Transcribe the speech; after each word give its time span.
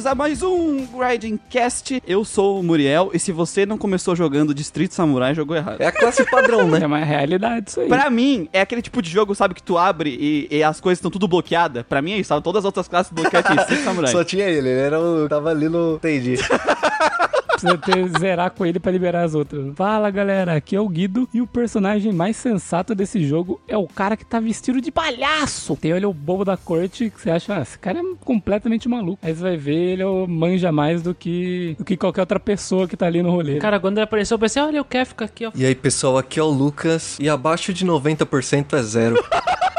Bem-vindos 0.00 0.06
a 0.06 0.14
mais 0.14 0.42
um 0.42 0.86
Grinding 0.86 1.38
Cast. 1.50 2.02
Eu 2.06 2.24
sou 2.24 2.58
o 2.58 2.62
Muriel 2.62 3.10
e 3.12 3.18
se 3.18 3.32
você 3.32 3.66
não 3.66 3.76
começou 3.76 4.16
jogando 4.16 4.54
Distrito 4.54 4.94
Samurai, 4.94 5.34
jogou 5.34 5.54
errado. 5.54 5.78
É 5.78 5.86
a 5.86 5.92
classe 5.92 6.24
padrão, 6.24 6.66
né? 6.66 6.80
É 6.80 6.86
uma 6.86 7.04
realidade 7.04 7.68
isso 7.68 7.80
aí. 7.80 7.88
Pra 7.88 8.08
mim, 8.08 8.48
é 8.50 8.62
aquele 8.62 8.80
tipo 8.80 9.02
de 9.02 9.10
jogo, 9.10 9.34
sabe, 9.34 9.54
que 9.54 9.62
tu 9.62 9.76
abre 9.76 10.16
e, 10.18 10.48
e 10.50 10.62
as 10.62 10.80
coisas 10.80 10.98
estão 10.98 11.10
tudo 11.10 11.28
bloqueadas. 11.28 11.84
Pra 11.86 12.00
mim 12.00 12.12
é 12.12 12.16
isso, 12.16 12.28
sabe? 12.28 12.42
Todas 12.42 12.60
as 12.60 12.64
outras 12.64 12.88
classes 12.88 13.12
bloqueadas 13.12 13.52
em 13.52 13.56
Distrito 13.56 13.84
Samurai. 13.84 14.10
Só 14.10 14.24
tinha 14.24 14.46
ele, 14.46 14.70
ele 14.70 14.80
era 14.80 14.98
o. 14.98 15.28
tava 15.28 15.50
ali 15.50 15.68
no. 15.68 15.96
Entendi. 15.96 16.36
Precisa 17.60 17.76
ter, 17.76 18.18
zerar 18.18 18.50
com 18.50 18.64
ele 18.64 18.80
pra 18.80 18.90
liberar 18.90 19.22
as 19.22 19.34
outras. 19.34 19.74
Fala 19.76 20.10
galera, 20.10 20.54
aqui 20.54 20.74
é 20.74 20.80
o 20.80 20.88
Guido 20.88 21.28
e 21.32 21.42
o 21.42 21.46
personagem 21.46 22.12
mais 22.12 22.36
sensato 22.36 22.94
desse 22.94 23.22
jogo 23.24 23.60
é 23.68 23.76
o 23.76 23.86
cara 23.86 24.16
que 24.16 24.24
tá 24.24 24.40
vestido 24.40 24.80
de 24.80 24.90
palhaço. 24.90 25.76
Tem 25.76 25.90
ele 25.90 26.06
o 26.06 26.12
bobo 26.12 26.44
da 26.44 26.56
corte 26.56 27.10
que 27.10 27.20
você 27.20 27.30
acha, 27.30 27.56
ah, 27.56 27.62
esse 27.62 27.78
cara 27.78 27.98
é 27.98 28.02
completamente 28.24 28.88
maluco. 28.88 29.18
Aí 29.22 29.34
você 29.34 29.42
vai 29.42 29.56
ver, 29.56 29.92
ele 29.92 30.02
é 30.02 30.06
o 30.06 30.26
manja 30.26 30.72
mais 30.72 31.02
do 31.02 31.14
que, 31.14 31.74
do 31.78 31.84
que 31.84 31.96
qualquer 31.96 32.22
outra 32.22 32.40
pessoa 32.40 32.88
que 32.88 32.96
tá 32.96 33.06
ali 33.06 33.22
no 33.22 33.30
rolê. 33.30 33.58
Cara, 33.58 33.78
quando 33.78 33.98
ele 33.98 34.04
apareceu, 34.04 34.36
eu 34.36 34.38
pensei, 34.38 34.62
olha, 34.62 34.80
o 34.80 34.84
Kev 34.84 35.08
fica 35.08 35.24
aqui, 35.26 35.46
ó. 35.46 35.52
E 35.54 35.66
aí, 35.66 35.74
pessoal, 35.74 36.16
aqui 36.16 36.40
é 36.40 36.42
o 36.42 36.48
Lucas 36.48 37.18
e 37.20 37.28
abaixo 37.28 37.74
de 37.74 37.84
90% 37.84 38.72
é 38.72 38.82
zero. 38.82 39.16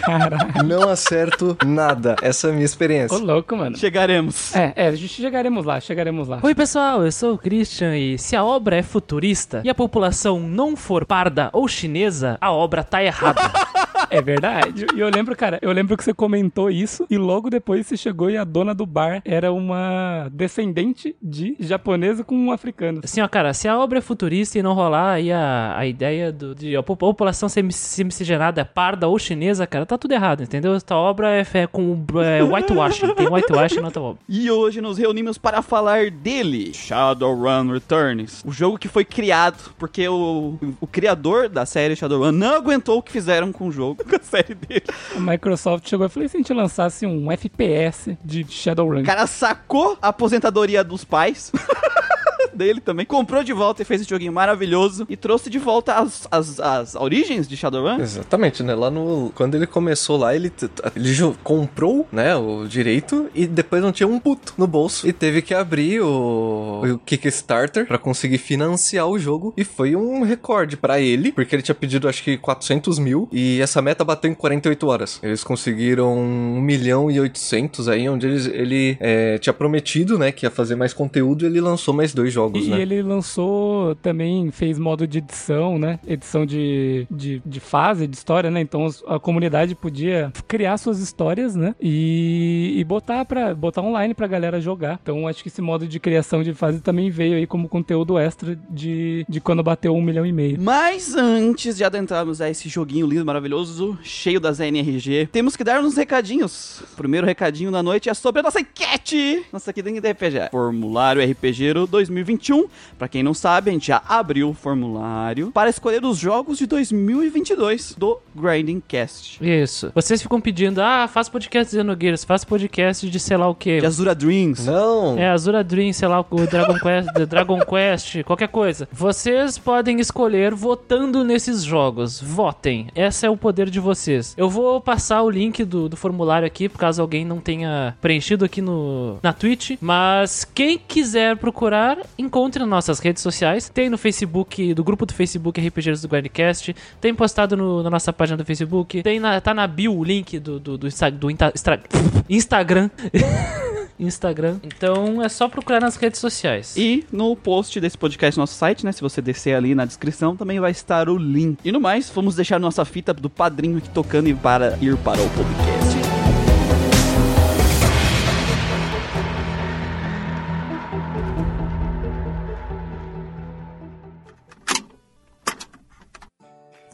Caralho. 0.00 0.64
Não 0.64 0.88
acerto 0.88 1.56
nada. 1.64 2.16
Essa 2.22 2.48
é 2.48 2.50
a 2.50 2.52
minha 2.52 2.64
Ô 2.64 2.66
experiência. 2.66 3.18
louco, 3.18 3.56
mano. 3.56 3.76
Chegaremos. 3.76 4.54
É, 4.54 4.72
é, 4.76 4.86
a 4.88 4.92
gente 4.94 5.08
chegaremos 5.22 5.64
lá, 5.64 5.80
chegaremos 5.80 6.28
lá. 6.28 6.38
Oi, 6.42 6.54
pessoal, 6.54 7.04
eu 7.04 7.12
sou 7.12 7.34
o 7.34 7.38
Christian 7.38 7.96
e 7.96 8.18
se 8.18 8.34
a 8.36 8.44
obra 8.44 8.76
é 8.76 8.82
futurista 8.82 9.62
e 9.64 9.70
a 9.70 9.74
população 9.74 10.40
não 10.40 10.76
for 10.76 11.04
parda 11.04 11.50
ou 11.52 11.68
chinesa, 11.68 12.38
a 12.40 12.50
obra 12.52 12.82
tá 12.82 13.02
errada. 13.02 13.40
É 14.16 14.22
verdade. 14.22 14.86
E 14.94 15.00
eu 15.00 15.08
lembro, 15.08 15.34
cara, 15.36 15.58
eu 15.62 15.72
lembro 15.72 15.96
que 15.96 16.04
você 16.04 16.14
comentou 16.14 16.70
isso 16.70 17.06
e 17.10 17.16
logo 17.18 17.50
depois 17.50 17.86
você 17.86 17.96
chegou 17.96 18.30
e 18.30 18.36
a 18.36 18.44
dona 18.44 18.74
do 18.74 18.86
bar 18.86 19.20
era 19.24 19.52
uma 19.52 20.28
descendente 20.32 21.16
de 21.22 21.56
japonesa 21.58 22.22
com 22.24 22.34
um 22.36 22.52
africano. 22.52 23.00
Assim, 23.02 23.20
ó, 23.20 23.28
cara, 23.28 23.52
se 23.52 23.66
a 23.68 23.78
obra 23.78 23.98
é 23.98 24.02
futurista 24.02 24.58
e 24.58 24.62
não 24.62 24.72
rolar 24.72 25.12
aí 25.14 25.32
a, 25.32 25.74
a 25.76 25.86
ideia 25.86 26.30
do, 26.30 26.54
de 26.54 26.76
a 26.76 26.82
po- 26.82 26.96
população 26.96 27.48
ser 27.48 27.62
mis- 27.62 27.76
ser 27.76 28.04
miscigenada 28.04 28.60
é 28.60 28.64
parda 28.64 29.08
ou 29.08 29.18
chinesa, 29.18 29.66
cara, 29.66 29.84
tá 29.86 29.98
tudo 29.98 30.12
errado, 30.12 30.42
entendeu? 30.42 30.74
Essa 30.74 30.94
obra 30.96 31.30
é, 31.30 31.44
é 31.54 31.66
com 31.66 32.04
é, 32.22 32.42
whitewashing, 32.42 33.14
tem 33.14 33.28
whitewashing 33.28 33.80
na 33.80 33.90
tua 33.90 34.02
obra. 34.02 34.22
E 34.28 34.50
hoje 34.50 34.80
nos 34.80 34.98
reunimos 34.98 35.38
para 35.38 35.60
falar 35.62 36.10
dele, 36.10 36.72
Shadowrun 36.74 37.72
Returns. 37.72 38.42
O 38.46 38.52
jogo 38.52 38.78
que 38.78 38.88
foi 38.88 39.04
criado 39.04 39.72
porque 39.78 40.06
o, 40.08 40.54
o 40.80 40.86
criador 40.86 41.48
da 41.48 41.66
série 41.66 41.96
Shadowrun 41.96 42.32
não 42.32 42.54
aguentou 42.56 42.98
o 42.98 43.02
que 43.02 43.10
fizeram 43.12 43.52
com 43.52 43.68
o 43.68 43.72
jogo, 43.72 44.03
com 44.08 44.16
a 44.16 44.22
série 44.22 44.54
dele. 44.54 44.84
A 45.14 45.20
Microsoft 45.20 45.88
chegou 45.88 46.06
e 46.06 46.08
falou: 46.08 46.26
e 46.26 46.28
se 46.28 46.36
a 46.36 46.40
gente 46.40 46.52
lançasse 46.52 47.06
um 47.06 47.30
FPS 47.30 48.16
de 48.24 48.44
Shadowrun? 48.48 49.00
O 49.00 49.04
cara 49.04 49.26
sacou 49.26 49.98
a 50.00 50.08
aposentadoria 50.08 50.84
dos 50.84 51.04
pais. 51.04 51.50
dele 52.54 52.80
também, 52.80 53.04
comprou 53.04 53.42
de 53.42 53.52
volta 53.52 53.82
e 53.82 53.84
fez 53.84 54.00
esse 54.00 54.10
joguinho 54.10 54.32
maravilhoso 54.32 55.06
e 55.08 55.16
trouxe 55.16 55.50
de 55.50 55.58
volta 55.58 55.94
as, 55.94 56.26
as, 56.30 56.60
as 56.60 56.94
origens 56.94 57.48
de 57.48 57.56
Shadowrun. 57.56 58.00
Exatamente, 58.00 58.62
né? 58.62 58.74
Lá 58.74 58.90
no. 58.90 59.32
Quando 59.34 59.54
ele 59.54 59.66
começou 59.66 60.16
lá, 60.16 60.34
ele, 60.34 60.52
ele 60.94 61.34
comprou, 61.42 62.06
né, 62.12 62.34
o 62.36 62.66
direito 62.66 63.28
e 63.34 63.46
depois 63.46 63.82
não 63.82 63.92
tinha 63.92 64.06
um 64.06 64.18
puto 64.18 64.54
no 64.56 64.66
bolso. 64.66 65.06
E 65.06 65.12
teve 65.12 65.42
que 65.42 65.54
abrir 65.54 66.00
o, 66.00 66.82
o 66.84 66.98
Kickstarter 66.98 67.86
pra 67.86 67.98
conseguir 67.98 68.38
financiar 68.38 69.08
o 69.08 69.18
jogo. 69.18 69.52
E 69.56 69.64
foi 69.64 69.96
um 69.96 70.22
recorde 70.22 70.76
pra 70.76 71.00
ele, 71.00 71.32
porque 71.32 71.54
ele 71.54 71.62
tinha 71.62 71.74
pedido 71.74 72.08
acho 72.08 72.22
que 72.22 72.36
400 72.36 72.98
mil. 72.98 73.28
E 73.32 73.60
essa 73.60 73.80
meta 73.82 74.04
bateu 74.04 74.30
em 74.30 74.34
48 74.34 74.86
horas. 74.86 75.20
Eles 75.22 75.42
conseguiram 75.42 76.16
1 76.16 76.60
milhão 76.60 77.10
e 77.10 77.20
800 77.20 77.88
aí, 77.88 78.08
onde 78.08 78.26
eles, 78.26 78.46
ele 78.46 78.96
é, 79.00 79.38
tinha 79.38 79.52
prometido, 79.52 80.18
né, 80.18 80.32
que 80.32 80.46
ia 80.46 80.50
fazer 80.50 80.76
mais 80.76 80.92
conteúdo 80.92 81.44
e 81.44 81.46
ele 81.46 81.60
lançou 81.60 81.94
mais 81.94 82.12
dois 82.12 82.32
jogos, 82.32 82.43
E, 82.54 82.68
né? 82.68 82.78
e 82.78 82.80
ele 82.80 83.02
lançou 83.02 83.94
também, 83.96 84.50
fez 84.50 84.78
modo 84.78 85.06
de 85.06 85.18
edição, 85.18 85.78
né? 85.78 85.98
Edição 86.06 86.44
de, 86.44 87.06
de, 87.10 87.42
de 87.44 87.60
fase, 87.60 88.06
de 88.06 88.16
história, 88.16 88.50
né? 88.50 88.60
Então 88.60 88.86
a 89.06 89.18
comunidade 89.18 89.74
podia 89.74 90.32
criar 90.46 90.76
suas 90.78 90.98
histórias, 90.98 91.54
né? 91.54 91.74
E, 91.80 92.74
e 92.76 92.84
botar 92.84 93.24
para 93.24 93.54
botar 93.54 93.82
online 93.82 94.14
pra 94.14 94.26
galera 94.26 94.60
jogar. 94.60 94.98
Então 95.02 95.26
acho 95.26 95.42
que 95.42 95.48
esse 95.48 95.62
modo 95.62 95.86
de 95.86 95.98
criação 95.98 96.42
de 96.42 96.52
fase 96.52 96.80
também 96.80 97.10
veio 97.10 97.36
aí 97.36 97.46
como 97.46 97.68
conteúdo 97.68 98.18
extra 98.18 98.58
de, 98.70 99.24
de 99.28 99.40
quando 99.40 99.62
bateu 99.62 99.94
um 99.94 100.02
milhão 100.02 100.26
e 100.26 100.32
meio. 100.32 100.58
Mas 100.60 101.14
antes 101.14 101.76
de 101.76 101.84
adentrarmos 101.84 102.40
a 102.40 102.50
esse 102.50 102.68
joguinho 102.68 103.06
lindo, 103.06 103.24
maravilhoso, 103.24 103.98
cheio 104.02 104.40
das 104.40 104.60
NRG, 104.60 105.28
temos 105.30 105.56
que 105.56 105.64
dar 105.64 105.80
uns 105.80 105.96
recadinhos. 105.96 106.80
O 106.92 106.96
primeiro 106.96 107.26
recadinho 107.26 107.70
da 107.70 107.82
noite 107.82 108.08
é 108.08 108.14
sobre 108.14 108.40
a 108.40 108.42
nossa 108.42 108.60
enquete. 108.60 109.44
Nossa 109.52 109.72
querida 109.72 110.00
de 110.00 110.10
RPG. 110.10 110.50
Formulário 110.50 111.22
RPGero 111.22 111.86
2021. 112.34 112.66
Pra 112.98 113.08
quem 113.08 113.22
não 113.22 113.34
sabe, 113.34 113.70
a 113.70 113.72
gente 113.72 113.88
já 113.88 114.02
abriu 114.08 114.50
o 114.50 114.54
formulário 114.54 115.50
para 115.52 115.70
escolher 115.70 116.04
os 116.04 116.18
jogos 116.18 116.58
de 116.58 116.66
2022 116.66 117.94
do 117.96 118.18
Grinding 118.34 118.82
Cast. 118.86 119.38
Isso. 119.44 119.90
Vocês 119.94 120.22
ficam 120.22 120.40
pedindo, 120.40 120.80
ah, 120.80 121.08
faz 121.08 121.28
podcast 121.28 121.70
de 121.70 121.78
Xenogears, 121.78 122.24
faz 122.24 122.44
podcast 122.44 123.08
de 123.08 123.20
sei 123.20 123.36
lá 123.36 123.48
o 123.48 123.54
quê. 123.54 123.80
De 123.80 123.86
Azura 123.86 124.14
Dreams. 124.14 124.66
Não! 124.66 125.18
É, 125.18 125.28
Azura 125.28 125.62
Dream, 125.62 125.92
sei 125.92 126.08
lá, 126.08 126.20
o 126.20 126.46
Dragon 126.46 126.78
Quest, 126.78 127.12
The 127.12 127.26
Dragon 127.26 127.60
Quest, 127.60 128.22
qualquer 128.24 128.48
coisa. 128.48 128.88
Vocês 128.92 129.58
podem 129.58 130.00
escolher 130.00 130.54
votando 130.54 131.24
nesses 131.24 131.62
jogos. 131.62 132.20
Votem. 132.20 132.88
Esse 132.94 133.26
é 133.26 133.30
o 133.30 133.36
poder 133.36 133.70
de 133.70 133.80
vocês. 133.80 134.34
Eu 134.36 134.48
vou 134.48 134.80
passar 134.80 135.22
o 135.22 135.30
link 135.30 135.64
do, 135.64 135.88
do 135.88 135.96
formulário 135.96 136.46
aqui, 136.46 136.68
por 136.68 136.78
caso 136.78 137.02
alguém 137.02 137.24
não 137.24 137.38
tenha 137.40 137.96
preenchido 138.00 138.44
aqui 138.44 138.60
no, 138.60 139.18
na 139.22 139.32
Twitch. 139.32 139.72
Mas 139.80 140.44
quem 140.44 140.78
quiser 140.78 141.36
procurar, 141.36 141.98
encontre 142.24 142.60
nas 142.60 142.68
nossas 142.68 142.98
redes 142.98 143.22
sociais. 143.22 143.68
Tem 143.68 143.88
no 143.88 143.96
Facebook, 143.98 144.74
do 144.74 144.82
grupo 144.82 145.06
do 145.06 145.12
Facebook 145.14 145.60
RPGs 145.60 146.02
do 146.02 146.08
Grindcast. 146.08 146.74
Tem 147.00 147.14
postado 147.14 147.56
no- 147.56 147.82
na 147.82 147.90
nossa 147.90 148.12
página 148.12 148.36
do 148.36 148.44
Facebook. 148.44 149.02
Tem 149.02 149.20
na, 149.20 149.40
tá 149.40 149.52
na 149.54 149.66
bio 149.66 149.96
o 149.96 150.02
link 150.04 150.38
do, 150.38 150.58
do, 150.58 150.78
do, 150.78 150.86
Insta- 150.88 151.10
do 151.10 151.30
Instra- 151.30 151.82
Instagram. 152.28 152.90
Instagram. 153.98 154.58
Então 154.64 155.22
é 155.22 155.28
só 155.28 155.48
procurar 155.48 155.80
nas 155.80 155.94
redes 155.96 156.18
sociais. 156.20 156.76
E 156.76 157.04
no 157.12 157.36
post 157.36 157.78
desse 157.80 157.96
podcast 157.96 158.36
no 158.36 158.42
nosso 158.42 158.54
site, 158.54 158.84
né? 158.84 158.90
Se 158.90 159.00
você 159.00 159.22
descer 159.22 159.54
ali 159.54 159.74
na 159.74 159.84
descrição, 159.84 160.34
também 160.36 160.58
vai 160.58 160.72
estar 160.72 161.08
o 161.08 161.16
link. 161.16 161.58
E 161.64 161.70
no 161.70 161.80
mais, 161.80 162.10
vamos 162.10 162.34
deixar 162.34 162.58
nossa 162.58 162.84
fita 162.84 163.14
do 163.14 163.30
padrinho 163.30 163.78
aqui 163.78 163.88
tocando 163.90 164.28
e 164.28 164.34
para 164.34 164.76
ir 164.80 164.96
para 164.96 165.22
o 165.22 165.30
podcast. 165.30 165.83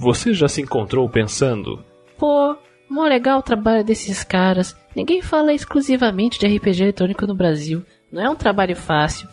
Você 0.01 0.33
já 0.33 0.49
se 0.49 0.63
encontrou 0.63 1.07
pensando? 1.11 1.85
Pô, 2.17 2.57
mó 2.89 3.05
legal 3.05 3.41
o 3.41 3.43
trabalho 3.43 3.85
desses 3.85 4.25
caras. 4.25 4.75
Ninguém 4.97 5.21
fala 5.21 5.53
exclusivamente 5.53 6.39
de 6.39 6.47
RPG 6.47 6.85
eletrônico 6.85 7.27
no 7.27 7.35
Brasil. 7.35 7.85
Não 8.11 8.23
é 8.23 8.31
um 8.31 8.35
trabalho 8.35 8.75
fácil. 8.75 9.29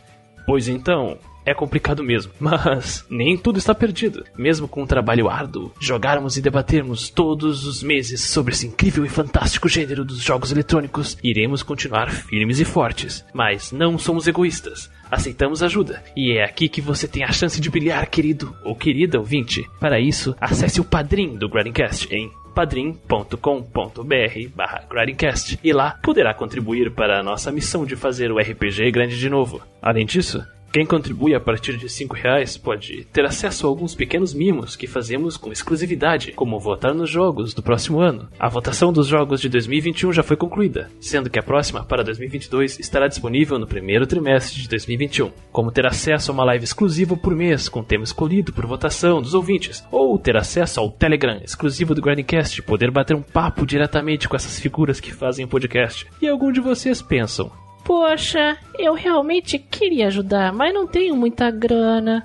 Pois 0.45 0.67
então, 0.67 1.17
é 1.47 1.53
complicado 1.53 2.03
mesmo. 2.03 2.33
Mas 2.39 3.05
nem 3.09 3.37
tudo 3.37 3.57
está 3.57 3.73
perdido. 3.73 4.25
Mesmo 4.37 4.67
com 4.67 4.83
um 4.83 4.87
trabalho 4.87 5.29
árduo, 5.29 5.71
jogarmos 5.79 6.35
e 6.37 6.41
debatermos 6.41 7.09
todos 7.09 7.65
os 7.65 7.81
meses 7.81 8.21
sobre 8.21 8.53
esse 8.53 8.67
incrível 8.67 9.05
e 9.05 9.09
fantástico 9.09 9.69
gênero 9.69 10.03
dos 10.03 10.21
jogos 10.21 10.51
eletrônicos, 10.51 11.17
iremos 11.23 11.63
continuar 11.63 12.11
firmes 12.11 12.59
e 12.59 12.65
fortes. 12.65 13.25
Mas 13.33 13.71
não 13.71 13.97
somos 13.97 14.27
egoístas. 14.27 14.91
Aceitamos 15.09 15.63
ajuda. 15.63 16.03
E 16.15 16.37
é 16.37 16.43
aqui 16.43 16.67
que 16.67 16.81
você 16.81 17.07
tem 17.07 17.23
a 17.23 17.31
chance 17.31 17.61
de 17.61 17.69
brilhar, 17.69 18.05
querido 18.09 18.53
ou 18.63 18.75
querida 18.75 19.17
ouvinte. 19.17 19.65
Para 19.79 20.01
isso, 20.01 20.35
acesse 20.41 20.81
o 20.81 20.85
Padrim 20.85 21.37
do 21.37 21.47
Grindcast 21.47 22.13
em 22.13 22.29
padrim.com.br 22.53 23.37
barra 24.55 24.87
e 25.63 25.71
lá 25.71 25.91
poderá 26.01 26.33
contribuir 26.33 26.91
para 26.91 27.19
a 27.19 27.23
nossa 27.23 27.51
missão 27.51 27.85
de 27.85 27.95
fazer 27.95 28.31
o 28.31 28.39
RPG 28.39 28.89
grande 28.89 29.19
de 29.19 29.29
novo. 29.29 29.61
Além 29.79 30.07
disso, 30.07 30.43
Quem 30.77 30.85
contribui 30.85 31.33
a 31.33 31.39
partir 31.39 31.75
de 31.75 31.89
5 31.89 32.15
reais 32.15 32.55
pode 32.55 33.03
ter 33.05 33.25
acesso 33.25 33.65
a 33.65 33.69
alguns 33.69 33.95
pequenos 33.95 34.31
mimos 34.31 34.75
que 34.75 34.85
fazemos 34.85 35.35
com 35.35 35.51
exclusividade, 35.51 36.33
como 36.33 36.59
votar 36.59 36.93
nos 36.93 37.09
jogos 37.09 37.51
do 37.51 37.63
próximo 37.63 37.99
ano. 37.99 38.29
A 38.37 38.47
votação 38.47 38.93
dos 38.93 39.07
jogos 39.07 39.41
de 39.41 39.49
2021 39.49 40.13
já 40.13 40.21
foi 40.21 40.37
concluída, 40.37 40.91
sendo 41.01 41.31
que 41.31 41.39
a 41.39 41.41
próxima, 41.41 41.83
para 41.83 42.03
2022, 42.03 42.77
estará 42.77 43.07
disponível 43.07 43.57
no 43.57 43.65
primeiro 43.65 44.05
trimestre 44.05 44.61
de 44.61 44.69
2021. 44.69 45.31
Como 45.51 45.71
ter 45.71 45.87
acesso 45.87 46.29
a 46.29 46.33
uma 46.35 46.45
live 46.45 46.65
exclusiva 46.65 47.17
por 47.17 47.35
mês, 47.35 47.67
com 47.67 47.83
tema 47.83 48.03
escolhido 48.03 48.53
por 48.53 48.67
votação 48.67 49.19
dos 49.19 49.33
ouvintes, 49.33 49.83
ou 49.91 50.19
ter 50.19 50.37
acesso 50.37 50.79
ao 50.79 50.91
Telegram 50.91 51.41
exclusivo 51.43 51.95
do 51.95 52.03
Grindcast, 52.03 52.61
poder 52.61 52.91
bater 52.91 53.15
um 53.15 53.23
papo 53.23 53.65
diretamente 53.65 54.29
com 54.29 54.35
essas 54.35 54.59
figuras 54.59 54.99
que 54.99 55.11
fazem 55.11 55.43
o 55.43 55.49
podcast. 55.49 56.05
E 56.21 56.27
algum 56.27 56.51
de 56.51 56.61
vocês 56.61 57.01
pensam, 57.01 57.51
Poxa, 57.87 58.57
eu 58.77 58.93
realmente 58.93 59.57
queria 59.57 60.07
ajudar, 60.07 60.51
mas 60.51 60.73
não 60.73 60.85
tenho 60.85 61.15
muita 61.15 61.49
grana. 61.49 62.21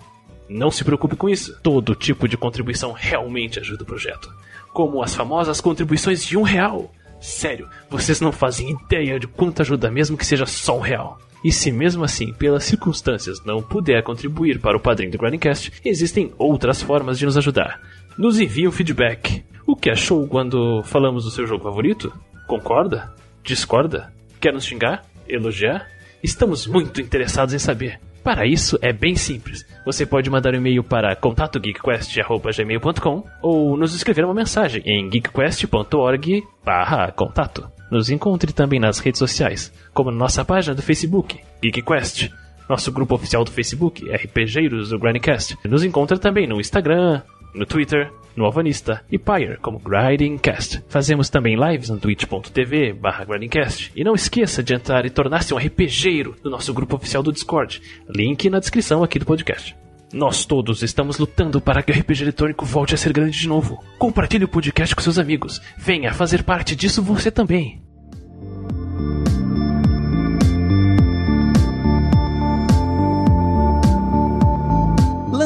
Não 0.48 0.72
se 0.72 0.82
preocupe 0.82 1.14
com 1.14 1.28
isso. 1.28 1.56
Todo 1.62 1.94
tipo 1.94 2.26
de 2.26 2.36
contribuição 2.36 2.90
realmente 2.90 3.60
ajuda 3.60 3.84
o 3.84 3.86
projeto. 3.86 4.28
Como 4.72 5.00
as 5.00 5.14
famosas 5.14 5.60
contribuições 5.60 6.24
de 6.24 6.36
um 6.36 6.42
real. 6.42 6.92
Sério, 7.20 7.68
vocês 7.88 8.20
não 8.20 8.32
fazem 8.32 8.72
ideia 8.72 9.20
de 9.20 9.28
quanto 9.28 9.62
ajuda 9.62 9.88
mesmo 9.88 10.16
que 10.16 10.26
seja 10.26 10.46
só 10.46 10.78
um 10.78 10.80
real. 10.80 11.20
E 11.44 11.52
se 11.52 11.70
mesmo 11.70 12.02
assim, 12.02 12.32
pelas 12.32 12.64
circunstâncias, 12.64 13.44
não 13.44 13.62
puder 13.62 14.02
contribuir 14.02 14.58
para 14.58 14.76
o 14.76 14.80
padrinho 14.80 15.12
do 15.12 15.18
Grindcast, 15.18 15.72
existem 15.84 16.32
outras 16.38 16.82
formas 16.82 17.20
de 17.20 17.24
nos 17.24 17.36
ajudar. 17.36 17.80
Nos 18.18 18.40
envie 18.40 18.66
um 18.66 18.72
feedback. 18.72 19.44
O 19.64 19.76
que 19.76 19.90
achou 19.90 20.26
quando 20.26 20.82
falamos 20.82 21.22
do 21.22 21.30
seu 21.30 21.46
jogo 21.46 21.62
favorito? 21.62 22.12
Concorda? 22.48 23.14
Discorda? 23.44 24.12
Quer 24.40 24.52
nos 24.52 24.64
xingar? 24.64 25.04
Elogiar? 25.28 25.88
Estamos 26.22 26.66
muito 26.66 27.00
interessados 27.00 27.54
em 27.54 27.58
saber. 27.58 27.98
Para 28.22 28.46
isso 28.46 28.78
é 28.80 28.92
bem 28.92 29.16
simples. 29.16 29.66
Você 29.84 30.06
pode 30.06 30.30
mandar 30.30 30.54
um 30.54 30.58
e-mail 30.58 30.84
para 30.84 31.16
contatogeekquest@gmail.com 31.16 33.24
ou 33.42 33.76
nos 33.76 33.92
escrever 33.94 34.24
uma 34.24 34.34
mensagem 34.34 34.80
em 34.86 35.08
geekquest.org/contato. 35.08 37.68
Nos 37.90 38.08
encontre 38.10 38.52
também 38.52 38.78
nas 38.78 39.00
redes 39.00 39.18
sociais, 39.18 39.72
como 39.92 40.12
na 40.12 40.16
nossa 40.16 40.44
página 40.44 40.72
do 40.74 40.80
Facebook, 40.80 41.40
GeekQuest, 41.62 42.30
nosso 42.68 42.92
grupo 42.92 43.14
oficial 43.14 43.44
do 43.44 43.50
Facebook, 43.50 44.04
RPGeiros 44.08 44.90
do 44.90 44.98
Grindcast. 44.98 45.56
Nos 45.64 45.84
encontra 45.84 46.18
também 46.18 46.46
no 46.46 46.60
Instagram, 46.60 47.22
no 47.54 47.66
Twitter, 47.66 48.10
no 48.36 48.44
Alvanista 48.44 49.04
e 49.10 49.18
Pyre 49.18 49.58
como 49.58 49.78
Grindcast. 49.78 50.82
Fazemos 50.88 51.28
também 51.28 51.56
lives 51.56 51.90
no 51.90 51.98
twitch.tv 51.98 52.92
barra 52.94 53.24
Grindcast. 53.24 53.92
E 53.94 54.04
não 54.04 54.14
esqueça 54.14 54.62
de 54.62 54.74
entrar 54.74 55.04
e 55.04 55.10
tornar-se 55.10 55.52
um 55.52 55.58
RPGeiro 55.58 56.34
do 56.42 56.50
nosso 56.50 56.72
grupo 56.72 56.96
oficial 56.96 57.22
do 57.22 57.32
Discord. 57.32 57.82
Link 58.08 58.48
na 58.48 58.58
descrição 58.58 59.02
aqui 59.02 59.18
do 59.18 59.26
podcast. 59.26 59.76
Nós 60.12 60.44
todos 60.44 60.82
estamos 60.82 61.18
lutando 61.18 61.60
para 61.60 61.82
que 61.82 61.90
o 61.90 61.94
RPG 61.94 62.22
eletrônico 62.22 62.66
volte 62.66 62.94
a 62.94 62.98
ser 62.98 63.12
grande 63.12 63.38
de 63.38 63.48
novo. 63.48 63.82
Compartilhe 63.98 64.44
o 64.44 64.48
podcast 64.48 64.94
com 64.94 65.00
seus 65.00 65.18
amigos. 65.18 65.60
Venha 65.78 66.12
fazer 66.12 66.42
parte 66.42 66.76
disso 66.76 67.02
você 67.02 67.30
também. 67.30 67.82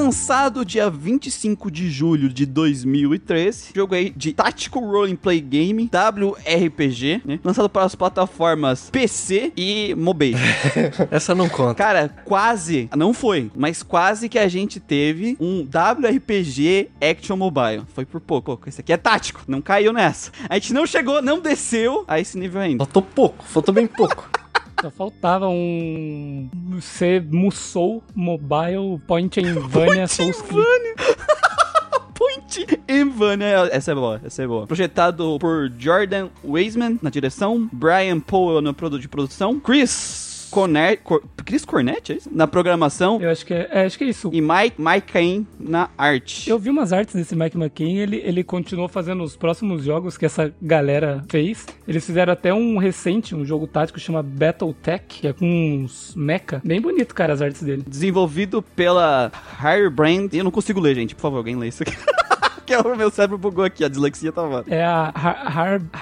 Lançado 0.06 0.64
dia 0.64 0.88
25 0.88 1.68
de 1.68 1.90
julho 1.90 2.28
de 2.28 2.46
2013, 2.46 3.70
jogo 3.74 3.92
aí 3.92 4.10
de 4.10 4.32
Tactical 4.32 4.84
Role 4.88 5.16
Play 5.16 5.40
Game, 5.40 5.90
WRPG, 5.92 7.22
né? 7.24 7.40
Lançado 7.42 7.68
para 7.68 7.84
as 7.84 7.96
plataformas 7.96 8.88
PC 8.88 9.52
e 9.56 9.96
mobile. 9.96 10.38
Essa 11.10 11.34
não 11.34 11.48
conta. 11.48 11.74
Cara, 11.74 12.08
quase, 12.24 12.88
não 12.96 13.12
foi, 13.12 13.50
mas 13.56 13.82
quase 13.82 14.28
que 14.28 14.38
a 14.38 14.46
gente 14.46 14.78
teve 14.78 15.36
um 15.40 15.62
WRPG 15.62 16.88
Action 17.00 17.36
Mobile. 17.36 17.82
Foi 17.92 18.04
por 18.04 18.20
pouco. 18.20 18.60
Esse 18.64 18.82
aqui 18.82 18.92
é 18.92 18.96
tático, 18.96 19.42
não 19.48 19.60
caiu 19.60 19.92
nessa. 19.92 20.30
A 20.48 20.54
gente 20.54 20.72
não 20.72 20.86
chegou, 20.86 21.20
não 21.20 21.40
desceu 21.40 22.04
a 22.06 22.20
esse 22.20 22.38
nível 22.38 22.60
ainda. 22.60 22.84
Faltou 22.84 23.02
pouco, 23.02 23.44
faltou 23.44 23.74
bem 23.74 23.88
pouco. 23.88 24.30
Só 24.80 24.90
faltava 24.90 25.48
um. 25.48 26.48
ser 26.80 27.22
Musou 27.22 28.02
Mobile 28.14 29.00
Point 29.06 29.40
and 29.40 29.60
Vania 29.68 30.06
Souls 30.06 30.42
Point 32.14 32.66
in 32.88 33.10
Vania. 33.10 33.68
Essa 33.72 33.92
é 33.92 33.94
boa, 33.94 34.20
essa 34.24 34.42
é 34.42 34.46
boa. 34.46 34.66
Projetado 34.66 35.38
por 35.38 35.70
Jordan 35.78 36.28
Weisman 36.44 36.98
na 37.02 37.10
direção, 37.10 37.68
Brian 37.72 38.20
Powell 38.20 38.60
no 38.62 38.72
produto 38.74 39.00
de 39.00 39.08
produção, 39.08 39.60
Chris 39.60 40.25
Cornet, 40.56 41.02
Cor, 41.04 41.22
Chris 41.44 41.66
Cornett, 41.66 42.12
é 42.12 42.16
isso? 42.16 42.30
Na 42.32 42.46
programação. 42.46 43.20
Eu 43.20 43.30
acho 43.30 43.44
que 43.44 43.52
é, 43.52 43.68
é, 43.70 43.84
acho 43.84 43.98
que 43.98 44.04
é 44.04 44.06
isso. 44.06 44.30
E 44.32 44.40
Mike, 44.40 44.80
Mike 44.80 45.12
Cain 45.12 45.46
na 45.60 45.90
arte. 45.98 46.48
Eu 46.48 46.58
vi 46.58 46.70
umas 46.70 46.94
artes 46.94 47.14
desse 47.14 47.36
Mike 47.36 47.58
McCain, 47.58 47.98
ele, 47.98 48.16
ele 48.24 48.42
continuou 48.42 48.88
fazendo 48.88 49.22
os 49.22 49.36
próximos 49.36 49.84
jogos 49.84 50.16
que 50.16 50.24
essa 50.24 50.50
galera 50.62 51.22
fez. 51.28 51.66
Eles 51.86 52.06
fizeram 52.06 52.32
até 52.32 52.54
um 52.54 52.78
recente, 52.78 53.34
um 53.34 53.44
jogo 53.44 53.66
tático 53.66 54.00
chama 54.00 54.22
Battletech, 54.22 55.04
que 55.06 55.28
é 55.28 55.34
com 55.34 55.44
uns 55.44 56.14
mecha. 56.16 56.62
Bem 56.64 56.80
bonito, 56.80 57.14
cara, 57.14 57.34
as 57.34 57.42
artes 57.42 57.62
dele. 57.62 57.84
Desenvolvido 57.86 58.62
pela 58.62 59.30
Hairbrand. 59.62 60.30
Eu 60.32 60.44
não 60.44 60.50
consigo 60.50 60.80
ler, 60.80 60.94
gente. 60.94 61.14
Por 61.14 61.20
favor, 61.20 61.36
alguém 61.36 61.54
lê 61.54 61.68
isso 61.68 61.82
aqui. 61.82 61.94
que 62.66 62.76
o 62.76 62.96
meu 62.96 63.10
cérebro 63.10 63.38
bugou 63.38 63.64
aqui, 63.64 63.84
a 63.84 63.88
dislexia 63.88 64.32
tava. 64.32 64.64
É 64.68 64.84
a 64.84 65.12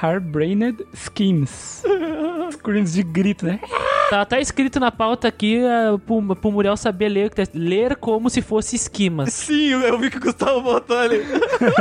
Hairbrained 0.02 0.82
Har 0.82 0.96
Schemes. 0.96 1.82
Screens 2.52 2.92
de 2.94 3.02
grito, 3.02 3.46
né? 3.46 3.60
Tá, 4.10 4.24
tá 4.24 4.40
escrito 4.40 4.78
na 4.78 4.90
pauta 4.90 5.28
aqui 5.28 5.58
uh, 5.58 5.98
pro, 5.98 6.36
pro 6.36 6.52
Muriel 6.52 6.76
saber 6.76 7.08
ler, 7.08 7.30
ler 7.54 7.96
como 7.96 8.28
se 8.28 8.42
fosse 8.42 8.76
esquimas. 8.76 9.32
Sim, 9.32 9.70
eu 9.70 9.98
vi 9.98 10.10
que 10.10 10.18
o 10.18 10.20
Gustavo 10.20 10.60
botou 10.60 10.96
ali. 10.96 11.20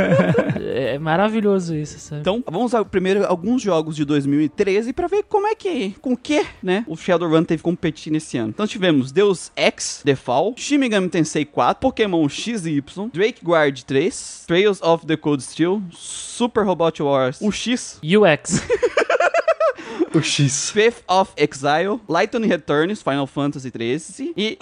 é 0.74 0.98
maravilhoso 0.98 1.74
isso, 1.76 1.98
sabe? 1.98 2.22
Então, 2.22 2.42
vamos 2.46 2.72
usar 2.72 2.84
primeiro 2.84 3.26
alguns 3.26 3.62
jogos 3.62 3.94
de 3.94 4.04
2013 4.04 4.92
pra 4.92 5.06
ver 5.06 5.24
como 5.24 5.46
é 5.46 5.54
que, 5.54 5.94
com 6.00 6.16
que, 6.16 6.44
né, 6.62 6.84
o 6.88 6.96
Shadowrun 6.96 7.44
teve 7.44 7.58
que 7.58 7.64
competir 7.64 8.12
nesse 8.12 8.38
ano. 8.38 8.48
Então 8.48 8.66
tivemos 8.66 9.12
Deus 9.12 9.52
Ex, 9.54 10.02
The 10.04 10.16
Fall, 10.16 10.54
Shin 10.56 10.78
Megami 10.78 11.08
Tensei 11.08 11.44
4, 11.44 11.80
Pokémon 11.80 12.28
XY, 12.28 12.82
Drake 13.12 13.44
Guard 13.44 13.82
3, 13.82 14.44
Trails 14.46 14.73
of 14.82 15.06
the 15.06 15.16
Cold 15.16 15.42
Steel, 15.42 15.82
Super 15.92 16.64
Robot 16.64 17.02
Wars, 17.02 17.40
o 17.40 17.50
X, 17.50 18.00
UX. 18.02 18.62
O 20.14 20.22
X. 20.22 20.70
Fifth 20.70 21.02
of 21.08 21.32
Exile, 21.36 22.00
Lightning 22.08 22.46
Returns, 22.46 23.02
Final 23.02 23.26
Fantasy 23.26 23.70
XIII 23.70 24.32
e, 24.36 24.56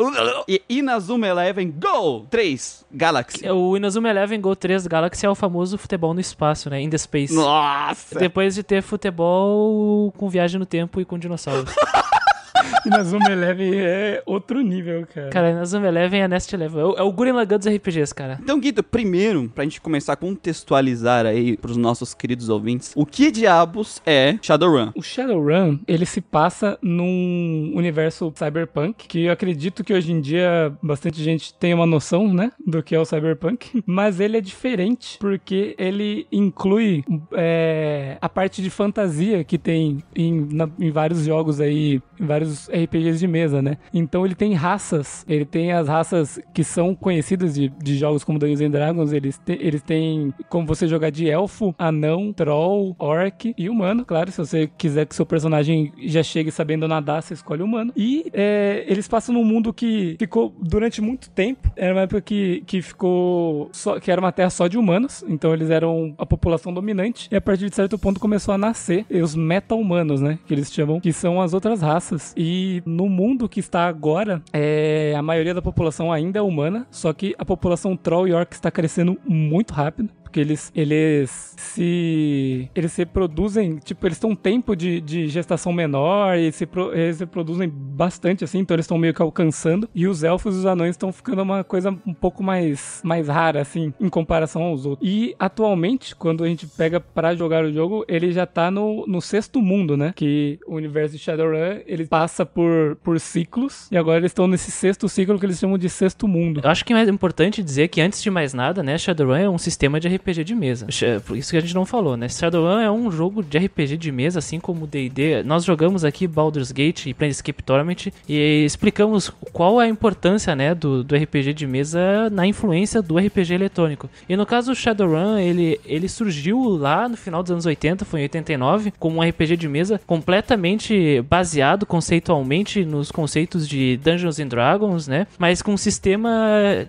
e 0.48 0.62
Inazuma 0.68 1.26
Eleven 1.26 1.70
Go 1.70 2.26
3 2.30 2.86
Galaxy. 2.90 3.46
O 3.50 3.76
Inazuma 3.76 4.08
Eleven 4.08 4.40
Go 4.40 4.56
3 4.56 4.86
Galaxy 4.86 5.26
é 5.26 5.28
o 5.28 5.34
famoso 5.34 5.76
futebol 5.76 6.14
no 6.14 6.20
espaço, 6.20 6.70
né? 6.70 6.80
In 6.80 6.88
the 6.88 6.96
Space. 6.96 7.34
Nossa! 7.34 8.18
Depois 8.18 8.54
de 8.54 8.62
ter 8.62 8.82
futebol 8.82 10.10
com 10.12 10.28
viagem 10.30 10.58
no 10.58 10.64
tempo 10.64 11.00
e 11.02 11.04
com 11.04 11.18
dinossauros. 11.18 11.70
Inazuma 12.86 13.30
Eleven 13.30 13.80
é 13.80 14.22
outro 14.26 14.60
nível, 14.60 15.06
cara. 15.12 15.30
Cara, 15.30 15.50
Inazuma 15.50 15.86
Eleven 15.88 16.22
é 16.22 16.28
Nest 16.28 16.52
Eleven. 16.52 16.80
É 16.80 16.84
o, 16.84 16.92
é 16.98 17.02
o 17.02 17.12
Gurren 17.12 17.32
Lagann 17.32 17.58
dos 17.58 17.68
RPGs, 17.68 18.14
cara. 18.14 18.38
Então, 18.42 18.58
Guido, 18.58 18.82
primeiro, 18.82 19.48
pra 19.54 19.64
gente 19.64 19.80
começar 19.80 20.14
a 20.14 20.16
contextualizar 20.16 21.26
aí 21.26 21.56
pros 21.56 21.76
nossos 21.76 22.14
queridos 22.14 22.48
ouvintes, 22.48 22.92
o 22.96 23.06
que 23.06 23.30
diabos 23.30 24.00
é 24.06 24.38
Shadowrun? 24.42 24.92
O 24.94 25.02
Shadowrun, 25.02 25.78
ele 25.86 26.06
se 26.06 26.20
passa 26.20 26.78
num 26.82 27.72
universo 27.74 28.32
cyberpunk, 28.36 29.06
que 29.06 29.24
eu 29.24 29.32
acredito 29.32 29.84
que 29.84 29.92
hoje 29.92 30.12
em 30.12 30.20
dia 30.20 30.72
bastante 30.82 31.22
gente 31.22 31.54
tem 31.54 31.74
uma 31.74 31.86
noção, 31.86 32.32
né, 32.32 32.52
do 32.66 32.82
que 32.82 32.94
é 32.94 33.00
o 33.00 33.04
cyberpunk, 33.04 33.82
mas 33.86 34.20
ele 34.20 34.36
é 34.36 34.40
diferente 34.40 35.18
porque 35.18 35.74
ele 35.78 36.26
inclui 36.30 37.04
é, 37.32 38.16
a 38.20 38.28
parte 38.28 38.62
de 38.62 38.70
fantasia 38.70 39.44
que 39.44 39.58
tem 39.58 39.98
em, 40.14 40.46
na, 40.52 40.68
em 40.78 40.90
vários 40.90 41.24
jogos 41.24 41.60
aí, 41.60 42.00
em 42.20 42.26
vários 42.26 42.51
RPGs 42.68 43.18
de 43.18 43.26
mesa, 43.26 43.62
né? 43.62 43.76
Então 43.92 44.24
ele 44.24 44.34
tem 44.34 44.54
raças, 44.54 45.24
ele 45.28 45.44
tem 45.44 45.72
as 45.72 45.88
raças 45.88 46.40
que 46.52 46.64
são 46.64 46.94
conhecidas 46.94 47.54
de, 47.54 47.68
de 47.68 47.96
jogos 47.96 48.24
como 48.24 48.38
Dungeons 48.38 48.60
and 48.60 48.70
Dragons, 48.70 49.12
eles, 49.12 49.38
te, 49.38 49.58
eles 49.60 49.82
têm 49.82 50.32
como 50.48 50.66
você 50.66 50.86
jogar 50.86 51.10
de 51.10 51.28
elfo, 51.28 51.74
anão, 51.78 52.32
troll, 52.32 52.94
orc 52.98 53.54
e 53.56 53.68
humano, 53.68 54.04
claro, 54.04 54.30
se 54.30 54.38
você 54.38 54.70
quiser 54.78 55.06
que 55.06 55.14
seu 55.14 55.26
personagem 55.26 55.92
já 56.04 56.22
chegue 56.22 56.50
sabendo 56.50 56.88
nadar, 56.88 57.22
você 57.22 57.34
escolhe 57.34 57.62
humano. 57.62 57.92
E 57.96 58.30
é, 58.32 58.84
eles 58.88 59.08
passam 59.08 59.34
num 59.34 59.44
mundo 59.44 59.72
que 59.72 60.16
ficou 60.18 60.54
durante 60.60 61.00
muito 61.00 61.30
tempo, 61.30 61.70
era 61.76 61.94
uma 61.94 62.02
época 62.02 62.20
que, 62.20 62.62
que 62.66 62.82
ficou 62.82 63.70
só, 63.72 63.98
que 63.98 64.10
era 64.10 64.20
uma 64.20 64.32
terra 64.32 64.50
só 64.50 64.66
de 64.66 64.78
humanos, 64.78 65.24
então 65.28 65.52
eles 65.52 65.70
eram 65.70 66.14
a 66.18 66.26
população 66.26 66.72
dominante, 66.72 67.28
e 67.30 67.36
a 67.36 67.40
partir 67.40 67.68
de 67.68 67.76
certo 67.76 67.98
ponto 67.98 68.20
começou 68.20 68.54
a 68.54 68.58
nascer 68.58 69.04
os 69.10 69.34
meta-humanos, 69.34 70.20
né, 70.20 70.38
que 70.46 70.54
eles 70.54 70.72
chamam, 70.72 71.00
que 71.00 71.12
são 71.12 71.40
as 71.40 71.54
outras 71.54 71.80
raças. 71.80 72.32
E 72.44 72.82
no 72.84 73.08
mundo 73.08 73.48
que 73.48 73.60
está 73.60 73.86
agora, 73.86 74.42
é, 74.52 75.14
a 75.16 75.22
maioria 75.22 75.54
da 75.54 75.62
população 75.62 76.10
ainda 76.10 76.40
é 76.40 76.42
humana, 76.42 76.84
só 76.90 77.12
que 77.12 77.36
a 77.38 77.44
população 77.44 77.96
troll 77.96 78.32
orc 78.34 78.52
está 78.52 78.68
crescendo 78.68 79.16
muito 79.24 79.72
rápido 79.72 80.10
porque 80.32 80.40
eles, 80.40 80.72
eles 80.74 81.54
se 81.58 82.70
eles 82.74 82.92
se 82.92 83.04
produzem, 83.04 83.76
tipo, 83.76 84.06
eles 84.06 84.18
têm 84.18 84.30
um 84.30 84.34
tempo 84.34 84.74
de, 84.74 84.98
de 84.98 85.28
gestação 85.28 85.74
menor 85.74 86.38
e 86.38 86.50
se, 86.50 86.66
eles 86.94 87.16
se 87.16 87.26
produzem 87.26 87.68
bastante, 87.68 88.42
assim, 88.42 88.60
então 88.60 88.74
eles 88.74 88.84
estão 88.84 88.96
meio 88.96 89.12
que 89.12 89.20
alcançando. 89.20 89.86
E 89.94 90.06
os 90.06 90.24
elfos 90.24 90.56
e 90.56 90.58
os 90.60 90.66
anões 90.66 90.92
estão 90.92 91.12
ficando 91.12 91.42
uma 91.42 91.62
coisa 91.62 91.90
um 92.06 92.14
pouco 92.14 92.42
mais, 92.42 93.02
mais 93.04 93.28
rara, 93.28 93.60
assim, 93.60 93.92
em 94.00 94.08
comparação 94.08 94.62
aos 94.62 94.86
outros. 94.86 95.06
E 95.06 95.36
atualmente, 95.38 96.16
quando 96.16 96.42
a 96.42 96.48
gente 96.48 96.66
pega 96.66 96.98
para 96.98 97.34
jogar 97.34 97.62
o 97.64 97.72
jogo, 97.72 98.02
ele 98.08 98.32
já 98.32 98.46
tá 98.46 98.70
no, 98.70 99.06
no 99.06 99.20
sexto 99.20 99.60
mundo, 99.60 99.98
né? 99.98 100.14
Que 100.16 100.58
o 100.66 100.76
universo 100.76 101.14
de 101.14 101.22
Shadowrun, 101.22 101.82
ele 101.86 102.06
passa 102.06 102.46
por, 102.46 102.96
por 103.04 103.20
ciclos, 103.20 103.88
e 103.92 103.98
agora 103.98 104.18
eles 104.18 104.30
estão 104.30 104.46
nesse 104.46 104.70
sexto 104.70 105.10
ciclo 105.10 105.38
que 105.38 105.44
eles 105.44 105.58
chamam 105.58 105.76
de 105.76 105.90
sexto 105.90 106.26
mundo. 106.26 106.62
Eu 106.64 106.70
acho 106.70 106.84
que 106.86 106.94
é 106.94 107.02
importante 107.02 107.62
dizer 107.62 107.88
que 107.88 108.00
antes 108.00 108.22
de 108.22 108.30
mais 108.30 108.54
nada, 108.54 108.82
né, 108.82 108.96
Shadowrun 108.96 109.34
é 109.34 109.48
um 109.48 109.58
sistema 109.58 110.00
de 110.00 110.08
RPG 110.22 110.44
de 110.44 110.54
mesa. 110.54 110.86
Por 111.26 111.36
isso 111.36 111.50
que 111.50 111.56
a 111.56 111.60
gente 111.60 111.74
não 111.74 111.84
falou, 111.84 112.16
né? 112.16 112.28
Shadowrun 112.28 112.78
é 112.78 112.90
um 112.90 113.10
jogo 113.10 113.42
de 113.42 113.58
RPG 113.58 113.96
de 113.96 114.12
mesa, 114.12 114.38
assim 114.38 114.60
como 114.60 114.84
o 114.84 114.86
D&D. 114.86 115.42
Nós 115.42 115.64
jogamos 115.64 116.04
aqui 116.04 116.26
Baldur's 116.26 116.70
Gate 116.70 117.06
e 117.06 117.14
Planescape 117.14 117.62
Torment 117.62 118.12
e 118.28 118.64
explicamos 118.64 119.30
qual 119.52 119.80
é 119.80 119.86
a 119.86 119.88
importância, 119.88 120.54
né, 120.54 120.74
do, 120.74 121.02
do 121.02 121.16
RPG 121.16 121.52
de 121.52 121.66
mesa 121.66 122.30
na 122.30 122.46
influência 122.46 123.02
do 123.02 123.18
RPG 123.18 123.54
eletrônico. 123.54 124.08
E 124.28 124.36
no 124.36 124.46
caso 124.46 124.72
do 124.72 124.76
Shadowrun, 124.76 125.38
ele, 125.38 125.80
ele 125.84 126.08
surgiu 126.08 126.60
lá 126.68 127.08
no 127.08 127.16
final 127.16 127.42
dos 127.42 127.50
anos 127.50 127.66
80, 127.66 128.04
foi 128.04 128.20
em 128.20 128.22
89, 128.24 128.92
como 128.98 129.18
um 129.18 129.28
RPG 129.28 129.56
de 129.56 129.68
mesa 129.68 130.00
completamente 130.06 131.22
baseado 131.22 131.84
conceitualmente 131.84 132.84
nos 132.84 133.10
conceitos 133.10 133.68
de 133.68 133.96
Dungeons 133.98 134.38
and 134.38 134.48
Dragons, 134.48 135.08
né? 135.08 135.26
Mas 135.38 135.62
com 135.62 135.72
um 135.72 135.76
sistema 135.76 136.30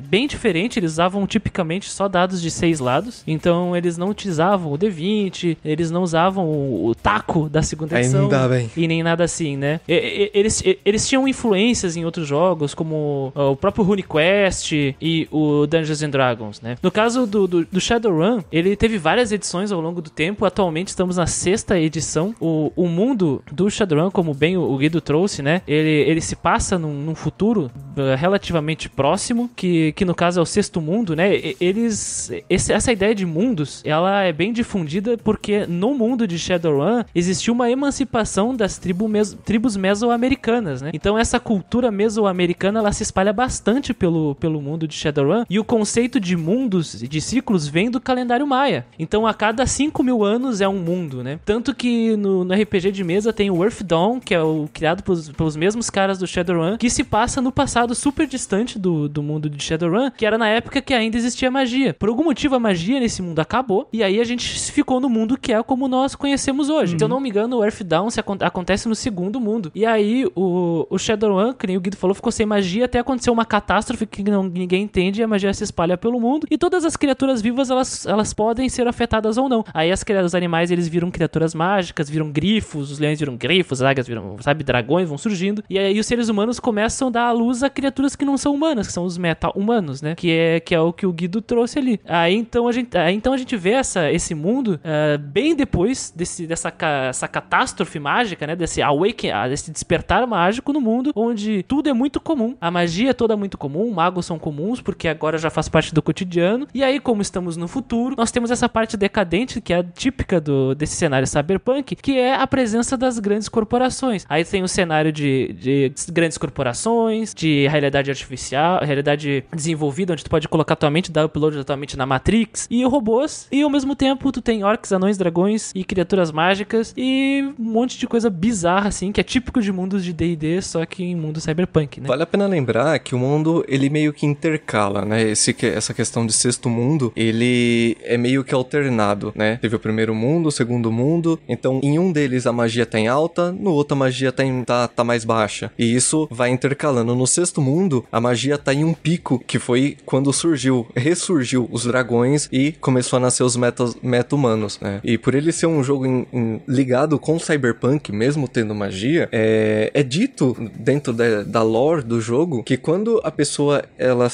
bem 0.08 0.28
diferente, 0.28 0.80
eles 0.80 0.94
usavam 0.94 1.26
tipicamente 1.26 1.90
só 1.90 2.08
dados 2.08 2.42
de 2.42 2.52
seis 2.52 2.80
lados, 2.80 3.23
então 3.26 3.76
eles 3.76 3.98
não 3.98 4.10
utilizavam 4.10 4.72
o 4.72 4.78
D20, 4.78 5.58
eles 5.64 5.92
não 5.92 6.04
usavam 6.04 6.46
o, 6.46 6.88
o 6.88 6.96
taco 6.96 7.50
da 7.50 7.62
segunda 7.62 8.00
edição. 8.00 8.24
Ainda 8.24 8.48
bem. 8.48 8.70
E 8.76 8.88
nem 8.88 9.04
nada 9.04 9.24
assim, 9.24 9.58
né? 9.58 9.80
E- 9.88 9.94
e- 10.34 10.40
Eles, 10.40 10.62
e- 10.62 10.80
eles 10.86 11.08
tinham 11.08 11.28
influências 11.28 11.96
em 11.96 12.06
outros 12.06 12.28
jogos, 12.28 12.74
como 12.74 13.32
ó, 13.36 13.52
o 13.52 13.56
próprio 13.56 13.84
RuneQuest 13.86 14.72
e 15.02 15.28
o 15.32 15.66
Dungeons 15.68 16.02
and 16.04 16.10
Dragons, 16.10 16.62
né? 16.62 16.76
No 16.82 16.92
caso 16.92 17.26
do, 17.26 17.48
do, 17.48 17.66
do 17.66 17.80
Shadowrun, 17.82 18.42
ele 18.52 18.76
teve 18.76 18.98
várias 18.98 19.32
edições 19.32 19.72
ao 19.72 19.80
longo 19.82 20.02
do 20.02 20.10
tempo. 20.10 20.46
Atualmente 20.46 20.88
estamos 20.90 21.18
na 21.18 21.28
sexta 21.28 21.80
edição. 21.80 22.34
O, 22.40 22.72
o 22.76 22.88
mundo 22.88 23.42
do 23.52 23.70
Shadowrun, 23.70 24.12
como 24.12 24.34
bem 24.34 24.58
o, 24.58 24.62
o 24.64 24.78
Guido 24.78 25.00
trouxe, 25.02 25.42
né? 25.42 25.62
Ele, 25.68 25.90
ele 26.10 26.22
se 26.22 26.36
passa 26.36 26.78
num, 26.78 26.94
num 26.94 27.16
futuro 27.16 27.70
eh, 27.98 28.16
relativamente 28.16 28.90
próximo, 28.90 29.50
que, 29.56 29.92
que 29.94 30.06
no 30.06 30.16
caso 30.16 30.40
é 30.40 30.44
o 30.44 30.46
sexto 30.46 30.82
mundo, 30.82 31.16
né? 31.16 31.30
Eles. 31.60 32.32
esse- 32.50 32.74
essa 32.74 32.92
ideia 32.92 33.13
de 33.14 33.26
mundos, 33.26 33.82
ela 33.86 34.24
é 34.24 34.32
bem 34.34 34.52
difundida 34.54 35.18
porque 35.18 35.66
no 35.66 35.94
mundo 35.94 36.28
de 36.28 36.38
Shadowrun 36.38 37.04
existiu 37.14 37.54
uma 37.54 37.70
emancipação 37.70 38.56
das 38.56 38.78
tribo 38.78 39.08
mes- 39.08 39.38
tribos 39.46 39.76
mesoamericanas, 39.78 40.82
né? 40.82 40.92
Então 40.94 41.18
essa 41.18 41.40
cultura 41.40 41.92
mesoamericana 41.92 42.80
ela 42.80 42.92
se 42.92 43.04
espalha 43.04 43.34
bastante 43.34 43.94
pelo, 43.94 44.36
pelo 44.36 44.62
mundo 44.62 44.88
de 44.88 44.94
Shadowrun 44.96 45.44
e 45.50 45.60
o 45.60 45.64
conceito 45.64 46.20
de 46.20 46.36
mundos 46.36 47.02
e 47.02 47.08
de 47.08 47.20
ciclos 47.22 47.68
vem 47.68 47.90
do 47.90 48.00
calendário 48.00 48.46
maia. 48.48 48.86
Então 48.98 49.26
a 49.26 49.34
cada 49.34 49.66
5 49.66 50.04
mil 50.04 50.24
anos 50.24 50.62
é 50.62 50.68
um 50.68 50.80
mundo, 50.80 51.24
né? 51.24 51.40
Tanto 51.46 51.74
que 51.74 52.16
no, 52.18 52.44
no 52.44 52.54
RPG 52.54 52.92
de 52.92 53.04
mesa 53.04 53.34
tem 53.34 53.50
o 53.50 53.64
Earth 53.64 53.84
Dawn, 53.84 54.20
que 54.20 54.34
é 54.34 54.42
o 54.42 54.70
criado 54.74 55.04
pelos, 55.04 55.30
pelos 55.30 55.56
mesmos 55.56 55.90
caras 55.90 56.18
do 56.18 56.28
Shadowrun, 56.28 56.78
que 56.78 56.90
se 56.90 57.04
passa 57.04 57.42
no 57.42 57.52
passado 57.52 57.96
super 57.96 58.28
distante 58.28 58.78
do, 58.78 59.08
do 59.10 59.24
mundo 59.24 59.50
de 59.50 59.62
Shadowrun, 59.64 60.12
que 60.12 60.26
era 60.26 60.38
na 60.38 60.48
época 60.50 60.82
que 60.82 60.94
ainda 60.94 61.18
existia 61.18 61.50
magia. 61.52 61.94
Por 61.94 62.10
algum 62.10 62.24
motivo 62.24 62.56
a 62.56 62.60
magia 62.60 63.00
nesse 63.04 63.22
mundo 63.22 63.40
acabou 63.40 63.88
e 63.92 64.02
aí 64.04 64.20
a 64.20 64.24
gente 64.24 64.48
ficou 64.72 65.00
no 65.00 65.10
mundo 65.10 65.38
que 65.38 65.52
é 65.54 65.62
como 65.62 65.88
nós 65.88 66.16
conhecemos 66.16 66.70
hoje. 66.70 66.98
Se 66.98 67.04
eu 67.04 67.08
não 67.08 67.20
me 67.20 67.30
engano, 67.30 67.58
o 67.58 67.64
Earthdown 67.64 68.10
se 68.10 68.20
acon- 68.20 68.38
acontece 68.40 68.88
no 68.88 68.96
segundo 68.96 69.40
mundo. 69.40 69.72
E 69.76 69.86
aí 69.86 70.26
o, 70.36 70.88
o 70.90 70.98
Shadowrun, 70.98 71.54
que 71.54 71.68
nem 71.68 71.78
o 71.78 71.82
Guido 71.82 71.98
falou, 71.98 72.14
ficou 72.16 72.32
sem 72.32 72.46
magia 72.46 72.86
até 72.86 73.00
acontecer 73.00 73.30
uma 73.30 73.46
catástrofe 73.46 74.06
que 74.06 74.24
não, 74.24 74.44
ninguém 74.44 74.84
entende 74.84 75.22
e 75.22 75.24
a 75.24 75.28
magia 75.28 75.54
se 75.54 75.64
espalha 75.64 75.98
pelo 75.98 76.20
mundo. 76.20 76.48
E 76.50 76.58
todas 76.58 76.86
as 76.86 76.96
criaturas 76.96 77.42
vivas, 77.42 77.70
elas, 77.70 78.06
elas 78.06 78.34
podem 78.34 78.68
ser 78.70 78.88
afetadas 78.88 79.38
ou 79.38 79.48
não. 79.50 79.64
Aí 79.74 79.92
as, 79.92 80.04
cria- 80.04 80.24
os 80.24 80.34
animais, 80.36 80.72
eles 80.72 80.88
viram 80.88 81.12
criaturas 81.12 81.54
mágicas, 81.54 82.10
viram 82.10 82.32
grifos, 82.32 82.92
os 82.92 83.00
leões 83.00 83.20
viram 83.20 83.36
grifos, 83.36 83.82
as 83.82 83.90
águias 83.90 84.08
viram, 84.08 84.38
sabe, 84.40 84.64
dragões 84.64 85.08
vão 85.10 85.18
surgindo. 85.18 85.64
E 85.70 85.78
aí 85.78 86.00
os 86.00 86.06
seres 86.06 86.30
humanos 86.30 86.60
começam 86.60 87.10
a 87.10 87.12
dar 87.12 87.26
à 87.28 87.32
luz 87.32 87.64
a 87.64 87.70
criaturas 87.70 88.16
que 88.16 88.26
não 88.26 88.38
são 88.38 88.54
humanas, 88.54 88.88
que 88.88 88.94
são 88.94 89.04
os 89.06 89.18
meta-humanos, 89.18 90.02
né? 90.02 90.16
Que 90.16 90.32
é, 90.32 90.60
que 90.60 90.74
é 90.74 90.80
o 90.80 90.94
que 90.94 91.06
o 91.06 91.12
Guido 91.12 91.42
trouxe 91.42 91.80
ali. 91.80 92.00
Aí 92.06 92.36
então 92.36 92.68
a 92.68 92.72
gente, 92.72 92.83
aí, 92.94 93.16
então 93.16 93.34
a 93.34 93.38
gente 93.38 93.56
vê 93.56 93.72
essa, 93.72 94.12
esse 94.12 94.34
mundo 94.36 94.80
ah, 94.84 95.18
bem 95.18 95.56
depois 95.56 96.14
desse, 96.16 96.46
dessa 96.48 96.72
ca- 96.72 97.08
essa 97.10 97.28
catástrofe 97.28 98.00
mágica, 98.00 98.46
né? 98.48 98.56
Desse 98.56 98.82
awaken, 98.82 99.32
ah, 99.32 99.48
desse 99.48 99.72
despertar 99.72 100.26
mágico 100.28 100.72
no 100.74 100.82
mundo, 100.82 101.12
onde 101.16 101.64
tudo 101.64 101.90
é 101.90 101.94
muito 101.94 102.20
comum. 102.20 102.56
A 102.60 102.70
magia 102.72 103.12
é 103.12 103.14
toda 103.14 103.36
muito 103.38 103.58
comum, 103.58 103.92
magos 103.92 104.26
são 104.26 104.38
comuns, 104.40 104.82
porque 104.82 105.08
agora 105.08 105.38
já 105.38 105.50
faz 105.50 105.68
parte 105.70 105.94
do 105.94 106.02
cotidiano. 106.02 106.68
E 106.74 106.84
aí, 106.84 107.00
como 107.00 107.22
estamos 107.22 107.58
no 107.58 107.68
futuro, 107.68 108.16
nós 108.18 108.32
temos 108.32 108.52
essa 108.52 108.68
parte 108.70 108.96
decadente, 108.98 109.62
que 109.62 109.74
é 109.74 109.84
típica 109.84 110.40
do, 110.40 110.74
desse 110.76 110.96
cenário 110.96 111.28
cyberpunk, 111.28 111.96
que 111.96 112.18
é 112.18 112.36
a 112.36 112.46
presença 112.48 112.96
das 112.98 113.20
grandes 113.20 113.50
corporações. 113.50 114.26
Aí 114.30 114.44
tem 114.44 114.64
o 114.64 114.68
cenário 114.68 115.12
de, 115.12 115.54
de 115.54 115.94
grandes 116.12 116.38
corporações, 116.38 117.34
de 117.34 117.68
realidade 117.68 118.10
artificial, 118.10 118.80
realidade 118.84 119.44
desenvolvida, 119.54 120.14
onde 120.14 120.24
tu 120.24 120.30
pode 120.30 120.48
colocar 120.48 120.76
tua 120.76 120.90
mente, 120.90 121.12
dar 121.12 121.26
upload 121.26 121.58
da 121.58 121.64
tua 121.64 121.78
mente 121.78 121.98
na 121.98 122.06
Matrix, 122.06 122.68
e 122.74 122.84
robôs, 122.86 123.48
e 123.52 123.62
ao 123.62 123.70
mesmo 123.70 123.96
tempo 123.96 124.32
tu 124.32 124.42
tem 124.42 124.64
orcs, 124.64 124.92
anões, 124.92 125.18
dragões 125.18 125.72
e 125.76 125.84
criaturas 125.84 126.32
mágicas, 126.32 126.94
e 126.98 127.44
um 127.60 127.64
monte 127.64 127.98
de 128.00 128.08
coisa 128.08 128.30
bizarra, 128.30 128.88
assim, 128.88 129.12
que 129.12 129.22
é 129.22 129.24
típico 129.24 129.62
de 129.62 129.72
mundos 129.72 130.04
de 130.04 130.12
D&D, 130.14 130.62
só 130.62 130.86
que 130.86 131.04
em 131.04 131.16
mundo 131.16 131.40
cyberpunk, 131.40 132.02
né? 132.02 132.08
Vale 132.08 132.24
a 132.24 132.26
pena 132.26 132.48
lembrar 132.48 132.98
que 133.00 133.14
o 133.14 133.20
mundo, 133.20 133.64
ele 133.68 133.90
meio 133.90 134.12
que 134.14 134.26
intercala, 134.26 135.06
né? 135.06 135.22
Esse, 135.22 135.56
essa 135.68 135.94
questão 135.94 136.26
de 136.26 136.34
sexto 136.34 136.70
mundo, 136.70 137.12
ele 137.16 137.96
é 138.02 138.18
meio 138.18 138.44
que 138.44 138.54
alternado, 138.56 139.32
né? 139.36 139.58
Teve 139.62 139.76
o 139.76 139.80
primeiro 139.80 140.16
mundo, 140.16 140.48
o 140.48 140.52
segundo 140.52 140.92
mundo, 140.92 141.40
então 141.48 141.80
em 141.84 142.00
um 142.00 142.12
deles 142.12 142.48
a 142.48 142.54
magia 142.54 142.86
tá 142.86 143.00
em 143.00 143.08
alta, 143.08 143.52
no 143.52 143.72
outro 143.72 143.94
a 143.96 143.98
magia 144.00 144.32
tá, 144.32 144.44
em- 144.44 144.64
tá, 144.64 144.88
tá 144.88 145.04
mais 145.04 145.24
baixa. 145.26 145.72
E 145.78 145.94
isso 145.96 146.28
vai 146.32 146.50
intercalando. 146.50 147.14
No 147.16 147.28
sexto 147.28 147.62
mundo, 147.62 148.06
a 148.12 148.20
magia 148.20 148.58
tá 148.58 148.74
em 148.74 148.84
um 148.84 148.94
pico, 148.94 149.38
que 149.46 149.60
foi 149.60 149.98
quando 150.06 150.32
surgiu, 150.34 150.88
ressurgiu 150.96 151.68
os 151.72 151.86
dragões 151.86 152.48
e 152.52 152.63
começou 152.72 153.18
a 153.18 153.20
nascer 153.20 153.44
os 153.44 153.56
metas- 153.56 153.96
meta-humanos, 154.02 154.80
né? 154.80 155.00
E 155.04 155.18
por 155.18 155.36
ele 155.36 155.52
ser 155.52 155.68
um 155.68 155.84
jogo 155.84 156.06
em- 156.06 156.26
em- 156.34 156.62
ligado 156.68 157.20
com 157.20 157.38
cyberpunk, 157.38 158.12
mesmo 158.12 158.48
tendo 158.48 158.74
magia, 158.74 159.28
é, 159.32 159.92
é 159.94 160.02
dito 160.04 160.56
dentro 160.80 161.14
da, 161.14 161.44
da 161.44 161.62
lore 161.62 162.04
do 162.04 162.20
jogo 162.22 162.64
que 162.64 162.78
quando 162.78 163.20
a 163.24 163.32
pessoa 163.32 163.84
ela 163.98 164.30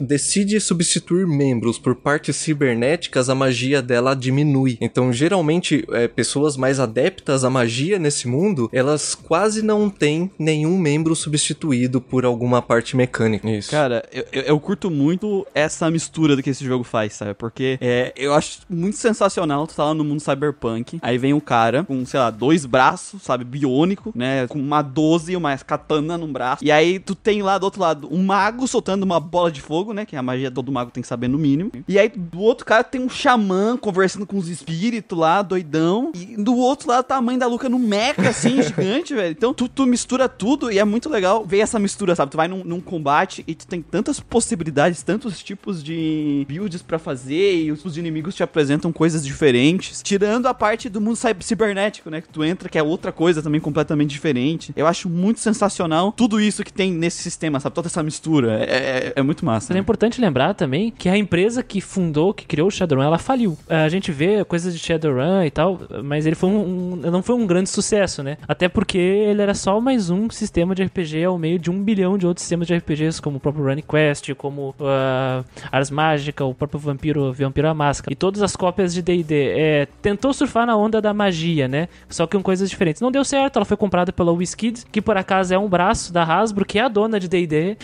decide 0.00 0.60
substituir 0.60 1.26
membros 1.26 1.78
por 1.78 1.94
partes 1.94 2.36
cibernéticas, 2.36 3.28
a 3.28 3.34
magia 3.34 3.82
dela 3.82 4.14
diminui. 4.14 4.78
Então, 4.80 5.12
geralmente, 5.12 5.84
é, 5.92 6.06
pessoas 6.08 6.56
mais 6.56 6.78
adeptas 6.80 7.44
à 7.44 7.50
magia 7.50 7.98
nesse 7.98 8.28
mundo, 8.28 8.68
elas 8.72 9.14
quase 9.14 9.62
não 9.62 9.90
têm 9.90 10.30
nenhum 10.38 10.78
membro 10.78 11.14
substituído 11.16 12.00
por 12.00 12.24
alguma 12.24 12.62
parte 12.62 12.96
mecânica. 12.96 13.48
Isso. 13.50 13.70
Cara, 13.70 14.04
eu, 14.12 14.24
eu, 14.32 14.42
eu 14.42 14.60
curto 14.60 14.90
muito 14.90 15.46
essa 15.54 15.90
mistura 15.90 16.36
do 16.36 16.42
que 16.42 16.50
esse 16.50 16.64
jogo 16.64 16.84
faz, 16.84 17.14
sabe? 17.14 17.34
Porque 17.34 17.57
é, 17.80 18.12
eu 18.16 18.34
acho 18.34 18.60
muito 18.68 18.96
sensacional 18.96 19.66
tu 19.66 19.74
tá 19.74 19.84
lá 19.84 19.94
no 19.94 20.04
mundo 20.04 20.20
cyberpunk, 20.20 20.98
aí 21.02 21.18
vem 21.18 21.32
um 21.32 21.40
cara 21.40 21.84
com, 21.84 22.04
sei 22.04 22.20
lá, 22.20 22.30
dois 22.30 22.64
braços, 22.66 23.22
sabe, 23.22 23.44
biônico, 23.44 24.12
né? 24.14 24.46
Com 24.46 24.58
uma 24.58 24.82
12 24.82 25.32
e 25.32 25.36
uma 25.36 25.56
katana 25.58 26.16
num 26.16 26.32
braço. 26.32 26.64
E 26.64 26.70
aí 26.70 26.98
tu 26.98 27.14
tem 27.14 27.42
lá 27.42 27.58
do 27.58 27.64
outro 27.64 27.80
lado 27.80 28.08
um 28.10 28.24
mago 28.24 28.66
soltando 28.66 29.02
uma 29.02 29.20
bola 29.20 29.50
de 29.50 29.60
fogo, 29.60 29.92
né? 29.92 30.04
Que 30.04 30.16
a 30.16 30.22
magia 30.22 30.50
todo 30.50 30.72
mago 30.72 30.90
tem 30.90 31.02
que 31.02 31.08
saber 31.08 31.28
no 31.28 31.38
mínimo. 31.38 31.70
E 31.86 31.98
aí 31.98 32.08
do 32.08 32.40
outro 32.40 32.64
cara 32.64 32.84
tem 32.84 33.00
um 33.00 33.08
xamã 33.08 33.76
conversando 33.76 34.26
com 34.26 34.36
os 34.36 34.48
espíritos 34.48 35.18
lá, 35.18 35.42
doidão. 35.42 36.12
E 36.14 36.36
do 36.36 36.56
outro 36.56 36.88
lado 36.88 37.04
tá 37.04 37.16
a 37.16 37.22
mãe 37.22 37.38
da 37.38 37.46
Luca 37.46 37.68
no 37.68 37.78
mecha, 37.78 38.28
assim, 38.28 38.60
gigante, 38.62 39.14
velho. 39.14 39.32
Então 39.32 39.52
tu, 39.52 39.68
tu 39.68 39.86
mistura 39.86 40.28
tudo 40.28 40.70
e 40.70 40.78
é 40.78 40.84
muito 40.84 41.08
legal 41.08 41.44
ver 41.44 41.60
essa 41.60 41.78
mistura, 41.78 42.14
sabe? 42.14 42.30
Tu 42.30 42.36
vai 42.36 42.48
num, 42.48 42.64
num 42.64 42.80
combate 42.80 43.44
e 43.46 43.54
tu 43.54 43.66
tem 43.66 43.82
tantas 43.82 44.20
possibilidades, 44.20 45.02
tantos 45.02 45.42
tipos 45.42 45.82
de 45.82 46.44
builds 46.48 46.82
pra 46.82 46.98
fazer 46.98 47.47
e 47.54 47.72
os, 47.72 47.84
os 47.84 47.96
inimigos 47.96 48.34
te 48.34 48.42
apresentam 48.42 48.92
coisas 48.92 49.24
diferentes. 49.24 50.02
Tirando 50.02 50.46
a 50.46 50.54
parte 50.54 50.88
do 50.88 51.00
mundo 51.00 51.16
cibernético, 51.40 52.10
né? 52.10 52.20
Que 52.20 52.28
tu 52.28 52.44
entra, 52.44 52.68
que 52.68 52.78
é 52.78 52.82
outra 52.82 53.12
coisa 53.12 53.42
também 53.42 53.60
completamente 53.60 54.10
diferente. 54.10 54.72
Eu 54.76 54.86
acho 54.86 55.08
muito 55.08 55.40
sensacional 55.40 56.12
tudo 56.12 56.40
isso 56.40 56.62
que 56.64 56.72
tem 56.72 56.92
nesse 56.92 57.22
sistema, 57.22 57.60
sabe? 57.60 57.74
Toda 57.74 57.88
essa 57.88 58.02
mistura. 58.02 58.58
É, 58.64 58.64
é- 59.08 59.12
é 59.16 59.22
muito 59.22 59.44
massa. 59.44 59.66
Mas 59.68 59.70
é 59.70 59.74
né? 59.74 59.80
importante 59.80 60.20
lembrar 60.20 60.54
também 60.54 60.90
que 60.96 61.08
a 61.08 61.16
empresa 61.16 61.62
que 61.62 61.80
fundou, 61.80 62.32
que 62.34 62.46
criou 62.46 62.68
o 62.68 62.70
Shadowrun, 62.70 63.02
ela 63.04 63.18
faliu. 63.18 63.56
A 63.68 63.88
gente 63.88 64.12
vê 64.12 64.44
coisas 64.44 64.72
de 64.72 64.78
Shadowrun 64.78 65.42
e 65.44 65.50
tal, 65.50 65.80
mas 66.04 66.26
ele 66.26 66.36
foi 66.36 66.48
um, 66.50 66.92
um- 66.92 66.96
não 67.10 67.22
foi 67.22 67.34
um 67.34 67.46
grande 67.46 67.68
sucesso, 67.70 68.22
né? 68.22 68.36
Até 68.46 68.68
porque 68.68 68.98
ele 68.98 69.42
era 69.42 69.54
só 69.54 69.80
mais 69.80 70.10
um 70.10 70.28
sistema 70.30 70.74
de 70.74 70.82
RPG 70.82 71.24
ao 71.24 71.38
meio 71.38 71.58
de 71.58 71.70
um 71.70 71.82
bilhão 71.82 72.16
de 72.18 72.26
outros 72.26 72.42
sistemas 72.42 72.66
de 72.66 72.74
RPGs, 72.74 73.20
como 73.20 73.36
o 73.36 73.40
próprio 73.40 73.64
Running 73.64 73.82
Quest, 73.88 74.32
como 74.34 74.74
uh, 74.80 75.44
Ars 75.70 75.90
Mágica, 75.90 76.44
o 76.44 76.54
próprio 76.54 76.78
Vampiro, 76.80 77.32
Vampiro 77.38 77.68
a 77.68 77.74
Máscara. 77.74 78.12
E 78.12 78.16
todas 78.16 78.42
as 78.42 78.56
cópias 78.56 78.92
de 78.92 79.02
D&D. 79.02 79.52
É, 79.56 79.88
tentou 80.02 80.32
surfar 80.32 80.66
na 80.66 80.76
onda 80.76 81.00
da 81.00 81.12
magia, 81.14 81.68
né? 81.68 81.88
Só 82.08 82.26
que 82.26 82.36
com 82.36 82.42
coisas 82.42 82.68
diferentes. 82.68 83.00
Não 83.00 83.10
deu 83.10 83.24
certo, 83.24 83.56
ela 83.56 83.64
foi 83.64 83.76
comprada 83.76 84.12
pela 84.12 84.32
WizKids, 84.32 84.86
que 84.90 85.00
por 85.00 85.16
acaso 85.16 85.54
é 85.54 85.58
um 85.58 85.68
braço 85.68 86.12
da 86.12 86.22
Hasbro, 86.22 86.64
que 86.64 86.78
é 86.78 86.82
a 86.82 86.88
dona 86.88 87.18
de 87.18 87.28
D&D. 87.28 87.76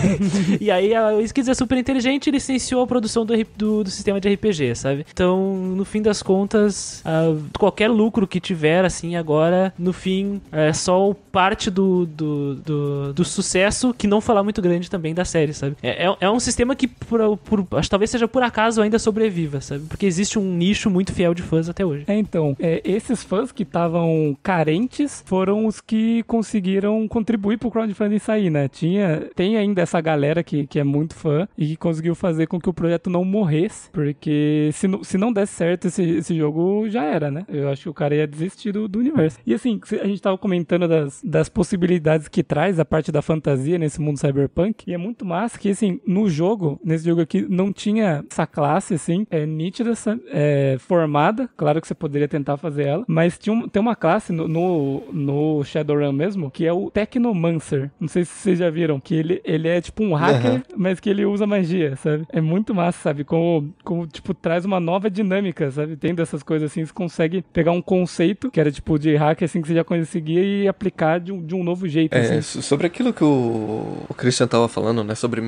e 0.60 0.70
aí 0.70 0.94
a 0.94 1.20
Skids 1.22 1.48
é 1.48 1.54
super 1.54 1.78
inteligente 1.78 2.26
e 2.26 2.30
licenciou 2.30 2.82
a 2.82 2.86
produção 2.86 3.24
do, 3.24 3.34
do, 3.56 3.84
do 3.84 3.90
sistema 3.90 4.20
de 4.20 4.32
RPG, 4.32 4.74
sabe? 4.74 5.06
Então, 5.12 5.56
no 5.56 5.84
fim 5.84 6.02
das 6.02 6.22
contas, 6.22 7.02
ah, 7.04 7.34
qualquer 7.58 7.88
lucro 7.88 8.26
que 8.26 8.40
tiver, 8.40 8.84
assim, 8.84 9.16
agora, 9.16 9.72
no 9.78 9.92
fim, 9.92 10.40
é 10.52 10.72
só 10.72 11.14
parte 11.32 11.70
do, 11.70 12.06
do, 12.06 12.54
do, 12.56 13.12
do 13.12 13.24
sucesso, 13.24 13.94
que 13.94 14.06
não 14.06 14.20
falar 14.20 14.42
muito 14.42 14.60
grande 14.62 14.90
também 14.90 15.14
da 15.14 15.24
série, 15.24 15.52
sabe? 15.52 15.76
É, 15.82 16.06
é, 16.06 16.16
é 16.20 16.30
um 16.30 16.40
sistema 16.40 16.74
que, 16.74 16.86
por, 16.88 17.36
por, 17.38 17.66
acho 17.78 17.90
talvez 17.90 18.10
seja 18.10 18.28
por 18.28 18.42
acaso, 18.42 18.82
ainda 18.82 18.93
sobreviva, 18.98 19.60
sabe? 19.60 19.84
Porque 19.88 20.06
existe 20.06 20.38
um 20.38 20.54
nicho 20.56 20.90
muito 20.90 21.12
fiel 21.12 21.34
de 21.34 21.42
fãs 21.42 21.68
até 21.68 21.84
hoje. 21.84 22.04
É, 22.06 22.14
então, 22.18 22.56
é, 22.58 22.80
esses 22.84 23.22
fãs 23.22 23.52
que 23.52 23.62
estavam 23.62 24.36
carentes 24.42 25.22
foram 25.26 25.66
os 25.66 25.80
que 25.80 26.22
conseguiram 26.24 27.06
contribuir 27.08 27.58
pro 27.58 27.70
crowdfunding 27.70 28.18
sair, 28.18 28.50
né? 28.50 28.68
Tinha, 28.68 29.28
tem 29.34 29.56
ainda 29.56 29.82
essa 29.82 30.00
galera 30.00 30.42
que, 30.42 30.66
que 30.66 30.78
é 30.78 30.84
muito 30.84 31.14
fã 31.14 31.48
e 31.56 31.66
que 31.68 31.76
conseguiu 31.76 32.14
fazer 32.14 32.46
com 32.46 32.60
que 32.60 32.68
o 32.68 32.72
projeto 32.74 33.08
não 33.08 33.24
morresse, 33.24 33.88
porque 33.90 34.70
se, 34.72 34.86
não- 34.88 35.02
se 35.02 35.16
não 35.16 35.32
desse 35.32 35.54
certo 35.54 35.86
esse, 35.86 36.02
esse 36.02 36.36
jogo, 36.36 36.88
já 36.88 37.04
era, 37.04 37.30
né? 37.30 37.44
Eu 37.48 37.68
acho 37.68 37.82
que 37.84 37.88
o 37.88 37.94
cara 37.94 38.14
ia 38.14 38.26
desistir 38.26 38.72
do, 38.72 38.86
do 38.88 38.98
universo. 38.98 39.38
E 39.46 39.54
assim, 39.54 39.80
a 40.02 40.06
gente 40.06 40.20
tava 40.20 40.36
comentando 40.36 40.86
das, 40.86 41.20
das 41.24 41.48
possibilidades 41.48 42.28
que 42.28 42.42
traz 42.42 42.78
a 42.78 42.84
parte 42.84 43.10
da 43.10 43.22
fantasia 43.22 43.78
nesse 43.78 44.00
mundo 44.00 44.18
cyberpunk, 44.18 44.84
e 44.86 44.92
é 44.94 44.98
muito 44.98 45.24
massa 45.24 45.58
que, 45.58 45.68
assim, 45.70 46.00
no 46.06 46.28
jogo, 46.28 46.78
nesse 46.84 47.04
jogo 47.04 47.20
aqui, 47.20 47.46
não 47.48 47.72
tinha 47.72 48.24
essa 48.30 48.46
classe, 48.46 48.83
assim, 48.92 49.26
é 49.30 49.46
nítida, 49.46 49.92
é, 50.30 50.76
formada, 50.78 51.48
claro 51.56 51.80
que 51.80 51.86
você 51.88 51.94
poderia 51.94 52.28
tentar 52.28 52.56
fazer 52.56 52.86
ela, 52.86 53.04
mas 53.08 53.38
tinha 53.38 53.54
um- 53.54 53.68
tem 53.68 53.80
uma 53.80 53.94
classe 53.96 54.32
no, 54.32 54.46
no, 54.48 55.02
no 55.12 55.64
Shadowrun 55.64 56.12
mesmo, 56.12 56.50
que 56.50 56.66
é 56.66 56.72
o 56.72 56.90
Technomancer. 56.90 57.90
Não 57.98 58.08
sei 58.08 58.24
se 58.24 58.32
vocês 58.32 58.58
já 58.58 58.68
viram, 58.68 58.98
que 59.00 59.14
ele, 59.14 59.40
ele 59.44 59.68
é 59.68 59.80
tipo 59.80 60.02
um 60.02 60.14
hacker, 60.14 60.62
mas 60.76 61.00
que 61.00 61.08
ele 61.08 61.24
usa 61.24 61.46
magia, 61.46 61.96
sabe? 61.96 62.26
É 62.30 62.40
muito 62.40 62.74
massa, 62.74 62.98
sabe? 63.00 63.24
Como, 63.24 63.72
como, 63.84 64.06
tipo, 64.06 64.34
traz 64.34 64.64
uma 64.64 64.80
nova 64.80 65.08
dinâmica, 65.08 65.70
sabe? 65.70 65.96
Tem 65.96 66.14
dessas 66.14 66.42
coisas 66.42 66.70
assim, 66.70 66.84
você 66.84 66.92
consegue 66.92 67.42
pegar 67.52 67.70
um 67.72 67.80
conceito, 67.80 68.50
que 68.50 68.60
era 68.60 68.70
tipo 68.70 68.98
de 68.98 69.14
hacker, 69.16 69.46
assim, 69.46 69.62
que 69.62 69.68
você 69.68 69.74
já 69.74 69.84
conseguia 69.84 70.42
e 70.44 70.66
aplicar 70.68 71.20
de 71.20 71.32
um, 71.32 71.40
de 71.44 71.54
um 71.54 71.62
novo 71.62 71.86
jeito, 71.88 72.14
É, 72.14 72.20
assim. 72.20 72.40
so- 72.42 72.60
sobre 72.62 72.86
aquilo 72.86 73.12
que 73.12 73.22
o, 73.24 74.04
o 74.08 74.14
Christian 74.14 74.46
tava 74.48 74.66
falando, 74.68 75.04
né? 75.04 75.14
Sobre 75.14 75.40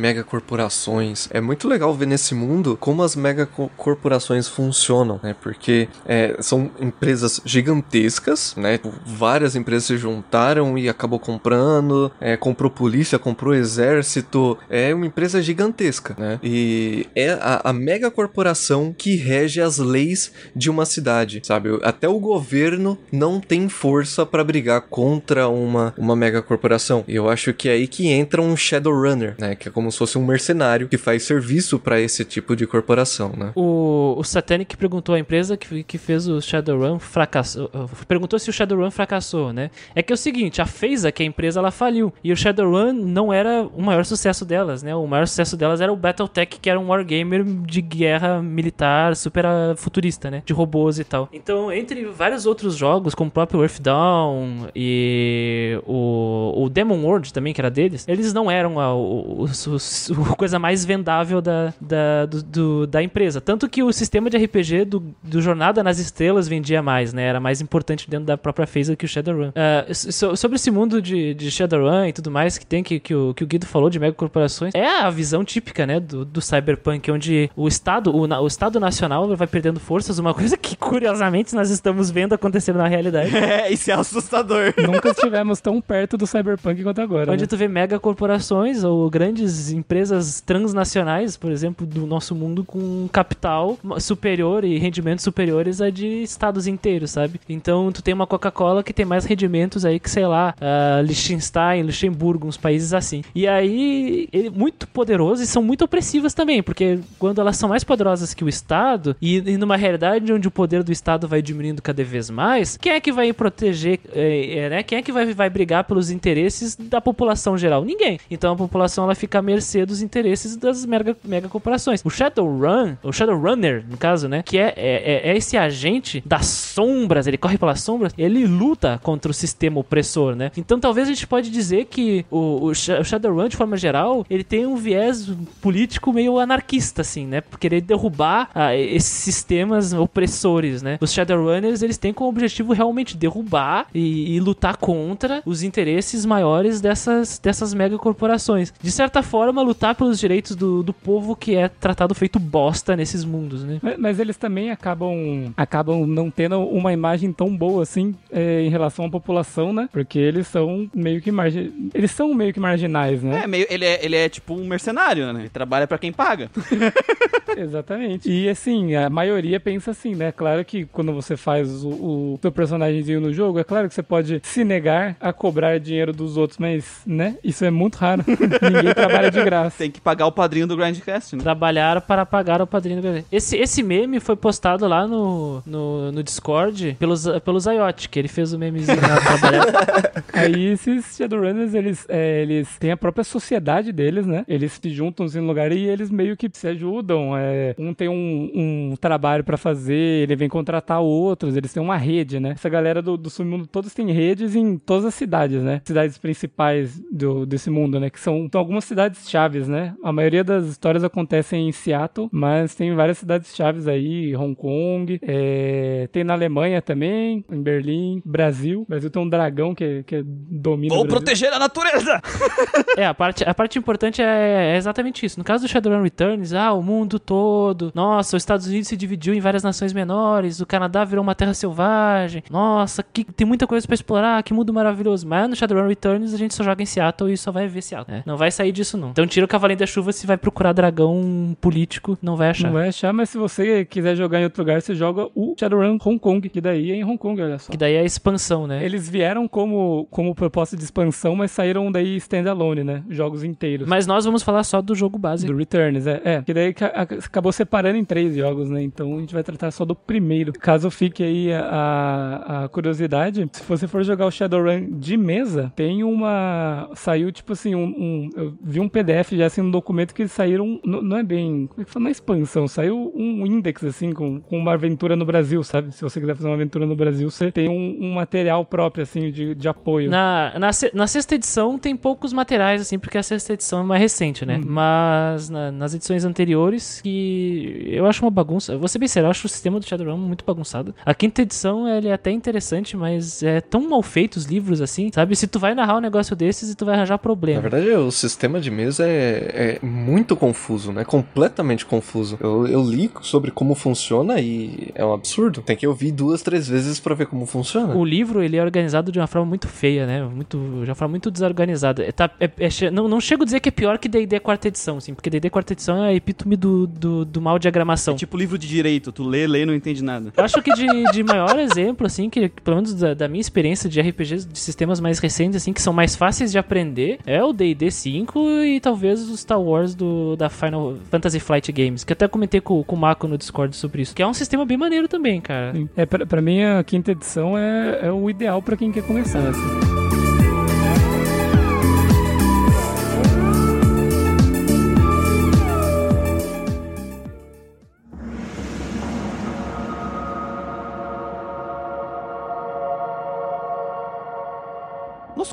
megacorporações. 0.46 1.28
É 1.32 1.40
muito 1.40 1.68
legal 1.68 1.92
ver 1.94 2.06
nesse 2.06 2.34
mundo 2.34 2.76
como 2.78 3.02
as 3.02 3.16
megacorporações 3.26 4.48
funcionam, 4.48 5.18
né? 5.22 5.34
Porque 5.40 5.88
é, 6.06 6.36
são 6.40 6.70
empresas 6.80 7.40
gigantescas, 7.44 8.54
né? 8.56 8.78
Várias 9.04 9.56
empresas 9.56 9.84
se 9.84 9.96
juntaram 9.96 10.78
e 10.78 10.88
acabou 10.88 11.18
comprando, 11.18 12.10
é, 12.20 12.36
comprou 12.36 12.70
polícia, 12.70 13.18
comprou 13.18 13.54
exército. 13.54 14.58
É 14.70 14.94
uma 14.94 15.06
empresa 15.06 15.42
gigantesca, 15.42 16.14
né? 16.18 16.38
E 16.42 17.06
é 17.14 17.30
a, 17.32 17.62
a 17.64 17.72
megacorporação 17.72 18.94
que 18.96 19.16
rege 19.16 19.60
as 19.60 19.78
leis 19.78 20.32
de 20.54 20.70
uma 20.70 20.84
cidade, 20.84 21.40
sabe? 21.44 21.78
Até 21.82 22.08
o 22.08 22.18
governo 22.18 22.98
não 23.10 23.40
tem 23.40 23.68
força 23.68 24.24
pra 24.24 24.44
brigar 24.44 24.82
contra 24.82 25.48
uma, 25.48 25.94
uma 25.98 26.14
megacorporação. 26.14 27.04
E 27.08 27.16
eu 27.16 27.28
acho 27.28 27.52
que 27.52 27.68
é 27.68 27.72
aí 27.72 27.86
que 27.86 28.08
entra 28.08 28.40
um 28.40 28.56
Shadowrunner, 28.56 29.34
né? 29.38 29.54
Que 29.54 29.68
é 29.68 29.72
como 29.72 29.90
se 29.90 29.98
fosse 29.98 30.18
um 30.18 30.24
mercenário 30.24 30.88
que 30.88 30.96
faz 30.96 31.24
serviço 31.24 31.78
pra 31.78 32.00
esse 32.00 32.24
tipo 32.24 32.54
de 32.54 32.66
corporação, 32.66 33.05
né? 33.36 33.52
O, 33.54 34.14
o 34.18 34.24
Satanic 34.24 34.76
perguntou 34.76 35.14
à 35.14 35.18
empresa 35.18 35.56
que, 35.56 35.82
que 35.82 35.98
fez 35.98 36.28
o 36.28 36.40
Shadowrun 36.40 36.98
fracassou. 36.98 37.70
Perguntou 38.06 38.38
se 38.38 38.50
o 38.50 38.52
Shadowrun 38.52 38.90
fracassou, 38.90 39.52
né? 39.52 39.70
É 39.94 40.02
que 40.02 40.12
é 40.12 40.14
o 40.14 40.16
seguinte, 40.16 40.60
a 40.60 40.66
FaZe, 40.66 41.10
que 41.12 41.22
é 41.22 41.26
a 41.26 41.28
empresa, 41.28 41.60
ela 41.60 41.70
faliu. 41.70 42.12
E 42.22 42.32
o 42.32 42.36
Shadowrun 42.36 42.92
não 42.92 43.32
era 43.32 43.66
o 43.74 43.82
maior 43.82 44.04
sucesso 44.04 44.44
delas, 44.44 44.82
né? 44.82 44.94
O 44.94 45.06
maior 45.06 45.26
sucesso 45.26 45.56
delas 45.56 45.80
era 45.80 45.92
o 45.92 45.96
Battletech, 45.96 46.58
que 46.60 46.68
era 46.70 46.78
um 46.78 46.88
wargamer 46.88 47.44
de 47.44 47.80
guerra 47.80 48.42
militar 48.42 49.14
super 49.16 49.46
ah, 49.46 49.74
futurista, 49.76 50.30
né? 50.30 50.42
De 50.44 50.52
robôs 50.52 50.98
e 50.98 51.04
tal. 51.04 51.28
Então, 51.32 51.72
entre 51.72 52.04
vários 52.06 52.46
outros 52.46 52.76
jogos, 52.76 53.14
como 53.14 53.28
o 53.28 53.32
próprio 53.32 53.62
Earthdown 53.62 54.68
e 54.74 55.80
o, 55.86 56.64
o 56.64 56.68
Demon 56.68 57.02
World 57.02 57.32
também, 57.32 57.52
que 57.52 57.60
era 57.60 57.70
deles, 57.70 58.06
eles 58.08 58.32
não 58.32 58.50
eram 58.50 58.78
a, 58.80 58.94
o- 58.94 59.44
o 59.44 60.36
coisa 60.36 60.58
mais 60.58 60.84
vendável 60.84 61.40
da, 61.40 61.72
da, 61.80 62.26
do- 62.26 62.42
do- 62.42 62.86
da 62.96 63.02
empresa. 63.02 63.42
Tanto 63.42 63.68
que 63.68 63.82
o 63.82 63.92
sistema 63.92 64.30
de 64.30 64.38
RPG 64.38 64.86
do, 64.86 65.14
do 65.22 65.42
Jornada 65.42 65.82
nas 65.82 65.98
Estrelas 65.98 66.48
vendia 66.48 66.82
mais, 66.82 67.12
né? 67.12 67.24
Era 67.24 67.38
mais 67.38 67.60
importante 67.60 68.08
dentro 68.08 68.24
da 68.24 68.38
própria 68.38 68.66
do 68.66 68.96
que 68.96 69.04
o 69.04 69.08
Shadowrun. 69.08 69.52
Ah, 69.54 69.86
so- 69.92 70.34
sobre 70.34 70.56
esse 70.56 70.70
mundo 70.70 71.02
de, 71.02 71.34
de 71.34 71.50
Shadowrun 71.50 72.06
e 72.06 72.12
tudo 72.12 72.30
mais 72.30 72.56
que 72.56 72.64
tem, 72.64 72.82
que, 72.82 72.98
que, 72.98 73.14
o, 73.14 73.34
que 73.34 73.44
o 73.44 73.46
Guido 73.46 73.66
falou 73.66 73.90
de 73.90 73.98
megacorporações, 73.98 74.74
é 74.74 75.00
a 75.00 75.10
visão 75.10 75.44
típica, 75.44 75.86
né, 75.86 76.00
do, 76.00 76.24
do 76.24 76.40
Cyberpunk, 76.40 77.10
onde 77.10 77.50
o 77.54 77.68
Estado, 77.68 78.14
o, 78.14 78.26
o 78.26 78.46
Estado 78.46 78.80
Nacional 78.80 79.34
vai 79.36 79.46
perdendo 79.46 79.78
forças, 79.78 80.18
uma 80.18 80.32
coisa 80.34 80.56
que, 80.56 80.74
curiosamente, 80.74 81.54
nós 81.54 81.68
estamos 81.70 82.10
vendo 82.10 82.32
acontecer 82.34 82.72
na 82.74 82.88
realidade. 82.88 83.30
É, 83.46 83.70
isso 83.70 83.90
é 83.90 83.94
assustador. 83.94 84.74
Nunca 84.80 85.10
estivemos 85.10 85.60
tão 85.60 85.80
perto 85.80 86.16
do 86.16 86.26
cyberpunk 86.26 86.82
quanto 86.82 87.00
agora. 87.00 87.30
Onde 87.30 87.42
né? 87.42 87.46
tu 87.46 87.56
vê 87.56 87.68
megacorporações 87.68 88.82
ou 88.82 89.08
grandes 89.08 89.70
empresas 89.70 90.40
transnacionais, 90.40 91.36
por 91.36 91.52
exemplo, 91.52 91.86
do 91.86 92.06
nosso 92.06 92.34
mundo 92.34 92.64
com 92.64 92.85
um 92.86 93.08
capital 93.08 93.78
superior 93.98 94.64
e 94.64 94.78
rendimentos 94.78 95.24
superiores 95.24 95.80
a 95.80 95.90
de 95.90 96.22
estados 96.22 96.66
inteiros, 96.66 97.10
sabe? 97.10 97.40
Então 97.48 97.90
tu 97.92 98.02
tem 98.02 98.14
uma 98.14 98.26
Coca-Cola 98.26 98.82
que 98.82 98.92
tem 98.92 99.04
mais 99.04 99.24
rendimentos 99.24 99.84
aí 99.84 99.98
que, 99.98 100.10
sei 100.10 100.26
lá, 100.26 100.54
ah, 100.60 101.00
Liechtenstein, 101.02 101.82
Luxemburgo, 101.82 102.46
uns 102.46 102.56
países 102.56 102.92
assim. 102.94 103.22
E 103.34 103.46
aí, 103.46 104.28
ele 104.32 104.50
muito 104.50 104.86
poderoso 104.88 105.42
e 105.42 105.46
são 105.46 105.62
muito 105.62 105.84
opressivas 105.84 106.34
também, 106.34 106.62
porque 106.62 106.98
quando 107.18 107.40
elas 107.40 107.56
são 107.56 107.68
mais 107.68 107.84
poderosas 107.84 108.34
que 108.34 108.44
o 108.44 108.48
Estado, 108.48 109.16
e, 109.20 109.36
e 109.38 109.56
numa 109.56 109.76
realidade 109.76 110.32
onde 110.32 110.48
o 110.48 110.50
poder 110.50 110.82
do 110.82 110.92
Estado 110.92 111.26
vai 111.28 111.42
diminuindo 111.42 111.82
cada 111.82 112.02
vez 112.04 112.30
mais, 112.30 112.76
quem 112.76 112.92
é 112.92 113.00
que 113.00 113.12
vai 113.12 113.32
proteger, 113.32 114.00
é, 114.12 114.58
é, 114.58 114.70
né? 114.70 114.82
Quem 114.82 114.98
é 114.98 115.02
que 115.02 115.12
vai, 115.12 115.32
vai 115.32 115.50
brigar 115.50 115.84
pelos 115.84 116.10
interesses 116.10 116.76
da 116.76 117.00
população 117.00 117.56
geral? 117.56 117.84
Ninguém. 117.84 118.18
Então 118.30 118.54
a 118.54 118.56
população 118.56 119.04
ela 119.04 119.14
fica 119.14 119.38
à 119.38 119.42
mercê 119.42 119.84
dos 119.84 120.02
interesses 120.02 120.56
das 120.56 120.84
mega, 120.84 121.16
mega 121.24 121.48
corporações. 121.48 122.02
O 122.04 122.10
Shadowrun, 122.10 122.75
o 123.02 123.12
Shadowrunner, 123.12 123.84
no 123.88 123.96
caso, 123.96 124.28
né? 124.28 124.42
Que 124.42 124.58
é, 124.58 124.74
é, 124.76 125.30
é 125.30 125.36
esse 125.36 125.56
agente 125.56 126.22
das 126.26 126.46
sombras, 126.46 127.26
ele 127.26 127.36
corre 127.38 127.58
pelas 127.58 127.80
sombras, 127.80 128.12
ele 128.16 128.46
luta 128.46 129.00
contra 129.02 129.30
o 129.30 129.34
sistema 129.34 129.80
opressor, 129.80 130.34
né? 130.34 130.50
Então 130.56 130.78
talvez 130.78 131.08
a 131.08 131.12
gente 131.12 131.26
pode 131.26 131.50
dizer 131.50 131.86
que 131.86 132.24
o, 132.30 132.66
o 132.66 132.74
Shadowrun, 132.74 133.48
de 133.48 133.56
forma 133.56 133.76
geral, 133.76 134.24
ele 134.28 134.44
tem 134.44 134.66
um 134.66 134.76
viés 134.76 135.30
político 135.60 136.12
meio 136.12 136.38
anarquista, 136.38 137.02
assim, 137.02 137.26
né? 137.26 137.40
Por 137.40 137.58
querer 137.58 137.80
derrubar 137.80 138.50
ah, 138.54 138.74
esses 138.74 139.04
sistemas 139.10 139.92
opressores, 139.92 140.82
né? 140.82 140.98
Os 141.00 141.12
Shadowrunners, 141.12 141.82
eles 141.82 141.98
têm 141.98 142.12
como 142.12 142.28
objetivo 142.30 142.72
realmente 142.72 143.16
derrubar 143.16 143.86
e, 143.94 144.34
e 144.34 144.40
lutar 144.40 144.76
contra 144.76 145.42
os 145.44 145.62
interesses 145.62 146.24
maiores 146.24 146.80
dessas, 146.80 147.38
dessas 147.38 147.72
megacorporações. 147.72 148.72
De 148.80 148.90
certa 148.90 149.22
forma, 149.22 149.62
lutar 149.62 149.94
pelos 149.94 150.18
direitos 150.18 150.54
do, 150.56 150.82
do 150.82 150.92
povo 150.92 151.34
que 151.36 151.54
é 151.54 151.68
tratado 151.68 152.14
feito 152.14 152.38
bosta 152.38 152.65
nesses 152.96 153.24
mundos, 153.24 153.64
né? 153.64 153.78
Mas, 153.82 153.98
mas 153.98 154.20
eles 154.20 154.36
também 154.36 154.70
acabam, 154.70 155.52
acabam 155.56 156.06
não 156.06 156.30
tendo 156.30 156.60
uma 156.60 156.92
imagem 156.92 157.32
tão 157.32 157.54
boa 157.54 157.82
assim 157.82 158.14
é, 158.30 158.62
em 158.62 158.68
relação 158.68 159.04
à 159.04 159.10
população, 159.10 159.72
né? 159.72 159.88
Porque 159.92 160.18
eles 160.18 160.46
são 160.46 160.88
meio 160.94 161.20
que 161.20 161.30
margi... 161.30 161.72
eles 161.94 162.10
são 162.10 162.32
meio 162.34 162.52
que 162.52 162.60
marginais, 162.60 163.22
né? 163.22 163.42
É, 163.44 163.46
meio, 163.46 163.66
ele, 163.68 163.84
é, 163.84 164.04
ele 164.04 164.16
é 164.16 164.28
tipo 164.28 164.54
um 164.54 164.66
mercenário, 164.66 165.32
né? 165.32 165.40
Ele 165.40 165.48
trabalha 165.48 165.86
pra 165.86 165.98
quem 165.98 166.12
paga. 166.12 166.50
Exatamente. 167.56 168.30
E 168.30 168.48
assim, 168.48 168.94
a 168.94 169.08
maioria 169.08 169.58
pensa 169.60 169.90
assim, 169.90 170.14
né? 170.14 170.32
Claro 170.32 170.64
que 170.64 170.84
quando 170.86 171.12
você 171.12 171.36
faz 171.36 171.84
o, 171.84 171.88
o 171.88 172.38
seu 172.40 172.52
personagemzinho 172.52 173.20
no 173.20 173.32
jogo, 173.32 173.58
é 173.58 173.64
claro 173.64 173.88
que 173.88 173.94
você 173.94 174.02
pode 174.02 174.40
se 174.42 174.64
negar 174.64 175.16
a 175.20 175.32
cobrar 175.32 175.78
dinheiro 175.78 176.12
dos 176.12 176.36
outros, 176.36 176.58
mas, 176.58 177.00
né? 177.06 177.36
Isso 177.42 177.64
é 177.64 177.70
muito 177.70 177.96
raro. 177.96 178.24
Ninguém 178.26 178.94
trabalha 178.94 179.30
de 179.30 179.42
graça. 179.42 179.78
Tem 179.78 179.90
que 179.90 180.00
pagar 180.00 180.26
o 180.26 180.32
padrinho 180.32 180.66
do 180.66 180.76
Grindcast, 180.76 181.36
né? 181.36 181.42
Trabalhar 181.42 182.00
para 182.00 182.26
pagar 182.26 182.55
o 182.64 182.66
padrinho 182.66 183.02
do 183.02 183.24
esse 183.30 183.56
Esse 183.56 183.82
meme 183.82 184.20
foi 184.20 184.36
postado 184.36 184.86
lá 184.86 185.06
no, 185.06 185.62
no, 185.66 186.12
no 186.12 186.22
Discord 186.22 186.96
pelos, 186.98 187.26
pelos 187.44 187.64
Zayot, 187.64 188.08
que 188.08 188.18
ele 188.18 188.28
fez 188.28 188.52
o 188.52 188.58
memezinho 188.58 189.00
lá 189.00 189.20
trabalhar. 189.20 189.66
Aí 190.32 190.66
esses 190.66 191.16
Shadowrunners, 191.16 191.74
eles, 191.74 192.06
é, 192.08 192.42
eles 192.42 192.76
têm 192.78 192.90
a 192.90 192.96
própria 192.96 193.24
sociedade 193.24 193.92
deles, 193.92 194.26
né? 194.26 194.44
Eles 194.48 194.72
se 194.72 194.90
juntam 194.90 195.26
assim, 195.26 195.40
no 195.40 195.46
lugar 195.46 195.72
e 195.72 195.86
eles 195.86 196.10
meio 196.10 196.36
que 196.36 196.48
se 196.52 196.68
ajudam. 196.68 197.36
é, 197.36 197.74
um 197.78 197.94
tem 197.94 198.08
um, 198.08 198.50
um 198.54 198.96
trabalho 199.00 199.44
pra 199.44 199.56
fazer, 199.56 199.94
ele 199.94 200.36
vem 200.36 200.48
contratar 200.48 201.00
outros, 201.00 201.56
eles 201.56 201.72
têm 201.72 201.82
uma 201.82 201.96
rede, 201.96 202.38
né? 202.38 202.50
Essa 202.50 202.68
galera 202.68 203.00
do, 203.00 203.16
do 203.16 203.30
submundo, 203.30 203.66
todos 203.66 203.94
têm 203.94 204.10
redes 204.12 204.54
em 204.54 204.76
todas 204.78 205.04
as 205.04 205.14
cidades, 205.14 205.62
né? 205.62 205.80
Cidades 205.84 206.18
principais 206.18 207.00
do, 207.10 207.46
desse 207.46 207.70
mundo, 207.70 207.98
né? 207.98 208.10
Que 208.10 208.20
são, 208.20 208.48
são 208.50 208.60
algumas 208.60 208.84
cidades 208.84 209.28
chaves, 209.28 209.68
né? 209.68 209.94
A 210.02 210.12
maioria 210.12 210.44
das 210.44 210.66
histórias 210.66 211.04
acontecem 211.04 211.68
em 211.68 211.72
Seattle, 211.72 212.28
mas 212.30 212.45
tem 212.76 212.94
várias 212.94 213.18
cidades 213.18 213.54
chaves 213.54 213.88
aí, 213.88 214.36
Hong 214.36 214.54
Kong, 214.54 215.18
é, 215.22 216.08
tem 216.12 216.24
na 216.24 216.34
Alemanha 216.34 216.82
também, 216.82 217.44
em 217.50 217.62
Berlim, 217.62 218.22
Brasil. 218.24 218.84
Brasil 218.88 219.10
tem 219.10 219.22
um 219.22 219.28
dragão 219.28 219.74
que, 219.74 220.02
que 220.04 220.22
domina 220.24 220.94
o 220.94 220.98
Vou 220.98 221.06
proteger 221.06 221.52
a 221.52 221.58
natureza! 221.58 222.20
É, 222.96 223.06
a 223.06 223.12
parte, 223.12 223.44
a 223.44 223.52
parte 223.52 223.78
importante 223.78 224.22
é, 224.22 224.72
é 224.72 224.76
exatamente 224.76 225.26
isso. 225.26 225.38
No 225.38 225.44
caso 225.44 225.64
do 225.66 225.68
Shadowrun 225.68 226.02
Returns, 226.02 226.54
ah, 226.54 226.72
o 226.72 226.82
mundo 226.82 227.18
todo, 227.18 227.92
nossa, 227.94 228.38
os 228.38 228.42
Estados 228.42 228.66
Unidos 228.66 228.88
se 228.88 228.96
dividiu 228.96 229.34
em 229.34 229.40
várias 229.40 229.62
nações 229.62 229.92
menores, 229.92 230.60
o 230.60 230.66
Canadá 230.66 231.04
virou 231.04 231.22
uma 231.22 231.34
terra 231.34 231.52
selvagem, 231.52 232.42
nossa, 232.50 233.02
que, 233.02 233.22
tem 233.22 233.46
muita 233.46 233.66
coisa 233.66 233.86
pra 233.86 233.94
explorar, 233.94 234.42
que 234.42 234.54
mundo 234.54 234.72
maravilhoso. 234.72 235.26
Mas 235.28 235.48
no 235.48 235.54
Shadowrun 235.54 235.88
Returns 235.88 236.32
a 236.32 236.38
gente 236.38 236.54
só 236.54 236.64
joga 236.64 236.82
em 236.82 236.86
Seattle 236.86 237.30
e 237.30 237.36
só 237.36 237.52
vai 237.52 237.68
ver 237.68 237.82
Seattle. 237.82 238.16
né? 238.16 238.22
Não 238.24 238.36
vai 238.36 238.50
sair 238.50 238.72
disso, 238.72 238.96
não. 238.96 239.10
Então 239.10 239.26
tira 239.26 239.44
o 239.44 239.48
Cavaleiro 239.48 239.80
da 239.80 239.86
Chuva 239.86 240.12
se 240.12 240.26
vai 240.26 240.36
procurar 240.36 240.72
dragão 240.72 241.56
político, 241.60 242.16
não 242.22 242.35
vai 242.36 242.50
achar. 242.50 242.66
Não 242.68 242.74
vai 242.74 242.88
achar, 242.88 243.12
mas 243.12 243.30
se 243.30 243.38
você 243.38 243.84
quiser 243.84 244.14
jogar 244.16 244.40
em 244.40 244.44
outro 244.44 244.62
lugar, 244.62 244.80
você 244.80 244.94
joga 244.94 245.28
o 245.34 245.54
Shadowrun 245.58 245.98
Hong 246.04 246.18
Kong, 246.18 246.48
que 246.48 246.60
daí 246.60 246.90
é 246.90 246.94
em 246.96 247.04
Hong 247.04 247.18
Kong, 247.18 247.40
olha 247.40 247.58
só. 247.58 247.70
Que 247.70 247.76
daí 247.76 247.94
é 247.94 248.00
a 248.00 248.04
expansão, 248.04 248.66
né? 248.66 248.84
Eles 248.84 249.08
vieram 249.08 249.48
como, 249.48 250.06
como 250.10 250.34
proposta 250.34 250.76
de 250.76 250.84
expansão, 250.84 251.34
mas 251.34 251.50
saíram 251.50 251.90
daí 251.90 252.16
standalone, 252.16 252.84
né? 252.84 253.02
Jogos 253.08 253.42
inteiros. 253.44 253.88
Mas 253.88 254.06
nós 254.06 254.24
vamos 254.24 254.42
falar 254.42 254.62
só 254.64 254.80
do 254.82 254.94
jogo 254.94 255.18
básico. 255.18 255.52
Do 255.52 255.58
Returns, 255.58 256.06
é. 256.06 256.20
É, 256.24 256.42
que 256.42 256.52
daí 256.54 256.74
acabou 256.94 257.52
separando 257.52 257.96
em 257.98 258.04
três 258.04 258.34
jogos, 258.36 258.68
né? 258.70 258.82
Então 258.82 259.16
a 259.16 259.20
gente 259.20 259.32
vai 259.34 259.42
tratar 259.42 259.70
só 259.70 259.84
do 259.84 259.94
primeiro. 259.94 260.52
Caso 260.52 260.90
fique 260.90 261.22
aí 261.22 261.52
a, 261.52 262.64
a 262.64 262.68
curiosidade, 262.68 263.48
se 263.52 263.62
você 263.64 263.86
for 263.86 264.02
jogar 264.02 264.26
o 264.26 264.30
Shadowrun 264.30 264.98
de 264.98 265.16
mesa, 265.16 265.72
tem 265.76 266.02
uma... 266.02 266.88
Saiu, 266.94 267.30
tipo 267.32 267.52
assim, 267.52 267.74
um... 267.74 267.84
um- 267.84 268.30
eu 268.36 268.54
vi 268.62 268.80
um 268.80 268.88
PDF 268.88 269.32
já, 269.32 269.46
assim, 269.46 269.60
um 269.60 269.70
documento 269.70 270.14
que 270.14 270.26
saíram... 270.28 270.80
n- 270.84 271.02
Não 271.02 271.16
é 271.16 271.22
bem... 271.22 271.66
Como 271.68 271.82
é 271.82 271.84
que 271.84 271.90
fala? 271.90 272.02
Não 272.04 272.08
é 272.08 272.12
expansão. 272.16 272.66
Saiu 272.68 273.12
um 273.14 273.46
index, 273.46 273.82
assim, 273.84 274.12
com, 274.12 274.40
com 274.40 274.58
uma 274.58 274.72
aventura 274.74 275.14
no 275.16 275.24
Brasil, 275.24 275.62
sabe? 275.62 275.92
Se 275.94 276.02
você 276.02 276.20
quiser 276.20 276.34
fazer 276.34 276.48
uma 276.48 276.54
aventura 276.54 276.84
no 276.86 276.96
Brasil, 276.96 277.30
você 277.30 277.50
tem 277.52 277.68
um, 277.68 277.96
um 278.00 278.14
material 278.14 278.64
próprio, 278.64 279.02
assim, 279.02 279.30
de, 279.30 279.54
de 279.54 279.68
apoio. 279.68 280.10
Na, 280.10 280.52
na, 280.58 280.70
na 280.94 281.06
sexta 281.06 281.34
edição 281.34 281.78
tem 281.78 281.94
poucos 281.96 282.32
materiais, 282.32 282.80
assim, 282.80 282.98
porque 282.98 283.18
a 283.18 283.22
sexta 283.22 283.52
edição 283.52 283.80
é 283.80 283.82
mais 283.84 284.00
recente, 284.02 284.44
né? 284.44 284.60
Mas 284.64 285.48
na- 285.50 285.70
nas 285.72 285.94
edições 285.94 286.24
anteriores, 286.24 287.00
que 287.02 287.88
eu 287.90 288.06
acho 288.06 288.24
uma 288.24 288.30
bagunça. 288.30 288.72
Eu 288.72 288.78
Vou 288.78 288.88
ser 288.88 288.98
bem 288.98 289.08
sério, 289.08 289.26
eu 289.26 289.30
acho 289.30 289.46
o 289.46 289.48
sistema 289.48 289.78
do 289.80 289.86
Shadowrun 289.86 290.16
muito 290.16 290.44
bagunçado. 290.44 290.94
A 291.04 291.14
quinta 291.14 291.42
edição, 291.42 291.88
ele 291.88 292.08
é 292.08 292.12
até 292.12 292.30
interessante, 292.30 292.96
mas 292.96 293.42
é 293.42 293.60
tão 293.60 293.88
mal 293.88 294.02
feito 294.02 294.36
os 294.36 294.44
livros, 294.44 294.80
assim, 294.80 295.10
sabe? 295.12 295.34
Se 295.36 295.46
tu 295.46 295.58
vai 295.58 295.74
narrar 295.74 295.96
um 295.96 296.00
negócio 296.00 296.34
desses 296.36 296.70
e 296.70 296.74
tu 296.76 296.84
vai 296.84 296.94
arranjar 296.94 297.14
Na 297.14 297.18
problema. 297.18 297.60
verdade, 297.60 297.90
o 297.90 298.10
sistema 298.10 298.60
de 298.60 298.70
mesa 298.70 299.06
é, 299.06 299.78
é 299.82 299.86
muito 299.86 300.36
confuso, 300.36 300.92
né? 300.92 301.04
Completamente 301.04 301.84
confuso. 301.84 302.05
Eu, 302.40 302.66
eu 302.66 302.82
li 302.82 303.10
sobre 303.22 303.50
como 303.50 303.74
funciona 303.74 304.40
e 304.40 304.90
é 304.94 305.04
um 305.04 305.12
absurdo. 305.12 305.62
Tem 305.62 305.76
que 305.76 305.86
ouvir 305.86 306.12
duas, 306.12 306.42
três 306.42 306.68
vezes 306.68 306.98
pra 307.00 307.14
ver 307.14 307.26
como 307.26 307.46
funciona. 307.46 307.94
O 307.94 308.04
livro, 308.04 308.42
ele 308.42 308.56
é 308.56 308.62
organizado 308.62 309.10
de 309.12 309.18
uma 309.18 309.26
forma 309.26 309.46
muito 309.46 309.68
feia, 309.68 310.06
né? 310.06 310.22
Muito, 310.24 310.56
de 310.84 310.88
uma 310.90 310.94
forma 310.94 311.12
muito 311.12 311.30
desorganizada. 311.30 312.02
É, 312.04 312.12
tá- 312.12 312.30
é- 312.40 312.50
é 312.58 312.90
não, 312.90 313.08
não 313.08 313.20
chego 313.20 313.42
a 313.42 313.44
dizer 313.44 313.60
que 313.60 313.68
é 313.68 313.72
pior 313.72 313.98
que 313.98 314.08
D&D 314.08 314.40
quarta 314.40 314.68
edição, 314.68 314.98
assim, 314.98 315.14
porque 315.14 315.30
D&D 315.30 315.50
quarta 315.50 315.72
edição 315.72 316.04
é 316.04 316.08
a 316.08 316.14
epítome 316.14 316.56
do, 316.56 316.86
do, 316.86 317.24
do 317.24 317.40
mal 317.40 317.58
diagramação. 317.58 318.14
É 318.14 318.16
tipo 318.16 318.36
livro 318.36 318.58
de 318.58 318.66
direito, 318.68 319.10
tu 319.12 319.22
lê, 319.24 319.46
lê 319.46 319.62
e 319.62 319.66
não 319.66 319.74
entende 319.74 320.02
nada. 320.02 320.32
Eu 320.36 320.44
acho 320.44 320.60
que 320.62 320.72
de, 320.74 320.86
de 321.12 321.22
maior 321.22 321.58
exemplo, 321.58 322.06
assim, 322.06 322.28
que 322.30 322.48
pelo 322.48 322.76
menos 322.76 322.94
da, 322.94 323.14
da 323.14 323.28
minha 323.28 323.40
experiência 323.40 323.88
de 323.88 324.00
RPGs 324.00 324.46
de 324.46 324.58
sistemas 324.58 325.00
mais 325.00 325.18
recentes, 325.18 325.56
assim, 325.56 325.72
que 325.72 325.82
são 325.82 325.92
mais 325.92 326.14
fáceis 326.16 326.52
de 326.52 326.58
aprender, 326.58 327.18
é 327.26 327.42
o 327.42 327.52
D&D 327.52 327.90
5 327.90 328.38
e 328.64 328.80
talvez 328.80 329.28
o 329.28 329.36
Star 329.36 329.60
Wars 329.60 329.94
do, 329.94 330.36
da 330.36 330.48
Final 330.48 330.94
Fantasy 331.10 331.40
Flight 331.40 331.70
Games, 331.72 331.95
que 332.04 332.12
eu 332.12 332.14
até 332.14 332.28
comentei 332.28 332.60
com, 332.60 332.82
com 332.82 332.96
o 332.96 332.98
Mako 332.98 333.28
no 333.28 333.38
Discord 333.38 333.74
sobre 333.76 334.02
isso, 334.02 334.14
que 334.14 334.22
é 334.22 334.26
um 334.26 334.34
sistema 334.34 334.64
bem 334.64 334.76
maneiro 334.76 335.08
também, 335.08 335.40
cara. 335.40 335.72
É, 335.96 336.04
pra, 336.04 336.26
pra 336.26 336.42
mim, 336.42 336.62
a 336.62 336.82
quinta 336.84 337.12
edição 337.12 337.56
é, 337.56 338.00
é 338.02 338.12
o 338.12 338.28
ideal 338.28 338.60
pra 338.60 338.76
quem 338.76 338.92
quer 338.92 339.02
começar. 339.02 339.40
assim. 339.40 339.95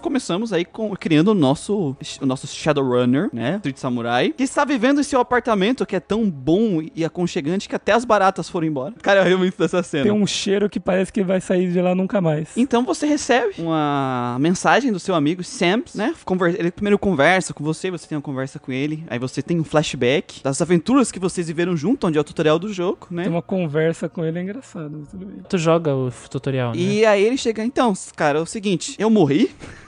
Começamos 0.04 0.52
aí 0.52 0.66
com, 0.66 0.94
criando 0.96 1.30
o 1.30 1.34
nosso, 1.34 1.96
o 2.22 2.26
nosso 2.26 2.46
Shadowrunner, 2.46 3.30
né? 3.32 3.56
Street 3.56 3.78
Samurai, 3.78 4.34
que 4.36 4.44
está 4.44 4.66
vivendo 4.66 5.00
em 5.00 5.04
seu 5.04 5.22
apartamento 5.22 5.86
que 5.86 5.96
é 5.96 6.00
tão 6.00 6.30
bom 6.30 6.84
e 6.94 7.06
aconchegante 7.06 7.70
que 7.70 7.76
até 7.76 7.94
as 7.94 8.04
baratas 8.04 8.50
foram 8.50 8.68
embora. 8.68 8.94
Cara, 9.02 9.22
eu 9.22 9.26
ri 9.26 9.36
muito 9.38 9.58
dessa 9.58 9.82
cena. 9.82 10.04
Tem 10.04 10.12
um 10.12 10.28
cheiro 10.28 10.70
que 10.70 10.80
parece 10.80 11.12
que 11.12 11.24
vai 11.24 11.40
sair 11.40 11.72
de 11.72 11.82
lá 11.82 11.96
nunca 11.96 12.20
mais. 12.20 12.50
Então 12.58 12.84
você 12.84 13.08
recebe 13.08 13.54
uma 13.58 14.38
mensagem 14.40 14.92
do 14.92 15.00
seu 15.00 15.16
amigo 15.16 15.42
Sam, 15.44 15.84
né? 15.96 16.14
Ele 16.58 16.72
primeiro 16.72 17.00
conversa 17.00 17.54
com 17.54 17.64
você, 17.64 17.90
você 17.90 18.06
tem 18.06 18.18
uma 18.18 18.22
conversa 18.22 18.60
com 18.60 18.72
ele, 18.72 19.06
aí 19.08 19.18
você 19.18 19.42
tem 19.42 19.60
um 19.60 19.64
flashback 19.64 20.44
das 20.44 20.62
aventuras 20.62 21.12
que 21.12 21.20
vocês 21.20 21.48
viveram 21.48 21.78
junto, 21.78 22.08
onde 22.08 22.18
é 22.18 22.22
o 22.22 22.24
tutorial 22.24 22.60
do 22.60 22.74
jogo, 22.74 23.08
né? 23.10 23.24
Tem 23.24 23.32
uma 23.32 23.42
conversa 23.42 24.10
com 24.10 24.26
ele 24.26 24.38
é 24.38 24.42
engraçado, 24.42 24.98
mas 25.00 25.10
tudo 25.10 25.26
bem. 25.26 25.38
Tu 25.48 25.58
joga 25.58 25.96
o 25.96 26.12
tutorial, 26.30 26.74
né? 26.74 26.78
E 26.78 27.06
aí 27.06 27.24
ele 27.24 27.38
chega, 27.38 27.64
então, 27.64 27.94
cara, 28.16 28.40
é 28.40 28.42
o 28.42 28.46
seguinte, 28.46 28.96
eu 29.00 29.10
morri. 29.10 29.50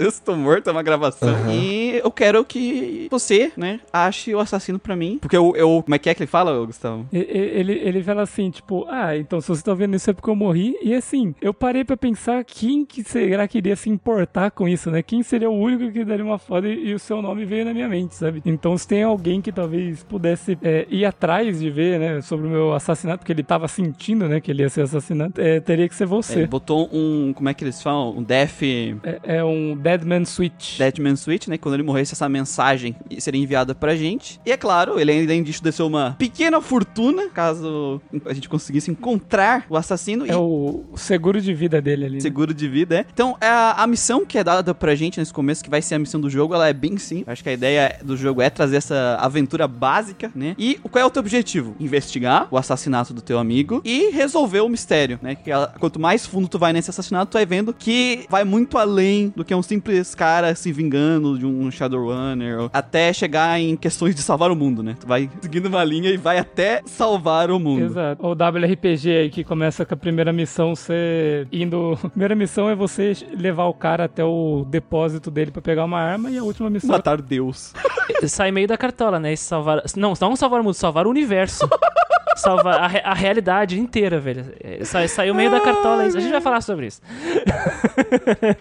eu 0.00 0.08
estou 0.08 0.36
morto, 0.36 0.68
é 0.68 0.72
uma 0.72 0.82
gravação. 0.82 1.28
E 1.50 2.00
eu 2.02 2.10
quero 2.10 2.44
que 2.44 3.08
você, 3.10 3.52
né, 3.56 3.80
ache 3.92 4.34
o 4.34 4.40
assassino 4.40 4.78
pra 4.78 4.96
mim. 4.96 5.18
Porque 5.20 5.36
eu, 5.36 5.54
eu 5.56 5.82
como 5.82 5.94
é 5.94 5.98
que 5.98 6.08
é 6.08 6.14
que 6.14 6.22
ele 6.22 6.30
fala, 6.30 6.64
Gustavo? 6.64 7.06
Ele, 7.12 7.72
ele 7.72 8.02
fala 8.02 8.22
assim, 8.22 8.50
tipo, 8.50 8.86
ah, 8.88 9.16
então 9.16 9.40
se 9.40 9.48
você 9.48 9.62
tá 9.62 9.74
vendo 9.74 9.96
isso 9.96 10.10
é 10.10 10.12
porque 10.12 10.30
eu 10.30 10.36
morri. 10.36 10.76
E 10.82 10.94
assim, 10.94 11.34
eu 11.40 11.52
parei 11.52 11.84
pra 11.84 11.96
pensar 11.96 12.44
quem 12.44 12.84
que 12.84 13.02
será 13.04 13.46
que 13.46 13.58
iria 13.58 13.76
se 13.76 13.90
importar 13.90 14.50
com 14.50 14.68
isso, 14.68 14.90
né? 14.90 15.02
Quem 15.02 15.22
seria 15.22 15.50
o 15.50 15.58
único 15.58 15.90
que 15.92 16.04
daria 16.04 16.24
uma 16.24 16.38
foda 16.38 16.68
e, 16.68 16.88
e 16.88 16.94
o 16.94 16.98
seu 16.98 17.20
nome 17.20 17.44
veio 17.44 17.64
na 17.64 17.74
minha 17.74 17.88
mente, 17.88 18.14
sabe? 18.14 18.42
Então 18.44 18.76
se 18.76 18.86
tem 18.86 19.02
alguém 19.02 19.40
que 19.40 19.52
talvez 19.52 20.02
pudesse 20.04 20.58
é, 20.62 20.86
ir 20.90 21.04
atrás 21.04 21.60
de 21.60 21.70
ver, 21.70 21.98
né, 21.98 22.20
sobre 22.20 22.46
o 22.46 22.50
meu 22.50 22.72
assassinato, 22.72 23.18
porque 23.18 23.32
ele 23.32 23.42
tava 23.42 23.68
sentindo, 23.68 24.28
né, 24.28 24.40
que 24.40 24.50
ele 24.50 24.62
ia 24.62 24.68
ser 24.68 24.82
assassinado, 24.82 25.34
é, 25.36 25.60
teria 25.60 25.88
que 25.88 25.94
ser 25.94 26.06
você. 26.06 26.46
botou 26.46 26.88
um, 26.92 27.32
como 27.34 27.48
é 27.48 27.54
que 27.54 27.64
eles 27.64 27.82
falam? 27.82 28.16
Um 28.16 28.22
death... 28.22 28.62
É, 29.02 29.20
é 29.36 29.44
um 29.44 29.76
Deadman 29.90 30.24
Switch. 30.24 30.78
Deadman 30.78 31.16
Switch, 31.16 31.48
né? 31.48 31.58
Quando 31.58 31.74
ele 31.74 31.82
morresse, 31.82 32.14
essa 32.14 32.28
mensagem 32.28 32.94
seria 33.18 33.40
enviada 33.40 33.74
pra 33.74 33.96
gente. 33.96 34.40
E 34.46 34.52
é 34.52 34.56
claro, 34.56 34.98
ele 35.00 35.10
ainda 35.12 35.40
disso 35.40 35.62
desceu 35.62 35.86
uma 35.86 36.16
pequena 36.18 36.60
fortuna, 36.60 37.28
caso 37.28 38.00
a 38.26 38.32
gente 38.34 38.48
conseguisse 38.48 38.90
encontrar 38.90 39.64
o 39.68 39.76
assassino 39.76 40.24
É 40.26 40.32
e 40.32 40.34
o 40.34 40.84
seguro 40.96 41.40
de 41.40 41.54
vida 41.54 41.80
dele 41.80 42.04
ali. 42.04 42.14
né? 42.14 42.20
seguro 42.20 42.52
de 42.52 42.68
vida, 42.68 43.00
é. 43.00 43.06
Então, 43.12 43.36
a, 43.40 43.82
a 43.82 43.86
missão 43.86 44.24
que 44.26 44.36
é 44.38 44.44
dada 44.44 44.74
pra 44.74 44.94
gente 44.94 45.18
nesse 45.18 45.32
começo, 45.32 45.62
que 45.64 45.70
vai 45.70 45.80
ser 45.82 45.94
a 45.94 45.98
missão 45.98 46.20
do 46.20 46.28
jogo, 46.28 46.54
ela 46.54 46.68
é 46.68 46.72
bem 46.72 46.96
simples. 46.98 47.28
Acho 47.28 47.42
que 47.42 47.48
a 47.48 47.52
ideia 47.52 47.96
do 48.02 48.16
jogo 48.16 48.42
é 48.42 48.50
trazer 48.50 48.76
essa 48.76 49.16
aventura 49.20 49.66
básica, 49.66 50.30
né? 50.34 50.54
E 50.58 50.74
qual 50.90 51.02
é 51.02 51.06
o 51.06 51.10
teu 51.10 51.20
objetivo? 51.20 51.74
Investigar 51.80 52.48
o 52.50 52.56
assassinato 52.58 53.12
do 53.14 53.20
teu 53.22 53.38
amigo 53.38 53.80
e 53.84 54.10
resolver 54.10 54.60
o 54.60 54.68
mistério, 54.68 55.18
né? 55.22 55.34
Que 55.34 55.50
a- 55.50 55.72
quanto 55.78 55.98
mais 55.98 56.26
fundo 56.26 56.48
tu 56.48 56.58
vai 56.58 56.72
nesse 56.72 56.90
assassinato, 56.90 57.30
tu 57.30 57.34
vai 57.34 57.46
vendo 57.46 57.72
que 57.72 58.24
vai 58.28 58.44
muito 58.44 58.76
além 58.78 59.32
do 59.34 59.44
que 59.44 59.54
um 59.54 59.62
simples 59.62 59.79
cara 60.16 60.54
se 60.54 60.72
vingando 60.72 61.38
de 61.38 61.46
um 61.46 61.70
Shadowrunner, 61.70 62.68
até 62.72 63.12
chegar 63.12 63.60
em 63.60 63.76
questões 63.76 64.14
de 64.14 64.22
salvar 64.22 64.50
o 64.50 64.56
mundo, 64.56 64.82
né? 64.82 64.96
Tu 64.98 65.06
vai 65.06 65.30
seguindo 65.40 65.66
uma 65.66 65.84
linha 65.84 66.10
e 66.10 66.16
vai 66.16 66.38
até 66.38 66.82
salvar 66.84 67.50
o 67.50 67.58
mundo. 67.58 67.84
Exato. 67.84 68.26
O 68.26 68.32
WRPG 68.32 69.10
aí 69.10 69.30
que 69.30 69.44
começa 69.44 69.84
com 69.84 69.94
a 69.94 69.96
primeira 69.96 70.32
missão 70.32 70.74
você 70.74 71.46
indo. 71.52 71.98
A 72.04 72.08
primeira 72.10 72.34
missão 72.34 72.68
é 72.68 72.74
você 72.74 73.12
levar 73.36 73.64
o 73.66 73.74
cara 73.74 74.04
até 74.04 74.24
o 74.24 74.66
depósito 74.68 75.30
dele 75.30 75.50
pra 75.50 75.62
pegar 75.62 75.84
uma 75.84 75.98
arma 75.98 76.30
e 76.30 76.38
a 76.38 76.42
última 76.42 76.68
missão 76.68 76.90
Matar 76.90 77.20
Deus. 77.20 77.72
Sai 78.26 78.50
meio 78.50 78.66
da 78.68 78.76
cartola, 78.76 79.18
né? 79.18 79.32
Esse 79.32 79.44
salvar. 79.44 79.82
Não, 79.96 80.14
não 80.20 80.36
salvar 80.36 80.60
o 80.60 80.64
mundo, 80.64 80.74
salvar 80.74 81.06
o 81.06 81.10
universo. 81.10 81.68
salvar 82.36 82.74
a, 82.80 83.10
a 83.10 83.14
realidade 83.14 83.78
inteira, 83.78 84.18
velho. 84.20 84.46
É, 84.62 84.84
Sai, 84.84 85.08
saiu 85.08 85.34
meio 85.34 85.50
da 85.50 85.60
cartola 85.60 86.06
isso. 86.06 86.16
A 86.16 86.20
gente 86.20 86.32
vai 86.32 86.40
falar 86.40 86.60
sobre 86.60 86.86
isso. 86.86 87.00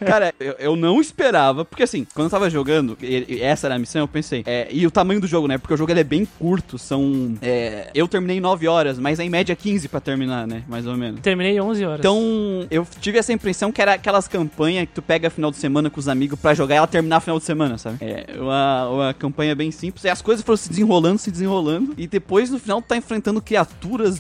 Cara, 0.05 0.34
eu, 0.39 0.55
eu 0.60 0.75
não 0.75 0.99
esperava, 1.01 1.63
porque 1.65 1.84
assim, 1.84 2.05
quando 2.13 2.25
eu 2.25 2.32
tava 2.32 2.49
jogando, 2.49 2.97
e- 3.01 3.39
essa 3.41 3.67
era 3.67 3.75
a 3.75 3.79
missão, 3.79 4.01
eu 4.01 4.08
pensei, 4.08 4.43
é, 4.45 4.67
e 4.71 4.86
o 4.86 4.91
tamanho 4.91 5.21
do 5.21 5.27
jogo, 5.27 5.47
né? 5.47 5.58
Porque 5.58 5.73
o 5.73 5.77
jogo 5.77 5.91
é 5.91 6.03
bem 6.03 6.25
curto, 6.25 6.77
são. 6.77 7.36
é, 7.41 7.89
eu 7.93 8.08
terminei 8.08 8.39
9 8.39 8.67
horas, 8.67 8.99
mas 8.99 9.19
é 9.19 9.23
em 9.23 9.29
média 9.29 9.55
15 9.55 9.88
pra 9.88 9.99
terminar, 9.99 10.47
né? 10.47 10.63
Mais 10.67 10.86
ou 10.88 10.95
menos. 10.95 11.19
Terminei 11.21 11.60
11 11.60 11.86
horas. 11.86 11.99
Então, 11.99 12.67
eu 12.71 12.86
tive 12.99 13.17
essa 13.17 13.34
impressão 13.34 13.71
que 13.71 13.82
era 13.82 13.93
aquelas 13.93 14.27
campanhas 14.27 14.88
que 14.88 14.93
tu 14.93 15.01
pega 15.01 15.29
final 15.29 15.51
de 15.51 15.58
semana 15.58 15.89
com 15.89 15.99
os 15.99 16.08
amigos 16.08 16.39
pra 16.39 16.53
jogar 16.53 16.75
e 16.75 16.77
ela 16.77 16.88
terminar 16.88 17.19
final 17.19 17.38
de 17.39 17.45
semana, 17.45 17.77
sabe? 17.77 17.97
É 18.01 18.25
uma, 18.39 18.89
uma 18.89 19.13
campanha 19.13 19.55
bem 19.55 19.71
simples. 19.71 20.03
E 20.05 20.10
as 20.10 20.21
coisas 20.21 20.43
foram 20.43 20.58
se 20.58 20.69
desenrolando, 20.69 21.17
se 21.17 21.32
desenrolando. 21.32 21.93
E 21.97 22.08
depois, 22.08 22.49
no 22.49 22.60
final, 22.60 22.82
tu 22.82 22.86
tá 22.86 22.97
enfrentando 22.97 23.41
criaturas 23.41 23.58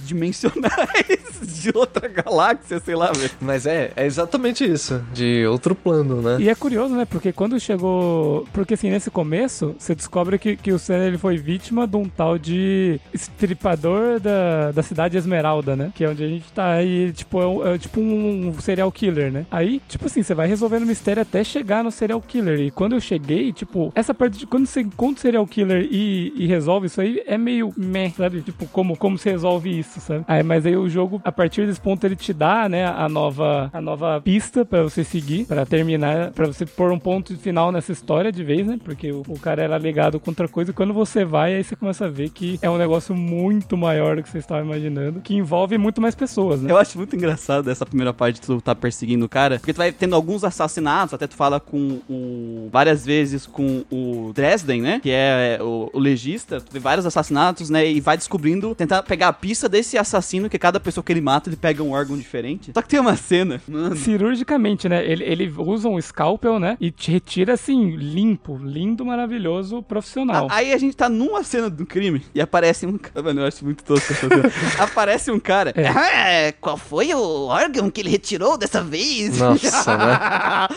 dimensionais 0.05 1.39
de 1.61 1.71
outra 1.75 2.07
galáxia, 2.07 2.79
sei 2.79 2.95
lá, 2.95 3.11
velho. 3.11 3.31
Mas 3.39 3.65
é, 3.65 3.91
é 3.95 4.05
exatamente 4.05 4.63
isso. 4.63 5.01
De 5.13 5.45
outro 5.47 5.75
plano, 5.75 6.21
né? 6.21 6.37
E 6.39 6.49
é 6.49 6.55
curioso, 6.55 6.95
né? 6.95 7.05
Porque 7.05 7.31
quando 7.31 7.59
chegou. 7.59 8.45
Porque 8.53 8.73
assim, 8.73 8.89
nesse 8.89 9.09
começo, 9.11 9.75
você 9.77 9.93
descobre 9.95 10.37
que, 10.37 10.55
que 10.55 10.71
o 10.71 10.79
Senna 10.79 11.05
ele 11.05 11.17
foi 11.17 11.37
vítima 11.37 11.87
de 11.87 11.95
um 11.97 12.05
tal 12.07 12.37
de 12.37 12.99
estripador 13.13 14.19
da, 14.19 14.71
da 14.71 14.83
cidade 14.83 15.17
Esmeralda, 15.17 15.75
né? 15.75 15.91
Que 15.95 16.03
é 16.03 16.09
onde 16.09 16.23
a 16.23 16.27
gente 16.27 16.51
tá 16.51 16.73
aí, 16.73 17.11
tipo, 17.13 17.41
é, 17.41 17.47
um- 17.47 17.67
é 17.67 17.77
tipo 17.77 17.99
um 17.99 18.53
serial 18.59 18.91
killer, 18.91 19.31
né? 19.31 19.45
Aí, 19.51 19.81
tipo 19.87 20.05
assim, 20.05 20.21
você 20.23 20.33
vai 20.33 20.47
resolvendo 20.47 20.83
o 20.83 20.87
mistério 20.87 21.21
até 21.21 21.43
chegar 21.43 21.83
no 21.83 21.91
serial 21.91 22.21
killer. 22.21 22.59
E 22.59 22.71
quando 22.71 22.93
eu 22.93 22.99
cheguei, 23.01 23.51
tipo, 23.53 23.91
essa 23.95 24.13
parte 24.13 24.37
de 24.37 24.45
quando 24.47 24.65
você 24.65 24.81
encontra 24.81 25.17
o 25.17 25.21
serial 25.21 25.47
killer 25.47 25.87
e, 25.89 26.33
e 26.35 26.47
resolve 26.47 26.87
isso 26.87 27.01
aí, 27.01 27.21
é 27.25 27.37
meio 27.37 27.73
meh, 27.77 28.11
sabe? 28.15 28.41
Tipo, 28.41 28.65
como, 28.67 28.95
como 28.97 29.17
você 29.17 29.28
resolve 29.31 29.79
isso, 29.79 29.99
sabe? 29.99 30.23
Aí, 30.27 30.43
mas 30.43 30.65
aí 30.65 30.75
o 30.75 30.89
jogo, 30.89 31.21
a 31.23 31.31
partir 31.31 31.65
desse 31.65 31.79
ponto, 31.79 32.05
ele 32.05 32.15
te 32.15 32.33
dá, 32.33 32.67
né, 32.67 32.85
a 32.85 33.07
nova, 33.07 33.69
a 33.73 33.81
nova 33.81 34.21
pista 34.21 34.65
pra 34.65 34.83
você 34.83 35.03
seguir, 35.03 35.45
pra 35.45 35.65
terminar, 35.65 36.31
pra 36.31 36.47
você 36.47 36.65
pôr 36.65 36.91
um 36.91 36.99
ponto 36.99 37.37
final 37.37 37.71
nessa 37.71 37.91
história 37.91 38.31
de 38.31 38.43
vez, 38.43 38.65
né? 38.65 38.79
Porque 38.83 39.11
o, 39.11 39.23
o 39.27 39.39
cara 39.39 39.63
era 39.63 39.77
ligado 39.77 40.19
com 40.19 40.31
outra 40.31 40.47
coisa. 40.47 40.71
E 40.71 40.73
quando 40.73 40.93
você 40.93 41.23
vai, 41.25 41.55
aí 41.55 41.63
você 41.63 41.75
começa 41.75 42.05
a 42.05 42.09
ver 42.09 42.29
que 42.29 42.59
é 42.61 42.69
um 42.69 42.77
negócio 42.77 43.15
muito 43.15 43.77
maior 43.77 44.15
do 44.15 44.23
que 44.23 44.29
você 44.29 44.39
estava 44.39 44.61
imaginando, 44.61 45.21
que 45.21 45.35
envolve 45.35 45.77
muito 45.77 46.01
mais 46.01 46.15
pessoas, 46.15 46.61
né? 46.61 46.71
Eu 46.71 46.77
acho 46.77 46.97
muito 46.97 47.15
engraçado 47.15 47.69
essa 47.69 47.85
primeira 47.85 48.13
parte 48.13 48.35
de 48.35 48.41
tu 48.41 48.61
tá 48.61 48.75
perseguindo 48.75 49.25
o 49.25 49.29
cara, 49.29 49.59
porque 49.59 49.73
tu 49.73 49.77
vai 49.77 49.91
tendo 49.91 50.15
alguns 50.15 50.43
assassinatos, 50.43 51.13
até 51.13 51.27
tu 51.27 51.35
fala 51.35 51.59
com 51.59 51.99
o. 52.09 52.69
várias 52.71 53.05
vezes 53.05 53.45
com 53.45 53.83
o 53.91 54.31
Dresden, 54.33 54.81
né? 54.81 54.99
Que 55.01 55.11
é 55.11 55.59
o, 55.61 55.89
o 55.93 55.99
legista, 55.99 56.61
tu 56.61 56.71
vê 56.71 56.79
vários 56.79 57.05
assassinatos, 57.05 57.69
né? 57.69 57.85
E 57.89 57.99
vai 57.99 58.17
descobrindo, 58.17 58.73
tentar 58.75 59.03
pegar 59.03 59.18
a 59.27 59.33
pista 59.33 59.67
desse 59.67 59.97
assassino, 59.97 60.49
que 60.49 60.57
cada 60.57 60.79
pessoa 60.79 61.03
que 61.03 61.11
ele 61.11 61.21
mata, 61.21 61.49
ele 61.49 61.55
pega 61.57 61.83
um 61.83 61.91
órgão 61.91 62.17
diferente. 62.17 62.71
Só 62.73 62.81
que 62.81 62.87
tem 62.87 62.99
uma 62.99 63.15
cena, 63.15 63.61
mano. 63.67 63.95
Cirurgicamente, 63.95 64.87
né? 64.87 65.03
Ele, 65.05 65.23
ele 65.23 65.53
usa 65.57 65.87
um 65.89 65.99
scalpel, 66.01 66.59
né? 66.59 66.77
E 66.79 66.91
te 66.91 67.11
retira 67.11 67.53
assim, 67.53 67.95
limpo, 67.95 68.57
lindo, 68.61 69.05
maravilhoso, 69.05 69.81
profissional. 69.83 70.47
A- 70.49 70.55
Aí 70.59 70.73
a 70.73 70.77
gente 70.77 70.95
tá 70.95 71.07
numa 71.09 71.43
cena 71.43 71.69
do 71.69 71.85
crime 71.85 72.21
e 72.35 72.41
aparece 72.41 72.85
um 72.85 72.97
cara. 72.97 73.23
Mano, 73.23 73.41
eu 73.41 73.45
acho 73.47 73.63
muito 73.63 73.83
tosco 73.83 74.11
essa 74.13 74.27
cena. 74.27 74.43
Aparece 74.77 75.31
um 75.31 75.39
cara. 75.39 75.73
É. 75.75 75.87
"Ah, 75.87 76.53
qual 76.59 76.75
foi 76.77 77.13
o 77.13 77.45
órgão 77.47 77.89
que 77.89 78.01
ele 78.01 78.09
retirou 78.09 78.57
dessa 78.57 78.83
vez? 78.83 79.37
Nossa, 79.39 79.97
né? 79.97 80.17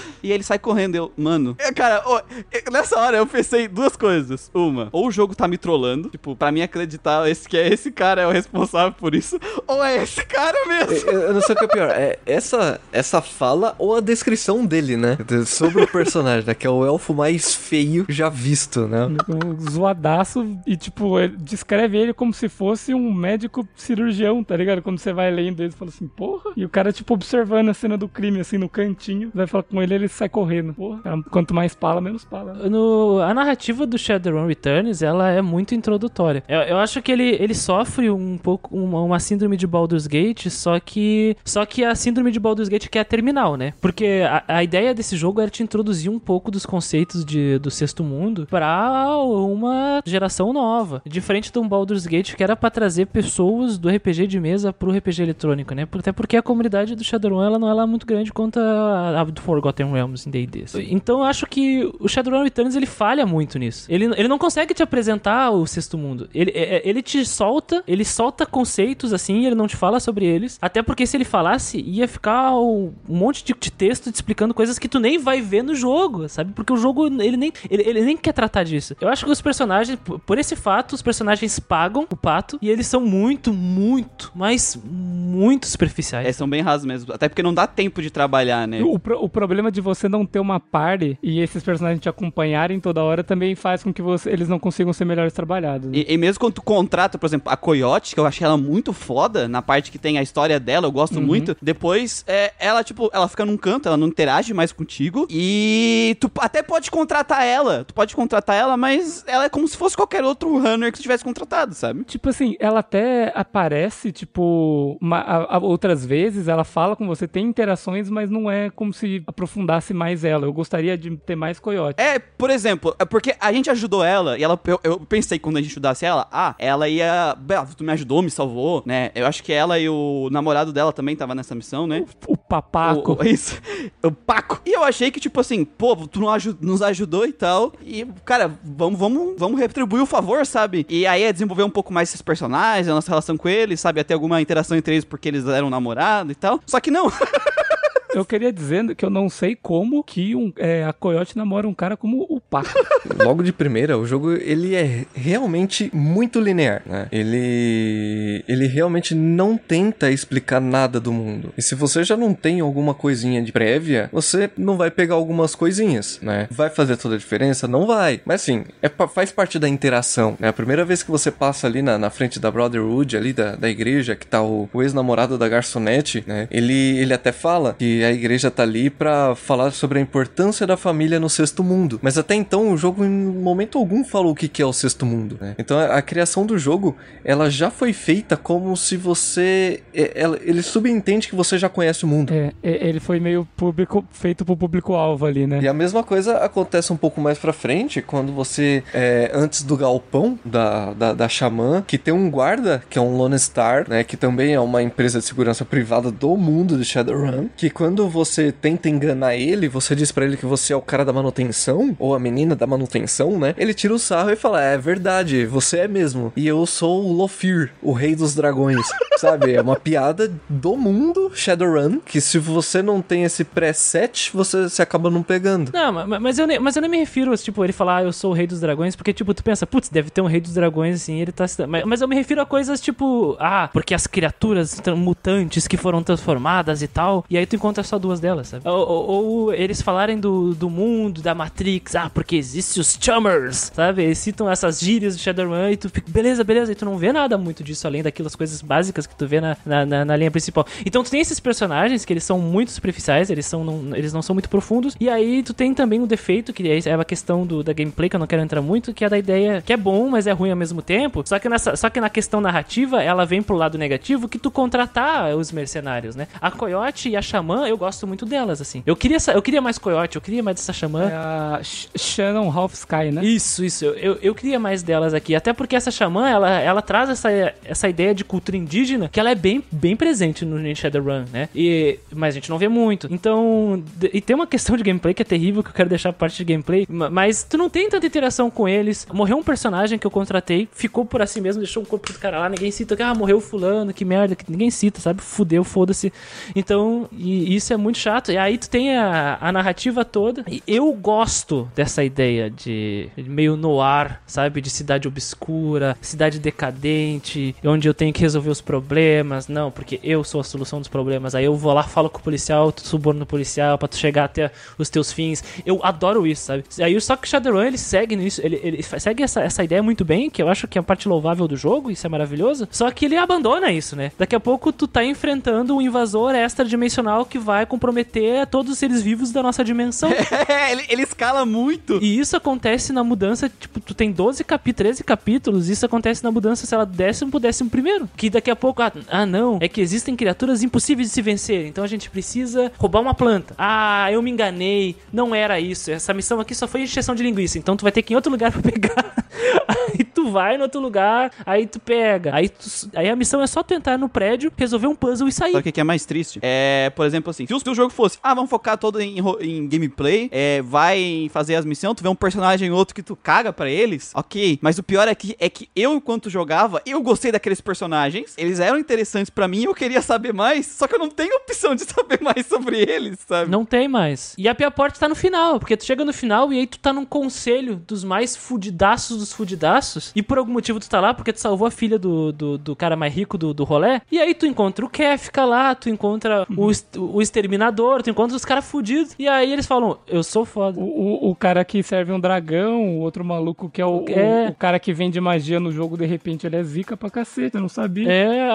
e 0.22 0.30
ele 0.32 0.42
sai 0.42 0.58
correndo. 0.58 0.94
Eu, 0.94 1.12
mano. 1.16 1.56
Eu, 1.58 1.74
cara, 1.74 2.02
eu- 2.06 2.72
nessa 2.72 2.98
hora 2.98 3.16
eu 3.16 3.26
pensei 3.26 3.66
duas 3.68 3.96
coisas. 3.96 4.50
Uma, 4.54 4.88
ou 4.92 5.08
o 5.08 5.10
jogo 5.10 5.34
tá 5.34 5.48
me 5.48 5.58
trollando, 5.58 6.08
tipo, 6.10 6.36
pra 6.36 6.52
mim 6.52 6.62
acreditar 6.62 7.28
esse, 7.28 7.48
que 7.48 7.56
é 7.56 7.68
esse 7.72 7.90
cara 7.90 8.22
é 8.22 8.26
o 8.26 8.31
responsável 8.32 8.92
por 8.92 9.14
isso, 9.14 9.38
ou 9.66 9.82
é 9.82 10.02
esse 10.02 10.24
cara 10.24 10.58
mesmo. 10.66 11.10
Eu 11.10 11.32
eu 11.32 11.34
não 11.34 11.40
sei 11.40 11.54
o 11.54 11.58
que 11.58 11.64
é 11.64 11.68
pior, 11.68 11.90
é 11.90 12.18
essa, 12.26 12.80
essa 12.92 13.22
fala 13.22 13.74
ou 13.78 13.96
a 13.96 14.00
descrição 14.00 14.64
dele, 14.66 14.96
né? 14.96 15.16
Sobre 15.46 15.82
o 15.82 15.88
personagem, 15.88 16.46
né? 16.46 16.54
Que 16.54 16.66
é 16.66 16.70
o 16.70 16.84
elfo 16.84 17.14
mais 17.14 17.54
feio 17.54 18.04
já 18.08 18.28
visto, 18.28 18.86
né? 18.86 19.06
Um 19.28 19.70
zoadaço 19.70 20.46
e, 20.66 20.76
tipo, 20.76 21.18
ele 21.18 21.36
descreve 21.38 21.96
ele 21.96 22.12
como 22.12 22.32
se 22.34 22.48
fosse 22.48 22.94
um 22.94 23.12
médico 23.12 23.66
cirurgião, 23.74 24.44
tá 24.44 24.56
ligado? 24.56 24.82
Quando 24.82 24.98
você 24.98 25.12
vai 25.12 25.30
lendo 25.30 25.62
ele, 25.62 25.70
você 25.72 25.76
fala 25.76 25.90
assim, 25.90 26.06
porra. 26.06 26.52
E 26.56 26.64
o 26.64 26.68
cara, 26.68 26.92
tipo, 26.92 27.14
observando 27.14 27.70
a 27.70 27.74
cena 27.74 27.96
do 27.96 28.08
crime, 28.08 28.40
assim, 28.40 28.58
no 28.58 28.68
cantinho, 28.68 29.30
vai 29.34 29.46
falar 29.46 29.64
com 29.64 29.82
ele, 29.82 29.94
ele 29.94 30.08
sai 30.08 30.28
correndo. 30.28 30.74
Porra, 30.74 31.00
quanto 31.30 31.54
mais 31.54 31.74
pala, 31.74 32.00
menos 32.00 32.24
pala. 32.24 32.52
No, 32.68 33.20
a 33.20 33.32
narrativa 33.32 33.86
do 33.86 33.98
Shadowrun 33.98 34.46
Returns, 34.46 35.02
ela 35.02 35.30
é 35.30 35.40
muito 35.40 35.74
introdutória. 35.74 36.42
Eu, 36.48 36.60
eu 36.60 36.78
acho 36.78 37.00
que 37.00 37.10
ele, 37.10 37.36
ele 37.40 37.54
sofre 37.54 38.10
um 38.10 38.18
pouco 38.42 38.76
uma, 38.76 39.00
uma 39.02 39.18
síndrome 39.20 39.56
de 39.56 39.66
Baldur's 39.66 40.06
Gate, 40.06 40.48
só 40.48 40.78
que 40.80 41.36
só 41.44 41.64
que 41.66 41.84
a 41.84 41.94
síndrome 41.94 42.30
de 42.30 42.40
Baldur's 42.40 42.68
Gate 42.68 42.88
que 42.88 42.98
é 42.98 43.00
a 43.00 43.04
terminal, 43.04 43.56
né? 43.56 43.72
Porque 43.80 44.22
a, 44.28 44.44
a 44.58 44.64
ideia 44.64 44.94
desse 44.94 45.16
jogo 45.16 45.40
era 45.40 45.50
te 45.50 45.62
introduzir 45.62 46.10
um 46.10 46.18
pouco 46.18 46.50
dos 46.50 46.64
conceitos 46.66 47.24
de, 47.24 47.58
do 47.58 47.70
sexto 47.70 48.02
mundo 48.02 48.46
pra 48.48 49.16
uma 49.18 50.02
geração 50.04 50.52
nova. 50.52 51.02
Diferente 51.06 51.52
de 51.52 51.58
um 51.58 51.68
Baldur's 51.68 52.06
Gate 52.06 52.34
que 52.34 52.42
era 52.42 52.56
pra 52.56 52.70
trazer 52.70 53.06
pessoas 53.06 53.78
do 53.78 53.88
RPG 53.88 54.26
de 54.26 54.40
mesa 54.40 54.72
pro 54.72 54.90
RPG 54.90 55.22
eletrônico, 55.22 55.74
né? 55.74 55.86
Até 55.92 56.12
porque 56.12 56.36
a 56.36 56.42
comunidade 56.42 56.94
do 56.94 57.04
Shadowrun 57.04 57.42
ela 57.42 57.58
não 57.58 57.68
é 57.68 57.74
lá 57.74 57.86
muito 57.86 58.06
grande 58.06 58.32
quanto 58.32 58.58
a, 58.58 59.20
a 59.20 59.24
do 59.24 59.40
Forgotten 59.40 59.90
Realms 59.92 60.26
em 60.26 60.30
D&D. 60.30 60.64
Então 60.90 61.18
eu 61.20 61.24
acho 61.24 61.46
que 61.46 61.90
o 61.98 62.08
Shadowrun 62.08 62.42
Returns 62.44 62.74
ele 62.74 62.86
falha 62.86 63.26
muito 63.26 63.58
nisso. 63.58 63.86
Ele, 63.88 64.06
ele 64.16 64.28
não 64.28 64.38
consegue 64.38 64.74
te 64.74 64.82
apresentar 64.82 65.50
o 65.50 65.66
sexto 65.66 65.96
mundo. 65.98 66.28
Ele, 66.34 66.50
é- 66.54 66.76
é- 66.76 66.82
ele 66.88 67.02
te 67.02 67.24
solta, 67.24 67.82
ele 67.86 68.04
solta 68.12 68.44
conceitos 68.46 69.12
assim, 69.12 69.44
ele 69.46 69.54
não 69.54 69.66
te 69.66 69.76
fala 69.76 69.98
sobre 70.00 70.24
eles. 70.24 70.58
Até 70.60 70.82
porque 70.82 71.06
se 71.06 71.16
ele 71.16 71.24
falasse, 71.24 71.80
ia 71.80 72.06
ficar 72.06 72.54
um 72.56 72.92
monte 73.08 73.44
de, 73.44 73.54
texto 73.72 74.10
te 74.12 74.16
explicando 74.16 74.52
coisas 74.54 74.78
que 74.78 74.88
tu 74.88 75.00
nem 75.00 75.18
vai 75.18 75.40
ver 75.40 75.62
no 75.62 75.74
jogo, 75.74 76.28
sabe? 76.28 76.52
Porque 76.52 76.72
o 76.72 76.76
jogo, 76.76 77.06
ele 77.22 77.36
nem, 77.36 77.52
ele, 77.70 77.82
ele 77.88 78.00
nem 78.02 78.16
quer 78.16 78.32
tratar 78.32 78.62
disso. 78.64 78.94
Eu 79.00 79.08
acho 79.08 79.24
que 79.24 79.30
os 79.30 79.40
personagens, 79.40 79.98
por 79.98 80.18
por 80.20 80.38
esse 80.38 80.54
fato, 80.56 80.92
os 80.94 81.02
personagens 81.02 81.58
pagam 81.58 82.06
o 82.10 82.16
pato 82.16 82.58
e 82.62 82.68
eles 82.70 82.86
são 82.86 83.00
muito, 83.00 83.52
muito, 83.52 84.30
mas 84.34 84.78
muito 84.84 85.66
superficiais. 85.66 86.26
É, 86.26 86.32
são 86.32 86.48
bem 86.48 86.60
rasos 86.62 86.86
mesmo. 86.86 87.12
Até 87.12 87.28
porque 87.28 87.42
não 87.42 87.52
dá 87.54 87.66
tempo 87.66 88.00
de 88.02 88.10
trabalhar, 88.10 88.66
né? 88.68 88.82
O, 88.82 88.98
pro- 88.98 89.22
o 89.22 89.28
problema 89.28 89.70
de 89.70 89.80
você 89.80 90.08
não 90.08 90.24
ter 90.26 90.38
uma 90.40 90.58
party 90.60 91.18
e 91.22 91.40
esses 91.40 91.62
personagens 91.62 92.00
te 92.00 92.08
acompanharem 92.08 92.78
toda 92.80 93.02
hora 93.02 93.22
também 93.24 93.54
faz 93.54 93.82
com 93.82 93.92
que 93.92 94.02
você- 94.02 94.30
eles 94.30 94.48
não 94.48 94.58
consigam 94.58 94.92
ser 94.92 95.04
melhores 95.04 95.32
trabalhados. 95.32 95.88
né? 95.90 95.98
E, 95.98 96.12
e 96.14 96.16
mesmo 96.18 96.40
quando 96.40 96.54
tu 96.54 96.62
contrata, 96.62 97.18
por 97.18 97.26
exemplo, 97.26 97.52
a 97.52 97.56
Coyote, 97.56 98.01
que 98.12 98.18
eu 98.20 98.26
achei 98.26 98.44
ela 98.44 98.56
muito 98.56 98.92
foda, 98.92 99.46
na 99.48 99.62
parte 99.62 99.90
que 99.90 99.98
tem 99.98 100.18
a 100.18 100.22
história 100.22 100.58
dela, 100.58 100.86
eu 100.86 100.92
gosto 100.92 101.20
muito. 101.20 101.56
Depois, 101.62 102.24
é, 102.26 102.52
ela, 102.58 102.82
tipo, 102.82 103.08
ela 103.12 103.28
fica 103.28 103.44
num 103.44 103.56
canto, 103.56 103.86
ela 103.88 103.96
não 103.96 104.08
interage 104.08 104.52
mais 104.52 104.72
contigo. 104.72 105.26
E 105.30 106.16
tu 106.20 106.30
até 106.38 106.62
pode 106.62 106.90
contratar 106.90 107.44
ela. 107.44 107.84
Tu 107.84 107.94
pode 107.94 108.14
contratar 108.14 108.56
ela, 108.56 108.76
mas 108.76 109.24
ela 109.26 109.44
é 109.44 109.48
como 109.48 109.66
se 109.68 109.76
fosse 109.76 109.96
qualquer 109.96 110.24
outro 110.24 110.58
runner 110.58 110.90
que 110.90 110.98
tu 110.98 111.02
tivesse 111.02 111.24
contratado, 111.24 111.74
sabe? 111.74 112.04
Tipo 112.04 112.28
assim, 112.28 112.56
ela 112.58 112.80
até 112.80 113.32
aparece, 113.34 114.10
tipo, 114.12 114.96
uma- 115.00 115.20
a- 115.20 115.56
a- 115.56 115.58
outras 115.58 116.04
vezes, 116.04 116.48
ela 116.48 116.64
fala 116.64 116.96
com 116.96 117.06
você, 117.06 117.28
tem 117.28 117.46
interações, 117.46 118.08
mas 118.10 118.30
não 118.30 118.50
é 118.50 118.70
como 118.70 118.92
se 118.92 119.22
aprofundasse 119.26 119.92
mais 119.94 120.24
ela. 120.24 120.46
Eu 120.46 120.52
gostaria 120.52 120.96
de 120.96 121.16
ter 121.16 121.36
mais 121.36 121.58
coiote. 121.58 122.00
É, 122.00 122.18
por 122.18 122.50
exemplo, 122.50 122.94
é 122.98 123.04
porque 123.04 123.34
a 123.38 123.52
gente 123.52 123.70
ajudou 123.70 124.02
ela 124.04 124.38
e 124.38 124.42
ela, 124.42 124.58
eu, 124.66 124.80
eu 124.82 125.00
pensei 125.00 125.38
que 125.38 125.42
quando 125.44 125.56
a 125.58 125.60
gente 125.62 125.70
ajudasse 125.72 126.04
ela, 126.04 126.26
ah, 126.32 126.54
ela 126.58 126.88
ia. 126.88 127.34
"Bel, 127.38 127.66
Tu 127.76 127.84
me 127.84 127.91
ajudou, 127.92 128.22
me 128.22 128.30
salvou, 128.30 128.82
né? 128.84 129.10
Eu 129.14 129.26
acho 129.26 129.42
que 129.42 129.52
ela 129.52 129.78
e 129.78 129.88
o 129.88 130.28
namorado 130.30 130.72
dela 130.72 130.92
também 130.92 131.14
tava 131.16 131.34
nessa 131.34 131.54
missão, 131.54 131.86
né? 131.86 132.04
O 132.26 132.36
papaco. 132.36 133.12
O, 133.12 133.22
o- 133.22 133.26
isso. 133.26 133.60
O 134.02 134.10
Paco. 134.10 134.60
E 134.66 134.72
eu 134.72 134.82
achei 134.84 135.10
que, 135.10 135.20
tipo 135.20 135.40
assim, 135.40 135.64
pô, 135.64 135.94
tu 135.96 136.20
nos 136.60 136.82
ajudou 136.82 137.26
e 137.26 137.32
tal. 137.32 137.72
E, 137.82 138.06
cara, 138.24 138.50
vamos, 138.64 138.98
vamos, 138.98 139.34
vamos 139.38 139.60
retribuir 139.60 140.02
o 140.02 140.06
favor, 140.06 140.44
sabe? 140.46 140.86
E 140.88 141.06
aí 141.06 141.22
é 141.22 141.32
desenvolver 141.32 141.62
um 141.62 141.70
pouco 141.70 141.92
mais 141.92 142.08
esses 142.08 142.22
personagens, 142.22 142.88
a 142.88 142.94
nossa 142.94 143.10
relação 143.10 143.36
com 143.36 143.48
eles, 143.48 143.80
sabe? 143.80 144.00
Até 144.00 144.14
alguma 144.14 144.40
interação 144.40 144.76
entre 144.76 144.94
eles 144.94 145.04
porque 145.04 145.28
eles 145.28 145.46
eram 145.46 145.70
namorado 145.70 146.32
e 146.32 146.34
tal. 146.34 146.60
Só 146.66 146.80
que 146.80 146.90
não. 146.90 147.10
Eu 148.14 148.24
queria 148.24 148.52
dizer 148.52 148.94
que 148.94 149.04
eu 149.04 149.10
não 149.10 149.28
sei 149.28 149.56
como 149.56 150.02
que 150.02 150.34
um, 150.36 150.52
é, 150.56 150.84
a 150.84 150.92
coiote 150.92 151.36
namora 151.36 151.66
um 151.66 151.74
cara 151.74 151.96
como 151.96 152.26
o 152.28 152.40
Paco. 152.40 152.70
Logo 153.22 153.42
de 153.42 153.52
primeira, 153.52 153.98
o 153.98 154.06
jogo 154.06 154.32
ele 154.32 154.74
é 154.74 155.06
realmente 155.14 155.90
muito 155.94 156.40
linear, 156.40 156.82
né? 156.84 157.08
Ele 157.10 158.44
ele 158.46 158.66
realmente 158.66 159.14
não 159.14 159.56
tenta 159.56 160.10
explicar 160.10 160.60
nada 160.60 161.00
do 161.00 161.12
mundo. 161.12 161.52
E 161.56 161.62
se 161.62 161.74
você 161.74 162.04
já 162.04 162.16
não 162.16 162.34
tem 162.34 162.60
alguma 162.60 162.94
coisinha 162.94 163.42
de 163.42 163.52
prévia, 163.52 164.08
você 164.12 164.50
não 164.56 164.76
vai 164.76 164.90
pegar 164.90 165.14
algumas 165.14 165.54
coisinhas, 165.54 166.18
né? 166.22 166.48
Vai 166.50 166.70
fazer 166.70 166.96
toda 166.96 167.14
a 167.14 167.18
diferença? 167.18 167.66
Não 167.66 167.86
vai. 167.86 168.20
Mas 168.24 168.42
assim, 168.42 168.64
é, 168.82 168.90
faz 169.08 169.32
parte 169.32 169.58
da 169.58 169.68
interação, 169.68 170.36
né? 170.38 170.48
A 170.48 170.52
primeira 170.52 170.84
vez 170.84 171.02
que 171.02 171.10
você 171.10 171.30
passa 171.30 171.66
ali 171.66 171.82
na, 171.82 171.98
na 171.98 172.10
frente 172.10 172.38
da 172.38 172.50
Brotherhood, 172.50 173.16
ali 173.16 173.32
da, 173.32 173.56
da 173.56 173.68
igreja, 173.68 174.14
que 174.14 174.26
tá 174.26 174.42
o, 174.42 174.68
o 174.72 174.82
ex-namorado 174.82 175.38
da 175.38 175.48
garçonete, 175.48 176.24
né? 176.26 176.48
Ele, 176.50 176.98
ele 176.98 177.14
até 177.14 177.32
fala 177.32 177.74
que 177.78 178.01
a 178.04 178.12
igreja 178.12 178.50
tá 178.50 178.62
ali 178.62 178.90
pra 178.90 179.34
falar 179.34 179.70
sobre 179.72 179.98
a 179.98 180.02
importância 180.02 180.66
da 180.66 180.76
família 180.76 181.18
no 181.20 181.28
sexto 181.28 181.62
mundo. 181.62 181.98
Mas 182.02 182.18
até 182.18 182.34
então 182.34 182.72
o 182.72 182.76
jogo 182.76 183.04
em 183.04 183.10
momento 183.10 183.78
algum 183.78 184.04
falou 184.04 184.32
o 184.32 184.34
que, 184.34 184.62
é 184.62 184.66
o 184.66 184.72
sexto 184.72 185.04
mundo, 185.04 185.38
né? 185.40 185.54
Então 185.58 185.78
a, 185.78 186.00
criação 186.02 186.44
do 186.44 186.58
jogo, 186.58 186.96
ela 187.24 187.50
já 187.50 187.70
foi 187.70 187.92
feita 187.92 188.36
como 188.36 188.76
se 188.76 188.96
você... 188.96 189.82
é- 189.94 190.12
ele 190.42 190.62
subentende 190.62 191.28
que 191.28 191.34
você 191.34 191.58
já 191.58 191.68
conhece 191.68 192.04
o 192.04 192.08
mundo. 192.08 192.32
É, 192.32 192.52
é, 192.62 192.88
ele 192.88 193.00
foi 193.00 193.18
meio 193.18 193.46
público, 193.56 194.04
feito 194.10 194.44
pro 194.44 194.56
público-alvo 194.56 195.26
ali, 195.26 195.46
né? 195.46 195.60
E 195.62 195.68
a 195.68 195.72
mesma 195.72 196.02
coisa 196.02 196.38
acontece 196.38 196.92
um 196.92 196.96
pouco 196.96 197.20
mais 197.20 197.38
pra 197.38 197.52
frente, 197.52 198.00
quando 198.00 198.32
você, 198.32 198.82
é, 198.94 199.30
antes 199.34 199.62
do 199.62 199.76
galpão 199.76 200.38
da, 200.44 200.92
da, 200.92 201.12
da 201.12 201.28
Xamã, 201.28 201.82
que 201.86 201.98
tem 201.98 202.12
um 202.14 202.30
guarda, 202.30 202.82
que 202.88 202.98
é 202.98 203.02
um 203.02 203.16
Lone 203.16 203.38
Star, 203.38 203.88
né, 203.88 204.04
que 204.04 204.16
também 204.16 204.54
é 204.54 204.60
uma 204.60 204.82
empresa 204.82 205.18
de 205.18 205.24
segurança 205.24 205.64
privada 205.64 206.10
do 206.10 206.36
mundo 206.36 206.76
de 206.78 206.84
Shadowrun, 206.84 207.48
que 207.56 207.70
quando 207.70 207.91
quando 207.92 208.08
você 208.08 208.50
tenta 208.50 208.88
enganar 208.88 209.36
ele, 209.36 209.68
você 209.68 209.94
diz 209.94 210.10
pra 210.10 210.24
ele 210.24 210.38
que 210.38 210.46
você 210.46 210.72
é 210.72 210.76
o 210.76 210.80
cara 210.80 211.04
da 211.04 211.12
manutenção, 211.12 211.94
ou 211.98 212.14
a 212.14 212.18
menina 212.18 212.56
da 212.56 212.66
manutenção, 212.66 213.38
né? 213.38 213.54
Ele 213.58 213.74
tira 213.74 213.92
o 213.92 213.98
sarro 213.98 214.30
e 214.30 214.36
fala: 214.36 214.62
É 214.62 214.78
verdade, 214.78 215.44
você 215.44 215.80
é 215.80 215.88
mesmo. 215.88 216.32
E 216.34 216.46
eu 216.46 216.64
sou 216.64 217.04
o 217.04 217.12
Lofir, 217.12 217.70
o 217.82 217.92
rei 217.92 218.16
dos 218.16 218.34
dragões. 218.34 218.80
Sabe? 219.20 219.52
É 219.54 219.60
uma 219.60 219.76
piada 219.76 220.32
do 220.48 220.74
mundo 220.74 221.30
Shadowrun, 221.34 222.00
que 222.00 222.20
se 222.20 222.38
você 222.38 222.82
não 222.82 223.00
tem 223.02 223.22
esse 223.24 223.44
preset, 223.44 224.30
você 224.34 224.68
se 224.68 224.80
acaba 224.82 225.10
não 225.10 225.22
pegando. 225.22 225.70
Não, 225.72 225.92
ma- 225.92 226.18
mas 226.18 226.38
eu, 226.38 226.46
nem, 226.46 226.58
mas 226.58 226.74
eu 226.74 226.82
nem 226.82 226.90
me 226.90 226.96
refiro, 226.98 227.36
tipo, 227.36 227.62
ele 227.62 227.72
falar, 227.72 227.98
ah, 227.98 228.02
eu 228.04 228.12
sou 228.12 228.32
o 228.32 228.34
rei 228.34 228.46
dos 228.48 228.58
dragões, 228.58 228.96
porque, 228.96 229.12
tipo, 229.12 229.32
tu 229.32 229.44
pensa, 229.44 229.64
putz, 229.66 229.88
deve 229.88 230.10
ter 230.10 230.22
um 230.22 230.26
rei 230.26 230.40
dos 230.40 230.54
dragões, 230.54 230.96
assim, 231.02 231.20
ele 231.20 231.30
tá... 231.30 231.44
Mas, 231.68 231.84
mas 231.84 232.00
eu 232.00 232.08
me 232.08 232.16
refiro 232.16 232.40
a 232.40 232.46
coisas, 232.46 232.80
tipo, 232.80 233.36
ah, 233.38 233.68
porque 233.72 233.94
as 233.94 234.08
criaturas 234.08 234.80
mutantes 234.96 235.68
que 235.68 235.76
foram 235.76 236.02
transformadas 236.02 236.82
e 236.82 236.88
tal, 236.88 237.24
e 237.30 237.36
aí 237.38 237.46
tu 237.46 237.54
encontra 237.54 237.81
só 237.84 237.98
duas 237.98 238.20
delas, 238.20 238.48
sabe? 238.48 238.68
Ou, 238.68 238.88
ou- 238.88 239.06
ou 239.08 239.54
eles 239.54 239.80
falarem 239.82 240.18
do, 240.18 240.54
do 240.54 240.68
mundo, 240.70 241.20
da 241.22 241.34
Matrix, 241.34 241.94
ah, 241.96 242.10
porque 242.12 242.36
existem 242.36 242.80
os 242.80 242.98
Chummers, 243.00 243.70
sabe? 243.74 244.02
Eles 244.04 244.18
citam 244.18 244.50
essas 244.50 244.80
gírias 244.80 245.16
do 245.16 245.20
Shadowrun 245.20 245.70
e 245.70 245.76
tu 245.76 245.88
fica, 245.90 246.10
beleza, 246.10 246.42
beleza, 246.44 246.72
e 246.72 246.74
tu 246.74 246.84
não 246.84 246.96
vê 246.98 247.12
nada 247.12 247.36
muito 247.38 247.62
disso, 247.62 247.86
além 247.86 248.02
daquelas 248.02 248.34
coisas 248.36 248.60
básicas 248.62 249.06
que 249.06 249.14
tu 249.14 249.26
vê 249.26 249.40
na, 249.40 249.56
na, 249.64 249.86
na- 249.86 250.04
na 250.04 250.16
linha 250.16 250.30
principal. 250.30 250.66
Então 250.84 251.02
tu 251.02 251.10
tem 251.10 251.20
esses 251.20 251.38
personagens 251.40 252.04
que 252.04 252.12
eles 252.12 252.24
são 252.24 252.38
muito 252.38 252.70
superficiais, 252.72 253.30
eles, 253.30 253.46
são, 253.46 253.64
não, 253.64 253.96
eles 253.96 254.12
não 254.12 254.22
são 254.22 254.34
muito 254.34 254.48
profundos, 254.48 254.96
e 255.00 255.08
aí 255.08 255.42
tu 255.42 255.52
tem 255.54 255.74
também 255.74 256.00
um 256.00 256.06
defeito, 256.06 256.52
que 256.52 256.62
é 256.68 256.92
a 256.92 257.04
questão 257.04 257.46
do, 257.46 257.62
da 257.62 257.72
gameplay, 257.72 258.08
que 258.08 258.16
eu 258.16 258.20
não 258.20 258.26
quero 258.26 258.42
entrar 258.42 258.60
muito, 258.62 258.92
que 258.94 259.04
é 259.04 259.08
da 259.08 259.18
ideia 259.18 259.62
que 259.64 259.72
é 259.72 259.76
bom, 259.76 260.08
mas 260.08 260.26
é 260.26 260.32
ruim 260.32 260.50
ao 260.50 260.56
mesmo 260.56 260.80
tempo, 260.82 261.22
só 261.26 261.38
que, 261.38 261.48
nessa, 261.48 261.76
só 261.76 261.88
que 261.90 262.00
na 262.00 262.08
questão 262.10 262.40
narrativa, 262.40 263.02
ela 263.02 263.24
vem 263.24 263.42
pro 263.42 263.56
lado 263.56 263.76
negativo, 263.78 264.28
que 264.28 264.38
tu 264.38 264.50
contratar 264.50 265.34
os 265.36 265.50
mercenários, 265.52 266.16
né? 266.16 266.26
A 266.40 266.50
Coyote 266.50 267.08
e 267.10 267.16
a 267.16 267.22
Xamã, 267.22 267.66
eu 267.72 267.78
gosto 267.78 268.06
muito 268.06 268.24
delas, 268.24 268.60
assim. 268.60 268.82
Eu 268.86 268.94
queria, 268.96 269.18
eu 269.34 269.42
queria 269.42 269.60
mais 269.60 269.78
Coyote, 269.78 270.16
eu 270.16 270.22
queria 270.22 270.42
mais 270.42 270.56
dessa 270.56 270.72
Xamã. 270.72 271.08
É 271.08 271.14
a 271.14 271.60
Sh- 271.62 271.88
Shannon 271.96 272.50
Half 272.50 272.74
Sky, 272.74 273.10
né? 273.12 273.24
Isso, 273.24 273.64
isso. 273.64 273.84
Eu, 273.84 274.18
eu, 274.22 274.34
queria 274.34 274.58
mais 274.58 274.82
delas 274.82 275.14
aqui. 275.14 275.34
Até 275.34 275.52
porque 275.52 275.74
essa 275.76 275.90
xamã, 275.90 276.28
ela, 276.28 276.50
ela 276.60 276.82
traz 276.82 277.08
essa, 277.10 277.30
essa 277.64 277.88
ideia 277.88 278.14
de 278.14 278.24
cultura 278.24 278.56
indígena 278.56 279.08
que 279.08 279.18
ela 279.18 279.30
é 279.30 279.34
bem, 279.34 279.62
bem 279.70 279.96
presente 279.96 280.44
no 280.44 280.74
Shadowrun, 280.76 281.24
né? 281.32 281.48
E, 281.54 281.98
mas 282.14 282.34
a 282.34 282.36
gente 282.36 282.50
não 282.50 282.58
vê 282.58 282.68
muito. 282.68 283.08
Então, 283.10 283.82
e 284.12 284.20
tem 284.20 284.34
uma 284.36 284.46
questão 284.46 284.76
de 284.76 284.82
gameplay 284.82 285.14
que 285.14 285.22
é 285.22 285.24
terrível, 285.24 285.62
que 285.62 285.70
eu 285.70 285.74
quero 285.74 285.88
deixar 285.88 286.12
parte 286.12 286.36
de 286.36 286.44
gameplay. 286.44 286.86
ma- 286.88 287.10
Mas 287.10 287.42
tu 287.44 287.56
não 287.56 287.68
tem 287.70 287.88
tanta 287.88 288.06
interação 288.06 288.50
com 288.50 288.68
eles. 288.68 289.06
Morreu 289.12 289.36
um 289.38 289.42
personagem 289.42 289.98
que 289.98 290.06
eu 290.06 290.10
contratei, 290.10 290.68
ficou 290.72 291.04
por 291.04 291.22
assim 291.22 291.40
mesmo, 291.40 291.60
deixou 291.62 291.82
o 291.82 291.86
corpo 291.86 292.12
do 292.12 292.18
cara 292.18 292.38
lá, 292.38 292.48
ninguém 292.48 292.70
cita. 292.70 292.96
Ah, 293.02 293.14
morreu 293.14 293.40
fulano, 293.40 293.92
que 293.92 294.04
merda. 294.04 294.34
que 294.36 294.50
Ninguém 294.50 294.70
cita, 294.70 295.00
sabe? 295.00 295.22
Fudeu, 295.22 295.64
foda-se. 295.64 296.12
Então, 296.54 297.08
e 297.12 297.54
isso 297.62 297.72
é 297.72 297.76
muito 297.76 297.98
chato. 297.98 298.32
E 298.32 298.36
aí 298.36 298.58
tu 298.58 298.68
tem 298.68 298.96
a, 298.96 299.38
a 299.40 299.52
narrativa 299.52 300.04
toda. 300.04 300.44
E 300.48 300.62
eu 300.66 300.92
gosto 300.92 301.68
dessa 301.74 302.04
ideia 302.04 302.50
de, 302.50 303.08
meio 303.16 303.56
noir, 303.56 304.18
sabe? 304.26 304.60
De 304.60 304.68
cidade 304.68 305.08
obscura, 305.08 305.96
cidade 306.00 306.38
decadente, 306.38 307.54
onde 307.64 307.88
eu 307.88 307.94
tenho 307.94 308.12
que 308.12 308.20
resolver 308.20 308.50
os 308.50 308.60
problemas. 308.60 309.48
Não, 309.48 309.70
porque 309.70 310.00
eu 310.02 310.24
sou 310.24 310.40
a 310.40 310.44
solução 310.44 310.80
dos 310.80 310.88
problemas. 310.88 311.34
Aí 311.34 311.44
eu 311.44 311.56
vou 311.56 311.72
lá, 311.72 311.82
falo 311.82 312.10
com 312.10 312.18
o 312.18 312.22
policial, 312.22 312.72
suborno 312.76 313.22
o 313.22 313.26
policial 313.26 313.78
pra 313.78 313.88
tu 313.88 313.96
chegar 313.96 314.24
até 314.24 314.50
os 314.76 314.90
teus 314.90 315.12
fins. 315.12 315.42
Eu 315.64 315.80
adoro 315.82 316.26
isso, 316.26 316.42
sabe? 316.42 316.64
Aí 316.80 317.00
só 317.00 317.16
que 317.16 317.26
o 317.26 317.30
Shadowrun, 317.30 317.62
ele 317.62 317.78
segue 317.78 318.16
nisso, 318.16 318.40
ele, 318.44 318.60
ele 318.62 318.82
segue 318.82 319.22
essa, 319.22 319.40
essa 319.40 319.62
ideia 319.62 319.82
muito 319.82 320.04
bem, 320.04 320.28
que 320.28 320.42
eu 320.42 320.48
acho 320.48 320.66
que 320.66 320.78
é 320.78 320.80
a 320.80 320.82
parte 320.82 321.08
louvável 321.08 321.46
do 321.46 321.56
jogo, 321.56 321.90
isso 321.90 322.06
é 322.06 322.10
maravilhoso. 322.10 322.68
Só 322.70 322.90
que 322.90 323.04
ele 323.04 323.16
abandona 323.16 323.70
isso, 323.70 323.94
né? 323.94 324.10
Daqui 324.18 324.34
a 324.34 324.40
pouco 324.40 324.72
tu 324.72 324.88
tá 324.88 325.04
enfrentando 325.04 325.76
um 325.76 325.80
invasor 325.80 326.34
extradimensional 326.34 327.24
que 327.24 327.38
vai 327.42 327.66
comprometer 327.66 328.46
todos 328.46 328.72
os 328.72 328.78
seres 328.78 329.02
vivos 329.02 329.30
da 329.30 329.42
nossa 329.42 329.64
dimensão. 329.64 330.10
É, 330.48 330.72
ele, 330.72 330.84
ele 330.88 331.02
escala 331.02 331.46
muito. 331.46 331.98
E 332.02 332.18
isso 332.18 332.36
acontece 332.36 332.92
na 332.92 333.04
mudança, 333.04 333.48
tipo, 333.48 333.80
tu 333.80 333.94
tem 333.94 334.10
12 334.10 334.42
capítulos, 334.44 334.76
13 334.76 335.04
capítulos, 335.04 335.68
isso 335.68 335.84
acontece 335.86 336.22
na 336.24 336.30
mudança, 336.30 336.66
sei 336.66 336.76
lá, 336.76 336.84
do 336.84 336.92
décimo 336.92 337.30
pro 337.30 337.40
décimo 337.40 337.70
primeiro. 337.70 338.08
Que 338.16 338.28
daqui 338.28 338.50
a 338.50 338.56
pouco, 338.56 338.82
ah, 338.82 338.92
ah, 339.08 339.26
não, 339.26 339.58
é 339.60 339.68
que 339.68 339.80
existem 339.80 340.16
criaturas 340.16 340.62
impossíveis 340.62 341.08
de 341.08 341.14
se 341.14 341.22
vencer, 341.22 341.66
então 341.66 341.84
a 341.84 341.86
gente 341.86 342.10
precisa 342.10 342.72
roubar 342.78 343.00
uma 343.00 343.14
planta. 343.14 343.54
Ah, 343.58 344.10
eu 344.10 344.22
me 344.22 344.30
enganei, 344.30 344.96
não 345.12 345.34
era 345.34 345.60
isso, 345.60 345.90
essa 345.90 346.12
missão 346.12 346.40
aqui 346.40 346.54
só 346.54 346.66
foi 346.66 346.82
encheção 346.82 347.14
de 347.14 347.22
linguiça, 347.22 347.58
então 347.58 347.76
tu 347.76 347.82
vai 347.82 347.92
ter 347.92 348.02
que 348.02 348.12
ir 348.12 348.14
em 348.14 348.16
outro 348.16 348.30
lugar 348.30 348.50
pra 348.52 348.62
pegar. 348.62 349.14
aí 349.68 350.04
tu 350.04 350.30
vai 350.30 350.56
no 350.56 350.64
outro 350.64 350.80
lugar, 350.80 351.30
aí 351.44 351.66
tu 351.66 351.80
pega, 351.80 352.34
aí, 352.34 352.48
tu- 352.48 352.90
aí 352.94 353.08
a 353.08 353.16
missão 353.16 353.40
é 353.42 353.46
só 353.46 353.62
tu 353.62 353.74
entrar 353.74 353.98
no 353.98 354.08
prédio, 354.08 354.52
resolver 354.56 354.86
um 354.86 354.94
puzzle 354.94 355.28
e 355.28 355.32
sair. 355.32 355.52
Sabe 355.52 355.68
o 355.68 355.72
que 355.72 355.80
é 355.80 355.84
mais 355.84 356.04
triste? 356.04 356.38
É, 356.42 356.90
por 356.94 357.06
exemplo, 357.06 357.30
assim, 357.30 357.46
se 357.46 357.54
o, 357.54 357.58
se 357.60 357.68
o 357.68 357.74
jogo 357.74 357.90
fosse, 357.90 358.18
ah, 358.22 358.34
vamos 358.34 358.50
focar 358.50 358.76
todo 358.78 359.00
em, 359.00 359.16
em 359.40 359.66
gameplay, 359.68 360.28
é, 360.32 360.60
vai 360.62 361.28
fazer 361.32 361.54
as 361.54 361.64
missões, 361.64 361.94
tu 361.96 362.02
vê 362.02 362.08
um 362.08 362.14
personagem 362.14 362.70
ou 362.70 362.78
outro 362.78 362.94
que 362.94 363.02
tu 363.02 363.16
caga 363.16 363.52
pra 363.52 363.68
eles, 363.70 364.12
ok. 364.14 364.58
Mas 364.62 364.78
o 364.78 364.82
pior 364.82 365.08
é 365.08 365.14
que, 365.14 365.34
é 365.38 365.48
que 365.48 365.68
eu, 365.74 365.94
enquanto 365.94 366.28
jogava, 366.30 366.82
eu 366.86 367.00
gostei 367.02 367.32
daqueles 367.32 367.60
personagens, 367.60 368.34
eles 368.36 368.60
eram 368.60 368.78
interessantes 368.78 369.30
pra 369.30 369.48
mim, 369.48 369.64
eu 369.64 369.74
queria 369.74 370.02
saber 370.02 370.32
mais, 370.32 370.66
só 370.66 370.86
que 370.86 370.94
eu 370.94 370.98
não 370.98 371.08
tenho 371.08 371.34
opção 371.36 371.74
de 371.74 371.82
saber 371.90 372.20
mais 372.20 372.46
sobre 372.46 372.80
eles, 372.80 373.18
sabe? 373.26 373.50
Não 373.50 373.64
tem 373.64 373.88
mais. 373.88 374.34
E 374.38 374.48
a 374.48 374.54
pior 374.54 374.70
parte 374.70 374.98
tá 374.98 375.08
no 375.08 375.14
final, 375.14 375.58
porque 375.58 375.76
tu 375.76 375.84
chega 375.84 376.04
no 376.04 376.12
final 376.12 376.52
e 376.52 376.58
aí 376.58 376.66
tu 376.66 376.78
tá 376.78 376.92
num 376.92 377.04
conselho 377.04 377.76
dos 377.76 378.04
mais 378.04 378.36
fudidaços 378.36 379.21
dos 379.22 379.32
fudidaços. 379.32 380.12
E 380.14 380.22
por 380.22 380.38
algum 380.38 380.52
motivo 380.52 380.78
tu 380.80 380.88
tá 380.88 381.00
lá 381.00 381.14
porque 381.14 381.32
tu 381.32 381.40
salvou 381.40 381.66
a 381.66 381.70
filha 381.70 381.98
do, 381.98 382.32
do, 382.32 382.58
do 382.58 382.76
cara 382.76 382.96
mais 382.96 383.12
rico 383.14 383.38
do, 383.38 383.54
do 383.54 383.64
rolê. 383.64 384.00
E 384.10 384.18
aí 384.18 384.34
tu 384.34 384.46
encontra 384.46 384.84
o 384.84 384.88
Kefka 384.88 385.44
lá, 385.44 385.74
tu 385.74 385.88
encontra 385.88 386.46
o, 386.56 386.70
est- 386.70 386.96
o 386.98 387.20
exterminador, 387.22 388.02
tu 388.02 388.10
encontra 388.10 388.36
os 388.36 388.44
caras 388.44 388.64
fudidos. 388.64 389.14
E 389.18 389.26
aí 389.28 389.52
eles 389.52 389.66
falam: 389.66 389.98
Eu 390.06 390.22
sou 390.22 390.44
foda. 390.44 390.78
O, 390.78 391.26
o, 391.28 391.30
o 391.30 391.34
cara 391.34 391.64
que 391.64 391.82
serve 391.82 392.12
um 392.12 392.20
dragão, 392.20 392.82
o 392.98 393.00
outro 393.00 393.24
maluco 393.24 393.68
que 393.70 393.80
é 393.80 393.86
o, 393.86 394.04
É. 394.08 394.46
o, 394.46 394.50
o 394.50 394.54
cara 394.54 394.78
que 394.78 394.92
vende 394.92 395.20
magia 395.20 395.58
no 395.60 395.72
jogo, 395.72 395.96
de 395.96 396.06
repente 396.06 396.46
ele 396.46 396.56
é 396.56 396.62
zica 396.62 396.96
pra 396.96 397.10
cacete, 397.10 397.54
eu 397.56 397.60
não 397.60 397.68
sabia. 397.68 398.10
É, 398.10 398.48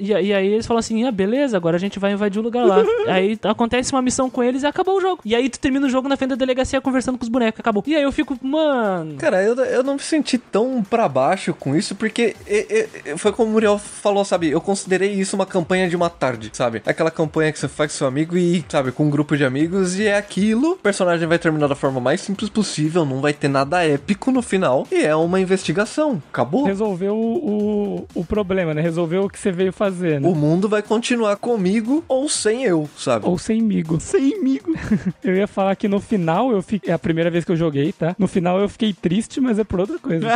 e, 0.00 0.08
e 0.12 0.32
aí 0.34 0.46
eles 0.46 0.66
falam 0.66 0.78
assim: 0.78 1.04
ah, 1.04 1.10
beleza, 1.12 1.56
agora 1.56 1.76
a 1.76 1.80
gente 1.80 1.98
vai 1.98 2.12
invadir 2.12 2.38
o 2.38 2.42
lugar 2.42 2.64
lá. 2.66 2.82
aí 3.08 3.38
acontece 3.44 3.92
uma 3.92 4.02
missão 4.02 4.28
com 4.30 4.42
eles 4.42 4.62
e 4.62 4.66
acabou 4.66 4.96
o 4.96 5.00
jogo. 5.00 5.20
E 5.24 5.34
aí 5.34 5.48
tu 5.48 5.58
termina 5.58 5.86
o 5.86 5.90
jogo 5.90 6.08
na 6.08 6.16
frente 6.16 6.30
da 6.30 6.36
delegacia 6.36 6.80
conversando 6.80 7.18
com 7.18 7.22
os 7.24 7.28
bonecos, 7.28 7.60
acabou. 7.60 7.82
E 7.86 7.94
aí 7.94 8.02
eu 8.02 8.12
fico, 8.12 8.36
mano. 8.42 9.16
Cara, 9.16 9.42
eu, 9.42 9.54
eu 9.56 9.82
não 9.82 9.94
me 9.94 10.00
senti 10.14 10.38
tão 10.38 10.82
pra 10.82 11.08
baixo 11.08 11.52
com 11.54 11.74
isso, 11.74 11.94
porque 11.94 12.36
e- 12.46 12.88
e- 13.06 13.18
foi 13.18 13.32
como 13.32 13.48
o 13.50 13.52
Muriel 13.52 13.78
falou, 13.78 14.24
sabe? 14.24 14.48
Eu 14.50 14.60
considerei 14.60 15.12
isso 15.12 15.34
uma 15.34 15.46
campanha 15.46 15.88
de 15.88 15.96
uma 15.96 16.08
tarde, 16.08 16.50
sabe? 16.52 16.82
Aquela 16.86 17.10
campanha 17.10 17.52
que 17.52 17.58
você 17.58 17.66
faz 17.68 17.92
com 17.92 17.98
seu 17.98 18.06
amigo 18.06 18.36
e, 18.36 18.64
sabe, 18.68 18.92
com 18.92 19.04
um 19.06 19.10
grupo 19.10 19.36
de 19.36 19.44
amigos 19.44 19.98
e 19.98 20.06
é 20.06 20.16
aquilo. 20.16 20.72
O 20.72 20.76
personagem 20.76 21.26
vai 21.26 21.38
terminar 21.38 21.66
da 21.66 21.74
forma 21.74 22.00
mais 22.00 22.20
simples 22.20 22.48
possível, 22.48 23.04
não 23.04 23.20
vai 23.20 23.32
ter 23.32 23.48
nada 23.48 23.84
épico 23.84 24.30
no 24.30 24.40
final. 24.42 24.86
E 24.90 25.04
é 25.04 25.14
uma 25.16 25.40
investigação. 25.40 26.22
Acabou. 26.32 26.64
Resolveu 26.64 27.14
o, 27.16 28.06
o, 28.14 28.20
o 28.20 28.24
problema, 28.24 28.72
né? 28.72 28.80
Resolveu 28.80 29.24
o 29.24 29.28
que 29.30 29.38
você 29.38 29.50
veio 29.50 29.72
fazer, 29.72 30.20
né? 30.20 30.28
O 30.28 30.34
mundo 30.34 30.68
vai 30.68 30.82
continuar 30.82 31.36
comigo 31.36 32.04
ou 32.06 32.28
sem 32.28 32.64
eu, 32.64 32.88
sabe? 32.96 33.26
Ou 33.26 33.36
sem 33.38 33.60
migo. 33.60 33.98
Sem 34.00 34.42
migo. 34.42 34.72
eu 35.24 35.34
ia 35.34 35.46
falar 35.48 35.74
que 35.76 35.88
no 35.88 36.00
final 36.00 36.52
eu 36.52 36.62
fiquei. 36.62 36.90
É 36.90 36.92
a 36.94 36.98
primeira 36.98 37.30
vez 37.30 37.44
que 37.44 37.50
eu 37.52 37.56
joguei, 37.56 37.92
tá? 37.92 38.14
No 38.18 38.28
final 38.28 38.60
eu 38.60 38.68
fiquei 38.68 38.92
triste, 38.92 39.40
mas 39.40 39.58
é 39.58 39.64
por 39.64 39.80
outra 39.80 39.98
coisa. 40.04 40.28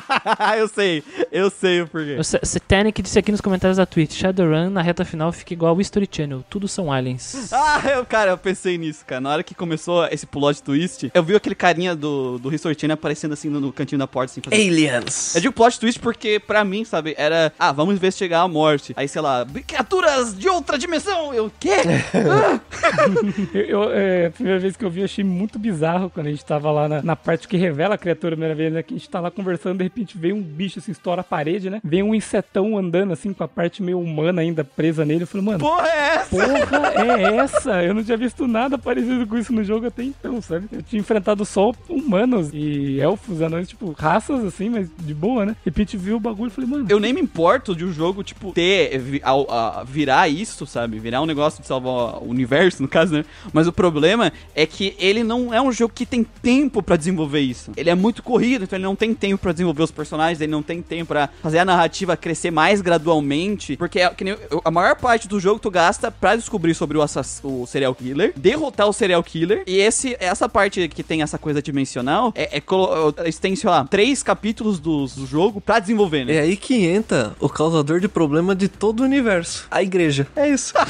eu 0.56 0.68
sei, 0.68 1.02
eu 1.30 1.50
sei 1.50 1.82
o 1.82 1.88
porquê. 1.88 2.16
O 2.18 2.24
Sa- 2.24 2.40
Satanic 2.42 3.02
disse 3.02 3.18
aqui 3.18 3.32
nos 3.32 3.40
comentários 3.40 3.76
da 3.76 3.84
Twitch: 3.84 4.14
Shadowrun 4.14 4.70
na 4.70 4.80
reta 4.80 5.04
final 5.04 5.32
fica 5.32 5.52
igual 5.52 5.76
o 5.76 5.80
History 5.80 6.08
Channel, 6.10 6.44
tudo 6.48 6.68
são 6.68 6.92
aliens. 6.92 7.48
Ah, 7.60 7.82
eu, 7.90 8.04
cara, 8.06 8.30
eu 8.30 8.38
pensei 8.38 8.78
nisso, 8.78 9.04
cara. 9.04 9.20
Na 9.20 9.30
hora 9.30 9.42
que 9.42 9.54
começou 9.54 10.06
esse 10.06 10.24
plot 10.26 10.62
twist, 10.62 11.10
eu 11.12 11.22
vi 11.22 11.34
aquele 11.34 11.54
carinha 11.54 11.96
do, 11.96 12.38
do 12.38 12.48
Ressortino 12.48 12.92
aparecendo 12.94 13.32
assim 13.32 13.48
no, 13.48 13.58
no 13.58 13.72
cantinho 13.72 13.98
da 13.98 14.06
porta, 14.06 14.30
assim, 14.30 14.40
fazendo... 14.40 14.60
Aliens! 14.60 15.34
Eu 15.34 15.40
digo 15.40 15.52
plot 15.52 15.80
twist 15.80 15.98
porque, 15.98 16.38
pra 16.38 16.64
mim, 16.64 16.84
sabe, 16.84 17.14
era... 17.18 17.52
Ah, 17.58 17.72
vamos 17.72 17.94
investigar 17.94 18.42
a 18.42 18.48
morte. 18.48 18.92
Aí, 18.96 19.08
sei 19.08 19.20
lá, 19.20 19.44
criaturas 19.66 20.36
de 20.38 20.48
outra 20.48 20.78
dimensão! 20.78 21.34
Eu, 21.34 21.50
quê? 21.58 21.70
Eu, 23.54 23.60
eu, 23.64 23.92
é, 23.92 24.26
a 24.26 24.30
primeira 24.30 24.58
vez 24.58 24.76
que 24.76 24.84
eu 24.84 24.90
vi, 24.90 25.00
eu 25.00 25.04
achei 25.04 25.24
muito 25.24 25.58
bizarro 25.58 26.10
quando 26.10 26.26
a 26.26 26.30
gente 26.30 26.44
tava 26.44 26.70
lá 26.70 26.88
na, 26.88 27.02
na 27.02 27.16
parte 27.16 27.48
que 27.48 27.56
revela 27.56 27.94
a 27.94 27.98
criatura 27.98 28.34
a 28.34 28.36
primeira 28.36 28.54
vez, 28.54 28.72
né? 28.72 28.82
Que 28.82 28.94
a 28.94 28.96
gente 28.96 29.07
tá 29.08 29.20
lá 29.20 29.30
conversando, 29.30 29.78
de 29.78 29.84
repente 29.84 30.16
vem 30.18 30.32
um 30.32 30.42
bicho 30.42 30.78
assim, 30.78 30.92
estoura 30.92 31.20
a 31.20 31.24
parede, 31.24 31.68
né? 31.70 31.80
Vem 31.84 32.02
um 32.02 32.14
insetão 32.14 32.76
andando 32.78 33.12
assim, 33.12 33.32
com 33.32 33.42
a 33.44 33.48
parte 33.48 33.82
meio 33.82 33.98
humana 34.00 34.42
ainda 34.42 34.62
presa 34.64 35.04
nele. 35.04 35.22
Eu 35.22 35.26
falei, 35.26 35.46
mano, 35.46 35.58
Porra, 35.58 35.86
é 35.88 36.14
essa? 36.16 36.28
porra 36.30 37.18
é 37.18 37.36
essa? 37.36 37.82
Eu 37.84 37.94
não 37.94 38.02
tinha 38.04 38.16
visto 38.16 38.46
nada 38.46 38.76
parecido 38.78 39.26
com 39.26 39.36
isso 39.38 39.52
no 39.52 39.64
jogo 39.64 39.86
até 39.86 40.02
então, 40.02 40.40
sabe? 40.42 40.66
Eu 40.72 40.82
tinha 40.82 41.00
enfrentado 41.00 41.44
só 41.44 41.72
humanos 41.88 42.50
e 42.52 43.00
elfos, 43.00 43.40
anões, 43.42 43.68
tipo, 43.68 43.92
raças 43.98 44.44
assim, 44.44 44.68
mas 44.70 44.88
de 44.98 45.14
boa, 45.14 45.44
né? 45.46 45.52
De 45.52 45.70
repente 45.70 45.96
viu 45.96 46.16
o 46.16 46.20
bagulho 46.20 46.48
e 46.48 46.50
falei, 46.52 46.68
mano, 46.70 46.86
Eu 46.88 47.00
nem 47.00 47.12
me 47.12 47.20
importo 47.20 47.74
de 47.74 47.84
um 47.84 47.92
jogo, 47.92 48.22
tipo, 48.22 48.52
ter, 48.52 49.20
ao- 49.22 49.50
a- 49.50 49.84
virar 49.84 50.28
isso, 50.28 50.66
sabe? 50.66 50.98
Virar 50.98 51.22
um 51.22 51.26
negócio 51.26 51.60
de 51.60 51.66
salvar 51.66 52.22
o 52.22 52.28
universo, 52.28 52.82
no 52.82 52.88
caso, 52.88 53.14
né? 53.14 53.24
Mas 53.52 53.66
o 53.66 53.72
problema 53.72 54.32
é 54.54 54.66
que 54.66 54.94
ele 54.98 55.22
não 55.24 55.52
é 55.52 55.60
um 55.60 55.72
jogo 55.72 55.92
que 55.94 56.04
tem 56.06 56.24
tempo 56.24 56.82
pra 56.82 56.96
desenvolver 56.96 57.40
isso. 57.40 57.72
Ele 57.76 57.90
é 57.90 57.94
muito 57.94 58.22
corrido, 58.22 58.64
então 58.64 58.76
ele 58.76 58.84
não 58.84 58.87
tem 58.96 59.14
tempo 59.14 59.42
pra 59.42 59.52
desenvolver 59.52 59.82
os 59.82 59.90
personagens, 59.90 60.40
ele 60.40 60.50
não 60.52 60.62
tem 60.62 60.80
tempo 60.82 61.06
pra 61.08 61.28
fazer 61.42 61.58
a 61.58 61.64
narrativa 61.64 62.16
crescer 62.16 62.50
mais 62.50 62.80
gradualmente, 62.80 63.76
porque 63.76 64.00
é, 64.00 64.10
que 64.10 64.24
nem 64.24 64.36
eu- 64.50 64.60
a 64.64 64.70
maior 64.70 64.96
parte 64.96 65.26
do 65.28 65.38
jogo 65.40 65.58
tu 65.60 65.70
gasta 65.70 66.10
pra 66.10 66.36
descobrir 66.36 66.74
sobre 66.74 66.96
o, 66.98 67.02
assass- 67.02 67.40
o 67.42 67.66
serial 67.66 67.94
killer, 67.94 68.32
derrotar 68.36 68.88
o 68.88 68.92
serial 68.92 69.22
killer, 69.22 69.62
e 69.66 69.76
esse, 69.78 70.16
essa 70.20 70.48
parte 70.48 70.88
que 70.88 71.02
tem 71.02 71.22
essa 71.22 71.38
coisa 71.38 71.60
dimensional, 71.62 72.32
é, 72.34 72.58
é 72.58 72.60
colo- 72.60 73.14
eles 73.18 73.38
têm, 73.38 73.54
sei 73.56 73.70
lá, 73.70 73.84
três 73.84 74.22
capítulos 74.22 74.78
do, 74.78 75.06
do 75.06 75.26
jogo 75.26 75.60
pra 75.60 75.78
desenvolver, 75.78 76.24
né? 76.24 76.34
É 76.36 76.40
aí 76.40 76.56
que 76.56 76.84
entra 76.86 77.34
o 77.40 77.48
causador 77.48 78.00
de 78.00 78.08
problema 78.08 78.54
de 78.54 78.68
todo 78.68 79.00
o 79.00 79.04
universo. 79.04 79.66
A 79.70 79.82
igreja. 79.82 80.26
É 80.36 80.48
isso. 80.48 80.72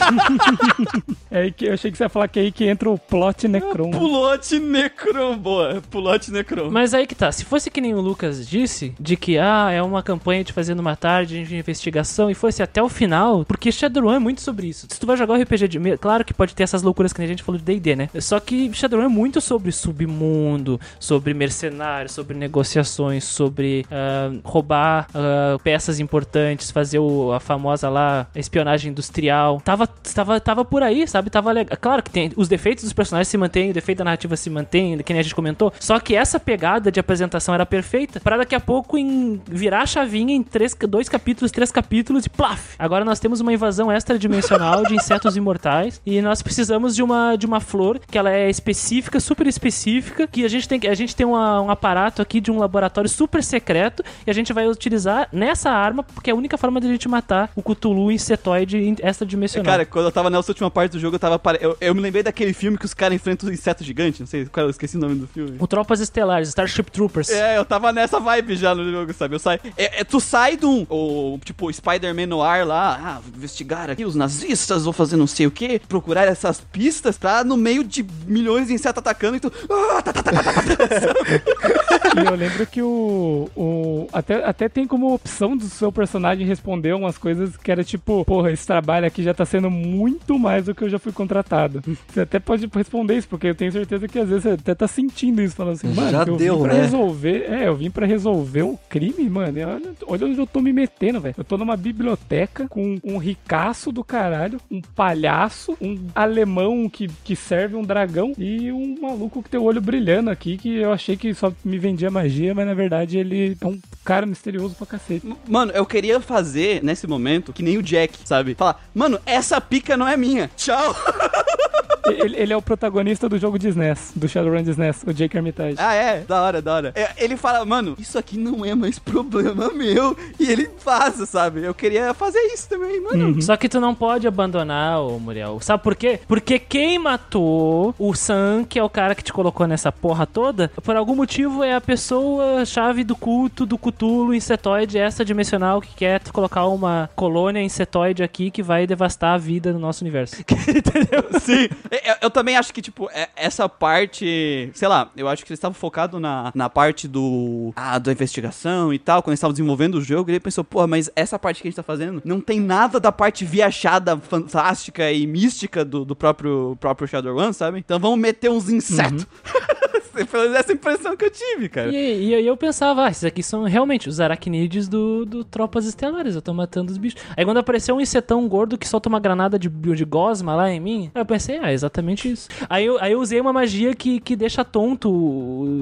É 1.31 1.43
aí 1.43 1.53
que 1.53 1.66
eu 1.66 1.75
achei 1.75 1.91
que 1.91 1.97
você 1.99 2.05
ia 2.05 2.09
falar 2.09 2.27
que 2.29 2.39
é 2.39 2.43
aí 2.43 2.53
que 2.53 2.64
entra 2.64 2.89
o 2.89 2.99
plot 2.99 3.47
Necron. 3.49 3.91
Pulote 3.91 4.59
Necron, 4.59 5.37
boa. 5.37 5.83
Pulote 5.91 6.31
Necron. 6.31 6.70
Mas 6.70 6.95
aí 6.95 7.07
que 7.07 7.14
tá, 7.14 7.31
se 7.31 7.45
fosse 7.45 7.70
que 7.70 7.81
nem 7.81 7.88
o 7.95 8.01
Lucas 8.01 8.49
disse, 8.49 8.95
de 8.99 9.16
que 9.16 9.39
ah, 9.39 9.70
é 9.70 9.82
uma 9.82 10.03
campanha 10.03 10.45
de 10.45 10.53
fazendo 10.53 10.80
uma 10.80 10.97
tarde 10.97 11.45
de 11.45 11.57
investigação 11.57 12.30
e 12.30 12.34
fosse 12.34 12.62
até 12.62 12.82
o 12.82 12.89
final, 12.89 13.45
porque 13.45 13.70
Shadowrun 13.72 14.12
é 14.14 14.18
muito 14.18 14.41
sobre 14.41 14.66
isso. 14.68 14.86
Se 14.91 14.99
tu 15.01 15.07
vai 15.07 15.16
jogar 15.16 15.34
o 15.39 15.43
RPG 15.43 15.68
de. 15.68 15.78
me- 15.78 15.97
Claro 15.99 16.24
que 16.24 16.32
pode 16.34 16.55
ter 16.55 16.62
essas 16.62 16.82
loucuras 16.82 17.12
que 17.12 17.20
a 17.22 17.26
gente 17.26 17.43
falou 17.43 17.59
de 17.59 17.64
DD, 17.64 17.97
né? 17.97 18.09
Só 18.20 18.39
que 18.41 18.70
Shadowrun 18.72 19.05
é 19.07 19.09
muito 19.09 19.41
sobre 19.41 19.70
submundo, 19.72 20.80
sobre 20.99 21.34
mercenários, 21.34 22.12
sobre 22.12 22.36
negociações, 22.36 23.24
sobre 23.24 23.84
ah, 23.91 24.30
roubar 24.45 25.07
ah, 25.14 25.57
peças 25.62 26.01
importantes, 26.01 26.70
fazer 26.70 26.99
o- 26.99 27.32
a 27.32 27.41
famosa 27.41 27.89
lá 27.89 28.26
espionagem 28.34 28.91
industrial. 28.91 29.61
Tava, 29.64 29.86
tava, 29.86 30.41
tava 30.41 30.64
por 30.64 30.82
aí, 30.82 31.07
sabe? 31.07 31.30
Tava 31.30 31.53
legal. 31.53 31.76
Claro 31.80 32.03
que 32.03 32.11
tem 32.11 32.30
os 32.36 32.49
defeitos 32.49 32.84
dos 32.84 32.93
personagens 32.93 33.28
se 33.28 33.36
mantêm, 33.36 33.70
o 33.70 33.74
defeito 33.74 33.99
da 33.99 34.05
narrativa 34.05 34.36
se 34.36 34.49
mantém, 34.51 34.99
que 34.99 35.12
nem 35.12 35.20
a 35.20 35.22
gente 35.22 35.34
comentou. 35.34 35.72
Só 35.80 35.99
que 36.01 36.14
essa 36.14 36.39
pegada 36.41 36.91
de 36.91 37.01
apresentação 37.01 37.55
era 37.55 37.66
perfeita 37.79 38.18
pra 38.20 38.37
daqui 38.37 38.55
a 38.55 38.61
pouco 38.61 38.99
em 38.99 39.41
virar 39.47 39.83
a 39.83 39.87
chavinha 39.87 40.35
em 40.35 40.43
três, 40.43 40.74
dois 40.89 41.09
capítulos, 41.09 41.51
três 41.53 41.70
capítulos 41.70 42.26
e 42.26 42.31
plaf. 42.31 42.74
Agora 42.79 43.05
nós 43.05 43.20
temos 43.20 43.41
uma 43.41 43.53
invasão 43.53 43.91
extradimensional 43.93 44.83
de 44.85 44.95
insetos 44.95 45.37
imortais 45.37 46.01
e 46.05 46.20
nós 46.20 46.43
precisamos 46.43 46.95
de 46.97 47.03
uma, 47.03 47.37
de 47.37 47.47
uma 47.47 47.61
flor 47.61 48.01
que 48.11 48.18
ela 48.18 48.31
é 48.33 48.51
específica, 48.51 49.20
super 49.20 49.47
específica, 49.47 50.26
que 50.26 50.45
a 50.45 50.49
gente 50.49 50.66
tem, 50.68 50.81
a 50.89 50.95
gente 50.95 51.14
tem 51.14 51.24
uma- 51.26 51.61
um 51.62 51.70
aparato 51.70 52.20
aqui 52.20 52.41
de 52.41 52.51
um 52.51 52.59
laboratório 52.59 53.09
super 53.09 53.43
secreto 53.45 54.03
e 54.26 54.31
a 54.31 54.35
gente 54.35 54.53
vai 54.53 54.66
utilizar 54.66 55.29
nessa 55.33 55.70
arma 55.70 56.03
porque 56.03 56.31
é 56.31 56.33
a 56.33 56.37
única 56.37 56.59
forma 56.59 56.81
de 56.81 56.87
a 56.89 56.91
gente 56.91 57.09
matar 57.09 57.51
o 57.55 57.62
Cthulhu 57.62 58.11
insetoide 58.11 58.76
in- 58.79 58.97
extradimensional. 59.03 59.64
Cara, 59.70 59.87
quando 59.87 60.07
eu 60.07 60.12
tava 60.12 60.29
nessa 60.31 60.51
última 60.51 60.70
parte 60.70 60.93
do 60.93 60.99
jogo, 60.99 61.14
eu 61.16 61.20
tava. 61.20 61.41
Eu, 61.61 61.76
eu 61.81 61.95
me 61.95 62.01
lembrei 62.01 62.22
daquele 62.22 62.53
filme 62.53 62.76
que 62.76 62.85
os 62.85 62.95
caras 62.95 63.14
enfrentam 63.16 63.49
um 63.49 63.53
inseto 63.53 63.85
gigante. 63.85 64.20
Não 64.20 64.26
sei, 64.26 64.45
cara, 64.47 64.66
eu 64.66 64.70
esqueci 64.70 64.97
o 64.97 65.01
nome 65.01 65.14
do 65.14 65.26
filme. 65.29 65.57
o 65.59 65.66
Tropas 65.66 66.01
Estelares, 66.01 66.49
Starship 66.49 66.91
Troopers. 66.91 67.31
É, 67.31 67.57
eu 67.59 67.64
tava 67.69 67.93
nessa 67.93 68.19
vibe 68.19 68.57
já 68.57 68.75
no 68.75 68.91
jogo, 68.91 69.12
sabe? 69.12 69.35
Eu 69.35 69.39
saio. 69.39 69.61
É, 69.77 70.01
é, 70.01 70.05
tu 70.05 70.21
sai 70.21 70.57
de 70.57 70.66
um. 70.66 70.87
O, 70.89 71.39
tipo, 71.45 71.73
Spider-Man 71.73 72.27
no 72.27 72.43
ar 72.43 72.66
lá. 72.66 73.01
Ah, 73.03 73.21
investigar 73.37 73.91
aqui 73.91 74.05
os 74.05 74.14
nazistas, 74.14 74.85
vou 74.85 74.93
fazer 74.93 75.16
não 75.16 75.27
sei 75.27 75.47
o 75.47 75.51
que. 75.51 75.81
Procurar 75.81 76.27
essas 76.27 76.61
pistas, 76.61 77.16
tá? 77.16 77.45
No 77.45 77.57
meio 77.57 77.85
de 77.85 78.05
milhões 78.27 78.69
de 78.69 78.75
insetos 78.75 78.99
atacando 78.99 79.37
e 79.37 79.41
tu. 79.41 79.53
Ah, 79.71 80.03
tá, 80.03 80.12
tá, 80.12 80.23
tá, 80.23 80.33
tá, 80.33 80.43
tá, 80.43 80.53
tá. 80.53 81.97
E 82.17 82.27
eu 82.27 82.35
lembro 82.35 82.67
que 82.67 82.83
o. 82.83 83.49
o 83.57 84.07
até, 84.13 84.45
até 84.45 84.69
tem 84.69 84.87
como 84.87 85.13
opção 85.15 85.57
do 85.57 85.65
seu 85.65 85.93
personagem 85.93 86.47
responder 86.47 86.95
umas 86.95 87.19
coisas 87.19 87.57
que 87.57 87.71
era 87.71 87.85
tipo, 87.85 88.25
porra, 88.25 88.51
esse 88.51 88.67
trabalho 88.67 89.07
aqui 89.07 89.23
já 89.23 89.35
tá 89.35 89.45
sendo 89.45 89.71
muito 89.71 90.39
mais 90.39 90.67
do 90.67 90.75
que 90.75 90.83
eu 90.85 90.89
já 90.89 90.99
fui 90.99 91.13
contratado. 91.13 91.83
Você 92.09 92.21
até 92.21 92.39
pode 92.39 92.69
responder 92.73 93.17
isso, 93.17 93.29
porque 93.29 93.49
eu 93.49 93.55
tenho 93.55 93.73
certeza 93.73 94.09
que 94.09 94.19
às 94.19 94.29
vezes 94.29 94.45
você 94.45 94.51
até 94.51 94.75
tá 94.75 94.89
sentindo 94.89 95.43
isso, 95.43 95.57
falando 95.57 95.75
assim, 95.75 95.89
mano, 95.89 96.11
Já 96.11 96.23
eu 96.25 96.37
deu, 96.37 96.57
vim 96.57 96.63
pra 96.63 96.75
né? 96.75 96.81
resolver. 96.83 97.47
É, 97.49 97.69
eu 97.69 97.77
vim 97.77 97.91
pra 97.91 98.07
resolver 98.07 98.63
o 98.63 98.79
crime, 98.89 99.29
mano. 99.29 99.49
Olha, 99.49 99.81
olha 100.07 100.27
onde 100.27 100.39
eu 100.39 100.47
tô 100.47 100.61
me 100.61 100.73
metendo, 100.73 101.21
velho. 101.21 101.35
Eu 101.37 101.45
tô 101.45 101.57
numa 101.57 101.77
biblioteca 101.77 102.67
com 102.69 102.99
um 103.05 103.19
ricaço 103.19 103.93
do 103.93 104.03
caralho, 104.05 104.61
um 104.71 104.81
palhaço, 104.81 105.77
um 105.81 105.99
alemão 106.15 106.89
que, 106.89 107.09
que 107.25 107.35
serve 107.37 107.77
um 107.77 107.83
dragão 107.83 108.33
e 108.39 108.71
um 108.73 108.97
maluco 109.01 109.43
que 109.43 109.51
tem 109.51 109.61
o 109.61 109.65
olho 109.65 109.81
brilhando 109.81 110.31
aqui, 110.31 110.57
que 110.57 110.77
eu 110.77 110.93
achei 110.93 111.17
que 111.17 111.33
só 111.35 111.53
me 111.65 111.79
vendia 111.79 111.97
magia, 112.11 112.55
mas 112.55 112.66
na 112.66 112.74
verdade 112.74 113.18
ele 113.18 113.57
é 113.61 113.66
um 113.66 113.78
cara 114.05 114.24
misterioso 114.26 114.74
pra 114.74 114.86
cacete. 114.86 115.26
Mano, 115.49 115.72
eu 115.72 115.84
queria 115.84 116.20
fazer 116.20 116.82
nesse 116.82 117.07
momento 117.07 117.53
que 117.53 117.62
nem 117.62 117.76
o 117.76 117.82
Jack, 117.82 118.18
sabe? 118.24 118.55
Falar, 118.55 118.88
mano, 118.94 119.20
essa 119.26 119.61
pica 119.61 119.96
não 119.96 120.07
é 120.07 120.16
minha. 120.16 120.51
Tchau. 120.57 120.94
ele, 122.13 122.37
ele 122.37 122.53
é 122.53 122.57
o 122.57 122.63
protagonista 122.63 123.29
do 123.29 123.39
jogo 123.39 123.59
de 123.59 123.69
SNES, 123.69 124.13
do 124.15 124.29
Shadowrun 124.29 124.63
de 124.63 124.71
SNES, 124.71 125.05
o 125.07 125.13
Jake 125.13 125.37
Armitage. 125.37 125.77
Ah, 125.79 125.95
é? 125.95 126.21
Da 126.21 126.43
hora, 126.43 126.63
da 126.63 126.75
hora. 126.75 126.93
É, 126.95 127.11
ele 127.17 127.37
fala, 127.37 127.65
mano, 127.65 127.95
isso 127.99 128.19
aqui 128.19 128.39
não 128.39 128.65
é 128.65 128.75
mais 128.75 128.99
problema 128.99 129.71
meu. 129.73 130.17
E 130.39 130.51
ele 130.51 130.69
faz, 130.79 131.17
sabe? 131.29 131.63
Eu 131.63 131.75
queria 131.75 132.15
fazer 132.15 132.39
isso 132.53 132.69
também, 132.69 133.01
mano. 133.01 133.41
Só 133.43 133.57
que 133.57 133.69
tu 133.69 133.81
não 133.81 133.95
pode 133.95 134.27
abandonar, 134.27 135.01
ô 135.01 135.19
Muriel. 135.19 135.59
Sabe 135.61 135.83
por 135.83 135.95
quê? 135.95 136.21
Porque 136.27 136.59
quem 136.59 136.99
matou 136.99 137.95
o 137.99 138.15
Sam, 138.15 138.65
que 138.69 138.79
é 138.79 138.83
o 138.83 138.91
cara 138.91 139.15
que 139.15 139.23
te 139.23 139.33
colocou 139.33 139.67
nessa 139.67 139.91
porra 139.91 140.27
toda, 140.27 140.71
por 140.83 140.97
algum 140.97 141.15
motivo 141.15 141.63
é 141.63 141.75
a 141.75 141.81
pessoa 141.81 142.65
chave 142.65 143.05
do 143.05 143.17
culto 143.17 143.67
do 143.67 143.79
Cthulhu 143.79 144.35
insetoide 144.35 144.99
extradimensional 144.99 145.81
que 145.81 145.95
quer 145.95 146.21
colocar 146.33 146.67
uma 146.67 147.11
colônia 147.15 147.61
insetoide 147.61 148.23
aqui 148.23 148.51
que 148.51 148.63
vai 148.63 148.87
devastar 148.87 149.35
a 149.35 149.39
vida 149.39 149.73
no 149.73 149.79
nosso 149.79 150.03
universo. 150.05 150.37
Sim. 151.41 151.69
Eu, 152.05 152.14
eu 152.22 152.30
também 152.30 152.57
acho 152.57 152.72
que, 152.72 152.80
tipo, 152.82 153.09
é- 153.12 153.28
essa 153.36 153.68
parte. 153.68 154.70
Sei 154.74 154.88
lá, 154.88 155.11
eu 155.16 155.28
acho 155.28 155.44
que 155.44 155.51
eles 155.53 155.59
estavam 155.59 155.74
focados 155.74 156.20
na, 156.20 156.53
na 156.55 156.68
parte 156.68 157.07
do. 157.09 157.72
Ah, 157.76 157.99
da 157.99 158.12
investigação 158.12 158.92
e 158.92 158.99
tal, 158.99 159.22
quando 159.22 159.32
eles 159.32 159.38
estavam 159.38 159.53
desenvolvendo 159.53 159.96
o 159.96 160.01
jogo. 160.01 160.30
Ele 160.30 160.40
pensou, 160.40 160.64
porra, 160.64 160.86
mas 160.86 161.11
essa 161.16 161.38
parte 161.38 161.62
que 161.62 161.68
a 161.68 161.70
gente 161.70 161.76
tá 161.76 161.82
fazendo 161.82 162.22
não 162.24 162.40
tem 162.40 162.61
nada 162.61 162.99
da 163.01 163.11
parte 163.12 163.44
viajada, 163.44 164.16
fantástica 164.16 165.11
e 165.12 165.26
mística 165.26 165.84
do, 165.84 166.05
do 166.05 166.14
próprio, 166.16 166.76
próprio 166.80 167.09
Shadowrun, 167.09 167.53
sabe? 167.53 167.78
Então 167.78 167.99
vamos 167.99 168.18
meter 168.18 168.51
uns 168.51 168.68
insetos. 168.68 169.26
Pelo 170.27 170.43
menos 170.45 170.59
essa 170.59 170.73
impressão 170.73 171.16
que 171.16 171.25
eu 171.25 171.31
tive, 171.31 171.69
cara. 171.69 171.89
E, 171.89 172.29
e 172.29 172.35
aí 172.35 172.47
eu 172.47 172.57
pensava, 172.57 173.05
ah, 173.05 173.11
esses 173.11 173.25
aqui 173.25 173.43
são 173.43 173.64
realmente 173.64 174.09
os 174.09 174.21
aracnídeos 174.21 174.89
do, 174.89 175.25
do 175.25 175.45
Tropas 175.45 175.87
Estelares, 175.87 176.35
eu 176.35 176.43
tô 176.43 176.53
matando 176.53 176.91
os 176.91 176.99
bichos. 176.99 177.21
Aí 177.37 177.45
quando 177.45 177.59
apareceu 177.59 177.97
um 177.97 178.01
insetão 178.01 178.47
gordo 178.49 178.79
que 178.79 178.89
solta 178.89 179.09
uma 179.09 179.21
granada 179.21 179.59
de, 179.59 179.69
de 179.69 180.05
gosma 180.05 180.55
lá 180.55 180.71
em 180.71 180.81
mim, 180.81 181.11
eu 181.14 181.25
pensei, 181.25 181.59
ah, 181.59 181.71
é 181.71 181.75
exatamente 181.75 182.31
isso. 182.31 182.49
Aí 182.69 182.85
eu, 182.85 182.99
aí 183.01 183.12
eu 183.12 183.21
usei 183.21 183.41
uma 183.41 183.53
magia 183.53 183.95
que, 183.95 184.21
que 184.21 184.37
deixa 184.37 184.64
tonto, 184.64 185.11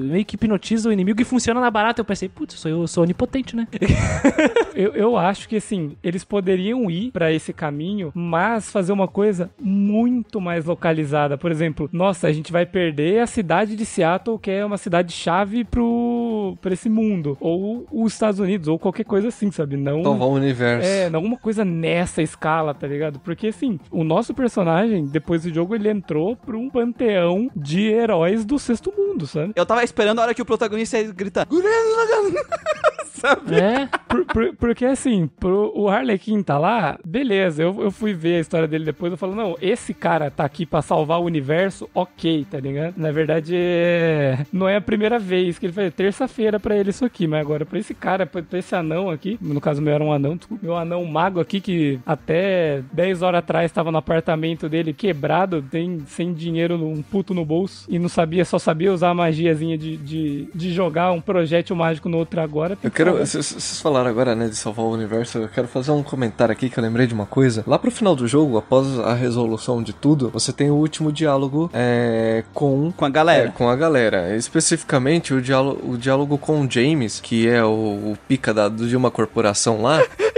meio 0.03 0.25
que 0.25 0.35
hipnotiza 0.35 0.89
o 0.89 0.91
inimigo 0.91 1.21
e 1.21 1.25
funciona 1.25 1.59
na 1.59 1.69
barata. 1.69 2.01
Eu 2.01 2.05
pensei, 2.05 2.29
putz, 2.29 2.55
eu 2.55 2.59
sou, 2.59 2.71
eu 2.71 2.87
sou 2.87 3.03
onipotente, 3.03 3.55
né? 3.55 3.67
Eu, 4.75 4.93
eu 4.93 5.17
acho 5.17 5.49
que 5.49 5.55
assim, 5.55 5.97
eles 6.03 6.23
poderiam 6.23 6.89
ir 6.89 7.11
pra 7.11 7.31
esse 7.31 7.51
caminho, 7.51 8.11
mas 8.13 8.71
fazer 8.71 8.91
uma 8.91 9.07
coisa 9.07 9.49
muito 9.59 10.39
mais 10.39 10.65
localizada. 10.65 11.35
Por 11.35 11.49
exemplo, 11.49 11.89
nossa, 11.91 12.27
a 12.27 12.31
gente 12.31 12.51
vai 12.51 12.63
perder 12.63 13.21
a 13.21 13.25
cidade 13.27 13.75
de 13.75 13.83
Seattle, 13.85 14.26
que 14.35 14.49
é 14.49 14.65
uma 14.65 14.79
cidade 14.79 15.13
chave 15.13 15.63
pro 15.63 16.57
para 16.59 16.73
esse 16.73 16.89
mundo, 16.89 17.37
ou 17.39 17.85
os 17.91 18.13
Estados 18.13 18.39
Unidos, 18.39 18.67
ou 18.67 18.79
qualquer 18.79 19.03
coisa 19.03 19.27
assim, 19.27 19.51
sabe? 19.51 19.77
Não 19.77 20.01
Salvar 20.01 20.27
o 20.27 20.33
universo. 20.33 20.87
É, 20.87 21.07
não 21.09 21.21
uma 21.23 21.37
coisa 21.37 21.63
nessa 21.63 22.23
escala, 22.23 22.73
tá 22.73 22.87
ligado? 22.87 23.19
Porque 23.19 23.47
assim, 23.47 23.79
o 23.91 24.03
nosso 24.03 24.33
personagem, 24.33 25.05
depois 25.05 25.43
do 25.43 25.53
jogo, 25.53 25.75
ele 25.75 25.89
entrou 25.89 26.35
pra 26.35 26.57
um 26.57 26.67
panteão 26.69 27.49
de 27.55 27.83
heróis 27.89 28.43
do 28.43 28.57
sexto 28.57 28.91
mundo, 28.97 29.27
sabe? 29.27 29.53
Eu 29.55 29.65
tava 29.65 29.83
esperando 29.83 30.17
a 30.19 30.23
hora 30.23 30.33
que 30.33 30.41
o 30.41 30.45
protagonista 30.45 30.97
ia 30.97 31.11
gritar. 31.13 31.45
"Gurren 31.45 31.67
Lagann", 31.95 32.33
sabe? 33.07 33.55
É, 33.55 33.87
Por- 34.07 34.25
por- 34.25 34.55
porque 34.55 34.85
assim, 34.85 35.29
pro, 35.39 35.71
o 35.75 35.89
Harlequin 35.89 36.41
tá 36.41 36.57
lá, 36.57 36.97
beleza, 37.05 37.63
eu, 37.63 37.81
eu 37.81 37.91
fui 37.91 38.13
ver 38.13 38.37
a 38.37 38.39
história 38.39 38.67
dele 38.67 38.85
depois, 38.85 39.11
eu 39.11 39.17
falo, 39.17 39.35
não, 39.35 39.55
esse 39.61 39.93
cara 39.93 40.29
tá 40.31 40.43
aqui 40.45 40.65
pra 40.65 40.81
salvar 40.81 41.19
o 41.19 41.23
universo, 41.25 41.89
ok, 41.93 42.45
tá 42.49 42.59
ligado? 42.59 42.93
Na 42.97 43.11
verdade, 43.11 43.53
é, 43.55 44.45
não 44.51 44.67
é 44.67 44.75
a 44.77 44.81
primeira 44.81 45.19
vez 45.19 45.57
que 45.59 45.65
ele 45.65 45.73
faz, 45.73 45.93
terça-feira 45.93 46.59
pra 46.59 46.75
ele 46.75 46.89
isso 46.89 47.03
aqui, 47.05 47.27
mas 47.27 47.41
agora 47.41 47.65
pra 47.65 47.79
esse 47.79 47.93
cara, 47.93 48.25
pra, 48.25 48.41
pra 48.41 48.59
esse 48.59 48.75
anão 48.75 49.09
aqui, 49.09 49.37
no 49.41 49.59
caso 49.61 49.81
meu 49.81 49.93
era 49.93 50.03
um 50.03 50.11
anão, 50.13 50.39
meu 50.61 50.75
anão 50.75 51.03
mago 51.05 51.39
aqui, 51.39 51.59
que 51.59 51.99
até 52.05 52.81
10 52.93 53.21
horas 53.21 53.39
atrás 53.39 53.71
tava 53.71 53.91
no 53.91 53.97
apartamento 53.97 54.69
dele 54.69 54.93
quebrado, 54.93 55.61
tem, 55.61 55.99
sem 56.07 56.33
dinheiro, 56.33 56.75
um 56.75 57.01
puto 57.01 57.33
no 57.33 57.43
bolso, 57.45 57.85
e 57.89 57.99
não 57.99 58.09
sabia, 58.09 58.45
só 58.45 58.57
sabia 58.59 58.93
usar 58.93 59.09
a 59.09 59.13
magiazinha 59.13 59.77
de, 59.77 59.97
de, 59.97 60.47
de 60.53 60.73
jogar 60.73 61.11
um 61.11 61.21
projétil 61.21 61.75
mágico 61.75 62.07
no 62.09 62.17
outro 62.17 62.39
agora. 62.41 62.77
Quero. 62.97 63.17
Vocês 63.17 63.79
falaram 63.79 64.09
agora, 64.09 64.35
né, 64.35 64.47
de 64.47 64.55
salvar 64.55 64.85
o 64.85 64.91
universo. 64.91 65.37
Eu 65.37 65.47
quero 65.47 65.67
fazer 65.67 65.91
um 65.91 66.01
comentário 66.01 66.51
aqui 66.51 66.69
que 66.69 66.79
eu 66.79 66.83
lembrei 66.83 67.05
de 67.05 67.13
uma 67.13 67.25
coisa. 67.25 67.63
Lá 67.67 67.77
pro 67.77 67.91
final 67.91 68.15
do 68.15 68.27
jogo, 68.27 68.57
após 68.57 68.99
a 68.99 69.13
resolução 69.13 69.83
de 69.83 69.93
tudo, 69.93 70.29
você 70.29 70.51
tem 70.51 70.71
o 70.71 70.75
último 70.75 71.11
diálogo 71.11 71.69
é, 71.73 72.43
com. 72.53 72.91
Com 72.91 73.05
a 73.05 73.09
galera. 73.09 73.49
É, 73.49 73.51
com 73.51 73.69
a 73.69 73.75
galera. 73.75 74.35
Especificamente 74.35 75.33
o 75.33 75.41
diálogo, 75.41 75.91
o 75.91 75.97
diálogo 75.97 76.37
com 76.37 76.61
o 76.61 76.69
James, 76.69 77.19
que 77.19 77.47
é 77.47 77.63
o, 77.63 77.67
o 77.67 78.17
pica 78.27 78.53
da, 78.53 78.67
de 78.67 78.95
uma 78.95 79.11
corporação 79.11 79.81
lá. 79.81 80.01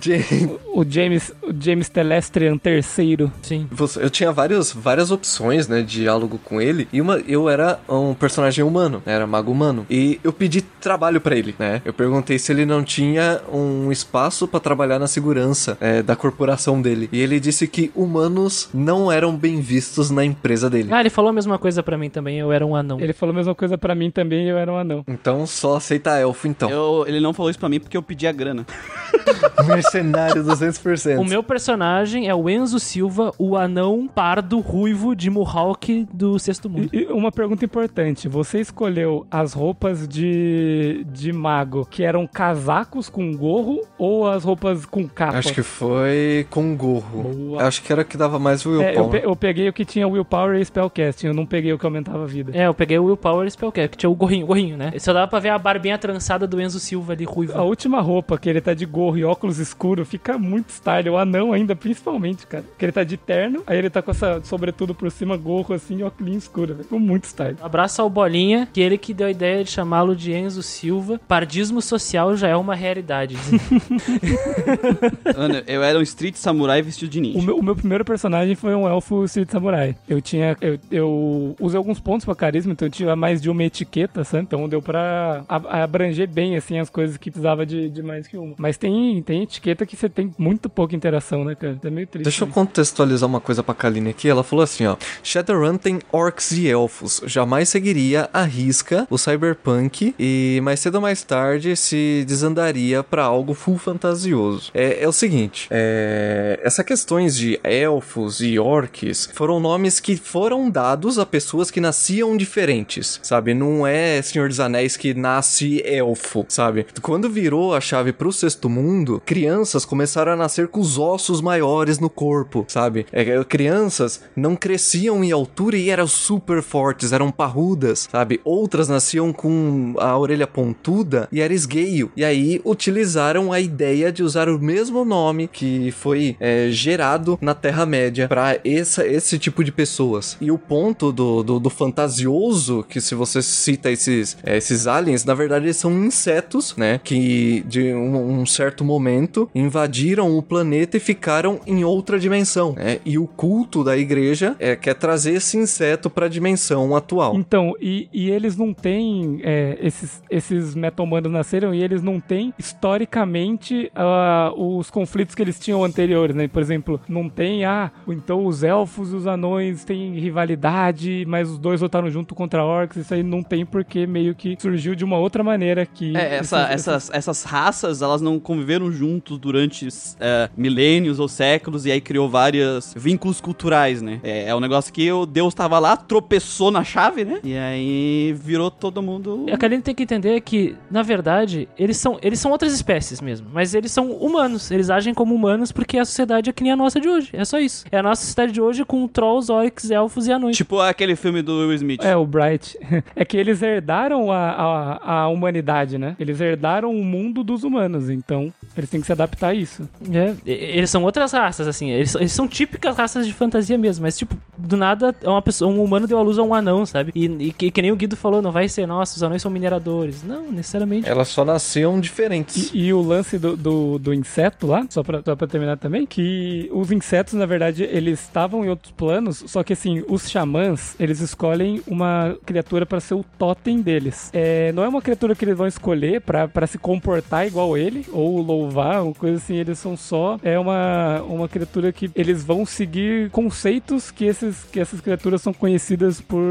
James! 0.00 0.26
James, 0.26 0.50
O 0.74 0.84
James, 0.88 1.32
o 1.42 1.52
James 1.58 1.88
Telestrian 1.88 2.58
III. 2.64 3.30
Sim. 3.42 3.68
eu 4.00 4.10
tinha 4.10 4.32
vários, 4.32 4.72
várias 4.72 5.10
opções, 5.10 5.68
né, 5.68 5.80
de 5.82 6.00
diálogo 6.00 6.38
com 6.44 6.60
ele. 6.60 6.86
E 6.92 7.00
uma, 7.00 7.18
eu 7.26 7.48
era 7.48 7.78
um 7.88 8.14
personagem 8.14 8.64
humano, 8.64 9.02
né, 9.06 9.12
era 9.14 9.26
mago 9.26 9.50
humano. 9.50 9.86
E 9.90 10.20
eu 10.22 10.32
pedi 10.32 10.60
trabalho 10.62 11.20
pra 11.20 11.36
ele, 11.36 11.54
né? 11.58 11.80
Eu 11.84 11.92
perguntei 11.92 12.38
se 12.38 12.52
ele 12.52 12.64
não 12.66 12.82
tinha 12.84 13.40
um 13.52 13.90
espaço 13.90 14.46
pra 14.46 14.60
trabalhar 14.60 14.98
na 14.98 15.06
segurança 15.06 15.76
é, 15.80 16.02
da 16.02 16.14
corporação 16.16 16.80
dele. 16.80 17.08
E 17.12 17.20
ele 17.20 17.38
disse 17.40 17.66
que 17.66 17.90
humanos 17.94 18.68
não 18.74 19.10
eram 19.10 19.36
bem 19.36 19.60
vistos 19.60 20.10
na 20.10 20.24
empresa 20.24 20.68
dele. 20.70 20.88
Ah, 20.92 21.00
ele 21.00 21.10
falou 21.10 21.30
a 21.30 21.32
mesma 21.32 21.58
coisa 21.58 21.82
pra 21.82 21.96
mim 21.96 22.10
também, 22.10 22.38
eu 22.38 22.52
era 22.52 22.64
um 22.66 22.74
anão. 22.76 23.00
Ele 23.00 23.12
falou 23.12 23.32
a 23.32 23.36
mesma 23.36 23.54
coisa 23.54 23.76
pra 23.78 23.94
mim 23.94 24.10
também 24.10 24.48
eu 24.48 24.56
era 24.58 24.70
um 24.72 24.76
anão. 24.76 25.04
Então 25.08 25.46
só 25.46 25.76
aceita 25.76 26.18
elfo, 26.18 26.46
então. 26.48 26.70
Eu- 26.70 27.04
ele 27.06 27.20
não 27.20 27.32
falou 27.32 27.50
isso 27.50 27.58
pra 27.58 27.68
mim 27.68 27.80
porque 27.80 27.96
eu 27.96 28.02
pedi 28.02 28.26
a 28.26 28.32
grana. 28.32 28.66
Mercenário 29.76 30.44
200%. 30.44 31.18
O 31.18 31.24
meu 31.24 31.42
personagem 31.42 32.28
é 32.28 32.34
o 32.34 32.48
Enzo 32.48 32.78
Silva, 32.78 33.32
o 33.38 33.56
anão 33.56 34.08
pardo 34.12 34.60
ruivo 34.60 35.14
de 35.14 35.30
Mohawk 35.30 36.06
do 36.12 36.38
Sexto 36.38 36.68
Mundo. 36.68 36.88
E, 36.92 37.02
e 37.02 37.06
uma 37.06 37.30
pergunta 37.32 37.64
importante: 37.64 38.28
você 38.28 38.60
escolheu 38.60 39.26
as 39.30 39.52
roupas 39.52 40.06
de, 40.06 41.04
de 41.12 41.32
mago 41.32 41.86
que 41.90 42.02
eram 42.02 42.26
casacos 42.26 43.08
com 43.08 43.32
gorro 43.36 43.80
ou 43.98 44.28
as 44.28 44.44
roupas 44.44 44.84
com 44.86 45.08
capa? 45.08 45.38
Acho 45.38 45.52
que 45.54 45.62
foi 45.62 46.46
com 46.50 46.76
gorro. 46.76 47.22
Boa. 47.22 47.62
Acho 47.64 47.82
que 47.82 47.92
era 47.92 48.02
o 48.02 48.04
que 48.04 48.16
dava 48.16 48.38
mais 48.38 48.64
É, 48.64 48.68
eu, 48.68 48.72
willpower. 48.72 49.10
pe- 49.10 49.26
eu 49.26 49.36
peguei 49.36 49.68
o 49.68 49.72
que 49.72 49.84
tinha 49.84 50.06
willpower 50.08 50.58
e 50.60 50.64
spellcasting, 50.64 51.26
eu 51.28 51.34
não 51.34 51.46
peguei 51.46 51.72
o 51.72 51.78
que 51.78 51.84
aumentava 51.86 52.24
a 52.24 52.26
vida. 52.26 52.52
É, 52.54 52.66
eu 52.66 52.74
peguei 52.74 52.98
o 52.98 53.04
Willpower 53.04 53.50
Spellcare, 53.50 53.88
que 53.88 53.96
tinha 53.96 54.10
o 54.10 54.14
gorrinho, 54.14 54.44
o 54.44 54.48
gorrinho, 54.48 54.76
né? 54.76 54.92
Só 54.98 55.12
dava 55.12 55.26
pra 55.28 55.38
ver 55.38 55.50
a 55.50 55.58
barbinha 55.58 55.96
trançada 55.98 56.46
do 56.46 56.60
Enzo 56.60 56.80
Silva 56.80 57.12
ali, 57.12 57.24
ruivo. 57.24 57.56
A 57.56 57.62
última 57.62 58.00
roupa, 58.00 58.36
que 58.38 58.48
ele 58.48 58.60
tá 58.60 58.74
de 58.74 58.84
gorro 58.86 59.16
e 59.18 59.24
óculos 59.24 59.58
escuro, 59.66 60.04
fica 60.04 60.38
muito 60.38 60.70
style. 60.70 61.10
O 61.10 61.18
anão 61.18 61.52
ainda, 61.52 61.74
principalmente, 61.74 62.46
cara. 62.46 62.64
Que 62.78 62.84
ele 62.84 62.92
tá 62.92 63.04
de 63.04 63.16
terno, 63.16 63.62
aí 63.66 63.78
ele 63.78 63.90
tá 63.90 64.02
com 64.02 64.10
essa 64.10 64.40
sobretudo 64.42 64.94
por 64.94 65.10
cima, 65.10 65.36
gorro 65.36 65.74
assim 65.74 65.98
e 65.98 66.02
óculos 66.02 66.36
escuro. 66.36 66.76
Ficou 66.76 66.98
muito 66.98 67.24
style. 67.24 67.56
Abraço 67.60 68.02
ao 68.02 68.10
Bolinha, 68.10 68.68
que 68.72 68.80
ele 68.80 68.98
que 68.98 69.14
deu 69.14 69.26
a 69.26 69.30
ideia 69.30 69.64
de 69.64 69.70
chamá-lo 69.70 70.14
de 70.14 70.32
Enzo 70.32 70.62
Silva. 70.62 71.20
Pardismo 71.26 71.80
social 71.82 72.36
já 72.36 72.48
é 72.48 72.56
uma 72.56 72.74
realidade. 72.74 73.36
Mano, 75.36 75.62
eu 75.66 75.82
era 75.82 75.98
um 75.98 76.02
street 76.02 76.36
samurai 76.36 76.82
vestido 76.82 77.10
de 77.10 77.18
O 77.18 77.22
ninja. 77.22 77.42
meu, 77.42 77.58
o 77.58 77.62
meu 77.62 77.76
primeiro 77.76 78.04
personagem 78.04 78.54
foi 78.54 78.74
um 78.74 78.86
elfo 78.88 79.24
Street 79.24 79.50
Samurai. 79.50 79.96
Eu 80.08 80.20
tinha. 80.20 80.56
Eu, 80.60 80.78
eu 80.90 81.56
usei 81.60 81.78
alguns 81.78 82.00
pontos 82.00 82.24
pra 82.24 82.34
carisma, 82.34 82.72
então 82.72 82.86
eu 82.86 82.92
tinha 82.92 83.16
mais 83.16 83.40
de 83.40 83.50
uma 83.50 83.64
etiqueta, 83.64 84.24
sabe? 84.24 84.44
Então 84.44 84.68
deu 84.68 84.82
pra 84.82 85.44
abranger 85.48 86.28
bem, 86.28 86.56
assim, 86.56 86.78
as 86.78 86.90
coisas 86.90 87.16
que 87.16 87.30
precisava 87.30 87.64
de, 87.66 87.88
de 87.88 88.02
mais 88.02 88.26
que 88.26 88.36
uma. 88.36 88.54
Mas 88.58 88.76
tem, 88.76 89.22
tem 89.22 89.42
etiqueta 89.56 89.86
que 89.86 89.96
você 89.96 90.08
tem 90.08 90.34
muito 90.38 90.68
pouca 90.68 90.94
interação, 90.94 91.44
né, 91.44 91.54
cara? 91.54 91.78
É 91.82 91.90
meio 91.90 92.06
triste. 92.06 92.24
Deixa 92.24 92.44
eu 92.44 92.48
contextualizar 92.48 93.28
uma 93.28 93.40
coisa 93.40 93.62
pra 93.62 93.74
Kaline 93.74 94.10
aqui. 94.10 94.28
Ela 94.28 94.44
falou 94.44 94.62
assim, 94.62 94.86
ó. 94.86 94.96
Shadowrun 95.22 95.76
tem 95.76 95.98
orcs 96.12 96.52
e 96.52 96.68
elfos. 96.68 97.22
Jamais 97.26 97.68
seguiria 97.68 98.28
a 98.32 98.42
risca 98.42 99.06
o 99.10 99.18
cyberpunk 99.18 100.14
e 100.18 100.60
mais 100.62 100.80
cedo 100.80 100.96
ou 100.96 101.00
mais 101.00 101.22
tarde 101.22 101.76
se 101.76 102.24
desandaria 102.26 103.02
pra 103.02 103.24
algo 103.24 103.54
full 103.54 103.78
fantasioso. 103.78 104.70
É, 104.74 105.02
é 105.02 105.08
o 105.08 105.12
seguinte, 105.12 105.68
é, 105.70 106.60
essa 106.62 106.84
questões 106.84 107.36
de 107.36 107.58
elfos 107.62 108.40
e 108.40 108.58
orcs 108.58 109.30
foram 109.32 109.58
nomes 109.60 110.00
que 110.00 110.16
foram 110.16 110.68
dados 110.70 111.18
a 111.18 111.26
pessoas 111.26 111.70
que 111.70 111.80
nasciam 111.80 112.36
diferentes, 112.36 113.20
sabe? 113.22 113.54
Não 113.54 113.86
é 113.86 114.20
Senhor 114.22 114.48
dos 114.48 114.60
Anéis 114.60 114.96
que 114.96 115.14
nasce 115.14 115.82
elfo, 115.84 116.44
sabe? 116.48 116.86
Quando 117.00 117.30
virou 117.30 117.74
a 117.74 117.80
chave 117.80 118.12
pro 118.12 118.32
sexto 118.32 118.68
mundo, 118.68 119.22
crianças 119.24 119.45
começaram 119.84 120.32
a 120.32 120.36
nascer 120.36 120.68
com 120.68 120.80
os 120.80 120.98
ossos 120.98 121.40
maiores 121.40 121.98
no 121.98 122.10
corpo, 122.10 122.64
sabe? 122.68 123.06
É, 123.12 123.44
crianças 123.44 124.22
não 124.34 124.56
cresciam 124.56 125.22
em 125.22 125.32
altura 125.32 125.76
e 125.76 125.90
eram 125.90 126.06
super 126.06 126.62
fortes, 126.62 127.12
eram 127.12 127.30
parrudas, 127.30 128.08
sabe? 128.10 128.40
Outras 128.44 128.88
nasciam 128.88 129.32
com 129.32 129.94
a 129.98 130.16
orelha 130.18 130.46
pontuda 130.46 131.28
e 131.30 131.40
era 131.40 131.52
esgueio. 131.52 132.10
E 132.16 132.24
aí 132.24 132.60
utilizaram 132.64 133.52
a 133.52 133.60
ideia 133.60 134.12
de 134.12 134.22
usar 134.22 134.48
o 134.48 134.58
mesmo 134.58 135.04
nome 135.04 135.48
que 135.48 135.90
foi 135.92 136.36
é, 136.40 136.68
gerado 136.70 137.38
na 137.40 137.54
Terra-média 137.54 138.28
para 138.28 138.58
esse 138.64 139.38
tipo 139.38 139.62
de 139.62 139.72
pessoas. 139.72 140.36
E 140.40 140.50
o 140.50 140.58
ponto 140.58 141.12
do, 141.12 141.42
do, 141.42 141.60
do 141.60 141.70
fantasioso, 141.70 142.84
que 142.88 143.00
se 143.00 143.14
você 143.14 143.42
cita 143.42 143.90
esses, 143.90 144.36
é, 144.42 144.56
esses 144.56 144.86
aliens, 144.86 145.24
na 145.24 145.34
verdade 145.34 145.66
eles 145.66 145.76
são 145.76 145.92
insetos, 146.04 146.74
né? 146.76 147.00
Que 147.02 147.64
de 147.66 147.92
um, 147.92 148.40
um 148.40 148.46
certo 148.46 148.84
momento 148.84 149.35
invadiram 149.54 150.36
o 150.36 150.42
planeta 150.42 150.96
e 150.96 151.00
ficaram 151.00 151.60
em 151.66 151.84
outra 151.84 152.18
dimensão, 152.18 152.72
né? 152.74 152.98
E 153.04 153.18
o 153.18 153.26
culto 153.26 153.82
da 153.84 153.96
igreja 153.96 154.56
é, 154.58 154.74
quer 154.76 154.94
trazer 154.94 155.32
esse 155.34 155.56
inseto 155.56 156.08
para 156.10 156.26
a 156.26 156.28
dimensão 156.28 156.94
atual. 156.96 157.34
Então, 157.36 157.74
e, 157.80 158.08
e 158.12 158.30
eles 158.30 158.56
não 158.56 158.72
têm. 158.72 159.40
é, 159.42 159.78
esses, 159.80 160.22
esses 160.30 160.74
meta-humanos 160.74 161.30
nasceram 161.30 161.74
e 161.74 161.82
eles 161.82 162.02
não 162.02 162.18
têm, 162.20 162.52
historicamente, 162.58 163.90
ah, 163.94 164.52
os 164.56 164.90
conflitos 164.90 165.34
que 165.34 165.42
eles 165.42 165.58
tinham 165.58 165.84
anteriores, 165.84 166.34
né? 166.34 166.48
Por 166.48 166.60
exemplo, 166.62 167.00
não 167.08 167.28
tem, 167.28 167.64
ah, 167.64 167.90
então 168.08 168.46
os 168.46 168.62
elfos 168.62 169.12
e 169.12 169.16
os 169.16 169.26
anões 169.26 169.84
têm 169.84 170.14
rivalidade, 170.18 171.24
mas 171.26 171.50
os 171.50 171.58
dois 171.58 171.80
lutaram 171.80 172.10
junto 172.10 172.34
contra 172.34 172.64
orcs. 172.64 172.96
Isso 172.98 173.14
aí 173.14 173.22
não 173.22 173.42
tem 173.42 173.64
porque 173.64 174.06
meio 174.06 174.34
que 174.34 174.56
surgiu 174.58 174.94
de 174.94 175.04
uma 175.04 175.18
outra 175.18 175.42
maneira 175.42 175.84
que. 175.86 176.16
É, 176.16 176.36
essa- 176.36 176.62
esses- 176.72 176.86
essas, 176.88 177.10
essas 177.12 177.42
raças, 177.42 178.02
elas 178.02 178.20
não 178.20 178.38
conviveram 178.38 178.90
juntos 179.16 179.38
durante 179.38 179.88
é, 180.20 180.48
milênios 180.56 181.18
ou 181.18 181.28
séculos 181.28 181.86
e 181.86 181.92
aí 181.92 182.00
criou 182.00 182.28
vários 182.28 182.94
vínculos 182.96 183.40
culturais, 183.40 184.02
né? 184.02 184.20
É, 184.22 184.48
é 184.48 184.54
um 184.54 184.60
negócio 184.60 184.92
que 184.92 185.10
o 185.10 185.24
Deus 185.24 185.54
tava 185.54 185.78
lá, 185.78 185.96
tropeçou 185.96 186.70
na 186.70 186.84
chave, 186.84 187.24
né? 187.24 187.40
E 187.42 187.56
aí 187.56 188.36
virou 188.38 188.70
todo 188.70 189.02
mundo... 189.02 189.46
E 189.48 189.52
a 189.52 189.56
Kaline 189.56 189.82
tem 189.82 189.94
que 189.94 190.02
entender 190.02 190.40
que, 190.42 190.76
na 190.90 191.02
verdade, 191.02 191.68
eles 191.78 191.96
são, 191.96 192.18
eles 192.22 192.38
são 192.38 192.50
outras 192.50 192.72
espécies 192.72 193.20
mesmo. 193.20 193.48
Mas 193.52 193.74
eles 193.74 193.90
são 193.90 194.12
humanos. 194.12 194.70
Eles 194.70 194.90
agem 194.90 195.14
como 195.14 195.34
humanos 195.34 195.72
porque 195.72 195.98
a 195.98 196.04
sociedade 196.04 196.50
é 196.50 196.52
que 196.52 196.62
nem 196.62 196.72
a 196.72 196.76
nossa 196.76 197.00
de 197.00 197.08
hoje. 197.08 197.30
É 197.32 197.44
só 197.44 197.58
isso. 197.58 197.84
É 197.90 197.98
a 197.98 198.02
nossa 198.02 198.22
sociedade 198.22 198.52
de 198.52 198.60
hoje 198.60 198.84
com 198.84 199.06
trolls, 199.08 199.50
orcs, 199.50 199.90
elfos 199.90 200.26
e 200.26 200.32
anões. 200.32 200.56
Tipo 200.56 200.80
aquele 200.80 201.16
filme 201.16 201.42
do 201.42 201.60
Will 201.60 201.74
Smith. 201.74 202.04
É, 202.04 202.16
o 202.16 202.26
Bright. 202.26 202.78
É 203.14 203.24
que 203.24 203.36
eles 203.36 203.62
herdaram 203.62 204.30
a, 204.30 204.50
a, 204.50 205.12
a 205.12 205.28
humanidade, 205.28 205.96
né? 205.96 206.16
Eles 206.18 206.40
herdaram 206.40 206.90
o 206.90 207.04
mundo 207.04 207.42
dos 207.42 207.64
humanos, 207.64 208.10
então 208.10 208.52
eles 208.76 208.90
têm 208.90 209.00
que 209.00 209.05
se 209.06 209.12
adaptar 209.12 209.48
a 209.48 209.54
isso. 209.54 209.88
É, 210.12 210.34
eles 210.44 210.90
são 210.90 211.02
outras 211.04 211.32
raças, 211.32 211.66
assim. 211.68 211.90
Eles, 211.90 212.10
são- 212.10 212.20
eles 212.20 212.32
são 212.32 212.46
típicas 212.48 212.96
raças 212.96 213.26
de 213.26 213.32
fantasia 213.32 213.78
mesmo. 213.78 214.02
Mas, 214.02 214.16
tipo, 214.18 214.36
do 214.56 214.76
nada, 214.76 215.14
é 215.22 215.28
uma 215.28 215.42
pessoa, 215.42 215.70
um 215.70 215.82
humano 215.82 216.06
deu 216.06 216.18
a 216.18 216.22
luz 216.22 216.38
a 216.38 216.42
um 216.42 216.52
anão, 216.54 216.84
sabe? 216.84 217.12
E, 217.14 217.24
e 217.26 217.52
que, 217.52 217.70
que 217.70 217.82
nem 217.82 217.92
o 217.92 217.96
Guido 217.96 218.16
falou, 218.16 218.42
não 218.42 218.52
vai 218.52 218.68
ser, 218.68 218.86
nossa, 218.86 219.16
os 219.16 219.22
anões 219.22 219.42
são 219.42 219.50
mineradores. 219.50 220.22
Não, 220.22 220.50
necessariamente. 220.50 221.08
Elas 221.08 221.28
só 221.28 221.44
nasciam 221.44 221.98
diferentes. 222.00 222.70
E, 222.74 222.86
e 222.86 222.92
o 222.94 223.00
lance 223.00 223.38
do, 223.38 223.56
do, 223.56 223.98
do 223.98 224.12
inseto 224.14 224.66
lá, 224.66 224.84
só 224.90 225.02
pra, 225.02 225.22
só 225.24 225.34
pra 225.36 225.46
terminar 225.46 225.76
também, 225.78 226.06
que 226.06 226.68
os 226.72 226.90
insetos, 226.92 227.34
na 227.34 227.46
verdade, 227.46 227.82
eles 227.84 228.20
estavam 228.20 228.64
em 228.64 228.68
outros 228.68 228.92
planos, 228.92 229.44
só 229.46 229.62
que 229.62 229.72
assim, 229.72 230.02
os 230.08 230.28
xamãs, 230.30 230.94
eles 230.98 231.20
escolhem 231.20 231.80
uma 231.86 232.36
criatura 232.44 232.84
pra 232.86 233.00
ser 233.00 233.14
o 233.14 233.24
totem 233.38 233.80
deles. 233.80 234.30
É, 234.32 234.72
não 234.72 234.82
é 234.82 234.88
uma 234.88 235.00
criatura 235.02 235.34
que 235.34 235.44
eles 235.44 235.56
vão 235.56 235.66
escolher 235.66 236.20
pra 236.20 236.66
se 236.66 236.78
comportar 236.78 237.46
igual 237.46 237.76
ele, 237.76 238.04
ou 238.12 238.40
louvar, 238.40 238.95
ou 239.02 239.14
coisa 239.14 239.36
assim, 239.36 239.54
eles 239.56 239.78
são 239.78 239.96
só, 239.96 240.38
é 240.42 240.58
uma, 240.58 241.22
uma 241.22 241.48
criatura 241.48 241.92
que 241.92 242.10
eles 242.14 242.42
vão 242.44 242.64
seguir 242.66 243.30
conceitos 243.30 244.10
que, 244.10 244.24
esses, 244.24 244.64
que 244.64 244.80
essas 244.80 245.00
criaturas 245.00 245.40
são 245.42 245.52
conhecidas 245.52 246.20
por, 246.20 246.42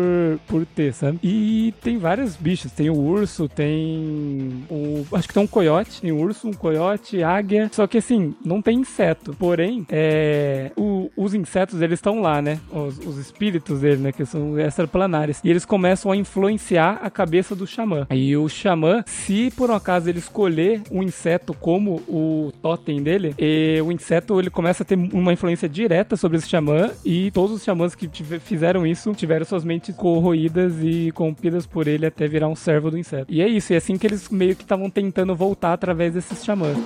por 0.47 0.65
ter, 0.65 0.93
sabe? 0.93 1.19
E 1.23 1.73
tem 1.81 1.97
vários 1.97 2.35
bichos, 2.35 2.71
tem 2.71 2.89
o 2.89 2.95
urso, 2.95 3.47
tem 3.47 4.63
o... 4.69 5.05
acho 5.13 5.27
que 5.27 5.33
tem 5.33 5.43
um 5.43 5.47
coiote, 5.47 6.01
tem 6.01 6.11
um 6.11 6.21
urso, 6.21 6.47
um 6.47 6.53
coiote, 6.53 7.23
águia, 7.23 7.69
só 7.71 7.87
que 7.87 7.97
assim, 7.97 8.35
não 8.43 8.61
tem 8.61 8.79
inseto, 8.79 9.35
porém, 9.37 9.85
é, 9.89 10.71
o- 10.75 11.09
os 11.15 11.33
insetos, 11.33 11.81
eles 11.81 11.99
estão 11.99 12.21
lá, 12.21 12.41
né? 12.41 12.59
Os, 12.71 12.97
os 12.99 13.17
espíritos 13.17 13.79
deles, 13.81 13.99
né? 13.99 14.11
Que 14.11 14.25
são 14.25 14.59
extraplanares. 14.59 15.39
E 15.43 15.49
eles 15.49 15.65
começam 15.65 16.11
a 16.11 16.17
influenciar 16.17 16.99
a 17.01 17.09
cabeça 17.09 17.55
do 17.55 17.65
xamã. 17.67 18.05
Aí 18.09 18.35
o 18.35 18.47
xamã, 18.49 19.03
se 19.05 19.51
por 19.55 19.69
um 19.69 19.75
acaso 19.75 20.09
ele 20.09 20.19
escolher 20.19 20.81
um 20.91 21.01
inseto 21.03 21.53
como 21.53 22.01
o 22.07 22.34
totem 22.61 23.01
dele, 23.01 23.33
e 23.37 23.81
o 23.81 23.91
inseto 23.91 24.39
ele 24.39 24.49
começa 24.49 24.83
a 24.83 24.85
ter 24.85 24.97
uma 25.13 25.33
influência 25.33 25.67
direta 25.67 26.15
sobre 26.15 26.37
esse 26.37 26.47
xamã 26.47 26.91
e 27.03 27.31
todos 27.31 27.55
os 27.55 27.63
xamãs 27.63 27.95
que 27.95 28.09
fizeram 28.39 28.85
isso 28.85 29.13
tiveram 29.13 29.45
suas 29.45 29.63
mentes 29.63 29.95
corroídas 29.95 30.73
e 30.81 31.11
corrompidas 31.11 31.65
por 31.65 31.87
ele 31.87 32.05
até 32.05 32.27
virar 32.27 32.47
um 32.47 32.55
servo 32.55 32.91
do 32.91 32.97
inseto. 32.97 33.31
E 33.31 33.41
é 33.41 33.47
isso, 33.47 33.73
e 33.73 33.75
é 33.75 33.77
assim 33.77 33.97
que 33.97 34.07
eles 34.07 34.29
meio 34.29 34.55
que 34.55 34.63
estavam 34.63 34.89
tentando 34.89 35.35
voltar 35.35 35.73
através 35.73 36.13
desses 36.13 36.43
xamãs. 36.43 36.77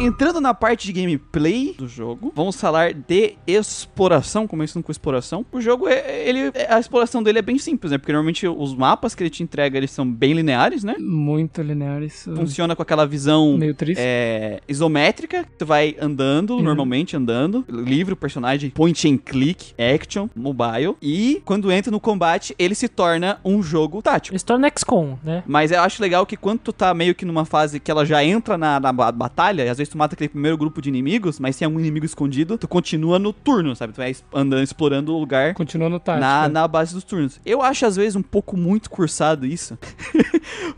Entrando 0.00 0.40
na 0.40 0.54
parte 0.54 0.86
de 0.86 0.92
gameplay 0.92 1.74
do 1.76 1.88
jogo, 1.88 2.32
vamos 2.34 2.54
falar 2.60 2.94
de 2.94 3.34
exploração, 3.44 4.46
começando 4.46 4.84
com 4.84 4.92
exploração. 4.92 5.44
O 5.50 5.60
jogo, 5.60 5.88
é, 5.88 6.22
ele, 6.28 6.52
a 6.68 6.78
exploração 6.78 7.20
dele 7.20 7.40
é 7.40 7.42
bem 7.42 7.58
simples, 7.58 7.90
né? 7.90 7.98
Porque 7.98 8.12
normalmente 8.12 8.46
os 8.46 8.76
mapas 8.76 9.12
que 9.16 9.24
ele 9.24 9.30
te 9.30 9.42
entrega, 9.42 9.76
eles 9.76 9.90
são 9.90 10.08
bem 10.08 10.34
lineares, 10.34 10.84
né? 10.84 10.94
Muito 11.00 11.60
linear 11.62 12.00
isso. 12.00 12.32
Funciona 12.36 12.76
com 12.76 12.82
aquela 12.82 13.04
visão 13.06 13.58
Meio 13.58 13.74
triste. 13.74 13.98
é, 14.00 14.60
isométrica, 14.68 15.44
tu 15.58 15.66
vai 15.66 15.96
andando, 16.00 16.54
Uhum. 16.54 16.62
normalmente 16.62 17.16
andando, 17.16 17.64
livre 17.68 18.12
o 18.12 18.16
personagem, 18.16 18.70
point 18.70 19.08
and 19.08 19.18
click, 19.18 19.74
action, 19.76 20.28
mobile, 20.34 20.94
e 21.02 21.42
quando 21.44 21.72
entra 21.72 21.90
no 21.90 21.98
combate, 21.98 22.54
ele 22.56 22.76
se 22.76 22.86
torna 22.88 23.40
um 23.44 23.60
jogo 23.60 24.00
tático. 24.00 24.32
Eles 24.32 24.44
tornam 24.44 24.70
XCOM, 24.76 25.18
né? 25.24 25.42
Mas 25.44 25.72
eu 25.72 25.80
acho 25.80 26.00
legal 26.00 26.24
que 26.24 26.36
quando 26.36 26.60
tu 26.60 26.72
tá 26.72 26.94
meio 26.94 27.16
que 27.16 27.24
numa 27.24 27.44
fase 27.44 27.80
que 27.80 27.90
ela 27.90 28.06
já 28.06 28.22
entra 28.22 28.56
na, 28.56 28.78
na 28.78 28.92
ba- 28.92 29.10
batalha, 29.10 29.68
às 29.68 29.76
vezes 29.78 29.87
tu 29.88 29.98
mata 29.98 30.14
aquele 30.14 30.28
primeiro 30.28 30.56
grupo 30.56 30.80
de 30.80 30.88
inimigos, 30.88 31.38
mas 31.38 31.56
tem 31.56 31.66
algum 31.66 31.80
inimigo 31.80 32.04
escondido, 32.06 32.56
tu 32.58 32.68
continua 32.68 33.18
no 33.18 33.32
turno, 33.32 33.74
sabe? 33.74 33.92
Tu 33.92 33.96
vai 33.96 34.14
andando, 34.32 34.62
explorando 34.62 35.14
o 35.14 35.18
lugar 35.18 35.54
Continua 35.54 35.88
no 35.88 35.98
tático. 36.00 36.20
na, 36.20 36.48
na 36.48 36.68
base 36.68 36.94
dos 36.94 37.04
turnos. 37.04 37.40
Eu 37.44 37.62
acho 37.62 37.86
às 37.86 37.96
vezes 37.96 38.16
um 38.16 38.22
pouco 38.22 38.56
muito 38.56 38.90
cursado 38.90 39.46
isso. 39.46 39.78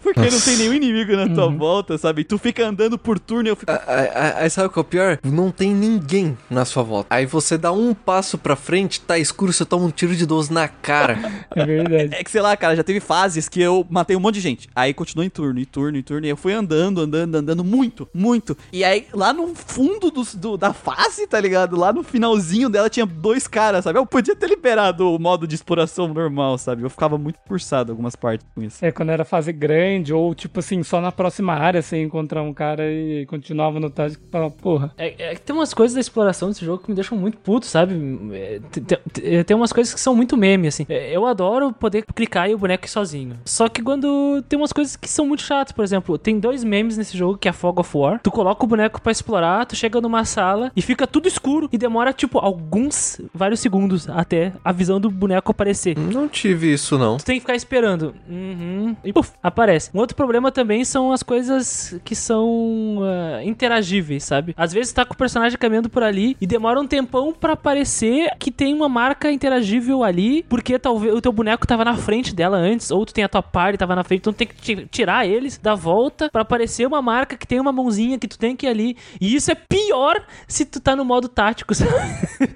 Porque 0.02 0.30
não 0.30 0.40
tem 0.40 0.56
nenhum 0.56 0.74
inimigo 0.74 1.14
na 1.16 1.28
tua 1.28 1.48
volta, 1.48 1.96
sabe? 1.98 2.24
Tu 2.24 2.38
fica 2.38 2.66
andando 2.66 2.98
por 2.98 3.18
turno 3.18 3.48
e 3.48 3.50
eu 3.50 3.56
fico. 3.56 3.70
Aí- 3.86 4.50
sabe 4.50 4.66
o 4.68 4.70
que 4.70 4.78
é 4.78 4.82
o 4.82 4.84
pior? 4.84 5.18
Não 5.22 5.50
tem 5.50 5.74
ninguém 5.74 6.36
na 6.48 6.64
sua 6.64 6.82
volta. 6.82 7.14
Aí 7.14 7.26
você 7.26 7.56
dá 7.56 7.72
um 7.72 7.94
passo 7.94 8.36
pra 8.38 8.56
frente, 8.56 9.00
tá 9.00 9.18
escuro, 9.18 9.52
você 9.52 9.64
toma 9.64 9.84
um 9.86 9.90
tiro 9.90 10.14
de 10.14 10.26
12 10.26 10.52
na 10.52 10.68
cara. 10.68 11.18
É 11.56 11.66
verdade. 11.66 12.14
É 12.14 12.22
que 12.24 12.30
sei 12.30 12.40
lá, 12.40 12.56
cara, 12.56 12.76
já 12.76 12.84
teve 12.84 13.00
fases 13.00 13.48
que 13.48 13.60
eu 13.60 13.84
matei 13.90 14.16
um 14.16 14.20
monte 14.20 14.36
de 14.36 14.40
gente. 14.40 14.68
Aí 14.74 14.94
continuou 14.94 15.24
em 15.26 15.30
turno, 15.30 15.60
em 15.60 15.64
turno, 15.64 15.98
em 15.98 16.02
turno. 16.02 16.26
E 16.26 16.28
eu 16.30 16.36
fui 16.36 16.52
andando, 16.52 17.00
andando, 17.00 17.34
andando 17.34 17.64
muito, 17.64 18.08
muito. 18.14 18.56
E 18.72 18.84
aí, 18.84 18.99
lá 19.12 19.32
no 19.32 19.54
fundo 19.54 20.10
dos- 20.10 20.34
do, 20.34 20.56
da 20.56 20.72
fase, 20.72 21.26
tá 21.26 21.40
ligado? 21.40 21.76
Lá 21.76 21.92
no 21.92 22.02
finalzinho 22.02 22.68
dela 22.68 22.88
tinha 22.90 23.06
dois 23.06 23.46
caras, 23.46 23.84
sabe? 23.84 23.98
Eu 23.98 24.06
podia 24.06 24.34
ter 24.36 24.48
liberado 24.48 25.14
o 25.14 25.18
modo 25.18 25.46
de 25.46 25.54
exploração 25.54 26.08
normal, 26.08 26.58
sabe? 26.58 26.82
Eu 26.82 26.90
ficava 26.90 27.16
muito 27.18 27.38
cursado 27.46 27.92
algumas 27.92 28.16
partes 28.16 28.46
com 28.54 28.62
isso. 28.62 28.84
É, 28.84 28.90
quando 28.90 29.10
era 29.10 29.24
fase 29.24 29.52
grande, 29.52 30.12
ou 30.12 30.34
tipo 30.34 30.60
assim, 30.60 30.82
só 30.82 31.00
na 31.00 31.12
próxima 31.12 31.54
área 31.54 31.82
você 31.82 31.96
ia 31.96 32.02
encontrar 32.02 32.42
um 32.42 32.52
cara 32.54 32.90
e 32.90 33.26
continuava 33.26 33.78
no 33.80 33.90
tático 33.90 34.22
e 34.26 34.30
falava, 34.30 34.50
porra. 34.50 34.92
É, 34.98 35.30
é 35.30 35.34
que 35.34 35.42
tem 35.42 35.54
umas 35.54 35.72
coisas 35.74 35.94
da 35.94 36.00
exploração 36.00 36.48
desse 36.48 36.64
jogo 36.64 36.82
que 36.82 36.90
me 36.90 36.94
deixam 36.94 37.16
muito 37.16 37.38
puto, 37.38 37.66
sabe? 37.66 37.94
É, 38.32 38.60
te- 38.70 38.80
te- 38.80 38.98
te- 39.12 39.44
tem 39.44 39.56
umas 39.56 39.72
coisas 39.72 39.92
que 39.94 40.00
são 40.00 40.14
muito 40.14 40.36
meme, 40.36 40.68
assim. 40.68 40.86
É, 40.88 41.10
Eu 41.14 41.26
adoro 41.26 41.72
poder 41.72 42.04
clicar 42.14 42.48
e 42.50 42.54
o 42.54 42.58
boneco 42.58 42.86
ir 42.86 42.88
sozinho. 42.88 43.38
Só 43.44 43.68
que 43.68 43.82
quando 43.82 44.42
tem 44.48 44.58
umas 44.58 44.72
coisas 44.72 44.96
que 44.96 45.08
são 45.08 45.26
muito 45.26 45.42
chatas, 45.42 45.72
por 45.72 45.84
exemplo, 45.84 46.16
tem 46.18 46.38
dois 46.38 46.64
memes 46.64 46.96
nesse 46.96 47.16
jogo 47.16 47.36
que 47.38 47.48
é 47.48 47.52
Fog 47.52 47.78
of 47.80 47.96
War. 47.96 48.20
Tu 48.22 48.30
coloca 48.30 48.64
o 48.64 48.66
boneco 48.66 48.89
pra 48.98 49.12
explorar, 49.12 49.66
tu 49.66 49.76
chega 49.76 50.00
numa 50.00 50.24
sala 50.24 50.72
e 50.74 50.80
fica 50.80 51.06
tudo 51.06 51.28
escuro 51.28 51.68
e 51.70 51.76
demora, 51.76 52.12
tipo, 52.12 52.38
alguns, 52.38 53.20
vários 53.34 53.60
segundos 53.60 54.08
até 54.08 54.52
a 54.64 54.72
visão 54.72 54.98
do 54.98 55.10
boneco 55.10 55.50
aparecer. 55.50 55.98
Não 55.98 56.26
tive 56.28 56.72
isso, 56.72 56.96
não. 56.96 57.18
Tu 57.18 57.24
tem 57.26 57.34
que 57.36 57.40
ficar 57.40 57.54
esperando. 57.54 58.14
Uhum. 58.28 58.96
E 59.04 59.12
puf, 59.12 59.32
aparece. 59.42 59.90
Um 59.94 59.98
outro 59.98 60.16
problema 60.16 60.50
também 60.50 60.84
são 60.84 61.12
as 61.12 61.22
coisas 61.22 62.00
que 62.04 62.14
são 62.14 63.00
ah, 63.02 63.44
interagíveis, 63.44 64.24
sabe? 64.24 64.54
Às 64.56 64.72
vezes 64.72 64.92
tá 64.92 65.04
com 65.04 65.12
o 65.14 65.16
personagem 65.16 65.58
caminhando 65.58 65.90
por 65.90 66.02
ali 66.02 66.36
e 66.40 66.46
demora 66.46 66.80
um 66.80 66.86
tempão 66.86 67.32
pra 67.32 67.52
aparecer 67.52 68.30
que 68.38 68.50
tem 68.50 68.72
uma 68.72 68.88
marca 68.88 69.30
interagível 69.30 70.02
ali, 70.02 70.42
porque 70.48 70.78
talvez 70.78 71.14
o 71.14 71.20
teu 71.20 71.32
boneco 71.32 71.66
tava 71.66 71.84
na 71.84 71.96
frente 71.96 72.34
dela 72.34 72.56
antes, 72.56 72.90
ou 72.90 73.04
tu 73.04 73.12
tem 73.12 73.24
a 73.24 73.28
tua 73.28 73.42
party 73.42 73.76
tava 73.78 73.94
na 73.94 74.04
frente, 74.04 74.20
então 74.20 74.32
tu 74.32 74.36
tem 74.36 74.46
que 74.46 74.54
ti- 74.54 74.88
tirar 74.90 75.26
eles 75.26 75.58
da 75.58 75.74
volta 75.74 76.28
pra 76.30 76.42
aparecer 76.42 76.86
uma 76.86 77.02
marca 77.02 77.36
que 77.36 77.46
tem 77.46 77.60
uma 77.60 77.72
mãozinha 77.72 78.18
que 78.18 78.28
tu 78.28 78.38
tem 78.38 78.56
que 78.56 78.66
ir 78.66 78.68
ali. 78.70 78.79
E 79.20 79.34
isso 79.34 79.50
é 79.50 79.54
pior 79.54 80.22
se 80.46 80.64
tu 80.64 80.80
tá 80.80 80.96
no 80.96 81.04
modo 81.04 81.28
tático, 81.28 81.74
sabe? 81.74 81.90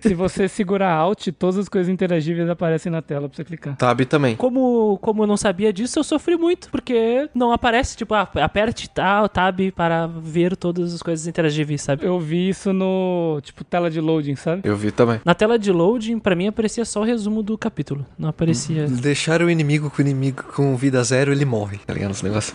Se 0.00 0.14
você 0.14 0.48
segurar 0.48 0.92
Alt, 0.92 1.28
todas 1.38 1.58
as 1.58 1.68
coisas 1.68 1.92
interagíveis 1.92 2.48
aparecem 2.48 2.90
na 2.90 3.02
tela 3.02 3.28
pra 3.28 3.36
você 3.36 3.44
clicar. 3.44 3.76
Tab 3.76 4.00
também. 4.02 4.36
Como, 4.36 4.98
como 4.98 5.22
eu 5.22 5.26
não 5.26 5.36
sabia 5.36 5.72
disso, 5.72 5.98
eu 5.98 6.04
sofri 6.04 6.36
muito, 6.36 6.70
porque 6.70 7.28
não 7.34 7.52
aparece, 7.52 7.96
tipo, 7.96 8.14
ah, 8.14 8.28
aperte 8.36 8.88
tal, 8.88 9.28
tab 9.28 9.60
para 9.72 10.06
ver 10.06 10.56
todas 10.56 10.94
as 10.94 11.02
coisas 11.02 11.26
interagíveis, 11.26 11.82
sabe? 11.82 12.04
Eu 12.04 12.18
vi 12.18 12.48
isso 12.48 12.72
no, 12.72 13.40
tipo, 13.42 13.64
tela 13.64 13.90
de 13.90 14.00
loading, 14.00 14.36
sabe? 14.36 14.62
Eu 14.64 14.76
vi 14.76 14.90
também. 14.90 15.20
Na 15.24 15.34
tela 15.34 15.58
de 15.58 15.72
loading, 15.72 16.18
pra 16.18 16.34
mim 16.34 16.48
aparecia 16.48 16.84
só 16.84 17.00
o 17.00 17.04
resumo 17.04 17.42
do 17.42 17.56
capítulo. 17.56 18.04
Não 18.18 18.28
aparecia. 18.28 18.86
Deixar 18.86 19.42
o 19.42 19.50
inimigo 19.50 19.90
com 19.90 19.98
o 19.98 20.00
inimigo 20.00 20.44
com 20.54 20.76
vida 20.76 21.02
zero, 21.02 21.32
ele 21.32 21.44
morre. 21.44 21.78
Tá 21.86 21.92
ligado? 21.92 22.12
Esse 22.12 22.24
negócio. 22.24 22.54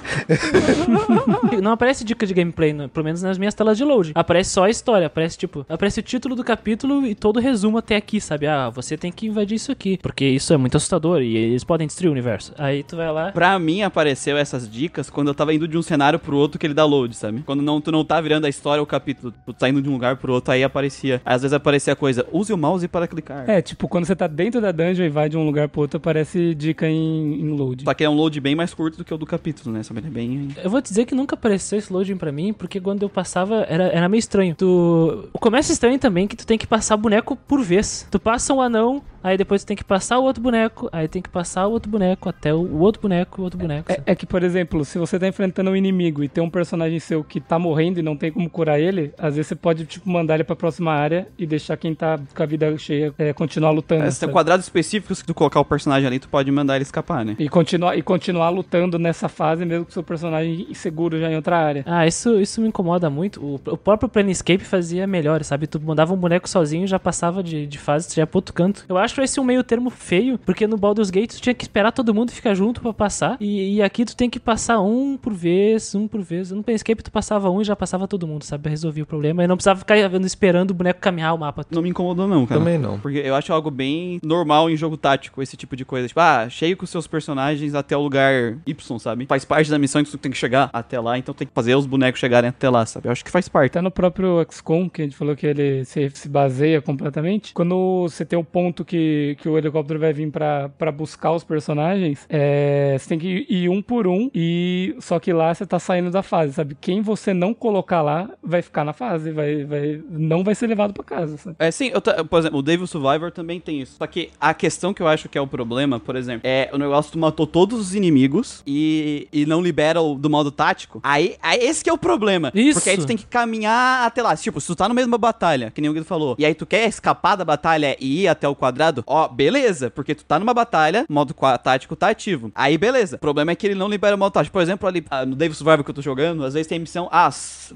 não 1.62 1.72
aparece 1.72 2.04
dica 2.04 2.26
de 2.26 2.34
gameplay, 2.34 2.74
né? 2.74 2.88
pelo 2.88 3.06
menos 3.06 3.22
nas 3.22 3.38
minhas 3.38 3.54
telas 3.60 3.78
de 3.78 3.84
loading. 3.84 4.12
Aparece 4.16 4.52
só 4.52 4.64
a 4.64 4.70
história, 4.70 5.08
aparece 5.08 5.38
tipo, 5.38 5.66
aparece 5.68 6.00
o 6.00 6.04
título 6.04 6.34
do 6.34 6.44
capítulo 6.46 7.06
e 7.06 7.14
todo 7.14 7.38
o 7.38 7.40
resumo 7.42 7.78
até 7.78 7.98
aqui, 7.98 8.22
sabe? 8.22 8.48
Ah, 8.48 8.70
você 8.70 8.98
tem 8.98 9.12
que 9.12 9.28
invadir 9.28 9.56
isso 9.56 9.72
aqui, 9.72 10.00
porque 10.02 10.26
isso 10.26 10.54
é 10.54 10.58
muito 10.58 10.78
assustador 10.78 11.22
e 11.22 11.36
eles 11.36 11.66
podem 11.66 11.86
destruir 11.86 12.08
o 12.08 12.12
universo. 12.12 12.54
Aí 12.58 12.84
tu 12.84 12.96
vai 12.96 13.12
lá. 13.12 13.32
Pra 13.34 13.60
mim, 13.60 13.82
apareceu 13.82 14.38
essas 14.38 14.70
dicas 14.70 15.10
quando 15.10 15.28
eu 15.28 15.34
tava 15.34 15.54
indo 15.54 15.68
de 15.68 15.78
um 15.78 15.82
cenário 15.82 16.18
pro 16.18 16.38
outro 16.38 16.58
que 16.58 16.66
ele 16.66 16.74
dá 16.74 16.86
load, 16.86 17.14
sabe? 17.16 17.42
Quando 17.46 17.62
não, 17.62 17.82
tu 17.82 17.92
não 17.92 18.06
tá 18.06 18.22
virando 18.22 18.46
a 18.46 18.50
história 18.50 18.80
ou 18.80 18.86
o 18.86 18.88
capítulo, 18.88 19.34
tu 19.46 19.54
tá 19.54 19.68
indo 19.68 19.82
de 19.82 19.90
um 19.90 19.94
lugar 19.94 20.16
pro 20.16 20.32
outro, 20.32 20.54
aí 20.54 20.64
aparecia. 20.64 21.22
Às 21.26 21.42
vezes 21.42 21.54
aparecia 21.54 21.92
a 21.92 21.96
coisa, 21.98 22.26
use 22.32 22.54
o 22.54 22.58
mouse 22.58 22.88
para 22.88 23.08
clicar. 23.08 23.50
É, 23.50 23.62
tipo, 23.62 23.90
quando 23.90 24.06
você 24.06 24.16
tá 24.16 24.28
dentro 24.28 24.62
da 24.62 24.72
dungeon 24.72 25.06
e 25.06 25.10
vai 25.10 25.28
de 25.28 25.36
um 25.36 25.46
lugar 25.46 25.68
pro 25.68 25.82
outro, 25.82 25.98
aparece 25.98 26.56
dica 26.56 26.88
em, 26.88 27.42
em 27.42 27.50
load. 27.50 27.84
Só 27.84 27.94
que 27.94 28.06
é 28.06 28.10
um 28.10 28.16
load 28.16 28.40
bem 28.40 28.56
mais 28.56 28.74
curto 28.74 28.98
do 28.98 29.04
que 29.04 29.14
o 29.14 29.18
do 29.18 29.26
capítulo, 29.26 29.76
né? 29.76 29.84
Sabe? 29.84 30.00
Ele 30.00 30.08
é 30.08 30.12
bem. 30.12 30.48
Eu 30.64 30.70
vou 30.70 30.82
te 30.82 30.88
dizer 30.88 31.06
que 31.06 31.14
nunca 31.14 31.36
apareceu 31.36 31.78
esse 31.78 31.92
loading 31.92 32.16
pra 32.16 32.32
mim, 32.32 32.54
porque 32.54 32.80
quando 32.80 33.04
eu 33.04 33.10
passava 33.10 33.49
era, 33.56 33.86
era 33.86 34.10
meio 34.10 34.20
estranho. 34.20 34.56
Tu... 34.56 35.30
O 35.34 35.40
começo 35.40 35.72
é 35.72 35.74
estranho 35.74 36.00
também 36.00 36.28
que 36.28 36.36
tu 36.36 36.46
tem 36.46 36.58
que 36.58 36.68
passar 36.68 36.98
boneco 36.98 37.36
por 37.36 37.62
vez. 37.62 38.08
Tu 38.10 38.20
passa 38.20 38.54
um 38.54 38.62
anão, 38.62 39.02
aí 39.24 39.38
depois 39.38 39.64
tem 39.64 39.76
que 39.76 39.84
passar 39.84 40.20
o 40.20 40.24
outro 40.24 40.42
boneco, 40.42 40.90
aí 40.92 41.08
tem 41.08 41.22
que 41.22 41.30
passar 41.30 41.68
o 41.68 41.72
outro 41.72 41.90
boneco, 41.90 42.30
até 42.30 42.54
o, 42.54 42.78
outro 42.80 43.02
boneco, 43.02 43.42
o 43.42 43.44
outro 43.44 43.60
boneco. 43.60 43.92
É, 43.92 44.02
é 44.06 44.16
que, 44.16 44.26
por 44.26 44.44
exemplo, 44.44 44.84
se 44.86 44.98
você 44.98 45.20
tá 45.20 45.28
enfrentando 45.28 45.70
um 45.72 45.76
inimigo 45.76 46.24
e 46.24 46.30
tem 46.30 46.44
um 46.44 46.50
personagem 46.50 47.00
seu 47.00 47.24
que 47.24 47.40
tá 47.40 47.58
morrendo 47.58 48.00
e 48.00 48.04
não 48.04 48.16
tem 48.16 48.32
como 48.32 48.50
curar 48.50 48.80
ele, 48.80 49.14
às 49.18 49.36
vezes 49.36 49.48
você 49.48 49.56
pode, 49.56 49.86
tipo, 49.86 50.10
mandar 50.10 50.36
ele 50.36 50.44
pra 50.44 50.56
próxima 50.56 50.92
área 50.92 51.28
e 51.38 51.46
deixar 51.46 51.78
quem 51.78 51.94
tá 51.94 52.20
com 52.36 52.44
a 52.44 52.46
vida 52.46 52.76
cheia 52.78 53.14
é, 53.18 53.34
continuar 53.34 53.72
lutando. 53.72 54.04
É, 54.04 54.12
se 54.12 54.20
tem 54.20 54.30
quadrados 54.30 54.66
específicos 54.66 55.22
que 55.22 55.28
tu 55.28 55.34
colocar 55.34 55.60
o 55.60 55.66
personagem 55.66 56.08
ali, 56.08 56.20
tu 56.20 56.30
pode 56.30 56.52
mandar 56.52 56.76
ele 56.76 56.84
escapar, 56.84 57.26
né? 57.26 57.36
E 57.40 57.50
continuar, 57.50 57.98
e 57.98 58.02
continuar 58.02 58.50
lutando 58.50 59.00
nessa 59.00 59.28
fase, 59.28 59.66
mesmo 59.66 59.86
com 59.86 59.92
seu 59.92 60.04
personagem 60.04 60.68
seguro 60.74 61.20
já 61.20 61.32
em 61.32 61.36
outra 61.36 61.58
área. 61.58 61.84
Ah, 61.86 62.06
isso, 62.08 62.40
isso 62.40 62.62
me 62.62 62.68
incomoda 62.68 63.10
muito. 63.10 63.44
O, 63.44 63.56
o 63.56 63.78
próprio 63.78 64.10
Planescape 64.10 64.64
fazia 64.64 65.06
melhor, 65.08 65.44
sabe? 65.44 65.68
Tu 65.68 65.80
mandava 65.80 66.14
um 66.14 66.18
boneco 66.18 66.48
sozinho 66.48 66.88
já 66.88 67.00
passava 67.00 67.44
de, 67.44 67.66
de 67.66 67.78
fase, 67.78 68.08
tu 68.08 68.16
já 68.16 68.24
ia 68.24 68.28
pro 68.28 68.38
outro 68.38 68.54
canto. 68.54 68.86
Eu 68.88 68.98
acho 68.98 69.09
esse 69.18 69.40
um 69.40 69.44
meio 69.44 69.64
termo 69.64 69.90
feio, 69.90 70.38
porque 70.40 70.68
no 70.68 70.78
Baldur's 70.78 71.10
Gate 71.10 71.34
tu 71.36 71.42
tinha 71.42 71.54
que 71.54 71.64
esperar 71.64 71.92
todo 71.92 72.14
mundo 72.14 72.32
ficar 72.32 72.54
junto 72.54 72.82
pra 72.82 72.94
passar. 72.94 73.38
E, 73.40 73.76
e 73.76 73.82
aqui 73.82 74.06
tu 74.06 74.16
tem 74.16 74.30
que 74.30 74.40
passar 74.40 74.80
um 74.80 75.18
por 75.18 75.34
vez, 75.34 75.94
um 75.96 76.08
por 76.08 76.22
vez. 76.22 76.52
No 76.52 76.64
Planescape 76.64 77.04
tu 77.04 77.12
passava 77.12 77.50
um 77.50 77.62
e 77.62 77.64
já 77.64 77.76
passava 77.76 78.08
todo 78.08 78.28
mundo, 78.28 78.44
sabe? 78.44 78.70
Resolvia 78.70 79.04
o 79.04 79.06
problema. 79.06 79.44
E 79.44 79.48
não 79.48 79.56
precisava 79.56 79.80
ficar 79.80 79.96
vendo- 80.10 80.26
esperando 80.26 80.72
o 80.72 80.74
boneco 80.74 81.00
caminhar 81.00 81.34
o 81.34 81.38
mapa. 81.38 81.66
Não 81.72 81.82
me 81.82 81.90
incomodou, 81.90 82.28
não, 82.28 82.46
cara. 82.46 82.60
Também 82.60 82.78
não. 82.78 83.00
Porque 83.00 83.18
eu 83.18 83.36
acho 83.36 83.52
algo 83.54 83.70
bem 83.72 84.20
normal 84.24 84.70
em 84.70 84.76
jogo 84.78 84.98
tático, 84.98 85.42
esse 85.42 85.56
tipo 85.58 85.76
de 85.76 85.86
coisa. 85.86 86.08
Tipo, 86.08 86.20
ah, 86.20 86.48
cheio 86.50 86.76
com 86.78 86.86
seus 86.86 87.08
personagens 87.08 87.74
até 87.76 87.96
o 87.96 88.02
lugar 88.02 88.58
Y, 88.66 89.00
sabe? 89.00 89.26
Faz 89.26 89.46
parte 89.46 89.70
da 89.70 89.80
missão 89.80 90.04
que 90.04 90.12
tu 90.12 90.18
tem 90.18 90.32
que 90.32 90.38
chegar 90.38 90.70
até 90.74 91.00
lá, 91.00 91.18
então 91.18 91.34
tem 91.34 91.48
que 91.48 91.54
fazer 91.54 91.76
os 91.76 91.86
bonecos 91.86 92.20
chegarem 92.20 92.50
até 92.50 92.70
lá, 92.70 92.86
sabe? 92.86 93.08
Eu 93.08 93.12
acho 93.12 93.24
que 93.24 93.32
faz 93.32 93.48
parte. 93.48 93.72
Até 93.72 93.82
no 93.82 93.92
próprio 93.92 94.46
XCOM, 94.50 94.90
que 94.90 95.02
a 95.02 95.06
gente 95.06 95.16
falou 95.16 95.36
que 95.36 95.46
ele 95.46 95.86
se, 95.86 96.10
se 96.14 96.28
baseia 96.30 96.82
completamente, 96.82 97.54
quando 97.54 98.04
você 98.04 98.26
tem 98.26 98.38
um 98.38 98.44
ponto 98.44 98.84
que, 98.84 98.98
que 99.40 99.48
o 99.48 99.58
helicóptero 99.58 100.00
vai 100.00 100.14
vir 100.14 100.30
pra, 100.32 100.70
pra 100.70 100.92
buscar 100.92 101.32
os 101.32 101.44
personagens, 101.44 102.26
é, 102.30 102.96
você 102.98 103.10
tem 103.10 103.20
que 103.20 103.46
ir 103.50 103.70
um 103.70 103.82
por 103.82 104.08
um, 104.08 104.30
e 104.34 104.96
só 105.00 105.20
que 105.20 105.32
lá 105.34 105.54
você 105.54 105.66
tá 105.66 105.80
saindo 105.80 106.12
da 106.12 106.22
fase, 106.22 106.54
sabe? 106.54 106.76
Quem 106.80 107.02
você 107.02 107.34
não 107.34 107.54
colocar 107.54 108.02
lá 108.02 108.30
vai 108.44 108.62
ficar 108.62 108.84
na 108.84 108.94
fase, 108.94 109.32
vai, 109.32 109.64
vai, 109.64 110.02
não 110.10 110.44
vai 110.44 110.56
ser 110.56 110.68
levado 110.68 110.94
pra 110.94 111.04
casa, 111.04 111.38
sabe? 111.38 111.56
É, 111.60 111.72
sim, 111.72 111.92
eu 111.94 112.02
por 112.26 112.40
exemplo, 112.40 112.60
o 112.60 112.62
Devil 112.62 112.88
Survivor 112.88 113.32
também 113.32 113.60
tem 113.60 113.82
isso. 113.82 113.98
Só 113.98 114.08
que 114.08 114.30
a 114.40 114.54
questão 114.54 114.94
que 114.94 115.02
eu 115.02 115.08
acho 115.08 115.30
que 115.30 115.38
é 115.38 115.42
o 115.42 115.48
problema, 115.48 116.00
por 116.00 116.16
exemplo, 116.16 116.42
é 116.44 116.70
o 116.74 116.78
negócio 116.78 117.12
que 117.12 117.18
tu 117.18 117.20
matou 117.20 117.46
todos 117.46 117.80
os 117.80 117.96
inimigos 117.96 118.64
e, 118.66 119.28
e 119.32 119.46
não 119.46 119.62
libera 119.62 120.02
o 120.02 120.16
do 120.16 120.30
modo 120.30 120.52
tático. 120.52 121.00
Aí, 121.04 121.36
aí 121.42 121.60
esse 121.60 121.84
que 121.84 121.90
é 121.90 121.94
o 121.94 121.98
problema. 121.98 122.52
Isso. 122.54 122.80
Porque 122.80 122.90
aí 122.90 122.98
tu 122.98 123.06
tem 123.06 123.18
que 123.18 123.26
caminhar 123.26 124.06
até 124.06 124.22
lá. 124.22 124.36
Tipo, 124.36 124.60
se 124.60 124.68
tu 124.68 124.76
tá 124.76 124.88
no 124.88 124.96
mesmo 124.96 125.18
batalha, 125.18 125.72
que 125.72 125.82
nem 125.82 125.90
o 125.90 125.94
Guido 125.94 126.06
falou, 126.06 126.36
e 126.40 126.46
aí 126.46 126.54
tu 126.54 126.66
quer 126.66 126.88
escapar 126.88 127.36
da 127.36 127.46
batalha 127.46 127.96
e 128.00 128.24
ir 128.24 128.28
até 128.28 128.48
o 128.48 128.56
quadrado 128.56 128.89
liberado. 128.90 129.04
Ó, 129.08 129.28
beleza, 129.28 129.90
porque 129.90 130.16
tu 130.16 130.24
tá 130.26 130.40
numa 130.40 130.54
batalha, 130.54 131.06
modo 131.10 131.34
tático 131.64 131.96
tá 131.96 132.10
ativo. 132.10 132.52
Aí 132.56 132.78
beleza. 132.78 133.16
O 133.16 133.20
problema 133.20 133.52
é 133.52 133.56
que 133.56 133.66
ele 133.68 133.76
não 133.76 133.88
libera 133.88 134.16
o 134.16 134.20
modo 134.20 134.32
tático. 134.34 134.54
Por 134.54 134.62
exemplo, 134.62 134.88
ali 134.88 135.06
ah, 135.10 135.26
no 135.26 135.36
Devil 135.36 135.56
Survivor 135.56 135.84
que 135.84 135.90
eu 135.92 135.96
tô 135.96 136.02
jogando, 136.02 136.44
às 136.44 136.54
vezes 136.54 136.68
tem 136.68 136.80
missão, 136.80 137.08
ah, 137.12 137.30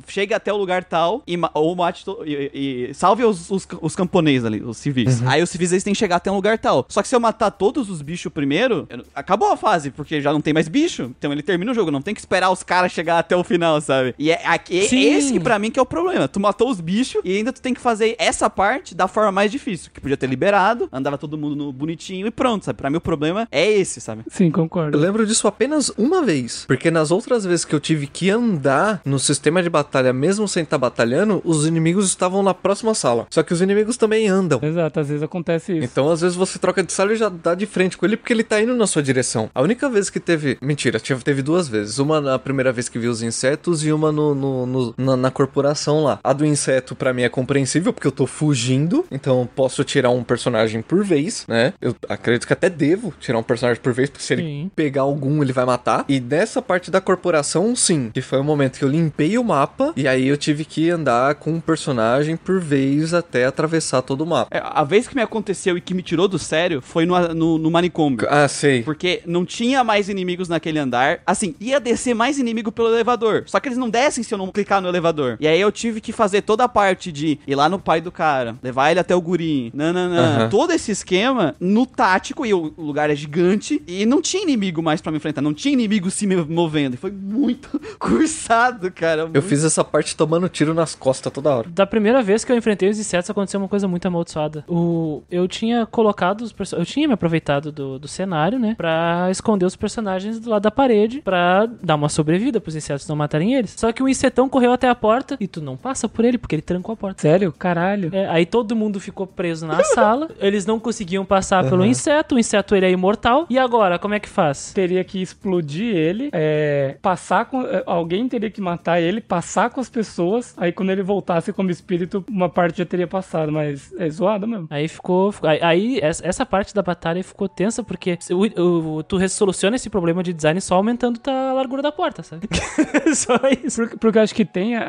chega 0.08 0.36
até 0.36 0.52
o 0.52 0.58
lugar 0.58 0.84
tal 0.84 1.24
e 1.28 1.38
ma- 1.38 1.52
ou 1.54 1.76
mate 1.76 2.04
e, 2.26 2.90
e 2.90 2.94
salve 2.94 3.24
os, 3.24 3.50
os, 3.50 3.68
os 3.82 3.96
camponeses 3.96 4.46
ali, 4.46 4.62
os 4.62 4.78
civis. 4.78 5.22
Aí 5.26 5.42
os 5.42 5.50
civis 5.50 5.72
eles 5.72 5.84
têm 5.84 5.94
que 5.94 6.00
chegar 6.00 6.18
até 6.18 6.32
um 6.32 6.36
lugar 6.36 6.58
tal. 6.58 6.86
Só 6.90 7.02
que 7.02 7.08
se 7.08 7.16
eu 7.16 7.20
matar 7.20 7.52
todos 7.52 7.90
os 7.90 8.02
bichos 8.02 8.32
primeiro, 8.32 8.88
eu 8.90 9.04
acabou 9.16 9.52
a 9.52 9.58
fase, 9.58 9.92
porque 9.92 10.20
já 10.22 10.34
não 10.34 10.42
tem 10.42 10.54
mais 10.54 10.68
bicho. 10.68 11.12
Então 11.18 11.32
ele 11.32 11.44
termina 11.44 11.72
o 11.72 11.76
jogo, 11.76 11.92
não 11.92 12.02
tem 12.02 12.14
que 12.14 12.20
esperar 12.20 12.50
os 12.50 12.64
caras 12.64 12.92
chegar 12.92 13.20
até 13.20 13.36
o 13.36 13.44
final, 13.44 13.80
sabe? 13.82 14.16
E 14.18 14.32
é, 14.32 14.42
aqui- 14.46 14.88
Sim. 14.88 15.02
esse 15.02 15.40
pra 15.40 15.60
mim 15.60 15.70
que 15.72 15.80
é 15.80 15.82
o 15.82 15.86
problema. 15.86 16.28
Tu 16.28 16.40
matou 16.40 16.70
os 16.70 16.80
bichos 16.80 17.22
e 17.24 17.38
ainda 17.38 17.52
tu 17.54 17.62
tem 17.62 17.74
que 17.74 17.82
fazer 17.82 18.16
essa 18.18 18.50
parte 18.50 18.96
da 18.96 19.08
forma 19.08 19.32
mais 19.32 19.52
difícil, 19.52 19.92
que 19.94 20.02
podia 20.02 20.18
ter 20.18 20.28
liberado, 20.28 20.88
andava 21.04 21.18
todo 21.18 21.38
mundo 21.38 21.56
no 21.56 21.72
bonitinho 21.72 22.26
e 22.28 22.32
pronto, 22.32 22.66
sabe? 22.66 22.78
Pra 22.78 22.90
mim 22.90 22.98
o 22.98 23.02
problema 23.02 23.48
é 23.52 23.70
esse, 23.72 24.00
sabe? 24.02 24.24
Sim, 24.30 24.46
Eu 24.48 24.52
concordo. 24.52 24.98
lembro 24.98 25.26
disso 25.26 25.48
apenas 25.48 25.90
uma 25.98 26.24
vez. 26.24 26.64
Porque 26.68 26.90
nas 26.90 27.12
outras 27.12 27.46
vezes 27.46 27.66
que 27.66 27.76
eu 27.76 27.80
tive 27.80 28.08
que 28.08 28.30
andar 28.30 29.02
no 29.06 29.20
sistema 29.20 29.62
de 29.62 29.70
batalha, 29.70 30.14
mesmo 30.14 30.48
sem 30.48 30.64
estar 30.64 30.78
batalhando, 30.78 31.42
os 31.44 31.66
inimigos 31.66 32.08
estavam 32.08 32.42
na 32.42 32.54
próxima 32.54 32.94
sala. 32.94 33.28
Só 33.30 33.44
que 33.44 33.54
os 33.54 33.62
inimigos 33.62 33.98
também 33.98 34.28
andam. 34.28 34.60
Exato, 34.64 35.00
às 35.00 35.08
vezes 35.08 35.24
acontece 35.24 35.74
isso. 35.78 35.84
Então, 35.86 36.10
às 36.10 36.22
vezes, 36.22 36.36
você 36.36 36.58
troca 36.60 36.82
de 36.84 36.92
sala 36.94 37.14
e 37.14 37.16
já 37.16 37.30
dá 37.30 37.54
de 37.56 37.66
frente 37.66 37.98
com 37.98 38.06
ele 38.06 38.18
porque 38.18 38.32
ele 38.34 38.44
tá 38.44 38.62
indo 38.62 38.74
na 38.76 38.88
sua 38.88 39.04
direção. 39.04 39.50
A 39.54 39.62
única 39.62 39.90
vez 39.90 40.10
que 40.10 40.20
teve. 40.20 40.58
Mentira, 40.62 41.00
teve 41.00 41.42
duas 41.42 41.68
vezes. 41.68 42.00
Uma 42.00 42.20
na 42.22 42.40
primeira 42.40 42.72
vez 42.72 42.88
que 42.90 42.98
vi 43.00 43.08
os 43.08 43.22
insetos 43.22 43.86
e 43.86 43.92
uma 43.92 44.12
no, 44.12 44.34
no- 44.36 44.66
no- 44.66 44.94
na, 44.98 45.16
na 45.18 45.32
corporação 45.32 46.04
lá. 46.04 46.20
A 46.24 46.34
do 46.34 46.46
inseto, 46.46 46.96
pra 46.96 47.14
mim, 47.14 47.24
é 47.24 47.30
compreensível 47.30 47.92
porque 47.94 48.08
eu 48.08 48.12
tô 48.12 48.26
fugindo. 48.26 49.06
Então, 49.12 49.42
eu 49.42 49.46
posso 49.54 49.84
tirar 49.84 50.10
um 50.10 50.24
personagem 50.24 50.82
por 50.82 50.93
vez, 51.02 51.46
né? 51.48 51.74
Eu 51.82 51.96
acredito 52.10 52.46
que 52.46 52.52
até 52.52 52.70
devo 52.70 53.14
tirar 53.20 53.38
um 53.40 53.44
personagem 53.44 53.82
por 53.82 53.94
vez, 53.94 54.10
porque 54.10 54.24
se 54.24 54.34
ele 54.34 54.42
Sim. 54.44 54.72
pegar 54.76 55.04
algum, 55.04 55.42
ele 55.42 55.54
vai 55.54 55.64
matar. 55.66 56.04
E 56.10 56.20
nessa 56.20 56.62
parte 56.62 56.92
da 56.92 57.00
corporação, 57.00 57.74
sim. 57.76 58.12
Que 58.14 58.22
foi 58.22 58.40
o 58.40 58.44
momento 58.44 58.78
que 58.78 58.84
eu 58.84 58.90
limpei 58.90 59.38
o 59.38 59.44
mapa. 59.44 59.94
E 59.96 60.08
aí 60.08 60.28
eu 60.28 60.36
tive 60.36 60.66
que 60.66 60.90
andar 60.90 61.36
com 61.36 61.52
um 61.52 61.62
personagem 61.62 62.36
por 62.36 62.60
vez 62.60 63.14
até 63.14 63.46
atravessar 63.46 64.02
todo 64.02 64.22
o 64.22 64.26
mapa. 64.28 64.56
É, 64.56 64.62
A 64.64 64.84
vez 64.84 65.08
que 65.08 65.16
me 65.16 65.22
aconteceu 65.22 65.78
e 65.78 65.82
que 65.82 65.94
me 65.94 66.02
tirou 66.02 66.28
do 66.28 66.38
sério 66.38 66.82
foi 66.82 67.06
no, 67.06 67.18
no, 67.34 67.58
no 67.58 67.72
manicômio. 67.72 68.20
Ah, 68.30 68.48
sei. 68.48 68.84
Porque 68.84 69.22
não 69.26 69.46
tinha 69.46 69.84
mais 69.84 70.10
inimigos 70.10 70.50
naquele 70.50 70.80
andar. 70.80 71.22
Assim, 71.26 71.56
ia 71.60 71.80
descer 71.80 72.14
mais 72.14 72.38
inimigo 72.38 72.72
pelo 72.72 72.90
elevador. 72.90 73.44
Só 73.46 73.60
que 73.60 73.68
eles 73.70 73.78
não 73.78 73.90
descem 73.90 74.24
se 74.24 74.34
eu 74.34 74.38
não 74.38 74.52
clicar 74.52 74.82
no 74.82 74.90
elevador. 74.90 75.38
E 75.40 75.48
aí 75.48 75.60
eu 75.60 75.72
tive 75.72 76.02
que 76.02 76.12
fazer 76.12 76.42
toda 76.42 76.64
a 76.64 76.68
parte 76.68 77.12
de 77.12 77.40
ir 77.48 77.56
lá 77.56 77.70
no 77.70 77.80
pai 77.80 78.02
do 78.02 78.12
cara, 78.12 78.56
levar 78.62 78.92
ele 78.92 79.00
até 79.00 79.16
o 79.16 79.22
guri, 79.22 79.72
nananã. 79.74 80.36
Aham. 80.38 80.50
Todo 80.50 80.74
esse 80.74 80.83
esquema 80.92 81.56
no 81.60 81.86
tático, 81.86 82.46
e 82.46 82.54
o 82.54 82.74
lugar 82.78 83.10
é 83.10 83.16
gigante, 83.16 83.82
e 83.88 84.06
não 84.06 84.22
tinha 84.22 84.44
inimigo 84.44 84.82
mais 84.82 85.02
pra 85.02 85.12
me 85.12 85.18
enfrentar. 85.18 85.42
Não 85.42 85.54
tinha 85.54 85.74
inimigo 85.74 86.10
se 86.10 86.26
me 86.28 86.36
movendo. 86.36 86.94
E 86.96 86.98
foi 86.98 87.12
muito 87.12 87.80
cursado, 88.00 88.92
cara. 88.92 89.22
Eu 89.24 89.28
muito- 89.30 89.42
fiz 89.44 89.64
essa 89.64 89.84
parte 89.84 90.16
tomando 90.16 90.48
tiro 90.50 90.74
nas 90.74 90.96
costas 90.96 91.32
toda 91.32 91.54
hora. 91.56 91.70
Da 91.70 91.86
primeira 91.86 92.22
vez 92.22 92.44
que 92.46 92.52
eu 92.52 92.56
enfrentei 92.58 92.90
os 92.90 93.00
insetos, 93.00 93.30
aconteceu 93.30 93.60
uma 93.60 93.68
coisa 93.68 93.88
muito 93.88 94.06
amaldiçoada. 94.08 94.64
O, 94.68 95.22
eu 95.30 95.48
tinha 95.48 95.86
colocado 95.86 96.42
os 96.42 96.52
perso- 96.54 96.76
Eu 96.76 96.86
tinha 96.86 97.08
me 97.08 97.14
aproveitado 97.14 97.72
do, 97.72 98.00
do 98.00 98.08
cenário, 98.08 98.60
né? 98.60 98.76
Pra 98.78 99.28
esconder 99.32 99.66
os 99.66 99.76
personagens 99.76 100.40
do 100.40 100.50
lado 100.50 100.64
da 100.64 100.72
parede. 100.72 101.22
Pra 101.22 101.66
dar 101.82 101.96
uma 101.96 102.10
sobrevida 102.10 102.60
pros 102.62 102.76
insetos 102.76 103.08
não 103.08 103.16
matarem 103.16 103.54
eles. 103.56 103.74
Só 103.78 103.92
que 103.92 104.02
o 104.04 104.10
insetão 104.10 104.48
correu 104.50 104.72
até 104.72 104.88
a 104.90 104.96
porta 104.96 105.38
e 105.40 105.48
tu 105.48 105.62
não 105.62 105.76
passa 105.78 106.08
por 106.08 106.24
ele, 106.26 106.38
porque 106.38 106.56
ele 106.56 106.62
trancou 106.62 106.94
a 106.94 106.98
porta. 106.98 107.22
Sério? 107.22 107.52
Caralho. 107.58 108.10
É, 108.14 108.28
aí 108.30 108.46
todo 108.46 108.76
mundo 108.76 109.00
ficou 109.00 109.26
preso 109.28 109.66
na 109.66 109.84
sala. 109.94 110.30
Eles 110.40 110.66
não 110.66 110.73
conseguiam 110.80 111.26
passar 111.26 111.64
pelo 111.70 111.86
inseto. 111.86 112.36
O 112.36 112.40
inseto 112.40 112.76
ele 112.76 112.86
é 112.86 112.92
imortal. 112.92 113.46
E 113.50 113.58
agora, 113.58 113.98
como 114.00 114.14
é 114.14 114.20
que 114.20 114.30
faz? 114.30 114.74
Teria 114.74 115.04
que 115.04 115.22
explodir 115.22 115.96
ele, 115.96 116.30
é, 116.34 116.98
passar 117.02 117.46
com. 117.46 117.62
é, 117.62 117.84
Alguém 117.86 118.28
teria 118.28 118.50
que 118.50 118.62
matar 118.62 119.00
ele, 119.02 119.22
passar 119.22 119.70
com 119.70 119.80
as 119.82 119.90
pessoas. 119.90 120.54
Aí 120.58 120.72
quando 120.72 120.92
ele 120.92 121.04
voltasse 121.04 121.52
como 121.54 121.70
espírito, 121.70 122.24
uma 122.30 122.50
parte 122.50 122.78
já 122.80 122.86
teria 122.86 123.08
passado. 123.08 123.52
Mas 123.52 123.94
é 123.98 124.10
zoado 124.10 124.48
mesmo. 124.48 124.68
Aí 124.70 124.88
ficou. 124.88 125.34
aí- 125.62 126.00
essa 126.02 126.46
parte 126.46 126.74
da 126.74 126.82
batalha 126.82 127.24
ficou 127.24 127.48
tensa 127.48 127.84
porque 127.84 128.18
o- 128.32 128.98
o- 128.98 129.04
tu 129.04 129.18
resoluciona 129.18 129.76
esse 129.76 129.90
problema 129.90 130.24
de 130.24 130.34
design 130.34 130.60
só 130.62 130.76
aumentando 130.76 131.20
a 131.30 131.54
largura 131.54 131.82
da 131.82 131.92
porta, 131.92 132.24
sabe? 132.24 132.48
só 133.16 133.36
isso. 133.64 133.82
Porque, 133.82 133.98
porque 133.98 134.18
eu 134.18 134.22
acho 134.24 134.36
que 134.36 134.46
tem 134.46 134.76
a, 134.76 134.84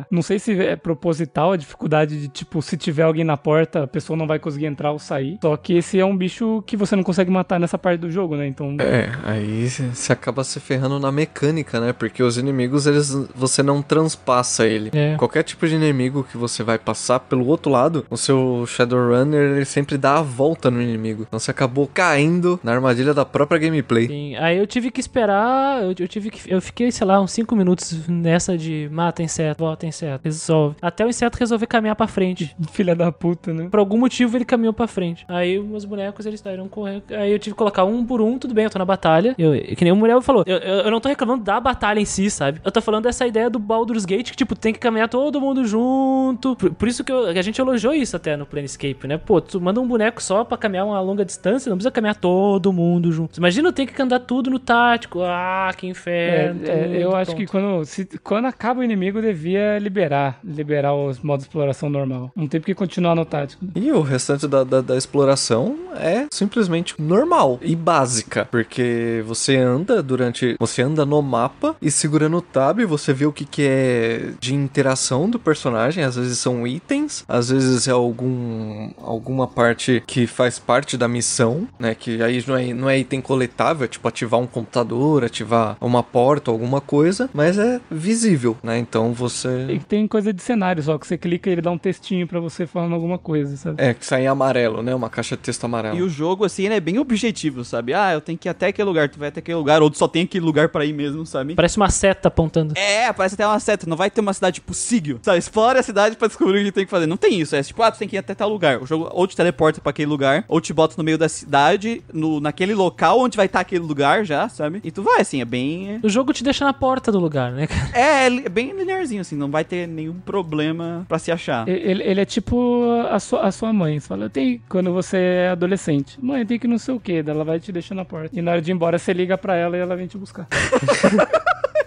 a- 0.00 0.06
Não 0.10 0.22
sei 0.22 0.38
se 0.38 0.52
é 0.60 0.76
proposital 0.76 1.52
a 1.52 1.56
dificuldade 1.56 2.20
de, 2.20 2.28
tipo, 2.28 2.60
se 2.62 2.76
tiver 2.76 3.02
alguém 3.02 3.24
na 3.24 3.36
porta, 3.36 3.84
a 3.84 3.86
pessoa 3.86 4.16
não 4.16 4.26
vai 4.26 4.38
conseguir 4.38 4.66
entrar 4.66 4.92
ou 4.92 4.98
sair. 4.98 5.15
Só 5.40 5.56
que 5.56 5.74
esse 5.74 5.98
é 5.98 6.04
um 6.04 6.16
bicho 6.16 6.62
que 6.66 6.76
você 6.76 6.96
não 6.96 7.02
consegue 7.02 7.30
matar 7.30 7.58
nessa 7.58 7.78
parte 7.78 8.00
do 8.00 8.10
jogo, 8.10 8.36
né? 8.36 8.46
Então. 8.46 8.76
É, 8.78 9.10
aí 9.24 9.68
você 9.68 10.12
acaba 10.12 10.44
se 10.44 10.60
ferrando 10.60 10.98
na 10.98 11.12
mecânica, 11.12 11.80
né? 11.80 11.92
Porque 11.92 12.22
os 12.22 12.36
inimigos, 12.38 12.86
eles 12.86 13.14
você 13.34 13.62
não 13.62 13.82
transpassa 13.82 14.66
ele. 14.66 14.90
É. 14.92 15.16
Qualquer 15.16 15.42
tipo 15.42 15.66
de 15.66 15.74
inimigo 15.74 16.24
que 16.24 16.36
você 16.36 16.62
vai 16.62 16.78
passar 16.78 17.20
pelo 17.20 17.46
outro 17.46 17.70
lado, 17.70 18.06
o 18.10 18.16
seu 18.16 18.64
Shadowrunner, 18.66 19.56
ele 19.56 19.64
sempre 19.64 19.96
dá 19.96 20.18
a 20.18 20.22
volta 20.22 20.70
no 20.70 20.80
inimigo. 20.82 21.24
Então 21.26 21.38
você 21.38 21.50
acabou 21.50 21.88
caindo 21.92 22.58
na 22.62 22.72
armadilha 22.72 23.14
da 23.14 23.24
própria 23.24 23.58
gameplay. 23.58 24.06
Sim, 24.06 24.36
aí 24.36 24.58
eu 24.58 24.66
tive 24.66 24.90
que 24.90 25.00
esperar, 25.00 25.82
eu, 25.82 25.94
eu 25.98 26.08
tive 26.08 26.30
que, 26.30 26.52
eu 26.52 26.60
fiquei, 26.60 26.90
sei 26.90 27.06
lá, 27.06 27.20
uns 27.20 27.32
5 27.32 27.54
minutos 27.56 28.06
nessa 28.08 28.56
de 28.56 28.88
mata 28.92 29.22
inseto, 29.22 29.58
volta 29.58 29.86
inseto, 29.86 30.24
resolve. 30.24 30.76
Até 30.80 31.04
o 31.04 31.08
inseto 31.08 31.38
resolver 31.38 31.66
caminhar 31.66 31.96
pra 31.96 32.06
frente. 32.06 32.54
Filha 32.72 32.94
da 32.94 33.10
puta, 33.12 33.52
né? 33.52 33.68
Por 33.70 33.78
algum 33.78 33.98
motivo 33.98 34.36
ele 34.36 34.44
caminhou 34.44 34.72
pra 34.72 34.86
frente. 34.86 34.95
Aí 35.28 35.58
os 35.58 35.84
bonecos 35.84 36.26
eles 36.26 36.40
saíram 36.40 36.68
correndo. 36.68 37.02
Aí 37.10 37.30
eu 37.32 37.38
tive 37.38 37.54
que 37.54 37.58
colocar 37.58 37.84
um 37.84 38.04
por 38.04 38.20
um, 38.20 38.38
tudo 38.38 38.54
bem, 38.54 38.64
eu 38.64 38.70
tô 38.70 38.78
na 38.78 38.84
batalha. 38.84 39.34
Eu, 39.38 39.52
que 39.76 39.84
nem 39.84 39.92
o 39.92 39.96
Muriel 39.96 40.20
falou, 40.22 40.44
eu, 40.46 40.56
eu, 40.58 40.74
eu 40.84 40.90
não 40.90 41.00
tô 41.00 41.08
reclamando 41.08 41.42
da 41.44 41.58
batalha 41.60 42.00
em 42.00 42.04
si, 42.04 42.30
sabe? 42.30 42.60
Eu 42.64 42.70
tô 42.72 42.80
falando 42.80 43.04
dessa 43.04 43.26
ideia 43.26 43.48
do 43.50 43.58
Baldur's 43.58 44.04
Gate, 44.04 44.30
que 44.30 44.36
tipo, 44.36 44.54
tem 44.54 44.72
que 44.72 44.78
caminhar 44.78 45.08
todo 45.08 45.40
mundo 45.40 45.64
junto. 45.66 46.56
Por, 46.56 46.70
por 46.74 46.88
isso 46.88 47.02
que, 47.04 47.12
eu- 47.12 47.26
a 47.26 47.42
gente 47.42 47.60
elogiou 47.60 47.94
isso 47.94 48.16
até 48.16 48.36
no 48.36 48.46
Planescape, 48.46 49.06
né? 49.06 49.18
Pô, 49.18 49.40
tu 49.40 49.60
manda 49.60 49.80
um 49.80 49.86
boneco 49.86 50.22
só 50.22 50.44
pra 50.44 50.56
caminhar 50.56 50.86
uma 50.86 51.00
longa 51.00 51.24
distância, 51.24 51.68
não 51.70 51.76
precisa 51.76 51.90
caminhar 51.90 52.16
todo 52.16 52.72
mundo 52.72 53.10
junto. 53.12 53.38
Imagina 53.38 53.68
eu 53.68 53.72
ter 53.72 53.86
que 53.86 54.00
andar 54.02 54.20
tudo 54.20 54.50
no 54.50 54.58
tático. 54.58 55.20
Ah, 55.22 55.72
que 55.76 55.86
É, 55.86 55.90
inferno. 55.90 56.60
é, 56.66 56.96
eu 56.96 57.10
tudo 57.10 57.16
acho 57.16 57.36
que 57.36 57.46
quando, 57.46 57.84
se- 57.84 58.08
quando 58.22 58.46
acaba 58.46 58.80
o 58.80 58.84
inimigo, 58.84 59.20
devia 59.20 59.78
liberar. 59.78 60.38
Liberar 60.44 60.94
os 60.94 61.20
modos 61.20 61.44
de 61.44 61.48
exploração 61.48 61.88
normal. 61.90 62.30
Não 62.34 62.46
tem 62.46 62.60
porque 62.60 62.74
continuar 62.74 63.14
no 63.14 63.24
tático. 63.24 63.64
E 63.74 63.90
o 63.92 64.00
restante 64.00 64.46
da, 64.46 64.64
da, 64.64 64.80
da 64.86 64.96
exploração 64.96 65.76
é 65.96 66.26
simplesmente 66.30 66.94
normal 66.98 67.58
e 67.62 67.74
básica. 67.74 68.46
Porque 68.50 69.22
você 69.26 69.56
anda 69.56 70.02
durante. 70.02 70.56
Você 70.58 70.82
anda 70.82 71.04
no 71.04 71.20
mapa 71.22 71.74
e 71.80 71.90
segurando 71.90 72.36
o 72.36 72.42
tab, 72.42 72.80
você 72.84 73.12
vê 73.12 73.26
o 73.26 73.32
que, 73.32 73.44
que 73.44 73.62
é 73.66 74.30
de 74.38 74.54
interação 74.54 75.28
do 75.28 75.38
personagem. 75.38 76.04
Às 76.04 76.16
vezes 76.16 76.38
são 76.38 76.66
itens, 76.66 77.24
às 77.28 77.50
vezes 77.50 77.88
é 77.88 77.92
algum, 77.92 78.90
alguma 78.98 79.46
parte 79.46 80.02
que 80.06 80.26
faz 80.26 80.58
parte 80.58 80.96
da 80.96 81.08
missão, 81.08 81.66
né? 81.78 81.94
Que 81.94 82.22
aí 82.22 82.42
não 82.46 82.56
é, 82.56 82.74
não 82.74 82.90
é 82.90 82.98
item 82.98 83.20
coletável, 83.20 83.84
é 83.84 83.88
tipo 83.88 84.06
ativar 84.06 84.40
um 84.40 84.46
computador, 84.46 85.24
ativar 85.24 85.76
uma 85.80 86.02
porta, 86.02 86.50
alguma 86.50 86.80
coisa, 86.80 87.28
mas 87.32 87.58
é 87.58 87.80
visível, 87.90 88.56
né? 88.62 88.78
Então 88.78 89.12
você. 89.12 89.66
E 89.70 89.78
tem 89.78 90.06
coisa 90.06 90.32
de 90.32 90.42
cenário 90.42 90.82
só, 90.82 90.98
que 90.98 91.06
você 91.06 91.16
clica 91.16 91.48
e 91.48 91.52
ele 91.52 91.62
dá 91.62 91.70
um 91.70 91.78
textinho 91.78 92.26
pra 92.26 92.40
você 92.40 92.66
falando 92.66 92.94
alguma 92.94 93.18
coisa, 93.18 93.56
sabe? 93.56 93.82
É, 93.82 93.94
que 93.94 94.04
sai 94.04 94.22
em 94.22 94.26
amarelo, 94.26 94.75
né? 94.82 94.94
Uma 94.94 95.08
caixa 95.10 95.36
de 95.36 95.42
texto 95.42 95.64
amarelo. 95.64 95.96
E 95.96 96.02
o 96.02 96.08
jogo, 96.08 96.44
assim, 96.44 96.64
ele 96.64 96.74
é 96.74 96.80
bem 96.80 96.98
objetivo, 96.98 97.64
sabe? 97.64 97.94
Ah, 97.94 98.12
eu 98.12 98.20
tenho 98.20 98.38
que 98.38 98.48
ir 98.48 98.50
até 98.50 98.68
aquele 98.68 98.86
lugar, 98.88 99.08
tu 99.08 99.18
vai 99.18 99.28
até 99.28 99.40
aquele 99.40 99.56
lugar, 99.58 99.82
ou 99.82 99.90
tu 99.90 99.98
só 99.98 100.08
tem 100.08 100.22
aquele 100.24 100.44
lugar 100.44 100.68
pra 100.68 100.84
ir 100.84 100.92
mesmo, 100.92 101.24
sabe? 101.26 101.54
Parece 101.54 101.76
uma 101.76 101.90
seta 101.90 102.28
apontando. 102.28 102.74
É, 102.76 103.12
parece 103.12 103.34
até 103.34 103.46
uma 103.46 103.58
seta. 103.60 103.86
Não 103.88 103.96
vai 103.96 104.10
ter 104.10 104.20
uma 104.20 104.32
cidade 104.32 104.54
tipo 104.56 104.72
Sigil. 104.74 105.18
Sabe? 105.22 105.38
Explore 105.38 105.78
a 105.78 105.82
cidade 105.82 106.16
pra 106.16 106.28
descobrir 106.28 106.60
o 106.62 106.64
que 106.64 106.72
tem 106.72 106.84
que 106.84 106.90
fazer. 106.90 107.06
Não 107.06 107.16
tem 107.16 107.40
isso. 107.40 107.54
É 107.56 107.62
tipo, 107.62 107.82
ah, 107.82 107.90
tu 107.90 107.98
tem 107.98 108.08
que 108.08 108.16
ir 108.16 108.18
até 108.18 108.34
tal 108.34 108.48
lugar. 108.48 108.82
O 108.82 108.86
jogo 108.86 109.08
ou 109.12 109.26
te 109.26 109.36
teleporta 109.36 109.80
pra 109.80 109.90
aquele 109.90 110.08
lugar, 110.08 110.44
ou 110.48 110.60
te 110.60 110.72
bota 110.72 110.94
no 110.98 111.04
meio 111.04 111.18
da 111.18 111.28
cidade, 111.28 112.02
no, 112.12 112.40
naquele 112.40 112.74
local 112.74 113.20
onde 113.20 113.36
vai 113.36 113.46
estar 113.46 113.60
aquele 113.60 113.84
lugar 113.84 114.24
já, 114.24 114.48
sabe? 114.48 114.80
E 114.84 114.90
tu 114.90 115.02
vai, 115.02 115.20
assim, 115.20 115.40
é 115.40 115.44
bem. 115.44 116.00
O 116.02 116.08
jogo 116.08 116.32
te 116.32 116.42
deixa 116.44 116.64
na 116.64 116.72
porta 116.72 117.10
do 117.12 117.18
lugar, 117.18 117.52
né, 117.52 117.66
cara? 117.66 117.90
É, 117.94 118.26
é 118.26 118.28
li- 118.28 118.48
bem 118.48 118.72
linearzinho, 118.76 119.20
assim. 119.20 119.36
Não 119.36 119.50
vai 119.50 119.64
ter 119.64 119.86
nenhum 119.86 120.14
problema 120.20 121.04
pra 121.08 121.18
se 121.18 121.30
achar. 121.32 121.68
Ele, 121.68 122.02
ele 122.02 122.20
é 122.20 122.24
tipo 122.24 122.84
a 123.10 123.18
sua, 123.18 123.42
a 123.42 123.52
sua 123.52 123.72
mãe. 123.72 123.98
Você 124.00 124.06
fala, 124.08 124.24
eu 124.26 124.30
tenho. 124.30 124.60
Quando 124.68 124.92
você 124.92 125.16
é 125.16 125.48
adolescente, 125.50 126.18
mãe, 126.22 126.44
tem 126.44 126.58
que 126.58 126.66
não 126.66 126.78
sei 126.78 126.94
o 126.94 127.00
que. 127.00 127.22
Ela 127.26 127.44
vai 127.44 127.60
te 127.60 127.70
deixar 127.70 127.94
na 127.94 128.04
porta. 128.04 128.36
E 128.36 128.42
na 128.42 128.52
hora 128.52 128.60
de 128.60 128.70
ir 128.70 128.74
embora, 128.74 128.98
você 128.98 129.12
liga 129.12 129.38
pra 129.38 129.54
ela 129.54 129.76
e 129.76 129.80
ela 129.80 129.96
vem 129.96 130.06
te 130.06 130.18
buscar. 130.18 130.48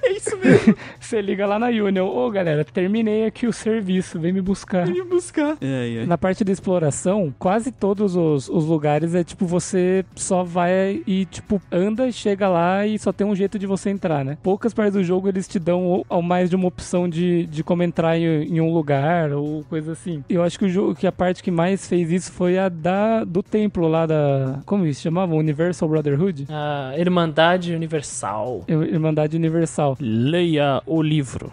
É 0.10 0.14
isso 0.14 0.38
mesmo. 0.38 0.76
Você 1.00 1.22
liga 1.22 1.46
lá 1.46 1.60
na 1.60 1.68
Union. 1.68 2.08
Ô, 2.08 2.30
galera, 2.32 2.64
terminei 2.64 3.26
aqui 3.26 3.46
o 3.46 3.54
serviço, 3.54 4.20
vem 4.20 4.32
me 4.32 4.42
buscar. 4.42 4.86
Vem 4.86 4.96
me 4.96 5.04
buscar. 5.04 5.58
É, 5.62 6.04
é. 6.04 6.06
Na 6.06 6.18
parte 6.18 6.44
da 6.44 6.52
exploração, 6.52 7.34
quase 7.38 7.72
todos 7.72 8.16
os, 8.16 8.50
os 8.50 8.66
lugares 8.66 9.14
é 9.14 9.24
tipo, 9.24 9.46
você 9.46 10.06
só 10.16 10.44
vai 10.44 11.02
e, 11.06 11.26
tipo, 11.26 11.62
anda, 11.72 12.12
chega 12.12 12.48
lá 12.48 12.86
e 12.88 12.98
só 12.98 13.12
tem 13.12 13.26
um 13.28 13.36
jeito 13.36 13.60
de 13.60 13.68
você 13.68 13.90
entrar, 13.90 14.24
né? 14.24 14.38
Poucas 14.42 14.74
partes 14.74 14.94
do 14.94 15.04
jogo 15.04 15.28
eles 15.28 15.48
te 15.48 15.60
dão 15.60 16.06
ao 16.10 16.22
mais 16.22 16.50
de 16.50 16.56
uma 16.56 16.68
opção 16.68 17.08
de, 17.08 17.46
de 17.48 17.64
como 17.64 17.84
entrar 17.84 18.18
em, 18.18 18.26
em 18.44 18.62
um 18.62 18.74
lugar 18.74 19.32
ou 19.32 19.64
coisa 19.66 19.92
assim. 19.92 20.24
Eu 20.30 20.44
acho 20.44 20.58
que 20.58 20.66
o 20.66 20.70
jogo, 20.70 20.96
que 20.96 21.08
a 21.08 21.12
parte 21.12 21.44
que 21.44 21.52
mais 21.52 21.88
fez 21.88 22.12
isso 22.12 22.32
foi 22.32 22.58
a 22.58 22.70
da 22.70 23.24
do 23.24 23.44
templo 23.44 23.88
lá 23.88 24.06
da. 24.06 24.60
Como 24.66 24.86
isso 24.86 25.02
chamava? 25.02 25.36
Universal 25.36 25.90
Brotherhood? 25.90 26.48
A 26.50 26.94
Irmandade 26.98 27.74
Universal. 27.74 28.64
Irmandade 28.68 29.36
Universal. 29.36 29.89
Leia 30.00 30.82
o 30.86 31.02
livro. 31.02 31.52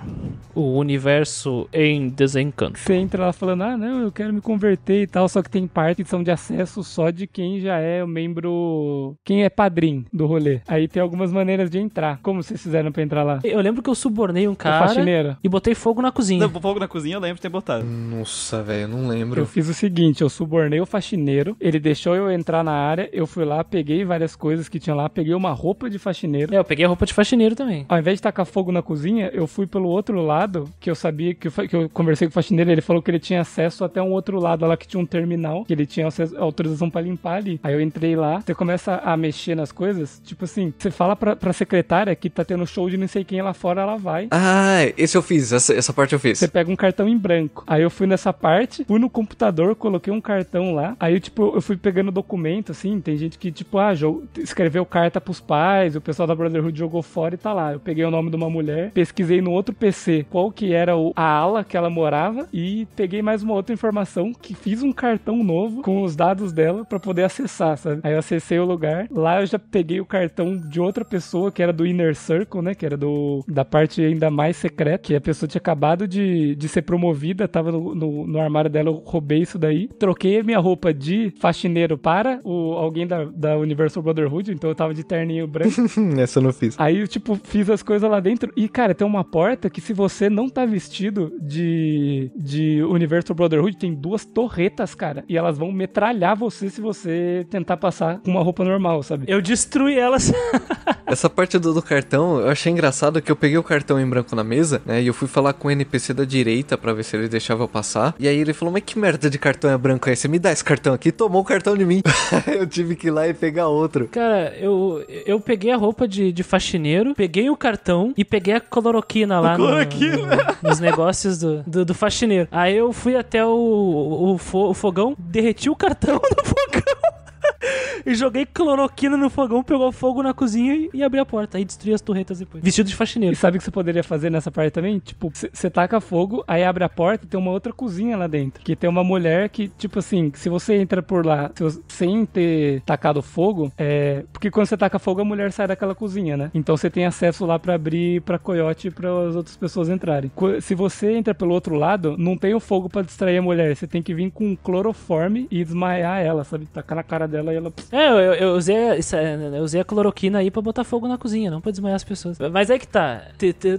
O 0.55 0.79
Universo 0.79 1.69
em 1.73 2.09
Desencanto. 2.09 2.79
Você 2.79 2.95
entra 2.95 3.27
lá 3.27 3.33
falando, 3.33 3.63
ah, 3.63 3.77
não, 3.77 4.01
eu 4.01 4.11
quero 4.11 4.33
me 4.33 4.41
converter 4.41 5.03
e 5.03 5.07
tal, 5.07 5.29
só 5.29 5.43
que 5.43 5.51
tem 5.51 5.67
partes 5.67 6.05
que 6.05 6.11
são 6.11 6.23
de 6.23 6.31
acesso 6.31 6.83
só 6.83 7.11
de 7.11 7.27
quem 7.27 7.61
já 7.61 7.79
é 7.79 8.03
o 8.03 8.09
membro. 8.09 9.17
Quem 9.25 9.45
é 9.45 9.51
padrinho 9.51 10.05
do 10.13 10.27
rolê. 10.27 10.61
Aí 10.67 10.89
tem 10.89 11.03
algumas 11.03 11.33
maneiras 11.33 11.71
de 11.71 11.79
entrar. 11.79 12.19
Como 12.23 12.43
vocês 12.43 12.63
fizeram 12.63 12.91
pra 12.91 13.03
entrar 13.03 13.23
lá? 13.23 13.41
Eu 13.45 13.61
lembro 13.61 13.83
que 13.83 13.91
eu 13.91 13.95
subornei 13.95 14.49
um 14.49 14.55
cara 14.55 14.87
faxineiro. 14.89 15.37
e 15.43 15.49
botei 15.49 15.75
fogo 15.75 16.01
na 16.01 16.11
cozinha. 16.11 16.41
Não, 16.41 16.61
fogo 16.61 16.81
na 16.81 16.89
cozinha 16.89 17.17
eu 17.17 17.21
lembro 17.21 17.37
de 17.37 17.43
ter 17.43 17.49
botado. 17.49 17.85
Nossa, 17.85 18.63
velho, 18.63 18.83
eu 18.83 18.89
não 18.89 19.09
lembro. 19.09 19.41
Eu 19.41 19.47
fiz 19.47 19.69
o 19.69 19.75
seguinte, 19.75 20.23
eu 20.23 20.29
subornei 20.29 20.81
o 20.81 20.87
faxineiro, 20.87 21.57
ele 21.61 21.79
deixou 21.79 22.15
eu 22.15 22.31
entrar 22.31 22.65
na 22.65 22.73
área, 22.73 23.09
eu 23.13 23.27
fui 23.27 23.45
lá, 23.45 23.63
peguei 23.63 24.05
várias 24.05 24.35
coisas 24.35 24.69
que 24.69 24.79
tinha 24.79 24.95
lá, 24.95 25.09
peguei 25.09 25.35
uma 25.35 25.53
roupa 25.53 25.89
de 25.91 25.99
faxineiro. 25.99 26.55
É, 26.55 26.59
eu 26.59 26.65
peguei 26.65 26.85
a 26.85 26.89
roupa 26.89 27.07
de 27.07 27.15
faxineiro 27.15 27.55
também. 27.55 27.85
Ao 27.89 27.99
invés 27.99 28.19
de 28.19 28.23
tacar 28.27 28.47
fogo 28.47 28.73
na 28.73 28.83
cozinha, 28.83 29.31
eu 29.33 29.47
fui 29.47 29.67
pelo 29.67 29.89
outro 29.89 30.21
lado, 30.21 30.69
que 30.81 30.91
eu 30.91 30.95
sabia 30.95 31.35
que 31.35 31.49
eu, 31.49 31.53
que 31.53 31.77
eu 31.77 31.89
conversei 31.89 32.27
com 32.27 32.33
o 32.33 32.35
faxineiro, 32.35 32.71
ele 32.71 32.81
falou 32.81 33.01
que 33.01 33.11
ele 33.11 33.21
tinha 33.21 33.41
acesso 33.41 33.85
até 33.85 34.03
um 34.03 34.11
outro 34.11 34.41
lado 34.41 34.67
lá 34.67 34.77
que 34.77 34.89
tinha 34.89 35.01
um 35.01 35.07
terminal, 35.07 35.65
que 35.65 35.73
ele 35.73 35.87
tinha 35.87 36.09
autorização 36.39 36.91
pra 36.91 37.01
limpar 37.01 37.37
ali. 37.37 37.61
Aí 37.63 37.73
eu 37.75 37.81
entrei 37.81 38.17
lá, 38.17 38.41
você 38.41 38.55
começa 38.55 38.97
a 38.97 39.17
mexer 39.17 39.55
nas 39.55 39.71
coisas, 39.71 40.21
tipo 40.25 40.45
assim, 40.45 40.73
você 40.77 40.91
fala 40.91 41.15
pra, 41.15 41.37
pra 41.37 41.53
secretária 41.53 42.15
que 42.17 42.29
tá 42.29 42.45
tendo 42.45 42.67
show 42.67 42.91
de 42.91 42.97
não 42.97 43.09
sei 43.09 43.25
quem 43.25 43.41
lá 43.43 43.55
fora, 43.55 43.83
ela 43.83 43.97
vai. 43.97 44.29
Ah, 44.31 44.79
esse 44.97 45.17
eu 45.17 45.23
fiz, 45.23 45.53
essa, 45.53 45.73
essa 45.75 45.93
parte 45.93 46.13
eu 46.13 46.19
fiz. 46.19 46.39
Você 46.39 46.49
pega 46.49 46.71
um 46.71 46.77
cartão 46.77 47.09
em 47.09 47.17
branco. 47.17 47.65
Aí 47.67 47.83
eu 47.83 47.91
fui 47.91 48.07
nessa 48.07 48.33
parte, 48.33 48.85
fui 48.85 48.99
no 48.99 49.09
computador, 49.09 49.75
coloquei 49.77 50.13
um 50.13 50.21
cartão 50.21 50.75
lá. 50.75 50.97
Aí, 50.99 51.19
tipo, 51.21 51.53
eu 51.55 51.61
fui 51.61 51.77
pegando 51.77 52.11
documento, 52.11 52.73
assim. 52.73 53.01
Tem 53.01 53.17
gente 53.17 53.39
que, 53.39 53.53
tipo, 53.53 53.79
ah, 53.79 53.93
escreveu 54.39 54.85
carta 54.85 55.21
pros 55.21 55.41
pais, 55.41 55.97
o 55.97 56.01
pessoal 56.01 56.27
da 56.27 56.35
Brotherhood 56.35 56.79
jogou 56.79 57.03
fora 57.03 57.35
e 57.35 57.39
tá 57.39 57.53
lá. 57.53 57.73
Eu 57.73 57.81
peguei 57.81 58.05
o 58.05 58.11
nome 58.17 58.31
de 58.31 58.37
uma 58.37 58.49
mulher, 58.49 58.91
pesquisei 58.93 59.41
no 59.41 59.53
outro 59.53 59.75
PC 59.75 60.27
qual 60.31 60.51
que 60.51 60.73
era 60.73 60.93
a 61.15 61.23
ala 61.23 61.63
que 61.63 61.77
ela 61.77 61.91
morava 61.91 62.49
e 62.53 62.87
peguei 62.97 63.23
mais 63.23 63.43
uma 63.43 63.55
outra 63.55 63.75
informação 63.75 64.33
que 64.33 64.55
fiz 64.55 64.83
um 64.83 64.93
cartão 64.93 65.43
novo 65.45 65.83
com 65.83 66.03
os 66.03 66.17
dados 66.17 66.53
dela 66.53 66.85
pra 66.85 66.99
poder 66.99 67.25
acessar, 67.25 67.77
sabe? 67.77 68.01
Aí 68.03 68.13
eu 68.13 68.19
acessei 68.19 68.59
o 68.59 68.65
lugar. 68.65 69.07
Lá 69.11 69.41
eu 69.41 69.47
já 69.47 69.59
peguei 69.59 70.01
o 70.01 70.07
cartão 70.07 70.57
de 70.57 70.81
outra 70.81 71.05
pessoa 71.05 71.53
que 71.53 71.63
era 71.63 71.73
do 71.73 71.87
Inner 71.87 72.15
Circle, 72.15 72.63
né? 72.63 72.75
Que 72.75 72.87
era 72.87 72.97
do 72.97 73.45
da 73.47 73.65
parte 73.65 74.03
ainda 74.03 74.31
mais 74.31 74.57
secreta, 74.57 74.99
que 74.99 75.15
a 75.15 75.21
pessoa 75.21 75.49
tinha 75.49 75.59
acabado 75.61 76.09
de, 76.09 76.55
de 76.55 76.69
ser 76.69 76.83
promovida, 76.83 77.47
tava 77.47 77.71
no, 77.71 77.95
no, 77.95 78.27
no 78.27 78.41
armário 78.41 78.71
dela, 78.71 78.89
eu 78.89 79.03
roubei 79.05 79.41
isso 79.41 79.59
daí. 79.59 79.89
Troquei 79.99 80.41
a 80.41 80.43
minha 80.43 80.59
roupa 80.59 80.93
de 80.93 81.33
faxineiro 81.39 81.99
para 81.99 82.41
o, 82.45 82.73
alguém 82.73 83.07
da, 83.07 83.25
da 83.25 83.57
Universal 83.59 84.03
Brotherhood, 84.03 84.53
então 84.53 84.71
eu 84.71 84.75
tava 84.75 84.95
de 84.95 85.05
terninho 85.05 85.47
branco. 85.47 85.75
essa 86.19 86.39
eu 86.39 86.43
não 86.43 86.53
fiz. 86.53 86.75
Aí 86.79 86.99
eu, 86.99 87.09
tipo, 87.09 87.39
fiz 87.45 87.69
as 87.69 87.83
coisas 87.83 88.06
lá 88.09 88.21
dentro. 88.21 88.53
E, 88.57 88.69
cara, 88.69 88.95
tem 88.95 89.07
uma 89.07 89.25
porta 89.25 89.71
que 89.71 89.81
se 89.81 89.93
você 89.93 90.29
não 90.29 90.49
tá 90.49 90.65
vestido 90.65 91.33
de, 91.41 92.31
de 92.37 92.83
Universal 92.83 93.35
Brotherhood, 93.37 93.77
tem 93.77 93.95
duas 93.95 94.25
torretas, 94.25 94.95
cara. 94.95 95.25
E 95.29 95.37
elas 95.37 95.59
vão 95.59 95.73
metralhar 95.73 96.37
você 96.37 96.69
se 96.71 96.81
você 96.81 97.47
tentar 97.51 97.77
passar 97.77 98.21
com 98.21 98.31
uma 98.31 98.43
roupa 98.43 98.65
normal, 98.65 99.03
sabe? 99.03 99.25
Eu 99.29 99.41
destruí 99.41 99.99
elas. 99.99 100.33
Essa 101.07 101.31
parte 101.31 101.59
do, 101.59 101.73
do 101.73 101.83
cartão, 101.83 102.41
eu 102.41 102.49
achei 102.49 102.73
engraçado 102.73 103.23
que 103.23 103.31
eu 103.31 103.37
peguei 103.37 103.57
o 103.57 103.63
cartão 103.63 104.01
em 104.01 104.09
branco 104.09 104.35
na 104.35 104.43
mesa, 104.43 104.83
né? 104.85 105.01
E 105.03 105.07
eu 105.07 105.15
fui 105.15 105.29
falar 105.29 105.53
com 105.53 105.69
o 105.69 105.71
NPC 105.71 106.13
da 106.13 106.25
direita 106.25 106.77
pra 106.77 106.93
ver 106.93 107.05
se 107.05 107.17
ele 107.17 107.29
deixava 107.29 107.63
eu 107.63 107.69
passar. 107.69 108.15
E 108.19 108.27
aí 108.27 108.37
ele 108.37 108.53
falou: 108.53 108.73
Mas 108.73 108.83
que 108.85 108.99
merda 108.99 109.31
de 109.31 109.39
cartão 109.39 109.71
é 109.71 109.79
branco 109.79 110.09
aí? 110.09 110.17
Você 110.17 110.27
me 110.27 110.39
dá 110.39 110.51
esse 110.51 110.65
cartão 110.65 110.93
aqui? 110.93 111.13
Tomou 111.13 111.43
o 111.43 111.45
cartão 111.45 111.77
de 111.77 111.85
mim. 111.85 112.03
eu 112.47 112.67
tive 112.67 112.97
que 112.97 113.07
ir 113.07 113.11
lá 113.11 113.29
e 113.29 113.35
pegar 113.35 113.69
outro. 113.69 114.09
Cara, 114.09 114.55
eu, 114.59 115.05
eu 115.25 115.39
peguei 115.41 115.71
a 115.71 115.77
roupa 115.77 116.09
de, 116.09 116.33
de 116.33 116.43
faxineiro, 116.43 117.15
peguei 117.15 117.49
o 117.49 117.57
cartão 117.57 117.96
e 118.17 118.25
peguei 118.25 118.55
a 118.55 118.61
cloroquina 118.61 119.41
lá 119.41 119.57
no- 119.57 119.65
cloroquina. 119.67 120.17
no- 120.63 120.69
nos 120.69 120.81
negócios 120.81 121.39
do, 121.39 121.63
do, 121.67 121.85
do 121.85 121.95
faxineiro. 121.95 122.49
Aí 122.51 122.77
eu 122.77 122.93
fui 122.93 123.17
até 123.17 123.45
o, 123.45 123.51
o, 123.51 124.39
o 124.71 124.75
fogão, 124.75 125.15
derreti 125.19 125.69
o 125.71 125.77
cartão 125.77 126.15
no 126.37 126.45
fogão. 126.45 127.06
E 128.05 128.15
joguei 128.15 128.47
cloroquina 128.47 129.17
no 129.17 129.29
fogão, 129.29 129.65
pegou 129.65 129.91
fogo 129.91 130.23
na 130.23 130.33
cozinha 130.33 130.75
e, 130.77 130.91
e 130.95 131.03
abri 131.03 131.19
a 131.19 131.27
porta. 131.27 131.59
Aí 131.59 131.65
destruí 131.65 131.93
as 131.93 132.01
torretas 132.01 132.39
depois. 132.39 132.63
Vestido 132.63 132.87
de 132.87 132.93
E 132.93 132.97
faxineiro. 132.97 133.35
sabe 133.35 133.57
o 133.57 133.59
que 133.59 133.65
você 133.65 133.71
poderia 133.73 134.05
fazer 134.05 134.31
nessa 134.31 134.49
parte 134.49 134.73
também? 134.75 135.01
Tipo, 135.01 135.33
você 135.53 135.69
taca 135.69 136.01
fogo, 136.01 136.45
aí 136.47 136.63
abre 136.63 136.85
a 136.85 136.89
porta 136.89 137.25
e 137.25 137.29
tem 137.29 137.41
uma 137.41 137.51
outra 137.51 137.73
cozinha 137.73 138.17
lá 138.17 138.29
dentro. 138.29 138.63
Que 138.63 138.77
tem 138.77 138.89
uma 138.89 139.03
mulher 139.03 139.49
que, 139.49 139.67
tipo 139.67 139.99
assim, 139.99 140.31
se 140.37 140.49
você 140.49 140.77
entra 140.77 141.03
por 141.03 141.27
lá 141.27 141.51
se 141.53 141.65
você- 141.65 141.81
sem 141.89 142.25
ter 142.27 142.81
tacado 142.83 143.21
fogo, 143.23 143.73
é. 143.77 144.25
Porque 144.33 144.53
quando 144.53 144.67
você 144.67 144.77
taca 144.77 145.01
fogo, 145.01 145.23
a 145.23 145.25
mulher 145.25 145.51
sai 145.51 145.67
daquela 145.67 145.95
cozinha, 145.95 146.37
né? 146.37 146.51
Então 146.55 146.77
você 146.77 146.89
tem 146.89 147.07
acesso 147.07 147.45
lá 147.45 147.59
pra 147.59 147.75
abrir 147.75 148.21
pra 148.23 148.39
coiote 148.39 148.87
e 148.87 148.91
para 148.93 149.09
as 149.29 149.35
outras 149.35 149.57
pessoas 149.57 149.89
entrarem. 149.89 150.31
Se 150.61 150.77
você 150.77 151.13
entra 151.13 151.35
pelo 151.35 151.53
outro 151.53 151.75
lado, 151.75 152.15
não 152.17 152.37
tem 152.37 152.55
o 152.55 152.61
fogo 152.61 152.89
pra 152.89 153.03
distrair 153.03 153.39
a 153.39 153.43
mulher. 153.43 153.75
Você 153.75 153.87
tem 153.89 154.01
que 154.01 154.15
vir 154.15 154.31
com 154.31 154.55
cloroforme 154.55 155.49
e 155.51 155.65
desmaiar 155.65 156.21
ela, 156.21 156.45
sabe? 156.45 156.67
Tacar 156.67 156.95
na 156.95 157.03
cara 157.03 157.27
dela 157.27 157.36
e 157.53 157.57
ela. 157.57 157.73
É, 157.93 158.09
eu, 158.11 158.17
eu 158.35 158.55
usei, 158.55 158.97
isso 158.99 159.15
é, 159.17 159.35
eu 159.59 159.63
usei 159.63 159.81
a 159.81 159.85
cloroquina 159.85 160.39
aí 160.39 160.51
pra 160.51 160.63
botar 160.63 160.85
fogo 160.85 161.07
na 161.09 161.19
cozinha, 161.19 161.51
não 161.51 161.61
pra 161.61 161.71
desmaiar 161.71 161.97
as 161.97 162.05
pessoas. 162.05 162.39
Mas 162.53 162.71
é 162.71 162.79
que 162.79 162.87
tá. 162.89 163.23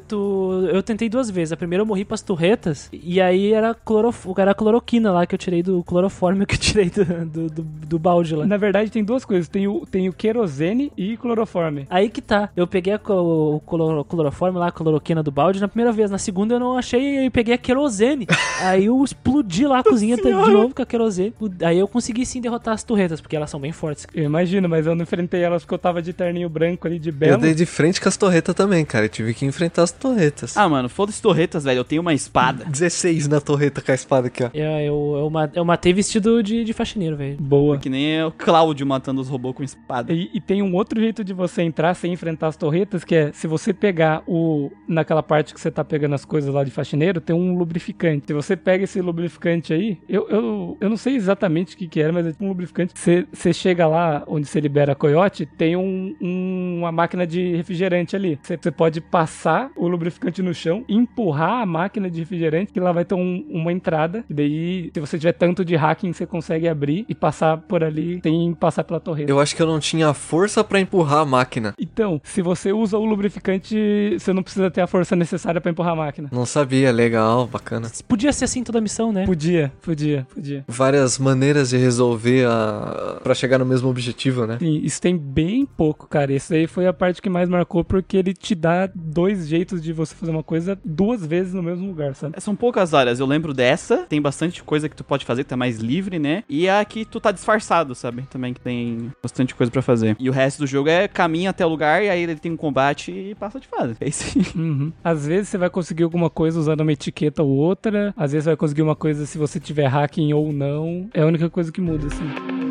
tu- 0.07 0.67
eu 0.71 0.81
tentei 0.83 1.09
duas 1.09 1.29
vezes. 1.29 1.51
A 1.51 1.57
primeira 1.57 1.81
eu 1.81 1.85
morri 1.85 2.05
pras 2.05 2.21
torretas. 2.21 2.89
E 2.91 3.19
aí 3.21 3.53
era, 3.53 3.73
clorof, 3.73 4.25
era 4.37 4.51
a 4.51 4.55
cloroquina 4.55 5.11
lá 5.11 5.25
que 5.25 5.35
eu 5.35 5.39
tirei 5.39 5.63
do 5.63 5.83
clorofórmio 5.83 6.45
que 6.45 6.55
eu 6.55 6.59
tirei 6.59 6.89
do, 6.89 7.03
do, 7.25 7.49
do, 7.49 7.63
do 7.63 7.99
balde 7.99 8.35
lá. 8.35 8.45
Na 8.45 8.57
verdade, 8.57 8.89
tem 8.91 9.03
duas 9.03 9.25
coisas: 9.25 9.47
tem 9.47 9.67
o, 9.67 9.85
tem 9.85 10.09
o 10.09 10.13
querosene 10.13 10.91
e 10.97 11.17
cloroforme. 11.17 11.85
Aí 11.89 12.09
que 12.09 12.21
tá. 12.21 12.49
Eu 12.55 12.67
peguei 12.67 12.93
a 12.93 12.99
o 13.07 13.61
cloro- 13.65 14.03
cloroforme 14.03 14.57
lá, 14.59 14.67
a 14.67 14.71
cloroquina 14.71 15.23
do 15.23 15.31
balde 15.31 15.59
na 15.59 15.67
primeira 15.67 15.91
vez. 15.91 16.09
Na 16.11 16.17
segunda 16.17 16.55
eu 16.55 16.59
não 16.59 16.77
achei 16.77 17.25
e 17.25 17.29
peguei 17.29 17.53
a 17.53 17.57
querosene. 17.57 18.27
aí 18.61 18.85
eu 18.85 19.03
explodi 19.03 19.65
lá 19.65 19.79
a 19.79 19.83
cozinha 19.83 20.15
de 20.17 20.23
novo 20.51 20.73
com 20.75 20.81
a 20.81 20.85
querosene. 20.85 21.33
Aí 21.63 21.77
eu 21.79 21.87
consegui 21.87 22.25
sim 22.25 22.41
derrotar 22.41 22.73
as 22.73 22.83
torretas, 22.83 23.21
porque 23.21 23.35
elas 23.35 23.46
são 23.47 23.59
bem 23.59 23.71
fortes. 23.71 24.05
Eu 24.13 24.23
imagino, 24.23 24.67
mas 24.69 24.85
eu 24.85 24.95
não 24.95 25.03
enfrentei 25.03 25.41
elas 25.41 25.63
porque 25.63 25.73
eu 25.73 25.79
tava 25.79 26.01
de 26.01 26.13
terninho 26.13 26.49
branco 26.49 26.87
ali 26.87 26.99
de 26.99 27.09
Eu 27.09 27.13
belo. 27.13 27.41
dei 27.41 27.53
de 27.53 27.65
frente 27.65 27.99
com 28.01 28.09
as 28.09 28.17
torretas 28.17 28.53
também, 28.55 28.83
cara. 28.85 29.05
Eu 29.05 29.09
tive 29.09 29.33
que 29.33 29.45
enfrentar 29.45 29.83
as 29.83 29.91
torretas. 29.91 30.55
Ah, 30.57 30.67
mano, 30.67 30.89
foda-se 30.89 31.21
torretas, 31.21 31.63
velho. 31.63 31.79
Eu 31.79 31.83
tenho 31.83 32.01
uma 32.01 32.13
espada. 32.13 32.65
16 32.69 33.27
na 33.27 33.39
torreta 33.41 33.81
com 33.81 33.91
a 33.91 33.95
espada 33.95 34.27
aqui, 34.27 34.43
ó. 34.43 34.49
Eu, 34.53 34.63
eu, 34.63 35.31
eu, 35.33 35.49
eu 35.55 35.65
matei 35.65 35.93
vestido 35.93 36.41
de, 36.43 36.63
de 36.63 36.73
faxineiro, 36.73 37.15
velho. 37.15 37.37
Boa. 37.39 37.77
Que 37.77 37.89
nem 37.89 38.23
o 38.23 38.31
Cláudio 38.31 38.85
matando 38.85 39.21
os 39.21 39.29
robôs 39.29 39.55
com 39.55 39.63
espada. 39.63 40.11
E, 40.13 40.29
e 40.33 40.41
tem 40.41 40.61
um 40.61 40.73
outro 40.75 40.99
jeito 40.99 41.23
de 41.23 41.33
você 41.33 41.61
entrar 41.61 41.93
sem 41.93 42.13
enfrentar 42.13 42.47
as 42.47 42.57
torretas, 42.57 43.03
que 43.03 43.15
é 43.15 43.31
se 43.31 43.47
você 43.47 43.73
pegar 43.73 44.23
o. 44.27 44.71
Naquela 44.87 45.21
parte 45.23 45.53
que 45.53 45.59
você 45.59 45.69
tá 45.71 45.83
pegando 45.83 46.15
as 46.15 46.25
coisas 46.25 46.53
lá 46.53 46.63
de 46.63 46.71
faxineiro, 46.71 47.19
tem 47.21 47.35
um 47.35 47.57
lubrificante. 47.57 48.25
Se 48.27 48.33
você 48.33 48.55
pega 48.55 48.83
esse 48.83 49.01
lubrificante 49.01 49.73
aí, 49.73 49.97
eu, 50.07 50.27
eu, 50.29 50.77
eu 50.79 50.89
não 50.89 50.97
sei 50.97 51.15
exatamente 51.15 51.75
o 51.75 51.77
que, 51.77 51.87
que 51.87 51.99
era, 52.01 52.11
mas 52.11 52.25
é 52.25 52.31
tipo 52.31 52.43
um 52.45 52.49
lubrificante. 52.49 52.93
Você, 52.95 53.25
você 53.37 53.53
chega 53.53 53.87
lá 53.87 54.23
onde 54.27 54.47
você 54.47 54.59
libera 54.59 54.91
a 54.93 54.95
coiote, 54.95 55.45
tem 55.45 55.75
um, 55.75 56.15
um- 56.21 56.77
uma 56.79 56.91
máquina 56.91 57.25
de 57.25 57.55
refrigerante 57.55 58.15
ali. 58.15 58.39
Você, 58.41 58.57
você 58.57 58.71
pode 58.71 58.99
passar 59.01 59.69
o 59.75 59.87
lubrificante 59.87 60.41
no 60.41 60.53
chão, 60.53 60.83
empurrar 60.89 61.61
a 61.61 61.65
máquina 61.65 62.09
de 62.09 62.19
refrigerante, 62.19 62.71
que 62.73 62.79
lá 62.79 62.91
vai 62.91 63.05
ter 63.05 63.15
um- 63.15 63.45
uma 63.49 63.71
entrada. 63.71 64.23
E 64.29 64.33
daí, 64.33 64.91
se 64.93 64.99
você 64.99 65.17
tiver 65.17 65.33
tanto 65.33 65.63
de 65.63 65.75
hacking, 65.75 66.11
você 66.13 66.25
consegue 66.25 66.67
abrir 66.67 67.05
e 67.07 67.15
passar 67.15 67.57
por 67.57 67.83
ali 67.83 68.19
sem 68.23 68.53
passar 68.53 68.83
pela 68.83 68.99
torreta. 68.99 69.29
Eu 69.31 69.39
acho 69.39 69.55
que 69.55 69.61
eu 69.61 69.67
não 69.67 69.79
tinha 69.79 70.13
força 70.13 70.63
pra 70.63 70.79
empurrar 70.79 71.19
a 71.19 71.25
máquina. 71.25 71.73
Então, 71.79 72.19
se 72.23 72.41
você 72.41 72.71
usa 72.71 72.97
o 72.97 73.05
lubrificante, 73.05 74.15
você 74.19 74.33
não 74.33 74.43
precisa 74.43 74.69
ter 74.71 74.81
a 74.81 74.87
força 74.87 75.15
necessária 75.15 75.61
pra 75.61 75.71
empurrar 75.71 75.93
a 75.93 75.95
máquina. 75.95 76.29
Não 76.31 76.45
sabia, 76.45 76.91
legal, 76.91 77.47
bacana. 77.47 77.89
Podia 78.07 78.33
ser 78.33 78.45
assim 78.45 78.63
toda 78.63 78.79
a 78.79 78.81
missão, 78.81 79.11
né? 79.11 79.25
Podia, 79.25 79.71
podia, 79.81 80.27
podia. 80.33 80.65
Várias 80.67 81.17
maneiras 81.19 81.69
de 81.69 81.77
resolver 81.77 82.45
a. 82.47 83.19
pra 83.27 83.35
chegar 83.35 83.59
no 83.59 83.65
mesmo 83.65 83.89
objetivo, 83.89 84.47
né? 84.47 84.57
Sim, 84.59 84.79
isso 84.83 85.01
tem 85.01 85.17
bem 85.17 85.65
pouco, 85.65 86.07
cara. 86.07 86.33
Isso 86.33 86.53
aí 86.53 86.65
foi 86.65 86.87
a 86.87 86.93
parte 86.93 87.21
que 87.21 87.29
mais 87.29 87.49
marcou, 87.49 87.83
porque 87.83 88.15
ele 88.15 88.33
te 88.33 88.55
dá 88.55 88.89
dois 88.95 89.47
jeitos 89.47 89.81
de 89.81 89.91
você 89.91 90.15
fazer 90.15 90.31
uma 90.31 90.43
coisa 90.43 90.79
duas 90.83 91.25
vezes 91.25 91.53
no 91.53 91.61
mesmo 91.61 91.87
lugar, 91.87 92.15
sabe? 92.15 92.39
São 92.39 92.55
poucas 92.55 92.93
áreas, 92.93 93.19
eu 93.19 93.25
lembro 93.25 93.53
dessa, 93.53 93.97
tem 94.07 94.21
bastante 94.21 94.63
coisa 94.63 94.87
que 94.87 94.95
tu 94.95 95.03
pode 95.03 95.25
fazer, 95.25 95.43
que 95.43 95.49
tá 95.49 95.57
mais 95.57 95.77
livre, 95.77 96.17
né? 96.19 96.43
E 96.47 96.69
a 96.69 96.83
que 96.85 97.03
tu 97.03 97.19
tá 97.19 97.31
disfarçado, 97.31 97.93
sabe? 97.93 98.23
Também 98.29 98.53
que 98.53 98.61
tem 98.61 99.11
bastante 99.21 99.53
coisa 99.53 99.69
pra 99.69 99.81
fazer. 99.81 100.15
E 100.17 100.29
o 100.29 100.33
resto 100.33 100.59
do 100.59 100.67
jogo 100.67 100.87
é 100.87 101.07
caminha 101.07 101.49
até 101.49 101.65
o 101.65 101.69
lugar, 101.69 102.01
e 102.01 102.09
aí 102.09 102.21
ele 102.21 102.35
tem 102.35 102.51
um 102.51 102.57
combate 102.57 103.11
e 103.11 103.35
passa 103.35 103.59
de 103.59 103.67
fase. 103.67 103.95
É 104.07 104.07
isso 104.09 104.37
aí. 104.37 104.45
Uhum. 104.55 104.93
Às 105.03 105.25
vezes 105.27 105.49
você 105.49 105.57
vai 105.57 105.69
conseguir 105.69 106.03
alguma 106.03 106.29
coisa 106.29 106.59
usando 106.59 106.81
uma 106.81 106.93
etiqueta 106.93 107.43
ou 107.43 107.49
outra, 107.49 108.13
às 108.15 108.31
vezes 108.31 108.45
você 108.45 108.51
vai 108.51 108.57
conseguir 108.57 108.83
uma 108.83 108.95
coisa 108.95 109.25
se 109.25 109.37
você 109.37 109.59
tiver 109.59 109.87
hacking 109.87 110.31
ou 110.33 110.53
não. 110.53 111.09
É 111.13 111.21
a 111.21 111.25
única 111.25 111.49
coisa 111.49 111.71
que 111.71 111.81
muda, 111.81 112.07
assim. 112.07 112.66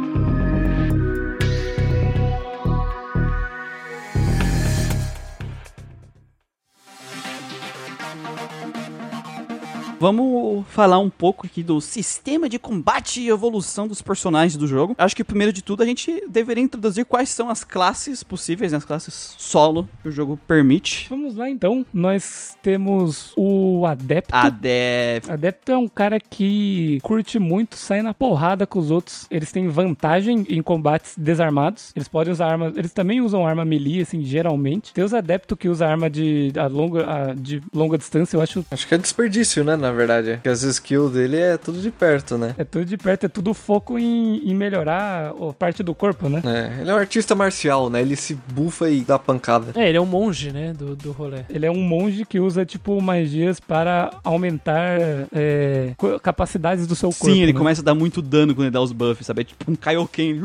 Vamos 9.99 10.67
falar 10.69 10.99
um 10.99 11.09
pouco 11.09 11.47
aqui 11.47 11.63
do 11.63 11.81
sistema 11.81 12.51
de 12.51 12.59
combate 12.59 13.19
e 13.23 13.29
evolução 13.31 13.89
dos 13.89 14.03
personagens 14.03 14.55
do 14.55 14.67
jogo. 14.67 14.95
Acho 14.99 15.17
que 15.17 15.25
primeiro 15.25 15.55
de 15.55 15.63
tudo 15.63 15.83
a 15.83 15.87
gente 15.87 16.23
deveria 16.29 16.63
introduzir 16.63 17.07
quais 17.07 17.31
são 17.31 17.49
as 17.49 17.65
classes 17.65 18.23
possíveis, 18.23 18.73
né? 18.73 18.79
as 18.79 18.85
classes 18.85 19.35
solo 19.39 19.89
que 20.03 20.09
o 20.09 20.13
jogo 20.13 20.39
permite. 20.47 21.07
Vamos 21.09 21.35
lá 21.35 21.49
então. 21.49 21.85
Nós 21.95 22.59
temos 22.63 23.33
o 23.39 23.87
Adepto. 23.87 24.35
Adep... 24.37 25.31
Adepto 25.31 25.73
é 25.73 25.79
um 25.79 25.89
cara 25.89 26.21
que 26.21 26.99
curte 27.03 27.39
muito 27.39 27.77
sair 27.77 28.03
na 28.03 28.13
porrada 28.13 28.67
com 28.67 28.79
os 28.79 28.91
outros. 28.91 29.27
Eles 29.31 29.51
têm 29.51 29.67
vantagem 29.69 30.45
em 30.51 30.63
combates 30.63 31.15
desarmados. 31.17 31.93
Eles 31.97 32.07
podem 32.07 32.35
usar 32.35 32.49
armas. 32.51 32.77
Eles 32.77 32.93
também 32.93 33.23
usam 33.23 33.47
arma 33.47 33.65
melee, 33.65 34.03
assim, 34.03 34.23
geralmente. 34.23 34.93
Tem 34.93 35.03
os 35.03 35.15
adeptos 35.15 35.57
que 35.57 35.71
usam 35.71 35.89
arma 35.89 36.11
de, 36.11 36.53
a 36.59 36.67
longa, 36.67 37.07
a- 37.31 37.35
de 37.35 37.63
longa 37.73 37.97
distância, 37.97 38.37
eu 38.37 38.43
acho. 38.43 38.63
Acho 38.71 38.87
que 38.87 38.95
é 38.95 38.99
desperdício, 38.99 39.65
né, 39.65 39.86
na 39.87 39.93
verdade. 39.93 40.33
Porque 40.35 40.49
as 40.49 40.63
skills 40.63 41.13
dele 41.13 41.37
é 41.37 41.57
tudo 41.57 41.81
de 41.81 41.91
perto, 41.91 42.37
né? 42.37 42.55
É 42.59 42.65
tudo 42.65 42.85
de 42.85 42.97
perto, 42.97 43.27
é 43.27 43.29
tudo 43.29 43.55
foco 43.55 43.99
em, 43.99 44.39
em 44.49 44.55
melhorar 44.55 45.31
a 45.31 45.53
parte 45.53 45.83
do 45.83 45.95
corpo, 45.95 46.29
né? 46.29 46.43
É, 46.45 46.81
ele 46.81 46.91
é 46.91 46.95
um 46.95 46.99
artista 46.99 47.35
marcial, 47.35 47.89
né? 47.89 48.01
Ele 48.01 48.17
se 48.17 48.35
bufa 48.53 48.91
e 48.91 49.01
dá 49.01 49.19
pancada. 49.19 49.73
É, 49.75 49.89
ele 49.89 49.99
é 49.99 50.01
um 50.01 50.07
monge, 50.07 50.53
né, 50.53 50.73
do, 50.73 50.97
do 50.97 51.13
rolê. 51.13 51.41
Ele 51.49 51.67
é 51.67 51.71
um 51.71 51.83
monge 51.83 52.25
que 52.25 52.41
usa, 52.41 52.65
tipo, 52.65 53.01
magias 53.01 53.61
para 53.61 54.11
aumentar 54.25 54.99
é, 55.33 55.95
capacidades 56.23 56.87
do 56.87 56.95
seu 56.95 57.11
corpo. 57.11 57.27
Sim, 57.27 57.43
ele 57.43 57.53
né? 57.53 57.59
começa 57.59 57.81
a 57.81 57.85
dar 57.85 57.95
muito 57.95 58.21
dano 58.21 58.55
quando 58.55 58.67
ele 58.67 58.71
dá 58.71 58.81
os 58.81 58.93
buffs, 58.93 59.27
sabe? 59.27 59.43
É 59.43 59.45
tipo 59.45 59.71
um 59.71 59.77
Kaioken. 59.77 60.43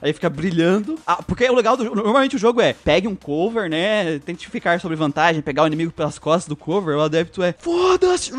Aí 0.00 0.12
fica 0.12 0.30
brilhando. 0.30 0.98
Ah, 1.06 1.22
porque 1.22 1.48
o 1.48 1.54
legal 1.54 1.76
do 1.76 1.84
jogo, 1.84 1.96
normalmente 1.96 2.36
o 2.36 2.38
jogo 2.38 2.60
é, 2.60 2.72
pegue 2.72 3.08
um 3.08 3.16
cover, 3.16 3.68
né? 3.68 4.18
Tente 4.20 4.48
ficar 4.48 4.80
sobre 4.80 4.96
vantagem, 4.96 5.42
pegar 5.42 5.64
o 5.64 5.66
inimigo 5.66 5.92
pelas 5.92 6.18
costas 6.18 6.48
do 6.48 6.56
cover. 6.56 6.96
O 6.96 7.00
adepto 7.00 7.42
é, 7.42 7.54
foda-se, 7.58 8.32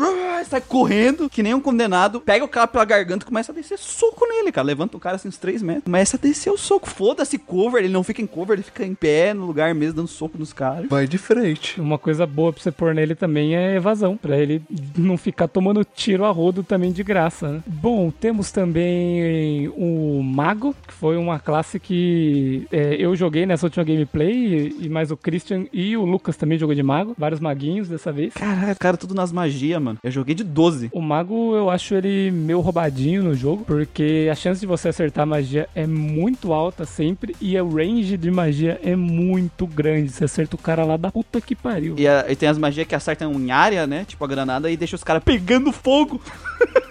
sai 0.44 0.60
correndo, 0.60 1.28
que 1.28 1.42
nem 1.42 1.54
um 1.54 1.60
condenado, 1.60 2.20
pega 2.20 2.44
o 2.44 2.48
cara 2.48 2.66
pela 2.66 2.84
garganta 2.84 3.24
e 3.24 3.28
começa 3.28 3.52
a 3.52 3.54
descer 3.54 3.78
soco 3.78 4.26
nele, 4.26 4.52
cara. 4.52 4.66
Levanta 4.66 4.96
o 4.96 5.00
cara 5.00 5.16
assim 5.16 5.28
uns 5.28 5.36
3 5.36 5.62
metros, 5.62 5.84
começa 5.84 6.16
a 6.16 6.20
descer 6.20 6.50
o 6.50 6.58
soco. 6.58 6.88
Foda-se 6.88 7.38
cover, 7.38 7.82
ele 7.82 7.92
não 7.92 8.02
fica 8.02 8.22
em 8.22 8.26
cover, 8.26 8.54
ele 8.54 8.62
fica 8.62 8.84
em 8.84 8.94
pé 8.94 9.32
no 9.34 9.46
lugar 9.46 9.74
mesmo, 9.74 9.96
dando 9.96 10.08
soco 10.08 10.38
nos 10.38 10.52
caras. 10.52 10.88
Vai 10.88 11.06
de 11.06 11.18
frente. 11.18 11.80
Uma 11.80 11.98
coisa 11.98 12.26
boa 12.26 12.52
pra 12.52 12.62
você 12.62 12.70
pôr 12.70 12.94
nele 12.94 13.14
também 13.14 13.56
é 13.56 13.76
evasão, 13.76 14.16
pra 14.16 14.36
ele 14.36 14.62
não 14.96 15.16
ficar 15.16 15.48
tomando 15.48 15.84
tiro 15.84 16.24
a 16.24 16.30
rodo 16.30 16.62
também 16.62 16.92
de 16.92 17.02
graça. 17.02 17.48
Né? 17.48 17.62
Bom, 17.66 18.10
temos 18.10 18.50
também 18.50 19.68
o 19.68 20.22
Mago, 20.22 20.74
que 20.86 20.92
foi 20.92 21.16
uma 21.16 21.38
classe 21.38 21.78
que 21.78 22.66
é, 22.70 22.96
eu 22.98 23.14
joguei 23.14 23.46
nessa 23.46 23.66
última 23.66 23.84
gameplay, 23.84 24.74
e, 24.80 24.86
e 24.86 24.88
mais 24.88 25.10
o 25.10 25.16
Christian 25.16 25.66
e 25.72 25.96
o 25.96 26.04
Lucas 26.04 26.36
também 26.36 26.58
jogou 26.58 26.74
de 26.74 26.82
Mago, 26.82 27.14
vários 27.16 27.40
maguinhos 27.40 27.88
dessa 27.88 28.12
vez. 28.12 28.34
Caralho, 28.34 28.76
cara, 28.78 28.96
tudo 28.96 29.14
nas 29.14 29.32
magias, 29.32 29.80
mano. 29.80 29.98
Eu 30.02 30.10
joguei 30.10 30.34
de 30.34 30.42
12. 30.42 30.88
O 30.92 31.00
mago, 31.02 31.54
eu 31.54 31.68
acho 31.68 31.94
ele 31.94 32.30
meio 32.30 32.60
roubadinho 32.60 33.22
no 33.22 33.34
jogo, 33.34 33.64
porque 33.66 34.28
a 34.32 34.34
chance 34.34 34.60
de 34.60 34.66
você 34.66 34.88
acertar 34.88 35.24
a 35.24 35.26
magia 35.26 35.68
é 35.74 35.86
muito 35.86 36.52
alta 36.54 36.86
sempre, 36.86 37.36
e 37.40 37.58
o 37.60 37.68
range 37.68 38.16
de 38.16 38.30
magia 38.30 38.80
é 38.82 38.96
muito 38.96 39.66
grande. 39.66 40.08
Você 40.10 40.24
acerta 40.24 40.56
o 40.56 40.58
cara 40.58 40.84
lá 40.84 40.96
da 40.96 41.10
puta 41.12 41.38
que 41.40 41.54
pariu. 41.54 41.96
E, 41.98 42.08
a- 42.08 42.24
e 42.30 42.34
tem 42.34 42.48
as 42.48 42.56
magias 42.56 42.86
que 42.86 42.94
acertam 42.94 43.32
em 43.34 43.50
área, 43.50 43.86
né? 43.86 44.04
Tipo 44.08 44.24
a 44.24 44.28
granada, 44.28 44.70
e 44.70 44.76
deixa 44.76 44.96
os 44.96 45.04
caras 45.04 45.22
pegando 45.22 45.70
fogo. 45.70 46.20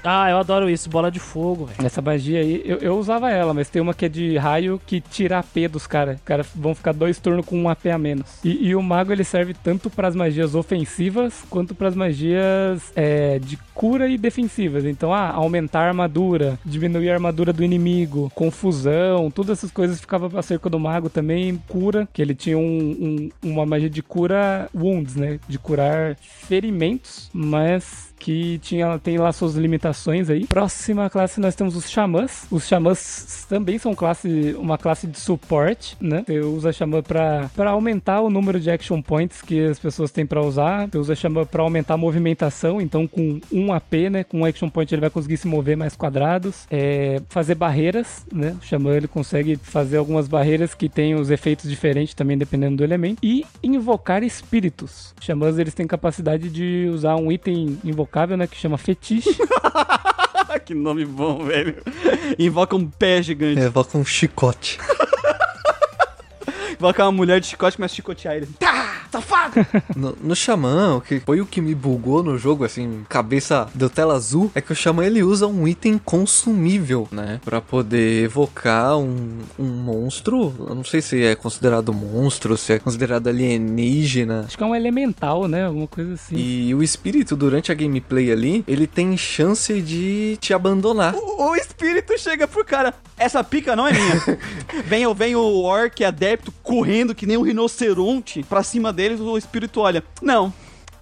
Ah, 0.03 0.29
eu 0.29 0.37
adoro 0.37 0.69
isso, 0.69 0.89
bola 0.89 1.11
de 1.11 1.19
fogo, 1.19 1.65
velho. 1.65 1.85
Essa 1.85 2.01
magia 2.01 2.39
aí, 2.39 2.61
eu, 2.65 2.77
eu 2.77 2.97
usava 2.97 3.29
ela, 3.29 3.53
mas 3.53 3.69
tem 3.69 3.81
uma 3.81 3.93
que 3.93 4.05
é 4.05 4.09
de 4.09 4.37
raio 4.37 4.81
que 4.87 5.01
tira 5.01 5.39
AP 5.39 5.67
dos 5.69 5.85
caras. 5.85 6.15
Os 6.15 6.21
caras 6.23 6.47
vão 6.55 6.73
ficar 6.73 6.93
dois 6.93 7.19
turnos 7.19 7.45
com 7.45 7.57
um 7.61 7.67
AP 7.69 7.87
a 7.87 7.97
menos. 7.97 8.25
E, 8.43 8.69
e 8.69 8.75
o 8.75 8.81
mago 8.81 9.11
ele 9.11 9.25
serve 9.25 9.53
tanto 9.53 9.89
pras 9.89 10.15
magias 10.15 10.55
ofensivas 10.55 11.43
quanto 11.49 11.75
pras 11.75 11.95
magias 11.95 12.91
é, 12.95 13.39
de 13.39 13.57
cura 13.73 14.07
e 14.07 14.17
defensivas. 14.17 14.85
Então, 14.85 15.13
ah, 15.13 15.31
aumentar 15.31 15.81
a 15.81 15.87
armadura, 15.89 16.57
diminuir 16.65 17.09
a 17.09 17.15
armadura 17.15 17.51
do 17.51 17.63
inimigo, 17.63 18.31
confusão, 18.33 19.29
todas 19.29 19.57
essas 19.57 19.69
coisas 19.71 19.99
ficava 19.99 20.39
acerca 20.39 20.69
do 20.69 20.79
mago 20.79 21.09
também. 21.09 21.61
Cura, 21.67 22.07
que 22.13 22.21
ele 22.21 22.33
tinha 22.33 22.57
um- 22.57 23.29
um- 23.43 23.49
uma 23.51 23.65
magia 23.65 23.89
de 23.89 24.01
cura 24.01 24.69
wounds, 24.73 25.15
né? 25.17 25.39
De 25.47 25.59
curar 25.59 26.15
ferimentos, 26.21 27.29
mas 27.33 28.08
que 28.19 28.59
tinha, 28.59 28.99
tem 28.99 29.17
lá 29.17 29.31
suas 29.31 29.55
limitações 29.55 30.29
aí. 30.29 30.45
Próxima 30.45 31.09
classe 31.09 31.39
nós 31.39 31.55
temos 31.55 31.75
os 31.75 31.89
xamãs. 31.89 32.45
Os 32.51 32.67
xamãs 32.67 33.45
também 33.49 33.77
são 33.77 33.95
classe, 33.95 34.55
uma 34.59 34.77
classe 34.77 35.07
de 35.07 35.19
suporte, 35.19 35.97
né? 35.99 36.23
Você 36.27 36.39
usa 36.39 36.73
xamã 36.73 37.01
pra 37.01 37.49
aumentar 37.69 38.21
o 38.21 38.29
número 38.29 38.59
de 38.59 38.69
action 38.69 39.01
points 39.01 39.41
que 39.41 39.65
as 39.65 39.79
pessoas 39.79 40.11
têm 40.11 40.25
pra 40.25 40.41
usar. 40.41 40.87
Você 40.87 40.97
usa 40.97 41.15
xamã 41.15 41.45
pra 41.45 41.63
aumentar 41.63 41.93
a 41.93 41.97
movimentação, 41.97 42.81
então 42.81 43.07
com 43.07 43.39
um 43.51 43.73
AP, 43.73 43.93
né? 44.11 44.23
Com 44.23 44.41
um 44.41 44.45
action 44.45 44.69
point 44.69 44.93
ele 44.93 45.01
vai 45.01 45.09
conseguir 45.09 45.37
se 45.37 45.47
mover 45.47 45.77
mais 45.77 45.95
quadrados. 45.95 46.67
É, 46.69 47.21
fazer 47.29 47.55
barreiras, 47.55 48.25
né? 48.31 48.55
O 48.61 48.65
xamã 48.65 48.95
ele 48.95 49.07
consegue 49.07 49.55
fazer 49.55 49.97
algumas 49.97 50.27
barreiras 50.27 50.73
que 50.73 50.89
têm 50.89 51.15
os 51.15 51.31
efeitos 51.31 51.69
diferentes 51.69 52.13
também 52.13 52.37
dependendo 52.37 52.77
do 52.77 52.83
elemento. 52.83 53.19
E 53.23 53.45
invocar 53.63 54.23
espíritos. 54.23 55.13
Xamãs 55.21 55.57
eles 55.57 55.73
têm 55.73 55.87
capacidade 55.87 56.49
de 56.49 56.89
usar 56.91 57.15
um 57.15 57.31
item 57.31 57.77
invocável, 58.09 58.35
né? 58.35 58.47
Que 58.47 58.57
chama 58.57 58.77
fetiche. 58.77 59.37
que 60.65 60.73
nome 60.73 61.05
bom, 61.05 61.45
velho. 61.45 61.75
Invoca 62.37 62.75
um 62.75 62.85
pé 62.89 63.21
gigante. 63.21 63.61
É, 63.61 63.65
evoca 63.65 63.97
um 63.97 64.03
chicote. 64.03 64.79
Invoca 66.79 67.03
uma 67.05 67.11
mulher 67.11 67.39
de 67.41 67.47
chicote 67.47 67.75
e 67.75 67.77
começa 67.77 67.93
a 67.93 67.95
chicotear 67.95 68.35
ele. 68.35 68.47
Tá, 68.57 69.03
safado! 69.11 69.65
No, 69.95 70.15
no 70.21 70.35
Xamã, 70.35 70.95
o 70.95 71.01
que 71.01 71.19
foi 71.19 71.41
o 71.41 71.45
que 71.45 71.59
me 71.59 71.75
bugou 71.75 72.23
no 72.23 72.37
jogo, 72.37 72.63
assim, 72.63 73.03
cabeça 73.09 73.67
deu 73.75 73.89
tela 73.89 74.13
azul, 74.15 74.49
é 74.55 74.61
que 74.61 74.71
o 74.71 74.75
Xamã 74.75 75.03
ele 75.05 75.21
usa 75.23 75.45
um 75.47 75.67
item 75.67 75.97
consumível, 75.97 77.07
né? 77.11 77.41
Pra 77.43 77.59
poder 77.59 78.23
evocar 78.23 78.97
um, 78.97 79.39
um 79.57 79.65
monstro. 79.65 80.53
Eu 80.69 80.75
não 80.75 80.83
sei 80.83 81.01
se 81.01 81.21
é 81.23 81.35
considerado 81.35 81.91
monstro, 81.93 82.55
se 82.55 82.73
é 82.73 82.79
considerado 82.79 83.27
alienígena. 83.27 84.45
Acho 84.47 84.57
que 84.57 84.63
é 84.63 84.65
um 84.67 84.75
elemental, 84.75 85.47
né? 85.47 85.65
Alguma 85.65 85.87
coisa 85.87 86.13
assim. 86.13 86.35
E 86.37 86.73
o 86.73 86.81
espírito, 86.83 87.35
durante 87.35 87.71
a 87.71 87.75
gameplay 87.75 88.31
ali, 88.31 88.63
ele 88.67 88.87
tem 88.87 89.17
chance 89.17 89.81
de 89.81 90.37
te 90.39 90.53
abandonar. 90.53 91.13
o, 91.15 91.49
o 91.51 91.55
espírito 91.55 92.17
chega 92.17 92.47
pro 92.47 92.63
cara. 92.63 92.93
Essa 93.17 93.43
pica 93.43 93.75
não 93.75 93.85
é 93.87 93.91
minha. 93.93 94.39
vem, 94.85 95.05
o- 95.05 95.13
vem 95.13 95.35
o 95.35 95.61
orc 95.63 96.03
adepto 96.03 96.53
correndo 96.69 97.15
que 97.15 97.25
nem 97.25 97.35
um 97.35 97.41
rinoceronte 97.41 98.43
pra 98.43 98.61
cima 98.61 98.93
deles. 98.93 99.19
O 99.19 99.37
espírito 99.37 99.81
olha. 99.81 100.03
Não. 100.21 100.53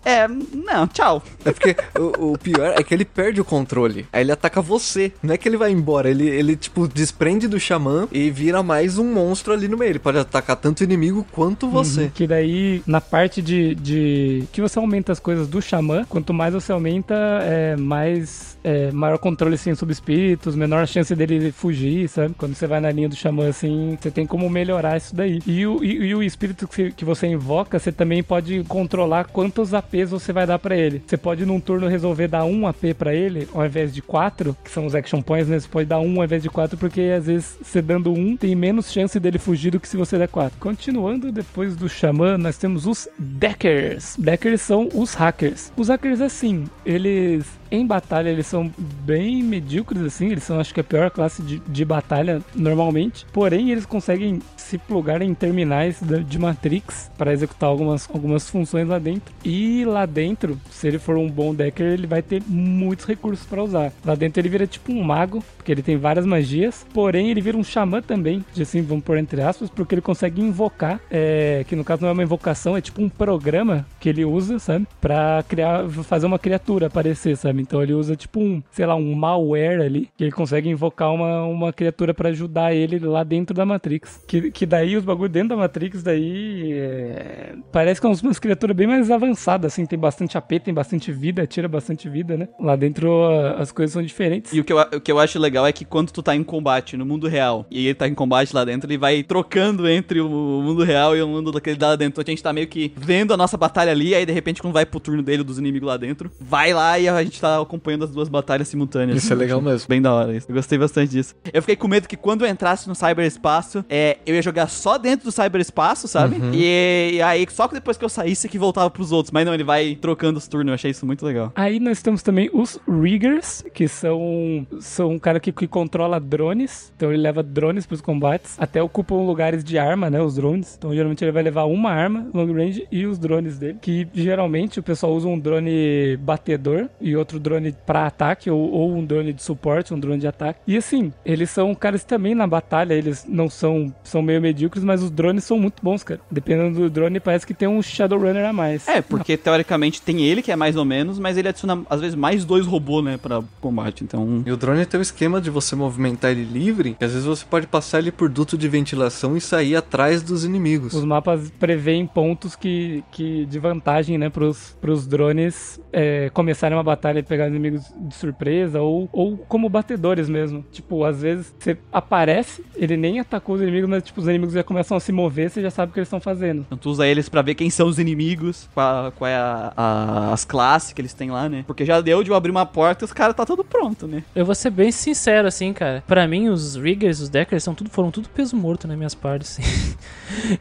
É, 0.08 0.26
não, 0.26 0.88
tchau. 0.88 1.22
É 1.44 1.52
porque 1.52 1.76
o, 2.00 2.32
o 2.32 2.38
pior 2.38 2.74
é 2.78 2.82
que 2.82 2.94
ele 2.94 3.04
perde 3.04 3.42
o 3.42 3.46
controle. 3.46 4.06
Aí 4.14 4.22
ele 4.22 4.32
ataca 4.32 4.62
você. 4.62 5.12
Não 5.22 5.34
é 5.34 5.38
que 5.38 5.50
ele 5.50 5.58
vai 5.58 5.70
embora. 5.70 6.10
Ele, 6.10 6.26
ele, 6.26 6.56
tipo, 6.56 6.88
desprende 6.88 7.46
do 7.46 7.60
xamã 7.60 8.08
e 8.10 8.32
vira 8.32 8.64
mais 8.64 8.98
um 8.98 9.14
monstro 9.14 9.52
ali 9.52 9.68
no 9.68 9.76
meio. 9.76 9.90
Ele 9.90 10.00
pode 10.00 10.18
atacar 10.18 10.56
tanto 10.56 10.80
o 10.80 10.84
inimigo 10.86 11.28
quanto 11.34 11.68
você. 11.68 12.04
Uhum. 12.04 12.10
Que 12.12 12.26
daí, 12.26 12.82
na 12.88 13.02
parte 13.02 13.42
de, 13.42 13.76
de. 13.76 14.46
que 14.54 14.62
você 14.62 14.80
aumenta 14.80 15.12
as 15.12 15.20
coisas 15.20 15.46
do 15.46 15.62
xamã, 15.62 16.06
quanto 16.08 16.34
mais 16.34 16.54
você 16.54 16.72
aumenta, 16.72 17.14
é, 17.42 17.76
mais. 17.76 18.58
é, 18.64 18.90
maior 18.92 19.18
controle 19.18 19.56
assim, 19.56 19.76
sobre 19.76 19.92
espíritos, 19.92 20.56
menor 20.56 20.84
a 20.84 20.86
chance 20.86 21.14
dele 21.14 21.52
fugir, 21.52 22.08
sabe? 22.08 22.34
Quando 22.38 22.56
você 22.56 22.66
vai 22.66 22.80
na 22.80 22.92
linha 22.92 23.10
do 23.10 23.16
xamã, 23.16 23.50
assim, 23.50 23.98
você 24.00 24.10
tem 24.10 24.26
como 24.26 24.50
melhorar 24.50 24.96
isso 24.96 25.14
daí. 25.14 25.42
E 25.46 25.68
o, 25.68 25.84
e, 25.84 26.08
e 26.08 26.16
o 26.16 26.24
espírito 26.24 26.66
que 26.66 26.76
você, 26.76 26.92
que 26.92 27.04
você 27.04 27.28
invoca, 27.28 27.78
você 27.78 27.92
também 27.92 28.24
pode 28.24 28.64
controlar 28.70 29.26
quantos 29.26 29.74
APs 29.98 30.12
você 30.12 30.32
vai 30.32 30.46
dar 30.46 30.60
pra 30.60 30.76
ele. 30.76 31.02
Você 31.06 31.18
pode, 31.18 31.46
num 31.46 31.60
turno, 31.60 31.88
resolver 31.88 32.28
dar 32.28 32.46
um 32.46 32.68
AP 32.68 32.94
pra 32.98 33.14
ele, 33.14 33.48
ao 33.54 33.66
invés 33.66 33.94
de 33.94 34.02
quatro, 34.02 34.56
que 34.64 34.72
são 34.72 34.86
os 34.86 34.96
action 34.96 35.22
points, 35.22 35.48
né? 35.48 35.60
Você 35.60 35.68
pode 35.68 35.88
dar 35.88 36.00
um 36.00 36.18
ao 36.18 36.26
invés 36.26 36.44
de 36.44 36.50
quatro, 36.50 36.78
porque 36.78 37.02
às 37.18 37.26
vezes 37.28 37.58
você 37.62 37.82
dando 37.82 38.12
um 38.12 38.36
tem 38.36 38.56
menos 38.56 38.92
chance 38.92 39.20
dele 39.20 39.40
fugir 39.40 39.72
do 39.72 39.80
que 39.80 39.88
se 39.88 39.98
você 39.98 40.18
der 40.18 40.28
quatro. 40.28 40.60
Continuando 40.60 41.32
depois 41.32 41.76
do 41.76 41.90
Xamã, 41.90 42.38
nós 42.38 42.58
temos 42.58 42.86
os 42.86 43.08
Deckers. 43.18 44.16
Deckers 44.18 44.62
são 44.62 44.90
os 44.94 45.14
hackers. 45.14 45.72
Os 45.76 45.90
hackers, 45.90 46.22
assim, 46.22 46.66
eles 46.86 47.46
em 47.72 47.86
batalha 47.86 48.30
eles 48.30 48.48
são 48.48 48.72
bem 48.78 49.44
medíocres, 49.44 50.02
assim. 50.04 50.28
Eles 50.32 50.44
são, 50.44 50.60
acho 50.60 50.74
que, 50.74 50.80
a 50.80 50.84
pior 50.84 51.10
classe 51.12 51.42
de, 51.42 51.60
de 51.60 51.86
batalha 51.86 52.42
normalmente. 52.56 53.26
Porém, 53.32 53.72
eles 53.72 53.86
conseguem 53.86 54.40
se 54.56 54.78
plugar 54.78 55.22
em 55.22 55.34
terminais 55.34 56.02
da- 56.02 56.18
de 56.20 56.38
Matrix 56.40 57.10
para 57.18 57.32
executar 57.34 57.70
algumas, 57.70 58.08
algumas 58.14 58.50
funções 58.50 58.88
lá 58.88 59.00
dentro. 59.00 59.34
E 59.44 59.86
lá 59.86 60.06
dentro, 60.06 60.60
se 60.70 60.88
ele 60.88 61.00
for 61.00 61.18
um 61.18 61.30
bom 61.30 61.54
decker, 61.54 61.88
ele 61.94 62.08
vai 62.08 62.22
ter 62.22 62.42
muitos 62.48 63.06
recursos 63.06 63.46
para 63.46 63.64
usar. 63.64 63.92
Lá 64.06 64.16
dentro 64.16 64.42
ele 64.42 64.50
vira 64.50 64.68
tipo 64.68 64.92
um 64.92 65.02
mago, 65.04 65.44
porque 65.58 65.72
ele 65.72 65.82
tem 65.82 65.98
várias 65.98 66.26
magias. 66.26 66.86
Porém, 66.94 67.30
ele 67.30 67.42
vira 67.42 67.58
um 67.58 67.64
xamã 67.64 68.02
também, 68.02 68.44
de 68.54 68.62
assim, 68.62 68.82
vamos 68.82 69.04
por 69.04 69.18
entre 69.18 69.42
aspas, 69.42 69.70
porque 69.70 69.96
ele 69.96 70.02
consegue 70.02 70.42
invocar, 70.42 71.00
é, 71.10 71.64
que 71.68 71.76
no 71.76 71.84
caso 71.84 72.02
não 72.02 72.10
é 72.10 72.12
uma 72.12 72.24
invocação, 72.24 72.76
é 72.76 72.82
tipo 72.82 73.02
um 73.02 73.10
programa 73.10 73.86
que 74.00 74.10
ele 74.10 74.26
usa, 74.26 74.60
sabe? 74.60 74.88
Pra 75.00 75.44
criar, 75.48 75.88
fazer 76.04 76.26
uma 76.26 76.40
criatura 76.40 76.88
aparecer, 76.88 77.36
sabe? 77.38 77.57
Então 77.62 77.82
ele 77.82 77.94
usa 77.94 78.16
tipo 78.16 78.40
um, 78.40 78.62
sei 78.72 78.86
lá, 78.86 78.96
um 78.96 79.14
malware 79.14 79.82
ali, 79.82 80.10
que 80.18 80.24
ele 80.24 80.32
consegue 80.32 80.70
invocar 80.70 81.14
uma, 81.14 81.44
uma 81.44 81.74
criatura 81.74 82.14
pra 82.14 82.30
ajudar 82.30 82.74
ele 82.74 83.00
lá 83.00 83.24
dentro 83.24 83.56
da 83.56 83.66
Matrix. 83.66 84.24
Que, 84.28 84.52
que 84.52 84.66
daí 84.66 84.96
os 84.96 85.04
bagulho 85.06 85.30
dentro 85.30 85.50
da 85.50 85.56
Matrix, 85.56 86.04
daí. 86.04 86.72
é, 86.74 87.54
Parece 87.72 88.02
que 88.02 88.08
são 88.08 88.28
umas 88.28 88.40
criaturas 88.40 88.76
bem 88.76 88.88
mais 88.88 89.10
avançadas, 89.12 89.74
assim, 89.74 89.86
tem 89.86 89.98
bastante 89.98 90.38
AP, 90.38 90.60
tem 90.64 90.74
bastante 90.74 91.12
vida, 91.12 91.46
tira 91.48 91.68
bastante 91.68 92.10
vida, 92.10 92.38
né? 92.38 92.48
Lá 92.60 92.76
dentro 92.76 93.24
as 93.58 93.72
coisas 93.72 93.94
são 93.94 94.02
diferentes. 94.02 94.54
E 94.54 94.60
o 94.60 94.64
que, 94.64 94.74
eu, 94.74 94.78
o 94.80 95.02
que 95.02 95.12
eu 95.12 95.20
acho 95.20 95.40
legal 95.40 95.66
é 95.66 95.72
que 95.72 95.86
quando 95.86 96.12
tu 96.12 96.22
tá 96.22 96.36
em 96.36 96.44
combate 96.44 96.98
no 96.98 97.06
mundo 97.06 97.28
real 97.28 97.66
e 97.70 97.86
ele 97.86 97.96
tá 97.96 98.08
em 98.08 98.14
combate 98.14 98.54
lá 98.54 98.64
dentro, 98.64 98.90
ele 98.90 98.98
vai 98.98 99.24
trocando 99.24 99.88
entre 99.88 100.20
o 100.22 100.28
mundo 100.30 100.84
real 100.84 101.16
e 101.16 101.22
o 101.22 101.28
mundo 101.28 101.52
daquele 101.52 101.78
lá 101.80 101.96
dentro. 101.96 102.22
Então 102.22 102.24
a 102.26 102.30
gente 102.32 102.44
tá 102.44 102.54
meio 102.54 102.68
que 102.68 102.92
vendo 102.96 103.34
a 103.34 103.38
nossa 103.38 103.58
batalha 103.58 103.92
ali, 103.92 104.14
aí 104.16 104.26
de 104.26 104.32
repente 104.34 104.62
quando 104.62 104.74
vai 104.74 104.86
pro 104.86 105.00
turno 105.00 105.22
dele, 105.24 105.44
dos 105.44 105.58
inimigos 105.60 105.88
lá 105.88 105.98
dentro, 105.98 106.32
vai 106.40 106.74
lá 106.74 106.98
e 107.00 107.08
a 107.08 107.24
gente 107.24 107.40
tá 107.40 107.47
acompanhando 107.56 108.06
as 108.06 108.12
duas 108.12 108.30
batalhas 108.30 108.68
simultâneas. 108.68 109.24
Isso 109.24 109.32
é 109.34 109.36
legal 109.36 109.62
mesmo. 109.62 109.88
Bem 109.88 110.02
da 110.02 110.14
hora 110.14 110.36
isso. 110.36 110.48
Eu 110.50 110.56
gostei 110.56 110.78
bastante 110.78 111.12
disso. 111.12 111.36
Eu 111.52 111.62
fiquei 111.62 111.76
com 111.76 111.88
medo 111.88 112.08
que 112.08 112.18
quando 112.18 112.46
eu 112.46 112.50
entrasse 112.50 112.88
no 112.88 112.96
cyberespaço, 112.96 113.84
é, 113.90 114.18
eu 114.26 114.36
ia 114.36 114.42
jogar 114.42 114.68
só 114.68 114.98
dentro 114.98 115.26
do 115.26 115.32
cyberespaço, 115.32 116.08
sabe? 116.08 116.38
E, 116.54 117.16
e 117.16 117.22
aí 117.22 117.46
só 117.50 117.68
que 117.68 117.74
depois 117.74 117.98
que 117.98 118.06
eu 118.06 118.10
saísse 118.10 118.50
que 118.50 118.58
voltava 118.58 118.90
pros 118.90 119.12
outros. 119.12 119.32
Mas 119.32 119.46
não, 119.46 119.54
ele 119.54 119.64
vai 119.64 119.96
trocando 119.96 120.38
os 120.38 120.48
turnos. 120.48 120.70
Eu 120.70 120.74
achei 120.76 120.92
isso 120.92 121.06
muito 121.06 121.26
legal. 121.26 121.52
Aí 121.56 121.80
nós 121.80 122.02
temos 122.02 122.22
também 122.22 122.50
os 122.54 122.80
Riggers, 122.88 123.64
que 123.74 123.88
são, 123.88 124.66
são 124.80 125.12
um 125.12 125.20
cara 125.20 125.40
que, 125.40 125.52
que 125.52 125.68
controla 125.68 126.20
drones. 126.20 126.92
Então 126.96 127.12
ele 127.12 127.22
leva 127.22 127.42
drones 127.44 127.86
pros 127.86 128.02
combates. 128.02 128.56
Até 128.60 128.82
ocupam 128.82 129.16
lugares 129.16 129.64
de 129.64 129.78
arma, 129.78 130.10
né? 130.10 130.22
Os 130.22 130.36
drones. 130.36 130.76
Então 130.78 130.94
geralmente 130.94 131.24
ele 131.24 131.32
vai 131.32 131.44
levar 131.44 131.66
uma 131.66 131.92
arma 131.92 132.28
long 132.34 132.52
range 132.54 132.88
e 132.92 133.06
os 133.06 133.18
drones 133.18 133.58
dele. 133.58 133.78
Que 133.82 134.08
geralmente 134.14 134.80
o 134.80 134.84
pessoal 134.84 135.14
usa 135.14 135.28
um 135.28 135.40
drone 135.40 136.18
batedor 136.18 136.90
e 137.00 137.16
outro 137.16 137.37
drone 137.40 137.76
pra 137.86 138.08
ataque, 138.08 138.50
ou, 138.50 138.72
ou 138.72 138.96
um 138.96 139.06
drone 139.06 139.34
de 139.34 139.42
suporte, 139.42 139.94
um 139.94 140.00
drone 140.00 140.20
de 140.20 140.28
ataque. 140.28 140.60
E 140.68 140.78
assim, 140.78 141.12
eles 141.26 141.50
são 141.50 141.74
caras 141.76 142.02
que 142.02 142.08
também 142.08 142.36
na 142.36 142.48
batalha, 142.48 142.94
eles 142.94 143.26
não 143.28 143.50
são, 143.50 143.94
são 144.04 144.22
meio 144.22 144.42
medíocres, 144.42 144.84
mas 144.84 145.02
os 145.04 145.12
drones 145.12 145.44
são 145.44 145.60
muito 145.60 145.84
bons, 145.84 146.04
cara. 146.04 146.20
Dependendo 146.30 146.80
do 146.80 146.90
drone, 146.90 147.20
parece 147.20 147.46
que 147.46 147.54
tem 147.54 147.68
um 147.68 147.82
Shadowrunner 147.82 148.46
a 148.46 148.54
mais. 148.54 148.88
É, 148.88 149.02
porque 149.02 149.38
teoricamente 149.38 150.02
tem 150.02 150.22
ele, 150.22 150.42
que 150.42 150.52
é 150.52 150.56
mais 150.56 150.76
ou 150.76 150.86
menos, 150.86 151.20
mas 151.20 151.38
ele 151.38 151.48
adiciona 151.48 151.82
às 151.90 152.00
vezes 152.02 152.16
mais 152.16 152.46
dois 152.46 152.66
robôs, 152.66 153.04
né, 153.04 153.18
pra 153.18 153.42
combate. 153.62 154.04
Então. 154.04 154.44
E 154.46 154.52
o 154.52 154.58
drone 154.58 154.86
tem 154.86 155.00
o 155.00 155.02
esquema 155.02 155.42
de 155.42 155.50
você 155.50 155.76
movimentar 155.76 156.32
ele 156.32 156.44
livre, 156.44 156.96
que 156.98 157.06
às 157.06 157.12
vezes 157.12 157.26
você 157.26 157.46
pode 157.46 157.68
passar 157.68 158.00
ele 158.00 158.12
por 158.12 158.30
duto 158.30 158.58
de 158.58 158.68
ventilação 158.68 159.36
e 159.36 159.42
sair 159.42 159.76
atrás 159.76 160.22
dos 160.22 160.44
inimigos. 160.44 160.94
Os 160.94 161.04
mapas 161.04 161.52
preveem 161.60 162.06
pontos 162.06 162.56
que, 162.56 163.04
que 163.12 163.46
de 163.46 163.60
vantagem, 163.60 164.18
né, 164.18 164.30
pros, 164.30 164.76
pros 164.82 165.06
drones 165.06 165.80
é, 165.92 166.30
começarem 166.34 166.78
uma 166.78 166.84
batalha 166.84 167.22
pegar 167.28 167.46
os 167.46 167.50
inimigos 167.52 167.84
de 167.96 168.16
surpresa 168.16 168.82
ou, 168.82 169.10
ou 169.12 169.38
como 169.38 169.68
batedores 169.70 170.28
mesmo. 170.30 170.64
Tipo, 170.72 171.04
às 171.04 171.22
vezes 171.22 171.54
você 171.60 171.78
aparece, 171.92 172.64
ele 172.76 172.96
nem 172.98 173.20
atacou 173.20 173.56
os 173.56 173.62
inimigos, 173.62 173.90
mas 173.90 174.04
tipo, 174.04 174.22
os 174.22 174.28
inimigos 174.28 174.54
já 174.54 174.64
começam 174.64 174.96
a 174.98 175.00
se 175.00 175.12
mover, 175.12 175.50
você 175.50 175.62
já 175.62 175.70
sabe 175.70 175.90
o 175.90 175.94
que 175.94 176.00
eles 176.00 176.08
estão 176.08 176.20
fazendo. 176.20 176.62
Então 176.68 176.78
tu 176.78 176.90
usa 176.90 177.06
eles 177.08 177.30
pra 177.30 177.42
ver 177.42 177.56
quem 177.56 177.70
são 177.70 177.88
os 177.88 178.00
inimigos, 178.00 178.70
qual, 178.74 179.12
qual 179.12 179.28
é 179.30 179.36
a- 179.36 179.74
a- 179.76 180.34
as 180.34 180.46
classes 180.46 180.94
que 180.94 181.02
eles 181.02 181.14
têm 181.14 181.32
lá, 181.32 181.48
né? 181.50 181.64
Porque 181.68 181.86
já 181.86 182.00
deu 182.02 182.24
de 182.24 182.30
eu 182.32 182.36
abrir 182.36 182.52
uma 182.52 182.66
porta 182.66 183.04
e 183.04 183.06
os 183.06 183.14
caras 183.14 183.36
tá 183.36 183.46
tudo 183.46 183.64
pronto, 183.64 184.08
né? 184.08 184.24
Eu 184.36 184.46
vou 184.46 184.56
ser 184.56 184.70
bem 184.70 184.92
sincero, 184.92 185.48
assim, 185.48 185.74
cara. 185.74 186.04
Pra 186.08 186.28
mim, 186.28 186.50
os 186.50 186.76
Riggers, 186.76 187.20
os 187.20 187.30
Deckers, 187.30 187.64
são 187.64 187.74
tudo, 187.76 187.90
foram 187.90 188.12
tudo 188.12 188.30
peso 188.30 188.56
morto 188.56 188.88
nas 188.88 188.98
minhas 188.98 189.16
partes. 189.16 189.60
assim. 189.60 189.98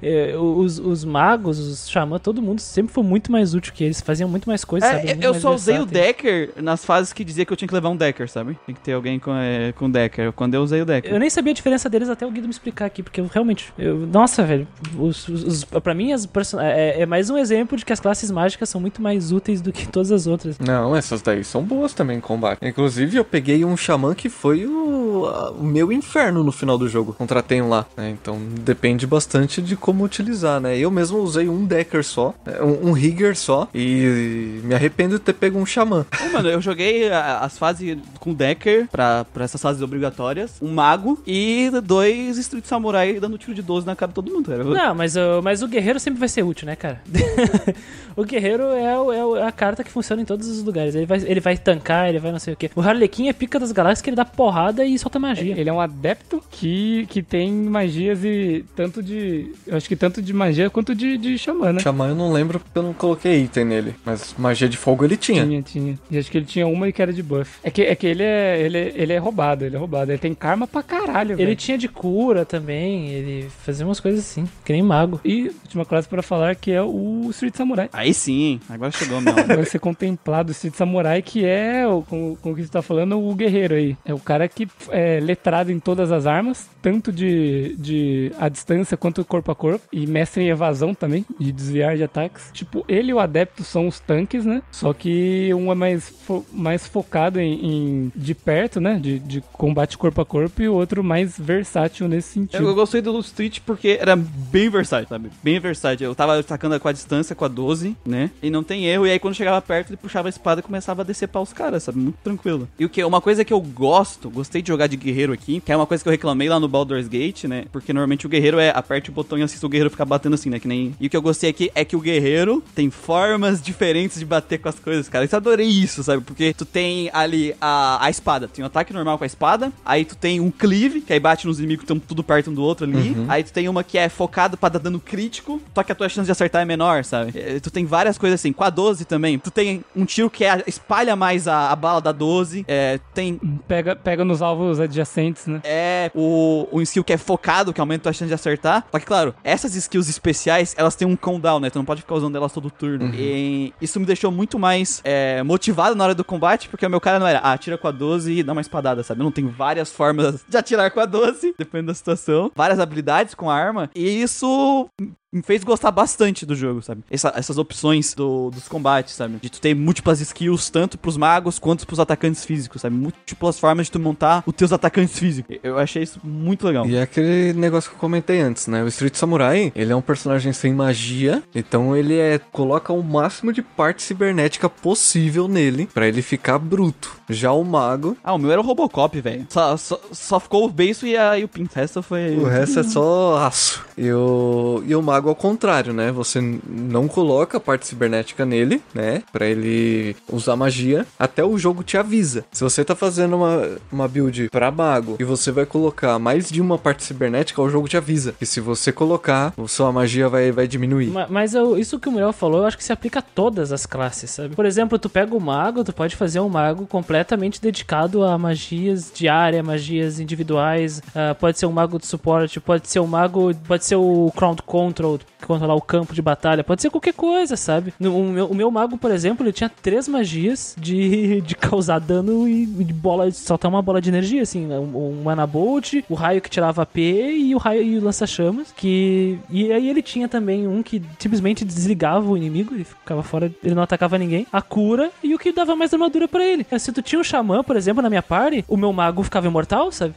É, 0.01 0.37
os, 0.37 0.79
os 0.79 1.05
magos, 1.05 1.59
os 1.59 1.91
xamã, 1.91 2.19
todo 2.21 2.41
mundo 2.41 2.61
sempre 2.61 2.93
foi 2.93 3.03
muito 3.03 3.33
mais 3.33 3.53
útil 3.55 3.73
que 3.73 3.83
eles. 3.83 4.01
Faziam 4.01 4.29
muito 4.29 4.49
mais 4.49 4.65
coisas, 4.65 4.89
sabe? 4.89 5.09
É, 5.09 5.15
Muito 5.15 5.25
eu 5.25 5.35
só 5.35 5.53
usei 5.55 5.79
o 5.81 5.87
versáteis. 5.87 6.07
Decker 6.07 6.53
nas 6.63 6.85
fases 6.85 7.13
que 7.13 7.25
dizia 7.25 7.45
que 7.45 7.53
eu 7.53 7.57
tinha 7.57 7.69
que 7.69 7.75
levar 7.75 7.89
um 7.89 7.97
Decker, 7.97 8.29
sabe? 8.29 8.59
Tem 8.67 8.75
que 8.75 8.81
ter 8.81 8.93
alguém 8.93 9.19
com, 9.19 9.35
é, 9.35 9.73
com 9.73 9.91
Decker. 9.91 10.33
Quando 10.33 10.55
eu 10.55 10.63
usei 10.63 10.81
o 10.83 10.85
Decker. 10.85 11.13
Eu 11.13 11.19
nem 11.21 11.31
sabia 11.31 11.53
a 11.53 11.55
diferença 11.55 11.89
deles 11.89 12.09
até 12.09 12.27
o 12.27 12.31
Guido 12.31 12.47
me 12.47 12.51
explicar 12.53 12.87
aqui, 12.87 13.03
porque 13.03 13.21
eu 13.21 13.27
realmente. 13.33 13.73
Eu, 13.79 13.99
nossa, 14.07 14.43
velho. 14.45 14.67
Os, 14.99 15.29
os, 15.29 15.43
os- 15.45 15.65
pra 15.65 15.95
mim, 15.95 16.13
as 16.13 16.27
person- 16.27 16.61
é, 16.61 17.01
é 17.01 17.07
mais 17.07 17.31
um 17.31 17.37
exemplo 17.39 17.77
de 17.77 17.85
que 17.85 17.93
as 17.93 18.01
classes 18.01 18.31
mágicas 18.31 18.69
são 18.69 18.81
muito 18.81 19.01
mais 19.03 19.33
úteis 19.33 19.61
do 19.61 19.73
que 19.73 19.87
todas 19.87 20.11
as 20.13 20.27
outras. 20.27 20.59
Não, 20.59 20.95
essas 20.97 21.23
daí 21.23 21.45
são 21.45 21.63
boas 21.63 21.93
também 21.93 22.19
em 22.19 22.21
combate. 22.21 22.59
Inclusive, 22.63 23.17
eu 23.17 23.25
peguei 23.25 23.65
um 23.65 23.77
xamã 23.77 24.15
que 24.15 24.29
foi 24.29 24.67
o, 24.67 25.27
a- 25.27 25.51
o 25.53 25.63
meu 25.65 25.91
inferno 25.93 26.43
no 26.43 26.53
final 26.53 26.77
do 26.79 26.89
jogo. 26.89 27.13
Contratei 27.13 27.61
um 27.63 27.69
lá, 27.69 27.87
né? 27.97 28.11
Então 28.11 28.39
depende 28.61 29.07
bastante 29.07 29.61
de 29.63 29.77
como 29.77 30.05
utilizar, 30.05 30.61
né? 30.61 30.77
Eu 30.79 30.91
mesmo 30.91 31.19
usei 31.19 31.49
um 31.49 31.65
Decker 31.65 32.03
só, 32.05 32.35
é, 32.47 32.63
um, 32.63 32.89
um 32.89 32.93
Rigger 32.93 33.37
só, 33.37 33.69
e 33.75 34.61
me 34.65 34.75
arrependo 34.75 35.15
de 35.15 35.21
ter 35.21 35.33
pego 35.33 35.59
um 35.59 35.67
xamã. 35.67 36.05
Ô, 36.25 36.33
mano, 36.33 36.46
eu 36.49 36.61
joguei 36.61 37.11
a- 37.11 37.41
as 37.41 37.59
fases 37.59 37.97
com 38.21 38.33
Decker 38.35 38.89
pra, 38.91 39.25
pra 39.25 39.45
essas 39.45 39.61
fases 39.61 39.83
obrigatórias, 39.83 40.57
um 40.61 40.73
mago 40.73 41.21
e 41.27 41.71
dois 41.85 42.39
Street 42.39 42.65
Samurai 42.65 43.19
dando 43.21 43.39
tiro 43.39 43.55
de 43.55 43.63
12 43.63 43.87
na 43.87 43.95
cara 43.97 44.09
de 44.11 44.15
todo 44.15 44.31
mundo, 44.33 44.49
cara. 44.51 44.65
Não, 44.65 44.95
mas, 44.95 45.17
o- 45.17 45.41
mas 45.43 45.63
o 45.63 45.69
guerreiro 45.69 45.99
sempre 46.01 46.19
vai 46.21 46.29
ser 46.29 46.43
útil, 46.43 46.67
né, 46.67 46.77
cara? 46.77 47.01
o 48.17 48.25
guerreiro 48.25 48.63
é, 48.65 48.99
o- 48.99 49.13
é 49.13 49.25
o- 49.25 49.37
é 49.37 49.43
a 49.47 49.53
carta 49.53 49.85
que 49.85 49.91
funciona 49.91 50.23
em 50.23 50.25
todos 50.25 50.49
os 50.49 50.63
lugares. 50.63 50.95
Ele 50.95 51.07
vai, 51.07 51.19
ele 51.25 51.41
vai 51.41 51.57
tancar, 51.57 52.09
ele 52.09 52.19
vai 52.19 52.33
não 52.33 52.39
sei 52.39 52.55
o 52.55 52.57
quê. 52.57 52.71
O 52.75 52.81
Harlequin 52.81 53.29
é 53.29 53.33
pica 53.33 53.59
das 53.59 53.73
galáxias 53.73 54.03
que 54.03 54.11
ele 54.11 54.17
dá 54.17 54.25
porrada 54.25 54.85
e 54.85 54.99
solta 54.99 55.19
magia. 55.19 55.55
Ele 55.59 55.69
é 55.69 55.73
um 55.73 55.81
adepto 55.81 56.43
que, 56.51 57.07
que 57.11 57.23
tem 57.23 57.53
magias 57.53 58.25
e 58.25 58.65
tanto 58.75 59.03
de. 59.03 59.53
Eu 59.67 59.77
acho 59.77 59.89
que 59.89 59.97
tanto 59.97 60.21
de 60.23 60.33
magia 60.33 60.71
quanto 60.71 60.95
de, 60.95 61.17
de 61.19 61.39
xamã, 61.39 61.73
né? 61.73 61.81
Xamã 61.81 62.09
eu 62.09 62.15
não 62.15 62.33
lembro 62.33 62.61
porque 62.61 62.79
eu 62.79 62.83
não 62.83 62.93
coloquei 62.93 63.43
item 63.45 63.65
nele, 63.65 63.95
mas 64.05 64.35
magia 64.39 64.69
de 64.69 64.77
fogo 64.77 65.05
ele 65.05 65.17
tinha. 65.17 65.45
Tinha, 65.45 65.63
tinha. 65.63 65.99
E 66.11 66.19
acho 66.19 66.31
que 66.31 66.36
ele 66.37 66.47
tinha 66.47 66.67
uma 66.67 66.89
e 66.89 66.93
que 66.93 67.03
era 67.03 67.13
de 67.13 67.23
buff. 67.23 67.59
É 67.63 67.71
que, 67.71 67.83
é 67.83 67.95
que 67.95 68.07
ele, 68.07 68.23
é, 68.23 68.61
ele, 68.61 68.79
é- 68.79 68.93
ele 68.95 69.13
é 69.13 69.19
roubado, 69.19 69.65
ele 69.65 69.77
é 69.77 69.79
roubado. 69.79 70.11
Ele 70.11 70.19
tem 70.19 70.35
karma 70.35 70.67
pra 70.67 70.83
caralho, 70.83 71.41
Ele 71.41 71.57
tinha 71.57 71.77
de 71.79 71.89
cura 71.89 72.45
também, 72.45 73.09
ele 73.11 73.49
fazia 73.65 73.85
umas 73.87 74.01
coisas 74.01 74.21
assim, 74.21 74.47
que 74.65 74.73
nem 74.73 74.83
mago. 74.83 75.21
E 75.25 75.49
última 75.63 75.85
classe 75.85 76.09
pra 76.09 76.23
falar 76.23 76.55
que 76.57 76.71
é 76.71 76.83
o 76.83 77.29
Street 77.31 77.55
Samurai. 77.57 77.89
Aí 77.93 78.13
sim, 78.15 78.61
agora 78.69 78.91
chegou 78.91 79.21
mesmo. 79.21 79.37
Vai 79.47 79.65
ser 79.65 79.79
contemplado 79.79 80.49
o 80.51 80.53
Street 80.53 80.75
Samurai, 80.75 81.23
que 81.23 81.45
é, 81.45 81.87
o- 81.87 82.03
com, 82.03 82.37
com 82.41 82.53
o 82.53 82.55
que 82.55 82.63
você 82.63 82.71
tá 82.71 82.83
falando, 82.83 83.19
o 83.19 83.35
guerreiro 83.35 83.75
aí. 83.75 83.97
É 84.05 84.13
o 84.15 84.19
cara 84.19 84.49
que 84.49 84.69
é 84.91 85.21
letrado 85.21 85.71
em 85.73 85.79
todas 85.81 86.11
as 86.13 86.27
armas, 86.27 86.69
tanto 86.83 87.13
de, 87.13 87.75
de 87.79 88.33
a 88.39 88.49
distância 88.49 88.97
quanto 88.97 89.25
corpo 89.25 89.51
a 89.51 89.55
corpo, 89.55 89.85
e 89.93 90.07
mestre 90.07 90.43
em 90.43 90.49
evasão 90.49 90.95
também, 90.95 91.25
de 91.39 91.53
desviar 91.53 91.97
de 91.97 92.03
ataques. 92.05 92.51
Tipo, 92.53 92.85
ele 92.89 93.11
e 93.11 93.15
o 93.15 93.19
adepto 93.21 93.63
são 93.65 93.87
os 93.89 93.99
tanques, 94.01 94.45
né? 94.45 94.63
Só 94.71 94.93
que 94.93 95.53
um 95.55 95.71
é 95.71 95.75
mais, 95.75 96.09
mais 96.53 96.87
focado 96.87 97.41
em, 97.41 97.53
em- 97.65 98.13
de 98.15 98.35
perto, 98.35 98.81
né? 98.81 98.99
De, 99.01 99.19
de 99.19 99.41
combate 99.53 99.97
corpo 99.99 100.21
a 100.21 100.25
corpo, 100.25 100.63
e 100.63 100.69
o 100.69 100.75
outro 100.75 101.03
mais 101.05 101.39
versátil 101.39 102.09
nesse 102.09 102.29
sentido. 102.35 102.63
Eu, 102.63 102.69
eu 102.69 102.75
gostei 102.75 103.01
do 103.01 103.19
Street 103.21 103.61
porque 103.65 103.99
era 104.01 104.17
bem 104.17 104.69
versátil, 104.69 105.09
sabe? 105.09 105.31
Bem 105.43 105.59
versátil. 105.61 106.07
Eu 106.07 106.15
tava 106.15 106.39
atacando 106.39 106.79
com 106.81 106.89
a 106.89 106.93
distância, 106.93 107.35
com 107.35 107.45
a 107.45 107.49
12, 107.49 107.97
né? 108.05 108.31
E 108.43 108.51
não 108.51 108.63
tem 108.63 108.87
erro. 108.87 109.07
E 109.07 109.11
aí 109.11 109.19
quando 109.19 109.35
chegava 109.35 109.61
perto, 109.63 109.91
ele 109.91 109.97
puxava 109.97 110.29
a 110.29 110.31
espada 110.31 110.61
e 110.61 110.63
começava 110.63 111.03
a 111.03 111.05
decepar 111.05 111.43
os 111.43 111.53
caras, 111.53 111.83
sabe? 111.85 111.99
Muito 111.99 112.17
tranquilo. 112.23 112.69
E 112.79 112.85
o 112.85 112.89
que? 112.89 113.03
Uma 113.05 113.21
coisa 113.21 113.45
que 113.45 113.53
eu 113.53 113.61
gosto, 113.61 114.31
gostei 114.31 114.63
de 114.63 114.69
jogar 114.69 114.87
de 114.87 114.97
guerreiro 114.97 115.33
aqui, 115.33 115.61
que 115.61 115.73
é 115.73 115.77
uma 115.77 115.87
coisa 115.87 116.03
que 116.03 116.09
eu 116.09 116.13
reclamei 116.13 116.49
lá 116.49 116.59
no 116.61 116.69
Baldur's 116.69 117.09
Gate, 117.09 117.45
né? 117.45 117.65
Porque 117.73 117.93
normalmente 117.93 118.27
o 118.27 118.29
guerreiro 118.29 118.59
é 118.59 118.71
aperte 118.71 119.11
o 119.11 119.13
botão 119.13 119.39
e 119.39 119.43
assista 119.43 119.67
o 119.67 119.69
guerreiro 119.69 119.91
ficar 119.91 120.05
batendo 120.05 120.35
assim, 120.35 120.51
né? 120.51 120.59
Que 120.59 120.69
nem. 120.69 120.95
E 121.01 121.07
o 121.07 121.11
que 121.11 121.17
eu 121.17 121.23
gostei 121.23 121.51
aqui 121.51 121.71
é 121.75 121.85
que 121.85 121.97
o 121.97 122.01
guerreiro 122.01 122.63
tem 122.75 122.91
formas 122.91 123.61
diferentes 123.63 124.19
de 124.19 124.25
bater 124.25 124.59
com 124.59 124.69
as 124.69 124.79
coisas, 124.79 125.09
cara. 125.09 125.25
Eu 125.31 125.37
adorei 125.37 125.67
isso, 125.69 126.03
sabe? 126.03 126.16
Porque 126.23 126.53
tu 126.55 126.65
tem 126.65 127.11
ali 127.13 127.55
a, 127.61 128.05
a 128.05 128.11
espada, 128.11 128.49
tem 128.49 128.63
um 128.63 128.67
ataque 128.67 128.93
normal 128.93 129.19
com 129.19 129.25
a 129.25 129.27
espada, 129.27 129.73
aí 129.85 130.05
tu 130.05 130.17
tem 130.17 130.41
um 130.41 130.51
cleave, 130.51 131.01
que 131.01 131.13
aí 131.13 131.21
bate 131.21 131.47
nos 131.47 131.59
inimigos 131.59 131.85
que 131.85 131.93
estão 131.93 131.99
tudo 131.99 132.23
perto 132.23 132.51
um 132.51 132.55
do 132.55 132.63
outro 132.63 132.87
ali. 132.87 133.17
Aí 133.29 133.43
tu 133.45 133.53
tem 133.53 133.69
uma 133.69 133.83
que 133.85 133.99
é 133.99 134.09
focado 134.09 134.57
pra 134.57 134.69
dar 134.69 134.79
dano 134.79 135.01
crítico, 135.01 135.61
só 135.75 135.83
que 135.83 135.93
a 135.93 135.95
tua 135.95 136.09
chance 136.09 136.27
de 136.27 136.33
acertar 136.33 136.63
é 136.63 136.65
menor, 136.65 137.05
sabe? 137.05 137.33
É, 137.39 137.61
Tu 137.61 137.71
tem 137.71 137.85
várias 137.85 138.17
coisas 138.19 138.41
assim. 138.41 138.53
Com 138.53 138.63
a 138.65 138.71
12 138.71 139.05
também, 139.05 139.39
tu 139.39 139.51
tem 139.51 139.85
um 139.95 140.05
tiro 140.05 140.31
que 140.31 140.45
é- 140.45 140.63
espalha 140.67 141.17
mais 141.17 141.49
a, 141.49 141.71
a 141.71 141.77
bala 141.77 142.01
da 142.01 142.13
12. 142.13 142.65
É, 142.69 142.99
tem 143.15 143.41
Pega, 143.67 143.97
pega 143.97 144.25
nos 144.25 144.43
alvos 144.43 144.79
adjacentes, 144.81 145.47
né? 145.47 145.61
é 145.65 146.11
o, 146.15 146.69
o 146.71 146.81
skill 146.83 147.03
que 147.05 147.13
é 147.13 147.17
focado, 147.17 147.73
que 147.73 147.81
aumenta 147.81 148.11
a 148.11 148.13
chance 148.13 148.29
de 148.29 148.35
acertar. 148.35 148.85
Só 148.91 148.99
que, 148.99 149.07
claro, 149.07 149.35
essas 149.43 149.75
skills 149.75 150.09
especiais, 150.09 150.75
elas 150.79 150.95
têm 150.95 151.07
um 151.09 151.17
cooldown, 151.17 151.61
né? 151.61 151.71
Tu 151.71 151.79
não 151.79 151.85
pode 151.85 152.03
ficar 152.03 152.15
usando 152.15 152.37
elas 152.37 152.53
todo 152.53 152.71
turno. 152.71 153.11
E 153.15 153.73
isso 153.81 153.99
me 153.99 154.07
deixou 154.07 154.31
muito 154.31 154.59
mais 154.59 155.01
é, 155.05 155.43
motivado 155.43 155.95
na 155.97 156.05
hora 156.07 156.15
do 156.15 156.25
combate, 156.25 156.69
porque 156.69 156.87
o 156.87 156.91
meu 156.91 157.01
cara 157.01 157.19
não 157.19 157.27
era, 157.27 157.41
ah, 157.41 157.53
atira 157.53 157.77
com 157.77 157.89
a 157.89 157.91
12 157.91 158.33
e 158.33 158.43
dá 158.43 158.53
uma 158.53 158.61
espadada, 158.61 159.03
sabe? 159.03 159.23
Não 159.23 159.31
tem 159.31 159.47
várias 159.47 159.93
formas 159.93 160.45
de 160.49 160.57
atirar 160.57 160.91
com 160.91 161.01
a 161.01 161.07
12, 161.07 161.55
dependendo 161.59 161.89
da 161.89 161.95
situação. 161.95 162.51
Várias 162.55 162.79
habilidades 162.79 163.35
com 163.35 163.51
a 163.51 163.55
arma. 163.55 163.91
E 163.95 164.23
isso 164.23 164.89
me 165.37 165.43
fez 165.43 165.63
gostar 165.65 165.91
bastante 165.91 166.45
do 166.47 166.55
jogo, 166.55 166.83
sabe? 166.83 167.03
Essa- 167.11 167.33
essas 167.37 167.59
opções 167.59 168.15
do- 168.15 168.51
dos 168.51 168.69
combates, 168.69 169.15
sabe? 169.15 169.39
De 169.41 169.51
tu 169.51 169.61
ter 169.61 169.75
múltiplas 169.75 170.21
skills, 170.21 170.71
tanto 170.71 170.97
pros 170.99 171.17
magos 171.17 171.59
quanto 171.59 171.87
pros 171.87 172.01
atacantes 172.01 172.45
físicos, 172.45 172.83
sabe? 172.83 172.97
Múltiplas 172.97 173.59
formas 173.59 173.87
de 173.87 173.93
tu 173.93 174.01
montar 174.01 174.43
os 174.47 174.55
teus 174.55 174.73
atacantes 174.73 175.19
físicos. 175.19 175.57
Eu 175.63 175.79
achei 175.79 176.03
isso 176.03 176.21
muito 176.25 176.67
legal. 176.67 176.87
E 176.87 176.97
é 176.97 177.03
aquele 177.03 177.53
negócio 177.53 177.91
que 177.91 177.97
eu 177.97 178.01
comentei 178.01 178.41
antes, 178.41 178.67
né? 178.67 178.83
O 178.83 178.89
Street 178.89 179.15
Samurai, 179.15 179.73
ele 179.75 179.93
é 179.93 179.97
um 179.97 180.01
personagem 180.03 180.53
sem 180.53 180.73
magia, 180.73 181.43
então 181.55 181.97
ele 181.97 182.17
é 182.19 182.39
coloca 182.39 182.93
o 182.93 183.03
máximo 183.03 183.53
de 183.53 183.63
parte 183.63 184.03
cibernética 184.03 184.69
possível 184.69 185.49
nele 185.49 185.89
pra 185.93 186.07
ele 186.09 186.23
ficar 186.23 186.59
bruto. 186.59 187.17
Já 187.29 187.53
o 187.53 187.65
mago, 187.65 188.17
Ah, 188.23 188.35
o 188.35 188.39
meu 188.39 188.51
era 188.53 188.61
o 188.61 188.65
Robocop, 188.65 189.21
velho. 189.21 189.47
Só, 189.49 189.77
só, 189.77 190.01
só 190.13 190.41
ficou 190.41 190.65
o 190.65 190.69
beiço 190.71 191.07
e, 191.07 191.17
a, 191.17 191.39
e 191.39 191.45
o 191.45 191.49
pinto. 191.49 191.73
O 191.75 191.79
resto 191.79 192.03
foi. 192.03 192.37
o 192.37 192.45
resto 192.45 192.81
é 192.81 192.83
só 192.85 193.37
aço. 193.45 193.85
E 193.99 194.11
o, 194.13 194.83
e 194.87 194.95
o 194.95 195.03
mago 195.03 195.26
ao 195.29 195.35
contrário, 195.35 195.93
né? 195.93 196.11
Você 196.13 196.41
não 196.69 197.07
coloca 197.09 197.57
a 197.59 197.61
parte 197.61 197.87
cibernética 197.87 198.45
nele, 198.45 198.83
né? 198.95 199.23
Pra 199.33 199.47
ele 199.47 200.17
usar 200.31 200.57
magia. 200.57 201.07
Até 201.19 201.45
o 201.45 201.59
jogo 201.59 201.83
te 201.83 201.97
avisa. 201.97 202.45
Se 202.53 202.63
você 202.65 202.85
tá 202.85 202.95
fazendo 202.95 203.37
uma, 203.37 203.77
uma 203.91 204.09
build 204.09 204.49
pra 204.51 204.71
mago 204.71 205.17
e 205.19 205.25
você 205.25 205.51
vai 205.51 205.67
colocar 205.67 206.19
mais 206.19 206.49
de 206.51 206.61
uma 206.61 206.79
parte 206.79 207.03
cibernética, 207.05 207.61
o 207.63 207.69
jogo 207.69 207.89
te 207.89 207.97
avisa. 207.97 208.35
Que 208.39 208.47
se 208.47 208.61
você 208.61 208.93
colocar, 208.93 209.53
sua 209.67 209.93
magia 209.93 210.29
vai, 210.29 210.51
vai 210.53 210.67
diminuir. 210.67 211.09
Ma- 211.09 211.27
Mas 211.29 211.55
eu- 211.55 211.79
isso 211.79 211.99
que 211.99 212.09
o 212.09 212.13
Muriel 212.13 212.33
falou, 212.33 212.61
eu 212.61 212.67
acho 212.67 212.77
que 212.79 212.85
se 212.85 212.93
aplica 212.93 213.19
a 213.19 213.23
todas 213.23 213.73
as 213.73 213.87
classes, 213.87 214.31
sabe? 214.31 214.55
Por 214.55 214.65
exemplo, 214.67 214.99
tu 214.99 215.09
pega 215.09 215.35
o 215.37 215.41
mago, 215.41 215.85
tu 215.85 215.93
pode 215.93 216.17
fazer 216.17 216.41
um 216.41 216.49
mago 216.49 216.87
completamente 216.87 217.61
dedicado 217.61 218.25
a 218.25 218.37
magias 218.39 219.11
de 219.15 219.29
área, 219.29 219.63
magias 219.63 220.19
individuais. 220.21 221.03
ah, 221.15 221.35
pode 221.39 221.59
ser 221.59 221.67
um 221.67 221.73
mago 221.73 221.99
de 221.99 222.07
suporte, 222.07 222.61
pode 222.61 222.89
ser 222.89 223.01
um 223.01 223.07
mago, 223.07 223.55
pode 223.67 223.85
ser 223.85 223.97
o 223.97 224.33
crowd 224.37 224.63
control, 224.63 225.16
controlar 225.47 225.75
o 225.75 225.81
campo 225.81 226.15
de 226.15 226.23
batalha, 226.23 226.65
pode 226.65 226.83
ser 226.83 226.91
qualquer 226.91 227.15
coisa, 227.15 227.57
sabe? 227.57 227.93
O, 228.01 228.23
meu, 228.25 228.47
o 228.47 228.55
meu 228.55 228.71
mago, 228.71 228.97
por 228.99 229.11
exemplo, 229.11 229.45
ele 229.45 229.53
tinha 229.53 229.69
três 229.69 230.09
magias 230.09 230.75
de, 230.79 231.41
de 231.43 231.55
causar 231.55 231.99
dano 231.99 232.49
e 232.49 232.67
de 232.67 232.93
bola, 232.93 233.31
soltar 233.31 233.71
uma 233.71 233.83
bola 233.83 234.01
de 234.01 234.09
energia, 234.09 234.43
assim, 234.43 234.67
um, 234.73 234.97
um 234.97 235.23
mana 235.25 235.47
bolt, 235.47 235.95
o 236.09 236.15
raio 236.15 236.41
que 236.41 236.51
tirava 236.51 236.83
AP 236.83 236.99
e 236.99 237.55
o 237.55 237.59
raio 237.59 237.83
e 237.83 237.99
o 237.99 238.05
lança-chamas, 238.05 238.73
que 238.77 239.39
e 239.51 239.73
aí 239.73 239.89
ele 239.89 240.03
tinha 240.03 240.29
também 240.29 240.67
um 240.67 240.83
que 240.83 241.03
simplesmente 241.19 241.65
desligava 241.65 242.29
o 242.29 242.37
inimigo, 242.37 242.75
ele 242.75 242.85
ficava 242.85 243.23
fora, 243.23 243.53
ele 243.63 243.75
não 243.75 243.83
atacava 243.83 244.19
ninguém, 244.19 244.47
a 244.53 244.63
cura 244.63 245.11
e 245.23 245.35
o 245.35 245.39
que 245.39 245.53
dava 245.53 245.77
mais 245.77 245.93
armadura 245.93 246.29
pra 246.29 246.45
ele. 246.45 246.67
Se 246.79 246.93
tu 246.93 247.03
tinha 247.03 247.21
um 247.21 247.25
xamã, 247.25 247.63
por 247.63 247.77
exemplo, 247.77 248.03
na 248.03 248.09
minha 248.09 248.23
party, 248.23 248.65
o 248.69 248.77
meu 248.77 248.93
mago 248.93 249.23
ficava 249.23 249.47
imortal, 249.47 249.91
sabe? 249.93 250.15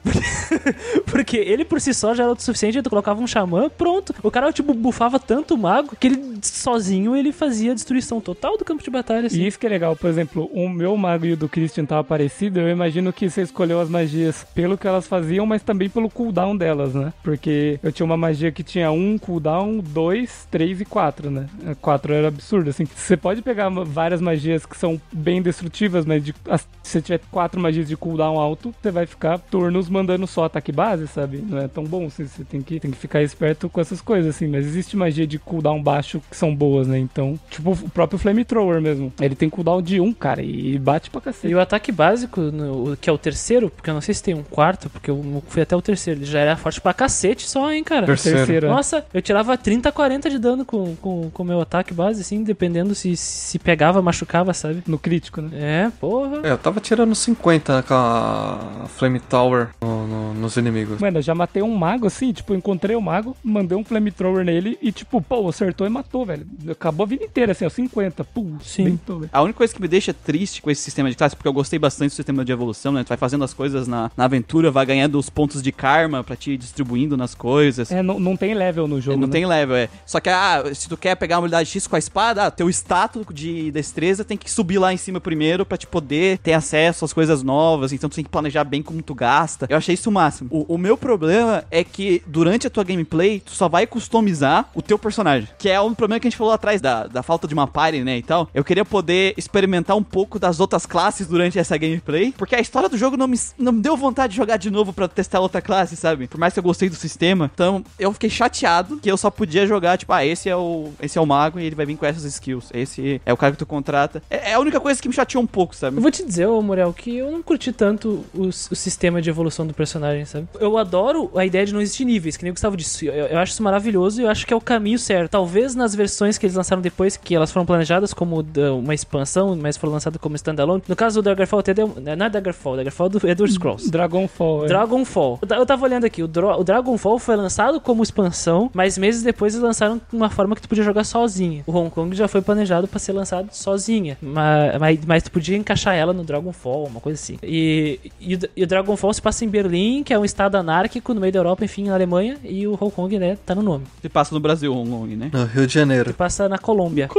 Porque 1.06 1.38
ele 1.38 1.66
por 1.66 1.80
si 1.80 1.94
só 1.94 2.14
já 2.14 2.24
era 2.24 2.34
o 2.34 2.40
suficiente, 2.40 2.82
tu 2.82 2.90
colocava 2.90 3.22
um 3.22 3.28
xamã, 3.28 3.70
pronto. 3.70 4.14
O 4.24 4.32
cara, 4.32 4.52
tipo, 4.52 4.74
bufava 4.80 5.20
tanto 5.20 5.54
o 5.56 5.58
mago 5.58 5.96
que 6.00 6.08
ele 6.08 6.40
sozinho 6.42 7.16
ele 7.16 7.32
fazia 7.32 7.72
a 7.72 7.74
destruição 7.74 8.20
total 8.22 8.58
do 8.58 8.66
campo 8.66 8.84
de 8.84 8.90
batalha, 8.90 9.28
assim. 9.28 9.42
E 9.42 9.48
isso 9.48 9.60
que 9.60 9.66
é 9.66 9.70
legal, 9.70 9.96
por 9.96 10.10
exemplo, 10.10 10.50
o 10.54 10.70
meu 10.70 10.96
mago 10.98 11.26
e 11.26 11.34
o 11.34 11.38
do 11.38 11.50
Christian 11.50 11.86
tava 11.86 12.04
parecido, 12.04 12.60
eu 12.60 12.70
imagino 12.70 13.12
que 13.14 13.30
você 13.30 13.42
escolheu 13.42 13.80
as 13.80 13.90
magias 13.90 14.46
pelo 14.56 14.78
que 14.78 14.88
elas 14.88 15.06
faziam, 15.08 15.46
mas 15.46 15.62
também 15.62 15.90
pelo 15.90 16.10
cooldown 16.10 16.56
delas, 16.56 16.94
né? 16.94 17.14
Porque 17.24 17.80
eu 17.84 17.92
tinha 17.92 18.06
uma 18.06 18.18
magia 18.18 18.52
que 18.52 18.64
tinha 18.64 18.92
um 18.92 19.18
cooldown, 19.18 19.80
dois, 19.80 20.48
três 20.50 20.80
e 20.82 20.86
quatro, 20.86 21.30
né? 21.30 21.48
A 21.68 21.76
Quatro 21.76 22.14
era 22.14 22.28
absurdo, 22.28 22.70
assim. 22.70 22.86
Você 22.86 23.18
pode 23.18 23.42
pegar 23.42 23.70
várias 23.70 24.22
magias 24.22 24.66
que 24.66 24.78
são 24.78 25.00
bem 25.12 25.42
destrutivas, 25.42 26.06
mas 26.06 26.24
de, 26.24 26.34
as- 26.50 26.68
se 26.84 26.92
você 26.94 27.02
tiver 27.02 27.20
quatro 27.32 27.60
magias 27.60 27.88
de 27.88 27.96
cooldown 27.98 28.40
alto, 28.40 28.74
você 28.82 28.92
vai 28.92 29.06
ficar 29.06 29.38
turnos 29.40 29.90
mandando 29.90 30.26
só 30.28 30.46
ataque 30.46 30.72
base, 30.72 31.08
sabe? 31.08 31.38
Não 31.38 31.58
é 31.58 31.68
tão 31.68 31.84
bom, 31.84 32.06
assim, 32.08 32.26
você 32.26 32.44
tem 32.44 32.62
que, 32.62 32.80
tem 32.80 32.92
que 32.92 32.98
ficar 32.98 33.22
esperto 33.22 33.70
com 33.70 33.80
essas 33.82 34.02
coisas, 34.02 34.36
assim. 34.36 34.48
Mas 34.48 34.69
existe 34.70 34.96
magia 34.96 35.26
de 35.28 35.38
cooldown 35.40 35.82
baixo 35.82 36.22
que 36.30 36.36
são 36.36 36.56
boas, 36.56 36.88
né? 36.88 36.98
Então, 37.00 37.40
tipo, 37.50 37.72
o 37.72 37.90
próprio 37.90 38.18
Flamethrower 38.20 38.82
mesmo. 38.82 39.12
Ele 39.20 39.36
tem 39.36 39.50
cooldown 39.50 39.82
de 39.82 40.00
um, 40.00 40.14
cara, 40.14 40.42
e 40.42 40.78
bate 40.80 41.10
pra 41.10 41.20
E 41.20 41.24
cacete. 41.24 41.54
o 41.56 41.60
ataque 41.60 41.92
básico, 41.92 42.40
no- 42.42 42.96
que 42.98 43.10
é 43.10 43.14
o 43.14 43.18
terceiro, 43.18 43.70
porque 43.70 43.90
eu 43.90 43.94
não 43.94 44.02
sei 44.02 44.14
se 44.14 44.24
tem 44.24 44.34
um 44.34 44.44
quarto, 44.44 44.90
porque 44.90 45.10
eu 45.10 45.44
fui 45.48 45.62
até 45.62 45.76
o 45.76 45.82
terceiro, 45.82 46.20
ele 46.20 46.26
já 46.26 46.40
era 46.40 46.56
forte 46.56 46.80
pra 46.80 46.94
cacete 46.94 47.48
só, 47.50 47.72
hein, 47.72 47.84
cara. 47.84 48.06
Terceiro. 48.06 48.38
Terceira. 48.40 48.68
Nossa, 48.70 49.06
eu 49.14 49.22
tirava 49.22 49.58
30, 49.58 49.92
40 49.92 50.30
de 50.30 50.38
dano 50.40 50.64
com 50.66 50.84
o 50.84 50.98
com, 51.00 51.30
com 51.32 51.44
meu 51.44 51.62
ataque 51.62 51.94
base, 51.94 52.22
assim, 52.22 52.44
dependendo 52.44 52.94
se, 52.94 53.16
se 53.16 53.58
pegava, 53.58 54.02
machucava, 54.02 54.54
sabe? 54.54 54.84
No 54.86 55.00
crítico, 55.00 55.42
né? 55.42 55.50
É, 55.54 55.92
porra. 56.00 56.42
É, 56.44 56.52
eu 56.52 56.58
tava 56.58 56.80
tirando 56.80 57.16
50 57.16 57.84
com 57.84 57.94
a 57.94 58.86
Flame 58.98 59.20
Tower 59.20 59.70
no- 59.82 60.08
no- 60.08 60.34
nos 60.34 60.58
inimigos. 60.58 61.00
Mano, 61.00 61.18
eu 61.20 61.22
já 61.22 61.34
matei 61.34 61.62
um 61.64 61.74
mago 61.76 62.06
assim, 62.08 62.34
tipo, 62.34 62.54
eu 62.54 62.58
encontrei 62.58 62.96
o 62.96 63.02
mago, 63.02 63.36
mandei 63.44 63.78
um 63.78 63.84
flamethrower 63.84 64.44
nele 64.44 64.59
e, 64.82 64.92
tipo, 64.92 65.22
pô, 65.22 65.48
acertou 65.48 65.86
e 65.86 65.90
matou, 65.90 66.26
velho. 66.26 66.46
Acabou 66.70 67.04
a 67.06 67.08
vida 67.08 67.24
inteira, 67.24 67.52
assim, 67.52 67.66
ó, 67.66 67.70
50. 67.70 68.24
Pum, 68.24 68.58
Sim. 68.64 68.84
deitou, 68.86 69.20
velho. 69.20 69.30
A 69.34 69.42
única 69.42 69.58
coisa 69.58 69.74
que 69.74 69.82
me 69.82 69.88
deixa 69.88 70.14
triste 70.14 70.62
com 70.62 70.70
esse 70.70 70.82
sistema 70.82 71.10
de 71.10 71.16
classe, 71.16 71.36
porque 71.36 71.48
eu 71.48 71.54
gostei 71.54 71.80
bastante 71.80 72.12
do 72.12 72.16
sistema 72.16 72.44
de 72.44 72.52
evolução, 72.52 72.92
né? 72.92 73.04
Tu 73.04 73.10
vai 73.10 73.18
fazendo 73.18 73.44
as 73.44 73.54
coisas 73.54 73.88
na, 73.88 74.12
na 74.16 74.26
aventura, 74.26 74.72
vai 74.72 74.86
ganhando 74.86 75.18
os 75.18 75.30
pontos 75.30 75.62
de 75.62 75.72
karma 75.72 76.24
pra 76.24 76.36
te 76.36 76.52
ir 76.52 76.58
distribuindo 76.58 77.16
nas 77.16 77.34
coisas. 77.36 77.92
É, 77.92 78.02
não, 78.02 78.20
não 78.20 78.36
tem 78.36 78.54
level 78.54 78.88
no 78.88 79.00
jogo, 79.00 79.20
não 79.20 79.28
né? 79.28 79.32
tem 79.32 79.46
level, 79.46 79.76
é. 79.76 79.90
Só 80.06 80.20
que, 80.20 80.30
ah, 80.30 80.64
se 80.74 80.90
tu 80.90 80.98
quer 80.98 81.16
pegar 81.16 81.36
uma 81.36 81.40
habilidade 81.40 81.70
X 81.70 81.88
com 81.88 81.96
a 81.96 82.00
espada, 82.00 82.46
ah, 82.46 82.52
teu 82.52 82.70
status 82.70 83.26
de 83.32 83.72
destreza 83.72 84.24
tem 84.24 84.38
que 84.38 84.50
subir 84.50 84.78
lá 84.78 84.94
em 84.94 84.98
cima 84.98 85.20
primeiro 85.20 85.66
pra 85.66 85.78
te 85.78 85.88
poder 85.88 86.38
ter 86.40 86.54
acesso 86.54 87.06
às 87.06 87.14
coisas 87.14 87.44
novas. 87.44 87.94
Então 87.94 88.10
tu 88.10 88.16
tem 88.16 88.24
que 88.24 88.30
planejar 88.30 88.64
bem 88.64 88.82
como 88.82 89.02
tu 89.02 89.14
gasta. 89.14 89.68
Eu 89.70 89.78
achei 89.78 89.94
isso 89.94 90.10
o 90.10 90.14
máximo. 90.14 90.50
O, 90.52 90.76
o 90.76 90.78
meu 90.78 90.98
problema 90.98 91.64
é 91.72 91.84
que 91.84 92.22
durante 92.26 92.68
a 92.68 92.70
tua 92.70 92.84
gameplay, 92.84 93.40
tu 93.40 93.52
só 93.52 93.68
vai 93.68 93.86
customizar 93.86 94.49
o 94.74 94.82
teu 94.82 94.98
personagem. 94.98 95.48
Que 95.58 95.70
é 95.70 95.80
um 95.80 95.94
problema 95.94 96.20
que 96.20 96.28
a 96.28 96.30
gente 96.30 96.38
falou 96.38 96.54
atrás 96.54 96.82
da, 96.82 97.08
da 97.08 97.24
falta 97.24 97.48
de 97.48 97.54
uma 97.54 97.68
party, 97.68 98.04
né, 98.04 98.18
e 98.18 98.24
tal. 98.24 98.50
Eu 98.54 98.64
queria 98.64 98.86
poder 98.86 99.34
experimentar 99.38 99.96
um 99.96 100.04
pouco 100.04 100.40
das 100.40 100.60
outras 100.60 100.86
classes 100.86 101.28
durante 101.28 101.60
essa 101.60 101.78
gameplay. 101.78 102.34
Porque 102.38 102.56
a 102.56 102.60
história 102.60 102.90
do 102.90 102.98
jogo 102.98 103.18
não 103.18 103.28
me, 103.28 103.38
não 103.58 103.72
me 103.72 103.82
deu 103.82 103.96
vontade 103.96 104.32
de 104.32 104.38
jogar 104.38 104.58
de 104.58 104.70
novo 104.70 104.94
pra 104.94 105.08
testar 105.08 105.40
outra 105.40 105.62
classe, 105.62 105.96
sabe? 105.96 106.28
Por 106.28 106.40
mais 106.40 106.54
que 106.54 106.60
eu 106.60 106.64
gostei 106.64 106.90
do 106.90 106.96
sistema. 106.96 107.50
Então, 107.54 107.84
eu 107.98 108.12
fiquei 108.14 108.30
chateado 108.30 108.98
que 108.98 109.12
eu 109.12 109.18
só 109.18 109.30
podia 109.30 109.66
jogar, 109.68 109.98
tipo, 109.98 110.14
ah, 110.14 110.26
esse 110.26 110.50
é 110.50 110.56
o, 110.56 110.92
esse 111.02 111.18
é 111.18 111.22
o 111.22 111.26
mago 111.26 111.60
e 111.60 111.66
ele 111.66 111.76
vai 111.76 111.86
vir 111.86 111.98
com 111.98 112.06
essas 112.06 112.24
skills. 112.24 112.70
Esse 112.74 113.22
é 113.26 113.34
o 113.34 113.38
cara 113.38 113.52
que 113.52 113.58
tu 113.58 113.66
contrata. 113.66 114.22
É, 114.30 114.52
é 114.52 114.54
a 114.54 114.60
única 114.60 114.80
coisa 114.80 115.02
que 115.02 115.08
me 115.08 115.14
chateou 115.14 115.44
um 115.44 115.48
pouco, 115.48 115.76
sabe? 115.76 115.98
Eu 115.98 116.02
vou 116.02 116.12
te 116.12 116.26
dizer, 116.26 116.48
ô 116.48 116.62
Muriel, 116.62 116.94
que 116.94 117.18
eu 117.18 117.32
não 117.32 117.42
curti 117.42 117.72
tanto 117.72 118.26
o, 118.34 118.48
o 118.48 118.52
sistema 118.52 119.22
de 119.22 119.30
evolução 119.30 119.66
do 119.66 119.74
personagem, 119.74 120.26
sabe? 120.26 120.48
Eu 120.60 120.78
adoro 120.78 121.32
a 121.36 121.46
ideia 121.46 121.66
de 121.66 121.74
não 121.74 121.82
existir 121.82 122.06
níveis, 122.06 122.38
que 122.38 122.44
nem 122.44 122.52
o 122.52 122.54
Gustavo 122.54 122.78
disse. 122.78 123.08
Eu, 123.08 123.14
eu 123.14 123.40
acho 123.40 123.54
isso 123.54 123.64
maravilhoso 123.64 124.22
e 124.22 124.24
eu 124.24 124.30
acho 124.30 124.39
que 124.46 124.54
é 124.54 124.56
o 124.58 124.62
caminho 124.62 124.98
certo. 125.00 125.32
Talvez 125.32 125.76
nas 125.76 125.94
versões 125.96 126.38
que 126.38 126.46
eles 126.46 126.56
lançaram 126.56 126.82
depois, 126.82 127.18
que 127.18 127.36
elas 127.36 127.52
foram 127.52 127.66
planejadas 127.66 128.14
como 128.14 128.42
da- 128.44 128.74
uma 128.74 128.94
expansão, 128.94 129.56
mas 129.56 129.78
foram 129.78 129.94
lançadas 129.94 130.20
como 130.22 130.36
standalone. 130.36 130.82
No 130.88 130.96
caso 130.96 131.22
do 131.22 131.26
Daggerfall, 131.26 131.60
até 131.60 131.74
deu, 131.74 131.94
não 132.02 132.26
é 132.26 132.30
Daggerfall, 132.30 132.76
Daggerfall 132.78 133.08
é 133.08 133.10
do 133.10 133.28
Elder 133.28 133.52
Scrolls. 133.52 133.92
Dragonfall. 133.92 134.66
é. 134.66 134.68
Dragonfall. 134.68 135.40
Eu 135.42 135.48
ta- 135.48 135.56
Eu 135.58 135.66
tava 135.66 135.86
olhando 135.86 136.06
aqui, 136.06 136.24
o, 136.24 136.28
Dro- 136.28 136.60
o 136.60 136.64
Dragonfall 136.64 137.20
foi 137.20 137.36
lançado 137.36 137.80
como 137.82 138.02
expansão, 138.04 138.70
mas 138.74 138.98
meses 138.98 139.22
depois 139.24 139.54
eles 139.54 139.64
lançaram 139.64 140.00
uma 140.12 140.30
forma 140.30 140.56
que 140.56 140.62
tu 140.62 140.70
podia 140.70 140.84
jogar 140.84 141.04
sozinha. 141.04 141.64
O 141.68 141.72
Hong 141.72 141.90
Kong 141.90 142.16
já 142.16 142.28
foi 142.28 142.42
planejado 142.42 142.88
pra 142.88 143.00
ser 143.00 143.14
lançado 143.14 143.50
sozinha, 143.52 144.18
mas, 144.22 144.78
mas, 144.80 145.00
mas 145.06 145.24
tu 145.24 145.32
podia 145.32 145.58
encaixar 145.58 145.96
ela 145.96 146.14
no 146.14 146.24
Dragonfall, 146.24 146.86
uma 146.88 147.00
coisa 147.00 147.20
assim. 147.22 147.38
E, 147.44 148.00
e, 148.20 148.36
o- 148.36 148.40
e 148.56 148.64
o 148.64 148.68
Dragonfall 148.68 149.14
se 149.14 149.22
passa 149.22 149.44
em 149.46 149.50
Berlim, 149.50 150.04
que 150.04 150.14
é 150.14 150.20
um 150.20 150.26
estado 150.26 150.56
anárquico 150.56 151.14
no 151.14 151.22
meio 151.22 151.34
da 151.34 151.40
Europa, 151.40 151.66
enfim, 151.66 151.86
na 151.86 151.94
Alemanha, 151.94 152.38
e 152.44 152.66
o 152.68 152.74
Hong 152.74 152.92
Kong, 152.92 153.18
né, 153.20 153.38
tá 153.46 153.54
no 153.56 153.62
nome. 153.62 153.86
Se 154.02 154.10
passa 154.10 154.29
no 154.34 154.40
Brasil, 154.40 154.74
Hong 154.74 154.90
Kong, 154.90 155.16
né? 155.16 155.30
No 155.34 155.46
Rio 155.46 155.66
de 155.68 155.74
Janeiro. 155.74 156.12
Que 156.12 156.18
passa 156.18 156.48
na 156.50 156.58
Colômbia. 156.58 157.10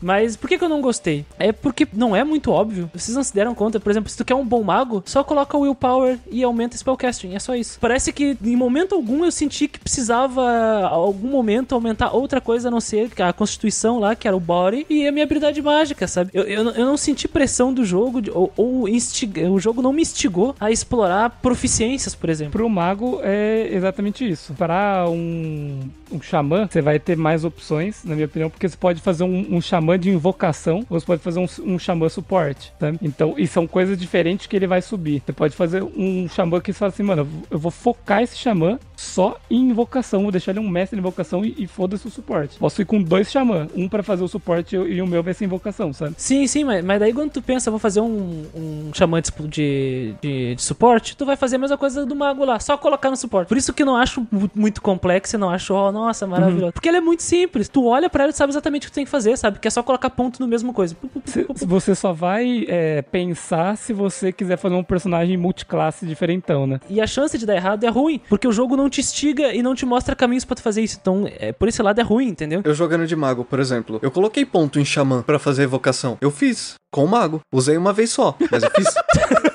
Mas 0.00 0.36
por 0.36 0.48
que, 0.48 0.58
que 0.58 0.64
eu 0.64 0.68
não 0.68 0.80
gostei? 0.80 1.24
É 1.38 1.52
porque 1.52 1.86
não 1.92 2.14
é 2.14 2.22
muito 2.24 2.50
óbvio. 2.50 2.90
Vocês 2.94 3.14
não 3.16 3.22
se 3.22 3.34
deram 3.34 3.54
conta, 3.54 3.80
por 3.80 3.90
exemplo, 3.90 4.08
se 4.10 4.16
tu 4.16 4.24
quer 4.24 4.34
um 4.34 4.44
bom 4.46 4.62
mago, 4.62 5.02
só 5.06 5.22
coloca 5.24 5.56
o 5.56 5.60
willpower 5.60 6.18
e 6.30 6.42
aumenta 6.42 6.76
spellcasting. 6.76 7.34
É 7.34 7.38
só 7.38 7.54
isso. 7.54 7.78
Parece 7.80 8.12
que 8.12 8.36
em 8.42 8.56
momento 8.56 8.94
algum 8.94 9.24
eu 9.24 9.30
senti 9.32 9.68
que 9.68 9.78
precisava, 9.78 10.86
algum 10.88 11.28
momento, 11.28 11.74
aumentar 11.74 12.12
outra 12.14 12.40
coisa 12.40 12.68
a 12.68 12.70
não 12.70 12.80
ser 12.80 13.10
a 13.20 13.32
constituição 13.32 13.98
lá, 13.98 14.14
que 14.14 14.26
era 14.28 14.36
o 14.36 14.40
body, 14.40 14.86
e 14.88 15.06
a 15.06 15.12
minha 15.12 15.24
habilidade 15.24 15.60
mágica, 15.62 16.06
sabe? 16.06 16.30
Eu, 16.32 16.44
eu, 16.44 16.64
não- 16.64 16.72
eu 16.72 16.86
não 16.86 16.96
senti 16.96 17.26
pressão 17.28 17.72
do 17.72 17.84
jogo, 17.84 18.20
de- 18.22 18.30
ou, 18.30 18.52
ou 18.56 18.88
instiga- 18.88 19.50
o 19.50 19.58
jogo 19.58 19.82
não 19.82 19.92
me 19.92 20.02
instigou 20.02 20.54
a 20.60 20.70
explorar 20.70 21.30
proficiências, 21.42 22.14
por 22.14 22.30
exemplo. 22.30 22.52
Pro 22.52 22.68
mago 22.68 23.20
é 23.22 23.68
exatamente 23.72 24.28
isso. 24.28 24.54
Para 24.54 25.06
um, 25.08 25.80
um 26.12 26.20
xamã, 26.20 26.68
você 26.70 26.80
vai 26.80 26.98
ter 26.98 27.16
mais 27.16 27.44
opções, 27.44 28.04
na 28.04 28.14
minha 28.14 28.26
opinião, 28.26 28.50
porque 28.50 28.68
você 28.68 28.76
pode 28.76 29.00
fazer 29.00 29.24
um, 29.24 29.56
um 29.56 29.60
xamã 29.60 29.98
de 29.98 30.10
invocação 30.10 30.84
ou 30.88 30.98
você 30.98 31.06
pode 31.06 31.22
fazer 31.22 31.40
um, 31.40 31.46
um 31.64 31.78
xamã 31.78 32.08
suporte, 32.08 32.72
sabe? 32.78 32.98
Então, 33.02 33.34
e 33.36 33.46
são 33.46 33.66
coisas 33.66 33.98
diferentes 33.98 34.46
que 34.46 34.56
ele 34.56 34.66
vai 34.66 34.82
subir. 34.82 35.22
Você 35.24 35.32
pode 35.32 35.54
fazer 35.56 35.82
um 35.82 36.28
xamã 36.28 36.60
que 36.60 36.72
você 36.72 36.78
fala 36.78 36.92
assim, 36.92 37.02
mano, 37.02 37.28
eu 37.50 37.58
vou 37.58 37.70
focar 37.70 38.22
esse 38.22 38.36
xamã 38.36 38.78
só 38.96 39.38
em 39.50 39.70
invocação, 39.70 40.22
vou 40.22 40.30
deixar 40.30 40.52
ele 40.52 40.60
um 40.60 40.68
mestre 40.68 40.96
de 40.96 41.00
invocação 41.00 41.44
e, 41.44 41.54
e 41.58 41.66
foda-se 41.66 42.06
o 42.06 42.10
suporte. 42.10 42.58
Posso 42.58 42.82
ir 42.82 42.84
com 42.84 43.02
dois 43.02 43.30
xamã, 43.30 43.66
um 43.74 43.88
para 43.88 44.02
fazer 44.02 44.22
o 44.22 44.28
suporte 44.28 44.76
e, 44.76 45.00
o 45.00 45.06
meu 45.06 45.22
vai 45.22 45.34
ser 45.34 45.44
invocação, 45.46 45.92
sabe? 45.92 46.14
Sim, 46.18 46.46
sim, 46.46 46.64
mas, 46.64 46.84
mas 46.84 47.00
daí 47.00 47.12
quando 47.12 47.30
tu 47.30 47.42
pensa, 47.42 47.70
vou 47.70 47.80
fazer 47.80 48.00
um, 48.00 48.44
um 48.54 48.90
xamã 48.92 49.20
de, 49.20 50.14
de, 50.20 50.54
de, 50.54 50.62
suporte, 50.62 51.16
tu 51.16 51.24
vai 51.24 51.36
fazer 51.36 51.56
a 51.56 51.58
mesma 51.58 51.78
coisa 51.78 52.04
do 52.04 52.14
mago 52.14 52.44
lá, 52.44 52.60
só 52.60 52.76
colocar 52.76 53.10
no 53.10 53.16
suporte. 53.16 53.48
Por 53.48 53.56
isso 53.56 53.72
que 53.72 53.84
não 53.84 53.96
acho 53.96 54.26
mu- 54.30 54.50
muito 54.54 54.82
complexo, 54.82 55.38
não 55.38 55.50
acho, 55.50 55.74
oh, 55.74 55.90
nossa, 56.04 56.26
maravilhoso. 56.26 56.72
Porque 56.72 56.88
ele 56.88 56.98
é 56.98 57.00
muito 57.00 57.22
simples. 57.22 57.68
Tu 57.68 57.84
olha 57.84 58.08
pra 58.08 58.24
ele 58.24 58.32
e 58.32 58.36
sabe 58.36 58.50
exatamente 58.52 58.82
o 58.82 58.86
que 58.86 58.92
tu 58.92 58.94
tem 58.94 59.04
que 59.04 59.10
fazer, 59.10 59.36
sabe? 59.36 59.58
Que 59.58 59.68
é 59.68 59.70
só 59.70 59.82
colocar 59.82 60.10
ponto 60.10 60.40
no 60.40 60.48
mesmo 60.48 60.72
coisa. 60.72 60.96
Se- 61.24 61.46
Você 61.66 61.94
só 61.94 62.12
vai 62.12 62.64
é, 62.68 63.02
pensar 63.02 63.76
se 63.76 63.92
você 63.92 64.32
quiser 64.32 64.56
fazer 64.56 64.74
um 64.74 64.82
personagem 64.84 65.36
multiclasse 65.36 66.06
diferentão, 66.06 66.66
né? 66.66 66.80
E 66.88 67.00
a 67.00 67.06
chance 67.06 67.36
de 67.36 67.44
dar 67.46 67.54
errado 67.56 67.84
é 67.84 67.88
ruim, 67.88 68.20
porque 68.28 68.46
o 68.48 68.52
jogo 68.52 68.76
não 68.76 68.88
te 68.88 69.00
instiga 69.00 69.52
e 69.54 69.62
não 69.62 69.74
te 69.74 69.84
mostra 69.86 70.14
caminhos 70.16 70.44
pra 70.44 70.56
tu 70.56 70.62
fazer 70.62 70.82
isso. 70.82 70.98
Então, 71.00 71.26
é, 71.38 71.52
por 71.52 71.68
esse 71.68 71.82
lado 71.82 71.98
é 72.00 72.02
ruim, 72.02 72.28
entendeu? 72.28 72.60
Eu 72.64 72.74
jogando 72.74 73.06
de 73.06 73.14
mago, 73.16 73.44
por 73.44 73.58
exemplo, 73.60 73.98
eu 74.02 74.10
coloquei 74.10 74.44
ponto 74.44 74.78
em 74.80 74.84
xamã 74.84 75.22
pra 75.22 75.38
fazer 75.38 75.62
evocação. 75.64 76.16
Eu 76.20 76.30
fiz. 76.30 76.74
Com 76.92 77.04
o 77.04 77.08
mago. 77.08 77.40
Usei 77.52 77.76
uma 77.76 77.92
vez 77.92 78.10
só, 78.10 78.36
mas 78.50 78.62
eu 78.64 78.70
fiz. 78.70 78.86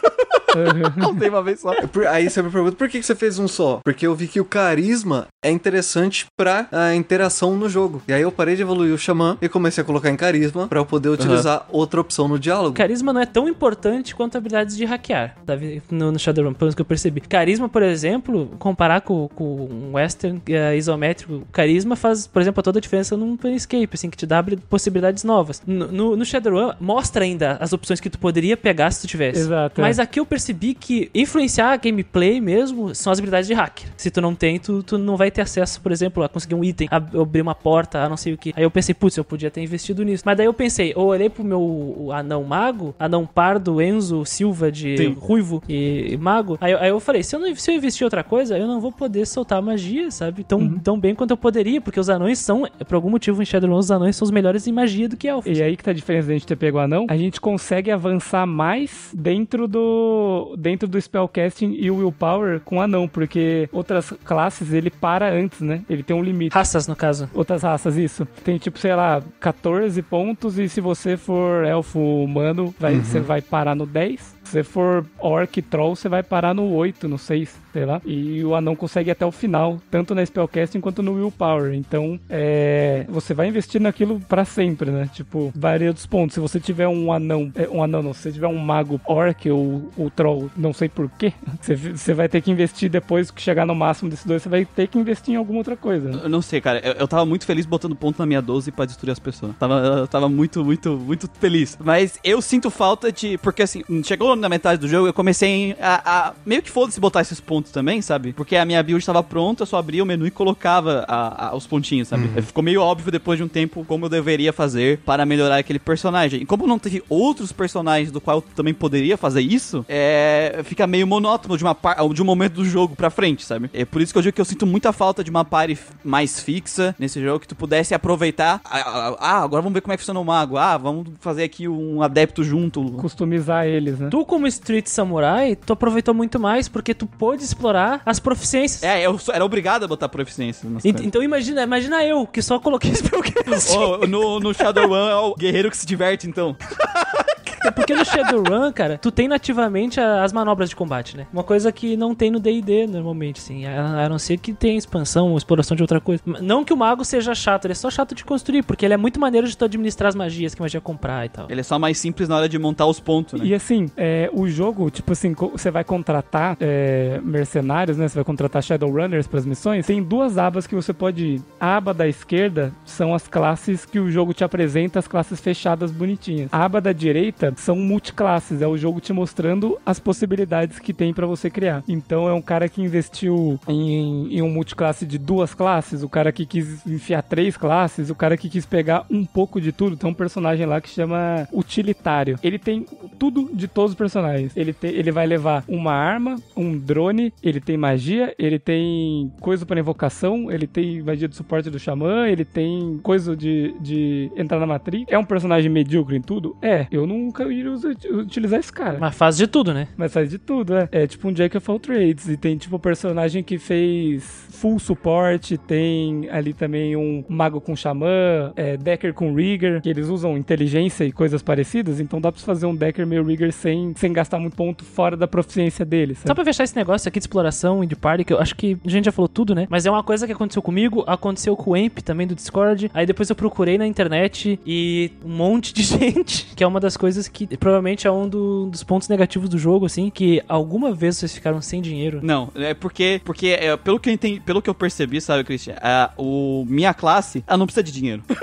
Não 0.96 1.16
tem 1.16 1.30
uma 1.30 1.42
vez 1.44 1.60
só. 1.60 1.74
Por- 1.88 2.08
Aí 2.08 2.30
você 2.30 2.42
me 2.42 2.50
pergunta, 2.50 2.76
por 2.76 2.90
que 2.90 3.02
você 3.02 3.16
fez 3.16 3.40
um 3.40 3.48
só? 3.48 3.80
Porque 3.84 4.06
eu 4.08 4.16
vi 4.16 4.28
que 4.28 4.40
o 4.40 4.46
carisma 4.46 5.28
é 5.44 5.50
interessante 5.52 6.26
pra 6.38 6.68
a 6.72 6.96
interação 6.96 7.56
no 7.56 7.70
jogo. 7.70 8.02
E 8.08 8.14
aí 8.14 8.22
eu 8.22 8.32
parei 8.32 8.56
de 8.56 8.62
evoluir 8.62 8.94
o 8.94 8.98
xamã 8.98 9.38
e 9.42 9.50
comecei 9.50 9.82
a 9.82 9.86
colocar 9.86 10.10
em 10.10 10.16
carisma 10.16 10.68
pra 10.68 10.80
eu 10.80 10.86
poder 10.86 11.10
utilizar 11.10 11.66
outra 11.70 12.00
opção 12.02 12.28
no 12.28 12.38
diálogo. 12.40 12.76
Carisma 12.76 13.12
não 13.14 13.22
é 13.22 13.26
tão 13.26 13.48
importante 13.48 14.16
quanto 14.16 14.38
habilidades 14.38 14.76
de 14.78 14.86
hackear, 14.86 15.36
tá? 15.46 15.56
no, 15.90 16.12
no 16.12 16.20
Shadowrun, 16.20 16.54
pelo 16.54 16.68
menos 16.68 16.76
que 16.76 16.82
eu 16.82 16.86
percebi. 16.86 17.22
Carisma, 17.22 17.68
por 17.70 17.84
exemplo, 17.84 18.52
comparar 18.60 19.02
com, 19.02 19.28
com 19.30 19.66
um 19.66 19.94
western 19.94 20.42
é, 20.50 20.76
isométrico, 20.78 21.44
carisma 21.52 21.96
faz, 21.96 22.28
por 22.28 22.42
exemplo, 22.42 22.62
toda 22.64 22.80
a 22.80 22.82
diferença 22.82 23.16
num 23.18 23.38
escape, 23.56 23.90
assim, 23.94 24.10
que 24.10 24.18
te 24.18 24.26
dá 24.26 24.44
possibilidades 24.70 25.24
novas. 25.24 25.62
No, 25.66 25.88
no, 25.92 26.16
no 26.16 26.26
Shadowrun, 26.26 26.74
mostra 26.80 27.24
ainda 27.24 27.58
as 27.60 27.74
opções 27.74 28.00
que 28.00 28.10
tu 28.10 28.20
poderia 28.20 28.56
pegar 28.58 28.92
se 28.92 29.02
tu 29.02 29.08
tivesse. 29.08 29.40
Exato, 29.42 29.82
Mas 29.82 30.00
é. 30.00 30.02
aqui 30.02 30.20
eu 30.20 30.26
percebi 30.26 30.45
que 30.54 31.10
influenciar 31.14 31.72
a 31.72 31.78
gameplay 31.78 32.40
mesmo 32.42 32.94
são 32.94 33.12
as 33.12 33.20
habilidades 33.20 33.48
de 33.48 33.54
hacker. 33.54 33.88
Se 33.98 34.10
tu 34.12 34.22
não 34.22 34.36
tem, 34.36 34.60
tu, 34.60 34.84
tu 34.84 34.98
não 34.98 35.16
vai 35.18 35.32
ter 35.32 35.42
acesso, 35.42 35.82
por 35.82 35.92
exemplo, 35.92 36.24
a 36.24 36.30
conseguir 36.30 36.56
um 36.56 36.64
item, 36.64 36.88
a 36.92 36.98
abrir 36.98 37.42
uma 37.42 37.56
porta, 37.56 38.00
a 38.04 38.10
não 38.10 38.18
sei 38.18 38.34
o 38.34 38.38
que. 38.38 38.54
Aí 38.56 38.64
eu 38.64 38.72
pensei, 38.72 38.94
putz, 38.94 39.18
eu 39.18 39.24
podia 39.24 39.50
ter 39.52 39.62
investido 39.62 40.04
nisso. 40.04 40.24
Mas 40.26 40.38
daí 40.38 40.46
eu 40.46 40.54
pensei, 40.54 40.94
eu 40.96 41.02
olhei 41.02 41.30
pro 41.30 41.44
meu 41.44 42.10
anão 42.12 42.44
mago, 42.44 42.94
anão 43.00 43.26
pardo, 43.26 43.82
Enzo, 43.82 44.26
Silva 44.26 44.72
de 44.72 44.98
Sim. 44.98 45.16
ruivo 45.20 45.62
e, 45.68 46.10
e 46.14 46.18
mago. 46.18 46.58
Aí, 46.62 46.72
eu- 46.72 46.80
aí 46.80 46.90
eu 46.90 47.00
falei, 47.00 47.24
se 47.24 47.36
eu, 47.36 47.40
não, 47.40 47.56
se 47.56 47.72
eu 47.72 47.76
investir 47.76 48.02
em 48.04 48.06
outra 48.06 48.24
coisa, 48.24 48.58
eu 48.58 48.68
não 48.68 48.80
vou 48.80 48.92
poder 48.92 49.26
soltar 49.26 49.62
magia, 49.62 50.10
sabe? 50.12 50.44
Tão, 50.44 50.78
tão 50.80 51.00
bem 51.00 51.16
quanto 51.16 51.32
eu 51.32 51.38
poderia, 51.38 51.80
porque 51.82 52.00
os 52.00 52.10
anões 52.10 52.40
são, 52.40 52.64
por 52.88 52.96
algum 52.96 53.10
motivo 53.10 53.42
em 53.42 53.46
Shadowrun, 53.46 53.78
os 53.78 53.92
anões 53.92 54.16
são 54.16 54.26
os 54.26 54.32
melhores 54.32 54.68
em 54.68 54.72
magia 54.72 55.08
do 55.10 55.18
que 55.18 55.28
elfos. 55.28 55.58
E 55.58 55.62
aí 55.62 55.76
que 55.78 55.84
tá 55.84 55.92
a 55.92 55.94
diferença 55.94 56.28
da 56.28 56.34
gente 56.34 56.46
ter 56.48 56.56
pego 56.56 56.78
o 56.78 56.82
anão, 56.82 57.06
a 57.10 57.18
gente 57.18 57.40
consegue 57.42 57.92
avançar 57.92 58.46
mais 58.46 59.12
dentro 59.14 59.68
do 59.68 60.35
dentro 60.58 60.88
do 60.88 61.00
spellcasting 61.00 61.76
e 61.80 61.90
o 61.90 61.98
willpower 61.98 62.60
com 62.62 62.82
anão, 62.82 63.08
porque 63.08 63.70
outras 63.72 64.12
classes 64.24 64.74
ele 64.74 64.90
para 64.90 65.32
antes, 65.32 65.62
né? 65.62 65.82
Ele 65.90 66.04
tem 66.04 66.16
um 66.16 66.24
limite. 66.24 66.54
Raças, 66.54 66.88
no 66.88 66.96
caso. 66.96 67.30
Outras 67.34 67.64
raças, 67.64 67.98
isso. 67.98 68.28
Tem 68.44 68.58
tipo, 68.58 68.78
sei 68.80 68.96
lá, 68.96 69.22
14 69.40 70.02
pontos 70.02 70.58
e 70.60 70.68
se 70.70 70.82
você 70.82 71.18
for 71.18 71.66
elfo 71.66 72.00
humano, 72.00 72.74
vai, 72.80 72.96
você 72.96 73.20
vai 73.20 73.42
parar 73.42 73.76
no 73.76 73.86
10. 73.86 74.35
Se 74.46 74.52
você 74.52 74.64
for 74.64 75.06
orc 75.20 75.62
troll, 75.64 75.96
você 75.96 76.08
vai 76.08 76.24
parar 76.24 76.54
no 76.54 76.72
8, 76.74 77.08
no 77.08 77.18
6, 77.18 77.56
sei 77.74 77.86
lá. 77.86 78.02
E 78.06 78.44
o 78.44 78.56
anão 78.56 78.76
consegue 78.76 79.12
até 79.12 79.26
o 79.26 79.32
final, 79.32 79.80
tanto 79.92 80.14
na 80.16 80.26
spellcasting 80.26 80.80
quanto 80.80 81.02
no 81.02 81.14
willpower. 81.14 81.74
Então, 81.74 82.20
é, 82.30 83.06
você 83.10 83.34
vai 83.34 83.48
investir 83.48 83.82
naquilo 83.82 84.20
pra 84.20 84.46
sempre, 84.46 84.92
né? 84.92 85.10
Tipo, 85.14 85.52
varia 85.56 85.92
dos 85.92 86.06
pontos. 86.06 86.36
Se 86.36 86.40
você 86.40 86.60
tiver 86.60 86.88
um 86.88 87.12
anão, 87.12 87.52
é, 87.56 87.68
um 87.68 87.84
anão 87.84 88.02
não, 88.04 88.14
se 88.14 88.22
você 88.24 88.32
tiver 88.32 88.48
um 88.48 88.58
mago 88.58 89.00
orc 89.06 89.50
ou, 89.50 89.90
ou 89.98 90.10
troll, 90.10 90.50
não 90.56 90.74
sei 90.74 90.88
porquê, 90.90 91.34
você, 91.62 91.76
você 91.76 92.14
vai 92.14 92.30
ter 92.30 92.42
que 92.42 92.52
investir 92.52 92.90
depois 92.90 93.32
que 93.32 93.42
chegar 93.42 93.66
no 93.66 93.76
máximo 93.76 94.10
desses 94.10 94.26
dois, 94.26 94.42
você 94.44 94.50
vai 94.50 94.66
ter 94.66 94.88
que 94.88 94.98
investir 94.98 95.34
em 95.34 95.38
alguma 95.38 95.60
outra 95.60 95.76
coisa. 95.76 96.10
né? 96.10 96.20
Eu 96.24 96.30
não 96.30 96.42
sei, 96.42 96.62
cara. 96.62 96.80
Eu, 96.80 96.94
eu 96.94 97.08
tava 97.08 97.26
muito 97.26 97.46
feliz 97.46 97.66
botando 97.66 97.96
ponto 97.96 98.20
na 98.20 98.26
minha 98.26 98.42
12 98.42 98.72
pra 98.72 98.86
destruir 98.86 99.12
as 99.12 99.20
pessoas. 99.20 99.56
Tava, 99.58 99.76
eu 99.80 100.08
tava 100.08 100.30
muito, 100.30 100.64
muito, 100.64 100.92
muito 100.98 101.30
feliz. 101.40 101.78
Mas 101.84 102.20
eu 102.24 102.42
sinto 102.42 102.70
falta 102.70 103.12
de. 103.12 103.38
Porque 103.40 103.64
assim, 103.64 103.82
chegou 104.04 104.35
na 104.42 104.50
metade 104.50 104.80
do 104.82 104.88
jogo, 104.88 105.08
eu 105.08 105.14
comecei 105.14 105.76
a. 105.82 106.28
a 106.30 106.34
meio 106.46 106.62
que 106.62 106.70
foda-se 106.72 107.00
botar 107.00 107.22
esses 107.22 107.40
pontos 107.40 107.72
também, 107.72 108.02
sabe? 108.02 108.34
Porque 108.34 108.56
a 108.56 108.66
minha 108.66 108.82
build 108.84 109.06
tava 109.06 109.22
pronta, 109.24 109.64
eu 109.64 109.68
só 109.68 109.78
abria 109.78 110.04
o 110.04 110.06
menu 110.06 110.26
e 110.28 110.32
colocava 110.32 111.06
a- 111.08 111.48
a- 111.50 111.56
os 111.56 111.66
pontinhos, 111.68 112.08
sabe? 112.08 112.30
Ficou 112.42 112.64
meio 112.64 112.82
óbvio 112.82 113.12
depois 113.12 113.38
de 113.38 113.44
um 113.44 113.48
tempo 113.48 113.84
como 113.88 114.06
eu 114.06 114.10
deveria 114.10 114.52
fazer 114.54 115.00
para 115.06 115.26
melhorar 115.26 115.58
aquele 115.58 115.80
personagem. 115.80 116.42
E 116.42 116.46
como 116.46 116.66
não 116.68 116.80
teve 116.80 117.04
outros 117.10 117.52
personagens 117.52 118.12
do 118.12 118.20
qual 118.22 118.38
eu 118.38 118.42
também 118.56 118.74
poderia 118.74 119.18
fazer 119.18 119.42
isso, 119.42 119.86
é, 119.88 120.62
fica 120.64 120.86
meio 120.88 121.08
monótono 121.08 121.58
de, 121.58 121.64
uma 121.64 121.76
par- 121.76 121.98
de 122.14 122.22
um 122.22 122.26
momento 122.26 122.54
do 122.54 122.66
jogo 122.66 122.96
pra 122.96 123.10
frente, 123.10 123.44
sabe? 123.46 123.70
É 123.74 123.86
por 123.86 124.02
isso 124.02 124.12
que 124.14 124.18
eu 124.18 124.22
digo 124.24 124.36
que 124.36 124.42
eu 124.42 124.46
sinto 124.46 124.66
muita 124.66 124.92
falta 124.94 125.24
de 125.24 125.30
uma 125.30 125.44
party 125.46 125.78
mais 126.04 126.40
fixa 126.40 126.96
nesse 127.00 127.22
jogo, 127.22 127.40
que 127.40 127.48
tu 127.48 127.56
pudesse 127.56 127.94
aproveitar. 127.94 128.62
Ah, 128.66 129.42
agora 129.44 129.62
vamos 129.62 129.74
ver 129.74 129.82
como 129.82 129.94
é 129.94 129.98
que 129.98 130.02
funciona 130.04 130.20
o 130.20 130.26
mago. 130.26 130.58
Ah, 130.58 130.78
vamos 130.78 131.08
fazer 131.20 131.44
aqui 131.44 131.68
um 131.68 132.02
adepto 132.02 132.44
junto. 132.44 132.82
Customizar 132.94 133.66
eles, 133.66 134.00
né? 134.00 134.10
Tu, 134.10 134.25
como 134.26 134.48
Street 134.48 134.88
Samurai, 134.88 135.56
tu 135.56 135.74
aproveitou 135.74 136.14
muito 136.14 136.40
mais 136.40 136.68
porque 136.68 136.94
tu 136.94 137.06
pôde 137.06 137.44
explorar 137.44 138.02
as 138.06 138.20
proficiências. 138.20 138.84
É, 138.84 139.06
eu 139.06 139.20
era 139.32 139.46
obrigado 139.46 139.86
a 139.86 139.88
botar 139.88 140.10
proficiência. 140.10 140.68
Ent-. 140.84 141.06
Então 141.06 141.24
imagina, 141.24 141.64
imagina 141.64 142.04
eu, 142.04 142.28
que 142.28 142.42
só 142.42 142.60
coloquei 142.60 142.92
Spellcast. 142.96 143.78
Oh, 143.78 144.06
no, 144.06 144.40
no 144.40 144.54
Shadowrun 144.54 145.10
é 145.10 145.16
o 145.16 145.36
guerreiro 145.36 145.70
que 145.70 145.78
se 145.78 145.86
diverte, 145.86 146.28
então. 146.28 146.56
Porque 147.72 147.96
no 147.96 148.06
Shadowrun, 148.06 148.72
cara, 148.72 148.98
tu 148.98 149.12
tem 149.12 149.28
nativamente 149.28 150.00
as 150.00 150.32
manobras 150.34 150.70
de 150.70 150.76
combate, 150.76 151.18
né? 151.18 151.28
Uma 151.32 151.44
coisa 151.44 151.72
que 151.72 151.96
não 151.98 152.14
tem 152.14 152.32
no 152.32 152.40
D&D 152.40 152.88
normalmente, 152.88 153.40
assim. 153.40 153.66
A, 153.66 154.08
não 154.10 154.20
ser 154.20 154.38
que 154.38 154.54
tenha 154.54 154.78
expansão 154.78 155.32
ou 155.32 155.38
exploração 155.38 155.76
de 155.76 155.84
outra 155.84 156.00
coisa. 156.00 156.22
Não 156.42 156.64
que 156.64 156.74
o 156.74 156.78
mago 156.78 157.04
seja 157.04 157.34
chato, 157.34 157.66
ele 157.66 157.74
é 157.74 157.76
só 157.76 157.90
chato 157.90 158.16
de 158.16 158.24
construir, 158.24 158.64
porque 158.64 158.86
ele 158.86 158.94
é 158.94 158.98
muito 158.98 159.20
maneiro 159.20 159.48
de 159.48 159.58
tu 159.58 159.66
administrar 159.66 160.10
as 160.10 160.16
magias 160.16 160.54
que 160.56 160.62
magia 160.62 160.82
comprar 160.82 161.26
e 161.26 161.30
tal. 161.30 161.48
Ele 161.50 161.60
é 161.60 161.64
só 161.64 161.78
mais 161.80 161.98
simples 161.98 162.30
na 162.30 162.38
hora 162.38 162.50
de 162.50 162.58
montar 162.58 162.86
os 162.86 163.00
pontos, 163.00 163.40
né? 163.40 163.46
E 163.46 163.54
assim, 163.54 163.90
é, 163.98 164.30
o 164.34 164.48
jogo, 164.48 164.90
tipo 164.90 165.12
assim, 165.12 165.34
você 165.34 165.72
vai 165.72 165.84
contratar 165.84 166.58
é, 166.60 167.20
mercenários, 167.24 167.98
né? 167.98 168.08
Você 168.08 168.16
vai 168.16 168.24
contratar 168.24 168.62
Shadowrunners 168.62 169.28
para 169.28 169.40
as 169.40 169.46
missões. 169.46 169.86
Tem 169.86 170.02
duas 170.02 170.38
abas 170.38 170.68
que 170.68 170.76
você 170.76 170.94
pode 170.94 171.26
ir. 171.26 171.42
A 171.60 171.78
aba 171.78 171.94
da 171.94 172.08
esquerda 172.08 172.74
são 172.86 173.14
as 173.14 173.28
classes 173.28 173.86
que 173.86 174.00
o 174.00 174.10
jogo 174.10 174.34
te 174.34 174.44
apresenta, 174.44 175.00
as 175.00 175.08
classes 175.08 175.40
fechadas 175.40 175.92
bonitinhas. 175.92 176.50
A 176.52 176.64
aba 176.64 176.82
da 176.82 176.92
direita 176.92 177.54
são 177.62 177.76
multiclasses, 177.76 178.62
é 178.62 178.68
o 178.68 178.78
jogo 178.78 179.00
te 179.00 179.14
mostrando 179.14 179.78
as 179.86 180.00
possibilidades 180.00 180.80
que 180.80 180.94
tem 180.94 181.14
para 181.14 181.26
você 181.28 181.50
criar. 181.50 181.84
Então 181.88 182.28
é 182.28 182.34
um 182.34 182.42
cara 182.42 182.68
que 182.70 182.82
investiu 182.82 183.60
em, 183.68 184.38
em 184.38 184.42
um 184.42 184.50
multiclasse 184.50 185.06
de 185.06 185.18
duas 185.18 185.54
classes, 185.54 186.04
o 186.04 186.10
cara 186.10 186.32
que 186.32 186.46
quis 186.46 186.86
enfiar 186.86 187.22
três 187.24 187.58
classes, 187.58 188.10
o 188.10 188.16
cara 188.16 188.38
que 188.38 188.50
quis 188.50 188.66
pegar 188.66 189.06
um 189.10 189.26
pouco 189.26 189.60
de 189.60 189.72
tudo. 189.72 189.96
Tem 189.98 190.10
um 190.10 190.14
personagem 190.14 190.66
lá 190.66 190.80
que 190.82 190.90
chama 190.90 191.48
Utilitário. 191.52 192.38
Ele 192.44 192.58
tem 192.60 192.86
tudo 193.20 193.50
de 193.54 193.68
todos 193.68 193.92
os 193.92 193.98
personagens. 193.98 194.56
Ele, 194.56 194.74
te- 194.74 194.88
ele 194.88 195.12
vai 195.12 195.26
levar 195.28 195.64
uma 195.68 195.94
arma, 195.94 196.36
um 196.56 196.78
drone, 196.78 197.34
ele 197.44 197.60
tem 197.60 197.78
magia, 197.78 198.34
ele 198.38 198.60
tem 198.60 199.32
coisa 199.40 199.66
para 199.66 199.80
invocação, 199.80 200.52
ele 200.52 200.68
tem 200.68 201.02
magia 201.02 201.28
de 201.28 201.36
suporte 201.36 201.70
do 201.70 201.80
xamã, 201.80 202.28
ele 202.28 202.46
tem 202.46 203.00
coisa 203.04 203.36
de, 203.36 203.76
de 203.80 204.32
entrar 204.36 204.60
na 204.60 204.66
matriz. 204.68 205.06
É 205.08 205.18
um 205.18 205.26
personagem 205.26 205.70
medíocre 205.72 206.16
em 206.18 206.22
tudo? 206.22 206.56
É, 206.62 206.88
eu 206.92 207.06
nunca 207.06 207.45
iria 207.52 207.72
usa- 207.72 207.96
utilizar 208.12 208.60
esse 208.60 208.72
cara. 208.72 208.98
Mas 209.00 209.16
faz 209.16 209.38
de 209.38 209.48
tudo, 209.48 209.74
né? 209.74 209.88
Mas 209.98 210.14
faz 210.14 210.30
de 210.30 210.38
tudo, 210.38 210.74
né? 210.74 210.90
É 210.92 211.08
tipo 211.08 211.28
um 211.28 211.34
Jack 211.34 211.56
of 211.58 211.70
all 211.72 211.80
trades. 211.80 212.28
E 212.28 212.38
tem 212.38 212.58
tipo 212.58 212.78
personagem 212.80 213.44
que 213.44 213.58
fez 213.58 214.24
full 214.52 214.80
suporte. 214.80 215.58
Tem 215.58 216.30
ali 216.30 216.54
também 216.54 216.96
um 216.96 217.24
mago 217.28 217.60
com 217.62 217.76
xamã, 217.76 218.52
é, 218.56 218.78
Decker 218.78 219.14
com 219.14 219.34
Rigger, 219.34 219.82
que 219.82 219.90
eles 219.90 220.08
usam 220.08 220.38
inteligência 220.38 221.04
e 221.04 221.12
coisas 221.12 221.42
parecidas. 221.42 222.00
Então 222.00 222.20
dá 222.22 222.32
pra 222.32 222.42
fazer 222.42 222.66
um 222.66 222.76
Decker 222.76 223.06
meio 223.06 223.24
Rigger 223.24 223.52
sem, 223.52 223.94
sem 223.96 224.12
gastar 224.14 224.40
muito 224.40 224.56
ponto 224.56 224.84
fora 224.84 225.16
da 225.18 225.28
proficiência 225.28 225.86
deles. 225.86 226.20
Só 226.26 226.34
pra 226.34 226.44
fechar 226.46 226.64
esse 226.64 226.76
negócio 226.76 227.08
aqui 227.08 227.20
de 227.20 227.24
exploração 227.24 227.84
e 227.84 227.88
de 227.88 227.96
party, 227.96 228.24
que 228.24 228.34
eu 228.34 228.40
acho 228.40 228.56
que 228.56 228.78
a 228.86 228.90
gente 228.90 229.06
já 229.06 229.12
falou 229.12 229.28
tudo, 229.30 229.54
né? 229.56 229.68
Mas 229.70 229.86
é 229.86 229.92
uma 229.92 230.04
coisa 230.04 230.26
que 230.26 230.34
aconteceu 230.34 230.62
comigo, 230.62 231.04
aconteceu 231.08 231.56
com 231.56 231.72
o 231.72 231.76
Amp 231.76 232.00
também 232.00 232.28
do 232.28 232.36
Discord. 232.36 232.90
Aí 232.94 233.06
depois 233.06 233.30
eu 233.30 233.36
procurei 233.36 233.78
na 233.78 233.86
internet 233.88 234.60
e 234.66 235.12
um 235.24 235.30
monte 235.30 235.74
de 235.74 235.84
gente, 235.84 236.48
que 236.56 236.64
é 236.64 236.68
uma 236.68 236.80
das 236.80 236.96
coisas 236.98 237.28
que 237.36 237.58
provavelmente 237.58 238.08
é 238.08 238.12
um 238.12 238.28
do- 238.30 238.68
dos 238.72 238.82
pontos 238.84 239.10
negativos 239.10 239.50
do 239.50 239.58
jogo, 239.58 239.86
assim, 239.86 240.10
que 240.10 240.42
alguma 240.48 240.94
vez 240.94 241.18
vocês 241.18 241.34
ficaram 241.34 241.62
sem 241.62 241.82
dinheiro. 241.82 242.22
Não, 242.24 242.50
é 242.56 242.74
porque, 242.74 243.20
porque 243.26 243.48
é, 243.50 243.76
pelo, 243.76 244.00
que 244.00 244.10
eu 244.10 244.14
entendi, 244.14 244.40
pelo 244.40 244.62
que 244.62 244.70
eu 244.70 244.74
percebi, 244.74 245.20
sabe, 245.20 245.44
Christian, 245.44 245.76
o, 246.18 246.66
minha 246.68 246.94
classe, 246.94 247.44
ela 247.46 247.58
não 247.58 247.66
precisa 247.66 247.84
de 247.84 247.92
dinheiro. 247.92 248.24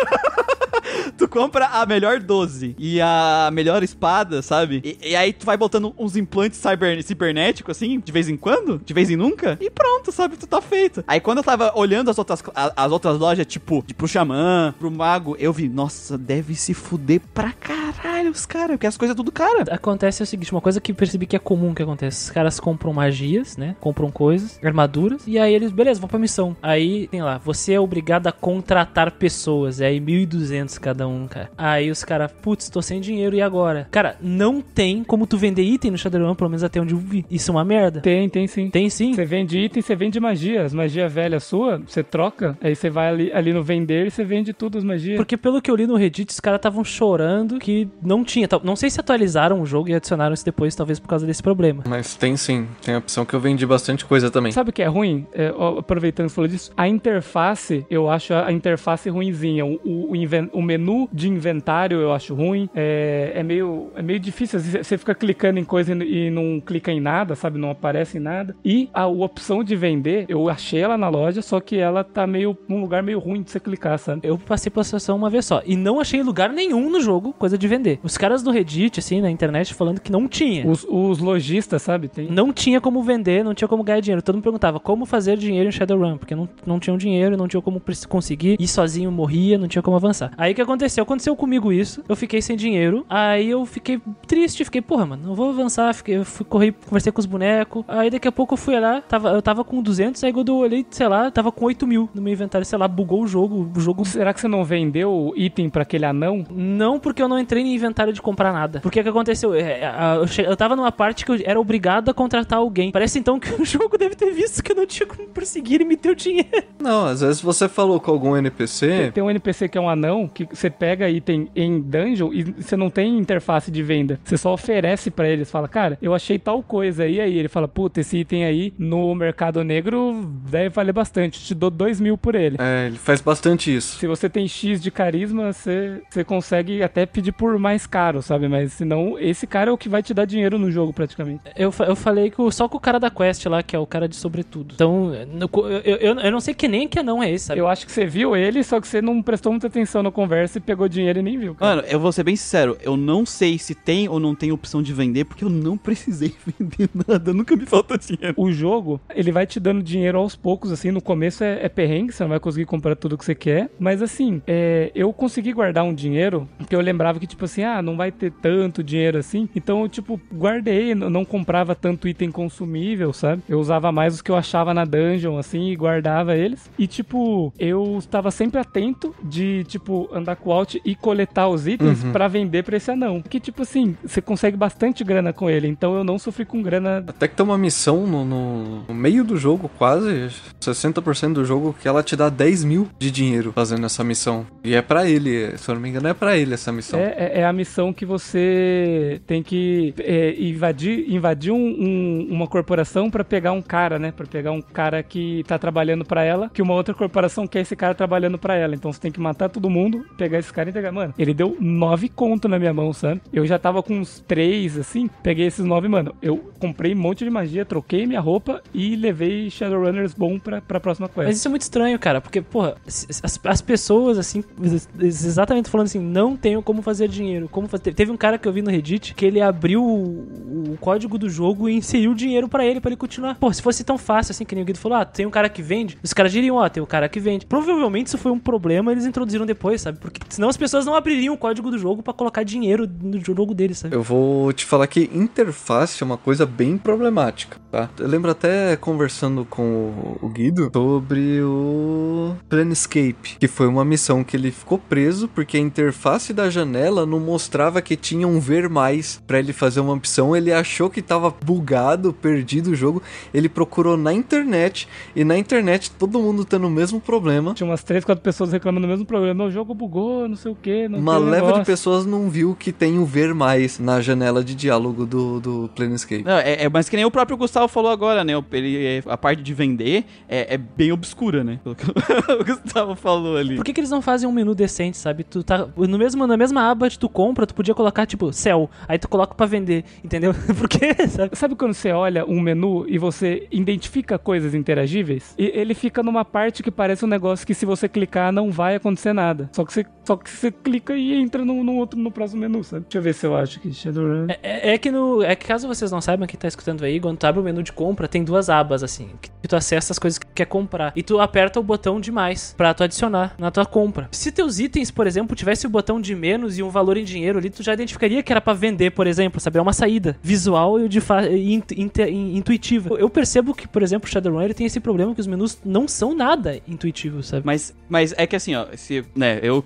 Tu 1.17 1.29
compra 1.29 1.67
a 1.67 1.85
melhor 1.87 2.21
12 2.21 2.75
e 2.79 3.01
a 3.01 3.51
melhor 3.53 3.83
espada, 3.83 4.41
sabe? 4.43 4.81
E, 4.85 5.11
e 5.11 5.17
aí 5.17 5.33
tu 5.33 5.45
vai 5.45 5.57
botando 5.57 5.95
uns 5.99 6.17
implantes 6.17 6.59
cyber, 6.59 7.03
cibernéticos, 7.03 7.77
assim, 7.77 8.01
de 8.01 8.13
vez 8.13 8.29
em 8.29 8.37
quando, 8.37 8.81
de 8.85 8.93
vez 8.95 9.11
em 9.11 9.17
nunca, 9.17 9.59
e 9.61 9.71
pronto, 9.71 10.11
sabe? 10.11 10.37
Tu 10.37 10.47
tá 10.47 10.61
feito. 10.61 11.05
Aí 11.07 11.21
quando 11.21 11.39
eu 11.39 11.45
tava 11.45 11.73
olhando 11.77 12.11
as 12.11 12.19
outras, 12.19 12.43
as 12.55 12.93
outras 12.93 13.19
lojas, 13.19 13.47
tipo, 13.47 13.85
de 13.87 13.95
pro 13.95 14.09
xamã, 14.09 14.75
pro 14.79 14.91
mago, 14.91 15.37
eu 15.39 15.53
vi, 15.53 15.69
nossa, 15.69 16.17
deve 16.17 16.55
se 16.55 16.73
fuder 16.75 17.21
pra 17.35 17.53
caralho 17.53 18.12
os 18.31 18.47
caras, 18.47 18.71
porque 18.71 18.87
as 18.87 18.97
coisas 18.97 19.15
é 19.15 19.17
tudo 19.17 19.33
cara. 19.33 19.65
Acontece 19.71 20.23
o 20.23 20.27
seguinte, 20.27 20.53
uma 20.53 20.61
coisa 20.61 20.81
que 20.81 20.93
percebi 20.93 21.27
que 21.27 21.37
é 21.37 21.39
comum 21.39 21.75
que 21.75 21.83
acontece. 21.83 22.25
Os 22.25 22.31
caras 22.31 22.61
compram 22.61 22.93
magias, 22.93 23.57
né? 23.57 23.77
Compram 23.81 24.11
coisas, 24.11 24.59
armaduras, 24.63 25.27
e 25.27 25.39
aí 25.39 25.55
eles, 25.55 25.71
beleza, 25.71 26.01
vão 26.01 26.09
pra 26.09 26.19
missão. 26.19 26.57
Aí 26.63 27.09
tem 27.09 27.23
lá, 27.23 27.39
você 27.39 27.75
é 27.75 27.81
obrigado 27.81 28.27
a 28.27 28.33
contratar 28.33 29.13
pessoas, 29.13 29.81
é 29.81 29.87
aí 29.87 30.01
1.200 30.01 30.79
cada 30.79 31.07
um, 31.07 31.27
cara. 31.27 31.51
Aí 31.57 31.91
os 31.91 32.05
caras, 32.05 32.31
putz, 32.31 32.69
tô 32.69 32.83
sem 32.83 33.01
dinheiro, 33.01 33.37
e 33.37 33.43
agora? 33.43 33.89
Cara, 33.91 34.17
não 34.21 34.61
tem 34.61 35.05
como 35.05 35.27
tu 35.27 35.37
vender 35.37 35.63
item 35.63 35.91
no 35.91 35.99
Shadowrun, 35.99 36.35
pelo 36.35 36.51
menos 36.51 36.65
até 36.65 36.81
onde 36.81 36.95
eu 36.95 36.99
vi. 36.99 37.25
Isso 37.31 37.51
é 37.51 37.55
uma 37.55 37.65
merda. 37.65 38.01
Tem, 38.01 38.29
tem 38.29 38.47
sim. 38.47 38.71
Tem 38.71 38.89
sim. 38.91 39.15
Você 39.15 39.25
vende 39.25 39.59
item, 39.59 39.83
você 39.83 39.95
vende 39.95 40.21
magia. 40.21 40.63
As 40.63 40.75
magias 40.75 41.13
velhas 41.13 41.45
sua, 41.45 41.79
você 41.79 42.03
troca, 42.03 42.57
aí 42.61 42.75
você 42.75 42.91
vai 42.91 43.09
ali, 43.09 43.33
ali 43.33 43.53
no 43.53 43.63
vender 43.63 44.07
e 44.07 44.11
você 44.11 44.25
vende 44.25 44.53
tudo 44.53 44.79
as 44.79 44.85
magias. 44.85 45.17
Porque 45.17 45.37
pelo 45.37 45.61
que 45.61 45.71
eu 45.71 45.77
li 45.77 45.87
no 45.87 45.97
Reddit, 45.97 46.31
os 46.31 46.41
caras 46.41 46.59
estavam 46.59 46.85
chorando 46.85 47.59
que 47.59 47.89
não 48.03 48.12
tinha. 48.25 48.49
Tal- 48.49 48.61
Não 48.65 48.75
sei 48.75 48.91
se 48.91 48.99
atualizaram 48.99 49.61
o 49.61 49.65
jogo 49.67 49.89
e 49.89 49.95
adicionaram 49.95 50.35
isso 50.35 50.45
depois, 50.45 50.75
talvez 50.75 50.99
por 50.99 51.07
causa 51.07 51.25
desse 51.25 51.43
problema. 51.43 51.85
Mas 51.89 52.17
tem 52.17 52.37
sim. 52.37 52.67
Tem 52.85 52.97
a 52.97 52.99
opção 52.99 53.25
que 53.25 53.35
eu 53.35 53.39
vendi 53.39 53.65
bastante 53.65 54.05
coisa 54.05 54.31
também. 54.31 54.51
Sabe 54.51 54.71
o 54.71 54.73
que 54.73 54.83
é 54.83 54.87
ruim? 54.87 55.27
É, 55.33 55.53
aproveitando 55.79 56.27
que 56.27 56.33
você 56.33 56.35
falou 56.35 56.49
disso, 56.49 56.73
a 56.77 56.89
interface, 56.89 57.87
eu 57.89 58.11
acho 58.11 58.35
a 58.35 58.53
interface 58.53 59.09
ruinzinha. 59.09 59.65
O, 59.65 59.81
o, 59.85 60.13
o 60.53 60.63
menu 60.63 61.09
de 61.13 61.29
inventário 61.29 62.01
eu 62.01 62.13
acho 62.13 62.35
ruim. 62.35 62.69
É, 62.75 63.33
é 63.37 63.43
meio, 63.43 63.91
é 63.95 64.03
meio 64.03 64.19
difícil. 64.19 64.59
Às 64.59 64.67
vezes 64.67 64.87
você 64.87 64.99
fica 64.99 65.15
clicando 65.15 65.59
em 65.61 65.65
coisa 65.65 65.93
e, 65.93 66.31
não 66.31 66.61
clica 66.61 66.91
em 66.91 67.01
nada, 67.01 67.37
sabe? 67.37 67.59
Não 67.59 67.71
aparece 67.71 68.19
em 68.19 68.21
nada. 68.21 68.57
E 68.65 68.89
a, 68.93 69.07
opção 69.07 69.63
de 69.63 69.77
vender, 69.77 70.25
eu 70.29 70.49
achei 70.49 70.81
ela 70.81 70.97
na 70.99 71.09
loja, 71.09 71.43
só 71.43 71.61
que 71.61 71.77
ela 71.77 72.03
tá 72.03 72.27
meio 72.27 72.57
num 72.69 72.81
lugar 72.81 73.03
meio 73.03 73.19
ruim 73.19 73.43
de 73.43 73.51
você 73.51 73.61
clicar, 73.61 73.99
sabe? 73.99 74.21
Eu 74.25 74.39
passei 74.39 74.71
pela 74.71 74.85
situação 74.85 75.17
uma 75.17 75.31
vez 75.31 75.45
só. 75.45 75.63
E 75.65 75.77
não 75.77 76.01
achei 76.01 76.23
lugar 76.23 76.51
nenhum 76.51 76.91
no 76.91 77.01
jogo 77.01 77.33
coisa 77.33 77.57
de 77.57 77.69
vender. 77.69 77.99
Os 78.03 78.17
caras 78.17 78.43
do 78.43 78.51
Reddit, 78.51 78.99
assim, 78.99 79.21
na 79.21 79.31
internet, 79.31 79.75
falando 79.75 80.01
que 80.01 80.11
não 80.11 80.29
tinha. 80.29 80.67
Os, 80.67 80.87
os 80.89 81.19
lojistas, 81.19 81.83
sabe? 81.83 82.09
Tem, 82.09 82.29
Não 82.29 82.53
tinha 82.53 82.81
como 82.81 83.03
vender, 83.03 83.45
não 83.45 83.55
tinha 83.55 83.69
como 83.69 83.83
ganhar 83.83 84.01
dinheiro. 84.01 84.23
Todo 84.23 84.37
mundo 84.37 84.45
perguntava 84.45 84.81
como 84.81 85.07
fazer 85.07 85.37
dinheiro 85.37 85.69
em 85.69 85.73
Shadowrun, 85.73 86.19
porque 86.19 86.35
não, 86.35 86.49
não 86.67 86.79
tinham 86.79 86.97
dinheiro, 86.97 87.37
não 87.37 87.49
tinha 87.49 87.61
como 87.63 87.81
conseguir, 88.09 88.57
ir 88.59 88.69
sozinho 88.69 89.11
morria, 89.11 89.57
não 89.59 89.69
tinha 89.69 89.83
como 89.83 89.97
avançar. 89.97 90.33
Aí 90.37 90.53
o 90.53 90.55
que 90.55 90.63
aconteceu? 90.63 91.03
Aconteceu 91.03 91.37
comigo 91.37 91.73
isso, 91.73 92.03
eu 92.09 92.17
fiquei 92.17 92.43
sem 92.43 92.57
dinheiro, 92.57 93.05
aí 93.09 93.51
eu 93.51 93.65
fiquei 93.65 94.01
triste, 94.27 94.65
fiquei, 94.65 94.81
porra, 94.81 95.07
mano, 95.07 95.27
não 95.27 95.35
vou 95.35 95.51
avançar, 95.51 95.93
fiquei, 95.95 96.17
eu 96.17 96.25
fui 96.25 96.45
correr, 96.45 96.73
conversei 96.73 97.13
com 97.13 97.21
os 97.21 97.27
bonecos, 97.27 97.85
aí 97.87 98.11
daqui 98.11 98.27
a 98.29 98.33
pouco 98.33 98.55
eu 98.55 98.59
fui 98.59 98.79
lá, 98.79 99.01
tava, 99.01 99.31
eu 99.31 99.43
tava 99.43 99.65
com 99.65 99.83
200, 99.83 100.23
aí 100.25 100.33
quando 100.33 100.49
eu 100.49 100.57
olhei, 100.57 100.87
sei 100.91 101.09
lá, 101.09 101.31
tava 101.31 101.53
com 101.53 101.67
8 101.67 101.87
mil 101.87 102.09
no 102.15 102.23
meu 102.23 102.33
inventário, 102.33 102.65
sei 102.65 102.79
lá, 102.79 102.89
bugou 102.89 103.23
o 103.23 103.27
jogo, 103.27 103.71
o 103.77 103.81
jogo 103.81 104.05
Será 104.05 104.33
que 104.35 104.41
você 104.41 104.49
não 104.49 104.65
vendeu 104.65 105.13
o 105.13 105.33
item 105.37 105.71
pra 105.71 105.83
aquele 105.83 106.05
anão? 106.05 106.45
não 106.51 106.99
porque 106.99 107.23
eu 107.23 107.29
não 107.29 107.39
entrei 107.39 107.63
no 107.63 107.69
inventário 107.69 107.92
de 108.13 108.23
comprar 108.23 108.53
nada. 108.53 108.81
Porque 108.81 109.01
o 109.01 109.03
que 109.03 109.09
aconteceu? 109.09 109.55
É, 109.55 109.85
a- 109.85 110.17
Eu, 110.17 110.45
eu 110.45 110.57
tava 110.57 110.75
numa 110.77 110.93
parte 110.93 111.25
que 111.25 111.31
eu 111.33 111.39
era 111.45 111.61
obrigado 111.61 112.11
a 112.11 112.15
contratar 112.15 112.59
alguém. 112.59 112.91
Parece 112.91 113.19
então 113.19 113.39
que 113.39 113.53
o 113.61 113.65
jogo 113.65 113.97
deve 113.99 114.15
ter 114.15 114.31
visto 114.33 114.63
que 114.63 114.73
eu 114.73 114.77
não 114.77 114.87
tinha 114.87 115.07
como 115.07 115.29
prosseguir 115.29 115.81
e 115.81 115.85
me 115.85 115.97
deu 115.97 116.15
dinheiro. 116.15 116.49
Não, 116.81 117.07
às 117.07 117.21
vezes 117.21 117.41
você 117.41 117.69
falou 117.69 118.01
com 118.01 118.11
algum 118.11 118.37
NPC. 118.37 119.11
Tem 119.15 119.23
um 119.23 119.31
NPC 119.31 119.69
que 119.69 119.79
é 119.79 119.81
um 119.81 119.89
anão 119.89 120.29
que 120.33 120.47
você 120.53 120.69
pega 120.71 121.09
item 121.09 121.49
em 121.55 121.81
dungeon 121.81 122.33
e 122.33 122.43
você 122.43 122.77
não 122.77 122.91
tem 122.91 123.17
interface 123.19 123.71
de 123.71 123.83
venda. 123.83 124.19
Você 124.25 124.37
só 124.37 124.53
oferece 124.53 125.11
pra 125.11 125.29
eles, 125.29 125.51
fala, 125.51 125.69
cara, 125.69 125.99
eu 126.01 126.15
achei 126.15 126.39
tal 126.39 126.63
coisa 126.63 127.05
aí. 127.05 127.21
Aí 127.21 127.37
ele 127.39 127.49
fala, 127.49 127.69
puta, 127.69 128.01
esse 128.01 128.19
item 128.19 128.45
aí 128.45 128.73
no 128.79 129.15
mercado 129.15 129.63
negro 129.65 130.13
deve 130.49 130.69
valer 130.71 130.93
bastante. 130.93 131.41
Te 131.45 131.55
dou 131.55 131.71
dois 131.71 132.01
mil 132.01 132.17
por 132.17 132.35
ele. 132.35 132.57
É, 132.61 132.87
ele 132.87 132.99
faz 132.99 133.21
bastante 133.21 133.75
isso. 133.75 133.99
Se 133.99 134.07
você 134.07 134.29
tem 134.29 134.47
X 134.49 134.81
de 134.81 134.91
carisma, 134.91 135.53
você, 135.53 136.03
você 136.11 136.25
consegue 136.25 136.83
até 136.83 137.07
pedir 137.07 137.33
por 137.33 137.59
mais 137.59 137.82
caro, 137.87 138.23
sabe? 138.23 138.49
Mas 138.49 138.73
senão, 138.73 139.19
esse 139.19 139.47
cara 139.47 139.71
é 139.71 139.73
o 139.73 139.79
que 139.79 139.89
vai 139.89 140.03
te 140.03 140.15
dar 140.15 140.25
dinheiro 140.25 140.59
no 140.59 140.71
jogo, 140.71 140.93
praticamente. 140.93 141.43
Eu, 141.57 141.73
eu 141.87 141.97
falei 141.97 142.31
com, 142.31 142.51
só 142.51 142.69
com 142.69 142.77
o 142.77 142.81
cara 142.81 142.99
da 142.99 143.11
quest 143.11 143.45
lá, 143.47 143.63
que 143.63 143.77
é 143.77 143.79
o 143.79 143.87
cara 143.87 144.09
de 144.09 144.17
sobretudo. 144.17 144.75
Então, 144.75 145.13
eu, 145.15 145.97
eu, 145.97 146.15
eu 146.19 146.31
não 146.31 146.41
sei 146.41 146.55
que 146.55 146.69
nem 146.69 146.89
que 146.89 147.03
não 147.03 147.23
é 147.23 147.31
esse, 147.31 147.47
sabe? 147.47 147.61
Eu 147.61 147.69
acho 147.69 147.87
que 147.87 147.93
você 147.93 148.07
viu 148.07 148.37
ele, 148.37 148.63
só 148.63 148.81
que 148.81 148.89
você 148.89 149.01
não 149.01 149.23
prestou 149.23 149.53
muita 149.53 149.67
atenção 149.67 150.03
na 150.03 150.11
conversa 150.11 150.59
e 150.59 150.61
pegou 150.61 150.89
dinheiro 150.89 151.19
e 151.19 151.23
nem 151.23 151.39
viu. 151.39 151.55
cara. 151.55 151.77
Mano, 151.77 151.89
eu 151.89 152.01
vou 152.01 152.13
ser 152.13 152.23
bem 152.23 152.37
sincero, 152.37 152.77
eu 152.83 152.97
não 152.97 153.25
sei 153.25 153.59
se 153.59 153.75
tem 153.75 154.09
ou 154.09 154.21
não 154.21 154.35
tem 154.35 154.53
opção 154.53 154.83
de 154.83 154.93
vender, 154.93 155.25
porque 155.25 155.45
eu 155.45 155.51
não 155.51 155.77
precisei 155.77 156.35
vender 156.59 156.89
nada, 157.07 157.33
nunca 157.33 157.57
me 157.57 157.67
faltou 157.67 157.97
dinheiro. 157.99 158.35
O 158.37 158.51
jogo, 158.51 159.01
ele 159.15 159.33
vai 159.33 159.47
te 159.47 159.59
dando 159.59 159.83
dinheiro 159.83 160.19
aos 160.19 160.37
poucos, 160.37 160.73
assim, 160.73 160.91
no 160.91 161.01
começo 161.01 161.45
é, 161.45 161.65
é 161.65 161.69
perrengue, 161.69 162.13
você 162.13 162.23
não 162.23 162.31
vai 162.31 162.41
conseguir 162.41 162.67
comprar 162.67 162.97
tudo 162.97 163.17
que 163.17 163.25
você 163.25 163.35
quer, 163.35 163.71
mas 163.79 164.03
assim, 164.03 164.43
é, 164.47 164.91
eu 164.95 165.13
consegui 165.13 165.53
guardar 165.53 165.85
um 165.85 165.95
dinheiro, 165.95 166.49
porque 166.59 166.75
eu 166.75 166.81
lembrava 166.81 167.19
que, 167.19 167.27
tipo 167.27 167.45
assim, 167.45 167.63
ah, 167.63 167.72
não 167.81 167.97
vai 167.97 168.11
ter 168.13 168.31
tanto 168.33 168.83
dinheiro 168.83 169.17
assim, 169.19 169.49
então 169.55 169.83
eu, 169.83 169.89
tipo, 169.89 170.21
guardei, 170.35 170.95
não 170.95 171.25
comprava 171.25 171.75
tanto 171.75 172.09
item 172.09 172.31
consumível, 172.31 173.13
sabe? 173.13 173.43
Eu 173.49 173.59
usava 173.61 173.91
mais 173.93 174.15
os 174.15 174.23
que 174.23 174.31
eu 174.31 174.37
achava 174.37 174.75
na 174.75 174.85
dungeon, 174.85 175.39
assim, 175.39 175.71
e 175.71 175.77
guardava 175.77 176.37
eles, 176.37 176.69
e, 176.79 176.87
tipo, 176.87 177.53
eu 177.59 177.97
estava 177.99 178.31
sempre 178.31 178.59
atento 178.61 179.15
de, 179.23 179.65
tipo, 179.65 180.11
andar 180.13 180.37
com 180.37 180.51
o 180.51 180.53
alt 180.53 180.75
e 180.85 180.95
coletar 180.95 181.49
os 181.49 181.67
itens 181.67 182.03
pra 182.13 182.27
vender 182.29 182.65
pra 182.65 182.77
esse 182.77 182.91
anão, 182.91 183.23
que, 183.23 183.39
tipo 183.39 183.63
assim, 183.63 183.97
você 184.05 184.21
consegue 184.21 184.57
bastante 184.57 185.05
grana 185.05 185.33
com 185.33 185.49
ele, 185.49 185.69
então 185.69 185.95
eu 185.97 186.03
não 186.05 186.19
sofri 186.19 186.45
com 186.45 186.61
grana 186.63 187.05
Até 187.07 187.29
que 187.29 187.35
tem 187.37 187.45
uma 187.47 187.57
missão 187.59 188.07
no, 188.07 188.25
no- 188.25 188.83
no 188.89 188.95
meio 188.95 189.23
do 189.25 189.37
jogo, 189.37 189.71
quase 189.79 190.29
60% 190.61 191.35
do 191.35 191.45
jogo, 191.45 191.75
que 191.81 191.87
ela 191.87 192.03
te 192.03 192.17
dá 192.17 192.29
10 192.29 192.65
mil 192.65 192.89
de 192.99 193.11
dinheiro 193.11 193.53
fazendo 193.55 193.85
essa 193.87 194.03
missão. 194.03 194.47
E 194.65 194.75
é 194.75 194.83
pra 194.83 195.09
ele, 195.09 195.57
se 195.59 195.69
eu 195.71 195.75
não 195.75 195.83
me 195.83 195.89
engano, 195.89 196.09
é 196.09 196.15
pra 196.15 196.37
ele 196.37 196.55
essa 196.55 196.73
missão. 196.73 196.99
É, 196.99 197.15
é- 197.17 197.41
é 197.41 197.45
a 197.47 197.53
missão 197.53 197.62
que 197.93 198.05
você 198.07 199.21
tem 199.27 199.43
que 199.43 199.95
é, 199.99 200.35
invadir, 200.41 201.11
invadir 201.13 201.53
um- 201.53 201.57
um- 201.57 202.29
uma 202.31 202.47
corporação 202.47 203.11
pra 203.11 203.25
pegar 203.25 203.53
um 203.53 203.63
cara, 203.63 203.99
né? 203.99 204.13
Pra 204.13 204.27
pegar 204.27 204.53
um 204.53 204.61
cara 204.63 205.03
que 205.03 205.45
tá 205.47 205.59
trabalhando 205.59 206.05
pra 206.05 206.23
ela, 206.25 206.51
que 206.53 206.63
uma 206.63 206.75
outra 206.75 206.95
corporação 206.95 207.47
quer 207.47 207.61
esse 207.61 207.77
cara 207.77 207.95
trabalhando 207.95 208.39
pra 208.39 208.55
ela. 208.55 208.75
Então 208.75 208.93
você 208.93 209.01
tem 209.01 209.11
que 209.13 209.21
matar 209.21 209.49
todo 209.49 209.69
mundo, 209.71 210.05
pegar 210.17 210.39
esse 210.39 210.53
cara 210.53 210.69
e 210.69 210.71
entregar. 210.71 210.93
Mano, 210.93 211.15
ele 211.19 211.35
deu 211.35 211.57
nove 211.61 212.09
conto 212.09 212.49
na 212.49 212.59
minha 212.59 212.73
mão, 212.73 212.93
sabe? 212.93 213.21
Eu 213.33 213.47
já 213.47 213.59
tava 213.59 213.83
com 213.83 213.95
uns 213.99 214.21
três, 214.27 214.77
assim, 214.79 215.09
peguei 215.23 215.47
esses 215.47 215.65
nove, 215.65 215.89
mano. 215.89 216.15
Eu 216.23 216.39
comprei 216.59 216.95
um 216.95 216.99
monte 216.99 217.25
de 217.25 217.31
magia, 217.31 217.65
troquei 217.65 218.07
minha 218.07 218.21
roupa 218.21 218.63
e 218.75 218.97
levei 218.97 219.51
Shadowrunners 219.51 220.15
bom 220.15 220.39
pra, 220.39 220.61
pra 220.61 220.81
próxima 220.81 221.09
quest. 221.09 221.27
Mas 221.27 221.37
isso 221.37 221.49
é 221.49 221.51
muito 221.51 221.63
estranho, 221.63 221.99
cara, 221.99 222.21
porque, 222.21 222.41
porra, 222.41 222.77
as, 222.87 223.41
as 223.45 223.61
pessoas, 223.63 224.19
assim, 224.19 224.43
ex- 224.63 224.89
exatamente 225.01 225.71
falando 225.71 225.87
assim, 225.87 226.01
não 226.01 226.37
tenho 226.37 226.63
como 226.63 226.83
fazer 226.83 227.09
dinheiro. 227.09 227.49
Como 227.53 227.69
fazer... 227.69 227.93
Teve 227.93 228.11
um 228.11 228.17
cara 228.17 228.39
que 228.39 228.49
eu 228.49 228.53
vi 228.53 228.63
no 228.63 228.71
Reddit 228.71 229.15
que 229.15 229.25
ele 229.25 229.41
abriu 229.41 229.85
o, 229.85 230.73
o 230.73 230.77
código 230.81 231.17
do 231.17 231.29
jogo 231.29 231.69
e 231.69 231.75
inseriu 231.75 232.15
dinheiro 232.15 232.49
pra 232.49 232.65
ele, 232.67 232.81
pra 232.81 232.89
ele 232.89 232.97
continuar. 232.97 233.37
Pô, 233.37 233.53
se 233.53 233.63
fosse 233.63 233.85
tão 233.85 233.97
fácil 233.99 234.33
assim, 234.33 234.45
que 234.45 234.55
nem 234.55 234.63
o 234.63 234.67
Guido 234.67 234.79
falou, 234.79 234.99
ah, 234.99 235.05
tem 235.05 235.27
um 235.27 235.31
cara 235.31 235.49
que 235.49 235.63
vende, 235.63 235.99
os 236.03 236.13
caras 236.13 236.33
diriam, 236.33 236.57
ó, 236.57 236.69
tem 236.69 236.83
o 236.83 236.87
cara 236.87 237.09
que 237.09 237.21
vende. 237.21 237.47
Provavelmente 237.47 238.09
isso 238.09 238.19
foi 238.19 238.33
um 238.33 238.39
problema, 238.39 238.91
eles 238.91 239.07
introduziram 239.07 239.47
depois, 239.47 239.81
sabe? 239.81 239.99
Porque 239.99 240.21
senão 240.29 240.49
as 240.49 240.57
pessoas 240.57 240.87
não 240.87 240.95
abririam 240.95 241.35
o 241.35 241.39
código 241.39 241.71
do 241.71 241.79
jogo 241.79 242.03
pra 242.03 242.13
colocar 242.13 242.43
dinheiro 242.43 242.89
no 243.03 243.23
jogo 243.23 243.55
deles, 243.55 243.79
sabe? 243.79 243.95
Eu 243.95 244.03
vou 244.03 244.53
te 244.53 244.65
falar 244.65 244.87
que 244.87 245.11
interface 245.13 246.03
é 246.03 246.07
uma 246.07 246.17
coisa 246.17 246.47
bem 246.47 246.79
problemática, 246.79 247.59
tá? 247.71 247.91
Eu 247.99 248.09
lembro 248.09 248.31
até 248.31 248.77
conversando 248.77 249.45
com 249.45 250.17
o 250.21 250.29
Guido 250.29 250.71
sobre 250.73 251.43
o 251.43 252.35
Planescape, 252.49 253.37
que 253.39 253.49
foi 253.49 253.67
uma 253.67 253.85
missão 253.85 254.25
que 254.25 254.37
ele 254.37 254.51
ficou 254.51 254.79
preso 254.79 255.29
porque 255.29 255.57
a 255.57 255.61
interface 255.61 256.33
da 256.33 256.49
janela 256.49 257.05
não 257.05 257.21
mostrava 257.33 257.81
que 257.81 257.97
tinha 257.97 258.29
um 258.29 258.39
ver 258.39 258.69
mais 258.69 259.23
pra 259.27 259.39
ele 259.39 259.55
fazer 259.55 259.81
uma 259.81 259.95
opção. 259.95 260.37
Ele 260.37 260.53
achou 260.53 260.91
que 260.91 261.01
tava 261.01 261.35
bugado, 261.45 262.13
perdido 262.13 262.73
o 262.73 262.75
jogo. 262.75 263.03
Ele 263.33 263.49
procurou 263.49 263.97
na 263.97 264.13
internet 264.13 264.87
e 265.17 265.25
na 265.25 265.39
internet 265.39 265.91
todo 265.93 266.19
mundo 266.21 266.45
tendo 266.45 266.67
o 266.67 266.71
mesmo 266.71 267.01
problema. 267.01 267.55
Tinha 267.55 267.69
umas 267.69 267.83
três, 267.83 268.05
quatro 268.05 268.23
pessoas 268.23 268.53
reclamando 268.53 268.87
do 268.87 268.91
mesmo 268.91 269.07
problema. 269.07 269.45
O 269.45 269.51
jogo 269.51 269.73
bugou, 269.73 270.29
não 270.29 270.37
sei 270.37 270.53
o 270.53 270.55
que. 270.55 270.87
Uma 270.89 271.17
leva 271.17 271.55
de 271.55 271.65
pessoas 271.65 272.05
não 272.05 272.29
viu 272.29 272.55
que 272.55 272.71
tem 272.71 272.99
o 272.99 273.07
ver 273.07 273.33
mais 273.35 273.79
na 273.79 274.01
janela 274.03 274.45
de 274.45 274.55
diálogo 274.55 275.07
do, 275.07 275.41
do 275.41 275.71
Planescape. 275.75 276.23
Não, 276.25 276.37
é, 276.39 276.65
é- 276.65 276.69
mas 276.69 276.89
que 276.89 276.97
nem 276.97 277.05
o 277.07 277.11
próprio 277.11 277.37
Gustavo 277.39 277.69
falou 277.69 277.91
agora, 277.91 278.23
né? 278.25 278.33
Ele, 278.53 278.85
é- 278.85 279.03
a 279.07 279.17
parte 279.17 279.43
de 279.43 279.55
vender 279.55 280.05
é, 280.29 280.55
é 280.55 280.59
bem 280.59 280.93
obscura, 280.93 281.43
né? 281.43 281.61
Pelo 281.65 281.75
que 281.77 281.91
o 281.91 282.45
Gustavo 282.45 282.95
falou 282.95 283.39
ali. 283.39 283.57
Por 283.57 283.65
que, 283.65 283.73
que 283.73 283.81
eles 283.81 283.91
não 283.91 284.03
fazem 284.03 284.29
um 284.29 284.33
menu 284.33 284.55
decente, 284.55 284.99
sabe? 284.99 285.25
Tu 285.25 285.43
tá 285.43 285.67
no 285.77 285.99
mesmo, 285.99 286.27
na 286.27 286.37
mesma 286.37 286.71
aba, 286.71 286.91
tu 286.91 287.09
compra 287.09 287.22
compra, 287.23 287.47
tu 287.47 287.55
podia 287.55 287.73
colocar, 287.75 288.05
tipo, 288.05 288.33
céu. 288.33 288.69
Aí 288.89 288.99
tu 288.99 289.09
coloca 289.09 289.33
pra 289.35 289.47
vender, 289.47 289.85
entendeu? 290.03 290.35
Por 290.59 290.69
quê? 290.69 290.95
Sabe? 291.09 291.37
Sabe 291.37 291.55
quando 291.55 291.73
você 291.75 291.93
olha 291.93 292.25
um 292.27 292.41
menu 292.41 292.85
e 292.89 292.99
você 292.99 293.47
identifica 293.51 294.19
coisas 294.19 294.55
interagíveis? 294.55 295.35
E 295.39 295.45
ele 295.55 295.73
fica 295.75 296.03
numa 296.03 296.25
parte 296.25 296.63
que 296.63 296.71
parece 296.71 297.05
um 297.05 297.09
negócio 297.09 297.47
que 297.47 297.55
se 297.55 297.65
você 297.65 297.89
clicar 297.89 298.33
não 298.33 298.51
vai 298.51 298.75
acontecer 298.75 299.13
nada. 299.13 299.49
Só 299.53 299.65
que 299.65 299.73
você, 299.73 299.87
só 300.05 300.17
que 300.17 300.29
você 300.29 300.51
clica 300.51 300.97
e 300.97 301.15
entra 301.15 301.45
no, 301.45 301.63
no 301.63 301.77
outro 301.77 301.99
no 301.99 302.11
próximo 302.11 302.41
menu, 302.41 302.65
sabe? 302.65 302.83
Deixa 302.83 302.99
eu 302.99 303.03
ver 303.03 303.15
se 303.15 303.25
eu 303.27 303.37
acho 303.37 303.59
aqui. 303.59 303.73
Shadowrun. 303.73 304.27
É, 304.29 304.39
é- 304.43 304.75
é 304.75 304.79
que 304.79 304.91
no. 304.91 305.23
É 305.23 305.37
que 305.37 305.47
caso 305.47 305.69
vocês 305.69 305.93
não 305.93 306.01
saibam, 306.01 306.27
quem 306.27 306.39
tá 306.39 306.49
escutando 306.49 306.85
aí, 306.85 306.99
quando 306.99 307.19
tu 307.19 307.27
abre 307.27 307.41
o 307.41 307.45
menu 307.45 307.63
de 307.63 307.73
compra, 307.73 308.09
tem 308.09 308.25
duas 308.25 308.51
abas 308.51 308.83
assim. 308.83 309.11
Que 309.41 309.47
tu 309.49 309.55
acessa 309.55 309.93
as 309.93 309.99
coisas 309.99 310.19
que 310.19 310.27
quer 310.35 310.47
comprar. 310.47 310.93
E 310.97 311.03
tu 311.03 311.21
aperta 311.21 311.61
o 311.61 311.63
botão 311.63 312.01
de 312.01 312.11
mais 312.11 312.55
pra 312.57 312.75
tu 312.75 312.83
adicionar 312.83 313.35
na 313.39 313.51
tua 313.51 313.65
compra. 313.65 314.09
Se 314.11 314.33
teus 314.33 314.59
itens, 314.59 314.91
por 314.91 315.07
exemplo, 315.07 315.37
tivesse 315.37 315.67
o 315.67 315.71
botão 315.71 316.01
de 316.01 316.15
menos 316.15 316.59
e 316.59 316.63
um 316.63 316.69
valor 316.71 316.97
em 316.97 317.05
dinheiro 317.13 317.39
ali, 317.39 317.51
tu 317.51 317.63
já 317.63 317.73
identificaria 317.75 318.23
que 318.23 318.33
era 318.33 318.41
pra 318.41 318.53
vender, 318.53 318.91
por 318.91 319.07
exemplo, 319.07 319.41
sabe? 319.41 319.59
É 319.59 319.63
uma 319.63 319.73
saída 319.73 320.17
visual 320.23 320.79
e 320.81 320.89
e 320.89 322.37
intuitiva. 322.37 322.95
Eu 322.97 323.09
percebo 323.09 323.55
que, 323.55 323.69
por 323.69 323.83
exemplo, 323.83 324.09
o 324.09 324.13
Shadowrun 324.13 324.43
ele 324.43 324.55
tem 324.55 324.67
esse 324.67 324.81
problema 324.81 325.15
que 325.15 325.21
os 325.21 325.27
menus 325.27 325.59
não 325.65 325.87
são 325.87 326.15
nada 326.15 326.61
intuitivos, 326.67 327.29
sabe? 327.29 327.45
Mas, 327.45 327.75
mas 327.89 328.15
é 328.17 328.27
que 328.27 328.37
assim, 328.37 328.55
ó, 328.55 328.67
se, 328.75 329.05
né, 329.15 329.39
eu. 329.43 329.65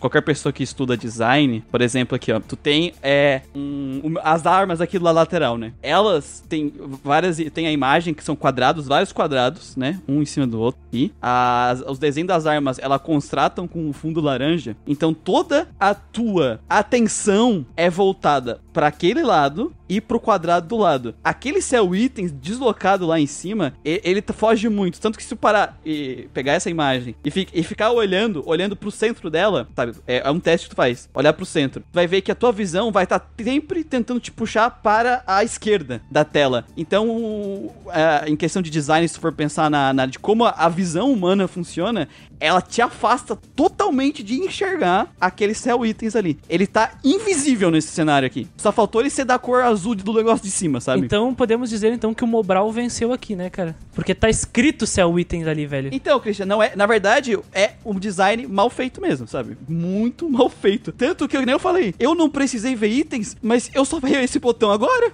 Qualquer 0.00 0.22
pessoa 0.22 0.52
que 0.52 0.62
estuda 0.62 0.96
design, 0.96 1.62
por 1.70 1.80
exemplo, 1.80 2.14
aqui, 2.16 2.30
ó, 2.32 2.40
tu 2.40 2.54
tem 2.56 2.92
é, 3.02 3.42
um- 3.54 4.14
as 4.22 4.46
armas 4.46 4.80
aqui 4.80 4.98
da 4.98 5.10
lateral, 5.10 5.56
né? 5.56 5.72
Elas 5.82 6.44
têm 6.48 6.72
várias. 7.02 7.38
Tem 7.52 7.66
a 7.66 7.72
imagem 7.72 8.12
que 8.14 8.22
são 8.22 8.36
quadrados, 8.36 8.86
vários 8.86 9.12
quadrados, 9.12 9.76
né? 9.76 10.00
Um 10.06 10.20
em 10.22 10.26
cima 10.26 10.46
do 10.46 10.60
outro. 10.60 10.80
E 10.92 11.10
as, 11.20 11.80
os 11.86 11.98
desenhos 11.98 12.28
das 12.28 12.46
armas, 12.46 12.78
ela 12.78 12.98
contrastam 12.98 13.66
com 13.66 13.88
o 13.88 13.92
fundo 13.92 14.20
laranja. 14.20 14.76
Então 14.86 15.14
toda 15.14 15.68
a 15.80 15.94
tua 15.94 16.60
atenção 16.68 17.64
é 17.76 17.88
voltada 17.88 18.60
para 18.72 18.86
aquele 18.86 19.22
lado 19.22 19.72
e 19.88 20.00
pro 20.00 20.20
quadrado 20.20 20.66
do 20.68 20.76
lado. 20.76 21.14
Aquele 21.22 21.60
céu 21.60 21.94
itens 21.94 22.32
deslocado 22.32 23.06
lá 23.06 23.18
em 23.20 23.26
cima, 23.26 23.74
ele 23.84 24.22
foge 24.34 24.68
muito. 24.68 25.00
Tanto 25.00 25.18
que 25.18 25.24
se 25.24 25.34
parar 25.36 25.78
e 25.84 26.28
pegar 26.32 26.52
essa 26.54 26.70
imagem 26.70 27.14
e, 27.24 27.30
fi- 27.30 27.48
e 27.52 27.62
ficar 27.62 27.90
olhando, 27.92 28.42
olhando 28.46 28.74
pro 28.76 28.90
centro 28.90 29.28
dela, 29.30 29.68
sabe? 29.76 29.94
É, 30.06 30.22
é 30.26 30.30
um 30.30 30.40
teste 30.40 30.68
que 30.68 30.74
tu 30.74 30.76
faz. 30.76 31.08
Olhar 31.14 31.32
pro 31.32 31.44
centro. 31.46 31.80
Tu 31.82 31.94
vai 31.94 32.06
ver 32.06 32.20
que 32.22 32.32
a 32.32 32.34
tua 32.34 32.52
visão 32.52 32.90
vai 32.90 33.04
estar 33.04 33.30
sempre 33.42 33.84
tentando 33.84 34.20
te 34.20 34.30
puxar 34.32 34.70
para 34.70 35.22
a 35.26 35.44
esquerda 35.44 36.00
da 36.10 36.24
tela. 36.24 36.64
Então, 36.76 37.70
em 38.26 38.36
questão 38.36 38.62
de 38.62 38.70
design, 38.70 39.06
se 39.08 39.18
for 39.18 39.32
pensar 39.32 39.70
na, 39.70 39.92
na- 39.92 40.06
de 40.06 40.18
como 40.18 40.44
a 40.44 40.68
visão 40.68 41.12
humana 41.12 41.46
funciona, 41.48 42.08
ela 42.42 42.60
te 42.60 42.82
afasta 42.82 43.36
totalmente 43.54 44.20
de 44.20 44.34
enxergar 44.34 45.14
aquele 45.20 45.54
céu 45.54 45.86
itens 45.86 46.16
ali. 46.16 46.36
Ele 46.48 46.66
tá 46.66 46.94
invisível 47.04 47.70
nesse 47.70 47.88
cenário 47.88 48.26
aqui. 48.26 48.48
Só 48.56 48.72
faltou 48.72 49.00
ele 49.00 49.10
ser 49.10 49.24
da 49.24 49.38
cor 49.38 49.62
azul 49.62 49.94
do 49.94 50.12
negócio 50.12 50.44
de 50.44 50.50
cima, 50.50 50.80
sabe? 50.80 51.06
Então 51.06 51.32
podemos 51.32 51.70
dizer 51.70 51.92
então 51.92 52.12
que 52.12 52.24
o 52.24 52.26
Mobral 52.26 52.70
venceu 52.72 53.12
aqui, 53.12 53.36
né, 53.36 53.48
cara? 53.48 53.76
Porque 53.94 54.12
tá 54.12 54.28
escrito 54.28 54.88
céu 54.88 55.16
itens 55.20 55.46
ali, 55.46 55.66
velho. 55.66 55.90
Então, 55.92 56.18
Christian, 56.18 56.46
não 56.46 56.60
é, 56.60 56.74
na 56.74 56.84
verdade, 56.86 57.38
é 57.52 57.74
um 57.84 57.96
design 57.98 58.46
mal 58.48 58.68
feito 58.68 59.00
mesmo, 59.00 59.28
sabe? 59.28 59.56
Muito 59.68 60.28
mal 60.28 60.48
feito. 60.48 60.90
Tanto 60.90 61.28
que, 61.28 61.38
nem 61.38 61.52
eu 61.52 61.60
falei, 61.60 61.94
eu 61.98 62.12
não 62.14 62.28
precisei 62.28 62.74
ver 62.74 62.88
itens, 62.88 63.36
mas 63.40 63.70
eu 63.72 63.84
só 63.84 64.00
vi 64.00 64.14
esse 64.16 64.40
botão 64.40 64.72
agora. 64.72 65.12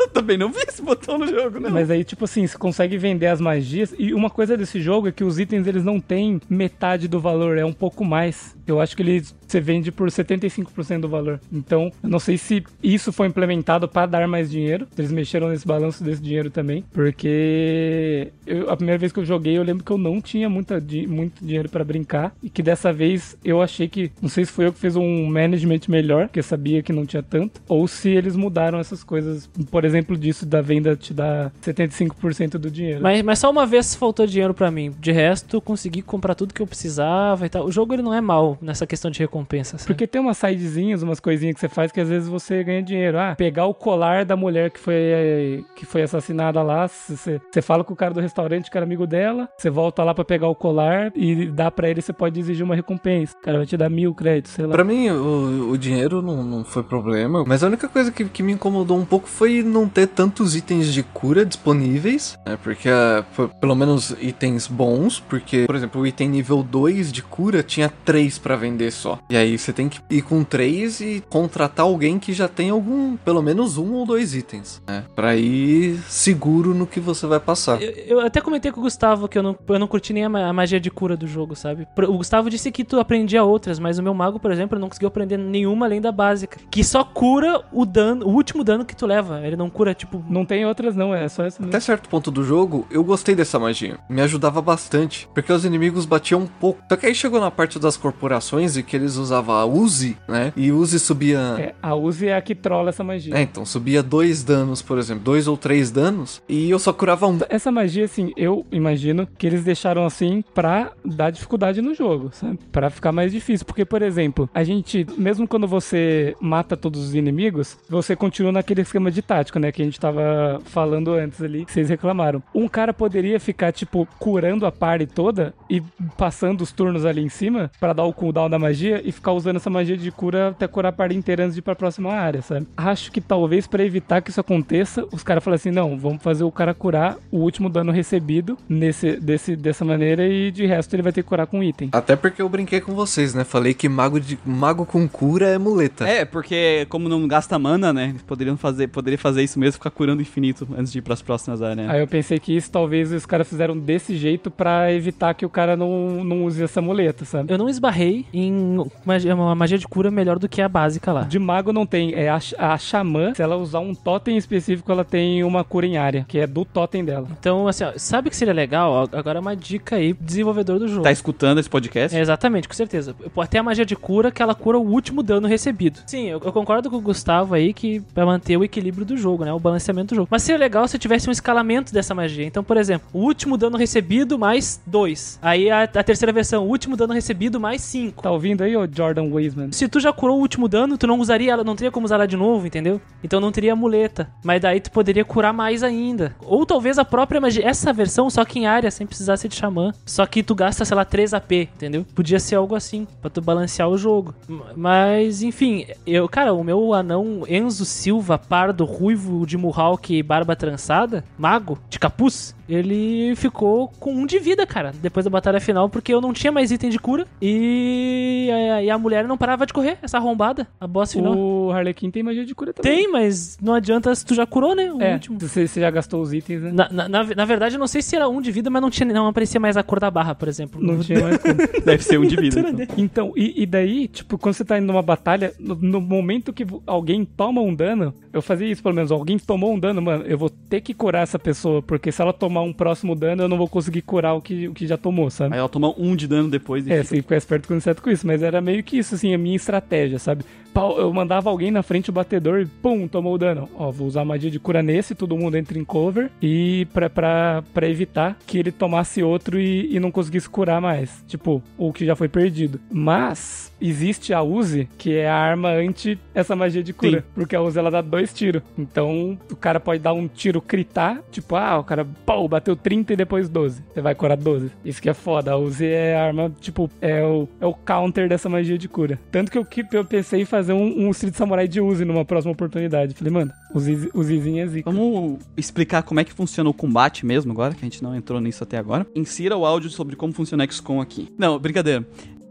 eu 0.00 0.08
também 0.10 0.36
não 0.36 0.50
vi 0.50 0.64
esse 0.66 0.82
botão 0.82 1.16
no 1.16 1.28
jogo, 1.28 1.60
não. 1.60 1.70
Mas 1.70 1.90
aí, 1.90 2.02
tipo 2.02 2.24
assim, 2.24 2.44
você 2.46 2.58
consegue 2.58 2.96
vender 2.98 3.26
as 3.26 3.40
magias. 3.40 3.94
E 3.98 4.12
uma 4.12 4.30
coisa 4.30 4.56
desse 4.56 4.80
jogo 4.80 5.08
é 5.08 5.12
que 5.12 5.22
os 5.22 5.38
itens 5.38 5.66
eles 5.66 5.84
não 5.84 6.00
têm 6.00 6.40
metade 6.56 7.06
do 7.08 7.20
valor, 7.20 7.56
é 7.58 7.64
um 7.64 7.72
pouco 7.72 8.04
mais. 8.04 8.56
Eu 8.66 8.80
acho 8.80 8.96
que 8.96 9.02
ele 9.02 9.22
você 9.46 9.60
vende 9.60 9.92
por 9.92 10.08
75% 10.10 11.00
do 11.02 11.08
valor. 11.08 11.40
Então, 11.52 11.92
eu 12.02 12.08
não 12.10 12.18
sei 12.18 12.36
se 12.36 12.64
isso 12.82 13.12
foi 13.12 13.28
implementado 13.28 13.86
para 13.86 14.06
dar 14.06 14.26
mais 14.26 14.50
dinheiro. 14.50 14.88
Eles 14.98 15.12
mexeram 15.12 15.48
nesse 15.50 15.64
balanço 15.64 16.02
desse 16.02 16.20
dinheiro 16.20 16.50
também. 16.50 16.82
Porque 16.92 18.32
eu- 18.46 18.70
a 18.70 18.76
primeira 18.76 18.98
vez 18.98 19.12
que 19.12 19.20
eu 19.20 19.24
joguei, 19.24 19.56
eu 19.56 19.62
lembro 19.62 19.84
que 19.84 19.90
eu 19.90 19.98
não 19.98 20.20
tinha 20.20 20.48
muita, 20.48 20.82
muito 21.08 21.44
dinheiro 21.44 21.68
para 21.68 21.84
brincar. 21.84 22.34
E 22.42 22.50
que 22.50 22.62
dessa 22.62 22.92
vez 22.92 23.36
eu 23.44 23.62
achei 23.62 23.88
que. 23.88 24.10
Não 24.20 24.28
sei 24.28 24.44
se 24.44 24.52
foi 24.52 24.66
eu 24.66 24.72
que 24.72 24.78
fiz 24.80 24.96
um 24.96 25.26
management 25.26 25.80
melhor, 25.88 26.28
que 26.28 26.38
eu 26.38 26.42
sabia 26.42 26.82
que 26.82 26.92
não 26.92 27.06
tinha 27.06 27.22
tanto. 27.22 27.60
Ou 27.68 27.86
se 27.86 28.08
eles 28.10 28.34
mudaram 28.36 28.78
essas 28.78 29.04
coisas. 29.04 29.48
Por 29.70 29.84
exemplo, 29.84 30.16
disso 30.16 30.44
da 30.44 30.60
venda 30.60 30.96
te 30.96 31.14
dá 31.14 31.50
75% 31.62 32.58
do 32.58 32.70
dinheiro. 32.70 33.00
Mas, 33.02 33.22
mas 33.22 33.38
só 33.38 33.50
uma 33.50 33.66
vez 33.66 33.94
faltou 33.94 34.26
dinheiro 34.26 34.54
pra 34.54 34.70
mim. 34.70 34.92
De 35.00 35.12
resto, 35.12 35.60
consegui 35.60 36.02
comprar 36.02 36.34
tudo 36.34 36.45
que 36.54 36.62
eu 36.62 36.66
precisava 36.66 37.46
e 37.46 37.48
tal. 37.48 37.64
O 37.66 37.72
jogo 37.72 37.94
ele 37.94 38.02
não 38.02 38.12
é 38.14 38.20
mal 38.20 38.56
nessa 38.60 38.86
questão 38.86 39.10
de 39.10 39.18
recompensa. 39.18 39.78
sabe? 39.78 39.86
Porque 39.88 40.06
tem 40.06 40.20
umas 40.20 40.36
sidezinhas, 40.38 41.02
umas 41.02 41.20
coisinhas 41.20 41.54
que 41.54 41.60
você 41.60 41.68
faz 41.68 41.90
que 41.92 42.00
às 42.00 42.08
vezes 42.08 42.28
você 42.28 42.62
ganha 42.64 42.82
dinheiro. 42.82 43.18
Ah, 43.18 43.34
pegar 43.36 43.66
o 43.66 43.74
colar 43.74 44.24
da 44.24 44.36
mulher 44.36 44.70
que 44.70 44.80
foi, 44.80 45.64
que 45.74 45.84
foi 45.86 46.02
assassinada 46.02 46.62
lá. 46.62 46.86
Você, 46.88 47.40
você 47.50 47.62
fala 47.62 47.84
com 47.84 47.92
o 47.92 47.96
cara 47.96 48.12
do 48.14 48.20
restaurante 48.20 48.70
que 48.70 48.76
era 48.76 48.84
amigo 48.86 49.06
dela. 49.06 49.48
Você 49.56 49.70
volta 49.70 50.02
lá 50.04 50.14
pra 50.14 50.24
pegar 50.24 50.48
o 50.48 50.54
colar 50.54 51.12
e 51.14 51.46
dá 51.46 51.70
pra 51.70 51.88
ele, 51.88 52.00
você 52.02 52.12
pode 52.12 52.38
exigir 52.40 52.64
uma 52.64 52.74
recompensa. 52.74 53.36
O 53.36 53.42
cara 53.42 53.58
vai 53.58 53.66
te 53.66 53.76
dar 53.76 53.88
mil 53.90 54.14
créditos, 54.14 54.52
sei 54.52 54.66
lá. 54.66 54.72
Pra 54.72 54.84
mim, 54.84 55.08
o, 55.10 55.70
o 55.70 55.78
dinheiro 55.78 56.20
não, 56.22 56.42
não 56.42 56.64
foi 56.64 56.82
problema. 56.82 57.44
Mas 57.46 57.62
a 57.62 57.66
única 57.68 57.88
coisa 57.88 58.10
que, 58.10 58.24
que 58.26 58.42
me 58.42 58.52
incomodou 58.52 58.98
um 58.98 59.04
pouco 59.04 59.28
foi 59.28 59.62
não 59.62 59.88
ter 59.88 60.06
tantos 60.06 60.54
itens 60.56 60.92
de 60.92 61.02
cura 61.02 61.44
disponíveis. 61.44 62.38
Né? 62.46 62.58
Porque, 62.62 62.88
p- 63.36 63.48
pelo 63.60 63.74
menos, 63.74 64.14
itens 64.20 64.66
bons. 64.66 65.20
Porque, 65.20 65.64
por 65.66 65.74
exemplo, 65.76 66.00
o 66.00 66.06
item 66.06 66.35
nível 66.36 66.62
2 66.62 67.10
de 67.12 67.22
cura 67.22 67.62
tinha 67.62 67.88
3 68.04 68.38
pra 68.38 68.56
vender 68.56 68.90
só. 68.90 69.18
E 69.30 69.36
aí 69.36 69.58
você 69.58 69.72
tem 69.72 69.88
que 69.88 70.00
ir 70.10 70.22
com 70.22 70.44
3 70.44 71.00
e 71.00 71.24
contratar 71.28 71.86
alguém 71.86 72.18
que 72.18 72.32
já 72.32 72.46
tem 72.48 72.70
algum, 72.70 73.16
pelo 73.16 73.42
menos 73.42 73.76
um 73.78 73.92
ou 73.94 74.06
dois 74.06 74.34
itens. 74.34 74.82
Né? 74.86 75.04
Pra 75.14 75.34
ir 75.36 75.98
seguro 76.08 76.74
no 76.74 76.86
que 76.86 77.00
você 77.00 77.26
vai 77.26 77.40
passar. 77.40 77.80
Eu, 77.82 77.90
eu 78.18 78.20
até 78.20 78.40
comentei 78.40 78.70
com 78.72 78.80
o 78.80 78.82
Gustavo 78.82 79.28
que 79.28 79.38
eu 79.38 79.42
não, 79.42 79.56
eu 79.68 79.78
não 79.78 79.86
curti 79.86 80.12
nem 80.12 80.24
a, 80.24 80.28
ma- 80.28 80.46
a 80.48 80.52
magia 80.52 80.78
de 80.80 80.90
cura 80.90 81.16
do 81.16 81.26
jogo, 81.26 81.54
sabe? 81.56 81.86
O 82.08 82.16
Gustavo 82.18 82.50
disse 82.50 82.70
que 82.70 82.84
tu 82.84 82.98
aprendia 83.00 83.42
outras, 83.44 83.78
mas 83.78 83.98
o 83.98 84.02
meu 84.02 84.14
mago, 84.14 84.38
por 84.38 84.50
exemplo, 84.50 84.78
não 84.78 84.88
conseguiu 84.88 85.08
aprender 85.08 85.36
nenhuma 85.36 85.86
além 85.86 86.00
da 86.00 86.12
básica. 86.12 86.58
Que 86.70 86.84
só 86.84 87.02
cura 87.04 87.62
o 87.72 87.84
dano, 87.84 88.26
o 88.26 88.30
último 88.30 88.62
dano 88.62 88.84
que 88.84 88.94
tu 88.96 89.06
leva. 89.06 89.40
Ele 89.46 89.56
não 89.56 89.68
cura, 89.70 89.94
tipo. 89.94 90.22
Não 90.28 90.44
tem 90.44 90.64
outras, 90.66 90.94
não, 90.94 91.14
é 91.14 91.28
só 91.28 91.44
essa 91.44 91.60
mesmo. 91.60 91.70
Até 91.70 91.80
certo 91.80 92.08
ponto 92.08 92.30
do 92.30 92.44
jogo, 92.44 92.86
eu 92.90 93.02
gostei 93.04 93.34
dessa 93.34 93.58
magia. 93.58 93.98
Me 94.08 94.20
ajudava 94.22 94.60
bastante. 94.62 95.28
Porque 95.34 95.52
os 95.52 95.64
inimigos 95.64 96.06
batiam 96.16 96.40
um 96.40 96.46
pouco. 96.46 96.80
Só 96.88 96.96
que 96.96 97.06
aí 97.06 97.14
chegou 97.14 97.40
na 97.40 97.50
parte 97.50 97.78
das 97.78 97.96
corporações 97.96 98.76
e 98.76 98.82
que 98.82 98.96
eles 98.96 99.16
usavam 99.16 99.54
a 99.54 99.66
Uzi, 99.66 100.16
né? 100.26 100.52
E 100.56 100.72
Uzi 100.72 100.98
subia. 100.98 101.38
É, 101.58 101.74
a 101.82 101.94
Uzi 101.94 102.28
é 102.28 102.36
a 102.36 102.40
que 102.40 102.54
trola 102.54 102.88
essa 102.88 103.04
magia. 103.04 103.36
É, 103.36 103.42
então, 103.42 103.64
subia 103.64 104.02
dois 104.02 104.42
danos, 104.42 104.82
por 104.82 104.98
exemplo, 104.98 105.22
dois 105.22 105.46
ou 105.46 105.56
três 105.56 105.90
danos, 105.90 106.42
e 106.48 106.70
eu 106.70 106.78
só 106.78 106.92
curava 106.92 107.26
um. 107.26 107.38
Essa 107.48 107.70
magia, 107.70 108.04
assim, 108.04 108.32
eu 108.36 108.64
imagino 108.72 109.28
que 109.38 109.46
eles 109.46 109.62
deixaram 109.62 110.04
assim 110.04 110.42
pra 110.54 110.92
dar 111.04 111.30
dificuldade 111.30 111.82
no 111.82 111.94
jogo, 111.94 112.30
sabe? 112.32 112.58
Pra 112.72 112.90
ficar 112.90 113.12
mais 113.12 113.32
difícil. 113.32 113.66
Porque, 113.66 113.84
por 113.84 114.02
exemplo, 114.02 114.48
a 114.54 114.64
gente, 114.64 115.06
mesmo 115.18 115.46
quando 115.46 115.66
você 115.66 116.34
mata 116.40 116.76
todos 116.76 117.00
os 117.00 117.14
inimigos, 117.14 117.76
você 117.88 118.16
continua 118.16 118.52
naquele 118.52 118.80
esquema 118.80 119.10
de 119.10 119.22
tática, 119.22 119.58
né? 119.58 119.70
Que 119.70 119.82
a 119.82 119.84
gente 119.84 120.00
tava 120.00 120.60
falando 120.64 121.12
antes 121.12 121.42
ali, 121.42 121.64
que 121.64 121.72
vocês 121.72 121.88
reclamaram. 121.88 122.42
Um 122.54 122.68
cara 122.68 122.94
poderia 122.94 123.38
ficar, 123.38 123.72
tipo, 123.72 124.08
curando 124.18 124.64
a 124.64 124.72
party 124.72 125.06
toda 125.06 125.54
e 125.68 125.82
passando 126.16 126.60
os 126.62 126.72
turnos 126.72 127.04
ali 127.04 127.22
em 127.22 127.28
cima 127.28 127.70
pra 127.78 127.92
dar 127.92 128.04
o 128.04 128.12
cooldown 128.12 128.48
da 128.50 128.58
magia 128.58 129.00
e 129.04 129.12
ficar 129.12 129.32
usando 129.32 129.56
essa 129.56 129.70
magia 129.70 129.96
de 129.96 130.10
cura 130.10 130.48
até 130.48 130.66
curar 130.66 130.90
a 130.90 130.92
party 130.92 131.16
inteira 131.16 131.44
antes 131.44 131.54
de 131.54 131.60
ir 131.60 131.62
pra 131.62 131.74
próxima 131.74 132.12
área, 132.12 132.42
sabe? 132.42 132.66
Acho 132.76 133.10
que 133.10 133.20
talvez 133.20 133.66
pra 133.66 133.84
evitar 133.84 134.20
que 134.20 134.30
isso 134.30 134.40
aconteça, 134.40 135.06
os 135.12 135.22
caras 135.22 135.42
falam 135.42 135.56
assim: 135.56 135.70
não, 135.70 135.98
vamos 135.98 136.22
fazer 136.22 136.44
o 136.44 136.52
cara 136.52 136.74
curar 136.74 137.16
o 137.30 137.38
último 137.38 137.68
dano 137.68 137.92
recebido 137.92 138.56
nesse, 138.68 139.16
desse, 139.16 139.56
dessa 139.56 139.84
maneira 139.84 140.26
e 140.26 140.50
de 140.50 140.66
resto 140.66 140.94
ele 140.94 141.02
vai 141.02 141.12
ter 141.12 141.22
que 141.22 141.28
curar 141.28 141.46
com 141.46 141.62
item. 141.62 141.90
Até 141.92 142.16
porque 142.16 142.42
eu 142.42 142.48
brinquei 142.48 142.80
com 142.80 142.94
vocês, 142.94 143.34
né? 143.34 143.44
Falei 143.44 143.74
que 143.74 143.88
mago, 143.88 144.20
de, 144.20 144.38
mago 144.44 144.84
com 144.84 145.08
cura 145.08 145.46
é 145.46 145.58
muleta. 145.58 146.06
É, 146.08 146.24
porque 146.24 146.86
como 146.88 147.08
não 147.08 147.26
gasta 147.26 147.58
mana, 147.58 147.92
né? 147.92 148.10
Eles 148.10 148.22
poderiam 148.22 148.56
fazer, 148.56 148.88
poderia 148.88 149.18
fazer 149.18 149.42
isso 149.42 149.58
mesmo, 149.58 149.74
ficar 149.74 149.90
curando 149.90 150.22
infinito 150.22 150.66
antes 150.76 150.92
de 150.92 150.98
ir 150.98 151.02
pras 151.02 151.22
próximas 151.22 151.62
áreas. 151.62 151.86
né? 151.86 151.92
Aí 151.92 152.00
eu 152.00 152.06
pensei 152.06 152.38
que 152.38 152.56
isso 152.56 152.70
talvez 152.70 153.12
os 153.12 153.26
caras 153.26 153.48
fizeram 153.48 153.76
desse 153.76 154.16
jeito 154.16 154.50
pra 154.50 154.92
evitar 154.92 155.34
que 155.34 155.44
o 155.44 155.48
cara 155.48 155.76
não, 155.76 155.95
não 156.24 156.44
use 156.44 156.62
essa 156.62 156.80
muleta, 156.80 157.24
sabe? 157.24 157.52
Eu 157.52 157.58
não 157.58 157.68
esbarrei 157.68 158.24
em 158.32 158.84
magia- 159.04 159.34
uma 159.34 159.54
magia 159.54 159.78
de 159.78 159.86
cura 159.86 160.10
melhor 160.10 160.38
do 160.38 160.48
que 160.48 160.60
a 160.62 160.68
básica 160.68 161.12
lá. 161.12 161.22
De 161.22 161.38
mago 161.38 161.72
não 161.72 161.86
tem, 161.86 162.14
é 162.14 162.28
a, 162.28 162.38
a 162.58 162.78
xamã, 162.78 163.34
se 163.34 163.42
ela 163.42 163.56
usar 163.56 163.80
um 163.80 163.94
totem 163.94 164.36
específico, 164.36 164.90
ela 164.92 165.04
tem 165.04 165.42
uma 165.44 165.64
cura 165.64 165.86
em 165.86 165.96
área, 165.96 166.24
que 166.28 166.38
é 166.38 166.46
do 166.46 166.64
totem 166.64 167.04
dela. 167.04 167.28
Então, 167.38 167.66
assim, 167.68 167.84
ó, 167.84 167.92
sabe 167.96 168.28
o 168.28 168.30
que 168.30 168.36
seria 168.36 168.54
legal? 168.54 168.90
Ó, 169.12 169.16
Agora 169.16 169.40
uma 169.40 169.56
dica 169.56 169.96
aí, 169.96 170.12
pro 170.14 170.24
desenvolvedor 170.24 170.78
do 170.78 170.88
jogo. 170.88 171.02
Tá 171.02 171.10
escutando 171.12 171.58
esse 171.58 171.68
podcast? 171.70 172.16
É, 172.16 172.20
exatamente, 172.20 172.68
com 172.68 172.74
certeza. 172.74 173.14
Ter 173.50 173.58
a 173.58 173.62
magia 173.62 173.84
de 173.86 173.96
cura 173.96 174.30
que 174.30 174.42
ela 174.42 174.54
cura 174.54 174.78
o 174.78 174.82
último 174.86 175.22
dano 175.22 175.46
recebido. 175.48 176.00
Sim, 176.06 176.26
eu, 176.26 176.40
eu 176.44 176.52
concordo 176.52 176.90
com 176.90 176.96
o 176.96 177.00
Gustavo 177.00 177.54
aí 177.54 177.72
que 177.72 178.00
pra 178.14 178.26
manter 178.26 178.56
o 178.56 178.64
equilíbrio 178.64 179.04
do 179.06 179.16
jogo, 179.16 179.44
né? 179.44 179.52
O 179.52 179.58
balanceamento 179.60 180.08
do 180.14 180.16
jogo. 180.16 180.28
Mas 180.30 180.42
seria 180.42 180.58
legal 180.58 180.86
se 180.88 180.98
tivesse 180.98 181.28
um 181.28 181.32
escalamento 181.32 181.92
dessa 181.92 182.14
magia. 182.14 182.44
Então, 182.44 182.62
por 182.64 182.76
exemplo, 182.76 183.06
o 183.12 183.20
último 183.20 183.56
dano 183.56 183.76
recebido 183.78 184.38
mais 184.38 184.80
2. 184.86 185.38
Aí 185.40 185.70
a, 185.70 185.85
a 185.94 186.02
terceira 186.02 186.32
versão, 186.32 186.64
o 186.64 186.68
último 186.68 186.96
dano 186.96 187.12
recebido 187.12 187.58
mais 187.58 187.82
5. 187.82 187.96
5. 187.96 188.22
Tá 188.22 188.30
ouvindo 188.30 188.62
aí, 188.62 188.76
ô 188.76 188.86
Jordan 188.90 189.32
Wiseman? 189.32 189.72
Se 189.72 189.88
tu 189.88 189.98
já 189.98 190.12
curou 190.12 190.38
o 190.38 190.40
último 190.40 190.68
dano, 190.68 190.98
tu 190.98 191.06
não 191.06 191.18
usaria 191.18 191.52
ela, 191.52 191.64
não 191.64 191.74
teria 191.74 191.90
como 191.90 192.04
usar 192.04 192.16
ela 192.16 192.26
de 192.26 192.36
novo, 192.36 192.66
entendeu? 192.66 193.00
Então 193.22 193.40
não 193.40 193.52
teria 193.52 193.74
muleta. 193.74 194.28
Mas 194.44 194.60
daí 194.60 194.80
tu 194.80 194.90
poderia 194.90 195.24
curar 195.24 195.52
mais 195.52 195.82
ainda. 195.82 196.34
Ou 196.40 196.66
talvez 196.66 196.98
a 196.98 197.04
própria 197.04 197.40
magia. 197.40 197.66
Essa 197.66 197.92
versão 197.92 198.28
só 198.28 198.44
que 198.44 198.58
em 198.58 198.66
área, 198.66 198.90
sem 198.90 199.06
precisar 199.06 199.36
ser 199.36 199.48
de 199.48 199.56
xamã. 199.56 199.92
Só 200.04 200.26
que 200.26 200.42
tu 200.42 200.54
gasta, 200.54 200.84
sei 200.84 200.96
lá, 200.96 201.04
3 201.04 201.34
AP, 201.34 201.52
entendeu? 201.52 202.04
Podia 202.14 202.38
ser 202.38 202.56
algo 202.56 202.74
assim, 202.74 203.06
pra 203.20 203.30
tu 203.30 203.40
balancear 203.40 203.88
o 203.88 203.98
jogo. 203.98 204.34
Mas, 204.76 205.42
enfim, 205.42 205.86
eu, 206.06 206.28
cara, 206.28 206.52
o 206.52 206.62
meu 206.62 206.92
anão 206.92 207.44
Enzo 207.48 207.84
Silva, 207.84 208.38
pardo, 208.38 208.84
ruivo 208.84 209.46
de 209.46 209.56
Mohawk 209.56 210.14
e 210.14 210.22
barba 210.22 210.54
trançada, 210.54 211.24
mago, 211.38 211.78
de 211.88 211.98
capuz, 211.98 212.54
ele 212.68 213.34
ficou 213.36 213.88
com 214.00 214.12
um 214.12 214.26
de 214.26 214.38
vida, 214.38 214.66
cara, 214.66 214.92
depois 215.00 215.24
da 215.24 215.30
batalha 215.30 215.60
final, 215.60 215.75
porque 215.88 216.12
eu 216.14 216.20
não 216.20 216.32
tinha 216.32 216.50
mais 216.50 216.70
item 216.70 216.88
de 216.90 216.98
cura 216.98 217.26
e 217.40 218.48
a, 218.50 218.82
e 218.82 218.90
a 218.90 218.98
mulher 218.98 219.26
não 219.26 219.36
parava 219.36 219.66
de 219.66 219.72
correr, 219.72 219.98
essa 220.02 220.16
arrombada, 220.18 220.66
a 220.80 220.86
boss 220.86 221.12
final. 221.12 221.36
O 221.36 221.70
Harlequin 221.70 222.10
tem 222.10 222.22
magia 222.22 222.44
de 222.44 222.54
cura 222.54 222.72
também. 222.72 222.96
Tem, 222.96 223.10
mas 223.12 223.58
não 223.60 223.74
adianta 223.74 224.14
se 224.14 224.24
tu 224.24 224.34
já 224.34 224.46
curou, 224.46 224.74
né? 224.74 224.92
O 224.92 225.00
É, 225.02 225.14
último. 225.14 225.38
você, 225.38 225.66
você 225.66 225.80
já 225.80 225.90
gastou 225.90 226.20
os 226.22 226.32
itens, 226.32 226.62
né? 226.62 226.72
Na, 226.72 226.88
na, 226.90 227.08
na, 227.08 227.24
na 227.24 227.44
verdade, 227.44 227.74
eu 227.76 227.78
não 227.78 227.86
sei 227.86 228.02
se 228.02 228.16
era 228.16 228.28
um 228.28 228.40
de 228.40 228.50
vida, 228.50 228.70
mas 228.70 228.80
não, 228.82 228.90
tinha, 228.90 229.06
não 229.12 229.26
aparecia 229.26 229.60
mais 229.60 229.76
a 229.76 229.82
cor 229.82 230.00
da 230.00 230.10
barra, 230.10 230.34
por 230.34 230.48
exemplo. 230.48 230.80
Não 230.82 230.98
tinha 231.00 231.20
mais. 231.20 231.38
Deve 231.84 232.02
ser 232.02 232.18
um 232.18 232.26
de 232.26 232.36
vida. 232.36 232.60
então. 232.60 232.86
Então, 233.16 233.32
e, 233.36 233.62
e 233.62 233.66
daí, 233.66 234.08
tipo, 234.08 234.36
quando 234.38 234.54
você 234.54 234.64
tá 234.64 234.78
indo 234.78 234.86
numa 234.86 235.02
batalha, 235.02 235.52
no, 235.58 235.74
no 235.74 236.00
momento 236.00 236.52
que 236.52 236.66
alguém 236.86 237.24
toma 237.24 237.60
um 237.60 237.74
dano, 237.74 238.12
eu 238.32 238.42
fazia 238.42 238.66
isso 238.70 238.82
pelo 238.82 238.94
menos, 238.94 239.10
alguém 239.10 239.38
tomou 239.38 239.72
um 239.72 239.78
dano, 239.78 240.02
mano, 240.02 240.24
eu 240.26 240.36
vou 240.36 240.50
ter 240.50 240.80
que 240.80 240.92
curar 240.92 241.22
essa 241.22 241.38
pessoa, 241.38 241.80
porque 241.82 242.10
se 242.12 242.20
ela 242.20 242.32
tomar 242.32 242.62
um 242.62 242.72
próximo 242.72 243.14
dano, 243.14 243.42
eu 243.44 243.48
não 243.48 243.56
vou 243.56 243.68
conseguir 243.68 244.02
curar 244.02 244.34
o 244.34 244.40
que, 244.42 244.68
o 244.68 244.74
que 244.74 244.86
já 244.86 244.96
tomou, 244.96 245.30
sabe? 245.30 245.54
Aí 245.54 245.60
ela 245.66 245.72
toma 245.72 245.92
um 245.98 246.14
de 246.16 246.26
dano 246.26 246.48
depois 246.48 246.86
e 246.86 246.92
É, 246.92 246.96
fica- 246.96 247.04
você 247.08 247.16
fica 247.16 247.36
esperto 247.36 247.68
com 247.68 247.80
certo 247.80 248.02
com 248.02 248.10
isso, 248.10 248.26
mas 248.26 248.42
era 248.42 248.60
meio 248.60 248.82
que 248.82 248.96
isso, 248.98 249.14
assim, 249.14 249.34
a 249.34 249.38
minha 249.38 249.56
estratégia, 249.56 250.18
sabe? 250.18 250.44
Pau, 250.76 251.00
Eu 251.00 251.10
mandava 251.10 251.48
alguém 251.48 251.70
na 251.70 251.82
frente 251.82 252.06
do 252.06 252.12
batedor 252.12 252.60
e 252.60 252.66
pum, 252.66 253.08
tomou 253.08 253.32
o 253.32 253.38
dano. 253.38 253.66
Ó, 253.74 253.90
vou 253.90 254.06
usar 254.06 254.26
magia 254.26 254.50
de 254.50 254.60
cura 254.60 254.82
nesse, 254.82 255.14
todo 255.14 255.34
mundo 255.34 255.56
entra 255.56 255.78
em 255.78 255.84
cover 255.86 256.30
e 256.42 256.86
pra, 256.92 257.08
pra, 257.08 257.64
pra 257.72 257.88
evitar 257.88 258.36
que 258.46 258.58
ele 258.58 258.70
tomasse 258.70 259.22
outro 259.22 259.58
e, 259.58 259.96
e 259.96 259.98
não 259.98 260.10
conseguisse 260.10 260.50
curar 260.50 260.78
mais. 260.78 261.24
Tipo, 261.26 261.62
o 261.78 261.94
que 261.94 262.04
já 262.04 262.14
foi 262.14 262.28
perdido. 262.28 262.78
Mas 262.90 263.72
existe 263.80 264.34
a 264.34 264.42
Uzi, 264.42 264.86
que 264.98 265.14
é 265.14 265.26
a 265.26 265.34
arma 265.34 265.70
anti 265.70 266.18
essa 266.34 266.54
magia 266.54 266.82
de 266.82 266.92
cura. 266.92 267.24
Porque 267.34 267.56
a 267.56 267.62
Uzi 267.62 267.78
ela 267.78 267.90
dá 267.90 268.02
dois 268.02 268.34
tiros. 268.34 268.60
Então 268.76 269.38
o 269.50 269.56
cara 269.56 269.80
pode 269.80 270.02
dar 270.02 270.12
um 270.12 270.28
tiro 270.28 270.60
critar, 270.60 271.22
tipo, 271.32 271.56
ah, 271.56 271.78
o 271.78 271.84
cara 271.84 272.06
pô, 272.26 272.46
bateu 272.46 272.76
30 272.76 273.14
e 273.14 273.16
depois 273.16 273.48
12. 273.48 273.82
Você 273.94 274.02
vai 274.02 274.14
curar 274.14 274.36
12. 274.36 274.70
Isso 274.84 275.00
que 275.00 275.08
é 275.08 275.14
foda. 275.14 275.52
A 275.52 275.56
Uzi 275.56 275.86
é 275.86 276.16
a 276.16 276.26
arma, 276.26 276.52
tipo, 276.60 276.90
é 277.00 277.24
o, 277.24 277.48
é 277.62 277.64
o 277.64 277.72
counter 277.72 278.28
dessa 278.28 278.50
magia 278.50 278.76
de 278.76 278.88
cura. 278.88 279.18
Tanto 279.32 279.50
que 279.50 279.56
eu, 279.56 279.64
que 279.64 279.86
eu 279.92 280.04
pensei 280.04 280.42
em 280.42 280.44
fazer 280.44 280.65
um, 280.74 281.06
um 281.06 281.10
Street 281.10 281.34
Samurai 281.34 281.68
de 281.68 281.80
Uzi 281.80 282.04
numa 282.04 282.24
próxima 282.24 282.52
oportunidade. 282.52 283.14
Falei, 283.14 283.32
mano, 283.32 283.52
Uzi, 283.74 284.10
Uzizinho 284.14 284.62
é 284.62 284.66
zica. 284.66 284.90
Vamos 284.90 285.38
explicar 285.56 286.02
como 286.02 286.20
é 286.20 286.24
que 286.24 286.32
funciona 286.32 286.68
o 286.68 286.74
combate 286.74 287.24
mesmo 287.24 287.52
agora, 287.52 287.74
que 287.74 287.80
a 287.80 287.84
gente 287.84 288.02
não 288.02 288.14
entrou 288.14 288.40
nisso 288.40 288.62
até 288.62 288.78
agora. 288.78 289.06
Insira 289.14 289.56
o 289.56 289.64
áudio 289.64 289.90
sobre 289.90 290.16
como 290.16 290.32
funciona 290.32 290.66
XCOM 290.70 291.00
aqui. 291.00 291.28
Não, 291.38 291.58
brincadeira. 291.58 292.06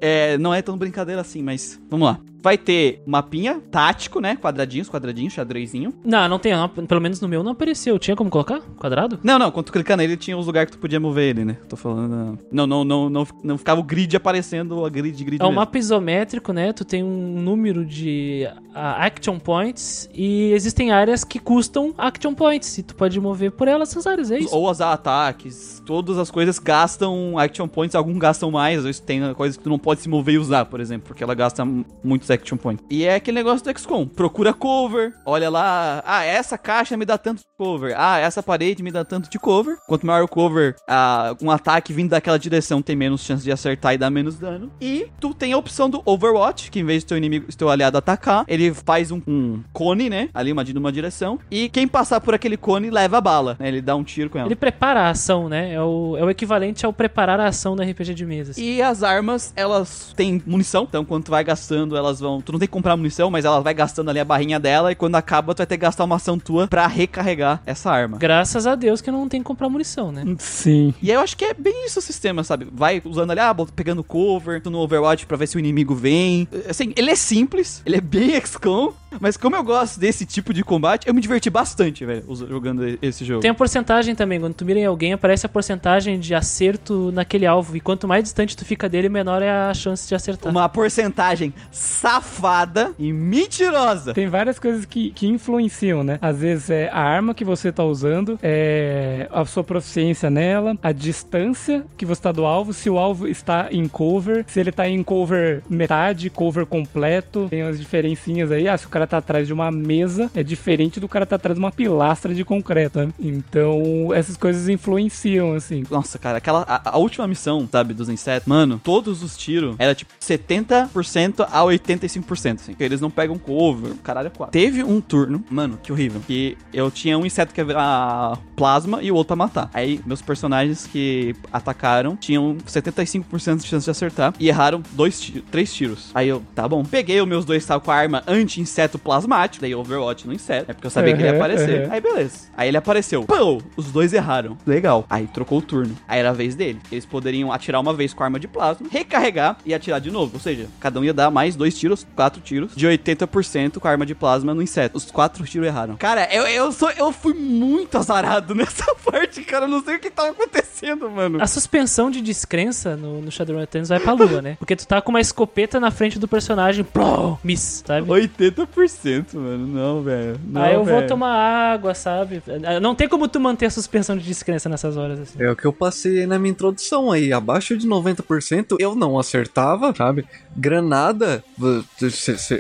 É, 0.06 0.38
não 0.38 0.54
é 0.54 0.62
tão 0.62 0.78
brincadeira 0.78 1.22
assim, 1.22 1.42
mas 1.42 1.80
vamos 1.90 2.08
lá. 2.08 2.20
Vai 2.42 2.60
ter 2.60 3.02
mapinha 3.08 3.60
tático, 3.72 4.20
né? 4.20 4.36
Quadradinhos, 4.36 4.88
quadradinhos, 4.88 5.34
xadrezinho. 5.34 5.92
Não, 6.06 6.30
não 6.30 6.38
tem. 6.38 6.54
não, 6.54 6.70
pelo 6.70 7.02
menos 7.02 7.20
no 7.20 7.28
meu 7.28 7.42
não 7.42 7.54
apareceu. 7.54 7.98
Tinha 7.98 8.16
como 8.16 8.30
colocar? 8.30 8.62
Quadrado? 8.78 9.20
Não, 9.24 9.40
não, 9.40 9.50
quando 9.50 9.66
tu 9.66 9.72
clicar 9.72 9.98
nele 9.98 10.16
tinha 10.16 10.38
os 10.38 10.46
lugares 10.46 10.70
que 10.70 10.78
tu 10.78 10.80
podia 10.80 11.00
mover 11.00 11.30
ele, 11.30 11.44
né? 11.44 11.58
Tô 11.68 11.76
falando. 11.76 12.38
Não, 12.52 12.68
não, 12.68 12.84
não, 12.84 13.10
não, 13.10 13.28
não 13.44 13.58
ficava 13.58 13.82
o 13.82 13.84
grid 13.84 14.16
aparecendo, 14.16 14.86
a 14.86 14.90
grid, 14.90 15.24
grid. 15.24 15.42
É 15.42 15.44
um 15.44 15.48
mesmo. 15.48 15.60
mapa 15.60 15.76
isométrico, 15.80 16.54
né? 16.54 16.72
Tu 16.72 16.86
tem 16.86 17.04
um 17.04 17.42
número 17.42 17.84
de 17.84 18.48
ah, 18.76 19.04
action 19.04 19.40
points 19.40 20.08
e 20.14 20.52
existem 20.52 20.92
áreas 20.92 21.24
que 21.24 21.40
custam 21.40 21.96
action 21.98 22.36
points. 22.36 22.78
E 22.78 22.84
tu 22.84 22.94
pode 22.94 23.20
mover 23.20 23.54
por 23.54 23.68
elas 23.68 23.90
essas 23.90 24.06
áreas, 24.06 24.30
é 24.30 24.38
isso. 24.38 24.56
Ou 24.56 24.70
as 24.70 24.82
ataques, 24.82 25.82
todas 25.84 26.20
as 26.20 26.30
coisas 26.30 26.60
gastam 26.60 27.40
action 27.40 27.68
points, 27.68 27.96
alguns 27.96 28.20
gastam 28.20 28.52
mais, 28.52 28.80
às 28.80 28.86
vezes 28.86 29.00
tem 29.00 29.34
coisas 29.34 29.58
que 29.58 29.64
tu 29.64 29.70
não 29.70 29.80
pode 29.80 29.95
se 30.02 30.10
mover 30.10 30.36
e 30.36 30.38
usar, 30.38 30.66
por 30.66 30.80
exemplo, 30.80 31.08
porque 31.08 31.24
ela 31.24 31.34
gasta 31.34 31.64
muitos 32.04 32.30
action 32.30 32.58
points. 32.58 32.86
E 32.90 33.04
é 33.04 33.16
aquele 33.16 33.36
negócio 33.36 33.66
do 33.66 33.80
XCOM, 33.80 34.08
procura 34.08 34.54
cover, 34.54 35.14
olha 35.26 35.50
lá, 35.50 36.04
ah, 36.06 36.24
essa 36.24 36.58
caixa 36.58 36.96
me 36.98 37.06
dá 37.06 37.18
tanto 37.18 37.40
de 37.40 37.46
cover, 37.58 37.96
ah, 37.98 38.20
essa 38.20 38.42
parede 38.42 38.84
me 38.84 38.92
dá 38.92 39.04
tanto 39.04 39.30
de 39.30 39.40
cover. 39.40 39.78
Quanto 39.88 40.06
maior 40.06 40.24
o 40.24 40.28
cover, 40.28 40.76
ah, 40.88 41.36
um 41.42 41.52
ataque 41.52 41.94
vindo 41.94 42.10
daquela 42.10 42.40
direção 42.40 42.82
tem 42.82 42.96
menos 42.96 43.22
chance 43.22 43.44
de 43.44 43.52
acertar 43.52 43.94
e 43.94 43.98
dar 43.98 44.10
menos 44.10 44.38
dano. 44.38 44.72
E 44.80 45.08
tu 45.20 45.34
tem 45.34 45.54
a 45.54 45.58
opção 45.58 45.90
do 45.90 46.02
Overwatch, 46.06 46.72
que 46.72 46.80
em 46.80 46.86
vez 46.86 47.04
de 47.04 47.08
teu 47.08 47.18
inimigo, 47.18 47.48
teu 47.56 47.70
aliado 47.70 47.98
atacar, 47.98 48.46
ele 48.48 48.74
faz 48.74 49.12
um, 49.12 49.22
um 49.28 49.64
cone, 49.74 50.10
né, 50.10 50.30
ali 50.34 50.52
uma, 50.52 50.64
numa 50.64 50.92
direção, 50.92 51.40
e 51.50 51.70
quem 51.70 51.88
passar 51.88 52.20
por 52.22 52.34
aquele 52.34 52.58
cone 52.58 52.90
leva 52.90 53.18
a 53.18 53.22
bala, 53.22 53.56
né, 53.60 53.68
ele 53.68 53.82
dá 53.82 53.96
um 53.96 54.04
tiro 54.04 54.30
com 54.30 54.38
ela. 54.38 54.48
Ele 54.48 54.56
prepara 54.56 55.02
a 55.02 55.10
ação, 55.10 55.50
né? 55.50 55.74
É 55.74 55.82
o, 55.82 56.16
é 56.18 56.24
o 56.24 56.30
equivalente 56.30 56.86
ao 56.86 56.94
preparar 56.94 57.40
a 57.40 57.48
ação 57.48 57.76
no 57.76 57.84
RPG 57.84 58.14
de 58.14 58.26
mesa. 58.26 58.52
assim. 58.52 58.64
E 58.64 58.82
as 58.82 59.04
armas, 59.04 59.54
elas 59.56 59.75
têm 60.16 60.42
munição, 60.46 60.86
então 60.88 61.04
quando 61.04 61.26
tu 61.26 61.32
vai 61.32 61.44
gastando, 61.44 61.98
elas 61.98 62.20
vão. 62.20 62.42
Tu 62.42 62.52
não 62.52 62.60
tem 62.60 62.68
que 62.68 62.72
comprar 62.74 62.96
munição, 62.96 63.30
mas 63.30 63.46
ela 63.46 63.60
vai 63.60 63.74
gastando 63.74 64.10
ali 64.10 64.20
a 64.20 64.26
barrinha 64.26 64.60
dela, 64.60 64.92
e 64.92 64.96
quando 64.96 65.16
acaba, 65.16 65.54
tu 65.54 65.60
vai 65.60 65.68
ter 65.68 65.78
que 65.78 65.82
gastar 65.82 66.04
uma 66.04 66.16
ação 66.16 66.38
tua 66.38 66.68
pra 66.68 66.88
recarregar 66.88 67.62
essa 67.66 67.92
arma. 67.92 68.18
Graças 68.18 68.68
a 68.68 68.76
Deus 68.76 69.02
que 69.02 69.12
não 69.12 69.28
tem 69.28 69.42
que 69.42 69.46
comprar 69.46 69.70
munição, 69.70 70.12
né? 70.12 70.24
Sim. 70.40 70.94
E 71.02 71.12
aí 71.12 71.18
eu 71.18 71.22
acho 71.22 71.36
que 71.36 71.46
é 71.46 71.54
bem 71.54 71.86
isso 71.86 72.00
o 72.00 72.02
sistema, 72.02 72.44
sabe? 72.44 72.68
Vai 72.72 73.02
usando 73.04 73.32
ali, 73.32 73.40
ah, 73.40 73.56
pegando 73.76 74.04
cover, 74.04 74.62
tu 74.62 74.70
no 74.70 74.80
Overwatch 74.80 75.26
pra 75.26 75.38
ver 75.38 75.48
se 75.48 75.58
o 75.58 75.60
inimigo 75.60 75.96
vem. 75.96 76.48
Assim, 76.70 76.94
ele 76.96 77.12
é 77.12 77.16
simples, 77.16 77.82
ele 77.86 77.98
é 77.98 78.02
bem 78.02 78.40
XCOM, 78.40 78.94
mas 79.20 79.38
como 79.38 79.56
eu 79.56 79.64
gosto 79.64 80.00
desse 80.00 80.26
tipo 80.26 80.54
de 80.54 80.64
combate, 80.64 81.08
eu 81.08 81.14
me 81.14 81.22
diverti 81.22 81.50
bastante, 81.50 82.06
velho, 82.06 82.24
jogando 82.48 82.98
esse 83.02 83.24
jogo. 83.24 83.42
Tem 83.42 83.52
a 83.52 83.54
porcentagem 83.54 84.16
também, 84.16 84.40
quando 84.40 84.54
tu 84.54 84.66
mira 84.66 84.80
em 84.80 84.86
alguém, 84.86 85.14
aparece 85.14 85.46
a 85.46 85.50
porcentagem 85.50 86.20
de 86.20 86.34
acerto 86.34 87.12
naquele 87.12 87.46
alvo. 87.46 87.76
E 87.76 87.80
quanto 87.80 88.08
mais 88.08 88.24
distante 88.24 88.56
tu 88.56 88.66
fica 88.66 88.90
dele, 88.90 89.10
menor 89.10 89.42
é 89.42 89.50
a 89.50 89.65
chance 89.74 90.08
de 90.08 90.16
acertar. 90.16 90.52
Uma 90.52 90.68
porcentagem 90.70 91.54
safada 91.72 92.94
e 92.98 93.12
mentirosa. 93.12 94.14
Tem 94.14 94.28
várias 94.28 94.60
coisas 94.60 94.86
que, 94.86 95.12
que 95.12 95.28
influenciam, 95.28 96.04
né? 96.04 96.18
Às 96.22 96.40
vezes 96.40 96.70
é 96.70 96.90
a 96.92 97.02
arma 97.02 97.34
que 97.34 97.44
você 97.44 97.72
tá 97.72 97.84
usando, 97.84 98.40
é 98.42 99.28
a 99.32 99.46
sua 99.46 99.64
proficiência 99.64 100.30
nela, 100.30 100.78
a 100.82 100.92
distância 100.92 101.86
que 101.98 102.06
você 102.06 102.22
tá 102.22 102.32
do 102.32 102.46
alvo, 102.46 102.74
se 102.74 102.90
o 102.90 102.98
alvo 102.98 103.28
está 103.28 103.68
em 103.72 103.88
cover, 103.88 104.46
se 104.48 104.60
ele 104.60 104.72
tá 104.72 104.88
em 104.88 105.02
cover 105.04 105.64
metade, 105.70 106.30
cover 106.30 106.66
completo, 106.66 107.48
tem 107.50 107.64
umas 107.64 107.80
diferencinhas 107.80 108.52
aí. 108.52 108.68
Ah, 108.68 108.78
se 108.78 108.86
o 108.86 108.90
cara 108.90 109.08
tá 109.08 109.18
atrás 109.18 109.48
de 109.48 109.54
uma 109.54 109.72
mesa, 109.72 110.30
é 110.36 110.44
diferente 110.44 111.00
do 111.00 111.08
cara 111.08 111.26
tá 111.26 111.36
atrás 111.36 111.56
de 111.56 111.60
uma 111.60 111.72
pilastra 111.72 112.34
de 112.34 112.44
concreto, 112.44 113.00
né? 113.00 113.10
Então, 113.20 114.14
essas 114.14 114.38
coisas 114.38 114.70
influenciam, 114.70 115.54
assim. 115.54 115.84
Nossa, 115.90 116.18
cara, 116.20 116.38
aquela. 116.38 116.62
A, 116.68 116.92
a 116.92 116.98
última 116.98 117.28
missão, 117.28 117.68
sabe, 117.72 117.94
dos 117.94 118.10
insetos, 118.10 118.48
mano, 118.48 118.80
todos 118.84 119.24
os 119.24 119.38
tiros 119.38 119.55
era 119.80 119.94
tipo 119.96 120.12
70% 120.22 121.42
a 121.52 121.62
85%, 121.62 122.56
assim. 122.56 122.76
Eles 122.80 123.02
não 123.02 123.10
pegam 123.10 123.38
cover, 123.38 123.94
caralho, 124.04 124.28
é 124.28 124.30
quatro. 124.30 124.52
Teve 124.52 124.84
um 124.84 125.00
turno, 125.02 125.44
mano, 125.50 125.80
que 125.82 125.92
horrível. 125.92 126.22
Que 126.26 126.58
eu 126.74 126.90
tinha 126.92 127.18
um 127.18 127.26
inseto 127.26 127.54
que 127.54 127.62
ia 127.62 127.66
virar 127.66 128.38
plasma 128.56 129.02
e 129.02 129.12
o 129.12 129.16
outro 129.16 129.28
pra 129.28 129.36
matar. 129.36 129.70
Aí, 129.74 130.00
meus 130.06 130.22
personagens 130.22 130.88
que 130.88 131.36
atacaram 131.52 132.16
tinham 132.16 132.58
75% 132.68 133.58
de 133.62 133.68
chance 133.68 133.86
de 133.86 133.92
acertar 133.92 134.34
e 134.40 134.48
erraram 134.48 134.82
dois 134.94 135.20
tiros, 135.20 135.44
três 135.52 135.74
tiros. 135.74 136.12
Aí 136.14 136.28
eu, 136.30 136.42
tá 136.54 136.68
bom. 136.68 136.84
Peguei 136.84 137.20
os 137.22 137.28
meus 137.28 137.46
dois 137.46 137.64
estavam 137.64 137.84
com 137.84 137.92
a 137.92 137.96
arma 137.96 138.24
anti-inseto 138.28 138.98
plasmático, 138.98 139.62
daí 139.62 139.76
Overwatch 139.76 140.28
no 140.28 140.34
inseto. 140.34 140.72
É 140.72 140.74
porque 140.74 140.88
eu 140.88 140.92
sabia 140.92 141.14
que 141.16 141.22
ele 141.22 141.28
ia 141.30 141.34
Uhum, 141.34 141.40
aparecer. 141.40 141.86
uhum. 141.88 141.94
Aí 141.94 142.02
beleza. 142.02 142.48
Aí 142.56 142.68
ele 142.70 142.78
apareceu. 142.78 143.24
Pô, 143.24 143.62
os 143.76 143.92
dois 143.92 144.14
erraram. 144.14 144.58
Legal. 144.66 145.06
Aí 145.10 145.28
trocou 145.28 145.60
o 145.60 145.62
turno. 145.62 145.96
Aí 146.08 146.20
era 146.20 146.30
a 146.30 146.34
vez 146.34 146.56
dele. 146.56 146.80
Eles 146.92 147.06
poderiam 147.06 147.52
atirar 147.52 147.82
uma 147.82 147.94
vez 147.94 148.14
com 148.14 148.24
a 148.24 148.26
arma 148.28 148.40
de 148.40 148.48
plasma, 148.48 148.88
recarregar 148.92 149.45
e 149.66 149.74
atirar 149.74 150.00
de 150.00 150.10
novo. 150.12 150.32
Ou 150.36 150.40
seja, 150.40 150.68
cada 150.80 151.00
um 151.00 151.04
ia 151.04 151.14
dar 151.14 151.30
mais 151.30 151.56
dois 151.56 151.78
tiros, 151.78 152.06
quatro 152.16 152.42
tiros, 152.42 152.76
de 152.76 152.88
80% 152.88 153.80
com 153.80 153.88
a 153.88 153.92
arma 153.92 154.06
de 154.06 154.16
plasma 154.16 154.54
no 154.54 154.62
inseto. 154.62 154.98
Os 154.98 155.12
quatro 155.12 155.44
tiros 155.46 155.68
erraram. 155.68 155.98
Cara, 155.98 156.28
eu, 156.34 156.44
eu, 156.48 156.72
sou, 156.72 156.90
eu 156.92 157.12
fui 157.12 157.34
muito 157.34 157.98
azarado 157.98 158.54
nessa 158.56 158.86
parte, 158.96 159.42
cara. 159.44 159.66
Eu 159.66 159.70
não 159.70 159.84
sei 159.84 159.96
o 159.96 160.00
que 160.00 160.10
tava 160.10 160.30
acontecendo, 160.30 161.10
mano. 161.10 161.42
A 161.42 161.48
suspensão 161.48 162.10
de 162.10 162.22
descrença 162.22 162.96
no, 162.96 163.22
no 163.22 163.32
Shadowrun 163.32 163.62
Eternus 163.62 163.90
vai 163.90 164.00
pra 164.00 164.14
lua, 164.14 164.42
né? 164.42 164.56
Porque 164.60 164.76
tu 164.76 164.88
tá 164.88 165.02
com 165.02 165.10
uma 165.12 165.22
escopeta 165.22 165.80
na 165.80 165.92
frente 165.92 166.18
do 166.20 166.28
personagem, 166.28 166.84
plom, 166.84 167.38
miss, 167.44 167.84
sabe? 167.86 168.08
80%, 168.08 169.34
mano. 169.36 169.68
Não, 169.68 170.02
velho. 170.02 170.40
Não, 170.46 170.62
Aí 170.62 170.74
eu 170.74 170.84
vou 170.84 170.96
velho. 170.96 171.08
tomar 171.08 171.34
água, 171.74 171.94
sabe? 171.94 172.42
Não 172.82 172.96
tem 172.96 173.08
como 173.08 173.28
tu 173.28 173.40
manter 173.40 173.66
a 173.66 173.70
suspensão 173.70 174.18
de 174.18 174.24
descrença 174.24 174.70
nessas 174.70 174.98
horas, 174.98 175.20
assim. 175.20 175.42
É 175.42 175.50
o 175.50 175.56
que 175.56 175.66
eu 175.66 175.74
passei 175.74 176.26
na 176.26 176.38
minha 176.40 176.52
introdução 176.52 177.12
aí. 177.12 177.34
Abaixo 177.34 177.78
de 177.78 177.88
90%, 177.88 178.78
eu 178.80 178.96
não 178.96 179.18
acertava, 179.36 179.94
sabe? 179.96 180.26
Granada, 180.58 181.44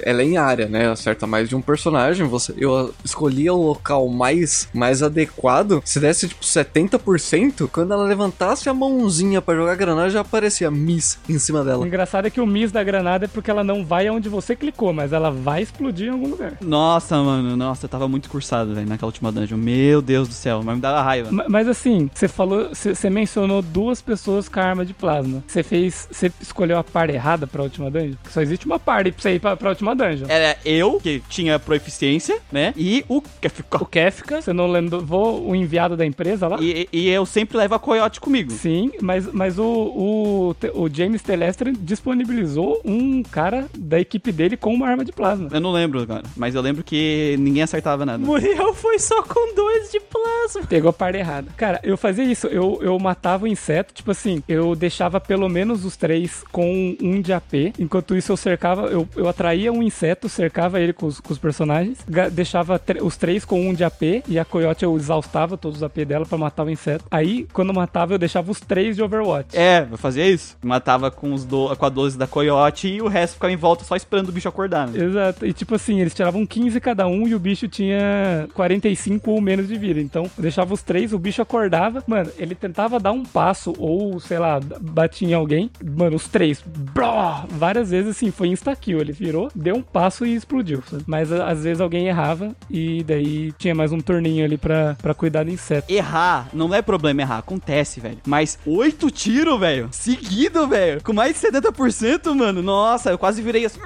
ela 0.03 0.21
é 0.21 0.25
em 0.25 0.37
área, 0.37 0.67
né? 0.67 0.89
Acerta 0.91 1.25
mais 1.25 1.47
de 1.47 1.55
um 1.55 1.61
personagem. 1.61 2.27
Você, 2.27 2.53
eu 2.57 2.93
escolhia 3.03 3.53
o 3.53 3.67
local 3.67 4.07
mais, 4.09 4.67
mais 4.73 5.01
adequado. 5.01 5.81
Se 5.85 5.99
desse 5.99 6.27
tipo 6.27 6.43
70%, 6.43 7.69
quando 7.71 7.93
ela 7.93 8.03
levantasse 8.03 8.67
a 8.69 8.73
mãozinha 8.73 9.41
pra 9.41 9.55
jogar 9.55 9.75
granada, 9.75 10.09
já 10.09 10.21
aparecia 10.21 10.69
Miss 10.69 11.17
em 11.29 11.39
cima 11.39 11.61
O 11.61 11.63
dela. 11.63 11.87
engraçado 11.87 12.25
é 12.27 12.29
que 12.29 12.41
o 12.41 12.45
miss 12.45 12.71
da 12.71 12.83
granada 12.83 13.25
é 13.25 13.27
porque 13.27 13.49
ela 13.49 13.63
não 13.63 13.85
vai 13.85 14.07
aonde 14.07 14.27
você 14.27 14.55
clicou, 14.55 14.91
mas 14.91 15.13
ela 15.13 15.31
vai 15.31 15.61
explodir 15.61 16.07
em 16.07 16.11
algum 16.11 16.27
lugar. 16.29 16.57
Nossa, 16.61 17.15
mano, 17.21 17.55
nossa, 17.55 17.85
eu 17.85 17.89
tava 17.89 18.07
muito 18.07 18.29
cursado, 18.29 18.73
velho, 18.75 18.87
naquela 18.87 19.07
última 19.07 19.31
dungeon. 19.31 19.57
Meu 19.57 20.01
Deus 20.01 20.27
do 20.27 20.33
céu, 20.33 20.61
mas 20.63 20.75
me 20.75 20.81
dava 20.81 21.01
raiva. 21.01 21.31
Ma- 21.31 21.45
Mas 21.47 21.67
assim, 21.67 22.09
você 22.13 22.27
falou, 22.27 22.69
você 22.73 22.93
você 22.93 23.09
mencionou 23.09 23.61
duas 23.61 24.01
pessoas 24.01 24.49
com 24.49 24.59
a 24.59 24.63
arma 24.63 24.85
de 24.85 24.93
plasma. 24.93 25.43
Você 25.47 25.63
fez, 25.63 26.07
você 26.11 26.31
escolheu 26.41 26.64
a 26.73 26.83
par 26.83 27.09
errada 27.09 27.45
pra 27.45 27.63
última 27.63 27.91
dungeon? 27.91 28.15
Porque 28.15 28.33
só 28.33 28.41
existe 28.41 28.65
uma 28.65 28.79
par 28.79 29.03
pra 29.03 29.13
você 29.17 29.35
ir 29.35 29.39
pra, 29.39 29.55
pra 29.55 29.69
última 29.69 29.95
dungeon. 29.95 30.25
Era 30.27 30.57
eu, 30.65 30.99
que 31.01 31.21
tinha 31.29 31.59
proficiência, 31.59 32.39
né? 32.51 32.73
E 32.75 33.05
o 33.07 33.21
que 33.21 33.47
O. 33.71 33.85
Kefka. 33.85 34.41
Você 34.41 34.53
não 34.53 34.67
lembrou 34.67 35.47
o 35.47 35.55
enviado 35.55 35.95
da 35.95 36.05
empresa 36.05 36.47
lá? 36.47 36.57
E, 36.59 36.87
e 36.91 37.09
eu 37.09 37.25
sempre 37.25 37.57
levo 37.57 37.75
a 37.75 37.79
coiote 37.79 38.19
comigo. 38.19 38.51
Sim, 38.51 38.91
mas, 39.01 39.31
mas 39.31 39.59
o, 39.59 39.63
o, 39.63 40.55
o 40.73 40.89
James 40.91 41.21
Telestre 41.21 41.71
disponibilizou 41.71 42.81
um 42.83 43.23
cara 43.23 43.67
da 43.77 43.99
equipe 43.99 44.31
dele 44.31 44.57
com 44.57 44.73
uma 44.73 44.87
arma 44.87 45.05
de 45.05 45.11
plasma. 45.11 45.49
Eu 45.51 45.59
não 45.59 45.71
lembro, 45.71 46.05
cara. 46.05 46.23
Mas 46.35 46.55
eu 46.55 46.61
lembro 46.61 46.83
que 46.83 47.35
ninguém 47.39 47.63
acertava 47.63 48.05
nada. 48.05 48.23
Muriel 48.23 48.73
foi 48.73 48.99
só 48.99 49.21
com 49.23 49.53
dois 49.55 49.91
de 49.91 49.99
plasma. 49.99 50.67
Pegou 50.67 50.89
a 50.89 50.93
parte 50.93 51.17
errada. 51.17 51.47
Cara, 51.55 51.79
eu 51.83 51.97
fazia 51.97 52.23
isso. 52.23 52.47
Eu, 52.47 52.79
eu 52.81 52.97
matava 52.99 53.45
o 53.45 53.47
inseto, 53.47 53.93
tipo 53.93 54.11
assim, 54.11 54.41
eu 54.47 54.75
deixava 54.75 55.19
pelo 55.19 55.49
menos 55.49 55.85
os 55.85 55.95
três 55.95 56.43
com 56.55 56.95
um 57.01 57.19
de 57.19 57.33
AP. 57.33 57.73
Enquanto 57.77 58.15
isso, 58.15 58.31
eu 58.31 58.37
cercava, 58.37 58.83
eu, 58.83 59.05
eu 59.13 59.27
atraía 59.27 59.73
um 59.73 59.83
inseto, 59.83 60.29
cercava 60.29 60.79
ele 60.79 60.93
com 60.93 61.05
os, 61.05 61.19
com 61.19 61.33
os 61.33 61.37
personagens, 61.37 61.97
deixava 62.31 62.79
os 63.01 63.17
três 63.17 63.43
com 63.43 63.67
um 63.67 63.73
de 63.73 63.83
AP 63.83 64.23
e 64.25 64.39
a 64.39 64.45
coiote 64.45 64.85
eu 64.85 64.95
exaustava 64.95 65.57
todos 65.57 65.79
os 65.79 65.83
AP 65.83 65.97
dela 66.05 66.25
pra 66.25 66.37
matar 66.37 66.65
o 66.65 66.69
inseto. 66.69 67.03
Aí, 67.11 67.45
quando 67.51 67.69
eu 67.69 67.73
matava, 67.73 68.13
eu 68.13 68.17
deixava 68.17 68.49
os 68.49 68.61
três 68.61 68.95
de 68.95 69.03
Overwatch. 69.03 69.49
É, 69.57 69.85
eu 69.91 69.97
fazia 69.97 70.25
isso. 70.25 70.55
Matava 70.63 71.11
com, 71.11 71.33
os 71.33 71.43
do, 71.43 71.75
com 71.75 71.85
a 71.85 71.89
12 71.89 72.17
da 72.17 72.25
coiote 72.25 72.87
e 72.87 73.01
o 73.01 73.09
resto 73.09 73.33
ficava 73.33 73.51
em 73.51 73.57
volta 73.57 73.83
só 73.83 73.93
esperando 73.97 74.29
o 74.29 74.31
bicho 74.31 74.47
acordar, 74.47 74.87
né? 74.87 75.03
Exato. 75.03 75.45
E 75.45 75.51
tipo 75.51 75.75
assim, 75.75 75.99
eles 75.99 76.13
tiravam 76.13 76.45
15 76.45 76.79
cada 76.79 77.05
um 77.05 77.27
e 77.27 77.35
o 77.35 77.39
bicho 77.39 77.67
tinha 77.67 78.47
45 78.53 79.29
ou 79.29 79.41
menos 79.41 79.67
de 79.67 79.77
vida. 79.77 79.99
Então, 79.99 80.23
eu 80.23 80.41
deixava 80.41 80.73
os 80.73 80.81
três, 80.81 81.11
o 81.11 81.19
bicho 81.19 81.41
acordava. 81.41 82.01
Mano, 82.07 82.31
ele 82.37 82.55
tentava 82.55 82.97
dar 82.97 83.11
um 83.11 83.25
passo 83.25 83.73
ou, 83.77 84.21
sei 84.21 84.39
lá, 84.39 84.57
batia 84.79 85.27
em 85.27 85.33
alguém. 85.33 85.69
Mano, 85.83 86.15
os 86.15 86.29
três. 86.29 86.44
Blá, 86.93 87.45
várias 87.49 87.89
vezes 87.89 88.11
assim, 88.11 88.31
foi 88.31 88.47
insta-kill. 88.49 88.99
Ele 88.99 89.11
virou, 89.11 89.49
deu 89.55 89.75
um 89.75 89.81
passo 89.81 90.25
e 90.25 90.35
explodiu. 90.35 90.83
sabe? 90.89 91.03
Mas 91.07 91.31
às 91.31 91.63
vezes 91.63 91.81
alguém 91.81 92.07
errava 92.07 92.55
e 92.69 93.03
daí 93.03 93.51
tinha 93.53 93.75
mais 93.75 93.91
um 93.91 93.99
turninho 93.99 94.45
ali 94.45 94.57
pra, 94.57 94.95
pra 95.01 95.13
cuidar 95.13 95.43
do 95.43 95.51
inseto. 95.51 95.91
Errar, 95.91 96.49
não 96.53 96.73
é 96.73 96.81
problema 96.81 97.21
errar, 97.21 97.37
acontece, 97.39 97.99
velho. 97.99 98.17
Mas 98.25 98.57
oito 98.65 99.09
tiros, 99.11 99.59
velho, 99.59 99.89
seguido, 99.91 100.67
velho, 100.67 101.01
com 101.03 101.13
mais 101.13 101.39
de 101.39 101.47
70%, 101.47 102.33
mano. 102.33 102.61
Nossa, 102.61 103.11
eu 103.11 103.17
quase 103.17 103.41
virei 103.41 103.65
assim, 103.65 103.79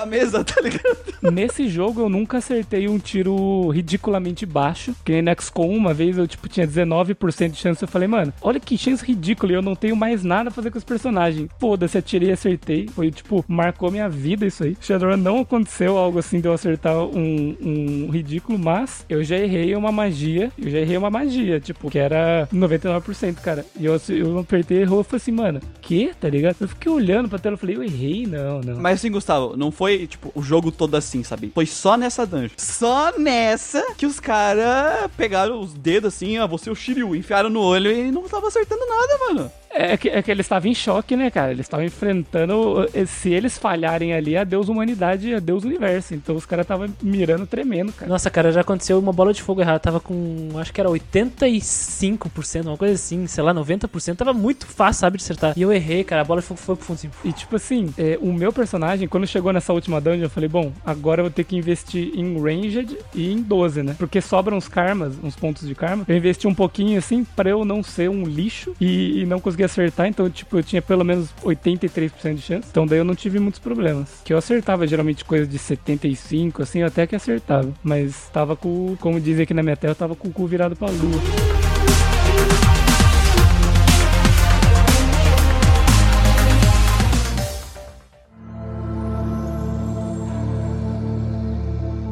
a 0.00 0.06
mesa, 0.06 0.42
tá 0.44 0.60
ligado? 0.60 0.98
Nesse 1.32 1.68
jogo 1.68 2.00
eu 2.02 2.08
nunca 2.08 2.38
acertei 2.38 2.88
um 2.88 2.98
tiro 2.98 3.68
ridiculamente 3.70 4.44
baixo. 4.44 4.94
Que 5.04 5.12
nem 5.12 5.22
no 5.22 5.32
XCOM, 5.40 5.76
uma 5.76 5.94
vez 5.94 6.18
eu 6.18 6.26
tipo 6.26 6.48
tinha 6.48 6.66
19% 6.66 7.50
de 7.50 7.56
chance. 7.56 7.82
Eu 7.82 7.88
falei, 7.88 8.08
mano, 8.08 8.32
olha 8.40 8.60
que 8.60 8.76
chance 8.76 9.04
ridícula. 9.04 9.52
E 9.52 9.54
eu 9.54 9.62
não 9.62 9.74
tenho 9.74 9.96
mais 9.96 10.22
nada 10.24 10.48
a 10.48 10.52
fazer 10.52 10.70
com 10.70 10.78
os 10.78 10.84
personagens. 10.84 11.48
Foda-se, 11.58 11.87
atirei 11.96 12.30
e 12.30 12.32
acertei. 12.32 12.88
Foi 12.88 13.10
tipo, 13.10 13.44
marcou 13.48 13.90
minha 13.90 14.08
vida 14.08 14.46
isso 14.46 14.64
aí. 14.64 14.76
Shadowrun 14.80 15.16
não 15.16 15.40
aconteceu 15.40 15.96
algo 15.96 16.18
assim 16.18 16.40
de 16.40 16.48
eu 16.48 16.52
acertar 16.52 16.96
um, 16.98 17.56
um 17.60 18.10
ridículo, 18.10 18.58
mas 18.58 19.06
eu 19.08 19.22
já 19.24 19.36
errei 19.36 19.74
uma 19.74 19.90
magia. 19.90 20.52
Eu 20.58 20.70
já 20.70 20.78
errei 20.78 20.96
uma 20.96 21.10
magia, 21.10 21.60
tipo, 21.60 21.90
que 21.90 21.98
era 21.98 22.48
99%, 22.52 23.36
cara. 23.36 23.64
E 23.78 23.86
eu, 23.86 24.00
eu 24.08 24.38
apertei 24.38 24.78
e 24.78 24.80
errou. 24.82 24.98
Eu 24.98 25.04
falei 25.04 25.16
assim, 25.16 25.32
mano, 25.32 25.60
que? 25.80 26.12
Tá 26.20 26.28
ligado? 26.28 26.56
Eu 26.60 26.68
fiquei 26.68 26.90
olhando 26.90 27.28
pra 27.28 27.38
tela 27.38 27.56
e 27.56 27.58
falei, 27.58 27.76
eu 27.76 27.82
errei? 27.82 28.26
Não, 28.26 28.60
não. 28.60 28.80
Mas 28.80 28.98
assim, 28.98 29.10
Gustavo, 29.10 29.56
não 29.56 29.70
foi, 29.70 30.06
tipo, 30.06 30.30
o 30.34 30.42
jogo 30.42 30.70
todo 30.72 30.96
assim, 30.96 31.22
sabe? 31.22 31.50
Foi 31.54 31.66
só 31.66 31.96
nessa 31.96 32.26
dungeon. 32.26 32.50
Só 32.56 33.16
nessa 33.18 33.94
que 33.94 34.06
os 34.06 34.20
caras 34.20 35.10
pegaram 35.16 35.60
os 35.60 35.72
dedos 35.74 36.14
assim, 36.14 36.38
ó, 36.38 36.46
você 36.46 36.70
o 36.70 36.74
Shiryu, 36.74 37.14
enfiaram 37.14 37.50
no 37.50 37.60
olho 37.60 37.90
e 37.90 38.10
não 38.10 38.22
tava 38.28 38.48
acertando 38.48 38.84
nada, 38.86 39.18
mano. 39.28 39.52
É 39.70 39.96
que, 39.96 40.08
é 40.08 40.22
que 40.22 40.30
eles 40.30 40.46
estavam 40.46 40.70
em 40.70 40.74
choque, 40.74 41.16
né, 41.16 41.30
cara? 41.30 41.50
Eles 41.50 41.66
estavam 41.66 41.84
enfrentando. 41.84 42.88
Se 43.06 43.30
eles 43.30 43.58
falharem 43.58 44.12
ali, 44.14 44.36
adeus 44.36 44.68
humanidade, 44.68 45.34
adeus 45.34 45.64
universo. 45.64 46.14
Então 46.14 46.34
os 46.34 46.46
caras 46.46 46.64
estavam 46.64 46.88
mirando 47.02 47.46
tremendo, 47.46 47.92
cara. 47.92 48.10
Nossa, 48.10 48.30
cara, 48.30 48.50
já 48.50 48.62
aconteceu 48.62 48.98
uma 48.98 49.12
bola 49.12 49.32
de 49.32 49.42
fogo 49.42 49.60
errada. 49.60 49.78
Tava 49.78 50.00
com, 50.00 50.50
acho 50.56 50.72
que 50.72 50.80
era 50.80 50.90
85%, 50.90 52.66
uma 52.66 52.76
coisa 52.76 52.94
assim, 52.94 53.26
sei 53.26 53.44
lá, 53.44 53.54
90%. 53.54 54.16
Tava 54.16 54.32
muito 54.32 54.66
fácil, 54.66 55.00
sabe, 55.00 55.18
de 55.18 55.24
acertar. 55.24 55.54
E 55.56 55.62
eu 55.62 55.72
errei, 55.72 56.02
cara. 56.02 56.22
A 56.22 56.24
bola 56.24 56.40
de 56.40 56.46
fogo 56.46 56.60
foi 56.60 56.76
pro 56.76 56.84
fundo 56.84 56.96
assim. 56.96 57.10
E 57.24 57.32
tipo 57.32 57.56
assim, 57.56 57.92
é, 57.98 58.18
o 58.20 58.32
meu 58.32 58.52
personagem, 58.52 59.06
quando 59.06 59.26
chegou 59.26 59.52
nessa 59.52 59.72
última 59.72 60.00
dungeon, 60.00 60.24
eu 60.24 60.30
falei, 60.30 60.48
bom, 60.48 60.72
agora 60.84 61.20
eu 61.20 61.24
vou 61.24 61.30
ter 61.30 61.44
que 61.44 61.56
investir 61.56 62.12
em 62.14 62.40
Ranged 62.40 62.96
e 63.14 63.32
em 63.32 63.42
12, 63.42 63.82
né? 63.82 63.94
Porque 63.98 64.20
sobram 64.20 64.56
uns 64.56 64.68
karmas, 64.68 65.14
uns 65.22 65.36
pontos 65.36 65.66
de 65.66 65.74
karma. 65.74 66.04
Eu 66.08 66.16
investi 66.16 66.46
um 66.46 66.54
pouquinho 66.54 66.98
assim 66.98 67.24
pra 67.24 67.50
eu 67.50 67.64
não 67.64 67.82
ser 67.82 68.08
um 68.08 68.24
lixo 68.24 68.74
e, 68.80 69.22
e 69.22 69.26
não 69.26 69.40
conseguir 69.40 69.57
acertar. 69.64 70.06
Então, 70.06 70.28
tipo, 70.30 70.58
eu 70.58 70.62
tinha 70.62 70.82
pelo 70.82 71.04
menos 71.04 71.30
83% 71.42 72.34
de 72.34 72.42
chance. 72.42 72.68
Então 72.70 72.86
daí 72.86 72.98
eu 72.98 73.04
não 73.04 73.14
tive 73.14 73.38
muitos 73.38 73.60
problemas. 73.60 74.20
Que 74.24 74.32
eu 74.32 74.38
acertava 74.38 74.86
geralmente 74.86 75.24
coisa 75.24 75.46
de 75.46 75.58
75, 75.58 76.62
assim, 76.62 76.80
eu 76.80 76.86
até 76.86 77.06
que 77.06 77.16
acertava. 77.16 77.72
Mas 77.82 78.28
tava 78.32 78.56
com, 78.56 78.96
como 79.00 79.20
dizem 79.20 79.42
aqui 79.42 79.54
na 79.54 79.62
minha 79.62 79.76
tela, 79.76 79.92
eu 79.92 79.96
tava 79.96 80.14
com 80.14 80.28
o 80.28 80.32
cu 80.32 80.46
virado 80.46 80.76
pra 80.76 80.88
lua. 80.88 81.77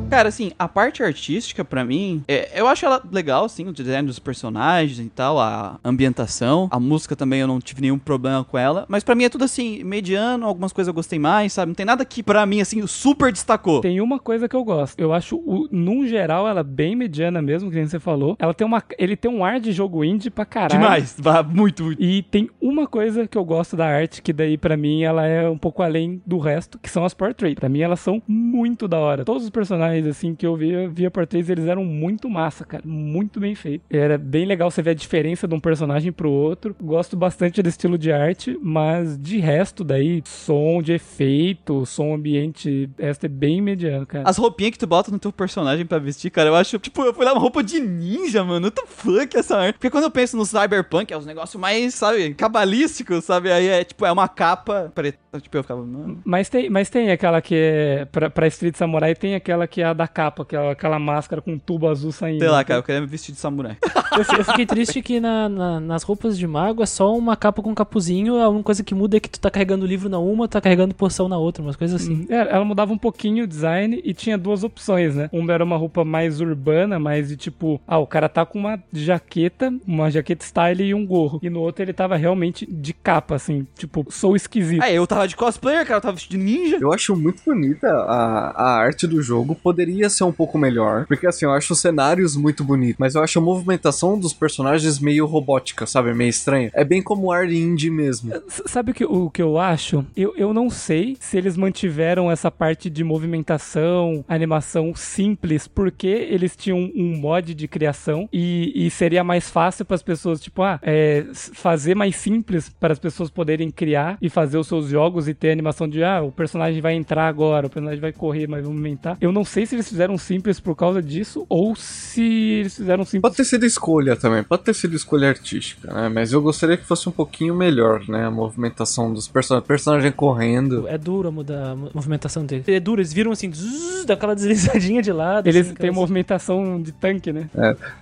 Cara, 0.08 0.28
assim, 0.28 0.52
a 0.58 0.68
parte 0.68 1.02
artística, 1.02 1.64
pra 1.64 1.84
mim, 1.84 2.22
é- 2.28 2.48
eu 2.58 2.66
acho 2.68 2.86
ela 2.86 3.02
legal, 3.12 3.44
assim, 3.44 3.66
o 3.66 3.72
design 3.72 4.06
dos 4.06 4.18
personagens 4.18 5.04
e 5.04 5.10
tal, 5.10 5.38
a 5.38 5.78
ambientação. 5.84 6.68
A 6.70 6.78
música 6.80 7.14
também 7.16 7.40
eu 7.40 7.46
não 7.46 7.60
tive 7.60 7.82
nenhum 7.82 7.98
problema 7.98 8.42
com 8.44 8.56
ela. 8.56 8.86
Mas 8.88 9.02
pra 9.04 9.14
mim 9.14 9.24
é 9.24 9.28
tudo 9.28 9.44
assim, 9.44 9.82
mediano, 9.84 10.46
algumas 10.46 10.72
coisas 10.72 10.88
eu 10.88 10.94
gostei 10.94 11.18
mais, 11.18 11.52
sabe? 11.52 11.68
Não 11.70 11.74
tem 11.74 11.84
nada 11.84 12.04
que 12.04 12.22
pra 12.22 12.46
mim, 12.46 12.60
assim, 12.60 12.86
super 12.86 13.30
destacou. 13.32 13.80
Tem 13.80 14.00
uma 14.00 14.18
coisa 14.18 14.48
que 14.48 14.54
eu 14.56 14.64
gosto. 14.64 14.98
Eu 14.98 15.12
acho, 15.12 15.36
o, 15.36 15.68
num 15.70 16.06
geral, 16.06 16.46
ela 16.48 16.62
bem 16.62 16.94
mediana 16.96 17.42
mesmo, 17.42 17.68
que 17.68 17.76
nem 17.76 17.86
você 17.86 17.98
falou. 18.00 18.36
Ela 18.38 18.54
tem 18.54 18.66
uma, 18.66 18.82
ele 18.98 19.16
tem 19.16 19.30
um 19.30 19.44
ar 19.44 19.58
de 19.60 19.72
jogo 19.72 20.04
indie 20.04 20.30
pra 20.30 20.46
caralho. 20.46 20.80
Demais, 20.80 21.16
muito, 21.52 21.82
muito. 21.82 22.02
E 22.02 22.22
tem 22.22 22.48
uma 22.60 22.86
coisa 22.86 23.26
que 23.26 23.36
eu 23.36 23.44
gosto 23.44 23.76
da 23.76 23.86
arte, 23.86 24.22
que 24.22 24.32
daí 24.32 24.56
pra 24.56 24.76
mim 24.76 25.02
ela 25.02 25.26
é 25.26 25.46
um 25.48 25.58
pouco 25.58 25.82
além 25.82 26.22
do 26.24 26.38
resto, 26.38 26.78
que 26.78 26.88
são 26.88 27.04
as 27.04 27.12
portraits. 27.12 27.58
Pra 27.58 27.68
mim 27.68 27.80
elas 27.80 28.00
são 28.00 28.22
muito 28.26 28.86
da 28.88 28.98
hora. 28.98 29.24
Todos 29.24 29.42
os 29.44 29.50
personagens 29.50 30.05
assim 30.06 30.34
que 30.34 30.46
eu 30.46 30.56
via, 30.56 30.88
via 30.88 31.10
portraits, 31.10 31.48
eles 31.48 31.66
eram 31.66 31.84
muito 31.84 32.28
massa, 32.28 32.64
cara, 32.64 32.82
muito 32.86 33.40
bem 33.40 33.54
feito. 33.54 33.84
Era 33.90 34.18
bem 34.18 34.46
legal 34.46 34.70
você 34.70 34.82
ver 34.82 34.90
a 34.90 34.94
diferença 34.94 35.46
de 35.46 35.54
um 35.54 35.60
personagem 35.60 36.12
pro 36.12 36.30
outro. 36.30 36.74
Gosto 36.80 37.16
bastante 37.16 37.62
do 37.62 37.68
estilo 37.68 37.98
de 37.98 38.12
arte, 38.12 38.58
mas 38.62 39.18
de 39.18 39.38
resto 39.38 39.84
daí, 39.84 40.22
som 40.24 40.82
de 40.82 40.92
efeito, 40.92 41.84
som 41.86 42.14
ambiente, 42.14 42.88
esta 42.98 43.26
é 43.26 43.28
bem 43.28 43.60
mediano, 43.60 44.06
cara. 44.06 44.28
As 44.28 44.36
roupinhas 44.36 44.72
que 44.72 44.78
tu 44.78 44.86
bota 44.86 45.10
no 45.10 45.18
teu 45.18 45.32
personagem 45.32 45.86
pra 45.86 45.98
vestir, 45.98 46.30
cara, 46.30 46.48
eu 46.48 46.54
acho, 46.54 46.78
tipo, 46.78 47.02
eu 47.02 47.14
fui 47.14 47.24
lá 47.24 47.32
uma 47.32 47.40
roupa 47.40 47.62
de 47.62 47.80
ninja, 47.80 48.44
mano. 48.44 48.66
What 48.66 48.80
the 48.80 48.86
fuck 48.86 49.36
essa 49.36 49.56
arte? 49.56 49.74
Porque 49.74 49.90
quando 49.90 50.04
eu 50.04 50.10
penso 50.10 50.36
no 50.36 50.44
Cyberpunk, 50.44 51.12
é 51.12 51.16
os 51.16 51.26
negócios 51.26 51.60
mais, 51.60 51.94
sabe, 51.94 52.34
cabalísticos, 52.34 53.24
sabe? 53.24 53.50
Aí 53.50 53.68
é, 53.68 53.84
tipo, 53.84 54.04
é 54.04 54.12
uma 54.12 54.28
capa 54.28 54.90
preta. 54.94 55.18
Tipo, 55.40 55.58
eu 55.58 55.62
ficava, 55.62 55.84
mano. 55.84 56.22
Mas 56.24 56.48
tem, 56.48 56.70
mas 56.70 56.88
tem 56.88 57.10
aquela 57.10 57.40
que 57.42 57.54
é. 57.54 58.04
Pra, 58.06 58.30
pra 58.30 58.46
Street 58.46 58.74
Samurai 58.76 59.14
tem 59.14 59.34
aquela 59.34 59.66
que 59.66 59.82
é 59.82 59.85
a 59.86 59.92
da 59.92 60.08
capa, 60.08 60.44
que 60.44 60.56
é 60.56 60.70
aquela 60.70 60.98
máscara 60.98 61.40
com 61.40 61.52
um 61.52 61.58
tubo 61.58 61.88
azul 61.88 62.12
saindo. 62.12 62.40
Sei 62.40 62.48
lá, 62.48 62.64
cara, 62.64 62.80
eu 62.80 62.82
queria 62.82 63.00
me 63.00 63.06
vestir 63.06 63.32
de 63.32 63.38
samurai. 63.38 63.76
Eu, 64.12 64.38
eu 64.38 64.44
fiquei 64.44 64.66
triste 64.66 65.02
que 65.02 65.20
na- 65.20 65.48
na- 65.48 65.80
nas 65.80 66.02
roupas 66.02 66.36
de 66.38 66.46
mago 66.46 66.82
é 66.82 66.86
só 66.86 67.16
uma 67.16 67.36
capa 67.36 67.62
com 67.62 67.74
capuzinho. 67.74 68.36
A 68.36 68.48
única 68.48 68.64
coisa 68.64 68.82
que 68.84 68.94
muda 68.94 69.16
é 69.16 69.20
que 69.20 69.28
tu 69.28 69.40
tá 69.40 69.50
carregando 69.50 69.84
o 69.84 69.88
livro 69.88 70.08
na 70.08 70.18
uma, 70.18 70.48
tá 70.48 70.60
carregando 70.60 70.94
poção 70.94 71.28
na 71.28 71.36
outra, 71.38 71.62
umas 71.62 71.76
coisas 71.76 72.00
assim. 72.02 72.14
Uhum. 72.14 72.26
É, 72.28 72.54
ela 72.54 72.64
mudava 72.64 72.92
um 72.92 72.98
pouquinho 72.98 73.44
o 73.44 73.46
design 73.46 74.00
e 74.04 74.12
tinha 74.14 74.36
duas 74.38 74.62
opções, 74.64 75.14
né? 75.14 75.28
Uma 75.32 75.52
era 75.52 75.64
uma 75.64 75.76
roupa 75.76 76.04
mais 76.04 76.40
urbana, 76.40 76.98
mais 76.98 77.28
de 77.28 77.36
tipo, 77.36 77.80
ah, 77.86 77.98
o 77.98 78.06
cara 78.06 78.28
tá 78.28 78.44
com 78.46 78.58
uma 78.58 78.78
jaqueta, 78.92 79.72
uma 79.86 80.10
jaqueta 80.10 80.44
style 80.44 80.82
e 80.84 80.94
um 80.94 81.06
gorro. 81.06 81.38
E 81.42 81.48
no 81.50 81.60
outro 81.60 81.82
ele 81.84 81.92
tava 81.92 82.16
realmente 82.16 82.66
de 82.70 82.92
capa, 82.92 83.34
assim, 83.36 83.66
tipo, 83.76 84.04
sou 84.10 84.36
esquisito. 84.36 84.82
Aí 84.82 84.94
eu 84.96 85.06
tava 85.06 85.26
de 85.28 85.36
cosplayer, 85.36 85.84
cara, 85.86 85.98
eu 85.98 86.02
tava 86.02 86.14
vestido 86.14 86.32
de 86.32 86.38
ninja. 86.44 86.78
Eu 86.80 86.92
acho 86.92 87.14
muito 87.16 87.42
bonita 87.44 87.86
a, 87.88 88.50
a 88.56 88.76
arte 88.76 89.06
do 89.06 89.22
jogo. 89.22 89.54
Poderia 89.54 90.08
ser 90.10 90.24
um 90.24 90.32
pouco 90.32 90.58
melhor. 90.58 91.06
Porque 91.06 91.26
assim, 91.26 91.44
eu 91.44 91.52
acho 91.52 91.72
os 91.72 91.80
cenários 91.80 92.36
muito 92.36 92.62
bonitos. 92.64 92.96
Mas 92.98 93.14
eu 93.14 93.22
acho 93.22 93.38
a 93.38 93.42
movimentação 93.42 94.05
movimentação 94.06 94.18
dos 94.18 94.32
personagens 94.32 95.00
meio 95.00 95.26
robótica, 95.26 95.86
sabe? 95.86 96.14
Meio 96.14 96.30
estranha. 96.30 96.70
É 96.72 96.84
bem 96.84 97.02
como 97.02 97.32
ar 97.32 97.50
indie 97.50 97.90
mesmo. 97.90 98.32
Sabe 98.48 98.92
o 98.92 98.94
que, 98.94 99.04
o 99.04 99.28
que 99.30 99.42
eu 99.42 99.58
acho? 99.58 100.04
Eu, 100.16 100.34
eu 100.36 100.54
não 100.54 100.70
sei 100.70 101.16
se 101.18 101.36
eles 101.36 101.56
mantiveram 101.56 102.30
essa 102.30 102.50
parte 102.50 102.88
de 102.88 103.02
movimentação, 103.02 104.24
animação 104.28 104.94
simples, 104.94 105.66
porque 105.66 106.06
eles 106.06 106.54
tinham 106.56 106.78
um 106.94 107.16
mod 107.16 107.54
de 107.54 107.66
criação 107.66 108.28
e, 108.32 108.86
e 108.86 108.90
seria 108.90 109.24
mais 109.24 109.50
fácil 109.50 109.84
para 109.84 109.96
as 109.96 110.02
pessoas, 110.02 110.40
tipo, 110.40 110.62
ah, 110.62 110.78
é, 110.82 111.26
fazer 111.32 111.94
mais 111.94 112.16
simples 112.16 112.68
para 112.68 112.92
as 112.92 112.98
pessoas 112.98 113.30
poderem 113.30 113.70
criar 113.70 114.18
e 114.20 114.28
fazer 114.28 114.58
os 114.58 114.68
seus 114.68 114.88
jogos 114.88 115.28
e 115.28 115.34
ter 115.34 115.50
animação 115.50 115.88
de, 115.88 116.04
ah, 116.04 116.22
o 116.22 116.30
personagem 116.30 116.80
vai 116.80 116.94
entrar 116.94 117.26
agora, 117.26 117.66
o 117.66 117.70
personagem 117.70 118.00
vai 118.00 118.12
correr, 118.12 118.46
mas 118.46 118.62
vai 118.62 118.72
movimentar. 118.72 119.16
Eu 119.20 119.32
não 119.32 119.44
sei 119.44 119.66
se 119.66 119.74
eles 119.74 119.88
fizeram 119.88 120.16
simples 120.18 120.60
por 120.60 120.74
causa 120.74 121.02
disso 121.02 121.46
ou 121.48 121.74
se 121.74 122.22
eles 122.22 122.76
fizeram 122.76 123.04
simples. 123.04 123.22
Pode 123.22 123.36
ter 123.36 123.44
sido 123.44 123.64
escolha 123.64 123.85
também, 124.20 124.42
pode 124.42 124.62
ter 124.62 124.74
sido 124.74 124.94
escolha 124.96 125.28
artística, 125.28 125.92
né? 125.92 126.08
Mas 126.08 126.32
eu 126.32 126.40
gostaria 126.42 126.76
que 126.76 126.84
fosse 126.84 127.08
um 127.08 127.12
pouquinho 127.12 127.54
melhor, 127.54 128.02
né? 128.08 128.24
A 128.26 128.30
movimentação 128.30 129.12
dos 129.12 129.28
personagens, 129.28 129.66
personagem 129.66 130.10
correndo. 130.12 130.86
É 130.88 130.98
duro 130.98 131.30
mudar 131.30 131.70
a 131.72 131.76
mo- 131.76 131.90
movimentação 131.94 132.44
dele. 132.44 132.64
É 132.66 132.80
duro, 132.80 133.00
eles 133.00 133.12
viram 133.12 133.30
assim, 133.32 133.50
zzz, 133.50 134.04
dá 134.04 134.14
aquela 134.14 134.34
deslizadinha 134.34 135.00
de 135.02 135.12
lado. 135.12 135.46
Eles 135.46 135.66
assim, 135.66 135.74
têm 135.74 135.88
aquelas- 135.90 135.94
movimentação 135.96 136.80
de 136.82 136.92
tanque, 136.92 137.32
né? 137.32 137.48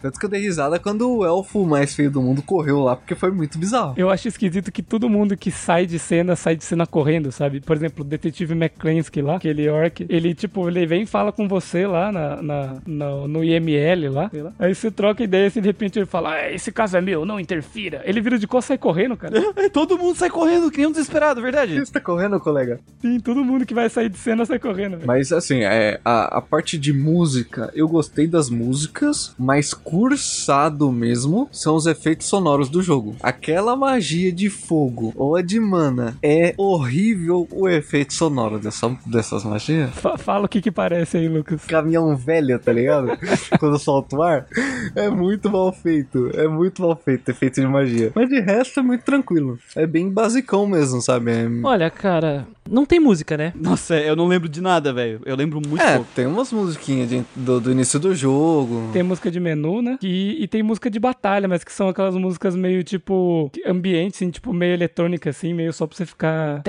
Tanto 0.01 0.19
que 0.19 0.27
eu 0.27 0.31
dei 0.31 0.40
risada 0.40 0.78
quando 0.78 1.09
o 1.19 1.24
elfo 1.24 1.65
mais 1.66 1.94
feio 1.94 2.11
do 2.11 2.23
mundo 2.23 2.40
correu 2.43 2.81
lá, 2.81 2.97
porque 2.97 3.15
foi 3.15 3.31
muito 3.31 3.59
bizarro. 3.59 3.94
Eu 3.97 4.09
acho 4.11 4.28
esquisito 4.28 4.73
que 4.73 4.82
todo 4.82 5.09
mundo 5.09 5.36
que 5.36 5.51
sai 5.51 5.86
de 5.86 5.98
cena, 5.98 6.35
sai 6.36 6.56
de 6.56 6.65
cena 6.65 6.86
correndo, 6.86 7.31
sabe? 7.31 7.61
Por 7.61 7.77
exemplo, 7.77 8.05
o 8.05 8.09
detetive 8.09 8.52
McClansky 8.55 9.20
lá, 9.20 9.36
aquele 9.36 9.69
orc, 9.69 10.06
ele, 10.09 10.35
tipo, 10.35 10.66
ele 10.69 10.86
vem 10.86 11.02
e 11.02 11.06
fala 11.06 11.31
com 11.32 11.47
você 11.48 11.86
lá 11.86 12.11
na, 12.11 12.43
na- 12.43 12.77
na- 12.86 13.28
no 13.28 13.44
IML 13.44 14.09
lá, 14.11 14.31
sei 14.31 14.43
lá. 14.43 14.52
Aí 14.59 14.74
você 14.74 14.90
troca 14.90 15.23
ideia 15.23 15.47
assim, 15.48 15.61
de 15.61 15.73
repente 15.74 15.98
ele 15.98 16.06
fala, 16.06 16.32
ah, 16.34 16.52
esse 16.52 16.70
caso 16.72 16.96
é 16.96 17.01
meu, 17.01 17.24
não 17.24 17.38
interfira. 17.38 18.02
Ele 18.05 18.20
vira 18.20 18.38
de 18.38 18.46
costas 18.46 18.64
e 18.64 18.68
sai 18.68 18.78
correndo, 18.78 19.16
cara. 19.16 19.34
Todo 19.72 19.98
mundo 19.98 20.16
sai 20.16 20.30
correndo, 20.30 20.70
que 20.70 20.78
nem 20.78 20.86
um 20.86 20.90
desesperado, 20.92 21.42
verdade? 21.42 21.78
Você 21.78 21.92
tá 21.92 22.01
correndo, 22.01 22.38
colega? 22.40 22.80
Sim, 23.01 23.18
todo 23.20 23.44
mundo 23.44 23.66
que 23.66 23.74
vai 23.74 23.88
sair 23.90 24.09
de 24.09 24.16
cena 24.16 24.44
sai 24.46 24.59
correndo, 24.59 24.92
velho. 24.96 25.06
Mas 25.06 25.32
assim, 25.32 25.60
é, 25.62 26.01
a, 26.05 26.38
a 26.38 26.40
parte 26.40 26.78
de 26.78 26.92
música, 26.92 27.70
eu 27.74 27.86
gostei 27.88 28.26
das 28.26 28.48
músicas, 28.48 29.34
mas 29.38 29.74
cursado 29.74 30.90
mesmo 30.92 31.48
são 31.52 31.74
os 31.76 31.86
efeitos 31.86 32.26
sonoros 32.28 32.68
do 32.68 32.82
jogo. 32.82 33.16
Aquela 33.22 33.74
magia 33.76 34.32
de 34.32 34.48
fogo 34.48 35.12
ou 35.16 35.36
a 35.36 35.42
de 35.42 35.59
mana, 35.60 36.16
é 36.22 36.55
horrível 36.56 37.46
o 37.51 37.68
efeito 37.68 38.12
sonoro 38.14 38.59
dessa, 38.59 38.96
dessas 39.06 39.44
magias. 39.44 39.90
Fa- 39.94 40.16
Fala 40.18 40.46
o 40.46 40.48
que 40.48 40.62
que 40.62 40.70
parece 40.70 41.16
aí, 41.18 41.28
Lucas. 41.28 41.64
Caminhão 41.64 42.16
velho, 42.16 42.59
tá 42.59 42.72
ligado? 42.72 43.09
Quando 43.59 43.78
solta 43.78 44.16
o 44.16 44.22
ar. 44.22 44.46
É 44.94 45.09
muito 45.10 45.51
mal 45.51 45.64
feito. 45.73 46.31
É 46.35 46.47
muito 46.49 46.82
mal 46.82 46.97
feito, 46.97 47.28
efeito 47.31 47.61
de 47.61 47.66
magia. 47.66 48.12
Mas 48.15 48.28
de 48.28 48.41
resto 48.41 48.81
é 48.81 48.82
muito 48.82 49.03
tranquilo. 49.05 49.59
É 49.77 49.86
bem 49.86 50.11
basicão 50.11 50.66
mesmo, 50.66 51.01
sabe? 51.01 51.31
É, 51.31 51.47
Olha, 51.62 51.91
cara, 51.91 52.47
não 52.69 52.85
tem 52.85 52.99
música, 53.01 53.36
né? 53.36 53.53
Nossa, 53.55 53.97
eu 53.97 54.15
não 54.16 54.27
lembro 54.27 54.49
de 54.49 54.61
nada, 54.61 54.93
velho. 54.93 55.20
Eu 55.24 55.36
lembro 55.36 55.61
muito 55.66 55.82
é 55.82 55.97
pouco. 55.97 56.11
tem 56.15 56.27
umas 56.27 56.53
musiquinhas 56.53 57.09
de- 57.09 57.24
do, 57.35 57.61
do 57.61 57.70
início 57.73 57.99
do 57.99 58.15
jogo. 58.15 58.91
Tem 58.93 59.03
música 59.03 59.31
de 59.31 59.41
menu, 59.41 59.82
né? 59.82 59.99
E, 60.03 60.43
e 60.43 60.49
tem 60.49 60.62
música 60.62 60.91
de 60.91 60.99
batalha, 60.99 61.47
mas 61.49 61.62
que 61.65 61.73
são 61.73 61.89
aquelas 61.89 62.15
músicas 62.16 62.55
meio 62.57 62.82
tipo 62.85 63.51
ambiente, 63.66 64.15
assim, 64.16 64.31
tipo 64.31 64.53
meio 64.53 64.74
eletrônica, 64.74 65.31
assim, 65.31 65.53
meio 65.55 65.73
só 65.73 65.86
pra 65.86 65.97
você 65.97 66.07
ficar. 66.07 66.62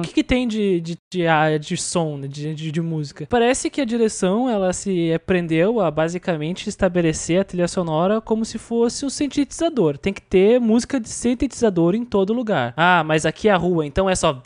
O 0.00 0.02
que, 0.02 0.12
que 0.14 0.24
tem 0.24 0.46
de, 0.46 0.80
de, 0.80 0.96
de, 1.12 1.26
ah, 1.26 1.56
de 1.58 1.76
som, 1.76 2.16
né, 2.16 2.26
de, 2.28 2.54
de, 2.54 2.70
de 2.72 2.80
música? 2.80 3.26
Parece 3.28 3.70
que 3.70 3.80
a 3.80 3.84
direção 3.84 4.48
ela 4.48 4.72
se 4.72 5.10
prendeu 5.26 5.80
a 5.80 5.90
basicamente 5.90 6.68
estabelecer 6.68 7.40
a 7.40 7.44
trilha 7.52 7.68
sonora 7.68 8.20
como 8.20 8.44
se 8.46 8.56
fosse 8.56 9.04
um 9.04 9.10
sintetizador. 9.10 9.98
Tem 9.98 10.12
que 10.12 10.22
ter 10.22 10.58
música 10.58 10.98
de 10.98 11.08
sintetizador 11.08 11.94
em 11.94 12.02
todo 12.04 12.32
lugar. 12.32 12.72
Ah, 12.76 13.04
mas 13.04 13.26
aqui 13.26 13.48
é 13.48 13.52
a 13.52 13.56
rua, 13.56 13.84
então 13.84 14.08
é 14.08 14.14
só. 14.14 14.32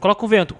Coloca 0.00 0.24
um 0.24 0.28
vento. 0.28 0.56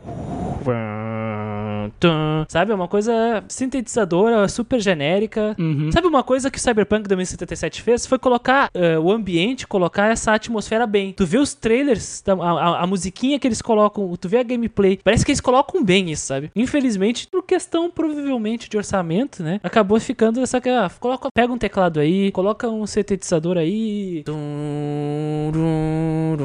Sabe? 2.49 2.73
É 2.73 2.75
uma 2.75 2.89
coisa 2.89 3.43
sintetizadora, 3.49 4.47
super 4.49 4.81
genérica. 4.81 5.55
Uhum. 5.59 5.91
Sabe 5.93 6.07
uma 6.07 6.23
coisa 6.23 6.51
que 6.51 6.59
o 6.59 6.61
Cyberpunk 6.61 7.09
2077 7.09 7.83
fez? 7.83 8.07
Foi 8.07 8.19
colocar 8.19 8.69
eh, 8.75 8.99
o 8.99 9.11
ambiente, 9.13 9.67
colocar 9.67 10.11
essa 10.11 10.33
atmosfera 10.35 10.87
bem. 10.87 11.13
Tu 11.13 11.27
vê 11.27 11.39
os 11.39 11.55
trailers, 11.55 12.23
a, 12.27 12.33
a- 12.33 12.83
a 12.83 12.87
musiquinha 12.87 13.39
que 13.39 13.47
eles 13.47 13.63
colocam, 13.63 14.15
tu 14.17 14.29
vê 14.29 14.39
a 14.39 14.43
gameplay, 14.43 14.99
parece 15.03 15.25
que 15.25 15.31
eles 15.31 15.41
colocam 15.41 15.85
bem 15.85 16.11
isso, 16.11 16.27
sabe? 16.27 16.51
Infelizmente, 16.55 17.27
por 17.31 17.43
questão 17.45 17.91
provavelmente 17.91 18.69
de 18.69 18.77
orçamento, 18.77 19.43
né? 19.43 19.61
Acabou 19.63 19.99
ficando 20.01 20.41
essa 20.41 20.59
ah, 20.59 20.91
coloca, 21.01 21.29
pega 21.33 21.53
um 21.53 21.59
teclado 21.59 22.01
aí, 22.01 22.31
coloca 22.33 22.69
um 22.69 22.87
sintetizador 22.87 23.57
aí. 23.57 24.23
Tum, 24.25 25.51
rum, 25.55 26.37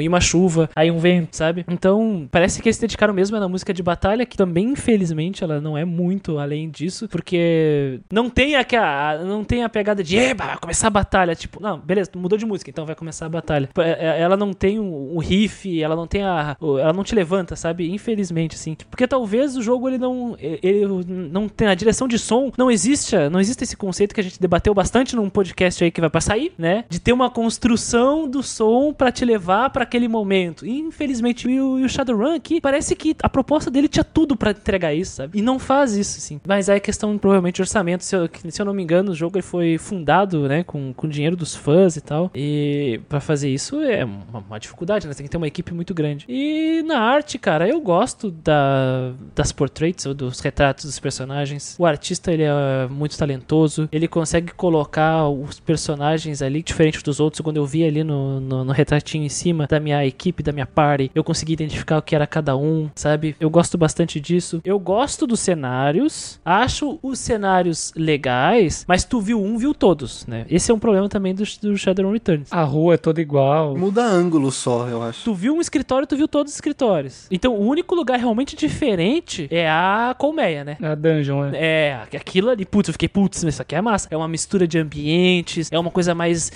E 0.00 0.08
uma 0.08 0.20
chuva, 0.20 0.68
aí 0.74 0.90
um 0.90 0.98
vento, 0.98 1.36
sabe? 1.36 1.64
Então, 1.68 2.28
parece 2.30 2.60
que 2.62 2.68
eles 2.68 2.76
se 2.76 2.82
dedicaram 2.82 3.14
mesmo 3.14 3.38
na 3.38 3.48
música 3.48 3.72
de 3.72 3.82
batalha, 3.82 4.26
que 4.26 4.36
também, 4.36 4.66
infelizmente, 4.70 5.42
ela 5.44 5.60
não 5.60 5.76
é 5.76 5.84
muito 5.84 6.38
além 6.38 6.68
disso, 6.70 7.08
porque 7.08 8.00
não 8.12 8.28
tem 8.30 8.56
aquela. 8.56 9.18
Não 9.24 9.44
tem 9.44 9.64
a 9.64 9.68
pegada 9.68 10.02
de 10.02 10.16
eba, 10.16 10.44
vai 10.46 10.58
começar 10.58 10.86
a 10.88 10.90
batalha. 10.90 11.34
Tipo, 11.34 11.60
não, 11.62 11.78
beleza, 11.78 12.10
mudou 12.16 12.38
de 12.38 12.46
música, 12.46 12.70
então 12.70 12.86
vai 12.86 12.94
começar 12.94 13.26
a 13.26 13.28
batalha. 13.28 13.68
É- 13.78 14.06
é- 14.08 14.20
Ela 14.20 14.36
não 14.36 14.52
tem 14.52 14.78
o, 14.78 15.18
riff, 15.18 15.82
ela 15.82 15.96
não 15.96 16.06
tem 16.06 16.22
a. 16.22 16.56
Ela 16.60 16.92
não 16.92 17.04
te 17.04 17.14
levanta, 17.14 17.56
sabe? 17.56 17.90
Infelizmente, 17.90 18.54
assim. 18.54 18.76
Porque 18.90 19.06
talvez 19.06 19.56
o 19.56 19.62
jogo 19.62 19.88
ele 19.88 19.98
não. 19.98 20.36
Ele 20.38 20.86
não 21.30 21.48
tem. 21.48 21.68
A 21.68 21.74
direção 21.74 22.06
de 22.08 22.18
som 22.18 22.50
não 22.56 22.70
existe. 22.70 23.16
Não 23.30 23.40
existe 23.40 23.64
esse 23.64 23.76
conceito 23.76 24.14
que 24.14 24.20
a 24.20 24.24
gente 24.24 24.40
debateu 24.40 24.72
bastante 24.74 25.16
num 25.16 25.28
podcast 25.28 25.82
aí 25.84 25.90
que 25.90 26.00
vai 26.00 26.10
pra 26.10 26.20
sair, 26.20 26.52
né? 26.58 26.84
De 26.88 27.00
ter 27.00 27.12
uma 27.12 27.30
construção 27.30 28.28
do 28.28 28.42
som 28.42 28.92
pra 28.92 29.10
te 29.12 29.24
levar 29.24 29.70
pra 29.84 29.88
aquele 29.88 30.08
momento. 30.08 30.66
E, 30.66 30.80
infelizmente, 30.80 31.48
e 31.48 31.60
o, 31.60 31.78
e 31.78 31.84
o 31.84 31.88
Shadowrun 31.88 32.34
aqui 32.34 32.60
parece 32.60 32.96
que 32.96 33.14
a 33.22 33.28
proposta 33.28 33.70
dele 33.70 33.86
tinha 33.86 34.04
tudo 34.04 34.36
pra 34.36 34.50
entregar 34.50 34.92
isso, 34.92 35.16
sabe? 35.16 35.38
E 35.38 35.42
não 35.42 35.58
faz 35.58 35.94
isso, 35.94 36.18
assim. 36.18 36.40
Mas 36.46 36.68
aí 36.68 36.78
é 36.78 36.80
questão, 36.80 37.16
provavelmente, 37.16 37.56
de 37.56 37.62
orçamento. 37.62 38.04
Se 38.04 38.16
eu, 38.16 38.28
se 38.48 38.60
eu 38.60 38.66
não 38.66 38.74
me 38.74 38.82
engano, 38.82 39.12
o 39.12 39.14
jogo 39.14 39.40
foi 39.42 39.78
fundado, 39.78 40.48
né, 40.48 40.64
com, 40.64 40.92
com 40.94 41.08
dinheiro 41.08 41.36
dos 41.36 41.54
fãs 41.54 41.96
e 41.96 42.00
tal. 42.00 42.30
E 42.34 43.00
pra 43.08 43.20
fazer 43.20 43.48
isso 43.48 43.80
é 43.80 44.04
uma, 44.04 44.40
uma 44.48 44.58
dificuldade, 44.58 45.06
né? 45.06 45.14
Tem 45.14 45.24
que 45.26 45.30
ter 45.30 45.36
uma 45.36 45.46
equipe 45.46 45.72
muito 45.72 45.94
grande. 45.94 46.24
E 46.28 46.82
na 46.86 47.00
arte, 47.00 47.38
cara, 47.38 47.68
eu 47.68 47.80
gosto 47.80 48.30
da, 48.30 49.12
das 49.34 49.52
portraits, 49.52 50.06
ou 50.06 50.14
dos 50.14 50.40
retratos 50.40 50.86
dos 50.86 50.98
personagens. 50.98 51.76
O 51.78 51.84
artista, 51.86 52.32
ele 52.32 52.44
é 52.44 52.88
muito 52.88 53.16
talentoso. 53.18 53.88
Ele 53.92 54.08
consegue 54.08 54.52
colocar 54.54 55.28
os 55.28 55.60
personagens 55.60 56.40
ali, 56.42 56.62
diferente 56.62 57.02
dos 57.02 57.20
outros. 57.20 57.40
Quando 57.40 57.56
eu 57.58 57.66
vi 57.66 57.84
ali 57.84 58.02
no, 58.02 58.40
no, 58.40 58.64
no 58.64 58.72
retratinho 58.72 59.24
em 59.24 59.28
cima 59.28 59.66
da 59.74 59.80
minha 59.80 60.06
equipe, 60.06 60.42
da 60.42 60.52
minha 60.52 60.66
party, 60.66 61.10
eu 61.14 61.24
consegui 61.24 61.52
identificar 61.52 61.98
o 61.98 62.02
que 62.02 62.14
era 62.14 62.26
cada 62.26 62.56
um, 62.56 62.88
sabe? 62.94 63.34
Eu 63.40 63.50
gosto 63.50 63.76
bastante 63.76 64.20
disso. 64.20 64.60
Eu 64.64 64.78
gosto 64.78 65.26
dos 65.26 65.40
cenários. 65.40 66.40
Acho 66.44 66.98
os 67.02 67.18
cenários 67.18 67.92
legais, 67.96 68.84
mas 68.86 69.04
tu 69.04 69.20
viu 69.20 69.42
um, 69.42 69.58
viu 69.58 69.74
todos, 69.74 70.26
né? 70.26 70.46
Esse 70.48 70.70
é 70.70 70.74
um 70.74 70.78
problema 70.78 71.08
também 71.08 71.34
do, 71.34 71.42
do 71.60 71.76
Shadowrun 71.76 72.12
Returns. 72.12 72.52
A 72.52 72.62
rua 72.62 72.94
é 72.94 72.96
toda 72.96 73.20
igual. 73.20 73.76
Muda 73.76 74.04
ângulo 74.04 74.52
só, 74.52 74.86
eu 74.86 75.02
acho. 75.02 75.24
Tu 75.24 75.34
viu 75.34 75.56
um 75.56 75.60
escritório, 75.60 76.06
tu 76.06 76.16
viu 76.16 76.28
todos 76.28 76.52
os 76.52 76.56
escritórios. 76.56 77.26
Então, 77.30 77.54
o 77.54 77.66
único 77.66 77.94
lugar 77.94 78.18
realmente 78.18 78.54
diferente 78.54 79.48
é 79.50 79.68
a 79.68 80.14
colmeia, 80.16 80.62
né? 80.62 80.76
A 80.80 80.94
dungeon, 80.94 81.50
é. 81.52 81.74
É, 82.12 82.16
aquilo 82.16 82.50
ali, 82.50 82.64
putz, 82.64 82.88
eu 82.88 82.92
fiquei, 82.92 83.08
putz, 83.08 83.42
isso 83.42 83.60
aqui 83.60 83.74
é 83.74 83.80
massa. 83.80 84.08
É 84.10 84.16
uma 84.16 84.28
mistura 84.28 84.68
de 84.68 84.78
ambientes, 84.78 85.70
é 85.72 85.78
uma 85.78 85.90
coisa 85.90 86.14
mais, 86.14 86.52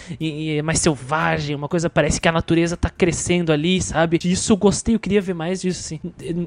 mais 0.62 0.78
selvagem, 0.78 1.56
uma 1.56 1.68
coisa, 1.68 1.90
parece 1.90 2.20
que 2.20 2.28
a 2.28 2.32
natureza 2.32 2.76
tá 2.76 2.88
crescendo 2.88 3.07
ali, 3.52 3.80
sabe? 3.80 4.18
Isso 4.24 4.52
eu 4.52 4.56
gostei, 4.56 4.94
eu 4.94 5.00
queria 5.00 5.20
ver 5.20 5.34
mais 5.34 5.60
disso, 5.60 5.80
assim. 5.80 6.00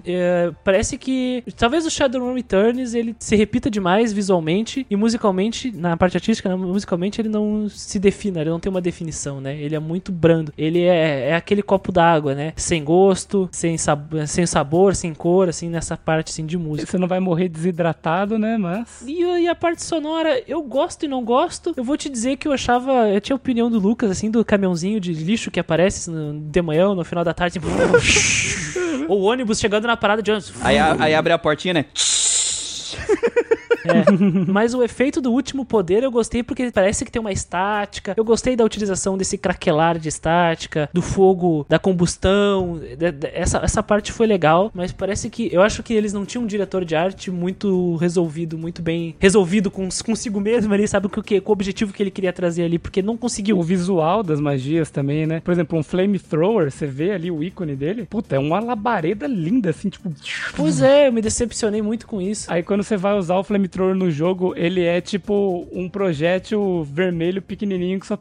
É, 0.06 0.52
parece 0.64 0.98
que, 0.98 1.44
talvez 1.56 1.86
o 1.86 1.90
Shadowrun 1.90 2.34
Returns, 2.34 2.94
ele 2.94 3.16
se 3.20 3.36
repita 3.36 3.70
demais 3.70 4.12
visualmente 4.12 4.86
e 4.90 4.96
musicalmente, 4.96 5.72
na 5.72 5.96
parte 5.98 6.18
artística, 6.18 6.50
né, 6.50 6.56
musicalmente 6.56 7.22
ele 7.22 7.30
não 7.30 7.68
se 7.70 8.00
defina, 8.00 8.42
ele 8.42 8.50
não 8.50 8.60
tem 8.60 8.70
uma 8.70 8.82
definição, 8.82 9.40
né? 9.40 9.56
Ele 9.58 9.76
é 9.76 9.80
muito 9.80 10.12
brando. 10.12 10.54
Ele 10.58 10.82
é, 10.82 11.30
é 11.30 11.36
aquele 11.36 11.62
copo 11.62 11.92
d'água, 11.92 12.34
né? 12.36 12.54
Sem 12.56 12.84
gosto, 12.84 13.50
sem, 13.52 13.78
sab 13.78 14.28
sem 14.28 14.46
sabor, 14.46 14.96
sem 14.96 15.14
cor, 15.14 15.50
assim, 15.50 15.70
nessa 15.70 15.96
parte, 15.98 16.32
assim, 16.32 16.46
de 16.46 16.58
música. 16.58 16.90
Você 16.90 16.98
não 16.98 17.08
vai 17.08 17.20
morrer 17.20 17.50
desidratado, 17.50 18.38
né? 18.38 18.58
Mas. 18.58 19.04
E, 19.06 19.22
e 19.22 19.48
a 19.48 19.56
parte 19.56 19.84
sonora, 19.84 20.42
eu 20.48 20.62
gosto 20.62 21.06
e 21.06 21.08
não 21.08 21.24
gosto. 21.24 21.74
Eu 21.76 21.84
vou 21.84 21.98
te 21.98 22.10
dizer 22.10 22.38
que 22.38 22.48
eu 22.48 22.52
achava. 22.52 23.10
Eu 23.10 23.22
tinha 23.22 23.36
a 23.36 23.38
opinião 23.38 23.70
do 23.70 23.80
Lucas, 23.80 24.12
assim, 24.12 24.30
do 24.30 24.44
caminhãozinho 24.44 25.00
de 25.00 25.14
lixo 25.14 25.52
que 25.52 25.60
aparece 25.60 26.10
no, 26.10 26.34
de 26.52 26.62
manhã, 26.62 26.94
no 26.94 27.04
final 27.04 27.24
da 27.24 27.34
tarde. 27.34 27.60
Ou 29.08 29.22
o 29.22 29.24
ônibus 29.24 29.60
chegando 29.60 29.88
na 29.88 29.98
parada 29.98 30.22
de 30.22 30.32
ônibus. 30.32 30.54
Aí, 30.62 30.78
aí 30.78 31.16
abre 31.16 31.34
a 31.34 31.38
portinha, 31.40 31.74
né? 31.74 31.86
É. 33.86 34.04
Mas 34.52 34.74
o 34.74 34.84
efeito 34.84 35.22
do 35.22 35.32
último 35.32 35.66
poder 35.66 36.04
eu 36.04 36.12
gostei 36.12 36.44
porque 36.44 36.72
parece 36.72 37.04
que 37.06 37.12
tem 37.12 37.20
uma 37.20 37.32
estática. 37.32 38.14
Eu 38.18 38.24
gostei 38.24 38.56
da 38.56 38.64
utilização 38.64 39.18
desse 39.18 39.38
craquelar 39.38 39.98
de 39.98 40.08
estática, 40.10 40.90
do 40.94 41.02
fogo, 41.02 41.66
da 41.70 41.80
combustão. 41.80 42.80
de- 42.98 43.12
de- 43.12 43.28
Essa, 43.34 43.60
essa 43.60 43.82
parte 43.84 44.12
foi 44.12 44.28
legal, 44.28 44.72
mas 44.74 44.92
parece 44.92 45.30
que. 45.30 45.50
Eu 45.52 45.62
acho 45.62 45.82
que 45.84 45.94
eles 45.94 46.14
não 46.14 46.26
tinham 46.26 46.44
um 46.44 46.48
diretor 46.48 46.84
de 46.86 46.96
arte 46.96 47.32
muito 47.32 47.96
resolvido, 47.98 48.58
muito 48.58 48.82
bem 48.82 49.16
resolvido 49.20 49.72
com, 49.72 49.88
consigo 50.04 50.40
mesmo 50.40 50.74
ali, 50.74 50.88
sabe? 50.88 51.08
Com 51.10 51.20
o, 51.20 51.24
que, 51.24 51.40
com 51.42 51.52
o 51.52 51.54
objetivo 51.54 51.94
que 51.94 52.02
ele 52.04 52.12
queria 52.12 52.34
trazer 52.34 52.64
ali, 52.64 52.78
porque 52.80 53.02
não 53.02 53.18
conseguiu. 53.18 53.58
O 53.58 53.64
visual 53.64 54.24
das 54.24 54.40
magias 54.40 54.90
também, 54.90 55.26
né? 55.26 55.40
Por 55.42 55.52
exemplo, 55.52 55.78
um 55.78 55.84
flamethrower, 55.84 56.72
você 56.72 56.86
vê 56.86 57.12
ali 57.12 57.32
o 57.32 57.44
ícone 57.44 57.76
dele. 57.76 58.06
Puta, 58.10 58.36
é 58.36 58.40
uma 58.40 58.60
labareda 58.60 59.28
linda, 59.28 59.70
assim, 59.70 59.90
tipo. 59.90 60.12
Pois 60.56 60.82
é, 60.82 61.08
eu 61.08 61.14
me 61.14 61.22
decepcionei 61.22 61.82
muito 61.82 62.06
com 62.08 62.22
isso. 62.22 62.52
Aí 62.52 62.64
quando 62.64 62.84
você 62.84 62.98
vai 62.98 63.18
usar 63.18 63.36
o 63.38 63.44
flamethrower 63.44 63.71
no 63.80 64.12
jogo, 64.12 64.54
ele 64.56 64.84
é 64.84 65.00
tipo 65.02 65.68
um 65.72 65.88
projétil 65.90 66.84
vermelho 66.84 67.42
pequenininho 67.42 68.00
que 68.00 68.06
só 68.08 68.18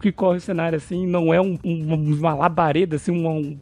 que 0.00 0.10
corre 0.12 0.38
o 0.38 0.40
cenário 0.40 0.76
assim, 0.76 1.06
não 1.06 1.32
é 1.32 1.40
um, 1.40 1.58
um- 1.64 2.14
uma 2.18 2.34
labareda 2.34 2.96
assim, 2.96 3.12
um, 3.12 3.56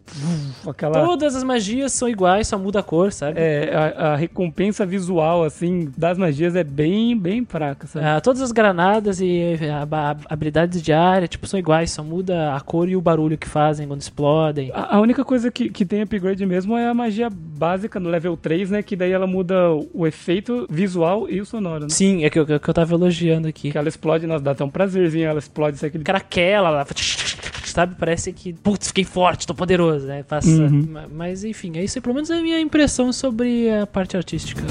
um 0.65 0.71
aquela 0.71 1.05
Todas 1.05 1.35
as 1.37 1.43
magias 1.45 1.93
são 1.93 2.09
iguais, 2.09 2.47
só 2.49 2.59
muda 2.59 2.81
a 2.81 2.83
cor, 2.83 3.13
sabe? 3.13 3.39
é, 3.41 3.71
a, 3.75 4.13
a 4.13 4.17
recompensa 4.17 4.87
visual 4.87 5.43
assim 5.45 5.91
das 5.97 6.17
magias 6.17 6.55
é 6.57 6.63
bem 6.65 7.17
bem 7.19 7.45
fraca, 7.45 7.87
sabe? 7.87 8.07
Ah, 8.07 8.21
todas 8.21 8.41
as 8.43 8.53
granadas 8.53 9.21
e 9.21 9.57
a- 9.71 9.87
a- 9.91 10.17
habilidades 10.29 10.81
de 10.83 10.93
área, 10.93 11.27
tipo, 11.29 11.47
são 11.47 11.59
iguais, 11.59 11.91
só 11.91 12.03
muda 12.05 12.55
a 12.55 12.61
cor 12.61 12.89
e 12.89 12.97
o 12.97 13.01
barulho 13.01 13.37
que 13.37 13.49
fazem 13.49 13.87
quando 13.89 14.01
explodem. 14.01 14.71
A, 14.73 14.97
a 14.97 15.01
única 15.01 15.25
coisa 15.25 15.51
que, 15.51 15.69
que 15.71 15.85
tem 15.85 16.03
upgrade 16.03 16.45
mesmo 16.47 16.77
é 16.77 16.87
a 16.89 16.95
magia 16.95 17.29
básica 17.31 17.99
no 17.99 18.09
level 18.09 18.37
3, 18.37 18.71
né? 18.71 18.83
Que 18.83 18.95
daí 18.95 19.11
ela 19.13 19.27
muda 19.27 19.57
o 19.93 20.07
efeito 20.07 20.67
visual 20.71 21.18
e 21.29 21.41
o 21.41 21.47
sonoro, 21.47 21.85
né? 21.85 21.89
Sim, 21.91 22.25
é 22.25 22.31
que, 22.31 22.39
eu- 22.39 22.45
que 22.47 22.53
eu 22.69 22.75
tava 22.75 22.93
elogiando 22.95 23.49
aqui. 23.49 23.73
Que 23.73 23.79
ela 23.79 23.89
explode, 23.89 24.27
nossa, 24.27 24.45
dá 24.45 24.51
até 24.51 24.63
um 24.63 24.69
prazerzinho, 24.71 25.27
ela 25.27 25.39
explode, 25.39 25.79
sai 25.79 25.89
aquele 25.89 26.05
Craquela, 26.05 26.69
ela... 26.69 26.87
sabe? 27.65 27.95
Parece 27.99 28.33
que, 28.33 28.53
putz, 28.53 28.89
fiquei 28.89 29.05
forte, 29.05 29.47
tô 29.47 29.55
poderoso, 29.55 30.07
né? 30.07 30.23
Passa. 30.23 30.49
Uhum. 30.49 30.87
Ma- 30.91 31.07
Mas 31.11 31.45
enfim, 31.45 31.73
é 31.77 31.85
isso 31.85 31.99
aí, 31.99 32.03
pelo 32.03 32.15
menos 32.15 32.29
é 32.31 32.35
a 32.39 32.43
minha 32.43 32.61
impressão 32.61 33.13
sobre 33.13 33.71
a 33.71 33.87
parte 33.87 34.17
artística. 34.17 34.63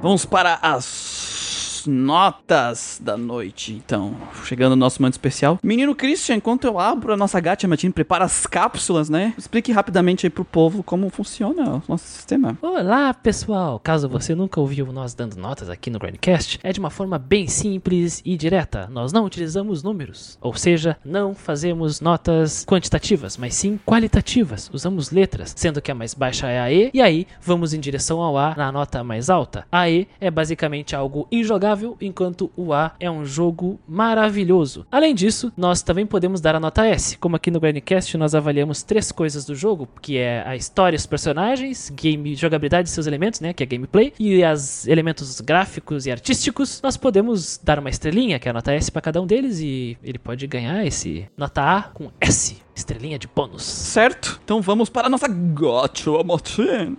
Vamos 0.00 0.24
para 0.24 0.58
as 0.60 1.51
notas 1.86 3.00
da 3.02 3.16
noite, 3.16 3.72
então. 3.72 4.14
Chegando 4.44 4.70
no 4.70 4.76
nosso 4.76 5.00
momento 5.00 5.14
especial. 5.14 5.58
Menino 5.62 5.94
Christian, 5.94 6.36
enquanto 6.36 6.64
eu 6.64 6.78
abro 6.78 7.12
a 7.12 7.16
nossa 7.16 7.40
gacha 7.40 7.68
matina, 7.68 7.92
prepara 7.92 8.24
as 8.24 8.46
cápsulas, 8.46 9.08
né? 9.08 9.34
Explique 9.36 9.72
rapidamente 9.72 10.26
aí 10.26 10.30
pro 10.30 10.44
povo 10.44 10.82
como 10.82 11.08
funciona 11.10 11.76
o 11.76 11.82
nosso 11.88 12.06
sistema. 12.06 12.58
Olá, 12.60 13.12
pessoal! 13.14 13.80
Caso 13.82 14.08
você 14.08 14.34
nunca 14.34 14.60
ouviu 14.60 14.92
nós 14.92 15.14
dando 15.14 15.36
notas 15.36 15.68
aqui 15.68 15.90
no 15.90 15.98
Grandcast, 15.98 16.58
é 16.62 16.72
de 16.72 16.80
uma 16.80 16.90
forma 16.90 17.18
bem 17.18 17.46
simples 17.46 18.22
e 18.24 18.36
direta. 18.36 18.88
Nós 18.90 19.12
não 19.12 19.24
utilizamos 19.24 19.82
números, 19.82 20.38
ou 20.40 20.54
seja, 20.54 20.96
não 21.04 21.34
fazemos 21.34 22.00
notas 22.00 22.64
quantitativas, 22.64 23.36
mas 23.36 23.54
sim 23.54 23.78
qualitativas. 23.84 24.70
Usamos 24.72 25.10
letras, 25.10 25.54
sendo 25.56 25.80
que 25.80 25.90
a 25.90 25.94
mais 25.94 26.14
baixa 26.14 26.48
é 26.48 26.60
a 26.60 26.72
E, 26.72 26.90
e 26.92 27.00
aí 27.00 27.26
vamos 27.40 27.72
em 27.74 27.80
direção 27.80 28.20
ao 28.20 28.36
A 28.36 28.54
na 28.56 28.70
nota 28.72 29.02
mais 29.02 29.30
alta. 29.30 29.66
A 29.70 29.88
E 29.88 30.06
é 30.20 30.30
basicamente 30.30 30.94
algo 30.94 31.26
injogável, 31.30 31.71
enquanto 32.00 32.50
o 32.56 32.72
A 32.72 32.92
é 32.98 33.10
um 33.10 33.24
jogo 33.24 33.78
maravilhoso. 33.86 34.86
Além 34.90 35.14
disso, 35.14 35.52
nós 35.56 35.82
também 35.82 36.06
podemos 36.06 36.40
dar 36.40 36.54
a 36.54 36.60
nota 36.60 36.86
S. 36.86 37.16
Como 37.18 37.36
aqui 37.36 37.50
no 37.50 37.60
Grandcast 37.60 38.16
nós 38.16 38.34
avaliamos 38.34 38.82
três 38.82 39.12
coisas 39.12 39.44
do 39.44 39.54
jogo, 39.54 39.88
que 40.00 40.18
é 40.18 40.42
a 40.46 40.56
história, 40.56 40.96
os 40.96 41.06
personagens, 41.06 41.90
game, 41.90 42.34
jogabilidade 42.34 42.88
e 42.88 42.92
seus 42.92 43.06
elementos, 43.06 43.40
né, 43.40 43.52
que 43.52 43.62
é 43.62 43.66
gameplay, 43.66 44.12
e 44.18 44.42
os 44.44 44.86
elementos 44.86 45.40
gráficos 45.40 46.06
e 46.06 46.10
artísticos, 46.10 46.80
nós 46.82 46.96
podemos 46.96 47.60
dar 47.62 47.78
uma 47.78 47.90
estrelinha, 47.90 48.38
que 48.38 48.48
é 48.48 48.50
a 48.50 48.54
nota 48.54 48.72
S 48.72 48.90
para 48.90 49.02
cada 49.02 49.20
um 49.20 49.26
deles, 49.26 49.60
e 49.60 49.96
ele 50.02 50.18
pode 50.18 50.46
ganhar 50.46 50.84
esse 50.84 51.28
nota 51.36 51.62
A 51.62 51.82
com 51.82 52.10
S, 52.20 52.56
estrelinha 52.74 53.18
de 53.18 53.28
bônus. 53.28 53.62
Certo? 53.62 54.40
Então 54.44 54.60
vamos 54.60 54.88
para 54.88 55.06
a 55.06 55.10
nossa 55.10 55.28
gacha 55.28 56.22
matina. 56.24 56.96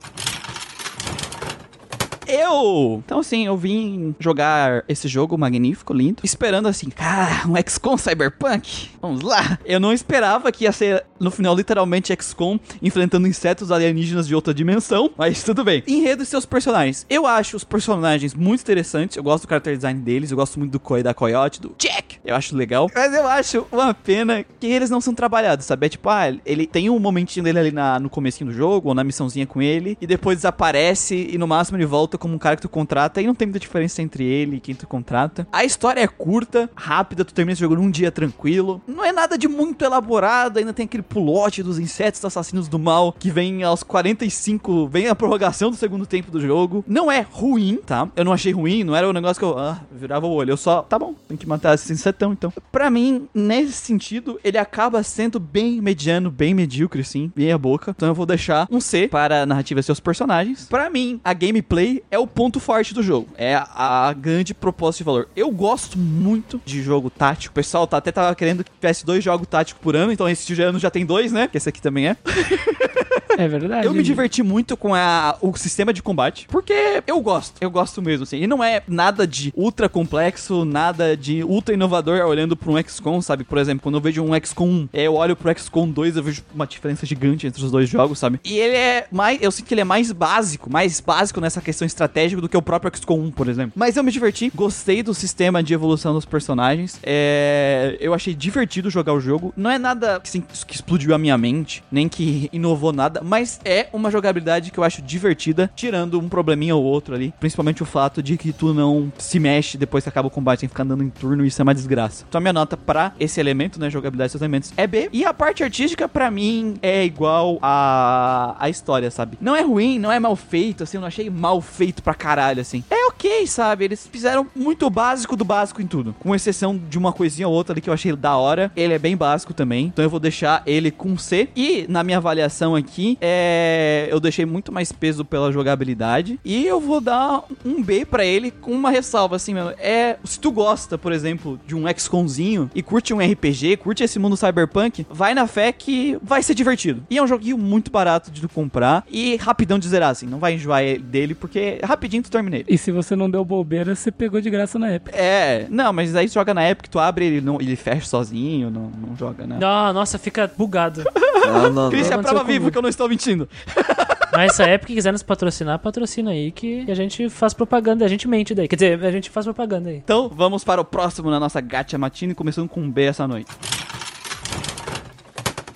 Eu! 2.33 3.01
Então, 3.05 3.19
assim, 3.19 3.45
eu 3.45 3.55
vim 3.55 4.15
jogar 4.19 4.83
esse 4.87 5.07
jogo 5.07 5.37
magnífico, 5.37 5.93
lindo, 5.93 6.21
esperando 6.23 6.67
assim, 6.67 6.89
cara, 6.89 7.47
um 7.47 7.53
XCOM 7.55 7.97
Cyberpunk? 7.97 8.89
Vamos 9.03 9.21
lá! 9.21 9.59
Eu 9.65 9.81
não 9.81 9.91
esperava 9.91 10.49
que 10.49 10.63
ia 10.63 10.71
ser, 10.71 11.03
no 11.19 11.29
final, 11.29 11.53
literalmente 11.53 12.15
XCOM 12.17 12.57
enfrentando 12.81 13.27
insetos 13.27 13.69
alienígenas 13.69 14.25
de 14.25 14.33
outra 14.33 14.53
dimensão, 14.53 15.11
mas 15.17 15.43
tudo 15.43 15.61
bem. 15.61 15.83
Enredo 15.85 16.23
e 16.23 16.25
seus 16.25 16.45
personagens. 16.45 17.05
Eu 17.09 17.27
acho 17.27 17.57
os 17.57 17.65
personagens 17.65 18.33
muito 18.33 18.61
interessantes, 18.61 19.17
eu 19.17 19.23
gosto 19.23 19.43
do 19.45 19.49
character 19.49 19.75
design 19.75 19.99
deles, 19.99 20.31
eu 20.31 20.37
gosto 20.37 20.57
muito 20.57 20.71
do 20.71 20.79
Koi 20.79 21.03
da 21.03 21.13
Coyote, 21.13 21.59
do 21.59 21.75
Jack, 21.77 22.17
eu 22.23 22.33
acho 22.33 22.55
legal, 22.55 22.89
mas 22.95 23.13
eu 23.13 23.27
acho 23.27 23.67
uma 23.73 23.93
pena 23.93 24.45
que 24.57 24.67
eles 24.67 24.89
não 24.89 25.01
são 25.01 25.13
trabalhados, 25.13 25.65
sabe? 25.65 25.87
É 25.87 25.89
tipo, 25.89 26.07
ah, 26.09 26.33
ele 26.45 26.65
tem 26.65 26.89
um 26.89 26.97
momentinho 26.97 27.43
dele 27.43 27.59
ali 27.59 27.71
na, 27.73 27.99
no 27.99 28.09
comecinho 28.09 28.51
do 28.51 28.55
jogo, 28.55 28.87
ou 28.87 28.95
na 28.95 29.03
missãozinha 29.03 29.45
com 29.45 29.61
ele, 29.61 29.97
e 29.99 30.07
depois 30.07 30.37
desaparece 30.37 31.27
e 31.29 31.37
no 31.37 31.45
máximo 31.45 31.77
ele 31.77 31.85
volta 31.85 32.17
como 32.17 32.35
um 32.35 32.39
cara 32.39 32.55
que 32.55 32.61
tu 32.61 32.69
contrata 32.69 33.21
e 33.21 33.27
não 33.27 33.35
tem 33.35 33.47
muita 33.47 33.59
diferença 33.59 34.01
entre 34.01 34.23
ele 34.23 34.55
e 34.55 34.59
quem 34.61 34.73
tu 34.73 34.87
contrata. 34.87 35.45
A 35.51 35.65
história 35.65 35.99
é 35.99 36.07
curta, 36.07 36.69
rápida, 36.73 37.25
tu 37.25 37.33
termina 37.33 37.51
esse 37.51 37.59
jogo 37.59 37.75
num 37.75 37.91
dia 37.91 38.09
tranquilo. 38.09 38.81
Não 38.93 39.03
é 39.03 39.11
nada 39.11 39.37
de 39.37 39.47
muito 39.47 39.83
elaborado, 39.83 40.59
ainda 40.59 40.73
tem 40.73 40.85
aquele 40.85 41.03
pulote 41.03 41.63
dos 41.63 41.79
insetos 41.79 42.23
assassinos 42.23 42.67
do 42.67 42.77
mal 42.77 43.13
que 43.17 43.31
vem 43.31 43.63
aos 43.63 43.81
45, 43.81 44.87
vem 44.87 45.07
a 45.07 45.15
prorrogação 45.15 45.71
do 45.71 45.75
segundo 45.75 46.05
tempo 46.05 46.29
do 46.29 46.39
jogo. 46.39 46.83
Não 46.87 47.11
é 47.11 47.25
ruim, 47.29 47.79
tá? 47.85 48.07
Eu 48.15 48.23
não 48.23 48.33
achei 48.33 48.51
ruim, 48.51 48.83
não 48.83 48.95
era 48.95 49.09
um 49.09 49.13
negócio 49.13 49.39
que 49.39 49.45
eu 49.45 49.57
ah, 49.57 49.81
virava 49.91 50.27
o 50.27 50.31
olho. 50.31 50.51
Eu 50.51 50.57
só, 50.57 50.81
tá 50.81 50.99
bom, 50.99 51.15
tem 51.27 51.37
que 51.37 51.47
matar 51.47 51.73
esse 51.73 51.91
insetão 51.91 52.33
então. 52.33 52.53
Pra 52.71 52.89
mim, 52.89 53.27
nesse 53.33 53.73
sentido, 53.73 54.39
ele 54.43 54.57
acaba 54.57 55.01
sendo 55.01 55.39
bem 55.39 55.81
mediano, 55.81 56.29
bem 56.29 56.53
medíocre, 56.53 57.03
sim, 57.03 57.31
bem 57.35 57.53
boca. 57.57 57.91
Então 57.95 58.09
eu 58.09 58.15
vou 58.15 58.25
deixar 58.25 58.67
um 58.69 58.79
C 58.79 59.07
para 59.07 59.43
a 59.43 59.45
narrativa 59.45 59.79
e 59.79 59.83
seus 59.83 59.99
personagens. 59.99 60.67
Pra 60.69 60.89
mim, 60.89 61.19
a 61.23 61.33
gameplay 61.33 62.03
é 62.11 62.19
o 62.19 62.27
ponto 62.27 62.59
forte 62.59 62.93
do 62.93 63.01
jogo. 63.01 63.29
É 63.37 63.55
a, 63.55 64.13
grande 64.13 64.53
propósito 64.53 64.99
de 64.99 65.03
valor. 65.05 65.29
Eu 65.35 65.49
gosto 65.49 65.97
muito 65.97 66.61
de 66.65 66.81
jogo 66.81 67.09
tático. 67.09 67.51
O 67.51 67.55
pessoal 67.55 67.87
tá, 67.87 67.97
até 67.97 68.11
tava 68.11 68.35
querendo 68.35 68.65
que 68.83 68.87
tivesse 68.87 69.05
dois 69.05 69.23
jogos 69.23 69.47
táticos 69.47 69.81
por 69.81 69.95
ano, 69.95 70.11
então 70.11 70.27
esse 70.27 70.61
ano 70.61 70.77
já 70.77 70.89
tem 70.91 71.05
dois, 71.05 71.31
né? 71.31 71.47
Que 71.47 71.57
esse 71.57 71.69
aqui 71.69 71.81
também 71.81 72.07
é. 72.09 72.17
É 73.37 73.47
verdade. 73.47 73.85
Eu 73.85 73.93
me 73.93 74.03
diverti 74.03 74.43
muito 74.43 74.77
com 74.77 74.93
a, 74.93 75.37
o 75.41 75.55
sistema 75.57 75.93
de 75.93 76.01
combate, 76.01 76.47
porque 76.49 77.01
eu 77.07 77.19
gosto, 77.21 77.55
eu 77.61 77.69
gosto 77.69 78.01
mesmo, 78.01 78.23
assim. 78.23 78.37
E 78.37 78.47
não 78.47 78.63
é 78.63 78.83
nada 78.87 79.25
de 79.25 79.51
ultra 79.55 79.89
complexo, 79.89 80.65
nada 80.65 81.15
de 81.15 81.43
ultra 81.43 81.73
inovador 81.73 82.19
olhando 82.25 82.55
pra 82.55 82.71
um 82.71 82.81
XCOM, 82.81 83.21
sabe? 83.21 83.43
Por 83.43 83.57
exemplo, 83.57 83.81
quando 83.81 83.95
eu 83.95 84.01
vejo 84.01 84.23
um 84.23 84.35
XCOM 84.39 84.67
1, 84.67 84.89
é, 84.93 85.03
eu 85.03 85.15
olho 85.15 85.35
pro 85.35 85.51
XCOM 85.57 85.89
2, 85.89 86.17
eu 86.17 86.23
vejo 86.23 86.43
uma 86.53 86.67
diferença 86.67 87.05
gigante 87.05 87.47
entre 87.47 87.63
os 87.63 87.71
dois 87.71 87.89
jogos, 87.89 88.19
sabe? 88.19 88.39
E 88.43 88.57
ele 88.57 88.75
é 88.75 89.07
mais, 89.11 89.41
eu 89.41 89.51
sinto 89.51 89.65
que 89.65 89.73
ele 89.73 89.81
é 89.81 89.85
mais 89.85 90.11
básico, 90.11 90.71
mais 90.71 90.99
básico 90.99 91.41
nessa 91.41 91.61
questão 91.61 91.85
estratégica 91.85 92.41
do 92.41 92.49
que 92.49 92.57
o 92.57 92.61
próprio 92.61 92.91
XCOM 92.95 93.19
1, 93.25 93.31
por 93.31 93.47
exemplo. 93.47 93.73
Mas 93.75 93.97
eu 93.97 94.03
me 94.03 94.11
diverti, 94.11 94.51
gostei 94.53 95.01
do 95.01 95.13
sistema 95.13 95.63
de 95.63 95.73
evolução 95.73 96.13
dos 96.13 96.25
personagens, 96.25 96.99
é, 97.03 97.97
eu 97.99 98.13
achei 98.13 98.33
divertido 98.33 98.72
jogar 98.89 99.13
o 99.13 99.19
jogo. 99.19 99.53
Não 99.55 99.69
é 99.69 99.77
nada 99.77 100.21
assim, 100.23 100.41
que 100.41 100.75
explodiu 100.75 101.13
a 101.13 101.17
minha 101.17 101.37
mente, 101.37 101.83
nem 101.91 102.07
que 102.07 102.49
inovou 102.53 102.91
nada, 102.91 103.21
mas 103.23 103.59
é 103.65 103.87
uma 103.93 104.09
jogabilidade 104.09 104.71
que 104.71 104.77
eu 104.77 104.83
acho 104.83 105.01
divertida, 105.01 105.69
tirando 105.75 106.19
um 106.19 106.29
probleminha 106.29 106.75
ou 106.75 106.83
outro 106.83 107.15
ali. 107.15 107.33
Principalmente 107.39 107.83
o 107.83 107.85
fato 107.85 108.21
de 108.21 108.37
que 108.37 108.51
tu 108.51 108.73
não 108.73 109.11
se 109.17 109.39
mexe 109.39 109.77
depois 109.77 110.03
que 110.03 110.09
acaba 110.09 110.27
o 110.27 110.31
combate, 110.31 110.61
tem 110.61 110.69
que 110.69 110.73
ficar 110.73 110.83
andando 110.83 111.03
em 111.03 111.09
turno, 111.09 111.45
isso 111.45 111.61
é 111.61 111.63
uma 111.63 111.73
desgraça. 111.73 112.25
Então 112.27 112.39
a 112.39 112.41
minha 112.41 112.53
nota 112.53 112.77
pra 112.77 113.13
esse 113.19 113.39
elemento, 113.39 113.79
né, 113.79 113.89
jogabilidade 113.89 114.33
dos 114.33 114.41
elementos, 114.41 114.73
é 114.77 114.87
B. 114.87 115.09
E 115.11 115.25
a 115.25 115.33
parte 115.33 115.63
artística, 115.63 116.07
pra 116.07 116.31
mim, 116.31 116.75
é 116.81 117.05
igual 117.05 117.59
a, 117.61 118.55
a 118.59 118.69
história, 118.69 119.09
sabe? 119.11 119.37
Não 119.41 119.55
é 119.55 119.61
ruim, 119.61 119.99
não 119.99 120.11
é 120.11 120.19
mal 120.19 120.35
feito, 120.35 120.83
assim, 120.83 120.97
eu 120.97 121.01
não 121.01 121.07
achei 121.07 121.29
mal 121.29 121.61
feito 121.61 122.01
pra 122.01 122.13
caralho, 122.13 122.61
assim. 122.61 122.83
É 122.89 123.07
ok, 123.07 123.45
sabe? 123.47 123.85
Eles 123.85 124.07
fizeram 124.11 124.47
muito 124.55 124.89
básico 124.89 125.35
do 125.35 125.45
básico 125.45 125.81
em 125.81 125.87
tudo. 125.87 126.15
Com 126.19 126.33
exceção 126.33 126.79
de 126.89 126.97
uma 126.97 127.11
coisinha 127.11 127.47
ou 127.47 127.53
outra 127.53 127.73
ali 127.73 127.81
que 127.81 127.89
eu 127.89 127.93
achei 127.93 128.15
da 128.15 128.35
hora. 128.35 128.62
Ele 128.75 128.93
é 128.93 128.99
bem 128.99 129.15
básico 129.15 129.53
também. 129.53 129.85
Então 129.87 130.03
eu 130.03 130.09
vou 130.09 130.19
deixar 130.19 130.63
ele 130.65 130.91
com 130.91 131.17
C. 131.17 131.49
E 131.55 131.85
na 131.89 132.03
minha 132.03 132.17
avaliação 132.17 132.75
aqui, 132.75 133.17
é, 133.21 134.07
eu 134.09 134.19
deixei 134.19 134.45
muito 134.45 134.71
mais 134.71 134.91
peso 134.91 135.25
pela 135.25 135.51
jogabilidade. 135.51 136.39
E 136.43 136.65
eu 136.65 136.79
vou 136.79 137.01
dar 137.01 137.43
um 137.65 137.81
B 137.81 138.05
pra 138.05 138.25
ele 138.25 138.51
com 138.51 138.71
uma 138.71 138.89
ressalva, 138.89 139.35
assim, 139.35 139.53
mesmo. 139.53 139.71
É, 139.77 140.17
se 140.23 140.39
tu 140.39 140.51
gosta, 140.51 140.97
por 140.97 141.11
exemplo, 141.11 141.59
de 141.65 141.75
um 141.75 141.83
XCOMzinho 141.87 142.69
e 142.73 142.81
curte 142.81 143.13
um 143.13 143.19
RPG, 143.19 143.77
curte 143.77 144.03
esse 144.03 144.19
mundo 144.19 144.37
cyberpunk, 144.37 145.05
vai 145.09 145.33
na 145.33 145.47
fé 145.47 145.71
que 145.71 146.17
vai 146.21 146.41
ser 146.43 146.53
divertido. 146.53 147.03
E 147.09 147.17
é 147.17 147.23
um 147.23 147.27
joguinho 147.27 147.57
muito 147.57 147.91
barato 147.91 148.31
de 148.31 148.41
tu 148.41 148.49
comprar 148.49 149.05
e 149.09 149.35
rapidão 149.37 149.79
de 149.79 149.87
zerar, 149.87 150.09
assim. 150.09 150.25
Não 150.25 150.39
vai 150.39 150.53
enjoar 150.53 150.83
dele, 150.99 151.35
porque 151.35 151.79
rapidinho 151.83 152.23
tu 152.23 152.31
termina 152.31 152.57
ele. 152.57 152.65
E 152.67 152.77
se 152.77 152.91
você 152.91 153.15
não 153.15 153.29
deu 153.29 153.43
bobeira, 153.45 153.95
você 153.95 154.11
pegou 154.11 154.41
de 154.41 154.49
graça 154.49 154.77
na 154.79 154.89
época. 154.89 155.15
É, 155.15 155.67
não, 155.69 155.93
mas 155.93 156.15
aí 156.15 156.27
tu 156.27 156.33
joga 156.33 156.53
na 156.53 156.63
época, 156.63 156.89
tu 156.89 156.99
abre 156.99 157.25
ele, 157.25 157.41
não, 157.41 157.59
ele 157.59 157.75
fecha 157.75 158.05
sozinho, 158.05 158.42
não, 158.69 158.89
não 158.89 159.15
joga, 159.15 159.45
né? 159.45 159.59
Ah, 159.61 159.91
nossa, 159.93 160.17
fica 160.17 160.51
bugado. 160.57 161.03
Não, 161.43 161.69
não, 161.69 161.89
Christian, 161.89 162.11
é 162.11 162.13
aconteceu 162.13 162.35
prova 162.35 162.49
viva 162.49 162.71
que 162.71 162.77
eu 162.77 162.81
não 162.81 162.87
estou 162.87 163.09
mentindo. 163.09 163.49
Mas 164.31 164.53
essa 164.53 164.63
época 164.63 164.93
quiser 164.93 165.11
nos 165.11 165.21
patrocinar, 165.21 165.77
patrocina 165.77 166.31
aí 166.31 166.51
que 166.51 166.89
a 166.89 166.95
gente 166.95 167.29
faz 167.29 167.53
propaganda, 167.53 168.05
a 168.05 168.07
gente 168.07 168.29
mente 168.29 168.55
daí. 168.55 168.67
Quer 168.67 168.75
dizer, 168.77 169.05
a 169.05 169.11
gente 169.11 169.29
faz 169.29 169.45
propaganda 169.45 169.89
aí. 169.89 169.97
Então, 169.97 170.29
vamos 170.29 170.63
para 170.63 170.79
o 170.79 170.85
próximo 170.85 171.29
na 171.29 171.41
nossa 171.41 171.59
Gacha 171.59 171.97
Matina, 171.97 172.33
começando 172.33 172.69
com 172.69 172.79
um 172.79 172.89
B 172.89 173.03
essa 173.03 173.27
noite. 173.27 173.51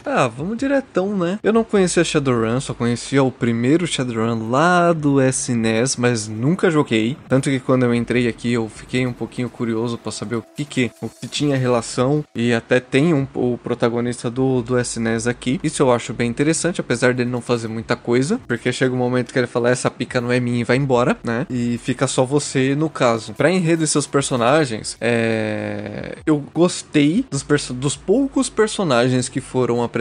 Ah, 0.09 0.25
vamos 0.27 0.57
diretão, 0.57 1.17
né? 1.17 1.37
Eu 1.43 1.51
não 1.51 1.65
conhecia 1.65 2.01
Shadowrun, 2.01 2.61
só 2.61 2.73
conhecia 2.73 3.21
o 3.21 3.29
primeiro 3.29 3.85
Shadowrun 3.85 4.49
lá 4.49 4.93
do 4.93 5.21
SNES, 5.21 5.97
mas 5.97 6.29
nunca 6.29 6.71
joguei. 6.71 7.17
Tanto 7.27 7.49
que 7.49 7.59
quando 7.59 7.83
eu 7.83 7.93
entrei 7.93 8.25
aqui, 8.29 8.53
eu 8.53 8.69
fiquei 8.69 9.05
um 9.05 9.11
pouquinho 9.11 9.49
curioso 9.49 9.97
pra 9.97 10.09
saber 10.09 10.37
o 10.37 10.41
que 10.55 10.63
que, 10.63 10.91
o 11.01 11.09
que 11.09 11.27
tinha 11.27 11.57
relação. 11.57 12.23
E 12.33 12.53
até 12.53 12.79
tem 12.79 13.13
um, 13.13 13.27
o 13.33 13.57
protagonista 13.61 14.29
do, 14.29 14.61
do 14.61 14.79
SNES 14.79 15.27
aqui. 15.27 15.59
Isso 15.61 15.83
eu 15.83 15.91
acho 15.91 16.13
bem 16.13 16.29
interessante, 16.29 16.79
apesar 16.79 17.13
dele 17.13 17.29
não 17.29 17.41
fazer 17.41 17.67
muita 17.67 17.97
coisa. 17.97 18.39
Porque 18.47 18.71
chega 18.71 18.95
um 18.95 18.97
momento 18.97 19.33
que 19.33 19.37
ele 19.39 19.45
fala, 19.45 19.69
essa 19.69 19.91
pica 19.91 20.21
não 20.21 20.31
é 20.31 20.39
minha 20.39 20.61
e 20.61 20.63
vai 20.63 20.77
embora, 20.77 21.17
né? 21.21 21.45
E 21.49 21.77
fica 21.83 22.07
só 22.07 22.23
você 22.23 22.75
no 22.75 22.89
caso. 22.89 23.33
Pra 23.33 23.51
enredo 23.51 23.83
e 23.83 23.87
seus 23.87 24.07
personagens, 24.07 24.95
é... 25.01 26.15
Eu 26.25 26.41
gostei 26.53 27.25
dos, 27.29 27.43
perso- 27.43 27.73
dos 27.73 27.97
poucos 27.97 28.49
personagens 28.49 29.27
que 29.27 29.41
foram 29.41 29.83
apresentados 29.83 29.96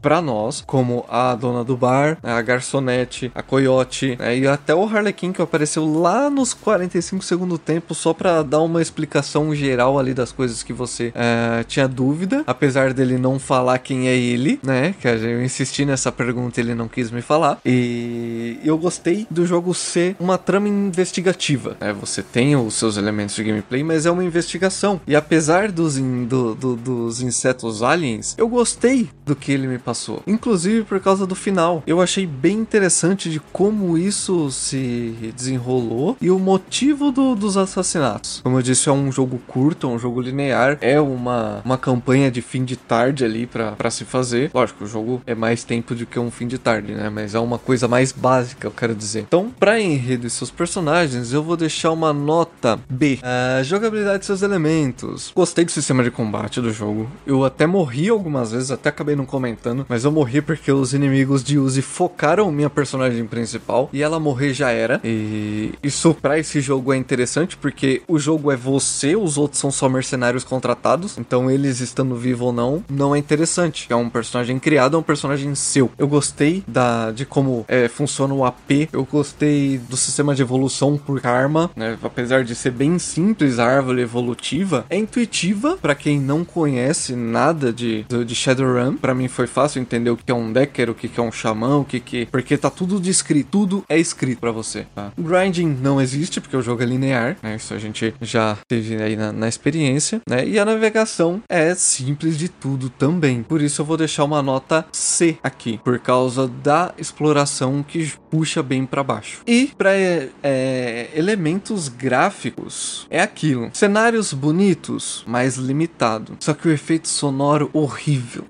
pra 0.00 0.20
nós, 0.20 0.62
como 0.66 1.04
a 1.08 1.34
dona 1.34 1.62
do 1.64 1.76
bar, 1.76 2.18
a 2.22 2.40
garçonete, 2.42 3.30
a 3.34 3.42
coiote, 3.42 4.16
né, 4.18 4.36
e 4.38 4.46
até 4.46 4.74
o 4.74 4.84
Harlequin 4.84 5.32
que 5.32 5.40
apareceu 5.42 5.84
lá 6.00 6.28
nos 6.30 6.52
45 6.54 7.24
segundos 7.24 7.58
tempo 7.58 7.94
só 7.94 8.12
pra 8.12 8.42
dar 8.42 8.60
uma 8.60 8.80
explicação 8.82 9.54
geral 9.54 9.98
ali 9.98 10.14
das 10.14 10.32
coisas 10.32 10.62
que 10.62 10.72
você 10.72 11.12
eh, 11.14 11.64
tinha 11.66 11.86
dúvida, 11.88 12.42
apesar 12.46 12.92
dele 12.92 13.18
não 13.18 13.38
falar 13.38 13.78
quem 13.78 14.08
é 14.08 14.16
ele, 14.16 14.58
né? 14.62 14.94
Que 15.00 15.08
eu 15.08 15.42
insisti 15.42 15.84
nessa 15.84 16.10
pergunta 16.12 16.60
ele 16.60 16.74
não 16.74 16.88
quis 16.88 17.10
me 17.10 17.20
falar. 17.22 17.58
E 17.64 18.58
eu 18.64 18.76
gostei 18.78 19.26
do 19.30 19.46
jogo 19.46 19.74
ser 19.74 20.16
uma 20.18 20.38
trama 20.38 20.68
investigativa. 20.68 21.76
né? 21.80 21.92
Você 22.00 22.22
tem 22.22 22.56
os 22.56 22.74
seus 22.74 22.96
elementos 22.96 23.34
de 23.34 23.44
gameplay, 23.44 23.82
mas 23.82 24.06
é 24.06 24.10
uma 24.10 24.24
investigação. 24.24 25.00
E 25.06 25.14
apesar 25.16 25.70
dos, 25.70 25.96
in- 25.96 26.24
do- 26.24 26.54
do- 26.54 26.76
dos 26.76 27.20
insetos 27.20 27.82
aliens, 27.82 28.34
eu 28.38 28.48
gostei 28.48 29.08
do 29.28 29.36
que 29.36 29.52
ele 29.52 29.66
me 29.66 29.78
passou. 29.78 30.22
Inclusive 30.26 30.82
por 30.84 30.98
causa 31.00 31.26
do 31.26 31.34
final. 31.34 31.82
Eu 31.86 32.00
achei 32.00 32.26
bem 32.26 32.56
interessante 32.58 33.30
de 33.30 33.38
como 33.52 33.96
isso 33.96 34.50
se 34.50 35.32
desenrolou 35.36 36.16
e 36.20 36.30
o 36.30 36.38
motivo 36.38 37.10
do- 37.12 37.34
dos 37.34 37.56
assassinatos. 37.56 38.40
Como 38.42 38.58
eu 38.58 38.62
disse, 38.62 38.88
é 38.88 38.92
um 38.92 39.10
jogo 39.12 39.40
curto, 39.46 39.86
é 39.86 39.90
um 39.90 39.98
jogo 39.98 40.20
linear, 40.20 40.78
é 40.80 41.00
uma, 41.00 41.60
uma 41.64 41.78
campanha 41.78 42.30
de 42.30 42.42
fim 42.42 42.64
de 42.64 42.76
tarde 42.76 43.24
ali 43.24 43.46
pra 43.46 43.90
se 43.90 44.04
fazer. 44.04 44.50
Lógico, 44.52 44.84
o 44.84 44.86
jogo 44.86 45.22
é 45.26 45.34
mais 45.34 45.64
tempo 45.64 45.94
do 45.94 46.06
que 46.06 46.18
um 46.18 46.30
fim 46.30 46.46
de 46.46 46.58
tarde, 46.58 46.92
né? 46.94 47.08
Mas 47.08 47.34
é 47.34 47.38
uma 47.38 47.58
coisa 47.58 47.86
mais 47.88 48.12
básica, 48.12 48.66
eu 48.66 48.70
quero 48.72 48.94
dizer. 48.94 49.20
Então, 49.28 49.50
pra 49.58 49.80
enredo 49.80 50.26
e 50.26 50.30
seus 50.30 50.50
personagens, 50.50 51.32
eu 51.32 51.42
vou 51.42 51.56
deixar 51.56 51.90
uma 51.92 52.12
nota 52.12 52.78
B. 52.88 53.18
A 53.22 53.62
jogabilidade 53.62 54.22
e 54.24 54.26
seus 54.26 54.42
elementos. 54.42 55.32
Gostei 55.34 55.64
do 55.64 55.70
sistema 55.70 56.02
de 56.02 56.10
combate 56.10 56.60
do 56.60 56.72
jogo. 56.72 57.08
Eu 57.26 57.44
até 57.44 57.66
morri 57.66 58.08
algumas 58.08 58.52
vezes, 58.52 58.70
até 58.70 58.88
acabei 58.88 59.14
não 59.18 59.26
comentando, 59.26 59.84
mas 59.88 60.04
eu 60.04 60.12
morri 60.12 60.40
porque 60.40 60.72
os 60.72 60.94
inimigos 60.94 61.44
de 61.44 61.58
Uzi 61.58 61.82
focaram 61.82 62.50
minha 62.50 62.70
personagem 62.70 63.26
principal 63.26 63.90
e 63.92 64.02
ela 64.02 64.18
morrer 64.18 64.54
já 64.54 64.70
era. 64.70 65.00
E 65.04 65.72
isso 65.82 66.14
pra 66.14 66.38
esse 66.38 66.60
jogo 66.60 66.92
é 66.92 66.96
interessante 66.96 67.56
porque 67.56 68.02
o 68.08 68.18
jogo 68.18 68.50
é 68.50 68.56
você, 68.56 69.16
os 69.16 69.36
outros 69.36 69.60
são 69.60 69.70
só 69.70 69.88
mercenários 69.88 70.44
contratados, 70.44 71.18
então 71.18 71.50
eles 71.50 71.80
estando 71.80 72.16
vivo 72.16 72.46
ou 72.46 72.52
não, 72.52 72.82
não 72.88 73.14
é 73.14 73.18
interessante. 73.18 73.86
É 73.90 73.96
um 73.96 74.08
personagem 74.08 74.58
criado, 74.58 74.96
é 74.96 75.00
um 75.00 75.02
personagem 75.02 75.54
seu. 75.54 75.90
Eu 75.98 76.08
gostei 76.08 76.62
da 76.66 77.10
de 77.10 77.26
como 77.26 77.64
é, 77.68 77.88
funciona 77.88 78.32
o 78.32 78.44
AP, 78.44 78.88
eu 78.92 79.04
gostei 79.04 79.78
do 79.78 79.96
sistema 79.96 80.34
de 80.34 80.42
evolução 80.42 80.96
por 80.96 81.20
karma, 81.20 81.70
né? 81.74 81.98
Apesar 82.02 82.44
de 82.44 82.54
ser 82.54 82.70
bem 82.70 82.98
simples 82.98 83.58
a 83.58 83.66
árvore 83.66 84.02
evolutiva, 84.02 84.86
é 84.88 84.96
intuitiva 84.96 85.76
pra 85.80 85.94
quem 85.94 86.20
não 86.20 86.44
conhece 86.44 87.14
nada 87.14 87.72
de, 87.72 88.04
de 88.04 88.34
Shadowrun. 88.34 88.96
Pra 89.08 89.14
mim 89.14 89.26
foi 89.26 89.46
fácil 89.46 89.80
entender 89.80 90.10
o 90.10 90.18
que 90.18 90.30
é 90.30 90.34
um 90.34 90.52
Decker, 90.52 90.90
o 90.90 90.94
que 90.94 91.10
é 91.18 91.22
um 91.22 91.32
xamã, 91.32 91.78
o 91.78 91.84
que 91.86 91.98
que... 91.98 92.26
Porque 92.26 92.58
tá 92.58 92.68
tudo 92.68 93.00
descrito, 93.00 93.48
tudo 93.50 93.84
é 93.88 93.98
escrito 93.98 94.38
pra 94.38 94.50
você, 94.50 94.86
tá? 94.94 95.12
Grinding 95.18 95.78
não 95.80 95.98
existe, 95.98 96.42
porque 96.42 96.54
o 96.54 96.60
jogo 96.60 96.82
é 96.82 96.84
linear, 96.84 97.38
né? 97.42 97.56
Isso 97.56 97.72
a 97.72 97.78
gente 97.78 98.12
já 98.20 98.58
teve 98.68 99.02
aí 99.02 99.16
na, 99.16 99.32
na 99.32 99.48
experiência, 99.48 100.20
né? 100.28 100.46
E 100.46 100.58
a 100.58 100.64
navegação 100.66 101.42
é 101.48 101.74
simples 101.74 102.36
de 102.36 102.50
tudo 102.50 102.90
também. 102.90 103.42
Por 103.42 103.62
isso 103.62 103.80
eu 103.80 103.86
vou 103.86 103.96
deixar 103.96 104.24
uma 104.24 104.42
nota 104.42 104.84
C 104.92 105.38
aqui, 105.42 105.80
por 105.82 105.98
causa 105.98 106.46
da 106.46 106.92
exploração 106.98 107.82
que 107.82 108.12
puxa 108.30 108.62
bem 108.62 108.84
pra 108.84 109.02
baixo. 109.02 109.40
E 109.46 109.72
pra 109.78 109.94
é, 109.94 110.28
é, 110.42 111.08
elementos 111.14 111.88
gráficos, 111.88 113.06
é 113.08 113.22
aquilo. 113.22 113.70
Cenários 113.72 114.34
bonitos, 114.34 115.24
mas 115.26 115.56
limitado. 115.56 116.36
Só 116.40 116.52
que 116.52 116.68
o 116.68 116.70
efeito 116.70 117.08
sonoro 117.08 117.70
horrível. 117.72 118.44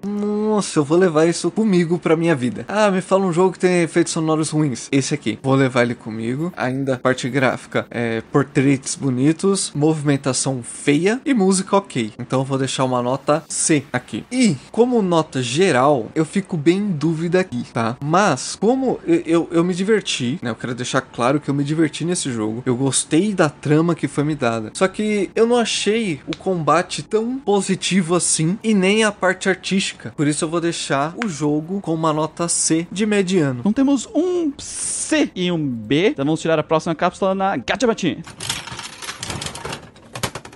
Nossa, 0.49 0.79
eu 0.79 0.85
vou 0.85 0.97
levar 0.97 1.27
isso 1.27 1.51
comigo 1.51 1.99
pra 1.99 2.17
minha 2.17 2.35
vida. 2.35 2.65
Ah, 2.67 2.91
me 2.91 3.03
fala 3.03 3.27
um 3.27 3.33
jogo 3.33 3.53
que 3.53 3.59
tem 3.59 3.83
efeitos 3.83 4.15
sonoros 4.15 4.49
ruins. 4.49 4.89
Esse 4.91 5.13
aqui. 5.13 5.39
Vou 5.43 5.55
levar 5.55 5.83
ele 5.83 5.95
comigo. 5.95 6.51
Ainda 6.57 6.97
parte 6.97 7.29
gráfica, 7.29 7.87
é, 7.91 8.23
portraits 8.33 8.95
bonitos, 8.95 9.71
movimentação 9.75 10.63
feia 10.63 11.21
e 11.23 11.35
música 11.35 11.77
ok. 11.77 12.13
Então 12.19 12.41
eu 12.41 12.45
vou 12.47 12.57
deixar 12.57 12.85
uma 12.85 13.03
nota 13.03 13.45
C 13.47 13.85
aqui. 13.93 14.25
E 14.33 14.57
como 14.73 15.03
nota 15.03 15.43
geral, 15.43 16.11
eu 16.15 16.25
fico 16.25 16.57
bem 16.57 16.79
em 16.79 16.93
dúvida 16.93 17.41
aqui, 17.41 17.65
tá? 17.71 17.99
Mas 18.03 18.57
como 18.59 18.99
eu, 19.07 19.23
eu, 19.27 19.49
eu 19.51 19.63
me 19.63 19.75
diverti, 19.75 20.39
né? 20.41 20.49
Eu 20.49 20.57
quero 20.57 20.75
deixar 20.75 21.03
claro 21.03 21.41
que 21.41 21.51
eu 21.51 21.55
me 21.55 21.63
diverti 21.63 22.07
nesse 22.07 22.33
jogo. 22.33 22.63
Eu 22.65 22.75
gostei 22.75 23.35
da 23.35 23.51
trama 23.51 23.95
que 23.95 24.09
foi 24.09 24.25
me 24.25 24.35
dada. 24.35 24.71
Só 24.73 24.89
que 24.89 25.31
eu 25.37 25.47
não 25.47 25.57
achei 25.57 26.21
o 26.27 26.35
combate 26.39 27.03
tão 27.03 27.39
positivo 27.39 28.15
assim 28.15 28.59
e 28.65 28.73
nem 28.73 29.05
a 29.05 29.13
parte 29.13 29.47
artística. 29.51 30.15
Por 30.17 30.27
isso 30.29 30.45
eu 30.45 30.49
vou 30.49 30.61
deixar 30.61 31.15
o 31.25 31.29
jogo 31.29 31.81
com 31.81 31.95
uma 31.95 32.13
nota 32.13 32.49
C 32.49 32.87
de 32.91 33.07
mediano. 33.07 33.61
Então 33.61 33.73
temos 33.73 34.07
um 34.15 34.53
C 34.59 35.31
e 35.35 35.51
um 35.51 35.67
B. 35.67 36.09
Então 36.09 36.25
vamos 36.25 36.41
tirar 36.41 36.59
a 36.59 36.63
próxima 36.63 36.95
cápsula 36.95 37.35
na 37.35 37.57
Gacha 37.57 37.87
Matina. 37.87 38.23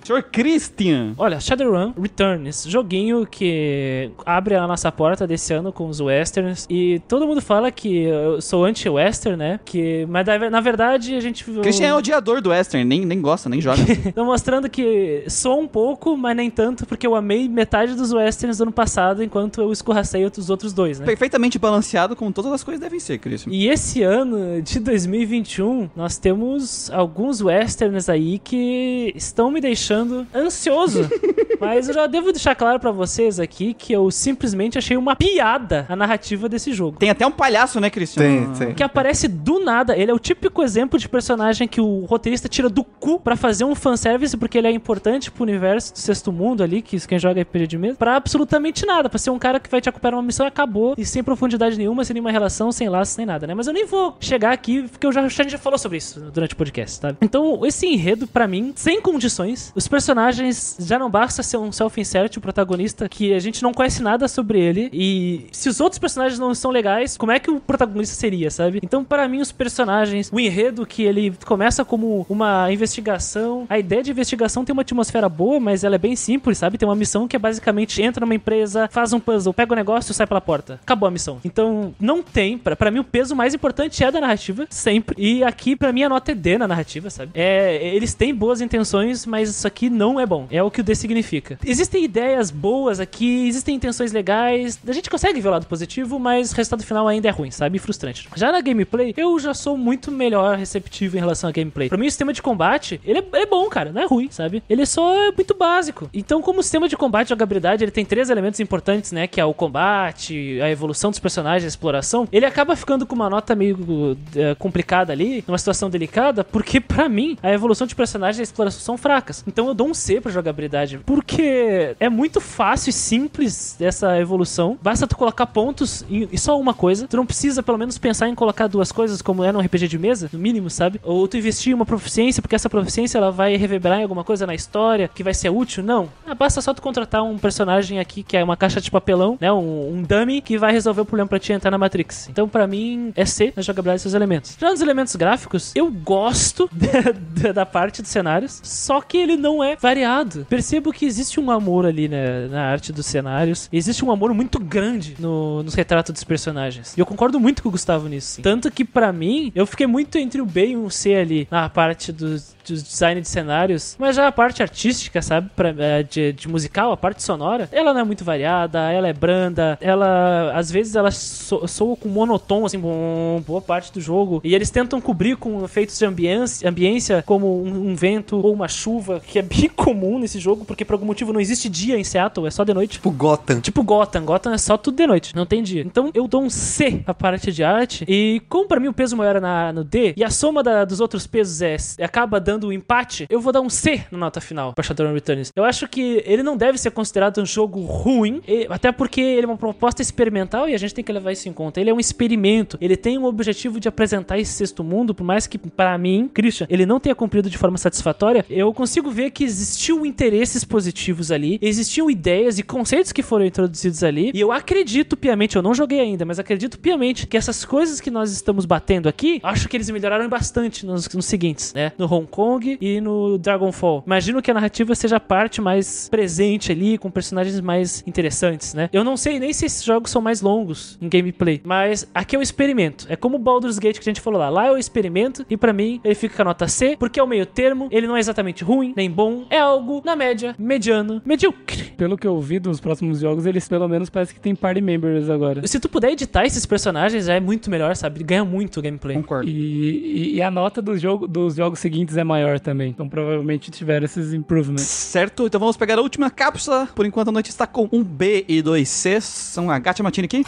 Senhor 0.05 0.23
Christian. 0.24 1.15
Olha, 1.16 1.39
Shadowrun 1.39 1.93
Returns, 2.01 2.65
joguinho 2.69 3.27
que 3.27 4.11
abre 4.27 4.57
a 4.57 4.66
nossa 4.66 4.91
porta 4.91 5.27
desse 5.27 5.55
ano 5.55 5.73
com 5.73 5.87
os 5.87 6.01
westerns 6.01 6.66
e 6.69 7.01
todo 7.07 7.27
mundo 7.27 7.41
fala 7.41 7.70
que 7.70 8.05
eu 8.05 8.41
sou 8.41 8.65
anti-western, 8.65 9.37
né? 9.37 9.61
Que, 9.65 10.07
mas 10.09 10.27
na 10.51 10.61
verdade 10.61 11.15
a 11.15 11.20
gente 11.20 11.45
Christian 11.45 11.89
é 11.89 11.95
odiador 11.95 12.41
do 12.41 12.51
Western, 12.51 12.85
nem, 12.85 13.05
nem 13.05 13.20
gosta, 13.20 13.49
nem 13.49 13.61
joga. 13.61 13.83
Tô 14.15 14.24
mostrando 14.24 14.69
que 14.69 15.24
sou 15.29 15.61
um 15.61 15.69
pouco, 15.69 16.16
mas 16.16 16.37
nem 16.37 16.51
tanto, 16.51 16.85
porque 16.87 17.07
eu 17.07 17.15
amei 17.15 17.49
metade 17.49 17.95
dos 17.95 18.12
westerns 18.12 18.59
do 18.59 18.65
ano 18.65 18.73
passado, 18.73 19.23
enquanto 19.23 19.61
eu 19.61 19.73
escorracei 19.73 20.24
os 20.24 20.51
outros 20.51 20.73
dois, 20.73 20.99
né? 20.99 21.07
Perfeitamente 21.07 21.59
balanceado, 21.59 22.16
como 22.16 22.33
todas 22.33 22.53
as 22.53 22.65
coisas 22.65 22.81
devem 22.81 22.99
ser, 22.99 23.19
Christian. 23.19 23.53
E 23.53 23.69
esse 23.69 24.03
ano 24.03 24.61
de 24.62 24.81
2021, 24.81 25.91
nós 25.95 26.19
temos 26.19 26.91
alguns 26.91 27.41
westerns 27.41 28.09
aí 28.09 28.39
que 28.39 29.12
estão 29.15 29.51
me 29.51 29.61
deixando 29.61 29.91
ansioso. 29.93 31.09
Mas 31.60 31.89
eu 31.89 31.94
já 31.94 32.06
devo 32.06 32.32
deixar 32.32 32.55
claro 32.55 32.81
pra 32.81 32.90
vocês 32.90 33.39
aqui 33.39 33.73
que 33.73 33.93
eu 33.93 34.10
simplesmente 34.10 34.78
achei 34.78 34.97
uma 34.97 35.14
piada 35.14 35.86
a 35.89 35.94
narrativa 35.94 36.48
desse 36.48 36.73
jogo. 36.73 36.98
Tem 36.98 37.10
até 37.10 37.27
um 37.27 37.31
palhaço, 37.31 37.81
né, 37.81 37.89
Christian? 37.89 38.23
Tem, 38.23 38.52
tem. 38.55 38.74
Que 38.74 38.82
aparece 38.82 39.28
do 39.28 39.60
nada. 39.60 39.97
Ele 39.97 40.10
é 40.10 40.14
o 40.14 40.19
típico 40.19 40.62
exemplo 40.62 40.98
de 40.98 41.09
personagem 41.09 41.69
que 41.69 41.81
o 41.81 42.05
roteirista 42.05 42.48
tira 42.48 42.69
do 42.69 42.82
cu 42.82 43.20
pra 43.20 43.36
fazer 43.36 43.64
um 43.64 43.74
fanservice, 43.74 44.36
porque 44.36 44.59
ele 44.59 44.66
é 44.66 44.70
importante 44.73 45.31
pro 45.31 45.44
universo 45.44 45.93
do 45.93 45.98
sexto 45.98 46.32
mundo 46.32 46.62
ali, 46.62 46.82
que 46.82 46.97
isso 46.97 47.09
quem 47.09 47.19
joga 47.19 47.40
RPG 47.43 47.66
de 47.66 47.78
mesa, 47.78 47.97
pra 47.97 48.16
absolutamente 48.16 48.85
nada. 48.85 49.09
Pra 49.09 49.19
ser 49.19 49.31
um 49.31 49.39
cara 49.39 49.60
que 49.60 49.70
vai 49.70 49.81
te 49.81 49.89
acompanhar 49.89 50.16
uma 50.16 50.23
missão 50.23 50.47
e 50.47 50.48
acabou, 50.48 50.94
e 50.98 51.05
sem 51.05 51.23
profundidade 51.23 51.77
nenhuma, 51.77 52.05
sem 52.05 52.14
nenhuma 52.14 52.31
relação, 52.31 52.73
sem 52.73 52.89
laço, 52.89 53.12
sem 53.12 53.27
nada, 53.27 53.47
né? 53.47 53.55
Mas 53.55 53.66
eu 53.66 53.73
nem 53.73 53.86
vou 53.86 54.16
chegar 54.20 54.52
aqui, 54.52 54.82
porque 54.89 55.06
eu 55.06 55.12
já, 55.12 55.23
a 55.23 55.28
gente 55.28 55.51
já 55.51 55.59
falou 55.59 55.78
sobre 55.78 55.98
isso 55.98 56.20
durante 56.32 56.55
o 56.55 56.56
podcast, 56.56 57.01
sabe? 57.01 57.19
Então, 57.20 57.64
esse 57.64 57.86
enredo, 57.86 58.27
pra 58.27 58.47
mim, 58.48 58.73
sem 58.74 59.01
condições, 59.01 59.73
Os 59.83 59.89
personagens 59.89 60.77
já 60.79 60.97
não 60.97 61.11
basta 61.11 61.43
ser 61.43 61.57
um 61.57 61.73
self-insert, 61.73 62.37
o 62.37 62.41
protagonista, 62.41 63.09
que 63.09 63.35
a 63.35 63.41
gente 63.41 63.65
não 63.65 63.75
conhece 63.75 64.01
nada 64.01 64.29
sobre 64.29 64.61
ele. 64.61 64.89
E 64.93 65.47
se 65.51 65.69
os 65.69 65.81
outros 65.81 65.99
personagens 65.99 66.39
não 66.39 66.55
são 66.55 66.71
legais, 66.71 67.17
como 67.17 67.33
é 67.33 67.41
que 67.41 67.51
o 67.51 67.59
protagonista 67.59 68.15
seria, 68.15 68.49
sabe? 68.49 68.79
Então, 68.81 69.03
para 69.03 69.27
mim, 69.27 69.41
os 69.41 69.51
personagens, 69.51 70.31
o 70.33 70.39
enredo 70.39 70.87
que 70.87 71.03
ele 71.03 71.35
começa 71.45 71.85
como 71.85 72.25
uma 72.31 72.71
investigação. 72.71 73.67
A 73.69 73.77
ideia 73.77 74.05
de 74.05 74.13
investigação 74.13 74.65
tem 74.65 74.73
uma 74.73 74.83
atmosfera 74.83 75.29
boa, 75.29 75.59
mas 75.59 75.83
ela 75.83 75.97
é 75.97 75.99
bem 75.99 76.15
simples, 76.15 76.59
sabe? 76.59 76.79
Tem 76.79 76.89
uma 76.89 76.95
missão 76.95 77.27
que 77.27 77.35
é 77.35 77.39
basicamente 77.41 78.01
entra 78.01 78.25
numa 78.25 78.37
empresa, 78.37 78.89
faz 78.89 79.13
um 79.13 79.19
puzzle, 79.19 79.53
pega 79.53 79.73
o 79.73 79.77
negócio 79.77 80.13
e 80.13 80.15
sai 80.15 80.29
pela 80.29 80.41
porta. 80.41 80.79
Acabou 80.81 81.09
a 81.09 81.11
missão. 81.11 81.41
Então, 81.45 81.93
não 81.99 82.23
tem. 82.23 82.57
Pra 82.57 82.89
mim, 82.89 83.01
o 83.01 83.05
peso 83.05 83.35
mais 83.35 83.53
importante 83.53 84.05
é 84.05 84.13
da 84.13 84.21
narrativa, 84.21 84.65
sempre. 84.71 85.17
E 85.19 85.43
aqui, 85.43 85.75
pra 85.75 85.93
mim, 85.93 86.05
a 86.05 86.09
nota 86.09 86.31
é 86.31 86.37
D 86.37 86.57
na 86.57 86.69
narrativa, 86.69 87.11
sabe? 87.11 87.33
É, 87.35 87.85
eles 87.97 88.15
têm 88.15 88.33
boas 88.33 88.61
intenções, 88.61 89.27
mas 89.27 89.51
isso 89.51 89.67
aqui 89.67 89.72
não 89.90 90.19
é 90.19 90.27
bom. 90.27 90.47
É 90.51 90.62
o 90.62 90.70
que 90.70 90.81
o 90.81 90.85
D 90.85 90.94
significa. 90.94 91.59
Existem 91.65 92.05
ideias 92.05 92.51
boas 92.51 93.01
aqui, 93.01 93.49
existem 93.49 93.74
intenções 93.74 94.12
legais. 94.12 94.78
A 94.86 94.93
gente 94.93 95.11
consegue 95.11 95.40
ver 95.40 95.49
o 95.49 95.53
lado 95.53 95.66
positivo, 95.66 96.19
mas 96.19 96.53
o 96.53 96.57
resultado 96.57 96.85
final 96.85 97.09
ainda 97.09 97.28
é 97.28 97.31
ruim, 97.31 97.51
sabe? 97.51 97.78
Frustrante. 97.78 98.28
Já 98.35 98.53
na 98.53 98.61
gameplay, 98.61 99.15
eu 99.16 99.39
já 99.39 99.55
sou 99.55 99.77
muito 99.77 100.11
melhor 100.11 100.57
receptivo 100.57 101.16
em 101.16 101.20
relação 101.20 101.49
à 101.51 101.53
gameplay. 101.53 101.89
Pra 101.89 101.99
mim, 101.99 102.07
o 102.07 102.11
sistema 102.11 102.32
de 102.32 102.43
combate, 102.43 103.01
ele 103.05 103.19
é, 103.19 103.43
é 103.43 103.47
bom, 103.47 103.69
cara. 103.69 103.93
Não 103.93 104.03
é 104.03 104.07
ruim, 104.07 104.28
sabe? 104.31 104.62
Ele 104.69 104.85
só 104.86 105.15
é 105.15 105.32
muito 105.32 105.55
básico. 105.55 106.09
Então, 106.12 106.43
como 106.43 106.62
sistema 106.62 106.89
de 106.89 106.97
combate 106.97 107.28
e 107.28 107.31
jogabilidade, 107.31 107.85
ele 107.85 107.90
tem 107.90 108.05
três 108.05 108.31
elementos 108.31 108.61
importantes, 108.61 109.12
né? 109.12 109.27
Que 109.27 109.40
é 109.40 109.44
o 109.44 109.55
combate, 109.55 110.61
a 110.61 110.70
evolução 110.70 111.11
dos 111.11 111.19
personagens, 111.19 111.65
a 111.65 111.69
exploração. 111.69 112.28
Ele 112.32 112.47
acaba 112.47 112.77
ficando 112.77 113.07
com 113.07 113.15
uma 113.15 113.31
nota 113.31 113.55
meio 113.55 114.16
é, 114.35 114.55
complicada 114.55 115.12
ali, 115.12 115.44
numa 115.47 115.59
situação 115.59 115.89
delicada, 115.89 116.44
porque 116.44 116.81
pra 116.81 117.09
mim, 117.09 117.36
a 117.43 117.53
evolução 117.53 117.86
de 117.86 117.94
personagens 117.94 118.39
e 118.39 118.43
a 118.43 118.44
exploração 118.44 118.81
são 118.81 118.97
fracas. 118.97 119.44
Então 119.47 119.61
eu 119.68 119.74
dou 119.74 119.89
um 119.89 119.94
C 119.94 120.20
pra 120.20 120.32
jogabilidade. 120.32 120.98
Porque 121.05 121.94
é 121.98 122.09
muito 122.09 122.40
fácil 122.40 122.90
e 122.90 122.93
simples 122.93 123.76
essa 123.80 124.18
evolução. 124.18 124.78
Basta 124.82 125.06
tu 125.06 125.16
colocar 125.16 125.47
pontos 125.47 126.05
em 126.10 126.36
só 126.36 126.59
uma 126.59 126.74
coisa. 126.74 127.06
Tu 127.06 127.16
não 127.16 127.26
precisa, 127.26 127.62
pelo 127.62 127.78
menos, 127.78 127.98
pensar 127.98 128.28
em 128.28 128.34
colocar 128.34 128.66
duas 128.66 128.93
coisas, 128.93 129.22
como 129.22 129.44
é 129.44 129.52
num 129.52 129.60
RPG 129.60 129.89
de 129.89 129.98
mesa, 129.98 130.28
no 130.32 130.39
mínimo, 130.39 130.70
sabe? 130.70 131.01
Ou 131.02 131.26
tu 131.28 131.36
investir 131.36 131.72
em 131.72 131.74
uma 131.74 131.86
proficiência, 131.86 132.40
porque 132.40 132.55
essa 132.55 132.70
proficiência 132.70 133.18
ela 133.18 133.30
vai 133.30 133.56
reverberar 133.56 134.01
em 134.01 134.02
alguma 134.02 134.24
coisa 134.24 134.47
na 134.47 134.55
história 134.55 135.09
que 135.09 135.22
vai 135.22 135.34
ser 135.34 135.51
útil. 135.51 135.82
Não. 135.82 136.09
Ah, 136.26 136.34
basta 136.34 136.60
só 136.60 136.72
tu 136.72 136.82
contratar 136.82 137.22
um 137.22 137.39
personagem 137.39 137.98
aqui 137.98 138.22
que 138.22 138.36
é 138.36 138.44
uma 138.44 138.56
caixa 138.56 138.80
de 138.80 138.90
papelão, 138.90 139.36
né? 139.40 139.52
Um, 139.52 139.97
um 139.97 140.02
dummy 140.02 140.40
que 140.40 140.59
vai 140.59 140.72
resolver 140.72 141.02
o 141.02 141.05
problema 141.05 141.28
pra 141.28 141.39
ti 141.39 141.52
entrar 141.52 141.70
na 141.70 141.78
Matrix. 141.78 142.28
Então, 142.28 142.48
pra 142.48 142.66
mim, 142.66 143.12
é 143.16 143.24
C 143.24 143.52
na 143.55 143.62
jogabilidade 143.62 144.02
desses 144.02 144.14
elementos. 144.14 144.56
Já 144.59 144.70
nos 144.70 144.80
elementos 144.80 145.14
gráficos, 145.16 145.72
eu 145.74 145.90
gosto 145.90 146.70
da 147.55 147.66
parte 147.66 148.02
dos 148.02 148.10
cenários, 148.10 148.60
só 148.62 149.01
que 149.01 149.16
ele 149.16 149.36
não 149.36 149.52
é 149.61 149.74
variado. 149.74 150.47
Percebo 150.49 150.93
que 150.93 151.05
existe 151.05 151.41
um 151.41 151.51
amor 151.51 151.85
ali 151.85 152.07
né, 152.07 152.47
na 152.47 152.62
arte 152.62 152.93
dos 152.93 153.07
cenários, 153.07 153.69
existe 153.73 154.05
um 154.05 154.12
amor 154.12 154.33
muito 154.33 154.61
grande 154.61 155.16
no, 155.19 155.65
nos 155.65 155.74
retratos 155.74 156.12
dos 156.12 156.23
personagens. 156.23 156.97
E 156.97 157.01
eu 157.01 157.07
concordo 157.07 157.41
muito 157.41 157.61
com 157.61 157.69
o 157.69 157.73
Gustavo 157.73 158.09
nisso. 158.09 158.35
sim. 158.37 158.43
Tanto 158.43 158.70
que, 158.70 158.85
pra 158.85 159.12
mim, 159.12 159.51
eu 159.53 159.66
fiquei 159.66 159.89
muito 159.89 160.16
entre 160.16 160.41
o 160.41 160.47
B 160.47 160.69
e 160.69 160.77
um 160.77 160.89
C 160.89 161.16
ali 161.16 161.49
na 161.51 161.69
parte 161.69 162.12
dos 162.12 162.55
de 162.64 162.80
design 162.82 163.20
de 163.20 163.28
cenários, 163.28 163.97
mas 163.98 164.16
já 164.16 164.26
a 164.26 164.32
parte 164.32 164.62
artística, 164.62 165.20
sabe, 165.22 165.51
pra, 165.55 165.74
é, 165.78 166.02
de, 166.02 166.32
de 166.32 166.48
musical, 166.48 166.93
a 166.93 166.97
parte 166.97 167.22
sonora, 167.22 167.68
ela 167.72 167.93
não 167.93 168.01
é 168.01 168.05
muito 168.05 168.24
variada, 168.24 168.90
ela 168.90 169.09
é 169.09 169.12
branda, 169.12 169.78
ela 169.80 170.52
às 170.55 170.70
vezes 170.70 170.94
ela 170.94 171.10
so, 171.10 171.66
soa 171.66 171.97
com 171.97 172.09
monotom, 172.09 172.64
assim, 172.66 172.78
bom, 172.78 173.43
boa 173.47 173.60
parte 173.60 173.93
do 173.93 174.01
jogo, 174.01 174.40
e 174.44 174.55
eles 174.55 174.70
tentam 174.70 175.01
cobrir 175.01 175.36
com 175.36 175.64
efeitos 175.64 175.98
de 175.98 176.05
ambiência, 176.05 176.68
ambiência 176.68 177.22
como 177.26 177.62
um, 177.62 177.90
um 177.90 177.94
vento 177.94 178.36
ou 178.39 178.52
uma 178.52 178.68
chuva, 178.68 179.20
que 179.20 179.39
é 179.39 179.43
bem 179.43 179.68
comum 179.68 180.18
nesse 180.18 180.39
jogo, 180.39 180.64
porque 180.64 180.84
por 180.84 180.94
algum 180.94 181.06
motivo 181.06 181.32
não 181.32 181.40
existe 181.40 181.68
dia 181.68 181.98
em 181.98 182.05
Seattle, 182.05 182.47
é 182.47 182.51
só 182.51 182.64
de 182.64 182.72
noite. 182.74 182.93
Tipo 182.93 183.10
Gotham. 183.10 183.60
Tipo 183.60 183.82
Gotham, 183.82 184.24
Gotham 184.24 184.52
é 184.52 184.59
só 184.59 184.76
tudo 184.76 184.97
de 184.97 185.06
noite, 185.06 185.34
não 185.34 185.47
tem 185.47 185.62
dia. 185.62 185.82
Então 185.82 186.10
eu 186.14 186.28
dou 186.28 186.43
um 186.43 186.51
C 186.51 187.02
pra 187.05 187.14
parte 187.14 187.51
de 187.52 187.64
arte, 187.64 188.05
e 188.06 188.40
como 188.48 188.68
pra 188.68 188.78
mim 188.80 188.89
o 188.89 188.93
peso 188.93 189.16
maior 189.16 189.36
é 189.36 189.40
na, 189.40 189.72
no 189.72 189.82
D, 189.84 190.14
e 190.16 190.22
a 190.24 190.30
soma 190.30 190.62
da- 190.62 190.84
dos 190.84 191.01
outros 191.01 191.26
pesos 191.26 191.60
é, 191.62 191.76
acaba 192.05 192.39
dando 192.40 192.52
um 192.66 192.73
empate, 192.73 193.27
eu 193.29 193.41
vou 193.41 193.53
dar 193.53 193.61
um 193.61 193.70
C 193.70 194.05
na 194.11 194.19
nota 194.19 194.41
final 194.41 194.73
pra 194.73 194.83
Shadowrun 194.83 195.15
Returns. 195.15 195.51
Eu 195.55 195.65
acho 195.65 195.89
que 195.89 196.23
ele 196.27 196.43
não 196.43 196.57
deve 196.57 196.79
ser 196.79 196.91
considerado 196.91 197.41
um 197.41 197.47
jogo 197.47 197.81
ruim, 197.81 198.43
até 198.69 198.93
porque 198.93 199.20
ele 199.20 199.45
é 199.45 199.47
uma 199.47 199.57
proposta 199.57 200.03
experimental 200.03 200.69
e 200.69 200.74
a 200.74 200.79
gente 200.79 200.95
tem 200.95 201.05
que 201.05 201.12
levar 201.12 201.33
isso 201.33 201.49
em 201.49 201.53
conta. 201.53 201.81
Ele 201.81 201.91
é 201.91 201.95
um 201.95 202.01
experimento, 202.01 202.79
ele 202.81 202.97
tem 202.97 203.19
o 203.19 203.24
objetivo 203.24 203.81
de 203.81 203.89
apresentar 203.89 204.39
esse 204.39 204.53
sexto 204.53 204.85
mundo, 204.85 205.15
por 205.15 205.24
mais 205.24 205.47
que 205.47 205.59
pra 205.59 205.97
mim, 205.97 206.31
Christian, 206.33 206.66
ele 206.69 206.87
não 206.87 207.01
tenha 207.01 207.15
cumprido 207.15 207.49
de 207.49 207.59
forma 207.59 207.79
satisfatória, 207.79 208.45
eu 208.49 208.73
consigo 208.73 209.11
ver 209.11 209.31
que 209.31 209.45
existiu 209.45 210.05
interesses 210.05 210.65
positivos 210.65 211.31
ali, 211.31 211.59
existiam 211.62 212.11
ideias 212.11 212.59
e 212.59 212.62
conceitos 212.62 213.12
que 213.12 213.23
foram 213.23 213.45
introduzidos 213.45 214.03
ali, 214.03 214.31
e 214.35 214.41
eu 214.41 214.53
acredito 214.53 215.16
piamente, 215.16 215.57
eu 215.57 215.62
não 215.62 215.74
joguei 215.74 216.01
ainda, 216.01 216.24
mas 216.24 216.39
acredito 216.39 216.79
piamente 216.79 217.27
que 217.27 217.37
essas 217.37 217.65
coisas 217.65 218.01
que 218.01 218.11
nós 218.11 218.33
estamos 218.33 218.65
batendo 218.65 219.09
aqui, 219.09 219.41
acho 219.43 219.69
que 219.69 219.77
eles 219.77 219.89
melhoraram 219.91 220.29
bastante 220.29 220.85
nos, 220.85 221.09
nos 221.09 221.27
seguintes, 221.27 221.73
né? 221.74 221.93
No 221.97 222.07
Hong 222.07 222.27
Kong 222.27 222.41
e 222.81 223.01
no 223.01 223.39
Dragonfall. 223.39 224.02
Imagino 224.06 224.43
que 224.43 224.51
a 224.51 224.55
narrativa 224.55 224.94
seja 224.94 225.16
a 225.16 225.20
parte 225.20 225.60
mais 225.60 226.09
presente 226.09 226.73
ali, 226.73 226.98
com 226.98 227.10
personagens 227.10 227.60
mais 227.60 228.02
interessantes, 228.06 228.74
né? 228.74 228.89
Eu 228.93 229.05
não 229.05 229.16
sei 229.16 229.39
nem 229.39 229.52
se 229.52 229.66
esses 229.66 229.85
jogos 229.85 230.10
são 230.10 230.20
mais 230.23 230.40
longos 230.43 230.98
em 231.01 231.09
gameplay, 231.09 231.60
mas 231.64 232.09
aqui 232.14 232.36
é 232.36 232.39
um 232.39 232.43
experimento. 232.43 233.06
É 233.09 233.16
como 233.16 233.36
o 233.36 233.39
Baldur's 233.39 233.78
Gate 233.78 233.98
que 233.98 234.09
a 234.09 234.10
gente 234.12 234.20
falou 234.20 234.39
lá. 234.40 234.48
Lá 234.48 234.66
é 234.66 234.73
o 234.73 234.77
experimento 234.78 235.44
e 235.48 235.56
pra 235.56 235.73
mim 235.73 236.01
ele 236.05 236.14
fica 236.14 236.36
com 236.36 236.43
a 236.43 236.44
nota 236.47 236.69
C, 236.69 236.97
porque 236.98 237.19
é 237.20 237.23
o 237.23 237.27
meio 237.27 237.47
termo, 237.47 237.89
ele 237.90 238.06
não 238.06 238.16
é 238.16 238.20
exatamente 238.20 238.64
ruim, 238.64 238.93
nem 238.97 239.10
bom, 239.10 239.44
é 239.51 239.59
algo 239.59 240.02
na 240.05 240.16
média, 240.16 240.55
mediano, 240.59 241.20
medíocre. 241.24 241.93
Pelo 241.97 242.16
que 242.16 242.27
eu 242.27 242.40
vi 242.40 242.59
dos 242.59 242.81
próximos 242.81 243.20
jogos, 243.20 243.47
eles 243.47 243.69
pelo 243.69 243.89
menos 243.89 244.09
parece 244.10 244.35
que 244.35 244.40
tem 244.40 244.55
party 244.55 244.81
members 244.81 245.28
agora. 245.31 245.66
Se 245.66 245.78
tu 245.78 245.89
puder 245.89 246.10
editar 246.12 246.44
esses 246.44 246.64
personagens, 246.66 247.27
já 247.27 247.35
é 247.35 247.40
muito 247.40 247.70
melhor, 247.70 247.94
sabe? 247.97 248.23
Ganha 248.24 248.44
muito 248.44 248.78
o 248.81 248.82
gameplay. 248.82 249.16
Concordo. 249.16 249.48
E, 249.48 249.52
e- 249.52 250.35
e 250.36 250.43
a 250.43 250.51
nota 250.51 250.81
do 250.82 250.97
jogo, 250.98 251.27
dos 251.27 251.55
jogos 251.56 251.78
seguintes 251.78 252.16
é 252.16 252.24
maior 252.33 252.59
também. 252.59 252.91
Então 252.91 253.09
provavelmente 253.09 253.71
tiveram 253.71 254.05
esses 254.05 254.33
improvements. 254.33 254.85
Certo, 254.85 255.47
então 255.47 255.61
vamos 255.61 255.77
pegar 255.77 255.99
a 255.99 256.03
última 256.03 256.31
cápsula. 256.31 256.89
Por 256.95 257.07
enquanto 257.07 257.29
a 257.29 257.33
noite 257.33 257.51
está 257.51 257.67
com 257.67 257.89
um 257.93 258.03
B 258.03 258.45
e 258.49 258.63
dois 258.63 258.89
Cs. 258.89 259.25
São 259.25 259.71
a 259.71 259.79
Gacha 259.79 260.03
Matini 260.03 260.27
aqui. 260.27 260.45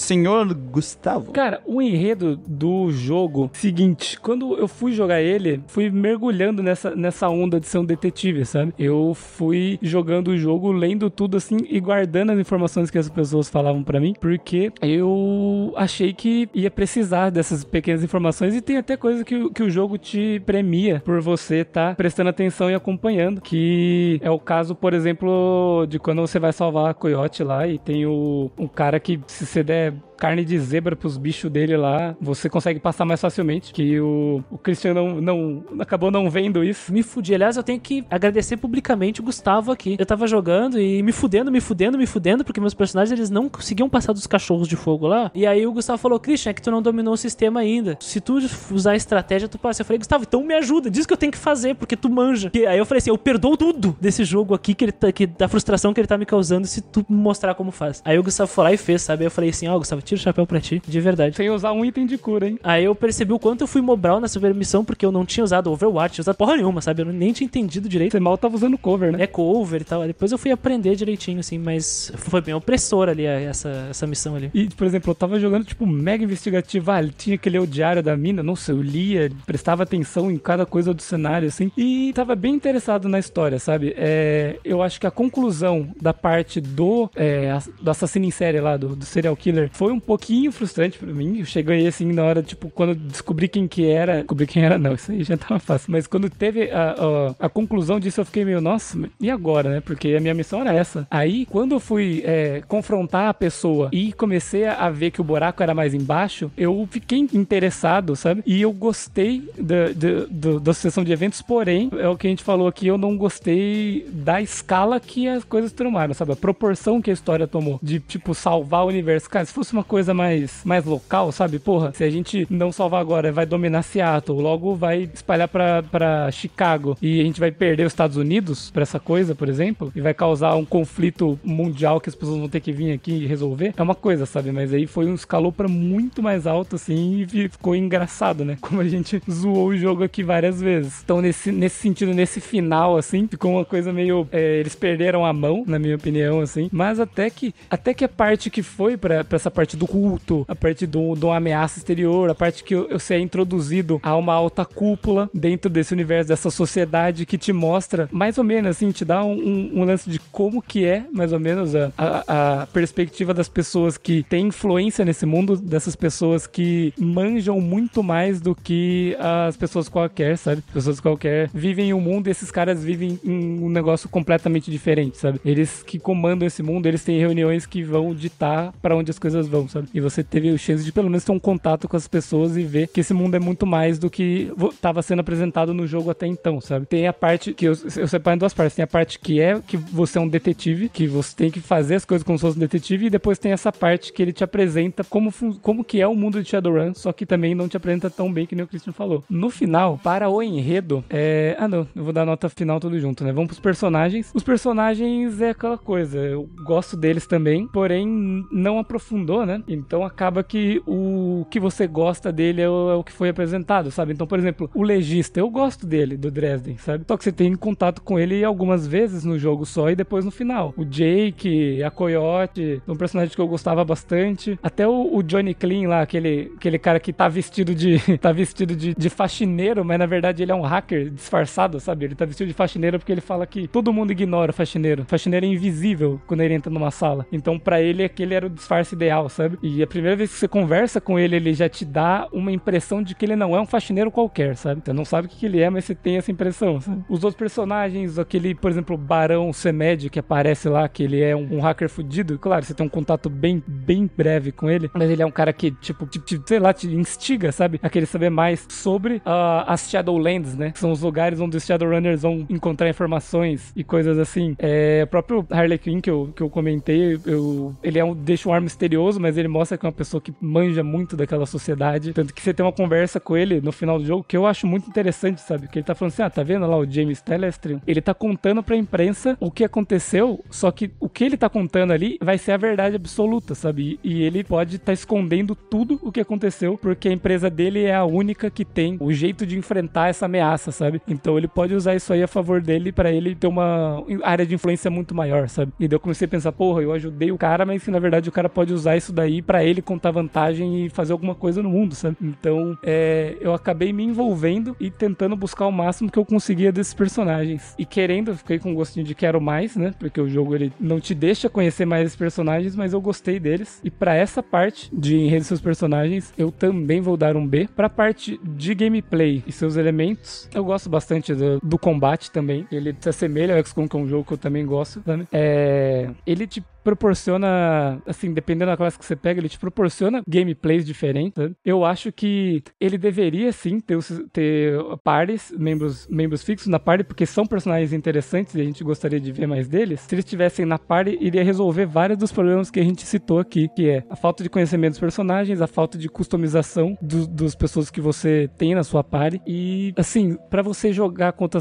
Senhor 0.00 0.52
Gustavo. 0.54 1.32
Cara, 1.32 1.60
o 1.66 1.80
enredo 1.82 2.36
do 2.46 2.90
jogo, 2.90 3.50
seguinte, 3.52 4.18
quando 4.20 4.56
eu 4.56 4.68
fui 4.68 4.92
jogar 4.92 5.20
ele, 5.20 5.60
fui 5.66 5.90
mergulhando 5.90 6.62
nessa, 6.62 6.94
nessa 6.94 7.28
onda 7.28 7.58
de 7.60 7.66
ser 7.66 7.78
um 7.78 7.84
detetive, 7.84 8.44
sabe? 8.44 8.72
Eu 8.78 9.12
fui 9.14 9.78
jogando 9.82 10.28
o 10.28 10.36
jogo, 10.38 10.70
lendo 10.72 11.10
tudo 11.10 11.36
assim 11.36 11.56
e 11.68 11.80
guardando 11.80 12.30
as 12.30 12.38
informações 12.38 12.90
que 12.90 12.98
as 12.98 13.08
pessoas 13.08 13.48
falavam 13.48 13.82
pra 13.82 14.00
mim, 14.00 14.14
porque 14.20 14.70
eu 14.82 15.72
achei 15.76 16.12
que 16.12 16.48
ia 16.54 16.70
precisar 16.70 17.30
dessas 17.30 17.64
pequenas 17.64 18.02
informações 18.02 18.54
e 18.54 18.60
tem 18.60 18.76
até 18.76 18.96
coisa 18.96 19.24
que, 19.24 19.34
o- 19.36 19.50
que 19.50 19.62
o 19.62 19.70
jogo 19.70 19.98
te 19.98 20.40
premia 20.46 21.02
por 21.04 21.20
você 21.20 21.64
tá 21.64 21.94
prestando 21.94 22.30
atenção 22.30 22.70
e 22.70 22.74
acompanhando, 22.74 23.40
que 23.40 24.18
é 24.22 24.30
o 24.30 24.38
caso, 24.38 24.74
por 24.74 24.92
exemplo, 24.94 25.86
de 25.88 25.98
quando 25.98 26.20
você 26.20 26.38
vai 26.38 26.52
salvar 26.52 26.90
a 26.90 26.94
coiote 26.94 27.42
lá 27.42 27.66
e 27.66 27.78
tem 27.78 28.06
o, 28.06 28.50
um 28.58 28.66
cara 28.68 28.98
que 29.00 29.20
se 29.26 29.46
você 29.46 29.62
der 29.62 29.87
subscribe 29.90 30.07
carne 30.18 30.44
de 30.44 30.58
zebra 30.58 30.96
pros 30.96 31.16
bichos 31.16 31.50
dele 31.50 31.76
lá, 31.76 32.16
você 32.20 32.48
consegue 32.48 32.80
passar 32.80 33.04
mais 33.04 33.20
facilmente. 33.20 33.72
Que 33.72 34.00
o, 34.00 34.42
o 34.50 34.58
Christian 34.58 34.94
não, 34.94 35.20
não 35.20 35.64
acabou 35.78 36.10
não 36.10 36.28
vendo 36.28 36.62
isso. 36.64 36.92
Me 36.92 37.02
fudi. 37.02 37.34
Aliás, 37.34 37.56
eu 37.56 37.62
tenho 37.62 37.80
que 37.80 38.04
agradecer 38.10 38.56
publicamente 38.56 39.20
o 39.20 39.24
Gustavo 39.24 39.70
aqui. 39.72 39.96
Eu 39.98 40.06
tava 40.06 40.26
jogando 40.26 40.80
e 40.80 41.02
me 41.02 41.12
fudendo, 41.12 41.50
me 41.50 41.60
fudendo, 41.60 41.96
me 41.96 42.06
fudendo, 42.06 42.44
porque 42.44 42.60
meus 42.60 42.74
personagens 42.74 43.16
eles 43.16 43.30
não 43.30 43.48
conseguiam 43.48 43.88
passar 43.88 44.12
dos 44.12 44.26
cachorros 44.26 44.68
de 44.68 44.76
fogo 44.76 45.06
lá. 45.06 45.30
E 45.34 45.46
aí 45.46 45.66
o 45.66 45.72
Gustavo 45.72 45.98
falou: 45.98 46.18
Christian, 46.18 46.50
é 46.50 46.54
que 46.54 46.62
tu 46.62 46.70
não 46.70 46.82
dominou 46.82 47.14
o 47.14 47.16
sistema 47.16 47.60
ainda. 47.60 47.96
Se 48.00 48.20
tu 48.20 48.38
usar 48.70 48.96
estratégia, 48.96 49.48
tu 49.48 49.58
passa. 49.58 49.82
Eu 49.82 49.86
falei: 49.86 49.98
Gustavo, 49.98 50.24
então 50.26 50.42
me 50.42 50.54
ajuda, 50.54 50.90
diz 50.90 51.04
o 51.04 51.08
que 51.08 51.14
eu 51.14 51.18
tenho 51.18 51.32
que 51.32 51.38
fazer, 51.38 51.74
porque 51.74 51.96
tu 51.96 52.10
manja. 52.10 52.50
E 52.54 52.66
aí 52.66 52.78
eu 52.78 52.86
falei 52.86 52.98
assim: 52.98 53.10
eu 53.10 53.18
perdoo 53.18 53.56
tudo 53.56 53.96
desse 54.00 54.24
jogo 54.24 54.54
aqui, 54.54 54.74
que 54.74 54.84
ele 54.84 54.92
tá, 54.92 55.12
que, 55.12 55.26
da 55.26 55.48
frustração 55.48 55.94
que 55.94 56.00
ele 56.00 56.08
tá 56.08 56.18
me 56.18 56.26
causando, 56.26 56.66
se 56.66 56.80
tu 56.80 57.04
mostrar 57.08 57.54
como 57.54 57.70
faz. 57.70 58.02
Aí 58.04 58.18
o 58.18 58.22
Gustavo 58.22 58.50
foi 58.50 58.64
lá 58.64 58.72
e 58.72 58.76
fez, 58.76 59.02
sabe? 59.02 59.22
Aí 59.22 59.26
eu 59.26 59.30
falei 59.30 59.50
assim: 59.50 59.68
Ó, 59.68 59.78
Gustavo, 59.78 60.02
tira 60.08 60.18
o 60.18 60.22
chapéu 60.22 60.46
pra 60.46 60.60
ti, 60.60 60.82
de 60.86 61.00
verdade. 61.00 61.36
Sem 61.36 61.50
usar 61.50 61.72
um 61.72 61.84
item 61.84 62.06
de 62.06 62.16
cura, 62.16 62.48
hein? 62.48 62.58
Aí 62.62 62.84
eu 62.84 62.94
percebi 62.94 63.32
o 63.32 63.38
quanto 63.38 63.62
eu 63.62 63.66
fui 63.66 63.82
mobral 63.82 64.20
nessa 64.20 64.34
primeira 64.34 64.56
missão, 64.56 64.84
porque 64.84 65.04
eu 65.04 65.12
não 65.12 65.24
tinha 65.24 65.44
usado 65.44 65.70
Overwatch, 65.70 66.14
tinha 66.14 66.22
usado 66.22 66.36
porra 66.36 66.56
nenhuma, 66.56 66.80
sabe? 66.80 67.02
Eu 67.02 67.06
nem 67.06 67.32
tinha 67.32 67.46
entendido 67.46 67.88
direito. 67.88 68.12
Você 68.12 68.20
mal 68.20 68.38
tava 68.38 68.54
usando 68.54 68.78
cover, 68.78 69.12
né? 69.12 69.24
É 69.24 69.26
cover 69.26 69.82
e 69.82 69.84
tal. 69.84 70.06
Depois 70.06 70.32
eu 70.32 70.38
fui 70.38 70.50
aprender 70.50 70.96
direitinho, 70.96 71.40
assim, 71.40 71.58
mas 71.58 72.12
foi 72.16 72.40
bem 72.40 72.54
opressor 72.54 73.08
ali 73.08 73.24
essa, 73.24 73.88
essa 73.90 74.06
missão 74.06 74.34
ali. 74.34 74.50
E, 74.54 74.68
por 74.68 74.86
exemplo, 74.86 75.10
eu 75.10 75.14
tava 75.14 75.38
jogando, 75.38 75.64
tipo, 75.64 75.86
mega 75.86 76.24
investigativo. 76.24 76.90
Ah, 76.90 77.02
ele 77.02 77.12
tinha 77.16 77.36
que 77.36 77.50
ler 77.50 77.60
o 77.60 77.66
diário 77.66 78.02
da 78.02 78.16
mina. 78.16 78.42
Nossa, 78.42 78.72
eu 78.72 78.80
lia, 78.80 79.30
prestava 79.46 79.82
atenção 79.82 80.30
em 80.30 80.38
cada 80.38 80.64
coisa 80.64 80.94
do 80.94 81.02
cenário, 81.02 81.48
assim. 81.48 81.70
E 81.76 82.12
tava 82.14 82.34
bem 82.34 82.54
interessado 82.54 83.08
na 83.08 83.18
história, 83.18 83.58
sabe? 83.58 83.94
É, 83.96 84.58
eu 84.64 84.82
acho 84.82 85.00
que 85.00 85.06
a 85.06 85.10
conclusão 85.10 85.88
da 86.00 86.14
parte 86.14 86.60
do, 86.60 87.10
é, 87.14 87.56
do 87.80 87.90
assassino 87.90 88.24
em 88.24 88.30
série 88.30 88.60
lá, 88.60 88.76
do, 88.76 88.96
do 88.96 89.04
serial 89.04 89.36
killer, 89.36 89.70
foi 89.72 89.92
um 89.92 89.97
um 89.98 90.00
pouquinho 90.00 90.50
frustrante 90.50 90.98
pra 90.98 91.12
mim. 91.12 91.38
Eu 91.40 91.44
cheguei 91.44 91.86
assim 91.86 92.10
na 92.12 92.24
hora, 92.24 92.42
tipo, 92.42 92.70
quando 92.70 92.94
descobri 92.94 93.48
quem 93.48 93.68
que 93.68 93.86
era. 93.86 94.18
Descobri 94.18 94.46
quem 94.46 94.64
era, 94.64 94.78
não, 94.78 94.94
isso 94.94 95.12
aí 95.12 95.22
já 95.22 95.36
tava 95.36 95.58
fácil. 95.58 95.92
Mas 95.92 96.06
quando 96.06 96.30
teve 96.30 96.70
a, 96.70 96.94
a, 97.40 97.46
a 97.46 97.48
conclusão 97.48 98.00
disso, 98.00 98.20
eu 98.20 98.24
fiquei 98.24 98.44
meio, 98.44 98.60
nossa, 98.60 98.98
e 99.20 99.30
agora, 99.30 99.70
né? 99.70 99.80
Porque 99.80 100.14
a 100.14 100.20
minha 100.20 100.34
missão 100.34 100.60
era 100.60 100.72
essa. 100.72 101.06
Aí, 101.10 101.46
quando 101.46 101.72
eu 101.72 101.80
fui 101.80 102.22
é, 102.24 102.62
confrontar 102.66 103.28
a 103.28 103.34
pessoa 103.34 103.88
e 103.92 104.12
comecei 104.12 104.66
a 104.66 104.88
ver 104.90 105.10
que 105.10 105.20
o 105.20 105.24
buraco 105.24 105.62
era 105.62 105.74
mais 105.74 105.94
embaixo, 105.94 106.50
eu 106.56 106.88
fiquei 106.90 107.18
interessado, 107.32 108.14
sabe? 108.16 108.42
E 108.46 108.62
eu 108.62 108.72
gostei 108.72 109.48
da, 109.58 109.88
da, 109.94 110.58
da, 110.58 110.74
sucessão 110.74 111.04
de 111.04 111.12
eventos, 111.12 111.42
porém, 111.42 111.90
é 111.98 112.08
o 112.08 112.16
que 112.16 112.26
a 112.26 112.30
gente 112.30 112.42
falou 112.42 112.68
aqui, 112.68 112.86
eu 112.86 112.98
não 112.98 113.16
gostei 113.16 114.06
da 114.12 114.40
escala 114.40 115.00
que 115.00 115.28
as 115.28 115.44
coisas 115.44 115.72
tomaram, 115.72 116.14
sabe? 116.14 116.32
A 116.32 116.36
proporção 116.36 117.02
que 117.02 117.10
a 117.10 117.12
história 117.12 117.46
tomou 117.46 117.78
de, 117.82 118.00
tipo, 118.00 118.34
salvar 118.34 118.84
o 118.84 118.88
universo. 118.88 119.28
Cara, 119.28 119.44
se 119.44 119.52
fosse 119.52 119.72
uma 119.72 119.84
coisa 119.88 120.14
mais, 120.14 120.60
mais 120.64 120.84
local, 120.84 121.32
sabe? 121.32 121.58
Porra, 121.58 121.92
se 121.94 122.04
a 122.04 122.10
gente 122.10 122.46
não 122.50 122.70
salvar 122.70 123.00
agora, 123.00 123.32
vai 123.32 123.46
dominar 123.46 123.82
Seattle, 123.82 124.40
logo 124.40 124.76
vai 124.76 125.08
espalhar 125.12 125.48
pra, 125.48 125.82
pra 125.82 126.30
Chicago 126.30 126.96
e 127.00 127.20
a 127.20 127.24
gente 127.24 127.40
vai 127.40 127.50
perder 127.50 127.86
os 127.86 127.92
Estados 127.92 128.16
Unidos 128.16 128.70
pra 128.70 128.82
essa 128.82 129.00
coisa, 129.00 129.34
por 129.34 129.48
exemplo, 129.48 129.90
e 129.96 130.00
vai 130.00 130.14
causar 130.14 130.54
um 130.54 130.64
conflito 130.64 131.38
mundial 131.42 132.00
que 132.00 132.08
as 132.08 132.14
pessoas 132.14 132.38
vão 132.38 132.48
ter 132.48 132.60
que 132.60 132.70
vir 132.70 132.92
aqui 132.92 133.12
e 133.12 133.26
resolver, 133.26 133.72
é 133.76 133.82
uma 133.82 133.94
coisa, 133.94 134.26
sabe? 134.26 134.52
Mas 134.52 134.72
aí 134.72 134.86
foi 134.86 135.06
um 135.06 135.14
escalou 135.14 135.50
pra 135.50 135.66
muito 135.66 136.22
mais 136.22 136.46
alto, 136.46 136.76
assim, 136.76 137.26
e 137.32 137.48
ficou 137.48 137.74
engraçado, 137.74 138.44
né? 138.44 138.56
Como 138.60 138.80
a 138.80 138.88
gente 138.88 139.20
zoou 139.30 139.68
o 139.68 139.76
jogo 139.76 140.04
aqui 140.04 140.22
várias 140.22 140.60
vezes. 140.60 141.00
Então, 141.02 141.22
nesse, 141.22 141.50
nesse 141.50 141.76
sentido, 141.76 142.12
nesse 142.12 142.40
final, 142.40 142.96
assim, 142.96 143.26
ficou 143.26 143.52
uma 143.52 143.64
coisa 143.64 143.92
meio. 143.92 144.28
É, 144.30 144.58
eles 144.58 144.74
perderam 144.74 145.24
a 145.24 145.32
mão, 145.32 145.64
na 145.66 145.78
minha 145.78 145.96
opinião, 145.96 146.40
assim. 146.40 146.68
Mas 146.70 147.00
até 147.00 147.30
que 147.30 147.54
até 147.70 147.94
que 147.94 148.04
a 148.04 148.08
parte 148.08 148.50
que 148.50 148.62
foi 148.62 148.96
pra, 148.96 149.24
essa 149.30 149.50
parte 149.50 149.76
do 149.78 149.86
culto, 149.86 150.44
a 150.48 150.54
parte 150.54 150.86
do, 150.86 151.14
do 151.14 151.30
ameaça 151.30 151.78
exterior, 151.78 152.28
a 152.28 152.34
parte 152.34 152.64
que 152.64 152.74
eu 152.74 152.98
ser 152.98 153.18
introduzido 153.18 154.00
a 154.02 154.16
uma 154.16 154.34
alta 154.34 154.64
cúpula 154.64 155.30
dentro 155.32 155.70
desse 155.70 155.92
universo, 155.92 156.28
dessa 156.28 156.50
sociedade 156.50 157.24
que 157.24 157.38
te 157.38 157.52
mostra, 157.52 158.08
mais 158.12 158.38
ou 158.38 158.44
menos, 158.44 158.70
assim, 158.70 158.90
te 158.90 159.04
dá 159.04 159.24
um, 159.24 159.32
um, 159.32 159.70
um 159.80 159.84
lance 159.84 160.10
de 160.10 160.18
como 160.18 160.60
que 160.60 160.84
é, 160.84 161.04
mais 161.12 161.32
ou 161.32 161.40
menos, 161.40 161.74
a, 161.74 161.92
a, 161.96 162.62
a 162.62 162.66
perspectiva 162.66 163.32
das 163.32 163.48
pessoas 163.48 163.96
que 163.96 164.22
têm 164.24 164.48
influência 164.48 165.04
nesse 165.04 165.24
mundo, 165.24 165.56
dessas 165.56 165.94
pessoas 165.94 166.46
que 166.46 166.92
manjam 166.98 167.60
muito 167.60 168.02
mais 168.02 168.40
do 168.40 168.54
que 168.54 169.16
as 169.18 169.56
pessoas 169.56 169.88
qualquer, 169.88 170.36
sabe? 170.36 170.62
Pessoas 170.72 171.00
qualquer 171.00 171.50
vivem 171.52 171.92
um 171.94 172.00
mundo 172.00 172.28
e 172.28 172.30
esses 172.30 172.50
caras 172.50 172.82
vivem 172.82 173.18
em 173.24 173.62
um 173.62 173.68
negócio 173.68 174.08
completamente 174.08 174.70
diferente, 174.70 175.18
sabe? 175.18 175.40
Eles 175.44 175.82
que 175.82 175.98
comandam 175.98 176.46
esse 176.46 176.62
mundo, 176.62 176.86
eles 176.86 177.04
têm 177.04 177.18
reuniões 177.18 177.66
que 177.66 177.82
vão 177.82 178.14
ditar 178.14 178.72
para 178.82 178.96
onde 178.96 179.10
as 179.10 179.18
coisas 179.18 179.46
vão, 179.46 179.67
sabe? 179.68 179.88
E 179.92 180.00
você 180.00 180.22
teve 180.22 180.50
o 180.50 180.58
chance 180.58 180.84
de 180.84 180.92
pelo 180.92 181.08
menos 181.08 181.24
ter 181.24 181.32
um 181.32 181.38
contato 181.38 181.88
com 181.88 181.96
as 181.96 182.08
pessoas 182.08 182.56
e 182.56 182.62
ver 182.62 182.88
que 182.88 183.00
esse 183.00 183.14
mundo 183.14 183.36
é 183.36 183.38
muito 183.38 183.66
mais 183.66 183.98
do 183.98 184.10
que 184.10 184.50
estava 184.70 185.02
sendo 185.02 185.20
apresentado 185.20 185.72
no 185.74 185.86
jogo 185.86 186.10
até 186.10 186.26
então, 186.26 186.60
sabe? 186.60 186.86
Tem 186.86 187.06
a 187.06 187.12
parte 187.12 187.52
que 187.52 187.66
eu, 187.66 187.72
eu 187.96 188.08
separo 188.08 188.36
em 188.36 188.38
duas 188.38 188.54
partes. 188.54 188.76
Tem 188.76 188.82
a 188.82 188.86
parte 188.86 189.18
que 189.18 189.40
é 189.40 189.60
que 189.60 189.76
você 189.76 190.18
é 190.18 190.20
um 190.20 190.28
detetive, 190.28 190.88
que 190.88 191.06
você 191.06 191.34
tem 191.34 191.50
que 191.50 191.60
fazer 191.60 191.96
as 191.96 192.04
coisas 192.04 192.24
como 192.24 192.38
se 192.38 192.42
fosse 192.42 192.56
um 192.56 192.60
detetive, 192.60 193.06
e 193.06 193.10
depois 193.10 193.38
tem 193.38 193.52
essa 193.52 193.72
parte 193.72 194.12
que 194.12 194.22
ele 194.22 194.32
te 194.32 194.44
apresenta 194.44 195.04
como, 195.04 195.32
como 195.62 195.84
que 195.84 196.00
é 196.00 196.06
o 196.06 196.14
mundo 196.14 196.42
de 196.42 196.48
Shadowrun, 196.48 196.94
só 196.94 197.12
que 197.12 197.26
também 197.26 197.54
não 197.54 197.68
te 197.68 197.76
apresenta 197.76 198.10
tão 198.10 198.32
bem 198.32 198.46
que 198.46 198.54
nem 198.54 198.64
o 198.64 198.68
Christian 198.68 198.92
falou. 198.92 199.24
No 199.28 199.50
final, 199.50 199.98
para 200.02 200.28
o 200.28 200.42
enredo, 200.42 201.04
é... 201.10 201.56
Ah, 201.58 201.68
não, 201.68 201.86
eu 201.94 202.04
vou 202.04 202.12
dar 202.12 202.22
a 202.22 202.26
nota 202.26 202.48
final 202.48 202.80
tudo 202.80 202.98
junto, 202.98 203.24
né? 203.24 203.32
Vamos 203.32 203.48
pros 203.48 203.60
personagens. 203.60 204.30
Os 204.34 204.42
personagens 204.42 205.40
é 205.40 205.50
aquela 205.50 205.78
coisa, 205.78 206.18
eu 206.18 206.48
gosto 206.64 206.96
deles 206.96 207.26
também, 207.26 207.66
porém 207.66 208.44
não 208.50 208.78
aprofundou, 208.78 209.44
né? 209.44 209.47
Então 209.68 210.04
acaba 210.04 210.42
que 210.42 210.82
o 210.86 211.46
que 211.50 211.60
você 211.60 211.86
gosta 211.86 212.32
dele 212.32 212.62
é 212.62 212.68
o, 212.68 212.90
é 212.90 212.94
o 212.94 213.04
que 213.04 213.12
foi 213.12 213.28
apresentado, 213.28 213.90
sabe? 213.90 214.12
Então, 214.12 214.26
por 214.26 214.38
exemplo, 214.38 214.70
o 214.74 214.82
legista, 214.82 215.40
eu 215.40 215.48
gosto 215.48 215.86
dele, 215.86 216.16
do 216.16 216.30
Dresden, 216.30 216.76
sabe? 216.78 217.04
Só 217.06 217.16
que 217.16 217.24
você 217.24 217.32
tem 217.32 217.54
contato 217.54 218.02
com 218.02 218.18
ele 218.18 218.44
algumas 218.44 218.86
vezes 218.86 219.24
no 219.24 219.38
jogo 219.38 219.64
só 219.64 219.90
e 219.90 219.96
depois 219.96 220.24
no 220.24 220.30
final. 220.30 220.74
O 220.76 220.84
Jake, 220.84 221.82
a 221.82 221.90
Coyote, 221.90 222.82
um 222.86 222.96
personagem 222.96 223.34
que 223.34 223.40
eu 223.40 223.48
gostava 223.48 223.84
bastante. 223.84 224.58
Até 224.62 224.86
o, 224.86 225.16
o 225.16 225.22
Johnny 225.22 225.54
Clean 225.54 225.88
lá, 225.88 226.02
aquele, 226.02 226.52
aquele 226.56 226.78
cara 226.78 227.00
que 227.00 227.12
tá 227.12 227.28
vestido 227.28 227.74
de 227.74 227.98
tá 228.18 228.32
vestido 228.32 228.74
de, 228.74 228.94
de 228.94 229.10
faxineiro, 229.10 229.84
mas 229.84 229.98
na 229.98 230.06
verdade 230.06 230.42
ele 230.42 230.52
é 230.52 230.54
um 230.54 230.62
hacker 230.62 231.10
disfarçado, 231.10 231.80
sabe? 231.80 232.06
Ele 232.06 232.14
tá 232.14 232.24
vestido 232.24 232.48
de 232.48 232.54
faxineiro 232.54 232.98
porque 232.98 233.12
ele 233.12 233.20
fala 233.20 233.46
que 233.46 233.68
todo 233.68 233.92
mundo 233.92 234.12
ignora 234.12 234.50
o 234.50 234.54
faxineiro. 234.54 235.02
O 235.02 235.06
faxineiro 235.06 235.46
é 235.46 235.48
invisível 235.48 236.20
quando 236.26 236.40
ele 236.40 236.54
entra 236.54 236.72
numa 236.72 236.90
sala. 236.90 237.26
Então, 237.32 237.58
para 237.58 237.80
ele, 237.80 238.04
aquele 238.04 238.34
era 238.34 238.46
o 238.46 238.50
disfarce 238.50 238.94
ideal, 238.94 239.28
sabe? 239.38 239.58
E 239.62 239.82
a 239.82 239.86
primeira 239.86 240.16
vez 240.16 240.32
que 240.32 240.36
você 240.36 240.48
conversa 240.48 241.00
com 241.00 241.18
ele, 241.18 241.36
ele 241.36 241.54
já 241.54 241.68
te 241.68 241.84
dá 241.84 242.28
uma 242.32 242.50
impressão 242.50 243.02
de 243.02 243.14
que 243.14 243.24
ele 243.24 243.36
não 243.36 243.54
é 243.54 243.60
um 243.60 243.66
faxineiro 243.66 244.10
qualquer, 244.10 244.56
sabe? 244.56 244.82
Você 244.84 244.92
não 244.92 245.04
sabe 245.04 245.28
o 245.28 245.30
que, 245.30 245.46
ele 245.46 245.60
é, 245.60 245.70
mas 245.70 245.84
você 245.84 245.94
tem 245.94 246.16
essa 246.16 246.30
impressão, 246.30 246.80
sabe? 246.80 247.04
Os 247.08 247.22
outros 247.22 247.38
personagens, 247.38 248.18
aquele, 248.18 248.54
por 248.54 248.70
exemplo, 248.70 248.96
Barão 248.96 249.52
Semed, 249.52 250.10
que 250.10 250.18
aparece 250.18 250.68
lá, 250.68 250.88
que 250.88 251.04
ele 251.04 251.20
é 251.20 251.36
um, 251.36 251.56
um 251.56 251.60
hacker 251.60 251.88
fudido, 251.88 252.38
claro, 252.38 252.64
você 252.64 252.74
tem 252.74 252.84
um 252.84 252.88
contato 252.88 253.30
bem, 253.30 253.62
bem 253.66 254.10
breve 254.16 254.50
com 254.50 254.68
ele, 254.68 254.90
mas 254.92 255.08
ele 255.08 255.22
é 255.22 255.26
um 255.26 255.30
cara 255.30 255.52
que, 255.52 255.70
tipo, 255.70 256.06
tipo 256.06 256.26
sei 256.46 256.58
lá, 256.58 256.72
te 256.72 256.88
instiga, 256.88 257.52
sabe? 257.52 257.78
A 257.82 257.88
querer 257.88 258.06
saber 258.06 258.30
mais 258.30 258.66
sobre 258.68 259.16
uh, 259.16 259.64
as 259.66 259.88
Shadowlands, 259.88 260.56
né? 260.56 260.70
Que 260.72 260.78
são 260.78 260.90
os 260.90 261.02
lugares 261.02 261.40
onde 261.40 261.56
os 261.56 261.64
Shadowrunners 261.64 262.22
vão 262.22 262.46
encontrar 262.48 262.88
informações 262.88 263.72
e 263.76 263.84
coisas 263.84 264.18
assim. 264.18 264.54
É, 264.58 265.02
o 265.04 265.06
próprio 265.06 265.46
Harley 265.50 265.78
Quinn 265.78 266.00
que 266.00 266.10
eu, 266.10 266.32
que 266.34 266.42
eu 266.42 266.50
comentei, 266.50 267.18
eu, 267.24 267.74
ele 267.82 267.98
é 267.98 268.04
um, 268.04 268.14
deixa 268.14 268.48
um 268.48 268.52
ar 268.52 268.60
misterioso, 268.60 269.20
mas 269.20 269.27
ele 269.36 269.48
mostra 269.48 269.76
que 269.76 269.84
é 269.84 269.88
uma 269.88 269.92
pessoa 269.92 270.20
que 270.20 270.32
manja 270.40 270.82
muito 270.82 271.16
daquela 271.16 271.46
sociedade. 271.46 272.12
Tanto 272.12 272.32
que 272.32 272.40
você 272.40 272.54
tem 272.54 272.64
uma 272.64 272.72
conversa 272.72 273.20
com 273.20 273.36
ele 273.36 273.60
no 273.60 273.72
final 273.72 273.98
do 273.98 274.04
jogo 274.04 274.24
que 274.24 274.36
eu 274.36 274.46
acho 274.46 274.66
muito 274.66 274.88
interessante, 274.88 275.40
sabe? 275.40 275.68
Que 275.68 275.78
ele 275.78 275.86
tá 275.86 275.94
falando 275.94 276.12
assim: 276.12 276.22
ah, 276.22 276.30
tá 276.30 276.42
vendo 276.42 276.66
lá 276.66 276.76
o 276.76 276.90
James 276.90 277.20
Telestrian? 277.20 277.80
Ele 277.86 278.00
tá 278.00 278.14
contando 278.14 278.62
pra 278.62 278.76
imprensa 278.76 279.36
o 279.40 279.50
que 279.50 279.64
aconteceu, 279.64 280.44
só 280.50 280.70
que 280.70 280.90
o 281.00 281.08
que 281.08 281.24
ele 281.24 281.36
tá 281.36 281.48
contando 281.48 281.92
ali 281.92 282.18
vai 282.20 282.38
ser 282.38 282.52
a 282.52 282.56
verdade 282.56 282.96
absoluta, 282.96 283.54
sabe? 283.54 283.98
E, 284.02 284.22
ele 284.22 284.42
pode 284.44 284.76
estar 284.76 284.86
tá 284.86 284.92
escondendo 284.92 285.54
tudo 285.54 285.98
o 286.02 286.10
que 286.10 286.20
aconteceu, 286.20 286.76
porque 286.76 287.08
a 287.08 287.12
empresa 287.12 287.48
dele 287.48 287.84
é 287.84 287.94
a 287.94 288.04
única 288.04 288.50
que 288.50 288.64
tem 288.64 288.96
o 289.00 289.12
jeito 289.12 289.46
de 289.46 289.56
enfrentar 289.56 290.08
essa 290.08 290.26
ameaça, 290.26 290.72
sabe? 290.72 291.00
Então 291.06 291.38
ele 291.38 291.48
pode 291.48 291.74
usar 291.74 291.94
isso 291.94 292.12
aí 292.12 292.22
a 292.22 292.28
favor 292.28 292.60
dele 292.60 292.92
para 292.92 293.10
ele 293.10 293.34
ter 293.34 293.46
uma 293.46 294.04
área 294.22 294.44
de 294.44 294.54
influência 294.54 294.90
muito 294.90 295.14
maior, 295.14 295.48
sabe? 295.48 295.72
E 295.78 295.86
daí 295.88 295.96
eu 295.96 296.00
comecei 296.00 296.26
a 296.26 296.28
pensar, 296.28 296.52
porra, 296.52 296.82
eu 296.82 296.92
ajudei 296.92 297.30
o 297.30 297.38
cara, 297.38 297.64
mas 297.64 297.86
na 297.86 297.98
verdade 297.98 298.28
o 298.28 298.32
cara 298.32 298.48
pode 298.48 298.72
usar 298.72 298.96
isso 298.96 299.12
daí 299.18 299.42
para 299.42 299.64
ele 299.64 299.82
contar 299.82 300.10
vantagem 300.12 300.86
e 300.86 300.88
fazer 300.88 301.12
alguma 301.12 301.34
coisa 301.34 301.62
no 301.62 301.68
mundo, 301.68 301.94
sabe? 301.94 302.16
Então 302.22 302.78
é, 302.82 303.36
eu 303.40 303.52
acabei 303.52 303.92
me 303.92 304.04
envolvendo 304.04 304.76
e 304.78 304.90
tentando 304.90 305.36
buscar 305.36 305.66
o 305.66 305.72
máximo 305.72 306.10
que 306.10 306.18
eu 306.18 306.24
conseguia 306.24 306.70
desses 306.70 306.94
personagens. 306.94 307.74
E 307.78 307.84
querendo, 307.84 308.36
fiquei 308.36 308.58
com 308.58 308.70
um 308.70 308.74
gostinho 308.74 309.04
de 309.04 309.14
quero 309.14 309.40
mais, 309.40 309.76
né? 309.76 309.92
Porque 309.98 310.20
o 310.20 310.28
jogo 310.28 310.54
ele 310.54 310.72
não 310.78 311.00
te 311.00 311.14
deixa 311.14 311.48
conhecer 311.48 311.84
mais 311.84 312.06
esses 312.06 312.16
personagens, 312.16 312.76
mas 312.76 312.92
eu 312.92 313.00
gostei 313.00 313.40
deles. 313.40 313.80
E 313.82 313.90
para 313.90 314.14
essa 314.14 314.42
parte 314.42 314.88
de 314.92 315.16
enredo 315.16 315.44
seus 315.44 315.60
personagens, 315.60 316.32
eu 316.38 316.52
também 316.52 317.00
vou 317.00 317.16
dar 317.16 317.36
um 317.36 317.46
B. 317.46 317.68
Pra 317.74 317.88
parte 317.88 318.40
de 318.44 318.74
gameplay 318.74 319.42
e 319.46 319.52
seus 319.52 319.76
elementos, 319.76 320.48
eu 320.54 320.64
gosto 320.64 320.88
bastante 320.88 321.34
do, 321.34 321.58
do 321.62 321.78
combate 321.78 322.30
também. 322.30 322.66
Ele 322.70 322.94
se 323.00 323.08
assemelha 323.08 323.56
ao 323.56 323.64
XCOM, 323.64 323.88
que 323.88 323.96
é 323.96 324.00
um 324.00 324.08
jogo 324.08 324.24
que 324.24 324.34
eu 324.34 324.38
também 324.38 324.64
gosto. 324.64 325.02
Né? 325.04 325.26
É, 325.32 326.10
ele 326.26 326.46
te 326.46 326.62
proporciona, 326.88 328.00
assim, 328.06 328.32
dependendo 328.32 328.70
da 328.70 328.76
classe 328.76 328.98
que 328.98 329.04
você 329.08 329.16
pega, 329.16 329.40
ele 329.40 329.48
te 329.48 329.58
proporciona 329.58 330.22
gameplays 330.26 330.84
diferentes. 330.84 331.50
Eu 331.64 331.84
acho 331.84 332.12
que 332.12 332.62
ele 332.80 332.98
deveria 332.98 333.52
sim 333.52 333.80
ter, 333.80 333.98
ter 334.32 334.78
pares, 335.02 335.52
membros, 335.56 336.06
membros 336.08 336.42
fixos 336.42 336.68
na 336.68 336.78
party, 336.78 337.04
porque 337.04 337.26
são 337.26 337.46
personagens 337.46 337.92
interessantes 337.92 338.54
e 338.54 338.60
a 338.60 338.64
gente 338.64 338.84
gostaria 338.84 339.20
de 339.20 339.32
ver 339.32 339.46
mais 339.46 339.68
deles. 339.68 340.00
Se 340.00 340.14
eles 340.14 340.24
estivessem 340.24 340.64
na 340.64 340.78
party, 340.78 341.18
iria 341.20 341.42
resolver 341.42 341.86
vários 341.86 342.18
dos 342.18 342.32
problemas 342.32 342.70
que 342.70 342.80
a 342.80 342.84
gente 342.84 343.04
citou 343.06 343.38
aqui, 343.38 343.68
que 343.68 343.88
é 343.88 344.04
a 344.10 344.16
falta 344.16 344.42
de 344.42 344.50
conhecimento 344.50 344.92
dos 344.92 345.00
personagens, 345.00 345.60
a 345.60 345.66
falta 345.66 345.96
de 345.96 346.08
customização 346.08 346.96
do, 347.00 347.26
dos 347.26 347.54
pessoas 347.54 347.90
que 347.90 348.00
você 348.00 348.50
tem 348.58 348.74
na 348.74 348.84
sua 348.84 349.02
party 349.02 349.40
e, 349.46 349.92
assim, 349.96 350.36
para 350.50 350.62
você 350.62 350.92
jogar 350.92 351.32
contra 351.32 351.60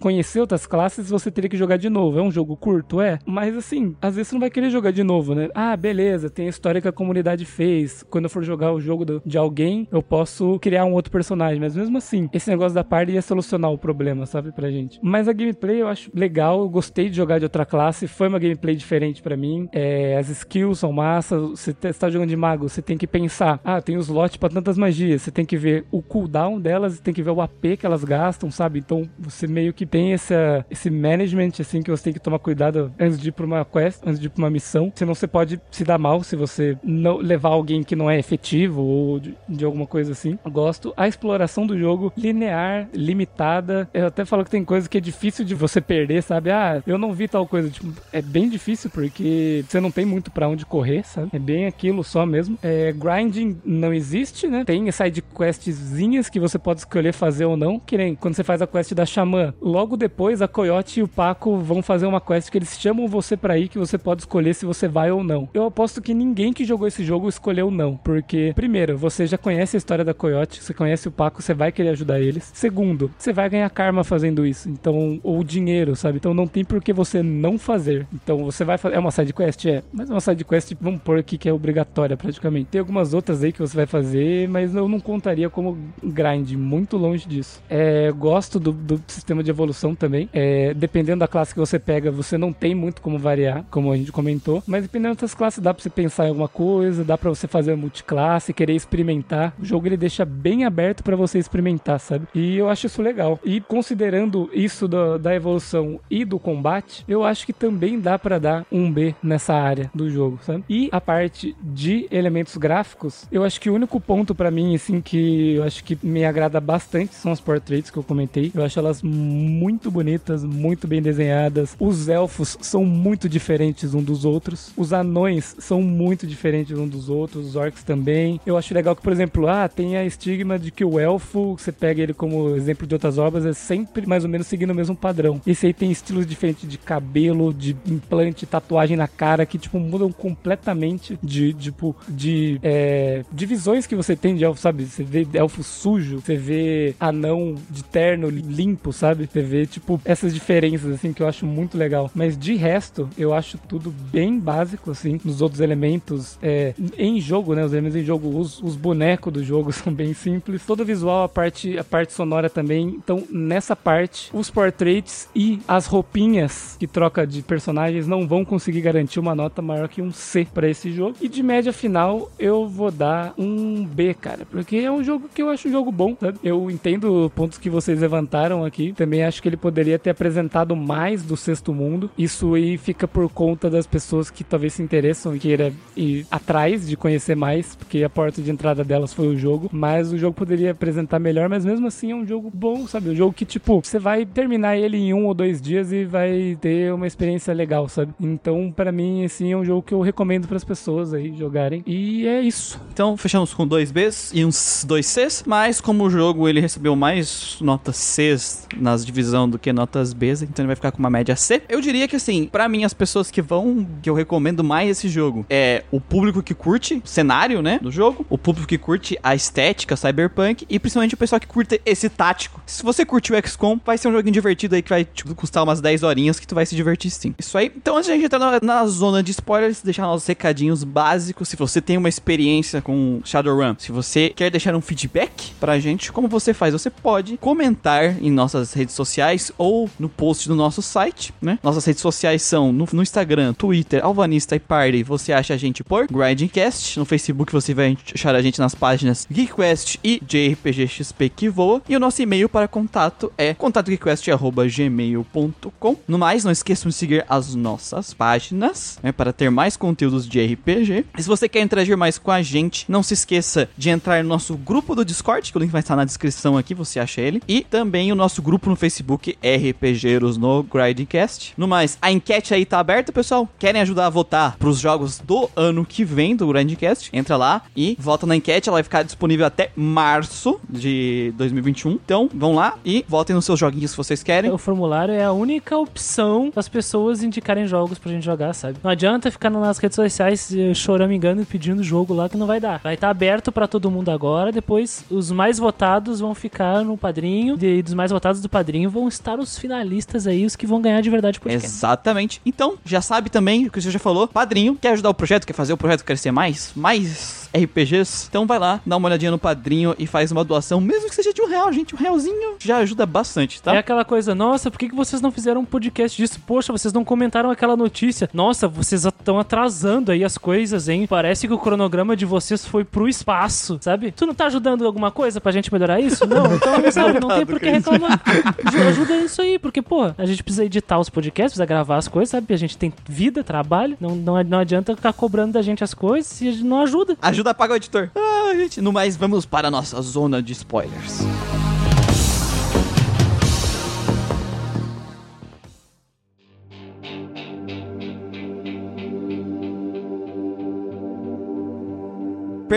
conhecer 0.00 0.40
outras 0.40 0.66
classes, 0.66 1.10
você 1.10 1.30
teria 1.30 1.50
que 1.50 1.56
jogar 1.56 1.76
de 1.76 1.88
novo. 1.88 2.18
É 2.18 2.22
um 2.22 2.30
jogo 2.30 2.56
curto, 2.56 3.00
é, 3.00 3.18
mas 3.26 3.56
assim, 3.56 3.96
às 4.00 4.14
vezes 4.14 4.28
você 4.28 4.34
não 4.34 4.40
vai 4.40 4.50
querer 4.50 4.70
jogar 4.70 4.90
de 4.90 5.02
novo, 5.02 5.34
né? 5.34 5.48
Ah, 5.54 5.76
beleza, 5.76 6.30
tem 6.30 6.46
a 6.46 6.50
história 6.50 6.80
que 6.80 6.87
a 6.88 6.92
comunidade 6.92 7.44
fez. 7.44 8.04
Quando 8.08 8.24
eu 8.24 8.30
for 8.30 8.42
jogar 8.42 8.72
o 8.72 8.80
jogo 8.80 9.20
de 9.24 9.38
alguém, 9.38 9.86
eu 9.90 10.02
posso 10.02 10.58
criar 10.58 10.84
um 10.84 10.92
outro 10.92 11.10
personagem. 11.10 11.60
Mas 11.60 11.76
mesmo 11.76 11.98
assim, 11.98 12.28
esse 12.32 12.50
negócio 12.50 12.74
da 12.74 12.84
party 12.84 13.12
ia 13.12 13.22
solucionar 13.22 13.70
o 13.70 13.78
problema, 13.78 14.26
sabe, 14.26 14.52
pra 14.52 14.70
gente. 14.70 14.98
Mas 15.02 15.28
a 15.28 15.32
gameplay 15.32 15.82
eu 15.82 15.88
acho 15.88 16.10
legal, 16.14 16.60
eu 16.60 16.68
gostei 16.68 17.08
de 17.08 17.16
jogar 17.16 17.38
de 17.38 17.44
outra 17.44 17.64
classe, 17.64 18.06
foi 18.06 18.28
uma 18.28 18.38
gameplay 18.38 18.74
diferente 18.74 19.22
para 19.22 19.36
mim. 19.36 19.68
É, 19.72 20.16
as 20.16 20.28
skills 20.28 20.78
são 20.78 20.92
massa, 20.92 21.38
você 21.38 21.72
tá 21.72 22.10
jogando 22.10 22.28
de 22.28 22.36
mago, 22.36 22.68
você 22.68 22.82
tem 22.82 22.96
que 22.96 23.06
pensar, 23.06 23.60
ah, 23.64 23.80
tem 23.80 23.96
os 23.96 24.08
lotes 24.08 24.36
para 24.36 24.48
tantas 24.48 24.78
magias, 24.78 25.22
você 25.22 25.30
tem 25.30 25.44
que 25.44 25.56
ver 25.56 25.84
o 25.90 26.02
cooldown 26.02 26.60
delas, 26.60 27.00
tem 27.00 27.14
que 27.14 27.22
ver 27.22 27.30
o 27.30 27.40
AP 27.40 27.76
que 27.78 27.86
elas 27.86 28.04
gastam, 28.04 28.50
sabe? 28.50 28.78
Então 28.78 29.08
você 29.18 29.46
meio 29.46 29.72
que 29.72 29.84
tem 29.84 30.12
essa, 30.12 30.64
esse 30.70 30.90
management, 30.90 31.52
assim, 31.60 31.82
que 31.82 31.90
você 31.90 32.04
tem 32.04 32.12
que 32.12 32.20
tomar 32.20 32.38
cuidado 32.38 32.92
antes 32.98 33.18
de 33.18 33.28
ir 33.28 33.32
pra 33.32 33.46
uma 33.46 33.64
quest, 33.64 34.00
antes 34.06 34.20
de 34.20 34.26
ir 34.26 34.30
pra 34.30 34.42
uma 34.42 34.50
missão, 34.50 34.92
senão 34.94 35.14
você 35.14 35.26
pode 35.26 35.60
se 35.70 35.84
dar 35.84 35.98
mal 35.98 36.22
se 36.22 36.36
você 36.36 36.77
levar 36.84 37.50
alguém 37.50 37.82
que 37.82 37.96
não 37.96 38.10
é 38.10 38.18
efetivo 38.18 38.82
ou 38.82 39.20
de, 39.20 39.34
de 39.48 39.64
alguma 39.64 39.86
coisa 39.86 40.12
assim. 40.12 40.38
Eu 40.44 40.50
gosto. 40.50 40.92
A 40.96 41.08
exploração 41.08 41.66
do 41.66 41.78
jogo 41.78 42.12
linear, 42.16 42.88
limitada. 42.92 43.88
Eu 43.92 44.06
até 44.06 44.24
falo 44.24 44.44
que 44.44 44.50
tem 44.50 44.64
coisa 44.64 44.88
que 44.88 44.98
é 44.98 45.00
difícil 45.00 45.44
de 45.44 45.54
você 45.54 45.80
perder, 45.80 46.22
sabe? 46.22 46.50
Ah, 46.50 46.82
eu 46.86 46.98
não 46.98 47.12
vi 47.12 47.28
tal 47.28 47.46
coisa. 47.46 47.70
Tipo, 47.70 47.92
é 48.12 48.20
bem 48.20 48.48
difícil 48.48 48.90
porque 48.90 49.64
você 49.68 49.80
não 49.80 49.90
tem 49.90 50.04
muito 50.04 50.30
pra 50.30 50.48
onde 50.48 50.66
correr, 50.66 51.06
sabe? 51.06 51.30
É 51.32 51.38
bem 51.38 51.66
aquilo 51.66 52.02
só 52.04 52.26
mesmo. 52.26 52.58
É, 52.62 52.92
grinding 52.92 53.58
não 53.64 53.92
existe, 53.92 54.46
né? 54.48 54.64
Tem 54.64 54.90
side 54.90 55.22
questzinhas 55.22 56.28
que 56.28 56.40
você 56.40 56.58
pode 56.58 56.80
escolher 56.80 57.12
fazer 57.12 57.44
ou 57.44 57.56
não, 57.56 57.78
que 57.78 57.96
nem 57.96 58.14
quando 58.14 58.34
você 58.34 58.44
faz 58.44 58.62
a 58.62 58.66
quest 58.66 58.92
da 58.94 59.06
Xamã. 59.06 59.54
Logo 59.60 59.96
depois, 59.96 60.42
a 60.42 60.48
Coyote 60.48 61.00
e 61.00 61.02
o 61.02 61.08
Paco 61.08 61.58
vão 61.58 61.82
fazer 61.82 62.06
uma 62.06 62.20
quest 62.20 62.50
que 62.50 62.58
eles 62.58 62.78
chamam 62.78 63.06
você 63.06 63.36
pra 63.36 63.58
ir, 63.58 63.68
que 63.68 63.78
você 63.78 63.98
pode 63.98 64.22
escolher 64.22 64.54
se 64.54 64.66
você 64.66 64.88
vai 64.88 65.10
ou 65.10 65.22
não. 65.22 65.48
Eu 65.52 65.66
aposto 65.66 66.02
que 66.02 66.14
ninguém 66.14 66.52
que 66.52 66.64
jogou 66.68 66.86
esse 66.86 67.04
jogo 67.04 67.28
escolheu 67.28 67.70
não, 67.70 67.96
porque, 67.96 68.52
primeiro, 68.54 68.96
você 68.96 69.26
já 69.26 69.38
conhece 69.38 69.76
a 69.76 69.78
história 69.78 70.04
da 70.04 70.14
Coyote, 70.14 70.62
você 70.62 70.72
conhece 70.72 71.08
o 71.08 71.10
Paco, 71.10 71.42
você 71.42 71.54
vai 71.54 71.72
querer 71.72 71.90
ajudar 71.90 72.20
eles. 72.20 72.50
Segundo, 72.54 73.10
você 73.18 73.32
vai 73.32 73.48
ganhar 73.48 73.68
karma 73.70 74.04
fazendo 74.04 74.46
isso, 74.46 74.68
então, 74.68 75.18
ou 75.22 75.42
dinheiro, 75.42 75.96
sabe? 75.96 76.18
Então 76.18 76.34
não 76.34 76.46
tem 76.46 76.64
por 76.64 76.82
que 76.82 76.92
você 76.92 77.22
não 77.22 77.58
fazer. 77.58 78.06
Então 78.12 78.44
você 78.44 78.64
vai 78.64 78.78
fazer. 78.78 78.96
É 78.96 78.98
uma 78.98 79.10
side 79.10 79.32
quest? 79.32 79.66
É, 79.66 79.82
mas 79.92 80.10
é 80.10 80.12
uma 80.12 80.20
side 80.20 80.44
quest, 80.44 80.72
vamos 80.80 81.00
pôr 81.02 81.18
aqui 81.18 81.38
que 81.38 81.48
é 81.48 81.52
obrigatória 81.52 82.16
praticamente. 82.16 82.68
Tem 82.70 82.78
algumas 82.78 83.14
outras 83.14 83.42
aí 83.42 83.52
que 83.52 83.60
você 83.60 83.76
vai 83.76 83.86
fazer, 83.86 84.48
mas 84.48 84.74
eu 84.74 84.88
não 84.88 85.00
contaria 85.00 85.48
como 85.48 85.78
grind, 86.02 86.52
muito 86.52 86.96
longe 86.96 87.26
disso. 87.26 87.62
É, 87.68 88.12
gosto 88.12 88.60
do, 88.60 88.72
do 88.72 89.02
sistema 89.06 89.42
de 89.42 89.50
evolução 89.50 89.94
também. 89.94 90.28
É, 90.32 90.74
dependendo 90.74 91.20
da 91.20 91.28
classe 91.28 91.54
que 91.54 91.60
você 91.60 91.78
pega, 91.78 92.10
você 92.10 92.36
não 92.36 92.52
tem 92.52 92.74
muito 92.74 93.00
como 93.00 93.18
variar, 93.18 93.64
como 93.70 93.92
a 93.92 93.96
gente 93.96 94.12
comentou. 94.12 94.62
Mas 94.66 94.82
dependendo 94.82 95.16
das 95.16 95.34
classes, 95.34 95.60
dá 95.60 95.72
pra 95.72 95.82
você 95.82 95.90
pensar 95.90 96.26
em 96.26 96.28
alguma 96.28 96.47
coisa, 96.48 97.04
dá 97.04 97.16
pra 97.16 97.30
você 97.30 97.46
fazer 97.46 97.76
multiclasse, 97.76 98.52
querer 98.52 98.74
experimentar. 98.74 99.54
O 99.58 99.64
jogo 99.64 99.86
ele 99.86 99.96
deixa 99.96 100.24
bem 100.24 100.64
aberto 100.64 101.02
pra 101.02 101.16
você 101.16 101.38
experimentar, 101.38 102.00
sabe? 102.00 102.26
E 102.34 102.56
eu 102.56 102.68
acho 102.68 102.86
isso 102.86 103.02
legal. 103.02 103.38
E 103.44 103.60
considerando 103.60 104.50
isso 104.52 104.88
da, 104.88 105.34
evolução 105.34 106.00
e 106.10 106.24
do 106.24 106.38
combate, 106.38 107.04
eu 107.08 107.22
acho 107.22 107.46
que 107.46 107.52
também 107.52 108.00
dá 108.00 108.18
pra 108.18 108.38
dar 108.38 108.66
um 108.70 108.90
B 108.90 109.14
nessa 109.22 109.54
área 109.54 109.90
do 109.94 110.10
jogo, 110.10 110.38
sabe? 110.42 110.64
E 110.68 110.88
a 110.90 111.00
parte 111.00 111.54
de 111.62 112.06
elementos 112.10 112.56
gráficos, 112.56 113.26
eu 113.30 113.44
acho 113.44 113.60
que 113.60 113.70
o 113.70 113.74
único 113.74 114.00
ponto 114.00 114.34
pra 114.34 114.50
mim, 114.50 114.74
assim, 114.74 115.00
que 115.00 115.54
eu 115.54 115.64
acho 115.64 115.84
que 115.84 115.98
me 116.02 116.24
agrada 116.24 116.60
bastante 116.60 117.14
são 117.14 117.30
as 117.30 117.40
portraits 117.40 117.90
que 117.90 117.98
eu 117.98 118.02
comentei. 118.02 118.50
Eu 118.54 118.64
acho 118.64 118.78
elas 118.78 119.02
muito 119.02 119.90
bonitas, 119.90 120.44
muito 120.44 120.86
bem 120.86 121.02
desenhadas. 121.02 121.76
Os 121.78 122.08
elfos 122.08 122.56
são 122.60 122.84
muito 122.84 123.28
diferentes 123.28 123.94
um 123.94 124.02
dos 124.02 124.24
outros. 124.24 124.72
Os 124.76 124.92
anões 124.92 125.56
são 125.58 125.82
muito 125.82 126.26
diferentes 126.26 126.37
um 126.78 126.88
dos 126.88 127.08
outros. 127.08 127.48
Os 127.48 127.56
orcs 127.56 127.82
também. 127.82 128.40
Eu 128.46 128.56
acho 128.56 128.74
legal 128.74 128.94
que, 128.94 129.02
por 129.02 129.12
exemplo, 129.12 129.48
ah, 129.48 129.68
tem 129.68 129.96
a 129.96 130.04
estigma 130.04 130.58
de 130.58 130.70
que 130.70 130.84
o 130.84 130.98
elfo, 130.98 131.56
você 131.58 131.72
pega 131.72 132.02
ele 132.02 132.14
como 132.14 132.54
exemplo 132.56 132.86
de 132.86 132.94
outras 132.94 133.18
obras, 133.18 133.44
é 133.44 133.52
sempre 133.52 134.06
mais 134.06 134.24
ou 134.24 134.30
menos 134.30 134.46
seguindo 134.46 134.70
o 134.70 134.74
mesmo 134.74 134.96
padrão. 134.96 135.40
Esse 135.46 135.66
aí 135.66 135.74
tem 135.74 135.90
estilos 135.90 136.26
diferentes 136.26 136.68
de 136.68 136.78
cabelo, 136.78 137.52
de 137.52 137.76
implante, 137.86 138.46
tatuagem 138.46 138.96
na 138.96 139.08
cara, 139.08 139.46
que, 139.46 139.58
tipo, 139.58 139.78
mudam 139.78 140.10
completamente 140.12 141.18
de, 141.22 141.52
tipo, 141.54 141.94
de 142.08 142.58
é, 142.62 143.24
divisões 143.32 143.86
que 143.86 143.96
você 143.96 144.16
tem 144.16 144.36
de 144.36 144.44
elfo, 144.44 144.60
sabe? 144.60 144.84
Você 144.84 145.02
vê 145.02 145.26
elfo 145.34 145.62
sujo, 145.62 146.20
você 146.20 146.36
vê 146.36 146.94
anão 146.98 147.54
de 147.70 147.82
terno 147.84 148.28
limpo, 148.28 148.92
sabe? 148.92 149.28
Você 149.30 149.42
vê, 149.42 149.66
tipo, 149.66 150.00
essas 150.04 150.34
diferenças, 150.34 150.92
assim, 150.92 151.12
que 151.12 151.22
eu 151.22 151.28
acho 151.28 151.46
muito 151.46 151.76
legal. 151.76 152.10
Mas 152.14 152.36
de 152.36 152.54
resto, 152.54 153.08
eu 153.16 153.32
acho 153.32 153.58
tudo 153.58 153.90
bem 153.90 154.38
básico, 154.38 154.90
assim, 154.90 155.20
nos 155.24 155.40
outros 155.40 155.60
elementos 155.60 156.27
é, 156.42 156.74
em 156.96 157.20
jogo, 157.20 157.54
né? 157.54 157.64
Os 157.64 157.72
elementos 157.72 157.96
em 157.96 158.04
jogo, 158.04 158.38
os, 158.38 158.62
os 158.62 158.76
bonecos 158.76 159.32
do 159.32 159.44
jogo 159.44 159.70
são 159.72 159.92
bem 159.92 160.12
simples. 160.12 160.64
Todo 160.66 160.80
o 160.80 160.84
visual, 160.84 161.24
a 161.24 161.28
parte, 161.28 161.78
a 161.78 161.84
parte 161.84 162.12
sonora 162.12 162.50
também. 162.50 162.88
Então, 162.88 163.24
nessa 163.30 163.76
parte, 163.76 164.30
os 164.32 164.50
portraits 164.50 165.28
e 165.34 165.60
as 165.66 165.86
roupinhas 165.86 166.76
que 166.78 166.86
troca 166.86 167.26
de 167.26 167.42
personagens 167.42 168.06
não 168.06 168.26
vão 168.26 168.44
conseguir 168.44 168.80
garantir 168.80 169.20
uma 169.20 169.34
nota 169.34 169.62
maior 169.62 169.88
que 169.88 170.02
um 170.02 170.12
C 170.12 170.46
para 170.52 170.68
esse 170.68 170.92
jogo. 170.92 171.16
E 171.20 171.28
de 171.28 171.42
média 171.42 171.72
final, 171.72 172.30
eu 172.38 172.66
vou 172.66 172.90
dar 172.90 173.34
um 173.38 173.84
B, 173.84 174.14
cara, 174.14 174.46
porque 174.50 174.76
é 174.76 174.90
um 174.90 175.02
jogo 175.02 175.28
que 175.32 175.42
eu 175.42 175.50
acho 175.50 175.68
um 175.68 175.72
jogo 175.72 175.92
bom, 175.92 176.16
sabe? 176.18 176.38
Eu 176.42 176.70
entendo 176.70 177.30
pontos 177.34 177.58
que 177.58 177.70
vocês 177.70 178.00
levantaram 178.00 178.64
aqui. 178.64 178.92
Também 178.92 179.24
acho 179.24 179.42
que 179.42 179.48
ele 179.48 179.56
poderia 179.56 179.98
ter 179.98 180.10
apresentado 180.10 180.74
mais 180.74 181.22
do 181.22 181.36
sexto 181.36 181.72
mundo. 181.72 182.10
Isso 182.16 182.54
aí 182.54 182.76
fica 182.76 183.06
por 183.06 183.28
conta 183.28 183.70
das 183.70 183.86
pessoas 183.86 184.30
que 184.30 184.44
talvez 184.44 184.74
se 184.74 184.82
interessam 184.82 185.34
e 185.34 185.38
queira 185.38 185.72
ir 185.96 186.17
atrás 186.30 186.86
de 186.86 186.96
conhecer 186.96 187.34
mais, 187.34 187.74
porque 187.76 188.02
a 188.02 188.10
porta 188.10 188.40
de 188.40 188.50
entrada 188.50 188.84
delas 188.84 189.12
foi 189.12 189.28
o 189.28 189.36
jogo. 189.36 189.68
Mas 189.72 190.12
o 190.12 190.18
jogo 190.18 190.34
poderia 190.34 190.72
apresentar 190.72 191.18
melhor, 191.18 191.48
mas 191.48 191.64
mesmo 191.64 191.86
assim 191.86 192.12
é 192.12 192.14
um 192.14 192.26
jogo 192.26 192.50
bom, 192.52 192.86
sabe? 192.86 193.10
Um 193.10 193.14
jogo 193.14 193.32
que, 193.32 193.44
tipo, 193.44 193.80
você 193.82 193.98
vai 193.98 194.24
terminar 194.24 194.76
ele 194.76 194.96
em 194.96 195.14
um 195.14 195.26
ou 195.26 195.34
dois 195.34 195.60
dias 195.60 195.92
e 195.92 196.04
vai 196.04 196.56
ter 196.60 196.92
uma 196.92 197.06
experiência 197.06 197.52
legal, 197.54 197.88
sabe? 197.88 198.12
Então, 198.20 198.72
para 198.74 198.92
mim, 198.92 199.24
assim, 199.24 199.52
é 199.52 199.56
um 199.56 199.64
jogo 199.64 199.82
que 199.82 199.94
eu 199.94 200.00
recomendo 200.00 200.46
para 200.46 200.56
as 200.56 200.64
pessoas 200.64 201.12
aí 201.14 201.34
jogarem. 201.36 201.82
E 201.86 202.26
é 202.26 202.40
isso. 202.40 202.80
Então, 202.92 203.16
fechamos 203.16 203.54
com 203.54 203.66
dois 203.66 203.90
Bs 203.90 204.32
e 204.34 204.44
uns 204.44 204.84
dois 204.86 205.06
Cs, 205.06 205.44
mas 205.46 205.80
como 205.80 206.04
o 206.04 206.10
jogo 206.10 206.48
ele 206.48 206.60
recebeu 206.60 206.94
mais 206.94 207.58
notas 207.60 207.96
Cs 207.96 208.66
nas 208.76 209.04
divisão 209.04 209.48
do 209.48 209.58
que 209.58 209.72
notas 209.72 210.12
Bs, 210.12 210.42
então 210.42 210.62
ele 210.62 210.68
vai 210.68 210.76
ficar 210.76 210.92
com 210.92 210.98
uma 210.98 211.10
média 211.10 211.36
C. 211.36 211.62
Eu 211.68 211.80
diria 211.80 212.06
que 212.08 212.16
assim, 212.16 212.46
pra 212.46 212.68
mim 212.68 212.84
as 212.84 212.94
pessoas 212.94 213.30
que 213.30 213.42
vão, 213.42 213.86
que 214.02 214.10
eu 214.10 214.14
recomendo 214.14 214.62
mais 214.64 214.90
esse 214.90 215.08
jogo 215.08 215.46
é 215.48 215.84
o 215.90 216.00
público 216.08 216.42
que 216.42 216.54
curte 216.54 217.02
cenário, 217.04 217.62
né, 217.62 217.78
do 217.80 217.90
jogo, 217.90 218.24
o 218.28 218.38
público 218.38 218.68
que 218.68 218.78
curte 218.78 219.18
a 219.22 219.34
estética 219.34 219.96
cyberpunk 219.96 220.66
e 220.68 220.78
principalmente 220.78 221.14
o 221.14 221.16
pessoal 221.16 221.38
que 221.38 221.46
curte 221.46 221.80
esse 221.84 222.08
tático. 222.08 222.60
Se 222.66 222.82
você 222.82 223.04
curte 223.04 223.32
o 223.32 223.48
XCOM, 223.48 223.78
vai 223.84 223.98
ser 223.98 224.08
um 224.08 224.12
joguinho 224.12 224.32
divertido 224.32 224.74
aí 224.74 224.82
que 224.82 224.88
vai 224.88 225.04
tipo, 225.04 225.34
custar 225.34 225.62
umas 225.62 225.80
10 225.80 226.02
horinhas 226.02 226.40
que 226.40 226.46
tu 226.46 226.54
vai 226.54 226.64
se 226.64 226.74
divertir 226.74 227.10
sim. 227.10 227.34
Isso 227.38 227.56
aí. 227.56 227.70
Então 227.76 227.96
antes 227.96 228.06
de 228.06 228.12
a 228.12 228.14
gente 228.14 228.26
entrar 228.26 228.38
na, 228.38 228.60
na 228.60 228.86
zona 228.86 229.22
de 229.22 229.30
spoilers, 229.30 229.82
deixar 229.82 230.02
nossos 230.02 230.26
recadinhos 230.26 230.82
básicos. 230.84 231.48
Se 231.48 231.56
você 231.56 231.80
tem 231.80 231.96
uma 231.96 232.08
experiência 232.08 232.80
com 232.80 233.20
Shadowrun, 233.24 233.74
se 233.78 233.92
você 233.92 234.30
quer 234.30 234.50
deixar 234.50 234.74
um 234.74 234.80
feedback 234.80 235.52
pra 235.60 235.78
gente, 235.78 236.12
como 236.12 236.28
você 236.28 236.54
faz? 236.54 236.72
Você 236.72 236.90
pode 236.90 237.36
comentar 237.36 238.22
em 238.22 238.30
nossas 238.30 238.72
redes 238.72 238.94
sociais 238.94 239.52
ou 239.58 239.90
no 239.98 240.08
post 240.08 240.48
do 240.48 240.54
nosso 240.54 240.80
site, 240.80 241.32
né? 241.40 241.58
Nossas 241.62 241.84
redes 241.84 242.00
sociais 242.00 242.42
são 242.42 242.72
no, 242.72 242.88
no 242.92 243.02
Instagram, 243.02 243.52
Twitter, 243.52 244.04
Alvanista 244.04 244.56
e 244.56 244.60
Party. 244.60 245.02
Você 245.02 245.32
acha 245.32 245.54
a 245.54 245.56
gente 245.56 245.84
por 245.84 245.97
Grindcast. 246.06 246.98
No 246.98 247.04
Facebook 247.04 247.52
você 247.52 247.74
vai 247.74 247.96
achar 248.14 248.34
a 248.34 248.40
gente 248.42 248.58
nas 248.58 248.74
páginas 248.74 249.26
GeekQuest 249.30 249.98
e 250.04 250.20
JRPGXP 250.24 251.28
que 251.28 251.48
voa. 251.48 251.82
E 251.88 251.96
o 251.96 252.00
nosso 252.00 252.22
e-mail 252.22 252.48
para 252.48 252.68
contato 252.68 253.32
é 253.36 253.52
contatogeekquest.gmail.com. 253.54 255.96
No 256.06 256.18
mais, 256.18 256.44
não 256.44 256.52
esqueçam 256.52 256.88
de 256.88 256.94
seguir 256.94 257.24
as 257.28 257.54
nossas 257.54 258.14
páginas 258.14 258.98
né, 259.02 259.12
para 259.12 259.32
ter 259.32 259.50
mais 259.50 259.76
conteúdos 259.76 260.28
de 260.28 260.44
RPG. 260.44 261.06
E 261.16 261.22
se 261.22 261.28
você 261.28 261.48
quer 261.48 261.62
interagir 261.62 261.96
mais 261.96 262.18
com 262.18 262.30
a 262.30 262.42
gente, 262.42 262.84
não 262.88 263.02
se 263.02 263.14
esqueça 263.14 263.68
de 263.76 263.90
entrar 263.90 264.22
no 264.22 264.28
nosso 264.28 264.56
grupo 264.56 264.94
do 264.94 265.04
Discord, 265.04 265.50
que 265.50 265.58
o 265.58 265.60
link 265.60 265.70
vai 265.70 265.80
estar 265.80 265.96
na 265.96 266.04
descrição 266.04 266.56
aqui, 266.56 266.74
você 266.74 267.00
acha 267.00 267.20
ele. 267.20 267.42
E 267.48 267.62
também 267.62 268.12
o 268.12 268.14
nosso 268.14 268.42
grupo 268.42 268.70
no 268.70 268.76
Facebook, 268.76 269.36
RPGeiros 269.42 270.36
no 270.36 270.62
Grindcast. 270.62 271.54
No 271.56 271.66
mais, 271.66 271.98
a 272.00 272.10
enquete 272.10 272.54
aí 272.54 272.64
tá 272.64 272.78
aberta, 272.78 273.12
pessoal. 273.12 273.48
Querem 273.58 273.80
ajudar 273.80 274.06
a 274.06 274.10
votar 274.10 274.56
pros 274.56 274.78
jogos 274.78 275.18
do 275.18 275.50
ano 275.56 275.84
que 275.88 276.04
vem 276.04 276.36
do 276.36 276.46
Grindcast? 276.46 277.10
Entra 277.12 277.36
lá 277.36 277.62
e 277.76 277.96
vota 277.98 278.26
na 278.26 278.36
enquete, 278.36 278.68
ela 278.68 278.76
vai 278.76 278.82
ficar 278.82 279.02
disponível 279.02 279.46
até 279.46 279.70
março 279.74 280.60
de 280.68 281.32
2021. 281.36 281.92
Então, 281.92 282.28
vão 282.32 282.54
lá 282.54 282.74
e 282.84 283.04
votem 283.08 283.34
nos 283.34 283.44
seus 283.44 283.58
joguinhos 283.58 283.90
se 283.92 283.96
vocês 283.96 284.22
querem. 284.22 284.50
O 284.50 284.58
formulário 284.58 285.14
é 285.14 285.24
a 285.24 285.32
única 285.32 285.76
opção 285.76 286.52
das 286.54 286.68
pessoas 286.68 287.22
indicarem 287.22 287.66
jogos 287.66 287.98
pra 287.98 288.12
gente 288.12 288.24
jogar, 288.24 288.54
sabe? 288.54 288.78
Não 288.82 288.90
adianta 288.90 289.30
ficar 289.30 289.50
nas 289.50 289.78
redes 289.78 289.96
sociais 289.96 290.52
eh, 290.54 290.74
chorando, 290.74 291.12
engano 291.12 291.42
e 291.42 291.44
pedindo 291.44 291.82
jogo 291.82 292.12
lá 292.14 292.28
que 292.28 292.36
não 292.36 292.46
vai 292.46 292.60
dar. 292.60 292.80
Vai 292.80 292.94
estar 292.94 293.10
aberto 293.10 293.50
pra 293.50 293.66
todo 293.66 293.90
mundo 293.90 294.10
agora, 294.10 294.52
depois 294.52 295.04
os 295.10 295.30
mais 295.30 295.58
votados 295.58 296.20
vão 296.20 296.34
ficar 296.34 296.84
no 296.84 296.96
padrinho 296.96 297.56
e 297.60 297.82
dos 297.82 297.94
mais 297.94 298.10
votados 298.10 298.40
do 298.40 298.48
padrinho 298.48 298.90
vão 298.90 299.08
estar 299.08 299.38
os 299.38 299.58
finalistas 299.58 300.26
aí, 300.26 300.44
os 300.44 300.54
que 300.54 300.66
vão 300.66 300.80
ganhar 300.80 301.00
de 301.00 301.10
verdade 301.10 301.40
podcast. 301.40 301.66
Exatamente. 301.66 302.40
Então, 302.44 302.76
já 302.84 303.00
sabe 303.00 303.30
também 303.30 303.66
o 303.66 303.70
que 303.70 303.80
você 303.80 303.90
já 303.90 303.98
falou. 303.98 304.28
Padrinho, 304.28 304.76
quer 304.80 304.92
ajudar 304.92 305.10
o 305.10 305.14
projeto, 305.14 305.46
quer 305.46 305.52
fazer 305.52 305.72
o 305.72 305.76
projeto 305.78 306.04
crescer 306.04 306.30
mais? 306.30 306.72
Mais 306.76 307.47
RPGs? 307.56 308.26
Então 308.28 308.46
vai 308.46 308.58
lá, 308.58 308.80
dá 308.84 308.96
uma 308.96 309.08
olhadinha 309.08 309.30
no 309.30 309.38
padrinho 309.38 309.94
e 309.98 310.06
faz 310.06 310.30
uma 310.32 310.44
doação, 310.44 310.80
mesmo 310.80 311.08
que 311.08 311.14
seja 311.14 311.32
de 311.32 311.40
um 311.42 311.46
real, 311.48 311.72
gente. 311.72 311.94
Um 311.94 311.98
realzinho 311.98 312.56
já 312.58 312.78
ajuda 312.78 313.06
bastante, 313.06 313.60
tá? 313.62 313.74
É 313.74 313.78
aquela 313.78 314.04
coisa, 314.04 314.34
nossa, 314.34 314.70
por 314.70 314.78
que, 314.78 314.88
que 314.88 314.94
vocês 314.94 315.20
não 315.22 315.30
fizeram 315.30 315.60
um 315.60 315.64
podcast 315.64 316.16
disso? 316.16 316.40
Poxa, 316.46 316.72
vocês 316.72 316.92
não 316.92 317.04
comentaram 317.04 317.50
aquela 317.50 317.76
notícia. 317.76 318.28
Nossa, 318.32 318.68
vocês 318.68 319.04
estão 319.04 319.38
atrasando 319.38 320.12
aí 320.12 320.24
as 320.24 320.36
coisas, 320.38 320.88
hein? 320.88 321.06
Parece 321.06 321.46
que 321.46 321.54
o 321.54 321.58
cronograma 321.58 322.16
de 322.16 322.24
vocês 322.26 322.64
foi 322.66 322.84
pro 322.84 323.08
espaço, 323.08 323.78
sabe? 323.80 324.12
Tu 324.12 324.26
não 324.26 324.34
tá 324.34 324.46
ajudando 324.46 324.84
alguma 324.86 325.10
coisa 325.10 325.40
pra 325.40 325.52
gente 325.52 325.72
melhorar 325.72 326.00
isso? 326.00 326.26
Não, 326.28 326.54
então, 326.54 326.90
sabe, 326.92 327.20
não 327.20 327.28
tem 327.28 327.46
por 327.46 327.58
que 327.58 327.70
reclamar. 327.70 328.20
Ju- 328.70 328.88
Ajuda 328.88 329.16
isso 329.18 329.40
aí, 329.40 329.58
porque, 329.58 329.80
pô, 329.80 330.12
a 330.16 330.26
gente 330.26 330.42
precisa 330.42 330.64
editar 330.64 330.98
os 330.98 331.08
podcasts, 331.08 331.52
precisa 331.52 331.64
gravar 331.66 331.96
as 331.96 332.06
coisas, 332.08 332.30
sabe? 332.30 332.52
A 332.52 332.56
gente 332.56 332.76
tem 332.76 332.92
vida 333.08 333.42
trabalho. 333.42 333.96
Não, 334.00 334.14
não, 334.14 334.42
não 334.44 334.58
adianta 334.58 334.94
ficar 334.94 335.12
cobrando 335.12 335.52
da 335.52 335.62
gente 335.62 335.82
as 335.82 335.94
coisas 335.94 336.30
se 336.30 336.48
a 336.48 336.52
gente 336.52 336.64
não 336.64 336.80
ajuda. 336.82 337.16
Ajuda 337.38 337.50
a 337.50 337.54
pagar 337.54 337.74
o 337.74 337.76
editor. 337.76 338.10
Ah, 338.16 338.52
gente. 338.56 338.80
No 338.80 338.92
mais, 338.92 339.16
vamos 339.16 339.46
para 339.46 339.68
a 339.68 339.70
nossa 339.70 340.02
zona 340.02 340.42
de 340.42 340.52
spoilers. 340.52 341.20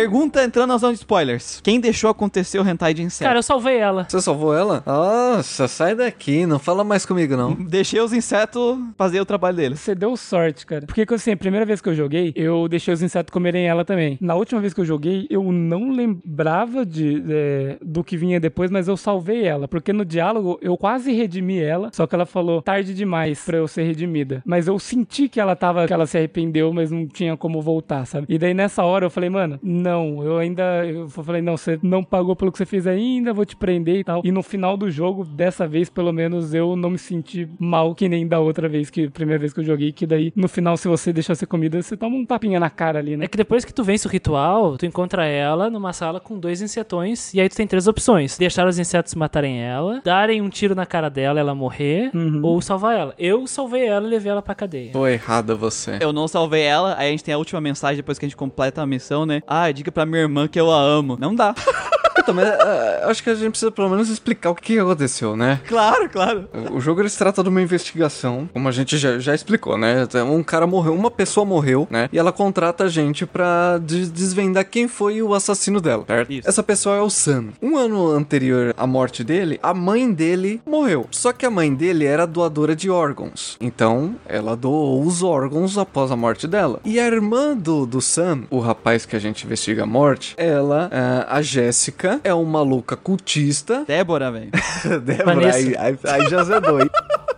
Pergunta 0.02 0.44
entrando 0.44 0.70
na 0.70 0.80
zona 0.80 0.94
de 0.94 1.00
spoilers. 1.00 1.62
Quem 1.62 1.80
deixou 1.80 2.10
acontecer 2.10 2.58
o 2.58 2.68
hentai 2.68 2.92
de 2.92 3.04
inseto? 3.04 3.28
Cara, 3.28 3.38
eu 3.38 3.44
salvei 3.44 3.78
ela. 3.78 4.08
Você 4.10 4.20
salvou 4.20 4.52
ela? 4.52 4.82
Nossa, 4.84 5.68
sai 5.68 5.94
daqui, 5.94 6.44
não 6.48 6.58
fala 6.58 6.84
mais 6.84 7.06
comigo 7.06 7.38
não. 7.38 7.54
Deixei 7.70 8.00
os 8.02 8.12
insetos 8.12 8.80
fazer 8.98 9.22
o 9.22 9.26
trabalho 9.26 9.58
deles. 9.58 9.80
Você 9.80 9.94
deu 9.94 10.18
sorte, 10.18 10.66
cara. 10.66 10.88
Porque, 10.88 11.06
assim, 11.14 11.34
a 11.34 11.38
primeira 11.38 11.68
vez 11.68 11.82
que 11.82 11.88
eu 11.88 11.94
joguei, 11.94 12.34
eu 12.36 12.68
deixei 12.68 12.92
os 12.92 13.04
insetos 13.04 13.32
comerem 13.32 13.68
ela 13.68 13.86
também. 13.86 14.18
Na 14.20 14.34
última 14.34 14.60
vez 14.60 14.74
que 14.74 14.82
eu 14.82 14.86
joguei, 14.86 15.28
eu 15.30 15.52
não 15.52 15.92
lembrava 15.92 16.84
de, 16.84 17.24
é, 17.30 17.78
do 17.80 18.04
que 18.04 18.18
vinha 18.18 18.40
depois, 18.40 18.72
mas 18.72 18.88
eu 18.88 18.98
salvei 18.98 19.46
ela. 19.46 19.68
Porque 19.68 19.94
no 19.94 20.04
diálogo, 20.04 20.58
eu 20.64 20.76
quase 20.78 21.12
redimi 21.12 21.60
ela, 21.60 21.92
só 21.94 22.08
que 22.08 22.16
ela 22.16 22.26
falou 22.26 22.64
tarde 22.64 22.96
demais 22.96 23.46
pra 23.46 23.58
eu 23.58 23.68
ser 23.68 23.84
redimida. 23.84 24.42
Mas 24.44 24.68
eu 24.68 24.80
senti 24.80 25.30
que 25.30 25.40
ela 25.40 25.56
tava, 25.56 25.86
que 25.86 25.94
ela 25.94 26.08
se 26.08 26.18
arrependeu, 26.18 26.74
mas 26.74 26.90
não 26.90 27.06
tinha 27.06 27.38
como 27.38 27.62
voltar, 27.62 28.08
sabe? 28.08 28.26
E 28.28 28.40
daí 28.40 28.56
nessa 28.56 28.84
hora 28.84 29.06
eu 29.06 29.12
falei, 29.12 29.30
mano, 29.30 29.60
não, 29.62 29.91
eu 30.24 30.38
ainda. 30.38 30.86
Eu 30.86 31.08
falei, 31.10 31.42
não, 31.42 31.58
você 31.58 31.80
não 31.82 32.04
pagou 32.04 32.36
pelo 32.36 32.52
que 32.52 32.58
você 32.58 32.66
fez 32.66 32.86
ainda, 32.88 33.34
vou 33.34 33.46
te 33.46 33.56
prender 33.56 33.98
e 33.98 34.04
tal. 34.04 34.22
E 34.24 34.32
no 34.32 34.42
final 34.44 34.76
do 34.78 34.90
jogo, 34.90 35.24
dessa 35.26 35.68
vez, 35.68 35.90
pelo 35.90 36.12
menos, 36.12 36.54
eu 36.54 36.76
não 36.76 36.92
me 36.92 36.98
senti 36.98 37.48
mal 37.60 37.94
que 37.96 38.08
nem 38.10 38.28
da 38.28 38.40
outra 38.40 38.68
vez, 38.70 38.90
que 38.90 39.10
primeira 39.10 39.40
vez 39.40 39.54
que 39.54 39.60
eu 39.60 39.64
joguei, 39.64 39.92
que 39.92 40.06
daí 40.06 40.32
no 40.36 40.48
final, 40.48 40.78
se 40.78 40.88
você 40.88 41.12
deixar 41.12 41.36
ser 41.36 41.46
comida, 41.46 41.82
você 41.82 41.96
toma 41.98 42.16
um 42.16 42.26
tapinha 42.26 42.60
na 42.60 42.70
cara 42.70 43.00
ali, 43.00 43.18
né? 43.18 43.26
É 43.26 43.28
que 43.28 43.38
depois 43.38 43.66
que 43.66 43.74
tu 43.74 43.84
vence 43.84 44.08
o 44.08 44.10
ritual, 44.10 44.78
tu 44.78 44.86
encontra 44.86 45.26
ela 45.26 45.70
numa 45.70 45.94
sala 45.94 46.20
com 46.20 46.38
dois 46.40 46.62
insetões, 46.62 47.34
e 47.34 47.42
aí 47.42 47.50
tu 47.50 47.56
tem 47.56 47.68
três 47.68 47.88
opções: 47.88 48.38
deixar 48.38 48.68
os 48.68 48.78
insetos 48.80 49.16
matarem 49.16 49.62
ela, 49.62 50.02
darem 50.04 50.42
um 50.42 50.50
tiro 50.50 50.76
na 50.76 50.86
cara 50.86 51.10
dela, 51.10 51.40
ela 51.40 51.54
morrer, 51.56 52.12
Uhum. 52.14 52.42
ou 52.44 52.62
salvar 52.62 52.98
ela. 52.98 53.14
Eu 53.18 53.48
salvei 53.48 53.86
ela 53.88 54.06
e 54.06 54.10
levei 54.10 54.32
ela 54.32 54.42
pra 54.42 54.54
cadeia. 54.56 54.92
Tô 54.92 55.08
errada 55.08 55.56
você. 55.56 55.98
Eu 56.02 56.12
não 56.14 56.28
salvei 56.28 56.64
ela, 56.64 56.96
aí 56.98 57.08
a 57.08 57.12
gente 57.12 57.24
tem 57.24 57.34
a 57.34 57.38
última 57.38 57.60
mensagem 57.62 57.98
depois 57.98 58.18
que 58.20 58.26
a 58.26 58.28
gente 58.28 58.36
completa 58.38 58.82
a 58.82 58.86
missão, 58.86 59.26
né? 59.26 59.42
Ah, 59.48 59.71
diga 59.72 59.92
pra 59.92 60.06
minha 60.06 60.22
irmã 60.22 60.48
que 60.48 60.60
eu 60.60 60.72
a 60.72 60.80
amo. 60.82 61.18
Não 61.20 61.34
dá. 61.36 61.54
Então, 62.18 62.34
mas 62.34 62.48
ah, 62.48 63.04
acho 63.08 63.24
que 63.24 63.30
a 63.30 63.36
gente 63.36 63.52
precisa 63.52 63.72
pelo 63.72 63.90
menos 63.90 64.10
explicar 64.10 64.50
o 64.52 64.56
que 64.56 64.78
aconteceu, 64.80 65.36
né? 65.36 65.60
claro, 65.68 66.10
claro. 66.10 66.50
O 66.72 66.80
jogo 66.80 67.02
ele 67.02 67.10
se 67.10 67.18
trata 67.18 67.42
de 67.44 67.50
uma 67.50 67.62
investigação, 67.62 68.50
como 68.54 68.68
a 68.68 68.72
gente 68.72 68.98
já, 68.98 69.18
já 69.20 69.34
explicou, 69.34 69.78
né? 69.78 70.08
Um 70.26 70.44
cara 70.44 70.68
morreu, 70.68 70.94
uma 70.94 71.10
pessoa 71.12 71.46
morreu, 71.46 71.88
né? 71.90 72.10
E 72.12 72.18
ela 72.20 72.32
contrata 72.32 72.84
a 72.86 72.88
gente 72.90 73.26
pra 73.26 73.78
des- 73.78 74.10
desvendar 74.12 74.66
quem 74.70 74.88
foi 74.88 75.22
o 75.22 75.34
assassino 75.34 75.80
dela, 75.82 76.04
certo? 76.08 76.32
Isso. 76.32 76.48
Essa 76.50 76.64
pessoa 76.64 76.96
é 76.98 77.02
o 77.02 77.10
Sam. 77.10 77.46
Um 77.62 77.78
ano 77.78 78.10
anterior 78.12 78.74
à 78.78 78.86
morte 78.86 79.24
dele, 79.24 79.60
a 79.64 79.74
mãe 79.74 80.12
dele 80.12 80.62
morreu. 80.66 81.08
Só 81.12 81.32
que 81.34 81.46
a 81.46 81.50
mãe 81.50 81.74
dele 81.74 82.06
era 82.06 82.26
doadora 82.28 82.76
de 82.76 82.90
órgãos. 82.90 83.58
Então, 83.60 84.16
ela 84.28 84.56
doou 84.56 85.04
os 85.04 85.24
órgãos 85.24 85.78
após 85.78 86.12
a 86.12 86.16
morte 86.16 86.48
dela. 86.48 86.80
E 86.86 87.00
a 87.00 87.06
irmã 87.08 87.56
do, 87.56 87.86
do 87.86 88.02
Sam, 88.02 88.44
o 88.50 88.60
rapaz 88.60 89.06
que 89.06 89.16
a 89.16 89.20
gente 89.20 89.46
investiga 89.46 89.84
a 89.84 89.86
morte, 89.86 90.34
ela, 90.38 90.90
ah, 90.92 91.38
a 91.38 91.42
Jéssica, 91.42 92.01
é 92.24 92.34
uma 92.34 92.60
maluca 92.60 92.96
cultista 92.96 93.84
Débora, 93.86 94.32
velho. 94.32 94.52
Débora, 95.04 95.54
aí, 95.54 95.76
aí, 95.78 95.98
aí 96.04 96.30
já 96.30 96.44
zedou, 96.44 96.80
hein? 96.80 96.90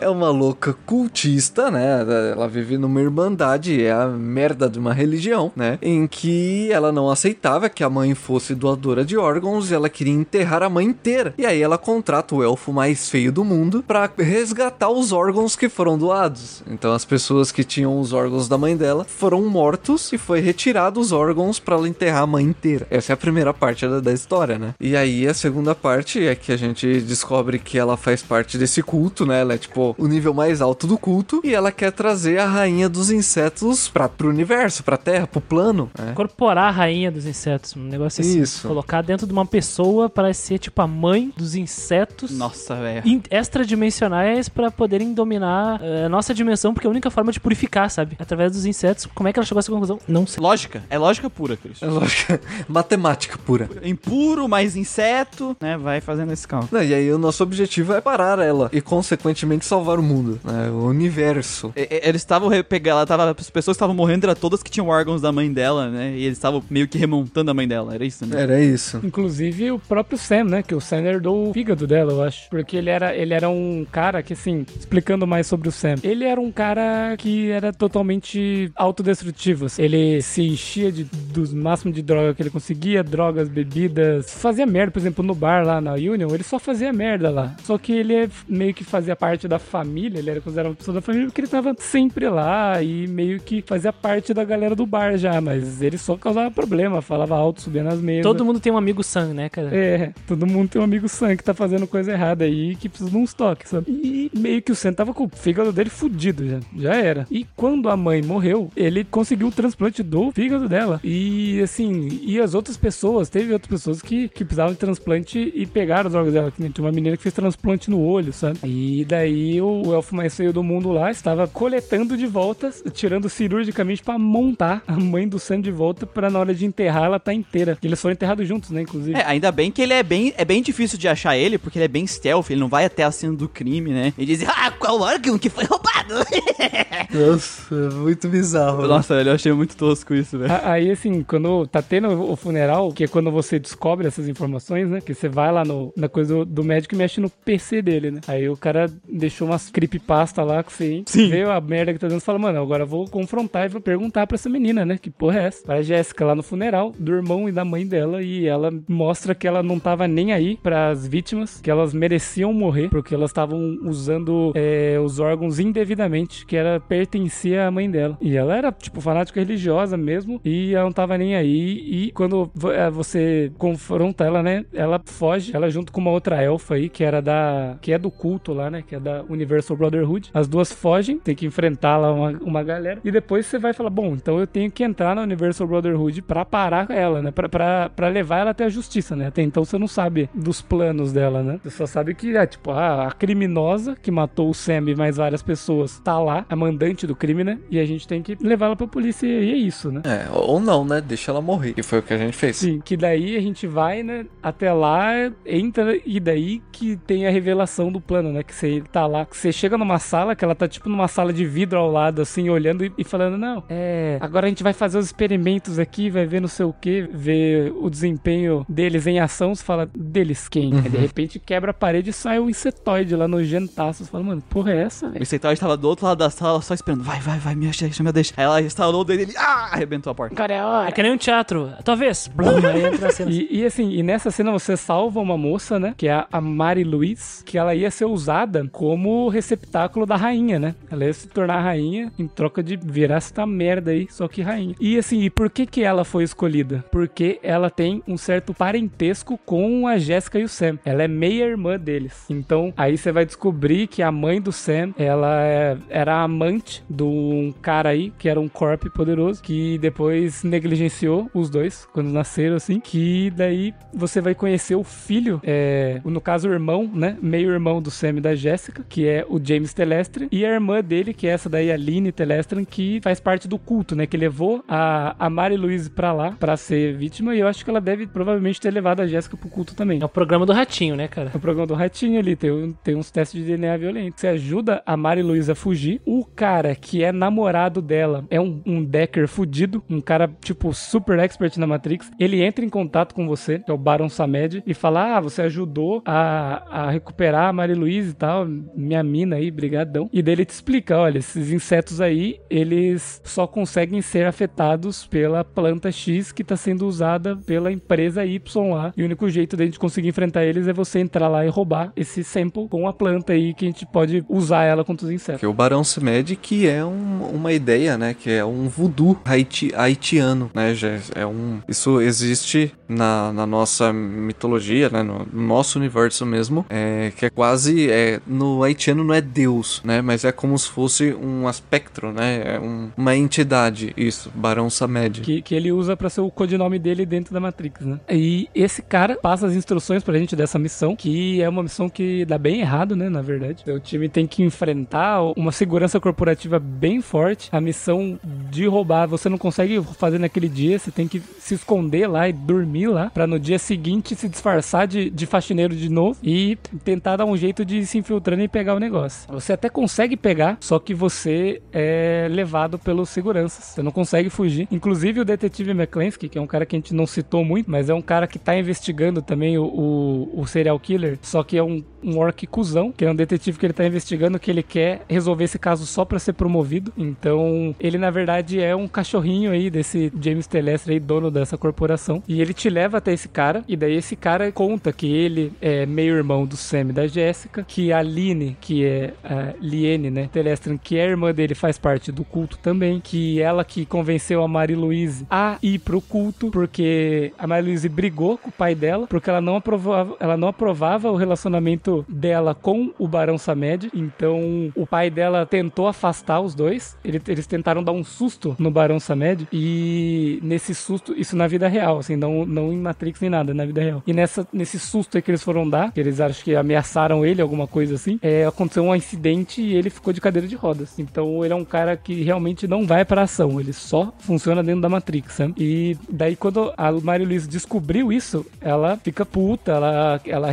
É 0.00 0.08
uma 0.08 0.30
louca 0.30 0.74
cultista, 0.86 1.70
né? 1.70 2.00
Ela 2.32 2.48
vive 2.48 2.78
numa 2.78 3.02
irmandade, 3.02 3.84
é 3.84 3.92
a 3.92 4.06
merda 4.06 4.66
de 4.66 4.78
uma 4.78 4.94
religião, 4.94 5.52
né? 5.54 5.78
Em 5.82 6.06
que 6.06 6.72
ela 6.72 6.90
não 6.90 7.10
aceitava 7.10 7.68
que 7.68 7.84
a 7.84 7.90
mãe 7.90 8.14
fosse 8.14 8.54
doadora 8.54 9.04
de 9.04 9.18
órgãos 9.18 9.70
e 9.70 9.74
ela 9.74 9.90
queria 9.90 10.14
enterrar 10.14 10.62
a 10.62 10.70
mãe 10.70 10.86
inteira. 10.86 11.34
E 11.36 11.44
aí 11.44 11.60
ela 11.60 11.76
contrata 11.76 12.34
o 12.34 12.42
elfo 12.42 12.72
mais 12.72 13.10
feio 13.10 13.30
do 13.30 13.44
mundo 13.44 13.84
pra 13.86 14.10
resgatar 14.16 14.88
os 14.88 15.12
órgãos 15.12 15.54
que 15.54 15.68
foram 15.68 15.98
doados. 15.98 16.62
Então 16.66 16.92
as 16.92 17.04
pessoas 17.04 17.52
que 17.52 17.62
tinham 17.62 18.00
os 18.00 18.14
órgãos 18.14 18.48
da 18.48 18.56
mãe 18.56 18.74
dela 18.74 19.04
foram 19.04 19.42
mortos 19.42 20.14
e 20.14 20.18
foi 20.18 20.40
retirado 20.40 20.98
os 20.98 21.12
órgãos 21.12 21.60
pra 21.60 21.76
ela 21.76 21.86
enterrar 21.86 22.22
a 22.22 22.26
mãe 22.26 22.42
inteira. 22.42 22.86
Essa 22.90 23.12
é 23.12 23.14
a 23.14 23.18
primeira 23.18 23.52
parte 23.52 23.86
da, 23.86 24.00
da 24.00 24.12
história, 24.14 24.58
né? 24.58 24.74
E 24.80 24.96
aí 24.96 25.28
a 25.28 25.34
segunda 25.34 25.74
parte 25.74 26.26
é 26.26 26.34
que 26.34 26.52
a 26.52 26.56
gente 26.56 27.02
descobre 27.02 27.58
que 27.58 27.78
ela 27.78 27.98
faz 27.98 28.22
parte 28.22 28.56
desse 28.56 28.82
culto, 28.82 29.26
né? 29.26 29.42
Ela 29.42 29.52
é 29.52 29.58
tipo 29.58 29.89
o 29.98 30.06
nível 30.06 30.34
mais 30.34 30.60
alto 30.60 30.86
do 30.86 30.98
culto 30.98 31.40
e 31.44 31.54
ela 31.54 31.72
quer 31.72 31.92
trazer 31.92 32.38
a 32.38 32.46
rainha 32.46 32.88
dos 32.88 33.10
insetos 33.10 33.88
pra, 33.88 34.08
pro 34.08 34.28
universo, 34.28 34.82
pra 34.82 34.96
terra, 34.96 35.26
pro 35.26 35.40
plano, 35.40 35.90
né? 35.98 36.10
Incorporar 36.12 36.68
a 36.68 36.70
rainha 36.70 37.10
dos 37.10 37.26
insetos, 37.26 37.76
um 37.76 37.82
negócio 37.82 38.20
assim. 38.20 38.40
Isso. 38.40 38.66
Colocar 38.66 39.02
dentro 39.02 39.26
de 39.26 39.32
uma 39.32 39.46
pessoa 39.46 40.08
para 40.08 40.32
ser 40.34 40.58
tipo 40.58 40.80
a 40.82 40.86
mãe 40.86 41.32
dos 41.36 41.54
insetos. 41.54 42.30
Nossa, 42.30 42.74
velho. 42.76 43.02
extradimensionais 43.30 44.48
pra 44.48 44.70
poderem 44.70 45.12
dominar 45.12 45.80
eh, 45.82 46.04
a 46.04 46.08
nossa 46.08 46.34
dimensão, 46.34 46.72
porque 46.72 46.86
é 46.86 46.88
a 46.88 46.90
única 46.90 47.10
forma 47.10 47.32
de 47.32 47.40
purificar, 47.40 47.90
sabe? 47.90 48.16
Através 48.18 48.52
dos 48.52 48.64
insetos. 48.64 49.06
Como 49.14 49.28
é 49.28 49.32
que 49.32 49.38
ela 49.38 49.46
chegou 49.46 49.58
a 49.58 49.60
essa 49.60 49.70
conclusão? 49.70 49.98
Não 50.06 50.26
sei. 50.26 50.42
Lógica. 50.42 50.82
É 50.88 50.98
lógica 50.98 51.28
pura, 51.28 51.56
Cristian. 51.56 51.88
É 51.88 51.90
lógico, 51.90 52.38
matemática 52.68 53.38
pura. 53.38 53.68
Impuro, 53.82 54.48
mais 54.48 54.76
inseto, 54.76 55.56
né? 55.60 55.76
Vai 55.76 56.00
fazendo 56.00 56.32
esse 56.32 56.46
cálculo. 56.46 56.70
Não, 56.72 56.82
e 56.82 56.94
aí 56.94 57.12
o 57.12 57.18
nosso 57.18 57.42
objetivo 57.42 57.92
é 57.92 58.00
parar 58.00 58.38
ela 58.38 58.68
e 58.72 58.80
consequentemente 58.80 59.64
salvar 59.64 59.79
o 59.82 60.02
mundo, 60.02 60.38
né? 60.44 60.68
O 60.70 60.86
universo. 60.86 61.72
E- 61.76 61.80
e- 61.82 62.00
Eles 62.08 62.22
estavam 62.22 62.50
pegando, 62.68 62.96
ela 62.98 63.06
tava, 63.06 63.30
as 63.30 63.50
pessoas 63.50 63.76
que 63.76 63.78
estavam 63.78 63.94
morrendo 63.94 64.24
eram 64.24 64.34
todas 64.34 64.62
que 64.62 64.70
tinham 64.70 64.88
órgãos 64.88 65.20
da 65.20 65.30
mãe 65.32 65.52
dela, 65.52 65.88
né? 65.88 66.12
E 66.16 66.24
eles 66.24 66.38
estavam 66.38 66.62
meio 66.70 66.88
que 66.88 66.98
remontando 66.98 67.50
a 67.50 67.54
mãe 67.54 67.66
dela, 67.68 67.94
era 67.94 68.04
isso, 68.04 68.26
né? 68.26 68.40
Era 68.40 68.60
isso. 68.60 69.00
Inclusive 69.02 69.70
o 69.70 69.78
próprio 69.78 70.18
Sam, 70.18 70.44
né? 70.44 70.62
Que 70.62 70.74
o 70.74 70.80
Sam 70.80 71.02
herdou 71.02 71.50
o 71.50 71.52
fígado 71.52 71.86
dela, 71.86 72.12
eu 72.12 72.22
acho. 72.22 72.48
Porque 72.50 72.76
ele 72.76 72.90
era, 72.90 73.14
ele 73.14 73.34
era 73.34 73.48
um 73.48 73.86
cara 73.90 74.22
que, 74.22 74.32
assim, 74.32 74.64
explicando 74.78 75.26
mais 75.26 75.46
sobre 75.46 75.68
o 75.68 75.72
Sam, 75.72 75.94
ele 76.02 76.24
era 76.24 76.40
um 76.40 76.50
cara 76.50 77.14
que 77.16 77.50
era 77.50 77.72
totalmente 77.72 78.70
autodestrutivo. 78.76 79.66
assim. 79.66 79.82
Ele 79.82 80.22
se 80.22 80.42
enchia 80.42 80.90
de, 80.90 81.04
dos 81.04 81.52
máximos 81.52 81.94
de 81.94 82.02
droga 82.02 82.34
que 82.34 82.42
ele 82.42 82.50
conseguia, 82.50 83.02
drogas, 83.02 83.48
bebidas, 83.48 84.32
fazia 84.34 84.66
merda, 84.66 84.92
por 84.92 84.98
exemplo, 84.98 85.24
no 85.24 85.34
bar 85.34 85.64
lá 85.64 85.80
na 85.80 85.92
Union, 85.94 86.28
ele 86.32 86.42
só 86.42 86.58
fazia 86.58 86.92
merda 86.92 87.30
lá. 87.30 87.54
Só 87.64 87.78
que 87.78 87.92
ele 87.92 88.14
é- 88.14 88.28
meio 88.48 88.74
que 88.74 88.84
fazia 88.84 89.14
parte 89.16 89.46
da 89.48 89.58
família, 89.70 90.18
ele 90.18 90.30
era 90.30 90.40
considerado 90.40 90.70
uma 90.70 90.76
pessoa 90.76 90.96
da 90.96 91.00
família 91.00 91.26
porque 91.28 91.40
ele 91.40 91.48
tava 91.48 91.74
sempre 91.78 92.28
lá 92.28 92.82
e 92.82 93.06
meio 93.06 93.38
que 93.40 93.62
fazia 93.62 93.92
parte 93.92 94.34
da 94.34 94.44
galera 94.44 94.74
do 94.74 94.84
bar 94.84 95.16
já, 95.16 95.40
mas 95.40 95.80
ele 95.80 95.96
só 95.96 96.16
causava 96.16 96.50
problema, 96.50 97.00
falava 97.00 97.36
alto, 97.36 97.62
subia 97.62 97.84
nas 97.84 98.00
mesas. 98.00 98.24
Todo 98.24 98.44
mundo 98.44 98.58
tem 98.58 98.72
um 98.72 98.76
amigo 98.76 99.02
Sam, 99.02 99.32
né, 99.34 99.48
cara? 99.48 99.70
É, 99.72 100.12
todo 100.26 100.46
mundo 100.46 100.68
tem 100.68 100.80
um 100.80 100.84
amigo 100.84 101.08
Sam 101.08 101.36
que 101.36 101.44
tá 101.44 101.54
fazendo 101.54 101.86
coisa 101.86 102.12
errada 102.12 102.44
aí 102.44 102.74
que 102.74 102.88
precisa 102.88 103.10
de 103.10 103.16
uns 103.16 103.32
toques, 103.32 103.70
sabe? 103.70 103.86
E 103.88 104.30
meio 104.36 104.60
que 104.60 104.72
o 104.72 104.74
Sam 104.74 104.92
tava 104.92 105.14
com 105.14 105.24
o 105.24 105.28
fígado 105.28 105.72
dele 105.72 105.90
fudido 105.90 106.46
já, 106.48 106.60
já 106.76 106.94
era. 106.94 107.26
E 107.30 107.46
quando 107.56 107.88
a 107.88 107.96
mãe 107.96 108.22
morreu, 108.22 108.70
ele 108.76 109.04
conseguiu 109.04 109.48
o 109.48 109.52
transplante 109.52 110.02
do 110.02 110.32
fígado 110.32 110.68
dela. 110.68 111.00
E 111.04 111.60
assim, 111.62 112.20
e 112.22 112.40
as 112.40 112.54
outras 112.54 112.76
pessoas, 112.76 113.28
teve 113.28 113.52
outras 113.52 113.70
pessoas 113.70 114.02
que, 114.02 114.28
que 114.28 114.44
precisavam 114.44 114.72
de 114.72 114.78
transplante 114.78 115.52
e 115.54 115.66
pegaram 115.66 116.08
os 116.08 116.14
órgãos 116.14 116.34
dela. 116.34 116.52
Tinha 116.56 116.72
uma 116.78 116.92
menina 116.92 117.16
que 117.16 117.22
fez 117.22 117.34
transplante 117.34 117.90
no 117.90 118.00
olho, 118.00 118.32
sabe? 118.32 118.58
E 118.64 119.04
daí 119.04 119.59
o, 119.60 119.88
o 119.88 119.94
elfo 119.94 120.14
mais 120.14 120.34
feio 120.34 120.52
do 120.52 120.62
mundo 120.62 120.90
lá 120.92 121.10
estava 121.10 121.46
coletando 121.46 122.16
de 122.16 122.26
volta, 122.26 122.70
tirando 122.92 123.28
cirurgicamente 123.28 124.02
pra 124.02 124.18
montar 124.18 124.82
a 124.86 124.92
mãe 124.96 125.28
do 125.28 125.38
Sam 125.38 125.60
de 125.60 125.70
volta 125.70 126.06
pra 126.06 126.30
na 126.30 126.38
hora 126.38 126.54
de 126.54 126.64
enterrar 126.64 127.04
ela 127.04 127.20
tá 127.20 127.32
inteira. 127.32 127.76
E 127.82 127.86
eles 127.86 128.00
foram 128.00 128.12
enterrados 128.12 128.46
juntos, 128.46 128.70
né, 128.70 128.82
inclusive. 128.82 129.18
É, 129.18 129.24
ainda 129.24 129.50
bem 129.52 129.70
que 129.70 129.82
ele 129.82 129.92
é 129.92 130.02
bem, 130.02 130.32
é 130.36 130.44
bem 130.44 130.62
difícil 130.62 130.98
de 130.98 131.08
achar 131.08 131.36
ele, 131.36 131.58
porque 131.58 131.78
ele 131.78 131.84
é 131.84 131.88
bem 131.88 132.06
stealth, 132.06 132.50
ele 132.50 132.60
não 132.60 132.68
vai 132.68 132.84
até 132.84 133.02
a 133.04 133.10
cena 133.10 133.34
do 133.34 133.48
crime, 133.48 133.90
né? 133.90 134.12
E 134.16 134.24
diz, 134.26 134.42
ah, 134.46 134.70
qual 134.78 135.00
órgão 135.00 135.38
que 135.38 135.48
foi 135.50 135.64
roubado? 135.64 136.14
Nossa, 137.12 137.74
é 137.74 137.94
muito 137.94 138.28
bizarro. 138.28 138.82
né? 138.82 138.88
Nossa, 138.88 139.16
velho, 139.16 139.30
eu 139.30 139.34
achei 139.34 139.52
muito 139.52 139.76
tosco 139.76 140.14
isso, 140.14 140.38
velho. 140.38 140.52
Aí, 140.64 140.90
assim, 140.90 141.22
quando 141.22 141.66
tá 141.66 141.82
tendo 141.82 142.08
o 142.30 142.36
funeral, 142.36 142.92
que 142.92 143.04
é 143.04 143.08
quando 143.08 143.30
você 143.30 143.58
descobre 143.58 144.06
essas 144.06 144.28
informações, 144.28 144.88
né? 144.88 145.00
Que 145.00 145.14
você 145.14 145.28
vai 145.28 145.50
lá 145.52 145.64
no, 145.64 145.92
na 145.96 146.08
coisa 146.08 146.34
do, 146.34 146.44
do 146.44 146.64
médico 146.64 146.94
e 146.94 146.98
mexe 146.98 147.20
no 147.20 147.30
PC 147.30 147.82
dele, 147.82 148.10
né? 148.10 148.20
Aí 148.28 148.48
o 148.48 148.56
cara 148.56 148.90
deixou 149.08 149.46
umas 149.50 149.70
creepypasta 149.70 150.42
lá 150.42 150.62
que 150.62 150.72
você 150.72 151.02
Sim. 151.06 151.28
vê 151.28 151.42
a 151.42 151.60
merda 151.60 151.92
que 151.92 151.98
tá 151.98 152.08
dando 152.08 152.20
e 152.20 152.24
fala, 152.24 152.38
mano, 152.38 152.60
agora 152.60 152.84
eu 152.84 152.86
vou 152.86 153.06
confrontar 153.06 153.66
e 153.66 153.68
vou 153.68 153.80
perguntar 153.80 154.26
pra 154.26 154.34
essa 154.34 154.48
menina, 154.48 154.84
né? 154.84 154.98
Que 154.98 155.10
porra 155.10 155.40
é 155.40 155.46
essa? 155.46 155.66
Vai 155.66 155.78
a 155.78 155.82
Jéssica 155.82 156.24
lá 156.24 156.34
no 156.34 156.42
funeral 156.42 156.92
do 156.98 157.12
irmão 157.12 157.48
e 157.48 157.52
da 157.52 157.64
mãe 157.64 157.86
dela 157.86 158.22
e 158.22 158.46
ela 158.46 158.70
mostra 158.88 159.34
que 159.34 159.46
ela 159.46 159.62
não 159.62 159.78
tava 159.78 160.06
nem 160.06 160.32
aí 160.32 160.58
pras 160.62 161.06
vítimas, 161.06 161.60
que 161.60 161.70
elas 161.70 161.92
mereciam 161.92 162.52
morrer, 162.52 162.88
porque 162.88 163.14
elas 163.14 163.30
estavam 163.30 163.78
usando 163.82 164.52
é, 164.54 164.98
os 164.98 165.18
órgãos 165.18 165.58
indevidamente, 165.58 166.46
que 166.46 166.56
era 166.56 166.80
pertencia 166.80 167.66
à 167.66 167.70
mãe 167.70 167.90
dela. 167.90 168.16
E 168.20 168.36
ela 168.36 168.56
era, 168.56 168.72
tipo, 168.72 169.00
fanática 169.00 169.40
religiosa 169.40 169.96
mesmo, 169.96 170.40
e 170.44 170.74
ela 170.74 170.84
não 170.84 170.92
tava 170.92 171.16
nem 171.18 171.34
aí. 171.34 172.06
E 172.06 172.12
quando 172.12 172.50
eh, 172.72 172.90
você 172.90 173.52
confronta 173.58 174.24
ela, 174.24 174.42
né? 174.42 174.64
Ela 174.72 175.00
foge, 175.04 175.54
ela 175.54 175.70
junto 175.70 175.92
com 175.92 176.00
uma 176.00 176.10
outra 176.10 176.42
elfa 176.42 176.74
aí, 176.74 176.88
que 176.88 177.02
era 177.02 177.20
da. 177.20 177.78
que 177.80 177.92
é 177.92 177.98
do 177.98 178.10
culto 178.10 178.52
lá, 178.52 178.70
né? 178.70 178.82
Que 178.86 178.96
é 178.96 179.00
da 179.00 179.24
Universal 179.40 179.76
Brotherhood. 179.76 180.30
As 180.32 180.46
duas 180.46 180.72
fogem, 180.72 181.18
tem 181.18 181.34
que 181.34 181.46
enfrentar 181.46 181.96
lá 181.96 182.12
uma, 182.12 182.30
uma 182.40 182.62
galera. 182.62 183.00
E 183.04 183.10
depois 183.10 183.46
você 183.46 183.58
vai 183.58 183.72
falar: 183.72 183.90
bom, 183.90 184.14
então 184.14 184.38
eu 184.38 184.46
tenho 184.46 184.70
que 184.70 184.84
entrar 184.84 185.14
na 185.14 185.22
Universal 185.22 185.66
Brotherhood 185.66 186.22
pra 186.22 186.44
parar 186.44 186.90
ela, 186.90 187.22
né? 187.22 187.30
Pra, 187.30 187.48
pra, 187.48 187.90
pra 187.90 188.08
levar 188.08 188.38
ela 188.38 188.50
até 188.50 188.64
a 188.64 188.68
justiça, 188.68 189.16
né? 189.16 189.26
Até 189.26 189.42
então 189.42 189.64
você 189.64 189.78
não 189.78 189.88
sabe 189.88 190.28
dos 190.34 190.60
planos 190.60 191.12
dela, 191.12 191.42
né? 191.42 191.60
Você 191.62 191.70
só 191.70 191.86
sabe 191.86 192.14
que, 192.14 192.36
é, 192.36 192.46
tipo, 192.46 192.70
a, 192.70 193.08
a 193.08 193.12
criminosa 193.12 193.96
que 194.00 194.10
matou 194.10 194.50
o 194.50 194.54
Sam 194.54 194.90
e 194.90 194.94
mais 194.94 195.16
várias 195.16 195.42
pessoas 195.42 195.98
tá 196.00 196.18
lá, 196.18 196.44
a 196.48 196.56
mandante 196.56 197.06
do 197.06 197.16
crime, 197.16 197.44
né? 197.44 197.58
E 197.70 197.78
a 197.78 197.84
gente 197.84 198.06
tem 198.06 198.22
que 198.22 198.36
levar 198.40 198.66
ela 198.66 198.76
pra 198.76 198.86
polícia 198.86 199.26
e 199.26 199.52
é 199.52 199.56
isso, 199.56 199.90
né? 199.90 200.02
É, 200.04 200.26
ou 200.32 200.60
não, 200.60 200.84
né? 200.84 201.00
Deixa 201.00 201.30
ela 201.30 201.40
morrer. 201.40 201.72
Que 201.74 201.82
foi 201.82 201.98
o 201.98 202.02
que 202.02 202.14
a 202.14 202.18
gente 202.18 202.36
fez. 202.36 202.56
Sim, 202.56 202.80
que 202.80 202.96
daí 202.96 203.36
a 203.36 203.40
gente 203.40 203.66
vai, 203.66 204.02
né, 204.02 204.26
até 204.42 204.72
lá, 204.72 205.12
entra 205.46 205.98
e 206.04 206.18
daí 206.20 206.62
que 206.72 206.96
tem 206.96 207.26
a 207.26 207.30
revelação 207.30 207.90
do 207.90 208.00
plano, 208.00 208.32
né, 208.32 208.42
que 208.42 208.54
você 208.54 208.82
tá 208.92 209.06
lá, 209.06 209.19
que 209.24 209.36
você 209.36 209.52
chega 209.52 209.76
numa 209.78 209.98
sala, 209.98 210.34
que 210.36 210.44
ela 210.44 210.54
tá 210.54 210.66
tipo 210.68 210.88
numa 210.88 211.08
sala 211.08 211.32
de 211.32 211.44
vidro 211.44 211.78
ao 211.78 211.90
lado, 211.90 212.22
assim, 212.22 212.48
olhando 212.50 212.84
e, 212.84 212.92
e 212.98 213.04
falando, 213.04 213.36
não, 213.38 213.62
é, 213.68 214.18
agora 214.20 214.46
a 214.46 214.48
gente 214.48 214.62
vai 214.62 214.72
fazer 214.72 214.98
os 214.98 215.06
experimentos 215.06 215.78
aqui, 215.78 216.10
vai 216.10 216.26
ver 216.26 216.40
não 216.40 216.48
sei 216.48 216.66
o 216.66 216.72
que, 216.72 217.02
ver 217.12 217.72
o 217.80 217.88
desempenho 217.90 218.64
deles 218.68 219.06
em 219.06 219.20
ação, 219.20 219.54
você 219.54 219.62
fala, 219.64 219.88
deles 219.94 220.48
quem? 220.48 220.72
Aí 220.74 220.88
de 220.88 220.96
repente 220.98 221.38
quebra 221.38 221.70
a 221.70 221.74
parede 221.74 222.10
e 222.10 222.12
sai 222.12 222.38
um 222.40 222.48
insetoide 222.50 223.14
lá 223.16 223.26
nojentaço, 223.28 224.04
você 224.04 224.10
fala, 224.10 224.24
mano, 224.24 224.42
porra 224.48 224.72
é 224.72 224.82
essa, 224.82 225.06
O 225.06 225.10
velho? 225.10 225.22
insetóide 225.22 225.60
tava 225.60 225.76
do 225.76 225.88
outro 225.88 226.06
lado 226.06 226.18
da 226.18 226.30
sala, 226.30 226.60
só 226.62 226.74
esperando. 226.74 227.02
Vai, 227.02 227.20
vai, 227.20 227.38
vai, 227.38 227.54
me 227.54 227.64
deixa, 227.64 227.84
deixa, 227.84 228.02
me 228.02 228.12
deixa. 228.12 228.32
Aí 228.36 228.44
ela 228.44 228.60
instalou 228.60 229.00
o 229.02 229.04
dedo 229.04 229.20
e 229.20 229.22
ele, 229.24 229.34
ah, 229.36 229.70
arrebentou 229.72 230.10
a 230.10 230.14
porta. 230.14 230.34
Agora 230.34 230.52
é 230.52 230.56
É 230.58 230.64
hora. 230.64 230.92
que 230.92 231.02
nem 231.02 231.12
um 231.12 231.16
teatro. 231.16 231.70
Tua 231.84 231.96
vez. 231.96 232.28
Blum, 232.34 232.48
aí 232.66 232.84
entra 232.86 233.08
a 233.08 233.12
cena. 233.12 233.30
E, 233.30 233.48
e 233.50 233.64
assim, 233.64 233.90
e 233.90 234.02
nessa 234.02 234.30
cena 234.30 234.50
você 234.52 234.76
salva 234.76 235.20
uma 235.20 235.36
moça, 235.38 235.78
né? 235.78 235.94
Que 235.96 236.08
é 236.08 236.24
a- 236.30 236.40
Mari 236.40 236.84
Louise, 236.84 237.44
que 237.44 237.56
ela 237.58 237.74
ia 237.74 237.90
ser 237.90 238.04
usada 238.06 238.66
como 238.72 239.09
receptáculo 239.28 240.06
da 240.06 240.16
rainha, 240.16 240.58
né? 240.58 240.74
Ela 240.90 241.04
ia 241.04 241.12
se 241.12 241.28
tornar 241.28 241.60
rainha 241.60 242.12
em 242.18 242.26
troca 242.26 242.62
de 242.62 242.76
virar 242.76 243.16
essa 243.16 243.46
merda 243.46 243.90
aí, 243.90 244.06
só 244.10 244.28
que 244.28 244.42
rainha. 244.42 244.74
E 244.80 244.98
assim, 244.98 245.22
e 245.22 245.30
por 245.30 245.50
que 245.50 245.66
que 245.66 245.82
ela 245.82 246.04
foi 246.04 246.24
escolhida? 246.24 246.84
Porque 246.90 247.38
ela 247.42 247.70
tem 247.70 248.02
um 248.06 248.16
certo 248.16 248.52
parentesco 248.54 249.38
com 249.44 249.86
a 249.86 249.98
Jéssica 249.98 250.38
e 250.38 250.44
o 250.44 250.48
Sam. 250.48 250.78
Ela 250.84 251.02
é 251.02 251.08
meia 251.08 251.44
irmã 251.44 251.78
deles. 251.78 252.24
Então, 252.28 252.72
aí 252.76 252.96
você 252.96 253.12
vai 253.12 253.24
descobrir 253.26 253.86
que 253.86 254.02
a 254.02 254.12
mãe 254.12 254.40
do 254.40 254.52
Sam, 254.52 254.92
ela 254.98 255.42
é- 255.42 255.76
era 255.88 256.22
amante 256.22 256.82
de 256.88 257.02
um 257.02 257.52
cara 257.60 257.90
aí, 257.90 258.12
que 258.18 258.28
era 258.28 258.40
um 258.40 258.48
corp 258.48 258.84
poderoso, 258.94 259.42
que 259.42 259.78
depois 259.78 260.42
negligenciou 260.44 261.30
os 261.34 261.50
dois 261.50 261.86
quando 261.92 262.08
nasceram, 262.10 262.56
assim. 262.56 262.80
Que 262.80 263.30
daí 263.30 263.74
você 263.92 264.20
vai 264.20 264.34
conhecer 264.34 264.74
o 264.74 264.84
filho, 264.84 265.40
é, 265.44 266.00
no 266.04 266.20
caso 266.20 266.48
o 266.48 266.52
irmão, 266.52 266.90
né? 266.92 267.16
Meio 267.20 267.50
irmão 267.50 267.80
do 267.80 267.90
Sam 267.90 268.16
e 268.18 268.20
da 268.20 268.34
Jéssica, 268.34 268.84
que 268.88 268.99
é 269.06 269.24
o 269.28 269.40
James 269.42 269.72
Telestre, 269.72 270.28
e 270.30 270.44
a 270.44 270.52
irmã 270.52 270.82
dele, 270.82 271.12
que 271.12 271.26
é 271.26 271.30
essa 271.30 271.48
daí, 271.48 271.70
a 271.70 271.76
Lynn 271.76 272.10
Telestran, 272.10 272.64
que 272.64 273.00
faz 273.02 273.20
parte 273.20 273.48
do 273.48 273.58
culto, 273.58 273.96
né? 273.96 274.06
Que 274.06 274.16
levou 274.16 274.64
a, 274.68 275.14
a 275.18 275.30
Mari 275.30 275.56
Louise 275.56 275.90
pra 275.90 276.12
lá 276.12 276.32
pra 276.38 276.56
ser 276.56 276.94
vítima, 276.96 277.34
e 277.34 277.40
eu 277.40 277.48
acho 277.48 277.64
que 277.64 277.70
ela 277.70 277.80
deve 277.80 278.06
provavelmente 278.06 278.60
ter 278.60 278.70
levado 278.70 279.00
a 279.00 279.06
Jéssica 279.06 279.36
pro 279.36 279.48
culto 279.48 279.74
também. 279.74 280.00
É 280.00 280.04
o 280.04 280.08
programa 280.08 280.46
do 280.46 280.52
ratinho, 280.52 280.96
né, 280.96 281.08
cara? 281.08 281.30
No 281.32 281.40
programa 281.40 281.66
do 281.66 281.74
Ratinho 281.74 282.18
ali, 282.18 282.36
tem, 282.36 282.76
tem 282.82 282.94
uns 282.94 283.10
testes 283.10 283.40
de 283.40 283.46
DNA 283.46 283.76
violento. 283.76 284.20
Você 284.20 284.28
ajuda 284.28 284.82
a 284.84 284.96
Mari 284.96 285.22
Luísa 285.22 285.52
a 285.52 285.54
fugir. 285.54 286.00
O 286.04 286.24
cara 286.24 286.74
que 286.74 287.02
é 287.02 287.12
namorado 287.12 287.80
dela 287.80 288.24
é 288.30 288.40
um, 288.40 288.60
um 288.66 288.84
Decker 288.84 289.26
fudido, 289.28 289.82
um 289.88 290.00
cara, 290.00 290.30
tipo, 290.40 290.72
super 290.72 291.18
expert 291.18 291.56
na 291.58 291.66
Matrix. 291.66 292.10
Ele 292.18 292.42
entra 292.42 292.64
em 292.64 292.68
contato 292.68 293.14
com 293.14 293.26
você, 293.26 293.58
que 293.58 293.70
é 293.70 293.74
o 293.74 293.78
Baron 293.78 294.08
Samed, 294.08 294.62
e 294.66 294.74
fala: 294.74 295.16
Ah, 295.16 295.20
você 295.20 295.42
ajudou 295.42 296.02
a, 296.04 296.86
a 296.86 296.90
recuperar 296.90 297.48
a 297.48 297.52
Mari 297.52 297.74
Luísa 297.74 298.10
e 298.10 298.14
tal, 298.14 298.46
minha 298.90 299.02
mina 299.04 299.36
aí, 299.36 299.50
brigadão. 299.50 300.10
E 300.12 300.20
daí 300.22 300.34
ele 300.34 300.44
te 300.44 300.50
explica: 300.50 300.98
olha, 300.98 301.18
esses 301.18 301.52
insetos 301.52 302.00
aí, 302.00 302.40
eles 302.50 303.20
só 303.24 303.46
conseguem 303.46 304.02
ser 304.02 304.26
afetados 304.26 305.06
pela 305.06 305.44
planta 305.44 305.92
X 305.92 306.32
que 306.32 306.42
tá 306.42 306.56
sendo 306.56 306.86
usada 306.86 307.36
pela 307.36 307.70
empresa 307.70 308.24
Y 308.26 308.70
lá. 308.74 308.92
E 308.96 309.02
o 309.02 309.04
único 309.06 309.28
jeito 309.28 309.56
da 309.56 309.64
gente 309.64 309.78
conseguir 309.78 310.08
enfrentar 310.08 310.44
eles 310.44 310.66
é 310.66 310.72
você 310.72 310.98
entrar 310.98 311.28
lá 311.28 311.44
e 311.46 311.48
roubar 311.48 311.92
esse 311.96 312.24
sample 312.24 312.68
com 312.68 312.88
a 312.88 312.92
planta 312.92 313.32
aí 313.32 313.54
que 313.54 313.64
a 313.64 313.68
gente 313.68 313.86
pode 313.86 314.24
usar 314.28 314.64
ela 314.64 314.84
contra 314.84 315.06
os 315.06 315.12
insetos. 315.12 315.40
Que 315.40 315.46
o 315.46 315.52
Barão 315.52 315.84
Semed, 315.84 316.34
que 316.36 316.66
é 316.66 316.84
um- 316.84 317.30
uma 317.32 317.52
ideia, 317.52 317.96
né? 317.96 318.14
Que 318.14 318.30
é 318.30 318.44
um 318.44 318.68
voodoo 318.68 319.16
haiti- 319.24 319.72
haitiano, 319.74 320.50
né? 320.54 320.74
Já 320.74 320.98
é 321.14 321.24
um, 321.24 321.60
isso 321.68 322.00
existe 322.00 322.72
na, 322.88 323.32
na 323.32 323.46
nossa 323.46 323.92
mitologia, 323.92 324.88
né? 324.90 325.02
No, 325.02 325.26
no 325.32 325.42
nosso 325.46 325.78
universo 325.78 326.24
mesmo. 326.26 326.64
É, 326.68 327.12
que 327.16 327.26
é 327.26 327.30
quase. 327.30 327.90
É, 327.90 328.20
no 328.26 328.62
haitiano 328.80 329.04
não 329.04 329.14
é 329.14 329.20
Deus, 329.20 329.82
né? 329.84 330.00
Mas 330.00 330.24
é 330.24 330.32
como 330.32 330.58
se 330.58 330.68
fosse 330.68 331.12
um 331.14 331.46
aspecto, 331.46 332.06
né? 332.12 332.42
É 332.56 332.58
um- 332.60 332.90
uma 332.96 333.14
entidade, 333.16 333.92
isso. 333.96 334.30
Barão 334.34 334.70
Samed. 334.70 335.20
Que, 335.20 335.42
que 335.42 335.54
ele 335.54 335.70
usa 335.70 335.96
pra 335.96 336.08
ser 336.08 336.20
o 336.22 336.30
codinome 336.30 336.78
dele 336.78 337.04
dentro 337.04 337.34
da 337.34 337.40
Matrix, 337.40 337.84
né? 337.84 338.00
E 338.10 338.48
esse 338.54 338.80
cara 338.82 339.16
passa 339.16 339.46
as 339.46 339.54
instruções 339.54 340.02
pra 340.02 340.18
gente 340.18 340.34
dessa 340.34 340.58
missão, 340.58 340.96
que 340.96 341.40
é 341.42 341.48
uma 341.48 341.62
missão 341.62 341.88
que 341.88 342.24
dá 342.24 342.38
bem 342.38 342.60
errado, 342.60 342.96
né? 342.96 343.08
Na 343.08 343.20
verdade. 343.22 343.62
O 343.70 343.78
time 343.78 344.08
tem 344.08 344.26
que 344.26 344.42
enfrentar 344.42 345.20
uma 345.36 345.52
segurança 345.52 346.00
corporativa 346.00 346.58
bem 346.58 347.00
forte. 347.02 347.48
A 347.52 347.60
missão 347.60 348.18
de 348.50 348.66
roubar, 348.66 349.06
você 349.06 349.28
não 349.28 349.38
consegue 349.38 349.82
fazer 349.98 350.18
naquele 350.18 350.48
dia, 350.48 350.78
você 350.78 350.90
tem 350.90 351.06
que 351.06 351.20
se 351.38 351.54
esconder 351.54 352.06
lá 352.06 352.28
e 352.28 352.32
dormir 352.32 352.86
lá, 352.88 353.10
pra 353.10 353.26
no 353.26 353.38
dia 353.38 353.58
seguinte 353.58 354.14
se 354.14 354.28
disfarçar 354.28 354.86
de, 354.86 355.10
de 355.10 355.26
faxineiro 355.26 355.74
de 355.74 355.88
novo 355.88 356.18
e 356.22 356.56
tentar 356.84 357.16
dar 357.16 357.24
um 357.26 357.36
jeito 357.36 357.64
de 357.64 357.84
se 357.84 357.98
infiltrando 357.98 358.42
e 358.42 358.48
pegar 358.48 358.69
o 358.74 358.78
negócio. 358.78 359.30
Você 359.32 359.52
até 359.52 359.68
consegue 359.68 360.16
pegar, 360.16 360.58
só 360.60 360.78
que 360.78 360.94
você 360.94 361.62
é 361.72 362.28
levado 362.30 362.78
pelos 362.78 363.08
seguranças. 363.08 363.64
Você 363.64 363.82
não 363.82 363.90
consegue 363.90 364.30
fugir. 364.30 364.68
Inclusive 364.70 365.20
o 365.20 365.24
detetive 365.24 365.70
McClansky, 365.70 366.28
que 366.28 366.38
é 366.38 366.40
um 366.40 366.46
cara 366.46 366.66
que 366.66 366.76
a 366.76 366.78
gente 366.78 366.94
não 366.94 367.06
citou 367.06 367.44
muito, 367.44 367.70
mas 367.70 367.88
é 367.88 367.94
um 367.94 368.02
cara 368.02 368.26
que 368.26 368.38
tá 368.38 368.56
investigando 368.56 369.22
também 369.22 369.58
o, 369.58 369.64
o, 369.64 370.40
o 370.40 370.46
serial 370.46 370.78
killer, 370.78 371.18
só 371.22 371.42
que 371.42 371.56
é 371.56 371.62
um, 371.62 371.82
um 372.02 372.18
orc 372.18 372.46
cuzão, 372.46 372.92
que 372.92 373.04
é 373.04 373.10
um 373.10 373.14
detetive 373.14 373.58
que 373.58 373.66
ele 373.66 373.72
tá 373.72 373.84
investigando 373.84 374.38
que 374.38 374.50
ele 374.50 374.62
quer 374.62 375.02
resolver 375.08 375.44
esse 375.44 375.58
caso 375.58 375.86
só 375.86 376.04
pra 376.04 376.18
ser 376.18 376.32
promovido. 376.32 376.92
Então, 376.96 377.74
ele 377.78 377.98
na 377.98 378.10
verdade 378.10 378.60
é 378.60 378.74
um 378.74 378.88
cachorrinho 378.88 379.50
aí 379.50 379.70
desse 379.70 380.12
James 380.20 380.46
Telestre 380.46 380.94
aí, 380.94 381.00
dono 381.00 381.30
dessa 381.30 381.56
corporação. 381.56 382.22
E 382.26 382.40
ele 382.40 382.54
te 382.54 382.68
leva 382.68 382.98
até 382.98 383.12
esse 383.12 383.28
cara, 383.28 383.62
e 383.68 383.76
daí 383.76 383.94
esse 383.94 384.16
cara 384.16 384.50
conta 384.52 384.92
que 384.92 385.06
ele 385.06 385.52
é 385.60 385.86
meio 385.86 386.14
irmão 386.14 386.46
do 386.46 386.56
Sam 386.56 386.88
e 386.90 386.92
da 386.92 387.06
Jéssica, 387.06 387.64
que 387.66 387.92
a 387.92 387.98
Aline, 387.98 388.56
que 388.60 388.84
é 388.84 389.12
a 389.24 389.54
Liene, 389.60 390.10
né, 390.10 390.28
Telestran, 390.32 390.76
que 390.78 390.96
é 390.96 391.04
a 391.04 391.08
irmã 391.08 391.32
dele, 391.32 391.54
faz 391.54 391.78
parte 391.78 392.12
do 392.12 392.24
culto 392.24 392.58
também, 392.58 393.00
que 393.00 393.40
ela 393.40 393.64
que 393.64 393.84
convenceu 393.86 394.42
a 394.42 394.48
Mari 394.48 394.74
Louise 394.74 395.26
a 395.30 395.56
ir 395.62 395.78
pro 395.78 396.00
culto, 396.00 396.50
porque 396.50 397.32
a 397.38 397.46
Mari 397.46 397.66
Louise 397.66 397.88
brigou 397.88 398.36
com 398.38 398.48
o 398.48 398.52
pai 398.52 398.74
dela, 398.74 399.06
porque 399.06 399.30
ela 399.30 399.40
não 399.40 399.56
aprovava, 399.56 400.16
ela 400.20 400.36
não 400.36 400.48
aprovava 400.48 401.10
o 401.10 401.16
relacionamento 401.16 402.04
dela 402.08 402.54
com 402.54 402.92
o 402.98 403.08
Barão 403.08 403.38
Samed, 403.38 403.90
então 403.94 404.70
o 404.74 404.86
pai 404.86 405.10
dela 405.10 405.46
tentou 405.46 405.86
afastar 405.88 406.40
os 406.40 406.54
dois, 406.54 406.96
Ele- 407.04 407.20
eles 407.28 407.46
tentaram 407.46 407.82
dar 407.82 407.92
um 407.92 408.04
susto 408.04 408.54
no 408.58 408.70
Barão 408.70 409.00
Samed, 409.00 409.46
e 409.52 410.38
nesse 410.42 410.74
susto, 410.74 411.14
isso 411.16 411.36
na 411.36 411.46
vida 411.46 411.68
real, 411.68 411.98
assim, 411.98 412.16
não, 412.16 412.44
não 412.44 412.72
em 412.72 412.76
Matrix 412.78 413.20
nem 413.20 413.30
nada, 413.30 413.54
na 413.54 413.64
vida 413.64 413.80
real. 413.80 414.02
E 414.06 414.12
nessa, 414.12 414.46
nesse 414.52 414.78
susto 414.78 415.20
que 415.20 415.30
eles 415.30 415.42
foram 415.42 415.68
dar, 415.68 415.92
que 415.92 416.00
eles 416.00 416.20
acham 416.20 416.42
que 416.44 416.54
ameaçaram 416.54 417.24
ele, 417.24 417.40
alguma 417.40 417.66
coisa 417.66 417.94
assim, 417.94 418.18
é, 418.22 418.49
aconteceu 418.50 418.84
um 418.84 418.94
incidente 418.94 419.60
e 419.62 419.74
ele 419.74 419.90
ficou 419.90 420.12
de 420.12 420.20
cadeira 420.20 420.46
de 420.46 420.54
rodas. 420.54 420.98
Então 420.98 421.44
ele 421.44 421.52
é 421.54 421.56
um 421.56 421.64
cara 421.64 421.96
que 421.96 422.22
realmente 422.22 422.66
não 422.68 422.86
vai 422.86 423.04
pra 423.04 423.22
ação, 423.22 423.60
ele 423.60 423.72
só 423.72 424.12
funciona 424.20 424.62
dentro 424.62 424.80
da 424.82 424.88
Matrix? 424.88 425.38
E 425.56 425.96
daí 426.08 426.36
quando 426.36 426.72
a 426.76 426.92
Mary 426.92 427.24
Louise 427.24 427.48
descobriu 427.48 428.12
isso, 428.12 428.44
ela 428.60 428.96
fica 429.02 429.24
puta, 429.24 429.72
ela, 429.72 430.20
ela 430.26 430.48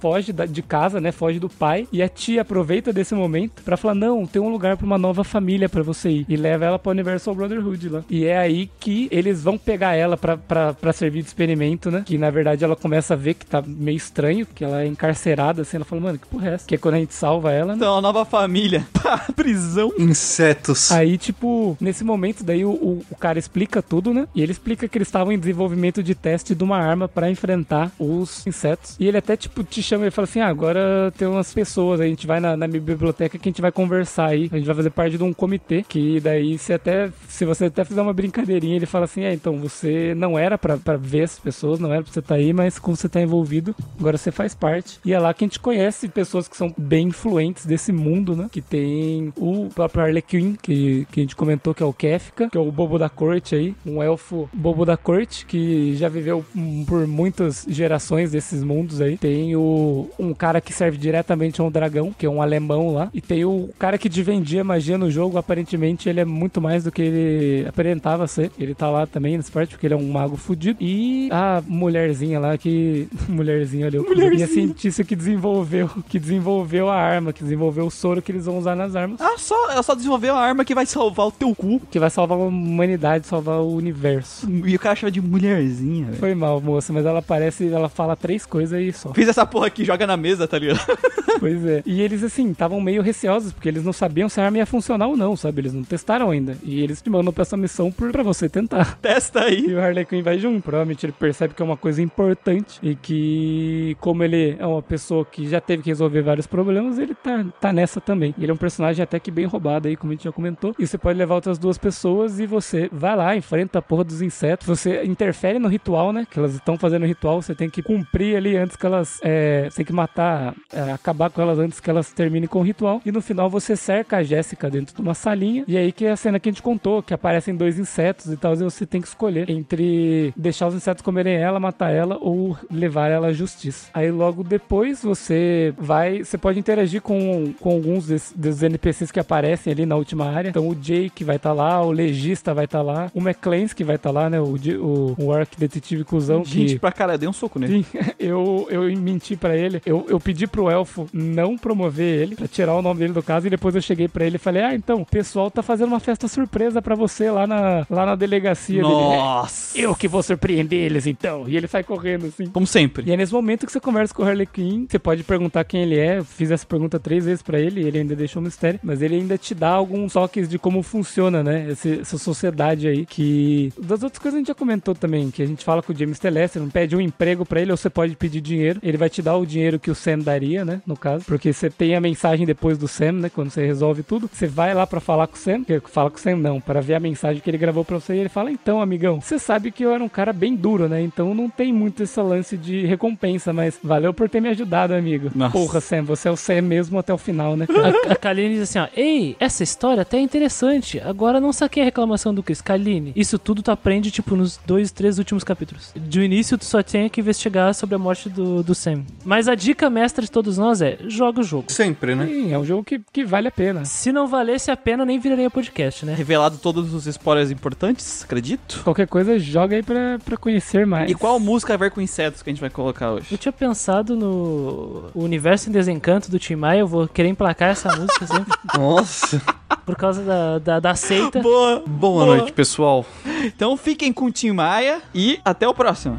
foge 0.00 0.32
da- 0.32 0.46
de 0.46 0.62
casa, 0.62 1.00
né? 1.00 1.10
Foge 1.12 1.38
do 1.38 1.48
pai. 1.48 1.86
E 1.92 2.02
a 2.02 2.08
tia 2.08 2.42
aproveita 2.42 2.92
desse 2.92 3.14
momento 3.14 3.62
pra 3.62 3.76
falar: 3.76 3.94
não, 3.94 4.26
tem 4.26 4.40
um 4.40 4.48
lugar 4.50 4.76
pra 4.76 4.86
uma 4.86 4.98
nova 4.98 5.24
família 5.24 5.68
pra 5.68 5.82
você 5.82 6.10
ir. 6.10 6.26
E 6.28 6.36
leva 6.36 6.64
ela 6.64 6.78
pra 6.78 6.90
Universal 6.92 7.34
Brotherhood 7.34 7.88
lá. 7.88 8.04
E 8.08 8.24
é 8.24 8.38
aí 8.38 8.70
que 8.78 9.08
eles 9.10 9.42
vão 9.42 9.56
pegar 9.58 9.94
ela 9.94 10.16
pra, 10.16 10.36
pra, 10.36 10.74
pra 10.74 10.92
servir 10.92 11.22
de 11.22 11.28
entretenimento, 11.28 11.90
né? 11.90 12.02
Que 12.04 12.18
na 12.18 12.30
verdade 12.30 12.64
ela 12.64 12.76
começa 12.76 13.14
a 13.14 13.16
ver 13.16 13.34
que 13.34 13.46
tá 13.46 13.62
meio 13.66 13.96
estranho, 13.96 14.46
que 14.46 14.64
ela 14.64 14.82
é 14.82 14.86
encarcerada, 14.86 15.62
assim. 15.62 15.76
Ela 15.76 15.84
fala, 15.84 16.00
mano, 16.02 16.18
que 16.18 16.26
porra 16.26 16.50
é 16.50 16.54
essa? 16.54 16.66
Que 16.66 16.74
é 16.74 16.78
quando 16.78 16.94
a 16.94 16.98
gente 16.98 17.14
salva 17.28 17.52
ela, 17.52 17.72
né? 17.72 17.74
Então, 17.76 17.98
a 17.98 18.00
nova 18.00 18.24
família. 18.24 18.86
Pá, 19.02 19.18
prisão. 19.36 19.92
Insetos. 19.98 20.90
Aí, 20.90 21.18
tipo, 21.18 21.76
nesse 21.78 22.02
momento, 22.02 22.42
daí 22.42 22.64
o, 22.64 22.70
o, 22.70 23.04
o 23.10 23.16
cara 23.16 23.38
explica 23.38 23.82
tudo, 23.82 24.14
né? 24.14 24.26
E 24.34 24.42
ele 24.42 24.52
explica 24.52 24.88
que 24.88 24.96
eles 24.96 25.08
estavam 25.08 25.30
em 25.30 25.38
desenvolvimento 25.38 26.02
de 26.02 26.14
teste 26.14 26.54
de 26.54 26.64
uma 26.64 26.78
arma 26.78 27.06
pra 27.06 27.30
enfrentar 27.30 27.92
os 27.98 28.46
insetos. 28.46 28.96
E 28.98 29.06
ele 29.06 29.18
até, 29.18 29.36
tipo, 29.36 29.62
te 29.62 29.82
chama 29.82 30.06
e 30.06 30.10
fala 30.10 30.24
assim: 30.24 30.40
ah, 30.40 30.48
agora 30.48 31.12
tem 31.16 31.28
umas 31.28 31.52
pessoas, 31.52 32.00
a 32.00 32.06
gente 32.06 32.26
vai 32.26 32.40
na, 32.40 32.56
na 32.56 32.66
minha 32.66 32.80
biblioteca 32.80 33.38
que 33.38 33.48
a 33.48 33.50
gente 33.50 33.60
vai 33.60 33.72
conversar 33.72 34.28
aí. 34.28 34.48
A 34.50 34.56
gente 34.56 34.66
vai 34.66 34.76
fazer 34.76 34.90
parte 34.90 35.18
de 35.18 35.22
um 35.22 35.32
comitê. 35.32 35.84
Que 35.86 36.20
daí, 36.20 36.56
se 36.56 36.72
até 36.72 37.10
se 37.28 37.44
você 37.44 37.66
até 37.66 37.84
fizer 37.84 38.00
uma 38.00 38.12
brincadeirinha, 38.12 38.76
ele 38.76 38.86
fala 38.86 39.04
assim: 39.04 39.22
é, 39.22 39.34
então 39.34 39.58
você 39.58 40.14
não 40.14 40.38
era 40.38 40.56
pra, 40.56 40.78
pra 40.78 40.96
ver 40.96 41.24
as 41.24 41.38
pessoas, 41.38 41.78
não 41.78 41.92
era 41.92 42.02
pra 42.02 42.12
você 42.12 42.20
estar 42.20 42.36
aí, 42.36 42.52
mas 42.52 42.78
como 42.78 42.96
você 42.96 43.08
tá 43.08 43.20
envolvido, 43.20 43.74
agora 43.98 44.16
você 44.16 44.32
faz 44.32 44.54
parte. 44.54 44.98
E 45.04 45.12
é 45.12 45.18
lá 45.18 45.34
que 45.34 45.44
a 45.44 45.46
gente 45.46 45.60
conhece 45.60 46.08
pessoas 46.08 46.48
que 46.48 46.56
são 46.56 46.72
bem 46.76 47.10
influentes 47.18 47.66
desse 47.66 47.92
mundo, 47.92 48.36
né? 48.36 48.48
Que 48.50 48.62
tem 48.62 49.32
o 49.36 49.68
próprio 49.74 50.04
Harlequin, 50.04 50.56
que, 50.60 51.06
que 51.10 51.20
a 51.20 51.22
gente 51.22 51.36
comentou 51.36 51.74
que 51.74 51.82
é 51.82 51.86
o 51.86 51.92
Kefka, 51.92 52.48
que 52.48 52.56
é 52.56 52.60
o 52.60 52.70
bobo 52.70 52.98
da 52.98 53.08
corte 53.08 53.54
aí, 53.54 53.74
um 53.84 54.02
elfo 54.02 54.48
bobo 54.52 54.84
da 54.84 54.96
corte, 54.96 55.44
que 55.44 55.96
já 55.96 56.08
viveu 56.08 56.44
por 56.86 57.06
muitas 57.06 57.66
gerações 57.68 58.30
desses 58.30 58.62
mundos 58.62 59.00
aí. 59.00 59.16
Tem 59.16 59.56
o 59.56 60.08
um 60.18 60.32
cara 60.32 60.60
que 60.60 60.72
serve 60.72 60.96
diretamente 60.96 61.60
a 61.60 61.64
um 61.64 61.70
dragão, 61.70 62.14
que 62.16 62.24
é 62.24 62.30
um 62.30 62.40
alemão 62.40 62.92
lá. 62.92 63.10
E 63.12 63.20
tem 63.20 63.44
o 63.44 63.68
cara 63.78 63.98
que 63.98 64.08
vendia 64.22 64.62
magia 64.62 64.98
no 64.98 65.10
jogo, 65.10 65.38
aparentemente 65.38 66.08
ele 66.08 66.20
é 66.20 66.24
muito 66.24 66.60
mais 66.60 66.84
do 66.84 66.92
que 66.92 67.02
ele 67.02 67.68
aparentava 67.68 68.26
ser. 68.26 68.50
Ele 68.58 68.74
tá 68.74 68.90
lá 68.90 69.06
também 69.06 69.36
nessa 69.36 69.50
parte, 69.50 69.70
porque 69.70 69.86
ele 69.86 69.94
é 69.94 69.96
um 69.96 70.08
mago 70.08 70.36
fudido. 70.36 70.78
E 70.80 71.28
a 71.32 71.62
mulherzinha 71.66 72.38
lá 72.38 72.56
que. 72.58 73.08
mulherzinha 73.28 73.86
ali, 73.86 73.98
mulherzinha. 73.98 74.44
a 74.44 74.48
cientista 74.48 75.04
que 75.04 75.16
desenvolveu, 75.16 75.88
que 76.08 76.18
desenvolveu 76.18 76.90
a 76.90 77.07
arma, 77.08 77.32
que 77.32 77.42
desenvolveu 77.42 77.86
o 77.86 77.90
soro 77.90 78.22
que 78.22 78.32
eles 78.32 78.46
vão 78.46 78.58
usar 78.58 78.74
nas 78.74 78.94
armas. 78.94 79.20
Ah, 79.20 79.36
só, 79.38 79.70
ela 79.70 79.82
só 79.82 79.94
desenvolveu 79.94 80.34
a 80.34 80.40
arma 80.40 80.64
que 80.64 80.74
vai 80.74 80.86
salvar 80.86 81.26
o 81.26 81.32
teu 81.32 81.54
cu. 81.54 81.80
Que 81.90 81.98
vai 81.98 82.10
salvar 82.10 82.38
a 82.38 82.42
humanidade, 82.42 83.26
salvar 83.26 83.60
o 83.60 83.74
universo. 83.74 84.48
E 84.64 84.74
o 84.74 84.78
cara 84.78 84.94
chama 84.94 85.10
de 85.10 85.20
mulherzinha, 85.20 86.06
velho. 86.06 86.18
Foi 86.18 86.34
mal, 86.34 86.60
moça, 86.60 86.92
mas 86.92 87.04
ela 87.04 87.20
aparece, 87.20 87.68
ela 87.68 87.88
fala 87.88 88.16
três 88.16 88.44
coisas 88.44 88.80
e 88.80 88.92
só. 88.92 89.12
Fiz 89.12 89.28
essa 89.28 89.46
porra 89.46 89.66
aqui, 89.66 89.84
joga 89.84 90.06
na 90.06 90.16
mesa, 90.16 90.46
tá 90.46 90.58
ligado? 90.58 90.80
Pois 91.38 91.64
é. 91.64 91.82
E 91.86 92.00
eles, 92.00 92.22
assim, 92.24 92.50
estavam 92.50 92.80
meio 92.80 93.00
receosos, 93.00 93.52
porque 93.52 93.68
eles 93.68 93.84
não 93.84 93.92
sabiam 93.92 94.28
se 94.28 94.40
a 94.40 94.44
arma 94.44 94.58
ia 94.58 94.66
funcionar 94.66 95.06
ou 95.06 95.16
não, 95.16 95.36
sabe? 95.36 95.60
Eles 95.60 95.72
não 95.72 95.84
testaram 95.84 96.30
ainda. 96.30 96.56
E 96.64 96.82
eles 96.82 97.00
te 97.00 97.08
mandam 97.08 97.32
pra 97.32 97.42
essa 97.42 97.56
missão 97.56 97.92
por, 97.92 98.10
pra 98.10 98.22
você 98.22 98.48
tentar. 98.48 98.98
Testa 99.00 99.44
aí. 99.44 99.66
E 99.68 99.74
o 99.74 99.80
Harley 99.80 100.04
Quinn 100.04 100.22
vai 100.22 100.38
junto. 100.38 100.62
Provavelmente 100.62 101.06
ele 101.06 101.12
percebe 101.12 101.54
que 101.54 101.62
é 101.62 101.64
uma 101.64 101.76
coisa 101.76 102.02
importante 102.02 102.78
e 102.82 102.94
que, 102.94 103.96
como 104.00 104.24
ele 104.24 104.56
é 104.58 104.66
uma 104.66 104.82
pessoa 104.82 105.24
que 105.24 105.48
já 105.48 105.60
teve 105.60 105.82
que 105.82 105.90
resolver 105.90 106.22
vários 106.22 106.46
problemas, 106.46 106.97
ele 106.98 107.14
tá, 107.14 107.44
tá 107.60 107.72
nessa 107.72 108.00
também. 108.00 108.34
Ele 108.38 108.50
é 108.50 108.54
um 108.54 108.58
personagem 108.58 109.02
até 109.02 109.18
que 109.18 109.30
bem 109.30 109.46
roubado 109.46 109.88
aí, 109.88 109.96
como 109.96 110.12
a 110.12 110.14
gente 110.16 110.24
já 110.24 110.32
comentou. 110.32 110.74
E 110.78 110.86
você 110.86 110.98
pode 110.98 111.18
levar 111.18 111.34
outras 111.34 111.58
duas 111.58 111.78
pessoas 111.78 112.38
e 112.40 112.46
você 112.46 112.88
vai 112.92 113.16
lá, 113.16 113.36
enfrenta 113.36 113.78
a 113.78 113.82
porra 113.82 114.04
dos 114.04 114.22
insetos. 114.22 114.66
Você 114.66 115.04
interfere 115.04 115.58
no 115.58 115.68
ritual, 115.68 116.12
né? 116.12 116.26
Que 116.28 116.38
elas 116.38 116.54
estão 116.54 116.76
fazendo 116.78 117.02
o 117.02 117.06
ritual. 117.06 117.40
Você 117.40 117.54
tem 117.54 117.68
que 117.68 117.82
cumprir 117.82 118.36
ali 118.36 118.56
antes 118.56 118.76
que 118.76 118.86
elas. 118.86 119.18
É, 119.22 119.68
você 119.70 119.76
tem 119.76 119.86
que 119.86 119.92
matar, 119.92 120.54
é, 120.72 120.92
acabar 120.92 121.30
com 121.30 121.40
elas 121.40 121.58
antes 121.58 121.80
que 121.80 121.90
elas 121.90 122.12
terminem 122.12 122.48
com 122.48 122.60
o 122.60 122.62
ritual. 122.62 123.00
E 123.04 123.12
no 123.12 123.20
final 123.20 123.48
você 123.48 123.76
cerca 123.76 124.18
a 124.18 124.22
Jéssica 124.22 124.70
dentro 124.70 124.94
de 124.94 125.00
uma 125.00 125.14
salinha. 125.14 125.64
E 125.66 125.76
aí 125.76 125.92
que 125.92 126.04
é 126.04 126.12
a 126.12 126.16
cena 126.16 126.38
que 126.38 126.48
a 126.48 126.52
gente 126.52 126.62
contou, 126.62 127.02
que 127.02 127.14
aparecem 127.14 127.54
dois 127.54 127.78
insetos 127.78 128.32
e 128.32 128.36
tal. 128.36 128.54
E 128.54 128.58
você 128.58 128.86
tem 128.86 129.00
que 129.00 129.08
escolher 129.08 129.50
entre 129.50 130.32
deixar 130.36 130.68
os 130.68 130.74
insetos 130.74 131.02
comerem 131.02 131.36
ela, 131.36 131.60
matar 131.60 131.90
ela 131.90 132.18
ou 132.20 132.56
levar 132.70 133.08
ela 133.08 133.28
à 133.28 133.32
justiça. 133.32 133.90
Aí 133.94 134.10
logo 134.10 134.42
depois 134.42 135.02
você 135.02 135.74
vai. 135.78 136.24
Você 136.24 136.38
pode 136.38 136.58
interagir 136.58 136.87
com, 137.00 137.52
com 137.60 137.70
alguns 137.70 138.06
desses 138.06 138.62
NPCs 138.62 139.10
que 139.10 139.20
aparecem 139.20 139.72
ali 139.72 139.84
na 139.84 139.96
última 139.96 140.26
área. 140.30 140.48
Então 140.48 140.68
o 140.68 140.74
Jake 140.74 141.24
vai 141.24 141.36
estar 141.36 141.52
lá, 141.52 141.82
o 141.82 141.90
Legista 141.90 142.54
vai 142.54 142.64
estar 142.64 142.82
lá, 142.82 143.10
o 143.14 143.20
McClans 143.20 143.72
que 143.72 143.84
vai 143.84 143.96
estar 143.96 144.10
lá, 144.10 144.30
né? 144.30 144.40
O, 144.40 144.54
o, 144.54 145.16
o 145.18 145.32
Ark 145.32 145.58
Detetive 145.58 146.04
Cusão. 146.04 146.44
Gente, 146.44 146.74
que... 146.74 146.78
pra 146.78 146.92
caralho, 146.92 147.18
dei 147.18 147.28
um 147.28 147.32
soco 147.32 147.58
nele. 147.58 147.84
Sim, 147.84 147.98
eu, 148.18 148.66
eu 148.70 148.82
menti 148.96 149.36
pra 149.36 149.56
ele. 149.56 149.82
Eu, 149.84 150.06
eu 150.08 150.18
pedi 150.18 150.46
pro 150.46 150.70
elfo 150.70 151.06
não 151.12 151.56
promover 151.56 152.22
ele, 152.22 152.34
pra 152.34 152.48
tirar 152.48 152.74
o 152.74 152.82
nome 152.82 153.00
dele 153.00 153.12
do 153.12 153.22
caso, 153.22 153.46
e 153.46 153.50
depois 153.50 153.74
eu 153.74 153.82
cheguei 153.82 154.08
pra 154.08 154.24
ele 154.24 154.36
e 154.36 154.38
falei: 154.38 154.62
Ah, 154.62 154.74
então, 154.74 155.02
o 155.02 155.06
pessoal 155.06 155.50
tá 155.50 155.62
fazendo 155.62 155.88
uma 155.88 156.00
festa 156.00 156.28
surpresa 156.28 156.80
pra 156.80 156.94
você 156.94 157.30
lá 157.30 157.46
na, 157.46 157.86
lá 157.90 158.06
na 158.06 158.14
delegacia 158.14 158.82
dele. 158.82 158.94
Nossa. 158.94 159.78
Eu 159.78 159.94
que 159.94 160.08
vou 160.08 160.22
surpreender 160.22 160.78
eles 160.78 161.06
então. 161.06 161.48
E 161.48 161.56
ele 161.56 161.66
sai 161.66 161.82
correndo 161.82 162.26
assim. 162.26 162.46
Como 162.46 162.66
sempre. 162.66 163.04
E 163.06 163.12
é 163.12 163.16
nesse 163.16 163.32
momento 163.32 163.66
que 163.66 163.72
você 163.72 163.80
conversa 163.80 164.14
com 164.14 164.22
o 164.22 164.26
Harley 164.26 164.46
Quinn, 164.46 164.86
você 164.88 164.98
pode 164.98 165.22
perguntar 165.24 165.64
quem 165.64 165.82
ele 165.82 165.98
é. 165.98 166.18
Eu 166.18 166.24
fiz 166.24 166.50
essa 166.50 166.66
pergunta 166.66 166.77
três 167.00 167.24
vezes 167.24 167.40
pra 167.42 167.58
ele, 167.58 167.80
ele 167.82 167.98
ainda 168.00 168.14
deixou 168.14 168.42
um 168.42 168.44
mistério, 168.44 168.78
mas 168.82 169.00
ele 169.00 169.14
ainda 169.14 169.38
te 169.38 169.54
dá 169.54 169.70
alguns 169.70 170.12
toques 170.12 170.46
de 170.48 170.58
como 170.58 170.82
funciona, 170.82 171.42
né? 171.42 171.68
Esse- 171.70 172.00
essa 172.00 172.18
sociedade 172.18 172.86
aí 172.86 173.06
que 173.06 173.72
das 173.80 174.02
outras 174.02 174.18
coisas 174.20 174.36
a 174.36 174.38
gente 174.40 174.48
já 174.48 174.54
comentou 174.54 174.94
também, 174.94 175.30
que 175.30 175.42
a 175.42 175.46
gente 175.46 175.64
fala 175.64 175.82
com 175.82 175.92
o 175.92 175.96
James 175.96 176.18
Telester, 176.18 176.60
não 176.60 176.68
pede 176.68 176.94
um 176.94 177.00
emprego 177.00 177.46
pra 177.46 177.60
ele 177.60 177.70
ou 177.70 177.76
você 177.76 177.88
pode 177.88 178.14
pedir 178.16 178.40
dinheiro. 178.42 178.78
Ele 178.82 178.98
vai 178.98 179.08
te 179.08 179.22
dar 179.22 179.36
o 179.36 179.46
dinheiro 179.46 179.78
que 179.78 179.90
o 179.90 179.94
Sam 179.94 180.18
daria, 180.18 180.64
né, 180.64 180.82
no 180.86 180.96
caso, 180.96 181.24
porque 181.24 181.52
você 181.52 181.70
tem 181.70 181.94
a 181.94 182.00
mensagem 182.00 182.44
depois 182.46 182.76
do 182.76 182.86
Sam, 182.86 183.12
né, 183.12 183.30
quando 183.34 183.50
você 183.50 183.64
resolve 183.64 184.02
tudo. 184.02 184.28
Você 184.30 184.46
vai 184.46 184.74
lá 184.74 184.86
pra 184.86 185.00
falar 185.00 185.26
com 185.26 185.36
o 185.36 185.38
Sam, 185.38 185.64
que 185.64 185.80
fala 185.88 186.10
com 186.10 186.16
o 186.16 186.20
Sam 186.20 186.36
não, 186.36 186.60
para 186.60 186.80
ver 186.82 186.94
a 186.94 187.00
mensagem 187.00 187.40
que 187.40 187.48
ele 187.48 187.56
gravou 187.58 187.84
pra 187.84 187.98
você 187.98 188.14
e 188.14 188.18
ele 188.18 188.28
fala: 188.28 188.50
"Então, 188.50 188.82
amigão, 188.82 189.20
você 189.20 189.38
sabe 189.38 189.70
que 189.70 189.82
eu 189.84 189.92
era 189.94 190.02
um 190.04 190.08
cara 190.08 190.32
bem 190.32 190.54
duro, 190.54 190.88
né? 190.88 191.00
Então 191.00 191.34
não 191.34 191.48
tem 191.48 191.72
muito 191.72 192.02
esse 192.02 192.20
lance 192.20 192.56
de 192.56 192.84
recompensa, 192.84 193.52
mas 193.52 193.78
valeu 193.82 194.12
por 194.12 194.28
ter 194.28 194.40
me 194.40 194.48
ajudado, 194.48 194.92
amigo." 194.94 195.30
Nossa. 195.34 195.52
Porra, 195.52 195.80
Sam, 195.80 196.02
você 196.02 196.28
é 196.28 196.30
o 196.30 196.36
Sam 196.36 196.62
mesmo 196.68 196.98
até 196.98 197.12
o 197.12 197.18
final, 197.18 197.56
né? 197.56 197.66
A, 198.08 198.12
a 198.12 198.16
Kaline 198.16 198.54
diz 198.54 198.62
assim, 198.62 198.78
ó, 198.78 198.86
Ei, 198.94 199.36
essa 199.40 199.62
história 199.62 200.02
até 200.02 200.18
é 200.18 200.20
interessante. 200.20 201.00
Agora 201.00 201.40
não 201.40 201.52
saquei 201.52 201.82
a 201.82 201.86
reclamação 201.86 202.34
do 202.34 202.42
Chris. 202.42 202.60
Kaline, 202.60 203.12
isso 203.16 203.38
tudo 203.38 203.62
tu 203.62 203.70
aprende, 203.70 204.10
tipo, 204.10 204.36
nos 204.36 204.58
dois, 204.66 204.92
três 204.92 205.18
últimos 205.18 205.42
capítulos. 205.42 205.92
De 205.96 206.20
início, 206.20 206.58
tu 206.58 206.64
só 206.64 206.82
tinha 206.82 207.08
que 207.08 207.20
investigar 207.20 207.74
sobre 207.74 207.94
a 207.94 207.98
morte 207.98 208.28
do, 208.28 208.62
do 208.62 208.74
Sam. 208.74 209.04
Mas 209.24 209.48
a 209.48 209.54
dica 209.54 209.88
mestra 209.88 210.24
de 210.24 210.30
todos 210.30 210.58
nós 210.58 210.82
é, 210.82 210.98
joga 211.06 211.40
o 211.40 211.42
jogo. 211.42 211.72
Sempre, 211.72 212.14
né? 212.14 212.26
Sim, 212.26 212.52
é 212.52 212.58
um 212.58 212.64
jogo 212.64 212.84
que, 212.84 213.00
que 213.12 213.24
vale 213.24 213.48
a 213.48 213.50
pena. 213.50 213.84
Se 213.84 214.12
não 214.12 214.26
valesse 214.26 214.70
a 214.70 214.76
pena, 214.76 215.04
nem 215.04 215.18
viraria 215.18 215.50
podcast, 215.50 216.04
né? 216.04 216.14
Revelado 216.14 216.58
todos 216.58 216.92
os 216.92 217.06
spoilers 217.06 217.50
importantes, 217.50 218.24
acredito. 218.24 218.82
Qualquer 218.84 219.06
coisa, 219.06 219.38
joga 219.38 219.76
aí 219.76 219.82
pra, 219.82 220.18
pra 220.24 220.36
conhecer 220.36 220.86
mais. 220.86 221.10
E 221.10 221.14
qual 221.14 221.38
música 221.40 221.74
a 221.74 221.76
ver 221.76 221.90
com 221.90 222.00
insetos 222.00 222.42
que 222.42 222.50
a 222.50 222.52
gente 222.52 222.60
vai 222.60 222.70
colocar 222.70 223.12
hoje? 223.12 223.28
Eu 223.30 223.38
tinha 223.38 223.52
pensado 223.52 224.16
no 224.16 225.10
o 225.14 225.22
Universo 225.22 225.68
em 225.68 225.72
Desencanto 225.72 226.30
do 226.30 226.38
Tim 226.38 226.56
Maia, 226.58 226.80
eu 226.80 226.86
vou 226.88 227.06
querer 227.08 227.28
emplacar 227.28 227.70
essa 227.70 227.94
música 227.96 228.26
sempre, 228.26 228.52
Nossa. 228.76 229.40
por 229.86 229.96
causa 229.96 230.22
da, 230.22 230.58
da, 230.58 230.80
da 230.80 230.94
seita. 230.94 231.40
Boa! 231.40 231.82
Boa 231.86 232.26
noite, 232.26 232.52
pessoal. 232.52 233.06
Então 233.44 233.76
fiquem 233.76 234.12
com 234.12 234.26
o 234.26 234.32
Tim 234.32 234.52
Maia 234.52 235.00
e 235.14 235.40
até 235.44 235.66
o 235.68 235.72
próximo. 235.72 236.18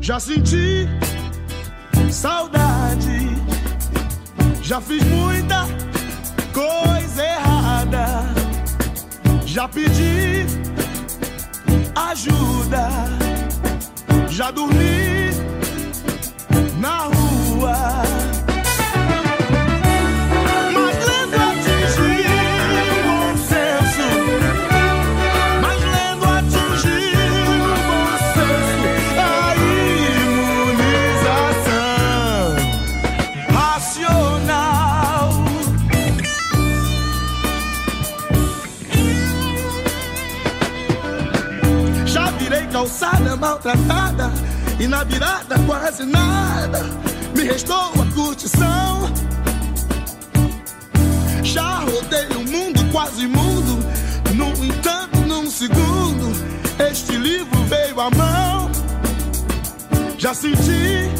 Já 0.00 0.18
senti 0.18 0.88
saudade, 2.10 3.28
já 4.62 4.80
fiz 4.80 5.02
muita 5.04 5.66
coisa 6.52 7.24
errada, 7.24 8.06
já 9.46 9.66
pedi 9.68 10.46
ajuda, 11.94 12.88
já 14.28 14.50
dormi 14.50 15.30
na 16.80 16.98
rua. 17.04 18.03
Virada 45.08 45.58
quase 45.66 46.04
nada. 46.04 46.80
Me 47.36 47.44
restou 47.44 47.92
a 48.00 48.14
curtição. 48.14 49.12
Já 51.42 51.78
rodei 51.80 52.26
o 52.36 52.50
mundo 52.50 52.84
quase 52.90 53.26
mundo, 53.26 53.78
no 54.34 54.64
entanto, 54.64 55.18
num 55.20 55.50
segundo, 55.50 56.32
este 56.90 57.16
livro 57.16 57.62
veio 57.64 58.00
à 58.00 58.10
mão. 58.10 58.70
Já 60.18 60.32
senti 60.32 61.10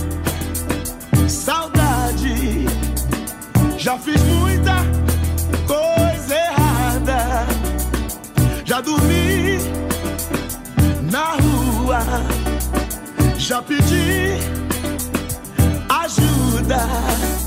saudade, 1.28 2.66
já 3.76 3.98
fiz 3.98 4.20
muita 4.22 4.76
coisa 5.66 6.34
errada, 6.34 7.46
já 8.64 8.80
dormi 8.80 9.58
na 11.10 11.36
rua, 11.36 11.98
Já 13.44 13.60
pedi 13.60 14.38
ajuda. 15.90 17.43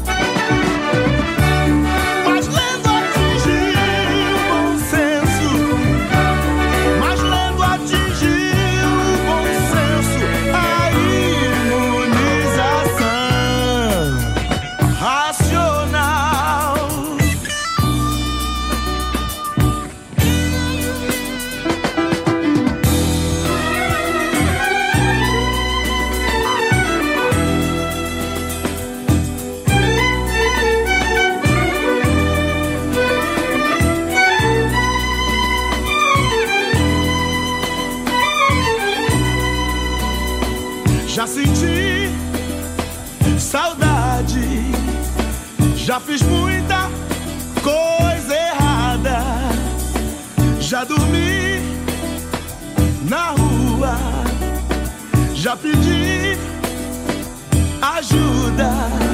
Já 55.58 55.64
pedi 55.64 56.38
ajuda. 57.82 59.07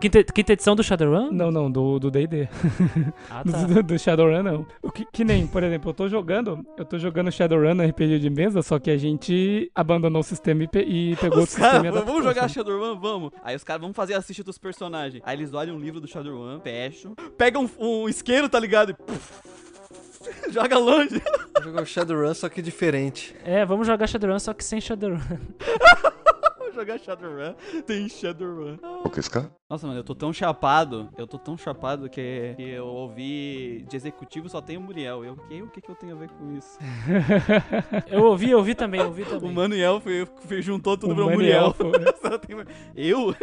Quinta, 0.00 0.22
quinta 0.22 0.52
edição 0.52 0.76
do 0.76 0.82
Shadowrun? 0.84 1.32
Não, 1.32 1.50
não, 1.50 1.68
do 1.68 1.98
do 1.98 2.08
D&D. 2.08 2.48
Ah, 3.28 3.42
tá. 3.50 3.64
do, 3.64 3.82
do 3.82 3.98
Shadowrun, 3.98 4.44
não. 4.44 4.66
O 4.80 4.92
que, 4.92 5.04
que 5.12 5.24
nem, 5.24 5.44
por 5.46 5.60
exemplo, 5.64 5.90
eu 5.90 5.94
tô 5.94 6.08
jogando, 6.08 6.64
eu 6.76 6.84
tô 6.84 6.98
jogando 6.98 7.32
Shadowrun 7.32 7.74
no 7.74 7.84
RPG 7.84 8.20
de 8.20 8.30
mesa, 8.30 8.62
só 8.62 8.78
que 8.78 8.90
a 8.92 8.96
gente 8.96 9.70
abandonou 9.74 10.20
o 10.20 10.24
sistema 10.24 10.62
e, 10.62 10.68
pe- 10.68 10.84
e 10.84 11.16
pegou 11.16 11.40
Os 11.42 11.48
sistema. 11.48 11.68
caras, 11.70 11.84
e 11.84 11.88
adaptou, 11.88 12.06
vamos 12.06 12.22
jogar 12.24 12.42
sabe? 12.42 12.52
Shadowrun? 12.54 12.98
Vamos. 13.00 13.32
Aí 13.42 13.56
os 13.56 13.64
caras 13.64 13.82
vão 13.82 13.92
fazer 13.92 14.14
a 14.14 14.22
ficha 14.22 14.44
dos 14.44 14.56
personagens. 14.56 15.20
Aí 15.26 15.36
eles 15.36 15.52
olham 15.52 15.74
um 15.74 15.80
livro 15.80 16.00
do 16.00 16.06
Shadowrun, 16.06 16.60
fecham, 16.60 17.14
pegam 17.36 17.68
um, 17.80 18.04
um 18.04 18.08
isqueiro, 18.08 18.48
tá 18.48 18.60
ligado? 18.60 18.90
E 18.90 18.94
puf, 18.94 19.32
joga 20.50 20.78
longe. 20.78 21.22
Jogou 21.62 21.84
Shadowrun, 21.84 22.34
só 22.34 22.48
que 22.48 22.62
diferente. 22.62 23.34
É, 23.44 23.64
vamos 23.64 23.86
jogar 23.86 24.06
Shadowrun, 24.06 24.38
só 24.38 24.54
que 24.54 24.64
sem 24.64 24.80
Shadowrun. 24.80 25.18
Vamos 26.58 26.74
jogar 26.74 26.98
Shadowrun. 26.98 27.54
Tem 27.86 28.08
Shadowrun. 28.08 28.78
O 29.04 29.10
que 29.10 29.18
é 29.18 29.20
esse 29.20 29.30
cara? 29.30 29.50
Nossa, 29.70 29.86
mano, 29.86 29.98
eu 29.98 30.04
tô 30.04 30.14
tão 30.14 30.32
chapado. 30.32 31.10
Eu 31.18 31.26
tô 31.26 31.38
tão 31.38 31.54
chapado 31.54 32.08
que, 32.08 32.54
que 32.56 32.62
eu 32.70 32.86
ouvi 32.86 33.84
de 33.86 33.96
executivo 33.96 34.48
só 34.48 34.62
tem 34.62 34.78
o 34.78 34.80
Muriel. 34.80 35.22
Eu, 35.22 35.36
que, 35.36 35.60
o 35.62 35.66
que, 35.66 35.80
que 35.82 35.90
eu 35.90 35.94
tenho 35.94 36.16
a 36.16 36.18
ver 36.18 36.30
com 36.30 36.56
isso? 36.56 36.78
Eu 38.10 38.22
ouvi, 38.24 38.50
eu 38.50 38.56
ouvi 38.58 38.74
também, 38.74 38.98
eu 39.00 39.08
ouvi 39.08 39.22
O 39.28 39.38
também. 39.38 39.52
Manuel 39.52 40.00
foi, 40.00 40.26
foi- 40.46 40.62
juntou 40.62 40.96
tudo 40.96 41.12
O 41.12 41.14
pro 41.14 41.30
Muriel. 41.30 41.74
tem- 42.46 42.56
eu? 42.96 43.28
O? 43.28 43.34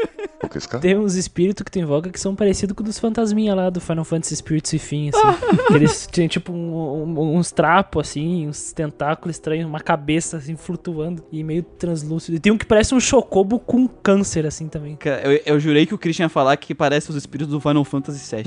Tem 0.81 0.97
uns 0.97 1.13
espíritos 1.15 1.63
que 1.63 1.71
tu 1.71 1.77
invoca 1.77 2.09
que 2.09 2.19
são 2.19 2.35
parecidos 2.35 2.75
com 2.75 2.81
os 2.81 2.89
dos 2.89 2.99
fantasminha 2.99 3.53
lá 3.53 3.69
do 3.69 3.79
Final 3.79 4.03
Fantasy 4.03 4.35
Spirits 4.37 4.73
e 4.73 4.79
Fim, 4.79 5.09
assim. 5.09 5.75
Eles 5.75 6.07
tinham 6.11 6.27
tipo 6.27 6.51
um- 6.51 7.03
um- 7.03 7.35
uns 7.37 7.51
trapos, 7.51 8.09
assim, 8.09 8.47
uns 8.47 8.71
tentáculos 8.73 9.35
estranhos, 9.35 9.67
uma 9.67 9.79
cabeça, 9.79 10.37
assim, 10.37 10.55
flutuando 10.55 11.23
e 11.31 11.43
meio 11.43 11.61
translúcido. 11.61 12.37
E 12.37 12.39
tem 12.39 12.51
um 12.51 12.57
que 12.57 12.65
parece 12.65 12.95
um 12.95 12.99
chocobo 12.99 13.59
com 13.59 13.87
câncer, 13.87 14.45
assim, 14.47 14.67
também. 14.67 14.95
Cara, 14.95 15.21
eu, 15.31 15.41
eu 15.45 15.59
jurei 15.59 15.85
que 15.85 15.93
o 15.93 15.97
Christian 15.99 16.14
ia 16.23 16.29
falar 16.29 16.55
que 16.57 16.73
parece 16.73 17.09
os 17.09 17.15
espíritos 17.15 17.53
do 17.53 17.59
Final 17.59 17.83
Fantasy 17.83 18.35
VII. 18.35 18.43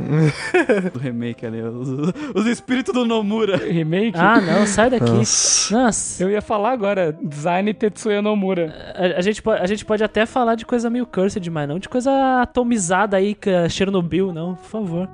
do 0.93 0.99
remake 1.01 1.45
ali. 1.45 1.61
Os, 1.63 1.89
os 2.35 2.47
espíritos 2.47 2.93
do 2.95 3.05
Nomura. 3.05 3.57
Remake? 3.57 4.17
Ah, 4.19 4.41
não, 4.41 4.67
sai 4.67 4.91
daqui. 4.91 5.11
Nossa. 5.11 5.75
Nossa. 5.77 6.23
Eu 6.23 6.31
ia 6.31 6.41
falar 6.43 6.73
agora, 6.73 7.17
design 7.23 7.73
Tetsuya 7.75 8.23
Nomura. 8.23 8.95
A, 8.95 9.19
a 9.19 9.21
gente 9.21 9.43
pode, 9.43 9.63
a 9.63 9.67
gente 9.67 9.85
pode 9.85 10.03
até 10.05 10.27
falar 10.27 10.55
de 10.55 10.65
coisa 10.67 10.89
meio 10.91 11.07
cursed, 11.07 11.49
mas 11.51 11.69
não 11.69 11.79
de 11.79 11.89
coisa 11.89 12.43
atomizada 12.43 13.17
aí, 13.17 13.35
que 13.35 13.51
é 13.51 13.69
Chernobyl, 13.69 14.33
não, 14.33 14.55
por 14.55 14.65
favor. 14.67 15.09